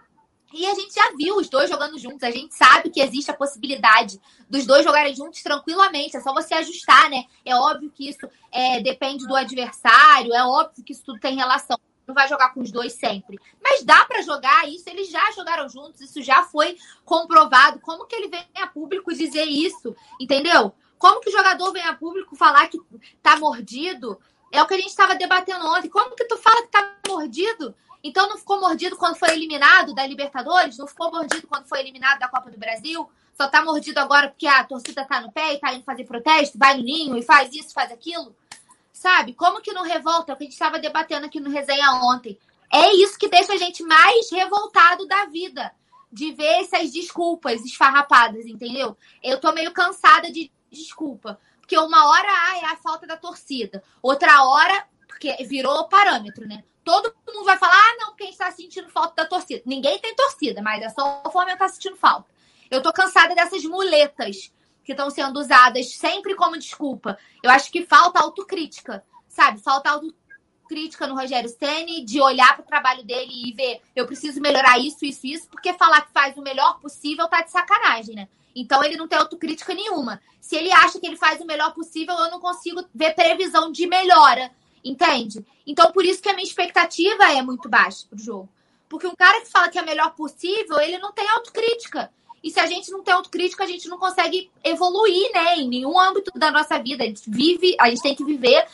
E 0.53 0.65
a 0.65 0.73
gente 0.73 0.93
já 0.93 1.11
viu 1.15 1.37
os 1.37 1.49
dois 1.49 1.69
jogando 1.69 1.97
juntos, 1.97 2.23
a 2.23 2.31
gente 2.31 2.53
sabe 2.53 2.89
que 2.89 3.01
existe 3.01 3.31
a 3.31 3.35
possibilidade 3.35 4.19
dos 4.49 4.65
dois 4.65 4.83
jogarem 4.83 5.15
juntos 5.15 5.41
tranquilamente. 5.41 6.17
É 6.17 6.21
só 6.21 6.33
você 6.33 6.53
ajustar, 6.55 7.09
né? 7.09 7.25
É 7.45 7.55
óbvio 7.55 7.91
que 7.91 8.09
isso 8.09 8.27
é, 8.51 8.81
depende 8.81 9.27
do 9.27 9.35
adversário, 9.35 10.33
é 10.33 10.43
óbvio 10.43 10.83
que 10.83 10.93
isso 10.93 11.03
tudo 11.05 11.19
tem 11.19 11.35
relação 11.35 11.77
não 12.11 12.15
vai 12.15 12.27
jogar 12.27 12.53
com 12.53 12.61
os 12.61 12.71
dois 12.71 12.93
sempre. 12.93 13.39
Mas 13.63 13.83
dá 13.83 14.05
para 14.05 14.21
jogar 14.21 14.67
isso, 14.69 14.89
eles 14.89 15.09
já 15.09 15.31
jogaram 15.31 15.67
juntos, 15.69 16.01
isso 16.01 16.21
já 16.21 16.43
foi 16.43 16.77
comprovado. 17.05 17.79
Como 17.79 18.05
que 18.05 18.15
ele 18.15 18.27
vem 18.27 18.45
a 18.55 18.67
público 18.67 19.13
dizer 19.13 19.45
isso? 19.45 19.95
Entendeu? 20.19 20.73
Como 20.97 21.21
que 21.21 21.29
o 21.29 21.31
jogador 21.31 21.71
vem 21.71 21.83
a 21.83 21.95
público 21.95 22.35
falar 22.35 22.67
que 22.67 22.77
tá 23.23 23.37
mordido? 23.37 24.19
É 24.51 24.61
o 24.61 24.67
que 24.67 24.73
a 24.73 24.77
gente 24.77 24.89
estava 24.89 25.15
debatendo 25.15 25.65
ontem. 25.65 25.89
Como 25.89 26.15
que 26.15 26.25
tu 26.25 26.37
fala 26.37 26.61
que 26.63 26.71
tá 26.71 26.95
mordido? 27.07 27.73
Então 28.03 28.27
não 28.27 28.37
ficou 28.37 28.59
mordido 28.59 28.97
quando 28.97 29.15
foi 29.15 29.29
eliminado 29.29 29.93
da 29.93 30.05
Libertadores? 30.05 30.77
Não 30.77 30.87
ficou 30.87 31.11
mordido 31.11 31.47
quando 31.47 31.67
foi 31.67 31.79
eliminado 31.79 32.19
da 32.19 32.27
Copa 32.27 32.49
do 32.49 32.57
Brasil? 32.57 33.09
Só 33.33 33.47
tá 33.47 33.63
mordido 33.63 33.99
agora 33.99 34.29
porque 34.29 34.47
a 34.47 34.63
torcida 34.63 35.05
tá 35.05 35.21
no 35.21 35.31
pé 35.31 35.53
e 35.53 35.59
tá 35.59 35.73
indo 35.73 35.83
fazer 35.83 36.03
protesto, 36.05 36.57
vai 36.57 36.77
no 36.77 36.83
ninho 36.83 37.17
e 37.17 37.21
faz 37.21 37.53
isso, 37.53 37.73
faz 37.73 37.91
aquilo? 37.91 38.35
Sabe? 38.91 39.33
Como 39.33 39.61
que 39.61 39.73
não 39.73 39.83
revolta? 39.83 40.31
É 40.31 40.35
o 40.35 40.37
que 40.37 40.43
a 40.43 40.45
gente 40.45 40.53
estava 40.53 40.79
debatendo 40.79 41.25
aqui 41.25 41.39
no 41.39 41.49
resenha 41.49 41.91
ontem. 42.03 42.37
É 42.71 42.93
isso 42.93 43.17
que 43.17 43.27
deixa 43.27 43.53
a 43.53 43.57
gente 43.57 43.83
mais 43.83 44.31
revoltado 44.31 45.07
da 45.07 45.25
vida. 45.25 45.71
De 46.11 46.33
ver 46.33 46.61
essas 46.61 46.91
desculpas 46.91 47.63
esfarrapadas, 47.63 48.45
entendeu? 48.45 48.97
Eu 49.23 49.39
tô 49.39 49.53
meio 49.53 49.71
cansada 49.71 50.29
de 50.29 50.51
desculpa. 50.69 51.39
Porque 51.61 51.77
uma 51.77 52.09
hora 52.09 52.27
ah, 52.27 52.57
é 52.57 52.65
a 52.65 52.75
falta 52.75 53.07
da 53.07 53.15
torcida. 53.15 53.81
Outra 54.01 54.43
hora, 54.43 54.85
porque 55.07 55.33
virou 55.45 55.87
parâmetro, 55.87 56.45
né? 56.45 56.65
Todo 56.83 57.13
mundo 57.27 57.45
vai 57.45 57.57
falar, 57.57 57.75
ah, 57.75 57.95
não, 57.99 58.07
porque 58.07 58.23
a 58.23 58.25
gente 58.27 58.37
tá 58.37 58.51
sentindo 58.51 58.89
falta 58.89 59.23
da 59.23 59.29
torcida. 59.29 59.61
Ninguém 59.65 59.99
tem 59.99 60.15
torcida, 60.15 60.61
mas 60.61 60.81
é 60.81 60.89
só 60.89 61.21
o 61.25 61.31
Flamengo 61.31 61.59
tá 61.59 61.67
sentindo 61.67 61.95
falta. 61.95 62.27
Eu 62.69 62.81
tô 62.81 62.91
cansada 62.91 63.35
dessas 63.35 63.63
muletas 63.63 64.51
que 64.83 64.93
estão 64.93 65.09
sendo 65.09 65.39
usadas 65.39 65.93
sempre 65.95 66.35
como 66.35 66.57
desculpa. 66.57 67.17
Eu 67.43 67.51
acho 67.51 67.71
que 67.71 67.85
falta 67.85 68.19
autocrítica, 68.19 69.03
sabe? 69.27 69.59
Falta 69.59 69.89
autocrítica 69.91 71.05
no 71.05 71.15
Rogério 71.15 71.49
Ceni 71.49 72.03
de 72.03 72.21
olhar 72.21 72.55
para 72.55 72.63
o 72.63 72.67
trabalho 72.67 73.03
dele 73.03 73.31
e 73.31 73.53
ver, 73.53 73.81
eu 73.95 74.05
preciso 74.05 74.41
melhorar 74.41 74.79
isso, 74.79 75.05
isso, 75.05 75.27
isso, 75.27 75.47
porque 75.49 75.73
falar 75.73 76.01
que 76.01 76.13
faz 76.13 76.35
o 76.37 76.41
melhor 76.41 76.79
possível 76.79 77.27
tá 77.27 77.41
de 77.41 77.51
sacanagem, 77.51 78.15
né? 78.15 78.27
Então 78.55 78.83
ele 78.83 78.97
não 78.97 79.07
tem 79.07 79.17
autocrítica 79.17 79.73
nenhuma. 79.73 80.21
Se 80.39 80.55
ele 80.55 80.71
acha 80.71 80.99
que 80.99 81.05
ele 81.05 81.17
faz 81.17 81.39
o 81.39 81.45
melhor 81.45 81.73
possível, 81.73 82.15
eu 82.15 82.31
não 82.31 82.39
consigo 82.39 82.83
ver 82.93 83.13
previsão 83.13 83.71
de 83.71 83.87
melhora. 83.87 84.51
Entende? 84.83 85.45
Então, 85.65 85.91
por 85.91 86.05
isso 86.05 86.21
que 86.21 86.29
a 86.29 86.33
minha 86.33 86.47
expectativa 86.47 87.31
é 87.31 87.41
muito 87.41 87.69
baixa 87.69 88.05
pro 88.09 88.17
jogo. 88.17 88.49
Porque 88.89 89.07
um 89.07 89.15
cara 89.15 89.39
que 89.41 89.49
fala 89.49 89.69
que 89.69 89.79
é 89.79 89.81
melhor 89.81 90.13
possível, 90.15 90.79
ele 90.79 90.97
não 90.97 91.11
tem 91.11 91.27
autocrítica. 91.29 92.11
E 92.43 92.49
se 92.49 92.59
a 92.59 92.65
gente 92.65 92.91
não 92.91 93.03
tem 93.03 93.13
autocrítica, 93.13 93.63
a 93.63 93.67
gente 93.67 93.87
não 93.87 93.97
consegue 93.97 94.51
evoluir, 94.63 95.31
né? 95.31 95.57
Em 95.57 95.69
nenhum 95.69 95.99
âmbito 95.99 96.31
da 96.37 96.51
nossa 96.51 96.77
vida. 96.79 97.03
A 97.03 97.07
gente 97.07 97.29
vive, 97.29 97.75
a 97.79 97.89
gente 97.89 98.01
tem 98.01 98.15
que 98.15 98.25
viver 98.25 98.67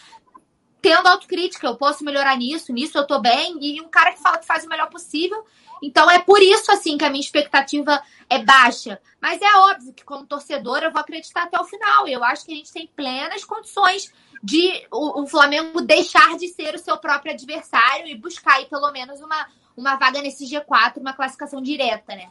tendo 0.81 1.07
autocrítica. 1.07 1.67
Eu 1.67 1.75
posso 1.75 2.03
melhorar 2.03 2.37
nisso, 2.37 2.71
nisso 2.71 2.97
eu 2.97 3.05
tô 3.05 3.19
bem. 3.19 3.57
E 3.61 3.81
um 3.81 3.89
cara 3.89 4.13
que 4.13 4.21
fala 4.21 4.37
que 4.37 4.45
faz 4.45 4.65
o 4.65 4.69
melhor 4.69 4.89
possível. 4.89 5.45
Então 5.83 6.09
é 6.09 6.17
por 6.17 6.41
isso, 6.41 6.71
assim, 6.71 6.97
que 6.97 7.05
a 7.05 7.09
minha 7.09 7.21
expectativa 7.21 8.01
é 8.29 8.39
baixa. 8.39 8.99
Mas 9.21 9.41
é 9.41 9.57
óbvio 9.57 9.93
que, 9.93 10.03
como 10.03 10.25
torcedora, 10.25 10.87
eu 10.87 10.91
vou 10.91 11.01
acreditar 11.01 11.43
até 11.43 11.59
o 11.59 11.65
final. 11.65 12.07
Eu 12.07 12.23
acho 12.23 12.45
que 12.45 12.53
a 12.53 12.55
gente 12.55 12.71
tem 12.71 12.87
plenas 12.95 13.43
condições 13.43 14.11
de 14.43 14.85
o, 14.91 15.23
o 15.23 15.27
Flamengo 15.27 15.81
deixar 15.81 16.37
de 16.37 16.47
ser 16.47 16.75
o 16.75 16.79
seu 16.79 16.97
próprio 16.97 17.33
adversário 17.33 18.07
e 18.07 18.15
buscar 18.15 18.55
aí, 18.55 18.65
pelo 18.65 18.91
menos, 18.91 19.19
uma, 19.21 19.47
uma 19.75 19.95
vaga 19.95 20.21
nesse 20.21 20.45
G4, 20.45 20.97
uma 20.97 21.13
classificação 21.13 21.61
direta, 21.61 22.15
né? 22.15 22.29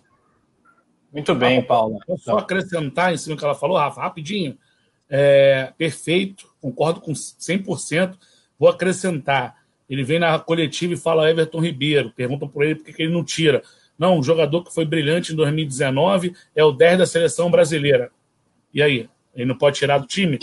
Muito 1.13 1.35
bem, 1.35 1.63
Paula. 1.63 1.99
Vou 2.07 2.19
só 2.19 2.39
acrescentar 2.39 3.13
em 3.13 3.17
cima 3.17 3.37
do 3.37 3.39
que 3.39 3.45
ela 3.45 3.55
falou, 3.55 3.77
Rafa, 3.77 4.01
rapidinho. 4.01 4.59
É, 5.09 5.73
perfeito, 5.79 6.53
concordo 6.61 7.01
com 7.01 7.13
100%. 7.13 8.17
Vou 8.59 8.69
acrescentar. 8.69 9.57
Ele 9.89 10.03
vem 10.03 10.19
na 10.19 10.39
coletiva 10.39 10.95
e 10.95 10.97
fala 10.97 11.31
Everton 11.31 11.61
Ribeiro. 11.61 12.13
Perguntam 12.15 12.49
por 12.49 12.65
ele 12.65 12.75
por 12.75 12.85
que 12.85 13.03
ele 13.03 13.13
não 13.13 13.25
tira. 13.25 13.63
Não, 13.99 14.19
um 14.19 14.23
jogador 14.23 14.63
que 14.63 14.75
foi 14.75 14.85
brilhante 14.85 15.33
em 15.33 15.37
2019 15.37 16.35
é 16.55 16.65
o 16.65 16.73
10 16.73 16.99
da 16.99 17.07
seleção 17.07 17.51
brasileira. 17.51 18.11
E 18.75 18.83
aí? 18.83 19.09
Ele 19.35 19.47
não 19.47 19.57
pode 19.57 19.79
tirar 19.79 19.99
do 19.99 20.07
time? 20.07 20.39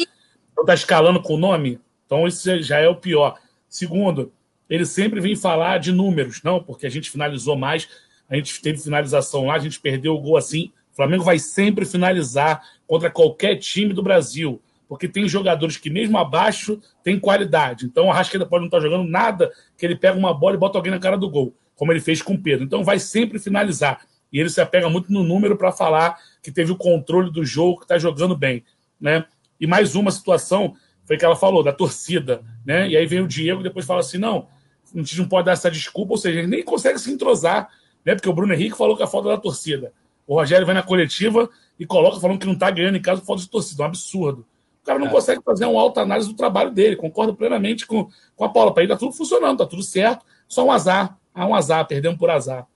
Então 0.53 0.65
tá 0.65 0.73
escalando 0.73 1.21
com 1.21 1.33
o 1.33 1.37
nome? 1.37 1.79
Então 2.05 2.25
isso 2.25 2.61
já 2.63 2.79
é 2.79 2.87
o 2.87 2.95
pior. 2.95 3.37
Segundo, 3.67 4.31
ele 4.69 4.85
sempre 4.85 5.19
vem 5.19 5.35
falar 5.35 5.79
de 5.79 5.91
números. 5.91 6.41
Não, 6.41 6.63
porque 6.63 6.85
a 6.85 6.89
gente 6.89 7.11
finalizou 7.11 7.57
mais 7.57 7.89
a 8.29 8.35
gente 8.35 8.61
teve 8.61 8.79
finalização 8.79 9.45
lá, 9.45 9.55
a 9.55 9.59
gente 9.59 9.79
perdeu 9.79 10.15
o 10.15 10.19
gol 10.19 10.37
assim. 10.37 10.71
O 10.91 10.95
Flamengo 10.95 11.23
vai 11.23 11.37
sempre 11.37 11.85
finalizar 11.85 12.63
contra 12.87 13.09
qualquer 13.09 13.57
time 13.57 13.93
do 13.93 14.03
Brasil, 14.03 14.61
porque 14.87 15.07
tem 15.07 15.27
jogadores 15.27 15.77
que, 15.77 15.89
mesmo 15.89 16.17
abaixo, 16.17 16.79
tem 17.03 17.19
qualidade. 17.19 17.85
Então, 17.85 18.07
o 18.07 18.11
Arrascaeta 18.11 18.45
pode 18.45 18.61
não 18.61 18.67
estar 18.67 18.79
jogando 18.79 19.07
nada, 19.07 19.51
que 19.77 19.85
ele 19.85 19.95
pega 19.95 20.17
uma 20.17 20.33
bola 20.33 20.55
e 20.55 20.59
bota 20.59 20.77
alguém 20.77 20.91
na 20.91 20.99
cara 20.99 21.17
do 21.17 21.29
gol, 21.29 21.55
como 21.75 21.91
ele 21.91 21.99
fez 21.99 22.21
com 22.21 22.33
o 22.33 22.41
Pedro. 22.41 22.65
Então, 22.65 22.83
vai 22.83 22.99
sempre 22.99 23.39
finalizar. 23.39 24.01
E 24.31 24.39
ele 24.39 24.49
se 24.49 24.61
apega 24.61 24.89
muito 24.89 25.11
no 25.11 25.23
número 25.23 25.55
para 25.55 25.71
falar 25.71 26.17
que 26.41 26.51
teve 26.51 26.71
o 26.71 26.75
controle 26.75 27.31
do 27.31 27.45
jogo, 27.45 27.77
que 27.77 27.85
está 27.85 27.99
jogando 27.99 28.35
bem. 28.35 28.63
Né? 28.99 29.25
E 29.59 29.67
mais 29.67 29.95
uma 29.95 30.11
situação 30.11 30.75
foi 31.05 31.17
que 31.17 31.25
ela 31.25 31.35
falou, 31.35 31.63
da 31.63 31.71
torcida. 31.71 32.43
Né? 32.65 32.89
E 32.89 32.97
aí 32.97 33.05
vem 33.05 33.21
o 33.21 33.27
Diego 33.27 33.61
e 33.61 33.63
depois 33.63 33.85
fala 33.85 33.99
assim: 33.99 34.17
não, 34.17 34.47
a 34.93 34.97
gente 34.97 35.17
não 35.17 35.27
pode 35.27 35.45
dar 35.45 35.53
essa 35.53 35.69
desculpa, 35.69 36.13
ou 36.13 36.17
seja, 36.17 36.39
ele 36.39 36.47
nem 36.47 36.63
consegue 36.63 36.99
se 36.99 37.11
entrosar 37.11 37.69
né? 38.05 38.15
Porque 38.15 38.29
o 38.29 38.33
Bruno 38.33 38.53
Henrique 38.53 38.77
falou 38.77 38.97
que 38.97 39.03
a 39.03 39.07
falta 39.07 39.29
da 39.29 39.37
torcida. 39.37 39.93
O 40.27 40.35
Rogério 40.35 40.65
vai 40.65 40.75
na 40.75 40.83
coletiva 40.83 41.49
e 41.79 41.85
coloca 41.85 42.19
falando 42.19 42.39
que 42.39 42.45
não 42.45 42.53
está 42.53 42.69
ganhando 42.69 42.97
em 42.97 43.01
casa 43.01 43.21
por 43.21 43.27
falta 43.27 43.41
de 43.41 43.49
torcida. 43.49 43.83
É 43.83 43.85
um 43.85 43.87
absurdo. 43.89 44.45
O 44.81 44.85
cara 44.85 44.99
não 44.99 45.07
é. 45.07 45.09
consegue 45.09 45.41
fazer 45.43 45.65
uma 45.65 45.81
alta 45.81 46.01
análise 46.01 46.27
do 46.27 46.35
trabalho 46.35 46.71
dele. 46.71 46.95
Concordo 46.95 47.33
plenamente 47.33 47.85
com, 47.85 48.07
com 48.35 48.45
a 48.45 48.49
Paula. 48.49 48.73
Para 48.73 48.83
ele 48.83 48.91
está 48.91 48.99
tudo 48.99 49.15
funcionando, 49.15 49.53
está 49.53 49.65
tudo 49.65 49.83
certo. 49.83 50.25
Só 50.47 50.65
um 50.65 50.71
azar. 50.71 51.17
Há 51.33 51.45
um 51.45 51.55
azar, 51.55 51.87
perdemos 51.87 52.17
por 52.17 52.29
azar. 52.29 52.67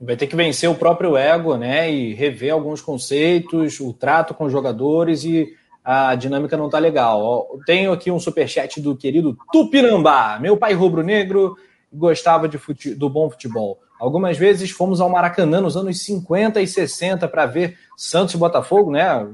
Vai 0.00 0.16
ter 0.16 0.28
que 0.28 0.36
vencer 0.36 0.70
o 0.70 0.74
próprio 0.74 1.16
ego, 1.16 1.56
né? 1.56 1.92
E 1.92 2.14
rever 2.14 2.52
alguns 2.52 2.80
conceitos, 2.80 3.80
o 3.80 3.92
trato 3.92 4.32
com 4.32 4.44
os 4.44 4.52
jogadores 4.52 5.24
e 5.24 5.52
a 5.84 6.14
dinâmica 6.14 6.56
não 6.56 6.68
tá 6.68 6.78
legal. 6.78 7.48
Tenho 7.64 7.92
aqui 7.92 8.10
um 8.10 8.18
superchat 8.18 8.80
do 8.80 8.96
querido 8.96 9.36
Tupinambá. 9.52 10.38
Meu 10.40 10.56
pai 10.56 10.74
rubro-negro 10.74 11.56
gostava 11.92 12.48
de 12.48 12.58
fute... 12.58 12.94
do 12.94 13.08
bom 13.08 13.30
futebol. 13.30 13.80
Algumas 13.98 14.38
vezes 14.38 14.70
fomos 14.70 15.00
ao 15.00 15.10
Maracanã 15.10 15.60
nos 15.60 15.76
anos 15.76 16.00
50 16.04 16.60
e 16.60 16.66
60 16.66 17.26
para 17.26 17.46
ver 17.46 17.76
Santos 17.96 18.34
e 18.34 18.38
Botafogo, 18.38 18.90
né? 18.92 19.26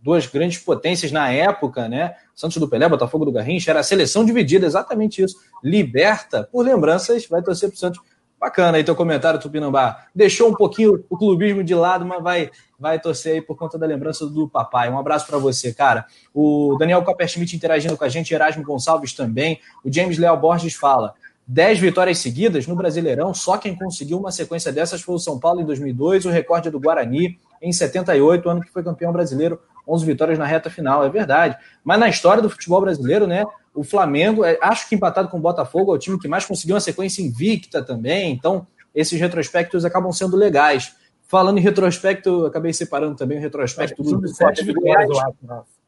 Duas 0.00 0.26
grandes 0.26 0.58
potências 0.58 1.12
na 1.12 1.30
época, 1.30 1.88
né? 1.88 2.14
Santos 2.34 2.56
do 2.56 2.68
Pelé, 2.68 2.88
Botafogo 2.88 3.24
do 3.24 3.32
Garrincha, 3.32 3.70
era 3.70 3.80
a 3.80 3.82
seleção 3.82 4.24
dividida, 4.24 4.64
exatamente 4.64 5.22
isso. 5.22 5.36
Liberta 5.62 6.48
por 6.50 6.64
lembranças, 6.64 7.26
vai 7.26 7.42
torcer 7.42 7.68
pro 7.68 7.78
Santos. 7.78 8.00
Bacana 8.40 8.78
aí 8.78 8.84
teu 8.84 8.94
comentário, 8.94 9.40
Tupinambá. 9.40 10.06
Deixou 10.14 10.48
um 10.48 10.54
pouquinho 10.54 11.04
o 11.10 11.16
clubismo 11.16 11.64
de 11.64 11.74
lado, 11.74 12.04
mas 12.06 12.22
vai, 12.22 12.50
vai 12.78 13.00
torcer 13.00 13.34
aí 13.34 13.42
por 13.42 13.56
conta 13.56 13.76
da 13.76 13.84
lembrança 13.86 14.26
do 14.26 14.48
papai. 14.48 14.88
Um 14.90 14.98
abraço 14.98 15.26
para 15.26 15.38
você, 15.38 15.72
cara. 15.74 16.06
O 16.32 16.76
Daniel 16.78 17.02
Copperschmidt 17.02 17.56
interagindo 17.56 17.96
com 17.96 18.04
a 18.04 18.08
gente, 18.08 18.32
Erasmo 18.32 18.62
Gonçalves 18.62 19.12
também. 19.12 19.58
O 19.84 19.92
James 19.92 20.18
Leal 20.18 20.38
Borges 20.38 20.74
fala: 20.74 21.14
10 21.48 21.80
vitórias 21.80 22.18
seguidas 22.18 22.66
no 22.66 22.76
Brasileirão. 22.76 23.34
Só 23.34 23.56
quem 23.56 23.74
conseguiu 23.74 24.18
uma 24.18 24.30
sequência 24.30 24.70
dessas 24.70 25.00
foi 25.00 25.16
o 25.16 25.18
São 25.18 25.40
Paulo 25.40 25.60
em 25.60 25.64
2002, 25.64 26.26
o 26.26 26.30
recorde 26.30 26.70
do 26.70 26.78
Guarani 26.78 27.40
em 27.60 27.72
78, 27.72 28.48
ano 28.48 28.60
que 28.60 28.70
foi 28.70 28.84
campeão 28.84 29.12
brasileiro, 29.12 29.60
11 29.86 30.04
vitórias 30.04 30.38
na 30.38 30.44
reta 30.44 30.70
final, 30.70 31.04
é 31.04 31.08
verdade. 31.08 31.56
Mas 31.82 31.98
na 31.98 32.08
história 32.08 32.42
do 32.42 32.50
futebol 32.50 32.80
brasileiro, 32.80 33.26
né, 33.26 33.44
o 33.78 33.84
Flamengo, 33.84 34.44
é, 34.44 34.58
acho 34.60 34.88
que 34.88 34.96
empatado 34.96 35.28
com 35.28 35.38
o 35.38 35.40
Botafogo, 35.40 35.92
é 35.92 35.94
o 35.94 35.98
time 35.98 36.18
que 36.18 36.26
mais 36.26 36.44
conseguiu 36.44 36.74
uma 36.74 36.80
sequência 36.80 37.22
invicta 37.22 37.80
também. 37.80 38.32
Então, 38.32 38.66
esses 38.92 39.20
retrospectos 39.20 39.84
acabam 39.84 40.12
sendo 40.12 40.36
legais. 40.36 40.96
Falando 41.28 41.58
em 41.58 41.60
retrospecto, 41.60 42.46
acabei 42.46 42.72
separando 42.72 43.14
também 43.14 43.38
o 43.38 43.40
retrospecto 43.40 44.02
do, 44.02 44.18
do 44.18 44.32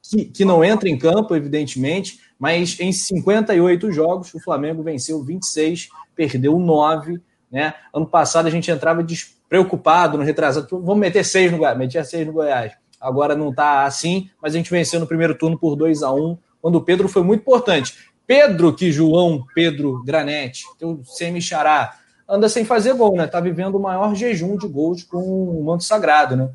que, 0.02 0.24
que 0.26 0.44
não 0.44 0.64
entra 0.64 0.88
em 0.88 0.96
campo, 0.96 1.34
evidentemente, 1.34 2.20
mas 2.38 2.78
em 2.78 2.92
58 2.92 3.90
jogos, 3.90 4.32
o 4.34 4.40
Flamengo 4.40 4.82
venceu 4.82 5.22
26, 5.22 5.88
perdeu 6.14 6.58
9. 6.58 7.20
Né? 7.50 7.74
Ano 7.92 8.06
passado 8.06 8.46
a 8.46 8.50
gente 8.50 8.70
entrava 8.70 9.02
despreocupado 9.02 10.16
no 10.16 10.22
retrasado. 10.22 10.68
Vamos 10.70 10.98
meter 10.98 11.24
6 11.24 11.50
no 11.50 11.58
Goiás, 11.58 11.76
metia 11.76 12.04
6 12.04 12.26
no 12.26 12.34
Goiás. 12.34 12.72
Agora 13.00 13.34
não 13.34 13.50
está 13.50 13.84
assim, 13.84 14.30
mas 14.40 14.54
a 14.54 14.58
gente 14.58 14.70
venceu 14.70 15.00
no 15.00 15.06
primeiro 15.06 15.36
turno 15.36 15.58
por 15.58 15.74
2 15.74 16.04
a 16.04 16.12
1 16.12 16.38
quando 16.60 16.76
o 16.76 16.82
Pedro 16.82 17.08
foi 17.08 17.22
muito 17.22 17.40
importante. 17.40 18.10
Pedro, 18.26 18.74
que 18.74 18.92
João 18.92 19.44
Pedro 19.54 20.02
Granete, 20.04 20.64
teu 20.78 21.02
semi-xará, 21.04 21.98
anda 22.28 22.48
sem 22.48 22.64
fazer 22.64 22.94
gol, 22.94 23.16
né? 23.16 23.26
Tá 23.26 23.40
vivendo 23.40 23.74
o 23.74 23.80
maior 23.80 24.14
jejum 24.14 24.56
de 24.56 24.68
gols 24.68 25.02
com 25.02 25.18
o 25.18 25.64
manto 25.64 25.82
sagrado, 25.82 26.36
né? 26.36 26.50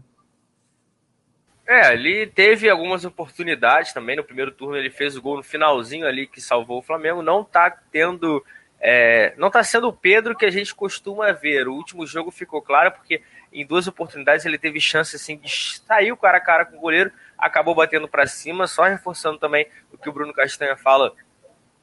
É, 1.67 1.93
ele 1.93 2.27
teve 2.27 2.69
algumas 2.69 3.03
oportunidades 3.03 3.91
também. 3.91 4.15
No 4.15 4.23
primeiro 4.23 4.51
turno 4.51 4.77
ele 4.77 4.89
fez 4.89 5.17
o 5.17 5.21
gol 5.21 5.37
no 5.37 5.43
finalzinho 5.43 6.05
ali 6.07 6.27
que 6.27 6.39
salvou 6.39 6.79
o 6.79 6.83
Flamengo. 6.83 7.21
Não 7.21 7.43
tá 7.43 7.69
tendo. 7.91 8.45
É, 8.79 9.33
não 9.37 9.49
tá 9.49 9.63
sendo 9.63 9.87
o 9.87 9.93
Pedro 9.93 10.35
que 10.35 10.45
a 10.45 10.51
gente 10.51 10.75
costuma 10.75 11.31
ver. 11.31 11.67
O 11.67 11.73
último 11.73 12.05
jogo 12.05 12.29
ficou 12.29 12.61
claro 12.61 12.91
porque 12.91 13.21
em 13.51 13.65
duas 13.65 13.87
oportunidades 13.87 14.45
ele 14.45 14.59
teve 14.59 14.79
chance 14.79 15.15
assim 15.15 15.37
de 15.37 15.49
sair 15.85 16.15
cara 16.17 16.37
a 16.37 16.41
cara 16.41 16.65
com 16.65 16.77
o 16.77 16.81
goleiro, 16.81 17.11
acabou 17.45 17.75
batendo 17.75 18.07
para 18.07 18.25
cima, 18.25 18.65
só 18.65 18.83
reforçando 18.83 19.37
também 19.37 19.67
o 19.93 19.97
que 19.97 20.09
o 20.09 20.11
Bruno 20.11 20.33
Castanha 20.33 20.75
fala 20.75 21.13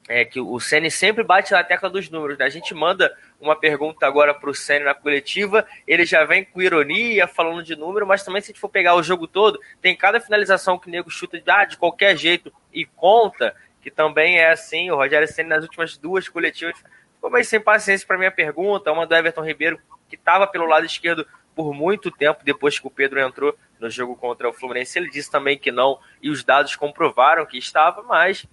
é 0.09 0.25
que 0.25 0.37
o 0.37 0.59
Ceni 0.59 0.91
sempre 0.91 1.23
bate 1.23 1.53
na 1.53 1.63
tecla 1.63 1.89
dos 1.89 2.09
números. 2.09 2.37
Né? 2.37 2.43
A 2.43 2.49
gente 2.49 2.73
manda 2.73 3.15
uma 3.39 3.55
pergunta 3.55 4.05
agora 4.05 4.33
para 4.33 4.49
o 4.49 4.53
Ceni 4.53 4.83
na 4.83 4.93
coletiva, 4.93 5.65
ele 5.87 6.05
já 6.05 6.25
vem 6.25 6.43
com 6.43 6.61
ironia, 6.61 7.25
falando 7.25 7.63
de 7.63 7.77
número, 7.77 8.05
mas 8.05 8.23
também 8.23 8.41
se 8.41 8.47
a 8.47 8.51
gente 8.51 8.59
for 8.59 8.67
pegar 8.67 8.95
o 8.95 9.03
jogo 9.03 9.25
todo, 9.25 9.57
tem 9.81 9.95
cada 9.95 10.19
finalização 10.19 10.77
que 10.77 10.89
o 10.89 10.91
nego 10.91 11.09
chuta 11.09 11.39
de, 11.39 11.49
ah, 11.49 11.63
de 11.63 11.77
qualquer 11.77 12.17
jeito 12.17 12.51
e 12.73 12.85
conta, 12.85 13.55
que 13.81 13.89
também 13.89 14.39
é 14.39 14.51
assim. 14.51 14.91
O 14.91 14.97
Rogério 14.97 15.27
Ceni 15.27 15.47
nas 15.47 15.63
últimas 15.63 15.97
duas 15.97 16.27
coletivas 16.27 16.75
ficou 17.15 17.31
meio 17.31 17.45
sem 17.45 17.61
paciência 17.61 18.05
para 18.05 18.17
minha 18.17 18.31
pergunta, 18.31 18.91
uma 18.91 19.07
do 19.07 19.15
Everton 19.15 19.45
Ribeiro, 19.45 19.79
que 20.09 20.15
estava 20.15 20.45
pelo 20.45 20.65
lado 20.65 20.85
esquerdo 20.85 21.25
por 21.55 21.73
muito 21.73 22.11
tempo 22.11 22.41
depois 22.43 22.79
que 22.79 22.87
o 22.87 22.91
Pedro 22.91 23.19
entrou 23.19 23.55
no 23.79 23.89
jogo 23.89 24.15
contra 24.15 24.49
o 24.49 24.53
Fluminense. 24.53 24.97
Ele 24.97 25.09
disse 25.09 25.29
também 25.29 25.57
que 25.57 25.71
não, 25.71 25.99
e 26.21 26.29
os 26.29 26.43
dados 26.43 26.75
comprovaram 26.75 27.45
que 27.45 27.57
estava, 27.57 28.03
mas 28.03 28.45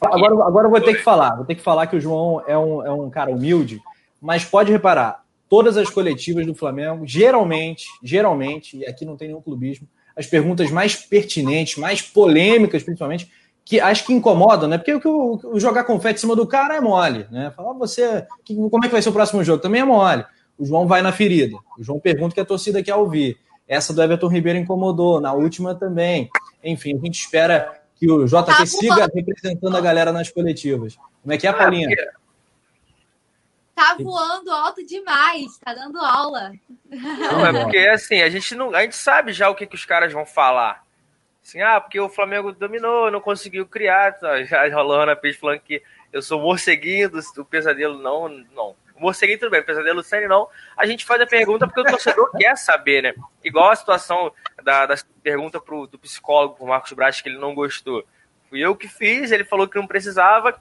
Tá 0.00 0.08
agora, 0.08 0.34
agora 0.46 0.66
eu 0.68 0.70
vou 0.70 0.80
ter 0.80 0.94
que 0.94 1.02
falar. 1.02 1.34
Vou 1.34 1.44
ter 1.44 1.56
que 1.56 1.62
falar 1.62 1.88
que 1.88 1.96
o 1.96 2.00
João 2.00 2.40
é 2.46 2.56
um, 2.56 2.86
é 2.86 2.92
um 2.92 3.10
cara 3.10 3.32
humilde, 3.32 3.82
mas 4.22 4.44
pode 4.44 4.70
reparar, 4.70 5.24
todas 5.48 5.76
as 5.76 5.90
coletivas 5.90 6.46
do 6.46 6.54
Flamengo, 6.54 7.04
geralmente, 7.04 7.86
geralmente, 8.00 8.76
e 8.76 8.86
aqui 8.86 9.04
não 9.04 9.16
tem 9.16 9.28
nenhum 9.28 9.42
clubismo, 9.42 9.88
as 10.16 10.26
perguntas 10.26 10.70
mais 10.70 10.94
pertinentes, 10.94 11.76
mais 11.76 12.00
polêmicas, 12.00 12.84
principalmente, 12.84 13.28
que 13.64 13.80
acho 13.80 14.06
que 14.06 14.12
incomodam, 14.12 14.68
né? 14.68 14.78
Porque 14.78 14.94
o, 14.94 15.00
o, 15.04 15.54
o 15.54 15.60
jogar 15.60 15.82
confete 15.82 16.18
em 16.18 16.20
cima 16.20 16.36
do 16.36 16.46
cara 16.46 16.76
é 16.76 16.80
mole, 16.80 17.26
né? 17.30 17.50
Falar 17.56 17.72
ah, 17.72 17.74
você, 17.74 18.24
que, 18.44 18.54
como 18.54 18.84
é 18.84 18.86
que 18.86 18.92
vai 18.92 19.02
ser 19.02 19.08
o 19.08 19.12
próximo 19.12 19.42
jogo? 19.42 19.60
Também 19.60 19.80
é 19.80 19.84
mole. 19.84 20.24
O 20.58 20.64
João 20.64 20.86
vai 20.86 21.02
na 21.02 21.12
ferida. 21.12 21.56
O 21.78 21.82
João 21.82 21.98
pergunta 21.98 22.32
o 22.32 22.34
que 22.34 22.40
a 22.40 22.44
torcida 22.44 22.82
quer 22.82 22.94
ouvir. 22.94 23.38
Essa 23.66 23.92
do 23.92 24.02
Everton 24.02 24.28
Ribeiro 24.28 24.58
incomodou, 24.58 25.20
na 25.20 25.32
última 25.32 25.74
também. 25.74 26.30
Enfim, 26.62 26.96
a 26.96 27.00
gente 27.00 27.20
espera 27.20 27.80
que 27.96 28.10
o 28.10 28.26
JP 28.26 28.44
tá 28.44 28.66
siga 28.66 29.08
representando 29.12 29.76
a 29.76 29.80
galera 29.80 30.12
nas 30.12 30.30
coletivas. 30.30 30.96
Como 31.22 31.32
é 31.32 31.38
que 31.38 31.46
é, 31.46 31.52
Paulinha? 31.52 31.88
Tá 33.74 33.96
voando 33.98 34.50
alto 34.50 34.86
demais, 34.86 35.58
tá 35.58 35.74
dando 35.74 35.98
aula. 35.98 36.52
Não, 36.88 37.46
é 37.46 37.64
porque 37.64 37.78
assim, 37.78 38.22
a 38.22 38.30
gente 38.30 38.54
não, 38.54 38.72
a 38.74 38.82
gente 38.82 38.94
sabe 38.94 39.32
já 39.32 39.50
o 39.50 39.54
que, 39.54 39.66
que 39.66 39.74
os 39.74 39.84
caras 39.84 40.12
vão 40.12 40.24
falar. 40.24 40.84
Assim, 41.42 41.60
ah, 41.60 41.80
porque 41.80 41.98
o 41.98 42.08
Flamengo 42.08 42.52
dominou, 42.52 43.10
não 43.10 43.20
conseguiu 43.20 43.66
criar. 43.66 44.12
Tá? 44.12 44.42
Já 44.44 44.66
rolou 44.74 45.04
na 45.04 45.16
peixe 45.16 45.38
falando 45.38 45.60
que 45.60 45.82
eu 46.12 46.22
sou 46.22 46.40
morceguinho 46.40 47.10
do, 47.10 47.20
do 47.34 47.44
pesadelo. 47.44 47.98
Não, 47.98 48.28
não. 48.28 48.74
Morceguinho 49.00 49.38
tudo 49.38 49.50
bem, 49.50 49.62
pesadelo 49.62 50.02
sério 50.02 50.28
não. 50.28 50.48
A 50.76 50.86
gente 50.86 51.04
faz 51.04 51.20
a 51.20 51.26
pergunta 51.26 51.66
porque 51.66 51.80
o 51.80 51.84
torcedor 51.84 52.30
quer 52.38 52.56
saber, 52.56 53.02
né? 53.02 53.14
Igual 53.42 53.70
a 53.70 53.76
situação 53.76 54.32
da, 54.62 54.86
da 54.86 54.94
pergunta 55.22 55.60
pro, 55.60 55.86
do 55.86 55.98
psicólogo, 55.98 56.56
pro 56.56 56.66
Marcos 56.66 56.92
Braz, 56.92 57.20
que 57.20 57.28
ele 57.28 57.38
não 57.38 57.54
gostou. 57.54 58.04
Fui 58.48 58.60
eu 58.60 58.76
que 58.76 58.88
fiz, 58.88 59.32
ele 59.32 59.44
falou 59.44 59.66
que 59.66 59.76
não 59.76 59.86
precisava, 59.86 60.60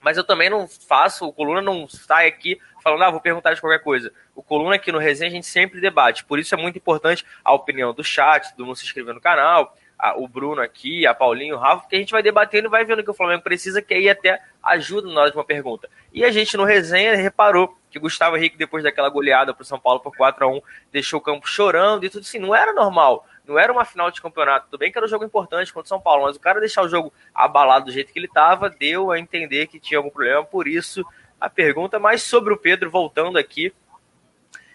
mas 0.00 0.16
eu 0.16 0.24
também 0.24 0.50
não 0.50 0.66
faço, 0.66 1.24
o 1.24 1.32
Coluna 1.32 1.62
não 1.62 1.88
sai 1.88 2.26
aqui 2.26 2.60
falando, 2.82 3.04
ah, 3.04 3.10
vou 3.10 3.20
perguntar 3.20 3.54
de 3.54 3.60
qualquer 3.60 3.78
coisa. 3.78 4.12
O 4.34 4.42
Coluna 4.42 4.74
aqui 4.74 4.90
no 4.90 4.98
Resenha 4.98 5.30
a 5.30 5.32
gente 5.32 5.46
sempre 5.46 5.80
debate, 5.80 6.24
por 6.24 6.38
isso 6.38 6.54
é 6.54 6.58
muito 6.58 6.76
importante 6.76 7.24
a 7.44 7.52
opinião 7.52 7.94
do 7.94 8.02
chat, 8.02 8.54
do 8.56 8.66
mundo 8.66 8.76
se 8.76 8.84
inscrever 8.84 9.14
no 9.14 9.20
canal, 9.20 9.76
a, 10.02 10.18
o 10.18 10.26
Bruno 10.26 10.60
aqui, 10.60 11.06
a 11.06 11.14
Paulinho, 11.14 11.54
o 11.54 11.58
Rafa, 11.58 11.82
porque 11.82 11.94
a 11.94 11.98
gente 12.00 12.10
vai 12.10 12.24
debatendo 12.24 12.66
e 12.66 12.70
vai 12.70 12.84
vendo 12.84 13.04
que 13.04 13.10
o 13.10 13.14
Flamengo 13.14 13.44
precisa, 13.44 13.80
que 13.80 13.94
aí 13.94 14.10
até 14.10 14.42
ajuda 14.60 15.08
na 15.08 15.20
hora 15.20 15.30
de 15.30 15.36
uma 15.36 15.44
pergunta. 15.44 15.88
E 16.12 16.24
a 16.24 16.32
gente 16.32 16.56
no 16.56 16.64
Resenha 16.64 17.14
reparou 17.14 17.78
que 17.88 18.00
Gustavo 18.00 18.36
Henrique, 18.36 18.58
depois 18.58 18.82
daquela 18.82 19.08
goleada 19.08 19.54
para 19.54 19.62
o 19.62 19.64
São 19.64 19.78
Paulo 19.78 20.00
por 20.00 20.16
4 20.16 20.44
a 20.44 20.48
1 20.48 20.60
deixou 20.90 21.20
o 21.20 21.22
campo 21.22 21.46
chorando 21.46 22.04
e 22.04 22.10
tudo 22.10 22.22
assim, 22.22 22.40
não 22.40 22.52
era 22.52 22.72
normal. 22.72 23.24
Não 23.46 23.56
era 23.56 23.72
uma 23.72 23.84
final 23.84 24.10
de 24.10 24.20
campeonato. 24.20 24.66
Tudo 24.70 24.80
bem 24.80 24.90
que 24.90 24.98
era 24.98 25.06
um 25.06 25.10
jogo 25.10 25.24
importante 25.24 25.72
contra 25.72 25.86
o 25.86 25.88
São 25.88 26.00
Paulo, 26.00 26.24
mas 26.24 26.34
o 26.34 26.40
cara 26.40 26.58
deixar 26.58 26.82
o 26.82 26.88
jogo 26.88 27.12
abalado 27.32 27.86
do 27.86 27.92
jeito 27.92 28.12
que 28.12 28.18
ele 28.18 28.26
estava 28.26 28.68
deu 28.68 29.12
a 29.12 29.20
entender 29.20 29.68
que 29.68 29.78
tinha 29.78 29.98
algum 29.98 30.10
problema. 30.10 30.44
Por 30.44 30.66
isso, 30.66 31.04
a 31.40 31.48
pergunta. 31.48 31.98
Mas 32.00 32.22
sobre 32.22 32.52
o 32.52 32.56
Pedro, 32.56 32.90
voltando 32.90 33.36
aqui, 33.38 33.72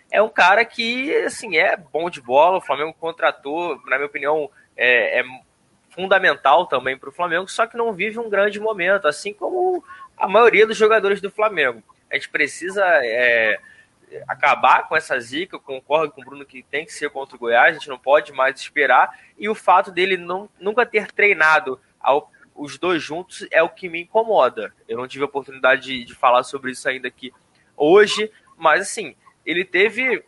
é 0.10 0.22
um 0.22 0.30
cara 0.30 0.64
que, 0.64 1.14
assim, 1.18 1.58
é 1.58 1.76
bom 1.76 2.10
de 2.10 2.22
bola. 2.22 2.58
O 2.58 2.62
Flamengo 2.62 2.94
contratou, 2.94 3.82
na 3.88 3.98
minha 3.98 4.08
opinião, 4.08 4.50
é, 4.78 5.20
é 5.20 5.24
fundamental 5.90 6.68
também 6.68 6.98
para 6.98 7.10
o 7.10 7.14
Flamengo, 7.14 7.48
só 7.50 7.66
que 7.66 7.76
não 7.76 7.92
vive 7.92 8.20
um 8.20 8.30
grande 8.30 8.60
momento, 8.60 9.08
assim 9.08 9.34
como 9.34 9.84
a 10.16 10.28
maioria 10.28 10.68
dos 10.68 10.78
jogadores 10.78 11.20
do 11.20 11.32
Flamengo. 11.32 11.84
A 12.10 12.16
gente 12.16 12.30
precisa. 12.30 12.84
É, 13.04 13.60
acabar 14.28 14.88
com 14.88 14.96
essa 14.96 15.20
zica, 15.20 15.60
concordo 15.60 16.14
com 16.14 16.22
o 16.22 16.26
Bruno 16.26 16.46
que 16.46 16.64
tem 16.64 16.86
que 16.86 16.94
ser 16.94 17.10
contra 17.10 17.36
o 17.36 17.40
Goiás, 17.40 17.76
a 17.76 17.80
gente 17.80 17.90
não 17.90 18.00
pode 18.00 18.32
mais 18.32 18.60
esperar, 18.60 19.20
e 19.38 19.50
o 19.50 19.56
fato 19.56 19.92
dele 19.92 20.18
não, 20.18 20.50
nunca 20.60 20.86
ter 20.86 21.12
treinado 21.12 21.80
ao, 22.00 22.32
os 22.56 22.78
dois 22.78 23.04
juntos 23.04 23.46
é 23.52 23.62
o 23.62 23.70
que 23.70 23.90
me 23.90 24.02
incomoda. 24.02 24.74
Eu 24.88 24.98
não 24.98 25.08
tive 25.08 25.24
a 25.24 25.28
oportunidade 25.28 25.84
de, 25.84 26.06
de 26.06 26.16
falar 26.16 26.44
sobre 26.44 26.72
isso 26.72 26.88
ainda 26.88 27.08
aqui 27.08 27.34
hoje, 27.76 28.32
mas 28.58 28.82
assim, 28.82 29.16
ele 29.46 29.66
teve, 29.66 30.24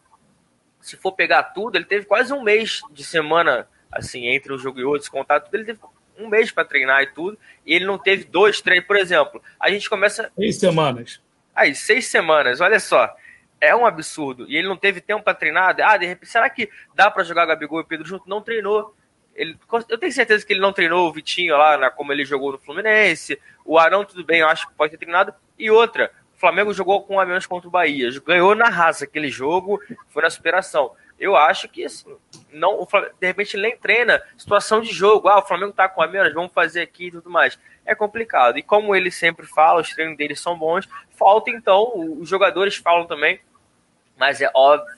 se 0.79 0.97
for 0.97 1.13
pegar 1.13 1.43
tudo, 1.43 1.77
ele 1.77 1.85
teve 1.85 2.05
quase 2.05 2.33
um 2.33 2.43
mês 2.43 2.81
de 2.91 3.03
semana, 3.03 3.67
assim, 3.91 4.27
entre 4.27 4.53
um 4.53 4.57
jogo 4.57 4.79
e 4.79 4.83
outro, 4.83 5.01
esse 5.01 5.11
contato, 5.11 5.53
ele 5.53 5.65
teve 5.65 5.79
um 6.17 6.27
mês 6.27 6.51
para 6.51 6.65
treinar 6.65 7.01
e 7.03 7.07
tudo, 7.07 7.37
e 7.65 7.73
ele 7.73 7.85
não 7.85 7.97
teve 7.97 8.25
dois, 8.25 8.61
três, 8.61 8.83
por 8.83 8.97
exemplo. 8.97 9.41
A 9.59 9.69
gente 9.69 9.89
começa. 9.89 10.31
Seis 10.35 10.57
semanas. 10.57 11.21
Aí, 11.55 11.73
seis 11.73 12.07
semanas, 12.07 12.61
olha 12.61 12.79
só 12.79 13.15
é 13.61 13.75
um 13.75 13.85
absurdo. 13.85 14.45
E 14.47 14.55
ele 14.55 14.67
não 14.67 14.77
teve 14.77 15.01
tempo 15.01 15.23
para 15.23 15.33
treinar. 15.33 15.75
Ah, 15.81 15.97
de 15.97 16.05
repente, 16.05 16.31
será 16.31 16.49
que 16.49 16.69
dá 16.95 17.11
para 17.11 17.23
jogar 17.23 17.45
Gabigol 17.45 17.81
e 17.81 17.85
Pedro 17.85 18.07
junto? 18.07 18.29
Não 18.29 18.41
treinou. 18.41 18.95
Ele, 19.35 19.57
eu 19.89 19.97
tenho 19.97 20.11
certeza 20.11 20.45
que 20.45 20.53
ele 20.53 20.61
não 20.61 20.73
treinou 20.73 21.07
o 21.07 21.13
Vitinho 21.13 21.57
lá, 21.57 21.89
como 21.91 22.11
ele 22.11 22.25
jogou 22.25 22.51
no 22.51 22.57
Fluminense. 22.57 23.39
O 23.63 23.77
Arão, 23.77 24.03
tudo 24.03 24.23
bem, 24.23 24.39
eu 24.39 24.47
acho 24.47 24.67
que 24.67 24.73
pode 24.73 24.91
ter 24.91 24.97
treinado. 24.97 25.33
E 25.57 25.69
outra, 25.69 26.11
o 26.39 26.41
Flamengo 26.41 26.73
jogou 26.73 27.03
com 27.03 27.19
a 27.19 27.25
menos 27.25 27.45
contra 27.45 27.67
o 27.67 27.71
Bahia. 27.71 28.09
Ganhou 28.25 28.55
na 28.55 28.69
raça 28.69 29.03
aquele 29.03 29.27
jogo, 29.27 29.77
foi 30.07 30.23
na 30.23 30.29
superação. 30.29 30.95
Eu 31.19 31.35
acho 31.35 31.67
que, 31.67 31.83
assim, 31.83 32.15
não, 32.49 32.85
Flamengo, 32.85 33.13
de 33.19 33.27
repente 33.27 33.57
ele 33.57 33.63
nem 33.63 33.77
treina 33.77 34.23
situação 34.37 34.79
de 34.79 34.89
jogo. 34.89 35.27
Ah, 35.27 35.39
o 35.39 35.45
Flamengo 35.45 35.73
tá 35.73 35.89
com 35.89 36.01
a 36.01 36.07
menos, 36.07 36.33
vamos 36.33 36.53
fazer 36.53 36.79
aqui 36.79 37.07
e 37.07 37.11
tudo 37.11 37.29
mais. 37.29 37.59
É 37.85 37.93
complicado. 37.93 38.57
E 38.57 38.63
como 38.63 38.95
ele 38.95 39.11
sempre 39.11 39.45
fala, 39.45 39.81
os 39.81 39.93
treinos 39.93 40.15
dele 40.15 40.33
são 40.33 40.57
bons, 40.57 40.87
falta 41.11 41.49
então, 41.49 41.91
os 42.21 42.29
jogadores 42.29 42.77
falam 42.77 43.05
também, 43.05 43.41
mas 44.17 44.39
é 44.39 44.49
óbvio 44.55 44.97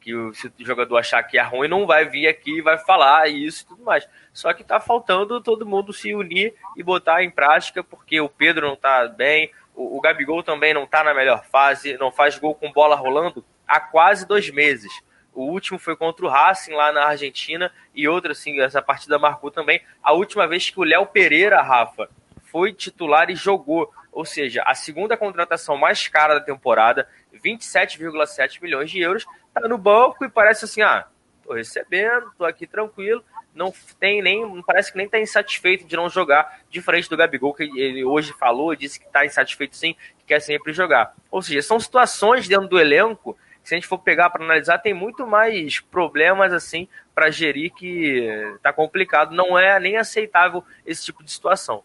que 0.00 0.12
o, 0.12 0.34
se 0.34 0.48
o 0.48 0.52
jogador 0.58 0.96
achar 0.96 1.22
que 1.22 1.38
é 1.38 1.42
ruim, 1.42 1.68
não 1.68 1.86
vai 1.86 2.04
vir 2.04 2.26
aqui 2.26 2.58
e 2.58 2.62
vai 2.62 2.78
falar 2.78 3.28
isso 3.28 3.62
e 3.62 3.66
tudo 3.68 3.84
mais. 3.84 4.08
Só 4.32 4.52
que 4.52 4.64
tá 4.64 4.80
faltando 4.80 5.40
todo 5.40 5.64
mundo 5.64 5.92
se 5.92 6.12
unir 6.14 6.52
e 6.76 6.82
botar 6.82 7.22
em 7.22 7.30
prática, 7.30 7.82
porque 7.84 8.20
o 8.20 8.28
Pedro 8.28 8.66
não 8.66 8.76
tá 8.76 9.06
bem, 9.06 9.50
o, 9.74 9.98
o 9.98 10.00
Gabigol 10.00 10.42
também 10.42 10.72
não 10.72 10.86
tá 10.86 11.02
na 11.02 11.14
melhor 11.14 11.44
fase, 11.46 11.96
não 11.98 12.10
faz 12.10 12.38
gol 12.38 12.54
com 12.54 12.72
bola 12.72 12.96
rolando 12.96 13.44
há 13.66 13.80
quase 13.80 14.26
dois 14.26 14.50
meses. 14.50 14.92
O 15.32 15.44
último 15.46 15.78
foi 15.78 15.96
contra 15.96 16.24
o 16.24 16.28
Racing 16.28 16.72
lá 16.72 16.92
na 16.92 17.06
Argentina 17.06 17.72
e 17.92 18.06
outra, 18.06 18.32
assim, 18.32 18.60
essa 18.60 18.80
partida 18.80 19.18
marcou 19.18 19.50
também. 19.50 19.82
A 20.02 20.12
última 20.12 20.46
vez 20.46 20.70
que 20.70 20.78
o 20.78 20.84
Léo 20.84 21.06
Pereira, 21.06 21.60
Rafa, 21.60 22.08
foi 22.44 22.72
titular 22.72 23.28
e 23.30 23.34
jogou. 23.34 23.92
Ou 24.12 24.24
seja, 24.24 24.62
a 24.64 24.76
segunda 24.76 25.16
contratação 25.16 25.76
mais 25.76 26.06
cara 26.06 26.34
da 26.34 26.40
temporada, 26.40 27.08
27,7 27.34 28.62
milhões 28.62 28.88
de 28.88 29.00
euros, 29.00 29.26
tá 29.52 29.68
no 29.68 29.76
banco 29.76 30.24
e 30.24 30.28
parece 30.28 30.66
assim, 30.66 30.82
ah, 30.82 31.08
tô 31.42 31.52
recebendo, 31.52 32.30
tô 32.38 32.44
aqui 32.44 32.64
tranquilo, 32.64 33.24
não 33.54 33.72
tem 34.00 34.20
nem, 34.20 34.62
parece 34.62 34.90
que 34.90 34.98
nem 34.98 35.08
tá 35.08 35.18
insatisfeito 35.18 35.86
de 35.86 35.96
não 35.96 36.08
jogar, 36.08 36.60
diferente 36.68 37.08
do 37.08 37.16
Gabigol, 37.16 37.54
que 37.54 37.62
ele 37.62 38.04
hoje 38.04 38.32
falou, 38.32 38.74
disse 38.74 38.98
que 38.98 39.06
tá 39.06 39.24
insatisfeito 39.24 39.76
sim, 39.76 39.94
que 40.18 40.24
quer 40.26 40.40
sempre 40.40 40.72
jogar. 40.72 41.14
Ou 41.30 41.40
seja, 41.40 41.62
são 41.62 41.78
situações 41.78 42.48
dentro 42.48 42.68
do 42.68 42.78
elenco, 42.78 43.36
se 43.62 43.74
a 43.74 43.78
gente 43.78 43.86
for 43.86 43.98
pegar 43.98 44.28
para 44.28 44.44
analisar, 44.44 44.78
tem 44.78 44.92
muito 44.92 45.26
mais 45.26 45.80
problemas 45.80 46.52
assim 46.52 46.86
para 47.14 47.30
gerir 47.30 47.72
que 47.72 48.28
tá 48.62 48.72
complicado, 48.72 49.34
não 49.34 49.58
é 49.58 49.80
nem 49.80 49.96
aceitável 49.96 50.62
esse 50.84 51.04
tipo 51.04 51.24
de 51.24 51.30
situação. 51.30 51.82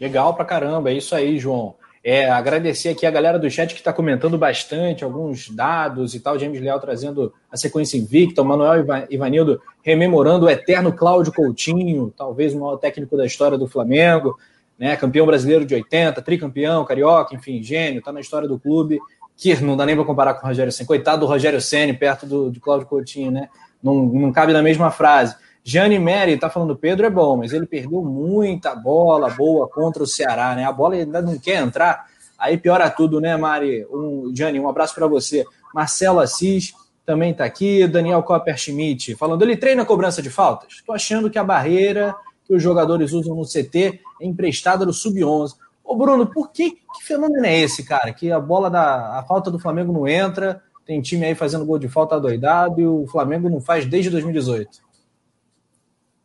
Legal 0.00 0.34
pra 0.34 0.44
caramba, 0.44 0.90
é 0.90 0.94
isso 0.94 1.14
aí, 1.14 1.38
João. 1.38 1.76
É, 2.06 2.28
agradecer 2.28 2.90
aqui 2.90 3.06
a 3.06 3.10
galera 3.10 3.38
do 3.38 3.50
chat 3.50 3.72
que 3.72 3.80
está 3.80 3.90
comentando 3.90 4.36
bastante 4.36 5.02
alguns 5.02 5.48
dados 5.48 6.14
e 6.14 6.20
tal. 6.20 6.38
James 6.38 6.60
Leal 6.60 6.78
trazendo 6.78 7.32
a 7.50 7.56
sequência 7.56 7.96
invicta, 7.96 8.42
o 8.42 8.44
Manuel 8.44 8.84
Ivanildo 9.08 9.58
rememorando 9.82 10.44
o 10.44 10.50
eterno 10.50 10.92
Cláudio 10.92 11.32
Coutinho, 11.32 12.12
talvez 12.14 12.52
o 12.52 12.60
maior 12.60 12.76
técnico 12.76 13.16
da 13.16 13.24
história 13.24 13.56
do 13.56 13.66
Flamengo, 13.66 14.38
né? 14.78 14.94
Campeão 14.96 15.24
brasileiro 15.24 15.64
de 15.64 15.74
80, 15.74 16.20
tricampeão, 16.20 16.84
carioca, 16.84 17.34
enfim, 17.34 17.62
gênio, 17.62 18.00
está 18.00 18.12
na 18.12 18.20
história 18.20 18.46
do 18.46 18.58
clube. 18.58 19.00
Que 19.34 19.56
não 19.62 19.74
dá 19.74 19.86
nem 19.86 19.96
para 19.96 20.04
comparar 20.04 20.34
com 20.34 20.44
o 20.44 20.48
Rogério 20.48 20.70
Senna. 20.70 20.86
Coitado 20.86 21.20
do 21.20 21.26
Rogério 21.26 21.60
Senna 21.60 21.94
perto 21.94 22.26
do, 22.26 22.50
de 22.50 22.60
Cláudio 22.60 22.86
Coutinho, 22.86 23.30
né? 23.30 23.48
Não, 23.82 23.94
não 23.94 24.30
cabe 24.30 24.52
na 24.52 24.62
mesma 24.62 24.90
frase. 24.90 25.36
Jane 25.66 25.98
Mary 25.98 26.38
tá 26.38 26.50
falando, 26.50 26.76
Pedro 26.76 27.06
é 27.06 27.10
bom, 27.10 27.38
mas 27.38 27.54
ele 27.54 27.64
perdeu 27.64 28.02
muita 28.04 28.74
bola 28.74 29.30
boa 29.30 29.66
contra 29.66 30.02
o 30.02 30.06
Ceará, 30.06 30.54
né? 30.54 30.66
A 30.66 30.72
bola 30.72 30.94
ainda 30.94 31.22
não 31.22 31.38
quer 31.38 31.62
entrar, 31.62 32.04
aí 32.38 32.58
piora 32.58 32.90
tudo, 32.90 33.18
né, 33.18 33.34
Mari? 33.34 33.86
Um, 33.90 34.30
Jane, 34.36 34.60
um 34.60 34.68
abraço 34.68 34.94
para 34.94 35.06
você. 35.06 35.42
Marcelo 35.74 36.20
Assis 36.20 36.74
também 37.06 37.32
tá 37.32 37.46
aqui, 37.46 37.86
Daniel 37.88 38.22
Copper 38.22 38.58
Schmidt 38.58 39.14
falando, 39.16 39.40
ele 39.40 39.56
treina 39.56 39.86
cobrança 39.86 40.20
de 40.20 40.28
faltas? 40.28 40.82
Tô 40.86 40.92
achando 40.92 41.30
que 41.30 41.38
a 41.38 41.44
barreira 41.44 42.14
que 42.44 42.54
os 42.54 42.62
jogadores 42.62 43.12
usam 43.12 43.34
no 43.34 43.46
CT 43.46 44.00
é 44.20 44.26
emprestada 44.26 44.84
do 44.84 44.92
Sub-11. 44.92 45.54
Ô 45.82 45.96
Bruno, 45.96 46.26
por 46.26 46.50
que, 46.50 46.72
que 46.72 47.04
fenômeno 47.04 47.46
é 47.46 47.58
esse, 47.58 47.82
cara? 47.84 48.12
Que 48.12 48.30
a 48.30 48.38
bola 48.38 48.68
da 48.68 49.18
a 49.18 49.22
falta 49.22 49.50
do 49.50 49.58
Flamengo 49.58 49.94
não 49.94 50.06
entra, 50.06 50.62
tem 50.84 51.00
time 51.00 51.24
aí 51.24 51.34
fazendo 51.34 51.64
gol 51.64 51.78
de 51.78 51.88
falta 51.88 52.20
doidado 52.20 52.82
e 52.82 52.86
o 52.86 53.06
Flamengo 53.06 53.48
não 53.48 53.62
faz 53.62 53.86
desde 53.86 54.10
2018 54.10 54.83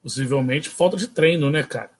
possivelmente 0.10 0.68
falta 0.70 0.98
de 0.98 1.08
treino, 1.08 1.52
né, 1.52 1.62
cara? 1.62 1.92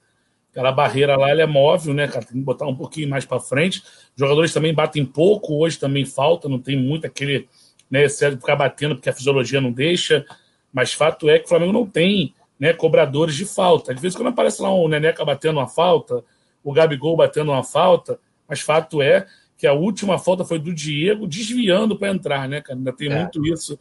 Aquela 0.52 0.72
barreira 0.72 1.16
lá, 1.16 1.30
ela 1.30 1.44
é 1.44 1.46
móvel, 1.46 1.94
né, 1.94 2.08
cara? 2.08 2.26
Tem 2.26 2.38
que 2.38 2.44
botar 2.44 2.66
um 2.66 2.76
pouquinho 2.76 3.08
mais 3.08 3.24
para 3.24 3.40
frente. 3.40 3.82
Os 3.82 4.18
jogadores 4.18 4.52
também 4.52 4.74
batem 4.74 5.06
pouco, 5.06 5.54
hoje 5.64 5.78
também 5.78 6.06
falta, 6.06 6.50
não 6.50 6.60
tem 6.60 6.76
muito 6.76 7.06
aquele, 7.06 7.48
né, 7.90 8.06
excesso 8.06 8.36
de 8.36 8.42
ficar 8.42 8.56
batendo 8.56 8.96
porque 8.96 9.10
a 9.10 9.14
fisiologia 9.14 9.62
não 9.62 9.72
deixa. 9.72 10.26
Mas 10.74 10.92
fato 10.92 11.30
é 11.30 11.38
que 11.38 11.46
o 11.46 11.48
Flamengo 11.48 11.72
não 11.72 11.86
tem, 11.86 12.34
né, 12.60 12.74
cobradores 12.74 13.36
de 13.36 13.46
falta. 13.46 13.94
Às 13.94 14.02
vezes 14.02 14.18
quando 14.18 14.30
aparece 14.30 14.60
lá 14.62 14.74
um 14.74 14.88
Neneca 14.88 15.24
batendo 15.24 15.60
uma 15.60 15.68
falta, 15.68 16.24
o 16.64 16.74
Gabigol 16.74 17.16
batendo 17.16 17.52
uma 17.52 17.64
falta, 17.64 18.20
mas 18.48 18.60
fato 18.60 19.04
é 19.04 19.28
que 19.56 19.68
a 19.68 19.74
última 19.74 20.18
falta 20.18 20.44
foi 20.44 20.58
do 20.58 20.74
Diego 20.74 21.28
desviando 21.28 21.96
para 21.96 22.10
entrar, 22.10 22.50
né, 22.50 22.60
cara? 22.60 22.78
Ainda 22.78 22.92
tem 22.92 23.12
é. 23.12 23.20
muito 23.22 23.46
isso 23.46 23.78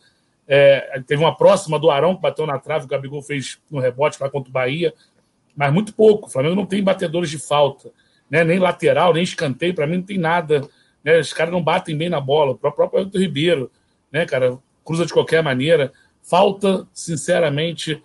é, 0.49 1.03
teve 1.07 1.23
uma 1.23 1.37
próxima 1.37 1.79
do 1.79 1.91
Arão 1.91 2.16
que 2.16 2.23
bateu 2.23 2.47
na 2.47 2.59
trave, 2.59 2.87
o 2.87 2.89
Gabigol 2.89 3.23
fez 3.23 3.59
no 3.70 3.79
rebote 3.79 4.16
lá 4.19 4.31
contra 4.31 4.49
o 4.49 4.53
Bahia, 4.53 4.95
mas 5.55 5.73
muito 5.73 5.93
pouco. 5.93 6.27
O 6.27 6.31
Flamengo 6.31 6.55
não 6.55 6.65
tem 6.65 6.83
batedores 6.83 7.29
de 7.29 7.39
falta, 7.39 7.91
né? 8.31 8.43
nem 8.43 8.59
lateral, 8.59 9.12
nem 9.12 9.23
escanteio, 9.23 9.75
para 9.75 9.87
mim 9.87 9.99
não 9.99 10.05
tem 10.05 10.16
nada. 10.16 10.66
Né? 11.05 11.19
Os 11.19 11.35
caras 11.35 11.53
não 11.53 11.62
batem 11.62 11.97
bem 11.97 12.09
na 12.09 12.20
bola. 12.20 12.53
O 12.53 12.55
próprio 12.57 12.87
Everton 13.01 13.19
Ribeiro, 13.19 13.70
né, 14.11 14.25
cara, 14.25 14.59
cruza 14.83 15.05
de 15.05 15.12
qualquer 15.12 15.43
maneira. 15.43 15.93
Falta, 16.23 16.87
sinceramente, 16.95 18.03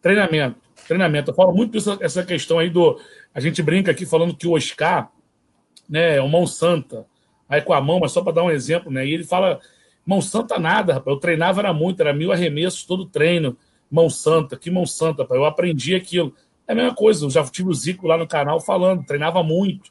treinamento. 0.00 0.56
Treinamento. 0.86 1.30
Eu 1.32 1.34
falo 1.34 1.52
muito 1.52 1.76
essa, 1.76 1.98
essa 2.00 2.24
questão 2.24 2.58
aí 2.58 2.70
do. 2.70 3.00
A 3.34 3.40
gente 3.40 3.62
brinca 3.62 3.90
aqui 3.90 4.06
falando 4.06 4.36
que 4.36 4.46
o 4.46 4.52
Oscar 4.52 5.10
né, 5.88 6.16
é 6.16 6.20
o 6.20 6.28
mão 6.28 6.46
santa, 6.46 7.04
aí 7.48 7.60
com 7.60 7.72
a 7.72 7.80
mão, 7.80 7.98
mas 8.00 8.12
só 8.12 8.22
para 8.22 8.32
dar 8.32 8.44
um 8.44 8.50
exemplo, 8.50 8.90
né? 8.90 9.06
E 9.06 9.12
ele 9.12 9.24
fala 9.24 9.60
Mão 10.08 10.22
Santa 10.22 10.58
nada, 10.58 10.94
rapaz. 10.94 11.14
Eu 11.14 11.20
treinava 11.20 11.60
era 11.60 11.70
muito, 11.74 12.00
era 12.00 12.14
mil 12.14 12.32
arremessos 12.32 12.82
todo 12.84 13.04
treino. 13.04 13.54
mão 13.90 14.08
santa, 14.08 14.56
que 14.56 14.70
mão 14.70 14.86
santa, 14.86 15.22
pai. 15.22 15.36
Eu 15.36 15.44
aprendi 15.44 15.94
aquilo. 15.94 16.34
É 16.66 16.72
a 16.72 16.74
mesma 16.74 16.94
coisa, 16.94 17.26
eu 17.26 17.30
já 17.30 17.44
tive 17.44 17.68
o 17.68 17.74
Zico 17.74 18.06
lá 18.06 18.16
no 18.16 18.26
canal 18.26 18.58
falando, 18.58 19.04
treinava 19.04 19.42
muito. 19.42 19.90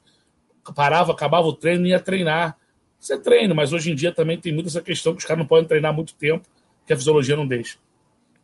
Parava, 0.73 1.11
acabava 1.11 1.45
o 1.45 1.53
treino 1.53 1.85
e 1.85 1.91
ia 1.91 1.99
treinar. 1.99 2.57
Você 2.99 3.15
treina, 3.15 3.53
mas 3.53 3.71
hoje 3.71 3.91
em 3.91 3.95
dia 3.95 4.11
também 4.11 4.39
tem 4.39 4.51
muito 4.51 4.69
essa 4.69 4.81
questão 4.81 5.13
que 5.13 5.19
os 5.19 5.25
caras 5.25 5.37
não 5.37 5.47
podem 5.47 5.67
treinar 5.67 5.93
muito 5.93 6.15
tempo, 6.15 6.47
que 6.87 6.93
a 6.93 6.97
fisiologia 6.97 7.35
não 7.35 7.45
deixa. 7.45 7.77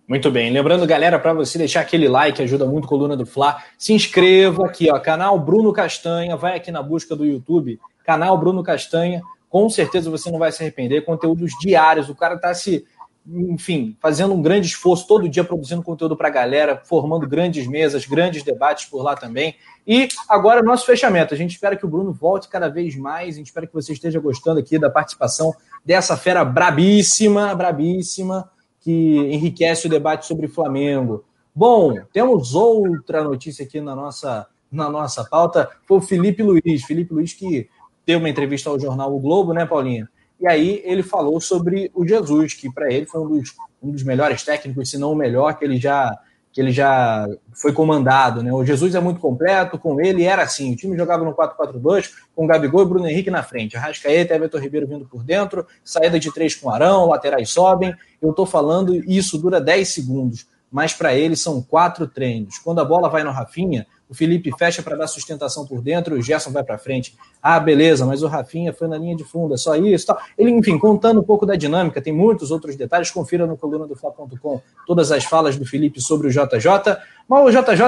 Muito 0.07 0.29
bem. 0.29 0.51
Lembrando, 0.51 0.85
galera, 0.85 1.17
para 1.17 1.33
você 1.33 1.57
deixar 1.57 1.81
aquele 1.81 2.07
like, 2.07 2.39
ajuda 2.39 2.67
muito 2.67 2.87
coluna 2.87 3.17
do 3.17 3.25
Fla. 3.25 3.63
Se 3.79 3.93
inscreva 3.93 4.67
aqui, 4.67 4.91
ó, 4.91 4.99
canal 4.99 5.39
Bruno 5.39 5.73
Castanha. 5.73 6.37
Vai 6.37 6.55
aqui 6.55 6.71
na 6.71 6.83
busca 6.83 7.15
do 7.15 7.25
YouTube, 7.25 7.79
canal 8.05 8.37
Bruno 8.37 8.61
Castanha. 8.61 9.23
Com 9.53 9.69
certeza 9.69 10.09
você 10.09 10.31
não 10.31 10.39
vai 10.39 10.51
se 10.51 10.63
arrepender. 10.63 11.05
Conteúdos 11.05 11.51
diários. 11.61 12.09
O 12.09 12.15
cara 12.15 12.39
tá 12.39 12.55
se, 12.55 12.87
enfim, 13.27 13.95
fazendo 14.01 14.33
um 14.33 14.41
grande 14.41 14.65
esforço 14.65 15.05
todo 15.05 15.29
dia 15.29 15.43
produzindo 15.43 15.83
conteúdo 15.83 16.17
para 16.17 16.27
a 16.27 16.31
galera, 16.31 16.81
formando 16.83 17.27
grandes 17.27 17.67
mesas, 17.67 18.03
grandes 18.03 18.41
debates 18.41 18.85
por 18.85 19.03
lá 19.03 19.15
também. 19.15 19.53
E 19.85 20.07
agora 20.27 20.63
nosso 20.63 20.87
fechamento. 20.87 21.35
A 21.35 21.37
gente 21.37 21.51
espera 21.51 21.75
que 21.75 21.85
o 21.85 21.87
Bruno 21.87 22.11
volte 22.11 22.49
cada 22.49 22.67
vez 22.67 22.95
mais. 22.95 23.35
A 23.35 23.37
gente 23.37 23.45
espera 23.45 23.67
que 23.67 23.73
você 23.75 23.93
esteja 23.93 24.19
gostando 24.19 24.59
aqui 24.59 24.79
da 24.79 24.89
participação 24.89 25.53
dessa 25.85 26.17
fera 26.17 26.43
brabíssima, 26.43 27.53
brabíssima 27.53 28.49
que 28.79 29.17
enriquece 29.31 29.85
o 29.85 29.89
debate 29.89 30.25
sobre 30.25 30.47
Flamengo. 30.47 31.25
Bom, 31.53 32.01
temos 32.11 32.55
outra 32.55 33.23
notícia 33.23 33.63
aqui 33.63 33.79
na 33.79 33.95
nossa, 33.95 34.47
na 34.71 34.89
nossa 34.89 35.23
pauta. 35.23 35.69
Foi 35.87 35.99
o 35.99 36.01
Felipe 36.01 36.41
Luiz. 36.41 36.83
Felipe 36.85 37.13
Luiz 37.13 37.33
que 37.33 37.69
deu 38.05 38.19
uma 38.19 38.29
entrevista 38.29 38.69
ao 38.69 38.79
jornal 38.79 39.15
O 39.15 39.19
Globo, 39.19 39.53
né, 39.53 39.65
Paulinha? 39.65 40.09
E 40.39 40.47
aí 40.47 40.81
ele 40.83 41.03
falou 41.03 41.39
sobre 41.39 41.89
o 41.93 42.05
Jesus, 42.05 42.53
que 42.53 42.71
para 42.71 42.91
ele 42.91 43.05
foi 43.05 43.21
um 43.21 43.27
dos, 43.27 43.55
um 43.81 43.91
dos 43.91 44.03
melhores 44.03 44.43
técnicos, 44.43 44.89
se 44.89 44.97
não 44.97 45.13
o 45.13 45.15
melhor, 45.15 45.57
que 45.57 45.63
ele 45.63 45.77
já 45.77 46.17
que 46.53 46.61
ele 46.61 46.71
já 46.71 47.27
foi 47.51 47.73
comandado. 47.73 48.43
Né? 48.43 48.53
O 48.53 48.63
Jesus 48.63 48.93
é 48.93 48.99
muito 48.99 49.19
completo, 49.19 49.79
com 49.79 49.99
ele 49.99 50.23
era 50.23 50.43
assim: 50.43 50.73
o 50.73 50.75
time 50.75 50.95
jogava 50.95 51.25
no 51.25 51.33
4-4-2, 51.33 52.11
com 52.35 52.45
Gabigol 52.45 52.83
e 52.83 52.85
Bruno 52.85 53.07
Henrique 53.07 53.31
na 53.31 53.41
frente, 53.41 53.75
Arrascaeta 53.75 54.33
e 54.33 54.37
Everton 54.37 54.59
Ribeiro 54.59 54.87
vindo 54.87 55.05
por 55.05 55.23
dentro, 55.23 55.65
saída 55.83 56.19
de 56.19 56.31
três 56.31 56.53
com 56.53 56.69
Arão, 56.69 57.07
laterais 57.07 57.49
sobem. 57.49 57.93
Eu 58.21 58.29
estou 58.29 58.45
falando, 58.45 58.95
isso 58.95 59.37
dura 59.39 59.59
10 59.59 59.87
segundos, 59.87 60.45
mas 60.71 60.93
para 60.93 61.15
ele 61.15 61.35
são 61.35 61.59
quatro 61.59 62.07
treinos. 62.07 62.59
Quando 62.59 62.79
a 62.79 62.85
bola 62.85 63.09
vai 63.09 63.23
no 63.23 63.31
Rafinha, 63.31 63.87
o 64.09 64.13
Felipe 64.13 64.51
fecha 64.57 64.83
para 64.83 64.95
dar 64.95 65.07
sustentação 65.07 65.65
por 65.65 65.81
dentro, 65.81 66.15
o 66.15 66.21
Gerson 66.21 66.51
vai 66.51 66.63
para 66.63 66.77
frente. 66.77 67.15
Ah, 67.41 67.59
beleza, 67.59 68.05
mas 68.05 68.21
o 68.21 68.27
Rafinha 68.27 68.73
foi 68.73 68.87
na 68.87 68.97
linha 68.97 69.15
de 69.15 69.23
fundo, 69.23 69.53
é 69.53 69.57
só 69.57 69.75
isso. 69.75 70.07
Tal. 70.07 70.19
Ele, 70.37 70.51
enfim, 70.51 70.77
contando 70.77 71.19
um 71.19 71.23
pouco 71.23 71.45
da 71.45 71.55
dinâmica, 71.55 72.01
tem 72.01 72.13
muitos 72.13 72.51
outros 72.51 72.75
detalhes, 72.75 73.09
confira 73.09 73.47
no 73.47 73.57
coluna 73.57 73.87
do 73.87 73.95
Fla.com 73.95 74.61
todas 74.85 75.11
as 75.11 75.23
falas 75.23 75.57
do 75.57 75.65
Felipe 75.65 76.01
sobre 76.01 76.27
o 76.27 76.29
JJ. 76.29 76.97
Mas 77.27 77.45
o 77.45 77.49
JJ, 77.49 77.81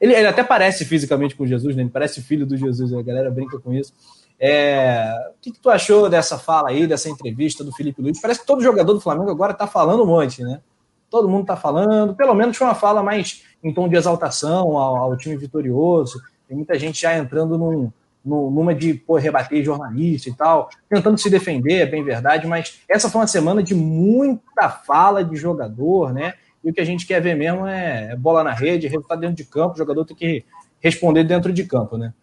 ele, 0.00 0.14
ele 0.14 0.26
até 0.26 0.44
parece 0.44 0.84
fisicamente 0.84 1.34
com 1.34 1.46
Jesus, 1.46 1.74
né? 1.74 1.82
ele 1.82 1.90
parece 1.90 2.22
filho 2.22 2.46
do 2.46 2.56
Jesus, 2.56 2.92
a 2.92 3.02
galera 3.02 3.30
brinca 3.30 3.58
com 3.58 3.72
isso. 3.72 3.92
É, 4.38 5.14
o 5.30 5.40
que, 5.40 5.52
que, 5.52 5.60
tu 5.60 5.70
achou 5.70 6.08
dessa 6.08 6.36
fala 6.36 6.70
aí, 6.70 6.86
dessa 6.86 7.08
entrevista 7.08 7.62
do 7.62 7.72
Felipe 7.72 8.02
Luiz? 8.02 8.20
Parece 8.20 8.40
que 8.40 8.46
todo 8.46 8.62
jogador 8.62 8.92
do 8.92 9.00
Flamengo 9.00 9.30
agora 9.30 9.52
está 9.52 9.68
falando 9.68 10.02
um 10.02 10.06
monte, 10.06 10.42
né? 10.42 10.60
Todo 11.12 11.28
mundo 11.28 11.42
está 11.42 11.56
falando, 11.56 12.16
pelo 12.16 12.34
menos 12.34 12.56
foi 12.56 12.66
uma 12.66 12.74
fala 12.74 13.02
mais 13.02 13.44
em 13.62 13.70
tom 13.70 13.86
de 13.86 13.96
exaltação 13.96 14.78
ao, 14.78 14.96
ao 14.96 15.16
time 15.18 15.36
vitorioso. 15.36 16.18
Tem 16.48 16.56
muita 16.56 16.78
gente 16.78 17.02
já 17.02 17.18
entrando 17.18 17.58
num, 17.58 17.92
num, 18.24 18.50
numa 18.50 18.74
de 18.74 18.94
pô, 18.94 19.16
rebater 19.16 19.62
jornalista 19.62 20.30
e 20.30 20.34
tal, 20.34 20.70
tentando 20.88 21.18
se 21.18 21.28
defender, 21.28 21.82
é 21.82 21.86
bem 21.86 22.02
verdade, 22.02 22.46
mas 22.46 22.80
essa 22.88 23.10
foi 23.10 23.20
uma 23.20 23.26
semana 23.26 23.62
de 23.62 23.74
muita 23.74 24.70
fala 24.70 25.22
de 25.22 25.36
jogador, 25.36 26.14
né? 26.14 26.32
E 26.64 26.70
o 26.70 26.72
que 26.72 26.80
a 26.80 26.84
gente 26.84 27.06
quer 27.06 27.20
ver 27.20 27.36
mesmo 27.36 27.66
é, 27.66 28.12
é 28.12 28.16
bola 28.16 28.42
na 28.42 28.54
rede, 28.54 28.88
resultado 28.88 29.20
dentro 29.20 29.36
de 29.36 29.44
campo, 29.44 29.74
o 29.74 29.78
jogador 29.78 30.06
tem 30.06 30.16
que 30.16 30.46
responder 30.80 31.24
dentro 31.24 31.52
de 31.52 31.64
campo, 31.64 31.98
né? 31.98 32.14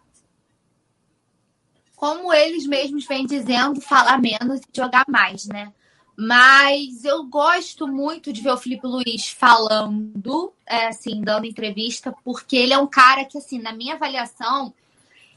Como 1.94 2.34
eles 2.34 2.66
mesmos 2.66 3.06
vêm 3.06 3.24
dizendo, 3.24 3.80
falar 3.80 4.18
menos 4.18 4.60
e 4.60 4.76
jogar 4.76 5.04
mais, 5.06 5.46
né? 5.46 5.72
Mas 6.16 7.04
eu 7.04 7.24
gosto 7.24 7.88
muito 7.88 8.32
de 8.32 8.42
ver 8.42 8.50
o 8.50 8.56
Felipe 8.56 8.86
Luiz 8.86 9.28
falando, 9.28 10.52
é, 10.66 10.88
assim, 10.88 11.20
dando 11.22 11.46
entrevista, 11.46 12.14
porque 12.24 12.56
ele 12.56 12.72
é 12.72 12.78
um 12.78 12.86
cara 12.86 13.24
que, 13.24 13.38
assim, 13.38 13.58
na 13.58 13.72
minha 13.72 13.94
avaliação, 13.94 14.72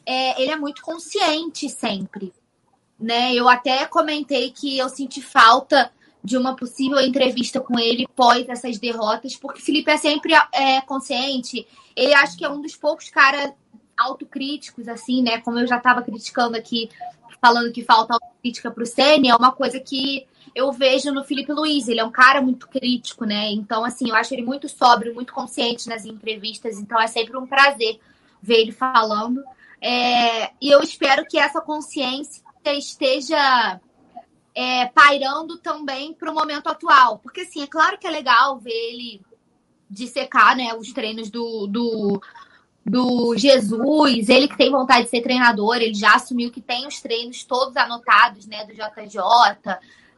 é, 0.06 0.42
ele 0.42 0.52
é 0.52 0.56
muito 0.56 0.82
consciente 0.82 1.70
sempre. 1.70 2.34
Né? 3.00 3.34
Eu 3.34 3.48
até 3.48 3.86
comentei 3.86 4.52
que 4.52 4.78
eu 4.78 4.90
senti 4.90 5.22
falta 5.22 5.92
de 6.24 6.38
uma 6.38 6.56
possível 6.56 7.00
entrevista 7.02 7.60
com 7.60 7.78
ele 7.78 8.08
pós 8.16 8.48
essas 8.48 8.80
derrotas, 8.80 9.36
porque 9.36 9.62
Felipe 9.62 9.92
é 9.92 9.98
sempre 9.98 10.34
é, 10.54 10.80
consciente. 10.82 11.68
Ele 11.96 12.14
acho 12.14 12.38
que 12.38 12.46
é 12.46 12.50
um 12.50 12.62
dos 12.62 12.76
poucos 12.76 13.10
caras 13.10 13.52
autocríticos, 13.98 14.88
assim, 14.88 15.22
né? 15.22 15.40
Como 15.42 15.60
eu 15.60 15.68
já 15.68 15.78
estava 15.78 16.02
criticando 16.02 16.56
aqui, 16.56 16.90
falando 17.42 17.74
que 17.74 17.84
falta 17.84 18.14
autocrítica 18.14 18.72
para 18.72 18.84
o 18.84 18.86
Ceni, 18.86 19.30
é 19.30 19.36
uma 19.36 19.52
coisa 19.52 19.80
que 19.80 20.26
eu 20.56 20.72
vejo 20.72 21.12
no 21.12 21.24
Felipe 21.24 21.52
Luiz. 21.52 21.88
Ele 21.88 22.00
é 22.00 22.06
um 22.06 22.12
cara 22.12 22.42
muito 22.42 22.68
crítico, 22.68 23.26
né? 23.26 23.52
Então, 23.52 23.84
assim, 23.84 24.10
eu 24.10 24.16
acho 24.16 24.34
ele 24.34 24.44
muito 24.44 24.70
sóbrio, 24.70 25.14
muito 25.14 25.34
consciente 25.34 25.88
nas 25.88 26.06
entrevistas. 26.06 26.78
Então, 26.78 27.00
é 27.00 27.08
sempre 27.08 27.38
um 27.38 27.48
prazer 27.48 28.00
ver 28.42 28.62
ele 28.62 28.72
falando. 28.72 29.44
É, 29.82 30.52
e 30.62 30.70
eu 30.70 30.82
espero 30.82 31.26
que 31.26 31.38
essa 31.38 31.60
consciência 31.60 32.44
esteja 32.66 33.80
é, 34.56 34.86
pairando 34.88 35.58
também 35.58 36.14
para 36.14 36.32
o 36.32 36.36
momento 36.36 36.68
atual. 36.68 37.20
Porque, 37.20 37.42
assim, 37.42 37.64
é 37.64 37.68
claro 37.68 37.98
que 37.98 38.08
é 38.08 38.12
legal 38.12 38.60
ver 38.60 38.72
ele 38.72 39.22
dissecar 39.90 40.56
né, 40.56 40.74
os 40.74 40.92
treinos 40.92 41.30
do, 41.30 41.68
do, 41.68 42.22
do 42.86 43.38
Jesus, 43.38 44.28
ele 44.28 44.48
que 44.48 44.58
tem 44.58 44.72
vontade 44.72 45.04
de 45.04 45.10
ser 45.10 45.22
treinador, 45.22 45.76
ele 45.76 45.94
já 45.94 46.16
assumiu 46.16 46.52
que 46.52 46.62
tem 46.62 46.88
os 46.88 47.00
treinos 47.00 47.44
todos 47.44 47.78
anotados, 47.78 48.48
né, 48.48 48.66
do 48.66 48.74
JJ, 48.74 49.20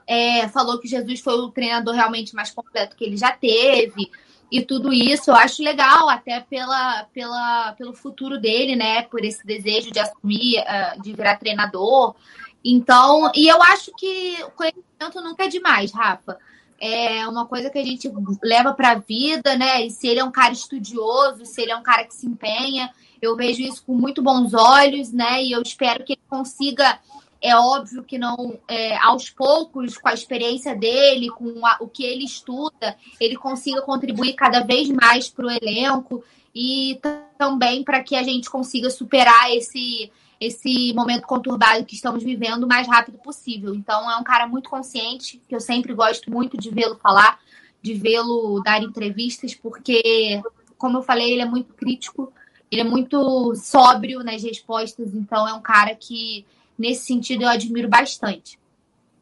é, 0.07 0.47
falou 0.49 0.79
que 0.79 0.87
Jesus 0.87 1.19
foi 1.19 1.33
o 1.33 1.49
treinador 1.49 1.93
realmente 1.93 2.35
mais 2.35 2.51
completo 2.51 2.95
que 2.95 3.03
ele 3.03 3.17
já 3.17 3.31
teve 3.31 4.11
e 4.51 4.61
tudo 4.61 4.93
isso. 4.93 5.31
Eu 5.31 5.35
acho 5.35 5.63
legal, 5.63 6.09
até 6.09 6.39
pela, 6.41 7.05
pela, 7.13 7.73
pelo 7.73 7.93
futuro 7.93 8.39
dele, 8.39 8.75
né? 8.75 9.03
Por 9.03 9.23
esse 9.23 9.45
desejo 9.45 9.91
de 9.91 9.99
assumir, 9.99 10.59
uh, 10.59 11.01
de 11.01 11.13
virar 11.13 11.37
treinador. 11.37 12.15
Então, 12.63 13.31
e 13.35 13.47
eu 13.47 13.61
acho 13.61 13.91
que 13.97 14.37
o 14.43 14.51
conhecimento 14.51 15.21
nunca 15.21 15.45
é 15.45 15.47
demais, 15.47 15.91
Rafa. 15.91 16.37
É 16.79 17.27
uma 17.27 17.45
coisa 17.45 17.69
que 17.69 17.79
a 17.79 17.83
gente 17.83 18.11
leva 18.43 18.73
para 18.73 18.91
a 18.91 18.95
vida, 18.95 19.55
né? 19.55 19.85
E 19.85 19.89
se 19.89 20.07
ele 20.07 20.19
é 20.19 20.23
um 20.23 20.31
cara 20.31 20.51
estudioso, 20.51 21.45
se 21.45 21.61
ele 21.61 21.71
é 21.71 21.75
um 21.75 21.83
cara 21.83 22.03
que 22.03 22.13
se 22.13 22.27
empenha, 22.27 22.91
eu 23.21 23.35
vejo 23.35 23.61
isso 23.61 23.83
com 23.85 23.93
muito 23.93 24.21
bons 24.21 24.53
olhos, 24.53 25.11
né? 25.11 25.43
E 25.43 25.51
eu 25.51 25.61
espero 25.61 26.03
que 26.03 26.13
ele 26.13 26.21
consiga 26.29 26.99
é 27.45 27.55
óbvio 27.55 28.03
que 28.03 28.17
não, 28.17 28.57
é, 28.67 28.97
aos 28.97 29.29
poucos, 29.29 29.99
com 29.99 30.09
a 30.09 30.13
experiência 30.15 30.75
dele, 30.75 31.29
com 31.29 31.63
a, 31.63 31.77
o 31.79 31.87
que 31.87 32.03
ele 32.03 32.25
estuda, 32.25 32.97
ele 33.19 33.35
consiga 33.35 33.83
contribuir 33.83 34.33
cada 34.33 34.61
vez 34.61 34.89
mais 34.89 35.29
para 35.29 35.45
o 35.45 35.51
elenco 35.51 36.23
e 36.55 36.99
também 37.37 37.83
para 37.83 38.01
que 38.01 38.15
a 38.15 38.23
gente 38.23 38.49
consiga 38.49 38.89
superar 38.89 39.55
esse, 39.55 40.11
esse 40.41 40.91
momento 40.95 41.27
conturbado 41.27 41.85
que 41.85 41.93
estamos 41.93 42.23
vivendo 42.23 42.63
o 42.63 42.67
mais 42.67 42.87
rápido 42.87 43.19
possível. 43.19 43.75
Então, 43.75 44.09
é 44.09 44.15
um 44.17 44.23
cara 44.23 44.47
muito 44.47 44.67
consciente, 44.67 45.39
que 45.47 45.55
eu 45.55 45.59
sempre 45.59 45.93
gosto 45.93 46.31
muito 46.31 46.57
de 46.57 46.71
vê-lo 46.71 46.95
falar, 46.95 47.39
de 47.79 47.93
vê-lo 47.93 48.59
dar 48.63 48.81
entrevistas, 48.81 49.53
porque, 49.53 50.41
como 50.79 50.97
eu 50.97 51.03
falei, 51.03 51.31
ele 51.33 51.43
é 51.43 51.45
muito 51.45 51.75
crítico, 51.75 52.33
ele 52.71 52.81
é 52.81 52.85
muito 52.85 53.53
sóbrio 53.53 54.23
nas 54.23 54.41
respostas, 54.41 55.13
então 55.13 55.47
é 55.47 55.53
um 55.53 55.61
cara 55.61 55.93
que 55.93 56.43
nesse 56.77 57.05
sentido 57.05 57.43
eu 57.43 57.49
admiro 57.49 57.87
bastante. 57.87 58.59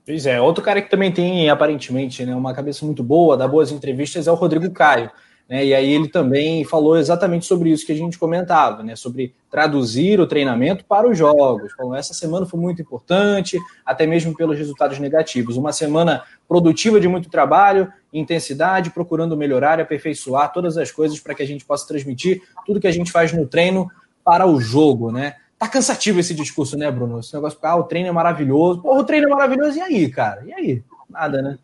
Pois 0.05 0.25
é, 0.25 0.41
outro 0.41 0.63
cara 0.63 0.81
que 0.81 0.89
também 0.89 1.11
tem, 1.11 1.49
aparentemente, 1.49 2.25
né, 2.25 2.35
uma 2.35 2.53
cabeça 2.53 2.85
muito 2.85 3.01
boa, 3.01 3.37
dá 3.37 3.47
boas 3.47 3.71
entrevistas, 3.71 4.27
é 4.27 4.31
o 4.31 4.35
Rodrigo 4.35 4.69
Caio. 4.71 5.09
Né, 5.47 5.65
e 5.65 5.73
aí 5.73 5.93
ele 5.93 6.09
também 6.09 6.65
falou 6.65 6.97
exatamente 6.97 7.45
sobre 7.45 7.69
isso 7.69 7.85
que 7.85 7.91
a 7.91 7.95
gente 7.95 8.17
comentava, 8.17 8.83
né, 8.83 8.97
sobre 8.97 9.33
traduzir 9.49 10.19
o 10.19 10.27
treinamento 10.27 10.83
para 10.83 11.07
os 11.07 11.17
jogos. 11.17 11.71
Falou, 11.73 11.95
essa 11.95 12.13
semana 12.13 12.45
foi 12.45 12.59
muito 12.59 12.81
importante, 12.81 13.57
até 13.85 14.05
mesmo 14.05 14.35
pelos 14.35 14.57
resultados 14.57 14.99
negativos. 14.99 15.55
Uma 15.55 15.71
semana 15.71 16.23
produtiva 16.49 16.99
de 16.99 17.07
muito 17.07 17.29
trabalho, 17.29 17.91
intensidade, 18.11 18.89
procurando 18.89 19.37
melhorar 19.37 19.79
aperfeiçoar 19.79 20.51
todas 20.51 20.77
as 20.77 20.91
coisas 20.91 21.19
para 21.19 21.33
que 21.33 21.43
a 21.43 21.47
gente 21.47 21.63
possa 21.63 21.87
transmitir 21.87 22.41
tudo 22.65 22.79
que 22.79 22.87
a 22.87 22.91
gente 22.91 23.11
faz 23.11 23.31
no 23.31 23.47
treino 23.47 23.89
para 24.23 24.45
o 24.45 24.59
jogo, 24.59 25.11
né? 25.11 25.35
Tá 25.63 25.69
cansativo 25.69 26.19
esse 26.19 26.33
discurso, 26.33 26.77
né, 26.77 26.91
Bruno? 26.91 27.21
Esse 27.21 27.33
negócio, 27.33 27.57
ah, 27.61 27.77
o 27.77 27.83
treino 27.83 28.09
é 28.09 28.11
maravilhoso. 28.11 28.81
Porra, 28.81 28.99
o 28.99 29.03
treino 29.05 29.27
é 29.27 29.29
maravilhoso, 29.29 29.77
e 29.77 29.81
aí, 29.81 30.09
cara? 30.09 30.43
E 30.45 30.53
aí? 30.53 30.83
Nada, 31.09 31.41
né? 31.41 31.57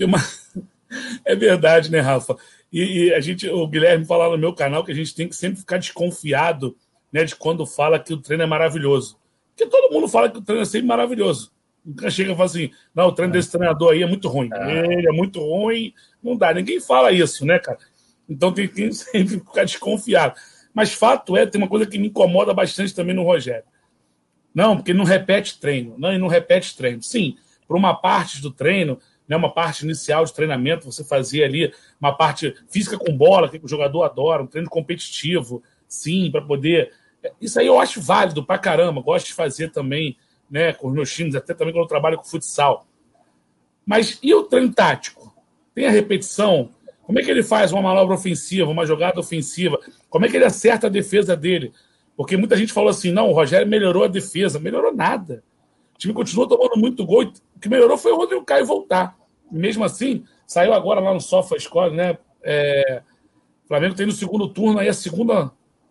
Uma... 0.00 0.18
É 1.26 1.34
verdade, 1.34 1.90
né, 1.90 2.00
Rafa? 2.00 2.36
E, 2.72 3.08
e, 3.08 3.14
a 3.14 3.20
gente, 3.20 3.46
o 3.50 3.66
Guilherme 3.66 4.06
falou 4.06 4.30
no 4.30 4.38
meu 4.38 4.54
canal 4.54 4.82
que 4.82 4.92
a 4.92 4.94
gente 4.94 5.14
tem 5.14 5.28
que 5.28 5.36
sempre 5.36 5.58
ficar 5.58 5.76
desconfiado 5.76 6.74
né, 7.12 7.24
de 7.24 7.36
quando 7.36 7.66
fala 7.66 7.98
que 7.98 8.14
o 8.14 8.16
treino 8.16 8.44
é 8.44 8.46
maravilhoso. 8.46 9.18
Porque 9.50 9.70
todo 9.70 9.92
mundo 9.92 10.08
fala 10.08 10.30
que 10.30 10.38
o 10.38 10.42
treino 10.42 10.62
é 10.62 10.64
sempre 10.64 10.86
maravilhoso. 10.86 11.52
Nunca 11.84 12.08
chega 12.10 12.32
e 12.32 12.34
fala 12.34 12.46
assim, 12.46 12.70
não, 12.94 13.08
o 13.08 13.12
treino 13.12 13.32
desse 13.32 13.50
treinador 13.50 13.92
aí 13.92 14.02
é 14.02 14.06
muito 14.06 14.28
ruim. 14.28 14.48
É. 14.54 14.86
Ele 14.86 15.08
é 15.08 15.12
muito 15.12 15.38
ruim. 15.40 15.92
Não 16.22 16.34
dá. 16.34 16.54
Ninguém 16.54 16.80
fala 16.80 17.12
isso, 17.12 17.44
né, 17.44 17.58
cara? 17.58 17.78
Então 18.26 18.52
tem 18.52 18.68
que 18.68 18.90
sempre 18.94 19.40
ficar 19.40 19.64
desconfiado. 19.64 20.34
Mas 20.74 20.92
fato 20.92 21.36
é, 21.36 21.46
tem 21.46 21.60
uma 21.60 21.68
coisa 21.68 21.86
que 21.86 21.98
me 21.98 22.08
incomoda 22.08 22.52
bastante 22.52 22.94
também 22.94 23.14
no 23.14 23.22
Rogério. 23.22 23.64
Não, 24.52 24.76
porque 24.76 24.92
não 24.92 25.04
repete 25.04 25.58
treino. 25.58 25.94
Não, 25.96 26.12
e 26.12 26.18
não 26.18 26.26
repete 26.26 26.76
treino. 26.76 27.02
Sim, 27.02 27.36
por 27.66 27.76
uma 27.76 27.94
parte 27.94 28.42
do 28.42 28.50
treino, 28.50 28.98
né, 29.28 29.36
uma 29.36 29.52
parte 29.52 29.84
inicial 29.84 30.24
de 30.24 30.34
treinamento, 30.34 30.84
você 30.84 31.04
fazia 31.04 31.44
ali 31.44 31.72
uma 32.00 32.12
parte 32.12 32.54
física 32.68 32.98
com 32.98 33.16
bola, 33.16 33.48
que 33.48 33.60
o 33.62 33.68
jogador 33.68 34.02
adora, 34.02 34.42
um 34.42 34.46
treino 34.46 34.68
competitivo, 34.68 35.62
sim, 35.86 36.30
para 36.30 36.42
poder. 36.42 36.92
Isso 37.40 37.58
aí 37.58 37.66
eu 37.66 37.80
acho 37.80 38.00
válido 38.00 38.44
pra 38.44 38.58
caramba. 38.58 39.00
Gosto 39.00 39.26
de 39.26 39.34
fazer 39.34 39.70
também 39.70 40.16
né, 40.50 40.72
com 40.72 40.88
os 40.88 40.94
meus 40.94 41.12
times, 41.12 41.34
até 41.34 41.54
também 41.54 41.72
quando 41.72 41.84
eu 41.84 41.88
trabalho 41.88 42.18
com 42.18 42.24
futsal. 42.24 42.86
Mas 43.86 44.18
e 44.22 44.34
o 44.34 44.44
treino 44.44 44.72
tático? 44.72 45.32
Tem 45.74 45.86
a 45.86 45.90
repetição? 45.90 46.70
Como 47.04 47.18
é 47.18 47.22
que 47.22 47.30
ele 47.30 47.42
faz 47.42 47.72
uma 47.72 47.82
manobra 47.82 48.14
ofensiva, 48.14 48.70
uma 48.70 48.86
jogada 48.86 49.20
ofensiva? 49.20 49.78
Como 50.08 50.24
é 50.24 50.28
que 50.28 50.36
ele 50.36 50.44
acerta 50.44 50.86
a 50.86 50.90
defesa 50.90 51.36
dele? 51.36 51.72
Porque 52.16 52.36
muita 52.36 52.56
gente 52.56 52.72
falou 52.72 52.90
assim: 52.90 53.10
não, 53.10 53.28
o 53.28 53.32
Rogério 53.32 53.66
melhorou 53.66 54.04
a 54.04 54.08
defesa. 54.08 54.58
Melhorou 54.58 54.94
nada. 54.94 55.42
O 55.94 55.98
time 55.98 56.14
continuou 56.14 56.48
tomando 56.48 56.76
muito 56.76 57.04
gol. 57.04 57.24
O 57.56 57.60
que 57.60 57.68
melhorou 57.68 57.98
foi 57.98 58.12
o 58.12 58.16
Rodrigo 58.16 58.44
Caio 58.44 58.66
voltar. 58.66 59.16
E 59.52 59.56
mesmo 59.56 59.84
assim, 59.84 60.24
saiu 60.46 60.72
agora 60.72 61.00
lá 61.00 61.12
no 61.12 61.20
Sofa 61.20 61.58
Score, 61.58 61.94
né? 61.94 62.18
É, 62.42 63.02
o 63.64 63.68
Flamengo 63.68 63.94
tem 63.94 64.06
no 64.06 64.12
segundo 64.12 64.48
turno 64.48 64.78
aí 64.78 64.88
a 64.88 64.94
segunda 64.94 65.50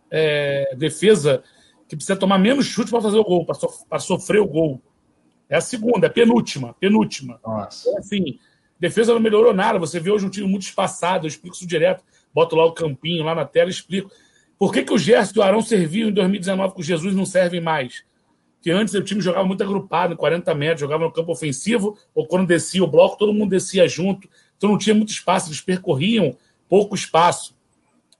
é, 0.10 0.76
defesa 0.76 1.44
que 1.88 1.96
precisa 1.96 2.16
tomar 2.16 2.38
menos 2.38 2.66
chute 2.66 2.90
para 2.90 3.02
fazer 3.02 3.18
o 3.18 3.24
gol, 3.24 3.46
para 3.46 3.56
so, 3.56 3.70
sofrer 4.00 4.42
o 4.42 4.48
gol. 4.48 4.82
É 5.50 5.58
a 5.58 5.62
segunda, 5.62 6.08
é 6.08 6.10
a 6.10 6.14
penúltima, 6.14 6.74
penúltima. 6.80 7.40
Nossa. 7.46 7.90
Então, 7.90 8.00
assim, 8.00 8.40
defesa 8.84 9.14
não 9.14 9.20
melhorou 9.20 9.54
nada. 9.54 9.80
Você 9.80 10.00
vê 10.00 10.12
hoje 10.12 10.26
um 10.26 10.30
time 10.30 10.46
muito 10.46 10.64
espaçado, 10.64 11.26
eu 11.26 11.30
explico 11.30 11.56
isso 11.56 11.66
direto. 11.66 12.04
Boto 12.34 12.56
lá 12.56 12.66
o 12.66 12.74
campinho 12.74 13.24
lá 13.24 13.34
na 13.34 13.46
tela 13.46 13.70
explico. 13.70 14.12
Por 14.60 14.74
que, 14.74 14.84
que 14.84 14.94
o 14.94 14.98
Gerson 14.98 15.34
e 15.36 15.40
o 15.40 15.42
Arão 15.42 15.62
serviam 15.62 16.10
em 16.10 16.14
2019 16.14 16.74
com 16.74 16.82
o 16.82 16.84
Jesus 16.84 17.16
não 17.16 17.26
servem 17.26 17.62
mais? 17.62 18.04
Que 18.62 18.72
antes 18.72 18.94
o 18.94 19.02
time 19.02 19.22
jogava 19.22 19.46
muito 19.46 19.64
agrupado, 19.64 20.14
em 20.14 20.18
40 20.18 20.54
metros, 20.54 20.82
jogava 20.82 21.06
no 21.06 21.12
campo 21.12 21.32
ofensivo, 21.32 21.98
ou 22.14 22.28
quando 22.28 22.48
descia 22.48 22.84
o 22.84 22.88
bloco, 22.88 23.18
todo 23.18 23.34
mundo 23.34 23.52
descia 23.52 23.88
junto. 23.88 24.28
Então 24.58 24.70
não 24.72 24.78
tinha 24.78 24.94
muito 24.94 25.10
espaço, 25.10 25.48
eles 25.48 25.62
percorriam 25.62 26.36
pouco 26.68 26.96
espaço. 26.96 27.56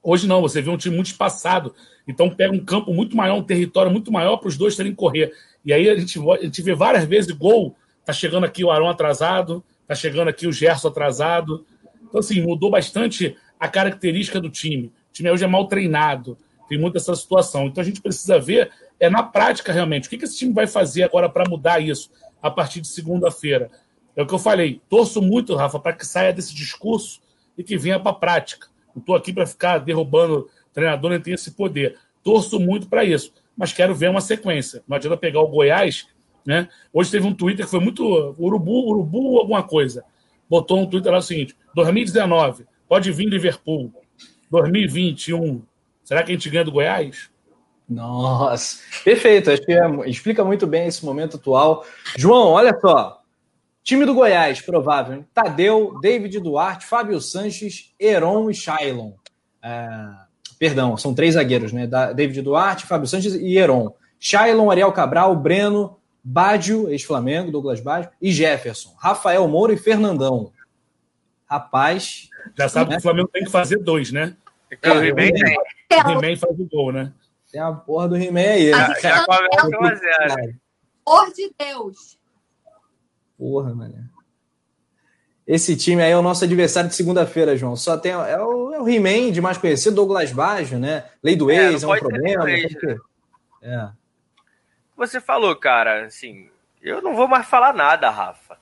Hoje 0.02 0.26
não, 0.26 0.40
você 0.40 0.62
vê 0.62 0.70
um 0.70 0.76
time 0.76 0.94
muito 0.94 1.06
espaçado. 1.06 1.74
Então 2.06 2.30
pega 2.30 2.54
um 2.54 2.64
campo 2.64 2.92
muito 2.92 3.16
maior, 3.16 3.36
um 3.36 3.42
território 3.42 3.90
muito 3.90 4.10
maior 4.10 4.38
para 4.38 4.48
os 4.48 4.56
dois 4.56 4.76
terem 4.76 4.92
que 4.92 4.98
correr. 4.98 5.32
E 5.64 5.72
aí 5.72 5.88
a 5.88 5.96
gente, 5.96 6.18
a 6.18 6.42
gente 6.42 6.62
vê 6.62 6.74
várias 6.74 7.04
vezes 7.04 7.30
gol. 7.32 7.76
Tá 8.04 8.12
chegando 8.12 8.44
aqui 8.44 8.62
o 8.62 8.70
Arão 8.70 8.88
atrasado, 8.88 9.64
tá 9.86 9.94
chegando 9.94 10.28
aqui 10.28 10.46
o 10.46 10.52
Gerson 10.52 10.88
atrasado. 10.88 11.66
Então, 12.02 12.20
assim, 12.20 12.40
mudou 12.40 12.70
bastante 12.70 13.36
a 13.58 13.68
característica 13.68 14.40
do 14.40 14.50
time. 14.50 14.86
O 14.86 15.12
time 15.12 15.30
hoje 15.30 15.44
é 15.44 15.46
mal 15.46 15.66
treinado, 15.66 16.36
tem 16.68 16.78
muita 16.78 16.98
essa 16.98 17.14
situação. 17.14 17.66
Então 17.66 17.82
a 17.82 17.84
gente 17.84 18.00
precisa 18.00 18.38
ver 18.38 18.70
é 18.98 19.10
na 19.10 19.22
prática 19.22 19.72
realmente 19.72 20.06
o 20.06 20.10
que, 20.10 20.18
que 20.18 20.24
esse 20.24 20.38
time 20.38 20.52
vai 20.52 20.66
fazer 20.66 21.02
agora 21.02 21.28
para 21.28 21.48
mudar 21.48 21.80
isso 21.80 22.10
a 22.40 22.50
partir 22.50 22.80
de 22.80 22.88
segunda-feira. 22.88 23.70
É 24.16 24.22
o 24.22 24.26
que 24.26 24.34
eu 24.34 24.38
falei. 24.38 24.80
Torço 24.88 25.20
muito, 25.20 25.54
Rafa, 25.54 25.78
para 25.78 25.92
que 25.92 26.06
saia 26.06 26.32
desse 26.32 26.54
discurso 26.54 27.20
e 27.58 27.64
que 27.64 27.76
venha 27.76 27.98
para 27.98 28.12
a 28.12 28.14
prática. 28.14 28.68
Não 28.94 29.00
estou 29.00 29.16
aqui 29.16 29.32
para 29.32 29.46
ficar 29.46 29.78
derrubando 29.78 30.48
treinador, 30.72 31.10
nem 31.10 31.20
tem 31.20 31.34
esse 31.34 31.50
poder. 31.52 31.98
Torço 32.22 32.60
muito 32.60 32.86
para 32.86 33.04
isso, 33.04 33.32
mas 33.56 33.72
quero 33.72 33.94
ver 33.94 34.10
uma 34.10 34.20
sequência. 34.20 34.82
Não 34.86 34.96
adianta 34.96 35.16
pegar 35.16 35.40
o 35.40 35.48
Goiás, 35.48 36.06
né? 36.46 36.68
Hoje 36.92 37.10
teve 37.10 37.26
um 37.26 37.34
Twitter 37.34 37.64
que 37.64 37.70
foi 37.70 37.80
muito 37.80 38.04
urubu, 38.38 38.88
urubu 38.88 39.38
alguma 39.38 39.62
coisa. 39.62 40.04
Botou 40.48 40.80
um 40.80 40.86
Twitter 40.86 41.10
lá 41.10 41.18
o 41.18 41.22
seguinte: 41.22 41.56
2019, 41.74 42.66
pode 42.88 43.10
vir 43.12 43.28
Liverpool. 43.28 43.92
2021, 44.50 45.62
será 46.04 46.22
que 46.22 46.30
a 46.30 46.34
gente 46.34 46.48
ganha 46.48 46.64
do 46.64 46.70
Goiás? 46.70 47.30
Nossa, 47.88 48.78
perfeito. 49.04 49.50
Acho 49.50 49.62
que 49.62 49.72
é, 49.72 50.08
explica 50.08 50.44
muito 50.44 50.66
bem 50.66 50.86
esse 50.86 51.04
momento 51.04 51.36
atual. 51.36 51.84
João, 52.16 52.48
olha 52.48 52.76
só. 52.80 53.20
Time 53.82 54.06
do 54.06 54.14
Goiás, 54.14 54.62
provável. 54.62 55.16
Hein? 55.16 55.26
Tadeu, 55.34 55.98
David 56.00 56.40
Duarte, 56.40 56.86
Fábio 56.86 57.20
Sanches, 57.20 57.92
Heron 58.00 58.48
e 58.48 58.54
Shailon. 58.54 59.12
É, 59.62 59.88
perdão, 60.58 60.96
são 60.96 61.14
três 61.14 61.34
zagueiros, 61.34 61.72
né? 61.72 61.86
David 62.14 62.40
Duarte, 62.40 62.86
Fábio 62.86 63.06
Sanches 63.06 63.34
e 63.34 63.58
Heron. 63.58 63.94
Shailon, 64.18 64.70
Ariel 64.70 64.92
Cabral, 64.92 65.36
Breno, 65.36 65.98
Bádio, 66.24 66.88
ex-Flamengo, 66.88 67.52
Douglas 67.52 67.80
Bádio, 67.80 68.10
e 68.20 68.32
Jefferson. 68.32 68.94
Rafael 68.98 69.46
Moura 69.46 69.74
e 69.74 69.76
Fernandão. 69.76 70.50
Rapaz. 71.46 72.30
Já 72.56 72.68
sabe 72.68 72.90
né? 72.90 72.96
que 72.96 73.00
o 73.00 73.02
Flamengo 73.02 73.28
tem 73.28 73.44
que 73.44 73.50
fazer 73.50 73.76
dois, 73.76 74.10
né? 74.10 74.34
É, 74.82 74.90
o 74.90 75.04
He-Man 75.04 76.36
faz 76.36 76.58
o 76.58 76.66
gol, 76.66 76.92
né? 76.92 77.12
Tem 77.52 77.60
a 77.60 77.72
porra 77.72 78.08
do 78.08 78.16
He-Man 78.16 78.40
aí. 78.40 78.70
Né? 78.70 78.94
Já 79.00 79.24
começa 79.24 79.66
1 79.66 79.84
a 79.84 79.94
0. 79.94 80.54
Por 81.04 81.32
de 81.32 81.54
Deus. 81.58 82.18
Porra, 83.38 83.74
mano. 83.74 83.94
Esse 85.46 85.76
time 85.76 86.02
aí 86.02 86.10
é 86.10 86.16
o 86.16 86.22
nosso 86.22 86.42
adversário 86.42 86.88
de 86.88 86.96
segunda-feira, 86.96 87.56
João. 87.56 87.76
Só 87.76 87.98
tem 87.98 88.12
é 88.12 88.16
o, 88.40 88.72
é 88.72 88.80
o 88.80 88.88
He-Man 88.88 89.30
de 89.30 89.42
mais 89.42 89.58
conhecido, 89.58 89.96
Douglas 89.96 90.32
Baggio, 90.32 90.78
né? 90.78 91.04
Lei 91.22 91.36
do 91.36 91.50
é, 91.50 91.70
ex 91.70 91.82
é 91.82 91.86
um 91.86 91.98
problema. 91.98 92.50
Ex, 92.50 92.72
né? 92.82 92.96
É. 93.60 93.88
Você 94.96 95.20
falou, 95.20 95.56
cara, 95.56 96.04
assim, 96.04 96.50
eu 96.80 97.02
não 97.02 97.14
vou 97.16 97.26
mais 97.26 97.46
falar 97.46 97.72
nada, 97.72 98.10
Rafa. 98.10 98.58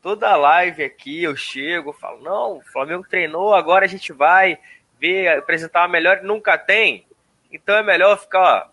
Toda 0.00 0.36
live 0.36 0.84
aqui 0.84 1.22
eu 1.22 1.34
chego, 1.34 1.92
falo, 1.92 2.22
não, 2.22 2.58
o 2.58 2.62
Flamengo 2.62 3.06
treinou, 3.08 3.54
agora 3.54 3.84
a 3.84 3.88
gente 3.88 4.12
vai 4.12 4.58
ver, 5.00 5.38
apresentar 5.38 5.80
uma 5.80 5.88
melhor 5.88 6.22
nunca 6.22 6.56
tem. 6.56 7.06
Então 7.50 7.76
é 7.76 7.82
melhor 7.82 8.18
ficar 8.18 8.40
ó, 8.40 8.68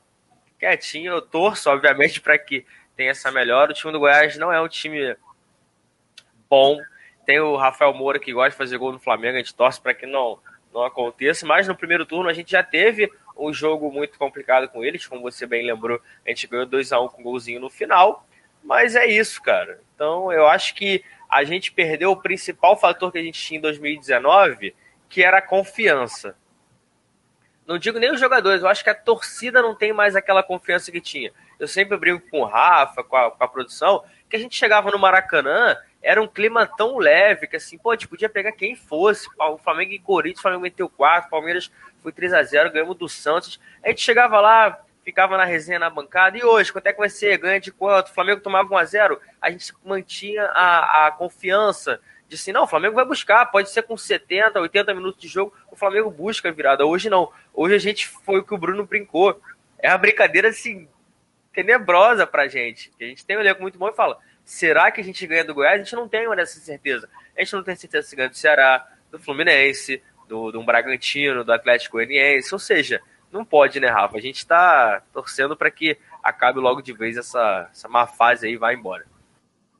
quietinho. 0.59 1.13
Eu 1.13 1.21
torço, 1.21 1.69
obviamente, 1.69 2.19
para 2.19 2.37
que 2.37 2.65
tenha 2.95 3.11
essa 3.11 3.31
melhora. 3.31 3.71
O 3.71 3.73
time 3.73 3.93
do 3.93 3.99
Goiás 3.99 4.37
não 4.37 4.51
é 4.51 4.61
um 4.61 4.67
time 4.67 5.15
bom. 6.49 6.79
Tem 7.25 7.39
o 7.39 7.55
Rafael 7.55 7.93
Moura 7.93 8.19
que 8.19 8.33
gosta 8.33 8.51
de 8.51 8.57
fazer 8.57 8.77
gol 8.77 8.91
no 8.91 8.99
Flamengo, 8.99 9.35
a 9.35 9.39
gente 9.39 9.55
torce 9.55 9.79
para 9.79 9.93
que 9.93 10.05
não, 10.05 10.39
não 10.73 10.83
aconteça. 10.83 11.45
Mas 11.45 11.67
no 11.67 11.75
primeiro 11.75 12.05
turno 12.05 12.29
a 12.29 12.33
gente 12.33 12.51
já 12.51 12.63
teve 12.63 13.11
um 13.47 13.53
jogo 13.53 13.91
muito 13.91 14.17
complicado 14.17 14.67
com 14.69 14.83
eles, 14.83 15.05
como 15.05 15.21
você 15.21 15.45
bem 15.45 15.65
lembrou, 15.65 16.01
a 16.25 16.29
gente 16.29 16.47
ganhou 16.47 16.65
2 16.65 16.91
a 16.91 16.99
1 16.99 17.05
um 17.05 17.07
com 17.07 17.21
um 17.21 17.23
golzinho 17.23 17.59
no 17.59 17.69
final. 17.69 18.25
Mas 18.63 18.95
é 18.95 19.05
isso, 19.05 19.41
cara. 19.41 19.79
Então 19.95 20.31
eu 20.31 20.47
acho 20.47 20.75
que 20.75 21.03
a 21.29 21.43
gente 21.43 21.71
perdeu 21.71 22.11
o 22.11 22.21
principal 22.21 22.77
fator 22.77 23.11
que 23.11 23.17
a 23.17 23.23
gente 23.23 23.41
tinha 23.41 23.57
em 23.57 23.61
2019, 23.61 24.75
que 25.09 25.23
era 25.23 25.37
a 25.37 25.41
confiança. 25.41 26.35
Não 27.65 27.77
digo 27.77 27.99
nem 27.99 28.11
os 28.11 28.19
jogadores, 28.19 28.61
eu 28.61 28.67
acho 28.67 28.83
que 28.83 28.89
a 28.89 28.95
torcida 28.95 29.61
não 29.61 29.73
tem 29.73 29.93
mais 29.93 30.15
aquela 30.15 30.43
confiança 30.43 30.91
que 30.91 30.99
tinha. 30.99 31.31
Eu 31.57 31.67
sempre 31.67 31.97
brinco 31.97 32.29
com 32.29 32.41
o 32.41 32.45
Rafa, 32.45 33.03
com 33.03 33.15
a, 33.15 33.31
com 33.31 33.43
a 33.43 33.47
produção, 33.47 34.03
que 34.29 34.35
a 34.35 34.39
gente 34.39 34.55
chegava 34.55 34.91
no 34.91 34.99
Maracanã 34.99 35.77
era 36.01 36.21
um 36.21 36.27
clima 36.27 36.65
tão 36.65 36.97
leve 36.97 37.47
que 37.47 37.55
assim, 37.55 37.77
pô, 37.77 37.91
a 37.91 37.95
gente 37.95 38.07
podia 38.07 38.29
pegar 38.29 38.51
quem 38.51 38.75
fosse. 38.75 39.27
O 39.37 39.57
Flamengo 39.57 39.91
e 39.91 39.99
Corinthians, 39.99 40.39
o 40.39 40.41
Flamengo 40.41 40.63
meteu 40.63 40.89
4, 40.89 41.29
Palmeiras 41.29 41.71
foi 42.01 42.11
3 42.11 42.33
a 42.33 42.43
0 42.43 42.71
ganhamos 42.71 42.97
do 42.97 43.07
Santos. 43.07 43.59
A 43.83 43.89
gente 43.89 44.01
chegava 44.01 44.39
lá, 44.41 44.81
ficava 45.03 45.37
na 45.37 45.45
resenha 45.45 45.79
na 45.79 45.89
bancada. 45.89 46.37
E 46.37 46.43
hoje, 46.43 46.71
quanto 46.71 46.87
é 46.87 46.93
que 46.93 46.99
vai 46.99 47.09
ser? 47.09 47.37
Ganha 47.37 47.59
de 47.59 47.71
quanto? 47.71 48.07
O 48.07 48.13
Flamengo 48.13 48.41
tomava 48.41 48.73
1 48.73 48.77
a 48.77 48.85
0 48.85 49.21
A 49.39 49.51
gente 49.51 49.73
mantinha 49.85 50.43
a, 50.45 51.07
a 51.07 51.11
confiança 51.11 51.99
de 52.27 52.35
assim, 52.35 52.53
não, 52.53 52.63
o 52.63 52.67
Flamengo 52.67 52.95
vai 52.95 53.03
buscar, 53.03 53.45
pode 53.47 53.69
ser 53.69 53.83
com 53.83 53.97
70, 53.97 54.57
80 54.57 54.93
minutos 54.93 55.21
de 55.21 55.27
jogo, 55.27 55.53
o 55.69 55.75
Flamengo 55.75 56.09
busca 56.09 56.47
a 56.47 56.51
virada. 56.51 56.85
Hoje 56.85 57.09
não. 57.09 57.29
Hoje 57.53 57.75
a 57.75 57.77
gente 57.77 58.07
foi 58.07 58.39
o 58.39 58.43
que 58.43 58.53
o 58.53 58.57
Bruno 58.57 58.85
brincou. 58.85 59.39
É 59.77 59.89
uma 59.89 59.97
brincadeira 59.97 60.47
assim, 60.47 60.87
tenebrosa 61.53 62.25
pra 62.25 62.47
gente. 62.47 62.89
A 62.99 63.03
gente 63.03 63.25
tem 63.25 63.35
um 63.35 63.41
elenco 63.41 63.61
muito 63.61 63.77
bom 63.77 63.89
e 63.89 63.93
fala 63.93 64.17
Será 64.51 64.91
que 64.91 64.99
a 64.99 65.03
gente 65.03 65.25
ganha 65.25 65.45
do 65.45 65.53
Goiás? 65.53 65.75
A 65.75 65.83
gente 65.83 65.95
não 65.95 66.09
tem 66.09 66.27
uma 66.27 66.35
dessa 66.35 66.59
certeza. 66.59 67.07
A 67.37 67.41
gente 67.41 67.53
não 67.53 67.63
tem 67.63 67.73
certeza 67.73 68.05
se 68.05 68.17
ganha 68.17 68.27
do 68.27 68.35
Ceará, 68.35 68.85
do 69.09 69.17
Fluminense, 69.17 70.03
do, 70.27 70.51
do 70.51 70.61
Bragantino, 70.61 71.45
do 71.45 71.53
Atlético 71.53 71.95
Goianiense. 71.95 72.53
Ou 72.53 72.59
seja, 72.59 72.99
não 73.31 73.45
pode, 73.45 73.79
né, 73.79 73.87
Rafa? 73.87 74.17
A 74.17 74.21
gente 74.21 74.39
está 74.39 75.01
torcendo 75.13 75.55
para 75.55 75.71
que 75.71 75.97
acabe 76.21 76.59
logo 76.59 76.81
de 76.81 76.91
vez 76.91 77.15
essa, 77.15 77.69
essa 77.71 77.87
má 77.87 78.05
fase 78.05 78.45
aí 78.45 78.53
e 78.53 78.57
vá 78.57 78.73
embora. 78.73 79.05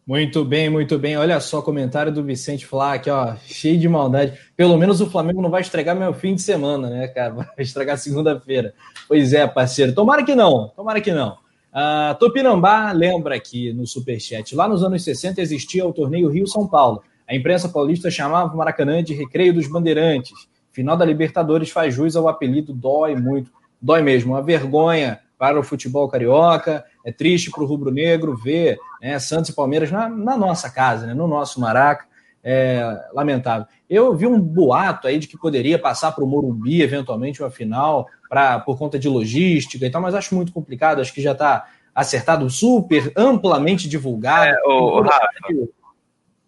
Muito 0.07 0.45
bem, 0.45 0.69
muito 0.69 0.97
bem. 0.97 1.17
Olha 1.17 1.41
só, 1.41 1.61
comentário 1.61 2.09
do 2.09 2.23
Vicente 2.23 2.65
aqui, 2.93 3.09
ó, 3.09 3.35
cheio 3.45 3.77
de 3.77 3.89
maldade. 3.89 4.39
Pelo 4.55 4.77
menos 4.77 5.01
o 5.01 5.09
Flamengo 5.09 5.41
não 5.41 5.51
vai 5.51 5.59
estragar 5.59 5.97
meu 5.97 6.13
fim 6.13 6.33
de 6.33 6.41
semana, 6.41 6.89
né, 6.89 7.09
cara? 7.09 7.33
Vai 7.33 7.45
estragar 7.57 7.97
segunda-feira. 7.97 8.73
Pois 9.05 9.33
é, 9.33 9.45
parceiro. 9.45 9.93
Tomara 9.93 10.23
que 10.23 10.33
não, 10.33 10.69
tomara 10.69 11.01
que 11.01 11.11
não. 11.11 11.37
Uh, 11.71 12.17
Tupinambá 12.19 12.91
lembra 12.91 13.35
aqui 13.35 13.71
no 13.71 13.87
Superchat. 13.87 14.53
Lá 14.55 14.67
nos 14.67 14.83
anos 14.83 15.03
60 15.03 15.41
existia 15.41 15.85
o 15.85 15.93
torneio 15.93 16.29
Rio-São 16.29 16.67
Paulo. 16.67 17.01
A 17.27 17.33
imprensa 17.33 17.69
paulista 17.69 18.11
chamava 18.11 18.53
o 18.53 18.57
Maracanã 18.57 19.01
de 19.01 19.13
Recreio 19.13 19.53
dos 19.53 19.67
Bandeirantes. 19.67 20.49
Final 20.71 20.97
da 20.97 21.05
Libertadores 21.05 21.69
faz 21.69 21.93
jus 21.93 22.15
ao 22.15 22.27
apelido, 22.27 22.73
dói 22.73 23.15
muito. 23.15 23.51
Dói 23.81 24.01
mesmo. 24.01 24.33
Uma 24.33 24.41
vergonha 24.41 25.19
para 25.37 25.59
o 25.59 25.63
futebol 25.63 26.07
carioca, 26.07 26.85
é 27.03 27.11
triste 27.11 27.49
para 27.49 27.63
o 27.63 27.65
rubro-negro 27.65 28.35
ver 28.35 28.77
né, 29.01 29.17
Santos 29.17 29.49
e 29.49 29.55
Palmeiras 29.55 29.89
na, 29.89 30.07
na, 30.07 30.37
nossa 30.37 30.69
casa, 30.69 31.07
né, 31.07 31.13
no 31.13 31.27
nosso 31.27 31.59
Maraca. 31.59 32.05
É 32.43 33.09
lamentável. 33.13 33.67
Eu 33.89 34.15
vi 34.15 34.25
um 34.25 34.39
boato 34.39 35.07
aí 35.07 35.19
de 35.19 35.27
que 35.27 35.37
poderia 35.37 35.77
passar 35.79 36.11
para 36.11 36.23
o 36.23 36.27
Morumbi, 36.27 36.81
eventualmente, 36.81 37.41
uma 37.41 37.51
final, 37.51 38.07
pra, 38.31 38.61
por 38.61 38.77
conta 38.77 38.97
de 38.97 39.09
logística 39.09 39.85
e 39.85 39.89
tal, 39.91 40.01
mas 40.01 40.15
acho 40.15 40.33
muito 40.33 40.53
complicado, 40.53 41.01
acho 41.01 41.13
que 41.13 41.21
já 41.21 41.33
está 41.33 41.67
acertado, 41.93 42.49
super 42.49 43.11
amplamente 43.13 43.89
divulgado. 43.89 44.55
É, 44.55 44.63
o, 44.63 44.99
o 44.99 45.01
Rafa, 45.01 45.27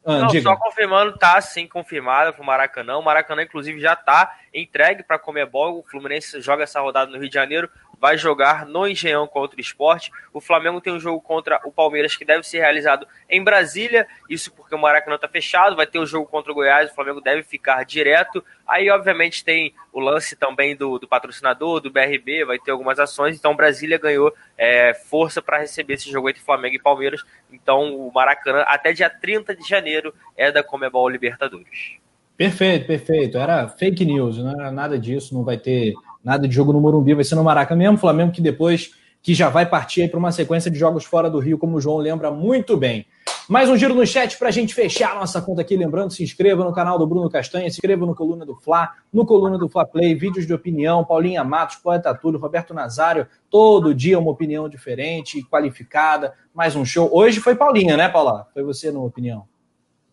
ah, 0.06 0.20
não, 0.20 0.28
diga. 0.28 0.50
só 0.50 0.56
confirmando, 0.56 1.18
tá 1.18 1.42
sim 1.42 1.68
confirmado 1.68 2.32
pro 2.34 2.44
Maracanã. 2.44 2.98
O 2.98 3.03
Maracanã, 3.03 3.44
inclusive, 3.44 3.82
já 3.82 3.98
tá 3.98 4.34
entregue 4.53 5.03
para 5.03 5.20
Comebol. 5.20 5.80
O 5.80 5.84
Fluminense 5.84 6.40
joga 6.40 6.64
essa 6.64 6.80
rodada 6.80 7.12
no 7.12 7.18
Rio 7.18 7.28
de 7.28 7.36
Janeiro, 7.36 7.70
vai 8.03 8.17
jogar 8.17 8.65
no 8.65 8.85
Engenhão 8.85 9.25
contra 9.25 9.56
o 9.56 9.61
esporte. 9.61 10.11
O 10.33 10.41
Flamengo 10.41 10.82
tem 10.82 10.91
um 10.91 10.99
jogo 10.99 11.22
contra 11.22 11.61
o 11.64 11.72
Palmeiras 11.72 12.17
que 12.17 12.25
deve 12.25 12.45
ser 12.45 12.59
realizado 12.59 13.07
em 13.30 13.41
Brasília. 13.41 14.06
Isso 14.30 14.51
porque 14.51 14.75
o 14.75 14.77
Maracanã 14.77 15.17
tá 15.17 15.25
fechado. 15.25 15.77
Vai 15.77 15.88
ter 15.88 15.99
o 15.99 16.06
jogo 16.06 16.27
contra 16.27 16.51
o 16.51 16.56
Goiás. 16.56 16.91
O 16.91 16.95
Flamengo 16.95 17.22
deve 17.22 17.43
ficar 17.43 17.85
direto. 17.85 18.43
Aí, 18.67 18.90
obviamente, 18.90 19.45
tem 19.45 19.73
o 19.93 20.01
lance 20.01 20.35
também 20.35 20.75
do, 20.75 20.99
do 20.99 21.07
patrocinador, 21.07 21.80
do 21.80 21.90
BRB. 21.90 22.43
Vai 22.43 22.59
ter 22.59 22.72
algumas 22.72 22.99
ações. 22.99 23.38
Então, 23.38 23.56
Brasília 23.56 23.98
ganhou 23.98 24.33
é, 24.57 24.93
força 24.93 25.41
para 25.41 25.59
receber 25.59 25.93
esse 25.93 26.11
jogo 26.11 26.30
entre 26.30 26.41
Flamengo 26.41 26.75
e 26.75 26.82
Palmeiras. 26.82 27.23
Então, 27.53 27.95
o 27.95 28.11
Maracanã, 28.11 28.65
até 28.67 28.91
dia 28.91 29.09
30 29.09 29.56
de 29.56 29.65
janeiro, 29.65 30.14
é 30.35 30.51
da 30.51 30.61
Comebol 30.61 31.07
Libertadores. 31.07 32.03
Perfeito, 32.35 32.85
perfeito. 32.85 33.38
Era 33.38 33.69
fake 33.69 34.03
news, 34.03 34.40
não 34.40 34.59
era 34.59 34.69
nada 34.69 34.99
disso. 34.99 35.33
Não 35.33 35.45
vai 35.45 35.57
ter 35.57 35.93
nada 36.24 36.48
de 36.48 36.53
jogo 36.53 36.72
no 36.72 36.80
Morumbi, 36.80 37.14
vai 37.14 37.24
ser 37.24 37.35
no 37.35 37.43
Maracanã 37.43 37.84
mesmo. 37.84 37.98
Flamengo 37.98 38.32
que 38.32 38.42
depois 38.42 38.92
que 39.22 39.34
já 39.34 39.50
vai 39.50 39.66
partir 39.66 40.10
para 40.10 40.19
uma 40.19 40.32
sequência 40.32 40.69
de 40.69 40.77
jogos 40.77 41.06
fora 41.06 41.30
do 41.30 41.40
Rio, 41.40 41.58
como 41.58 41.77
o 41.77 41.82
João 41.82 41.98
lembra 41.98 42.30
muito 42.30 42.76
bem. 42.76 43.06
Mais 43.48 43.69
um 43.69 43.76
giro 43.76 43.93
no 43.93 44.06
chat 44.06 44.38
para 44.38 44.50
a 44.50 44.52
gente 44.52 44.74
fechar 44.74 45.11
a 45.11 45.16
nossa 45.16 45.42
conta 45.42 45.61
aqui. 45.61 45.76
Lembrando, 45.76 46.11
se 46.11 46.24
inscreva 46.24 46.64
no 46.64 46.74
canal 46.74 46.98
do 46.98 47.06
Bruno 47.06 47.30
Castanha, 47.30 47.69
se 47.69 47.77
inscreva 47.77 48.06
no 48.06 48.16
Coluna 48.16 48.45
do 48.45 48.56
Fla, 48.56 48.92
no 49.11 49.26
Coluna 49.26 49.58
do 49.58 49.68
Fla 49.68 49.85
Play, 49.85 50.16
vídeos 50.16 50.45
de 50.45 50.53
opinião, 50.53 51.03
Paulinha 51.03 51.43
Matos, 51.43 51.77
Poeta 51.77 52.14
Túlio, 52.14 52.40
Roberto 52.40 52.74
Nazário, 52.74 53.27
todo 53.50 53.93
dia 53.93 54.19
uma 54.19 54.32
opinião 54.32 54.69
diferente, 54.69 55.43
qualificada, 55.50 56.34
mais 56.53 56.76
um 56.76 56.85
show. 56.85 57.10
Hoje 57.11 57.40
foi 57.40 57.56
Paulinha, 57.56 57.98
né, 57.98 58.08
Paula? 58.08 58.48
Foi 58.53 58.64
você 58.64 58.92
na 58.92 59.00
opinião. 59.00 59.45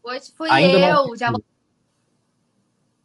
Hoje 0.02 0.32
fui 0.36 0.48
Ainda 0.50 0.78
eu, 0.78 1.06
não... 1.06 1.16
já 1.16 1.32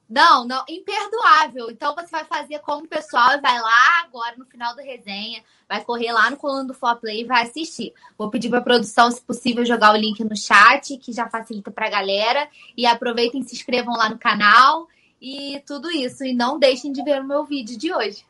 não, 0.09 0.45
não, 0.45 0.63
imperdoável. 0.69 1.71
Então 1.71 1.95
você 1.95 2.09
vai 2.09 2.23
fazer 2.25 2.59
como 2.59 2.85
o 2.85 2.87
pessoal 2.87 3.41
vai 3.41 3.59
lá 3.59 4.03
agora 4.03 4.35
no 4.37 4.45
final 4.45 4.75
da 4.75 4.83
resenha, 4.83 5.41
vai 5.67 5.83
correr 5.83 6.11
lá 6.11 6.29
no 6.29 6.37
coluna 6.37 6.63
do 6.63 6.73
For 6.73 6.95
Play 6.97 7.21
e 7.21 7.25
vai 7.25 7.43
assistir. 7.43 7.93
Vou 8.17 8.29
pedir 8.29 8.49
para 8.49 8.59
a 8.59 8.63
produção, 8.63 9.09
se 9.09 9.21
possível, 9.21 9.65
jogar 9.65 9.93
o 9.93 9.97
link 9.97 10.23
no 10.23 10.37
chat, 10.37 10.97
que 10.97 11.11
já 11.11 11.27
facilita 11.27 11.71
para 11.71 11.87
a 11.87 11.89
galera. 11.89 12.47
E 12.77 12.85
aproveitem, 12.85 13.41
se 13.43 13.55
inscrevam 13.55 13.95
lá 13.95 14.09
no 14.09 14.17
canal 14.17 14.87
e 15.19 15.61
tudo 15.65 15.89
isso. 15.89 16.23
E 16.23 16.33
não 16.33 16.59
deixem 16.59 16.91
de 16.91 17.03
ver 17.03 17.21
o 17.21 17.27
meu 17.27 17.43
vídeo 17.43 17.77
de 17.77 17.91
hoje. 17.91 18.23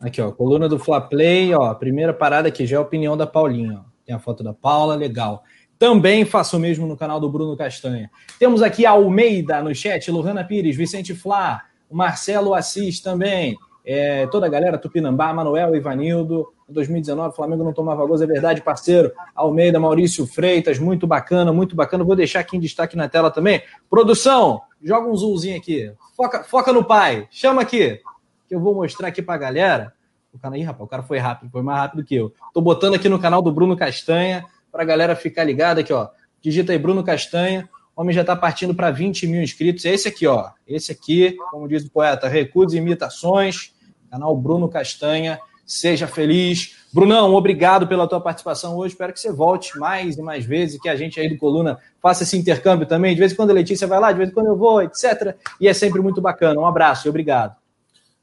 Aqui, 0.00 0.20
ó, 0.20 0.30
coluna 0.32 0.68
do 0.68 0.78
Fla 0.78 1.00
Play, 1.00 1.54
ó, 1.54 1.72
primeira 1.74 2.12
parada 2.12 2.48
aqui 2.48 2.66
já 2.66 2.76
é 2.76 2.78
a 2.78 2.82
opinião 2.82 3.16
da 3.16 3.26
Paulinha. 3.26 3.82
Ó. 3.84 3.96
Tem 4.04 4.14
a 4.14 4.18
foto 4.18 4.42
da 4.42 4.52
Paula, 4.52 4.94
legal. 4.94 5.42
Também 5.78 6.24
faço 6.24 6.56
o 6.56 6.60
mesmo 6.60 6.86
no 6.86 6.96
canal 6.96 7.20
do 7.20 7.30
Bruno 7.30 7.56
Castanha. 7.56 8.10
Temos 8.38 8.62
aqui 8.62 8.86
a 8.86 8.92
Almeida 8.92 9.62
no 9.62 9.74
chat, 9.74 10.10
Lohana 10.10 10.42
Pires, 10.42 10.76
Vicente 10.76 11.14
Flá, 11.14 11.64
Marcelo 11.90 12.54
Assis 12.54 13.00
também, 13.00 13.56
é, 13.84 14.26
toda 14.26 14.46
a 14.46 14.48
galera, 14.48 14.78
Tupinambá, 14.78 15.32
Manuel, 15.32 15.76
Ivanildo. 15.76 16.52
Em 16.68 16.72
2019, 16.72 17.28
o 17.28 17.32
Flamengo 17.32 17.62
não 17.62 17.72
tomava 17.72 18.04
gols, 18.04 18.20
é 18.20 18.26
verdade, 18.26 18.62
parceiro. 18.62 19.12
Almeida, 19.34 19.78
Maurício 19.78 20.26
Freitas, 20.26 20.78
muito 20.78 21.06
bacana, 21.06 21.52
muito 21.52 21.76
bacana. 21.76 22.02
Vou 22.02 22.16
deixar 22.16 22.40
aqui 22.40 22.56
em 22.56 22.60
destaque 22.60 22.96
na 22.96 23.08
tela 23.08 23.30
também. 23.30 23.62
Produção, 23.88 24.62
joga 24.82 25.08
um 25.08 25.14
zoomzinho 25.14 25.56
aqui. 25.56 25.92
Foca, 26.16 26.42
foca 26.42 26.72
no 26.72 26.82
pai, 26.82 27.28
chama 27.30 27.62
aqui, 27.62 28.00
que 28.48 28.54
eu 28.54 28.60
vou 28.60 28.74
mostrar 28.74 29.08
aqui 29.08 29.22
pra 29.22 29.36
galera. 29.36 29.92
O 30.32 30.38
cara 30.38 30.56
aí, 30.56 30.62
rapaz, 30.62 30.84
o 30.84 30.88
cara 30.88 31.02
foi 31.02 31.18
rápido, 31.18 31.50
foi 31.50 31.62
mais 31.62 31.78
rápido 31.78 32.04
que 32.04 32.14
eu. 32.14 32.32
Tô 32.52 32.60
botando 32.60 32.94
aqui 32.94 33.08
no 33.08 33.18
canal 33.18 33.40
do 33.40 33.52
Bruno 33.52 33.76
Castanha 33.76 34.44
para 34.70 34.82
a 34.82 34.86
galera 34.86 35.16
ficar 35.16 35.44
ligada 35.44 35.80
aqui, 35.80 35.92
ó. 35.92 36.08
Digita 36.40 36.72
aí 36.72 36.78
Bruno 36.78 37.02
Castanha. 37.02 37.68
O 37.94 38.02
homem 38.02 38.14
já 38.14 38.20
está 38.20 38.36
partindo 38.36 38.74
para 38.74 38.90
20 38.90 39.26
mil 39.26 39.42
inscritos. 39.42 39.84
É 39.84 39.94
esse 39.94 40.08
aqui, 40.08 40.26
ó. 40.26 40.50
Esse 40.66 40.92
aqui, 40.92 41.36
como 41.50 41.66
diz 41.66 41.84
o 41.84 41.90
poeta, 41.90 42.28
recuos 42.28 42.74
e 42.74 42.76
imitações. 42.76 43.74
Canal 44.10 44.36
Bruno 44.36 44.68
Castanha. 44.68 45.40
Seja 45.64 46.06
feliz. 46.06 46.76
Brunão, 46.92 47.34
obrigado 47.34 47.88
pela 47.88 48.06
tua 48.06 48.20
participação 48.20 48.76
hoje. 48.76 48.94
Espero 48.94 49.12
que 49.12 49.18
você 49.18 49.32
volte 49.32 49.76
mais 49.78 50.16
e 50.16 50.22
mais 50.22 50.44
vezes, 50.44 50.80
que 50.80 50.88
a 50.88 50.94
gente 50.94 51.18
aí 51.18 51.28
do 51.28 51.36
Coluna 51.36 51.78
faça 52.00 52.22
esse 52.22 52.36
intercâmbio 52.36 52.86
também. 52.86 53.14
De 53.14 53.18
vez 53.18 53.32
em 53.32 53.34
quando 53.34 53.50
a 53.50 53.54
Letícia 53.54 53.86
vai 53.86 53.98
lá, 53.98 54.12
de 54.12 54.18
vez 54.18 54.30
em 54.30 54.32
quando 54.32 54.46
eu 54.46 54.56
vou, 54.56 54.80
etc. 54.80 55.34
E 55.60 55.66
é 55.66 55.74
sempre 55.74 56.00
muito 56.00 56.20
bacana. 56.20 56.60
Um 56.60 56.66
abraço 56.66 57.08
e 57.08 57.10
obrigado. 57.10 57.56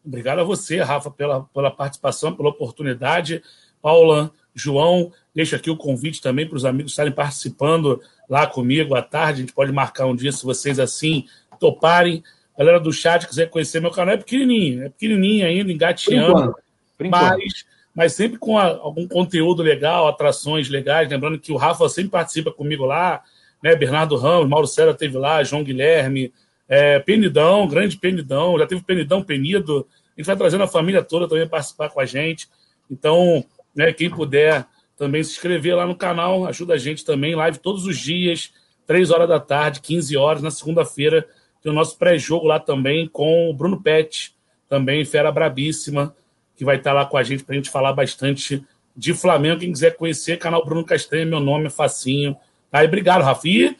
Obrigado 0.05 0.39
a 0.39 0.43
você, 0.43 0.81
Rafa, 0.81 1.11
pela, 1.11 1.43
pela 1.53 1.71
participação, 1.71 2.35
pela 2.35 2.49
oportunidade. 2.49 3.41
Paula, 3.81 4.31
João, 4.55 5.11
deixo 5.33 5.55
aqui 5.55 5.69
o 5.69 5.77
convite 5.77 6.21
também 6.21 6.47
para 6.47 6.55
os 6.55 6.65
amigos 6.65 6.91
estarem 6.91 7.11
participando 7.11 8.01
lá 8.29 8.45
comigo 8.45 8.95
à 8.95 9.01
tarde. 9.01 9.41
A 9.41 9.41
gente 9.41 9.53
pode 9.53 9.71
marcar 9.71 10.05
um 10.05 10.15
dia, 10.15 10.31
se 10.31 10.43
vocês 10.43 10.79
assim 10.79 11.25
toparem. 11.59 12.23
Galera 12.57 12.79
do 12.79 12.93
chat 12.93 13.27
quiser 13.27 13.49
conhecer 13.49 13.79
meu 13.79 13.89
canal, 13.89 14.13
é 14.13 14.17
pequenininho, 14.17 14.83
é 14.83 14.89
pequenininho 14.89 15.45
ainda, 15.45 15.71
engateando. 15.71 16.53
Por 16.97 17.07
mas, 17.07 17.65
mas 17.95 18.13
sempre 18.13 18.37
com 18.37 18.59
a, 18.59 18.65
algum 18.65 19.07
conteúdo 19.07 19.63
legal, 19.63 20.07
atrações 20.07 20.69
legais. 20.69 21.09
Lembrando 21.09 21.39
que 21.39 21.51
o 21.51 21.57
Rafa 21.57 21.89
sempre 21.89 22.11
participa 22.11 22.51
comigo 22.51 22.85
lá, 22.85 23.23
né? 23.61 23.75
Bernardo 23.75 24.15
Ramos, 24.15 24.47
Mauro 24.47 24.67
Sera 24.67 24.93
teve 24.93 25.17
lá, 25.17 25.43
João 25.43 25.63
Guilherme, 25.63 26.31
é, 26.69 26.99
Penidão, 26.99 27.67
grande 27.67 27.97
Penidão, 27.97 28.57
já 28.59 28.67
teve 28.67 28.83
Penidão, 28.83 29.23
Penido. 29.23 29.87
A 30.15 30.21
gente 30.21 30.27
vai 30.27 30.35
trazendo 30.35 30.63
a 30.63 30.67
família 30.67 31.01
toda 31.01 31.27
também 31.27 31.47
participar 31.47 31.89
com 31.89 31.99
a 31.99 32.05
gente. 32.05 32.47
Então, 32.89 33.43
né, 33.75 33.91
quem 33.91 34.11
puder 34.11 34.67
também 34.97 35.23
se 35.23 35.31
inscrever 35.31 35.75
lá 35.75 35.85
no 35.85 35.95
canal, 35.95 36.45
ajuda 36.45 36.75
a 36.75 36.77
gente 36.77 37.03
também, 37.03 37.35
live 37.35 37.57
todos 37.57 37.85
os 37.85 37.97
dias, 37.97 38.53
3 38.85 39.11
horas 39.11 39.27
da 39.27 39.39
tarde, 39.39 39.81
15 39.81 40.15
horas, 40.17 40.41
na 40.41 40.51
segunda-feira, 40.51 41.27
tem 41.61 41.71
o 41.71 41.75
nosso 41.75 41.97
pré-jogo 41.97 42.45
lá 42.45 42.59
também 42.59 43.07
com 43.07 43.49
o 43.49 43.53
Bruno 43.53 43.81
Pet, 43.81 44.35
também 44.67 45.05
fera 45.05 45.31
brabíssima, 45.31 46.15
que 46.55 46.65
vai 46.65 46.77
estar 46.77 46.93
lá 46.93 47.05
com 47.05 47.17
a 47.17 47.23
gente 47.23 47.43
para 47.43 47.53
a 47.53 47.57
gente 47.57 47.69
falar 47.69 47.93
bastante 47.93 48.63
de 48.95 49.13
Flamengo. 49.13 49.59
Quem 49.59 49.71
quiser 49.71 49.95
conhecer, 49.95 50.37
canal 50.37 50.63
Bruno 50.65 50.85
Castanha, 50.85 51.25
meu 51.25 51.39
nome 51.39 51.67
é 51.67 51.69
facinho. 51.69 52.35
Tá? 52.69 52.83
E 52.83 52.87
obrigado, 52.87 53.21
Rafa. 53.21 53.47
E 53.47 53.75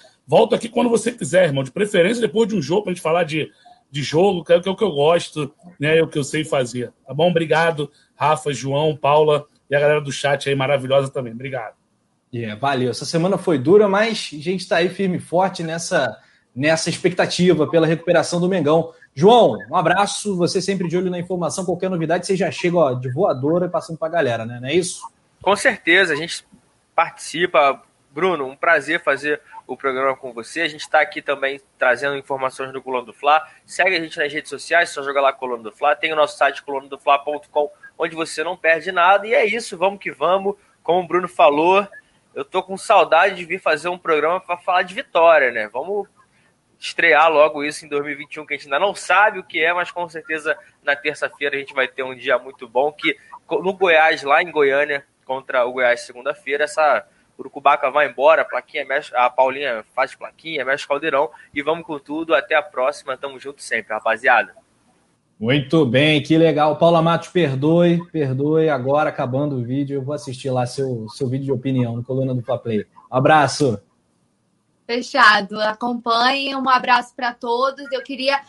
aqui 0.53 0.69
quando 0.69 0.89
você 0.89 1.11
quiser, 1.11 1.45
irmão. 1.45 1.63
De 1.63 1.71
preferência, 1.71 2.21
depois 2.21 2.47
de 2.47 2.55
um 2.55 2.61
jogo, 2.61 2.83
para 2.83 2.91
a 2.91 2.93
gente 2.93 3.03
falar 3.03 3.23
de, 3.23 3.51
de 3.91 4.01
jogo, 4.01 4.43
que 4.43 4.53
é 4.53 4.57
o 4.57 4.61
que 4.61 4.83
eu 4.83 4.91
gosto, 4.91 5.53
né? 5.79 5.97
É 5.97 6.03
o 6.03 6.07
que 6.07 6.17
eu 6.17 6.23
sei 6.23 6.43
fazer. 6.43 6.91
Tá 7.05 7.13
bom? 7.13 7.29
Obrigado, 7.29 7.91
Rafa, 8.15 8.53
João, 8.53 8.95
Paula 8.95 9.45
e 9.73 9.75
a 9.75 9.79
galera 9.79 9.99
do 9.99 10.11
chat 10.11 10.47
aí 10.47 10.55
maravilhosa 10.55 11.11
também. 11.11 11.33
Obrigado. 11.33 11.73
Yeah, 12.31 12.59
valeu. 12.59 12.91
Essa 12.91 13.05
semana 13.05 13.39
foi 13.39 13.57
dura, 13.57 13.89
mas 13.89 14.29
a 14.31 14.35
gente 14.37 14.61
está 14.61 14.77
aí 14.77 14.87
firme 14.87 15.17
e 15.17 15.19
forte 15.19 15.63
nessa, 15.63 16.15
nessa 16.55 16.91
expectativa 16.91 17.67
pela 17.67 17.87
recuperação 17.87 18.39
do 18.39 18.47
Mengão. 18.47 18.93
João, 19.15 19.57
um 19.69 19.75
abraço. 19.75 20.37
Você 20.37 20.61
sempre 20.61 20.87
de 20.87 20.95
olho 20.95 21.09
na 21.09 21.17
informação. 21.17 21.65
Qualquer 21.65 21.89
novidade, 21.89 22.27
você 22.27 22.35
já 22.35 22.51
chega 22.51 22.77
ó, 22.77 22.93
de 22.93 23.11
voadora 23.11 23.67
passando 23.67 23.97
para 23.97 24.09
a 24.09 24.11
galera, 24.11 24.45
né? 24.45 24.59
Não 24.61 24.67
é 24.67 24.75
isso? 24.75 25.01
Com 25.41 25.55
certeza. 25.55 26.13
A 26.13 26.15
gente 26.15 26.45
participa. 26.95 27.81
Bruno, 28.11 28.45
um 28.45 28.55
prazer 28.55 29.01
fazer 29.01 29.41
o 29.65 29.75
programa 29.75 30.15
com 30.15 30.31
você. 30.31 30.61
A 30.61 30.67
gente 30.67 30.81
está 30.81 31.01
aqui 31.01 31.19
também 31.19 31.59
trazendo 31.79 32.15
informações 32.15 32.71
do 32.71 32.79
Coluna 32.79 33.05
do 33.05 33.13
Fla. 33.13 33.43
Segue 33.65 33.95
a 33.95 33.99
gente 33.99 34.19
nas 34.19 34.31
redes 34.31 34.51
sociais, 34.51 34.91
só 34.91 35.01
joga 35.01 35.19
lá 35.19 35.33
Coluna 35.33 35.63
do 35.63 35.71
Fla. 35.71 35.95
Tem 35.95 36.13
o 36.13 36.15
nosso 36.15 36.37
site 36.37 36.61
colunadofla.com 36.61 37.71
onde 37.97 38.15
você 38.15 38.43
não 38.43 38.57
perde 38.57 38.91
nada. 38.91 39.27
E 39.27 39.33
é 39.33 39.45
isso, 39.45 39.77
vamos 39.77 39.99
que 39.99 40.11
vamos. 40.11 40.55
Como 40.81 41.01
o 41.01 41.07
Bruno 41.07 41.27
falou, 41.27 41.87
eu 42.35 42.43
tô 42.43 42.61
com 42.63 42.77
saudade 42.77 43.35
de 43.35 43.45
vir 43.45 43.59
fazer 43.59 43.89
um 43.89 43.97
programa 43.97 44.39
para 44.39 44.57
falar 44.57 44.83
de 44.83 44.93
vitória, 44.93 45.51
né? 45.51 45.67
Vamos 45.67 46.07
estrear 46.79 47.31
logo 47.31 47.63
isso 47.63 47.85
em 47.85 47.87
2021, 47.87 48.45
que 48.45 48.53
a 48.53 48.57
gente 48.57 48.65
ainda 48.65 48.79
não 48.79 48.93
sabe 48.93 49.39
o 49.39 49.43
que 49.43 49.63
é, 49.63 49.71
mas 49.71 49.89
com 49.89 50.07
certeza 50.09 50.57
na 50.83 50.95
terça-feira 50.95 51.55
a 51.55 51.59
gente 51.59 51.73
vai 51.73 51.87
ter 51.87 52.03
um 52.03 52.15
dia 52.15 52.37
muito 52.37 52.67
bom. 52.67 52.91
Que 52.91 53.17
no 53.49 53.73
Goiás, 53.73 54.23
lá 54.23 54.41
em 54.41 54.51
Goiânia, 54.51 55.05
contra 55.23 55.65
o 55.65 55.71
Goiás 55.71 56.01
segunda-feira, 56.01 56.65
essa 56.65 57.07
Urucubaca 57.39 57.89
vai 57.89 58.07
embora, 58.07 58.41
a 58.41 58.45
plaquinha 58.45 58.85
mexe, 58.85 59.15
a 59.15 59.29
Paulinha 59.29 59.83
faz 59.95 60.13
plaquinha, 60.13 60.65
mexe 60.65 60.87
caldeirão 60.87 61.31
e 61.53 61.61
vamos 61.61 61.85
com 61.85 61.97
tudo. 61.97 62.35
Até 62.35 62.55
a 62.55 62.61
próxima, 62.61 63.17
tamo 63.17 63.39
junto 63.39 63.61
sempre, 63.61 63.93
rapaziada. 63.93 64.53
Muito 65.39 65.85
bem, 65.85 66.21
que 66.21 66.37
legal. 66.37 66.77
Paula 66.77 67.01
Matos, 67.01 67.29
perdoe, 67.29 68.01
perdoe. 68.11 68.69
Agora, 68.69 69.09
acabando 69.09 69.57
o 69.57 69.63
vídeo, 69.63 69.95
eu 69.95 70.01
vou 70.01 70.13
assistir 70.13 70.49
lá 70.49 70.65
seu, 70.65 71.07
seu 71.09 71.27
vídeo 71.27 71.45
de 71.45 71.51
opinião 71.51 71.95
no 71.95 72.03
Coluna 72.03 72.33
do 72.33 72.41
Fla 72.41 72.57
Play. 72.57 72.85
Abraço. 73.11 73.79
Fechado. 74.85 75.59
Acompanhem. 75.59 76.55
Um 76.55 76.69
abraço 76.69 77.13
para 77.15 77.33
todos. 77.33 77.91
Eu 77.91 78.01
queria 78.03 78.39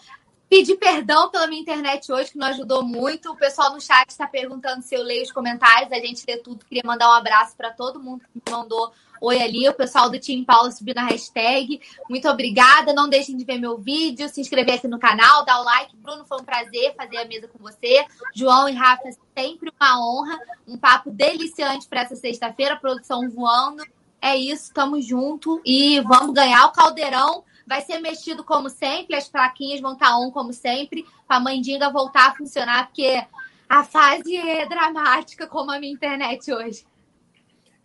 Pedir 0.49 0.77
perdão 0.77 1.31
pela 1.31 1.49
minha 1.49 1.61
internet 1.61 2.13
hoje, 2.13 2.31
que 2.31 2.39
não 2.39 2.47
ajudou 2.47 2.85
muito. 2.85 3.33
O 3.33 3.37
pessoal 3.37 3.73
no 3.73 3.81
chat 3.81 4.09
está 4.09 4.25
perguntando 4.25 4.83
se 4.83 4.95
eu 4.95 5.03
leio 5.03 5.25
os 5.25 5.33
comentários. 5.33 5.91
A 5.91 5.97
gente 5.97 6.23
lê 6.29 6.37
tudo. 6.37 6.65
Queria 6.65 6.83
mandar 6.85 7.09
um 7.09 7.15
abraço 7.15 7.57
para 7.57 7.73
todo 7.73 8.01
mundo 8.01 8.21
que 8.21 8.29
me 8.35 8.57
mandou 8.57 8.93
oi 9.21 9.41
ali. 9.41 9.69
O 9.69 9.75
pessoal 9.75 10.11
do 10.11 10.19
Team 10.19 10.45
Paula 10.45 10.71
subiu 10.71 10.95
na 10.95 11.05
hashtag. 11.05 11.81
Muito 12.09 12.29
obrigada. 12.29 12.93
Não 12.93 13.09
deixem 13.09 13.37
de 13.37 13.45
ver 13.45 13.59
meu 13.59 13.79
vídeo, 13.79 14.29
se 14.29 14.41
inscrever 14.41 14.75
aqui 14.75 14.89
no 14.89 14.99
canal, 14.99 15.45
dar 15.45 15.61
o 15.61 15.65
like. 15.65 15.97
Bruno, 15.97 16.25
foi 16.25 16.41
um 16.41 16.45
prazer 16.45 16.95
fazer 16.97 17.19
a 17.19 17.25
mesa 17.25 17.49
com 17.49 17.59
você. 17.59 18.05
João 18.35 18.69
e 18.69 18.73
Rafa, 18.73 19.11
sempre 19.37 19.73
uma 19.81 20.01
honra. 20.01 20.39
Um 20.67 20.77
papo 20.77 21.11
deliciante 21.11 21.89
para 21.89 22.03
essa 22.03 22.17
sexta-feira. 22.17 22.77
Produção 22.77 23.29
voando. 23.31 23.83
É 24.21 24.35
isso, 24.37 24.73
tamo 24.73 25.01
junto 25.03 25.61
e 25.65 26.01
vamos 26.01 26.33
ganhar 26.33 26.67
o 26.67 26.73
caldeirão 26.73 27.45
vai 27.67 27.81
ser 27.81 27.99
mexido 27.99 28.45
como 28.45 28.69
sempre, 28.69 29.17
as 29.17 29.29
plaquinhas 29.29 29.81
vão 29.81 29.95
estar 29.95 30.17
on 30.19 30.31
como 30.31 30.53
sempre, 30.53 31.07
para 31.27 31.39
a 31.39 31.41
mandinga 31.41 31.91
voltar 31.91 32.29
a 32.29 32.35
funcionar, 32.35 32.87
porque 32.87 33.25
a 33.69 33.85
fase 33.85 34.37
é 34.37 34.67
dramática 34.67 35.47
como 35.47 35.71
a 35.71 35.81
minha 35.81 35.93
internet 35.93 36.53
hoje. 36.53 36.85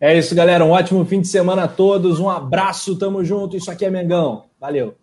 É 0.00 0.16
isso, 0.16 0.34
galera. 0.34 0.64
Um 0.64 0.70
ótimo 0.70 1.04
fim 1.04 1.20
de 1.20 1.28
semana 1.28 1.64
a 1.64 1.68
todos. 1.68 2.18
Um 2.18 2.30
abraço, 2.30 2.96
tamo 2.96 3.22
junto. 3.22 3.56
Isso 3.56 3.70
aqui 3.70 3.84
é 3.84 3.90
Mengão. 3.90 4.44
Valeu. 4.58 4.94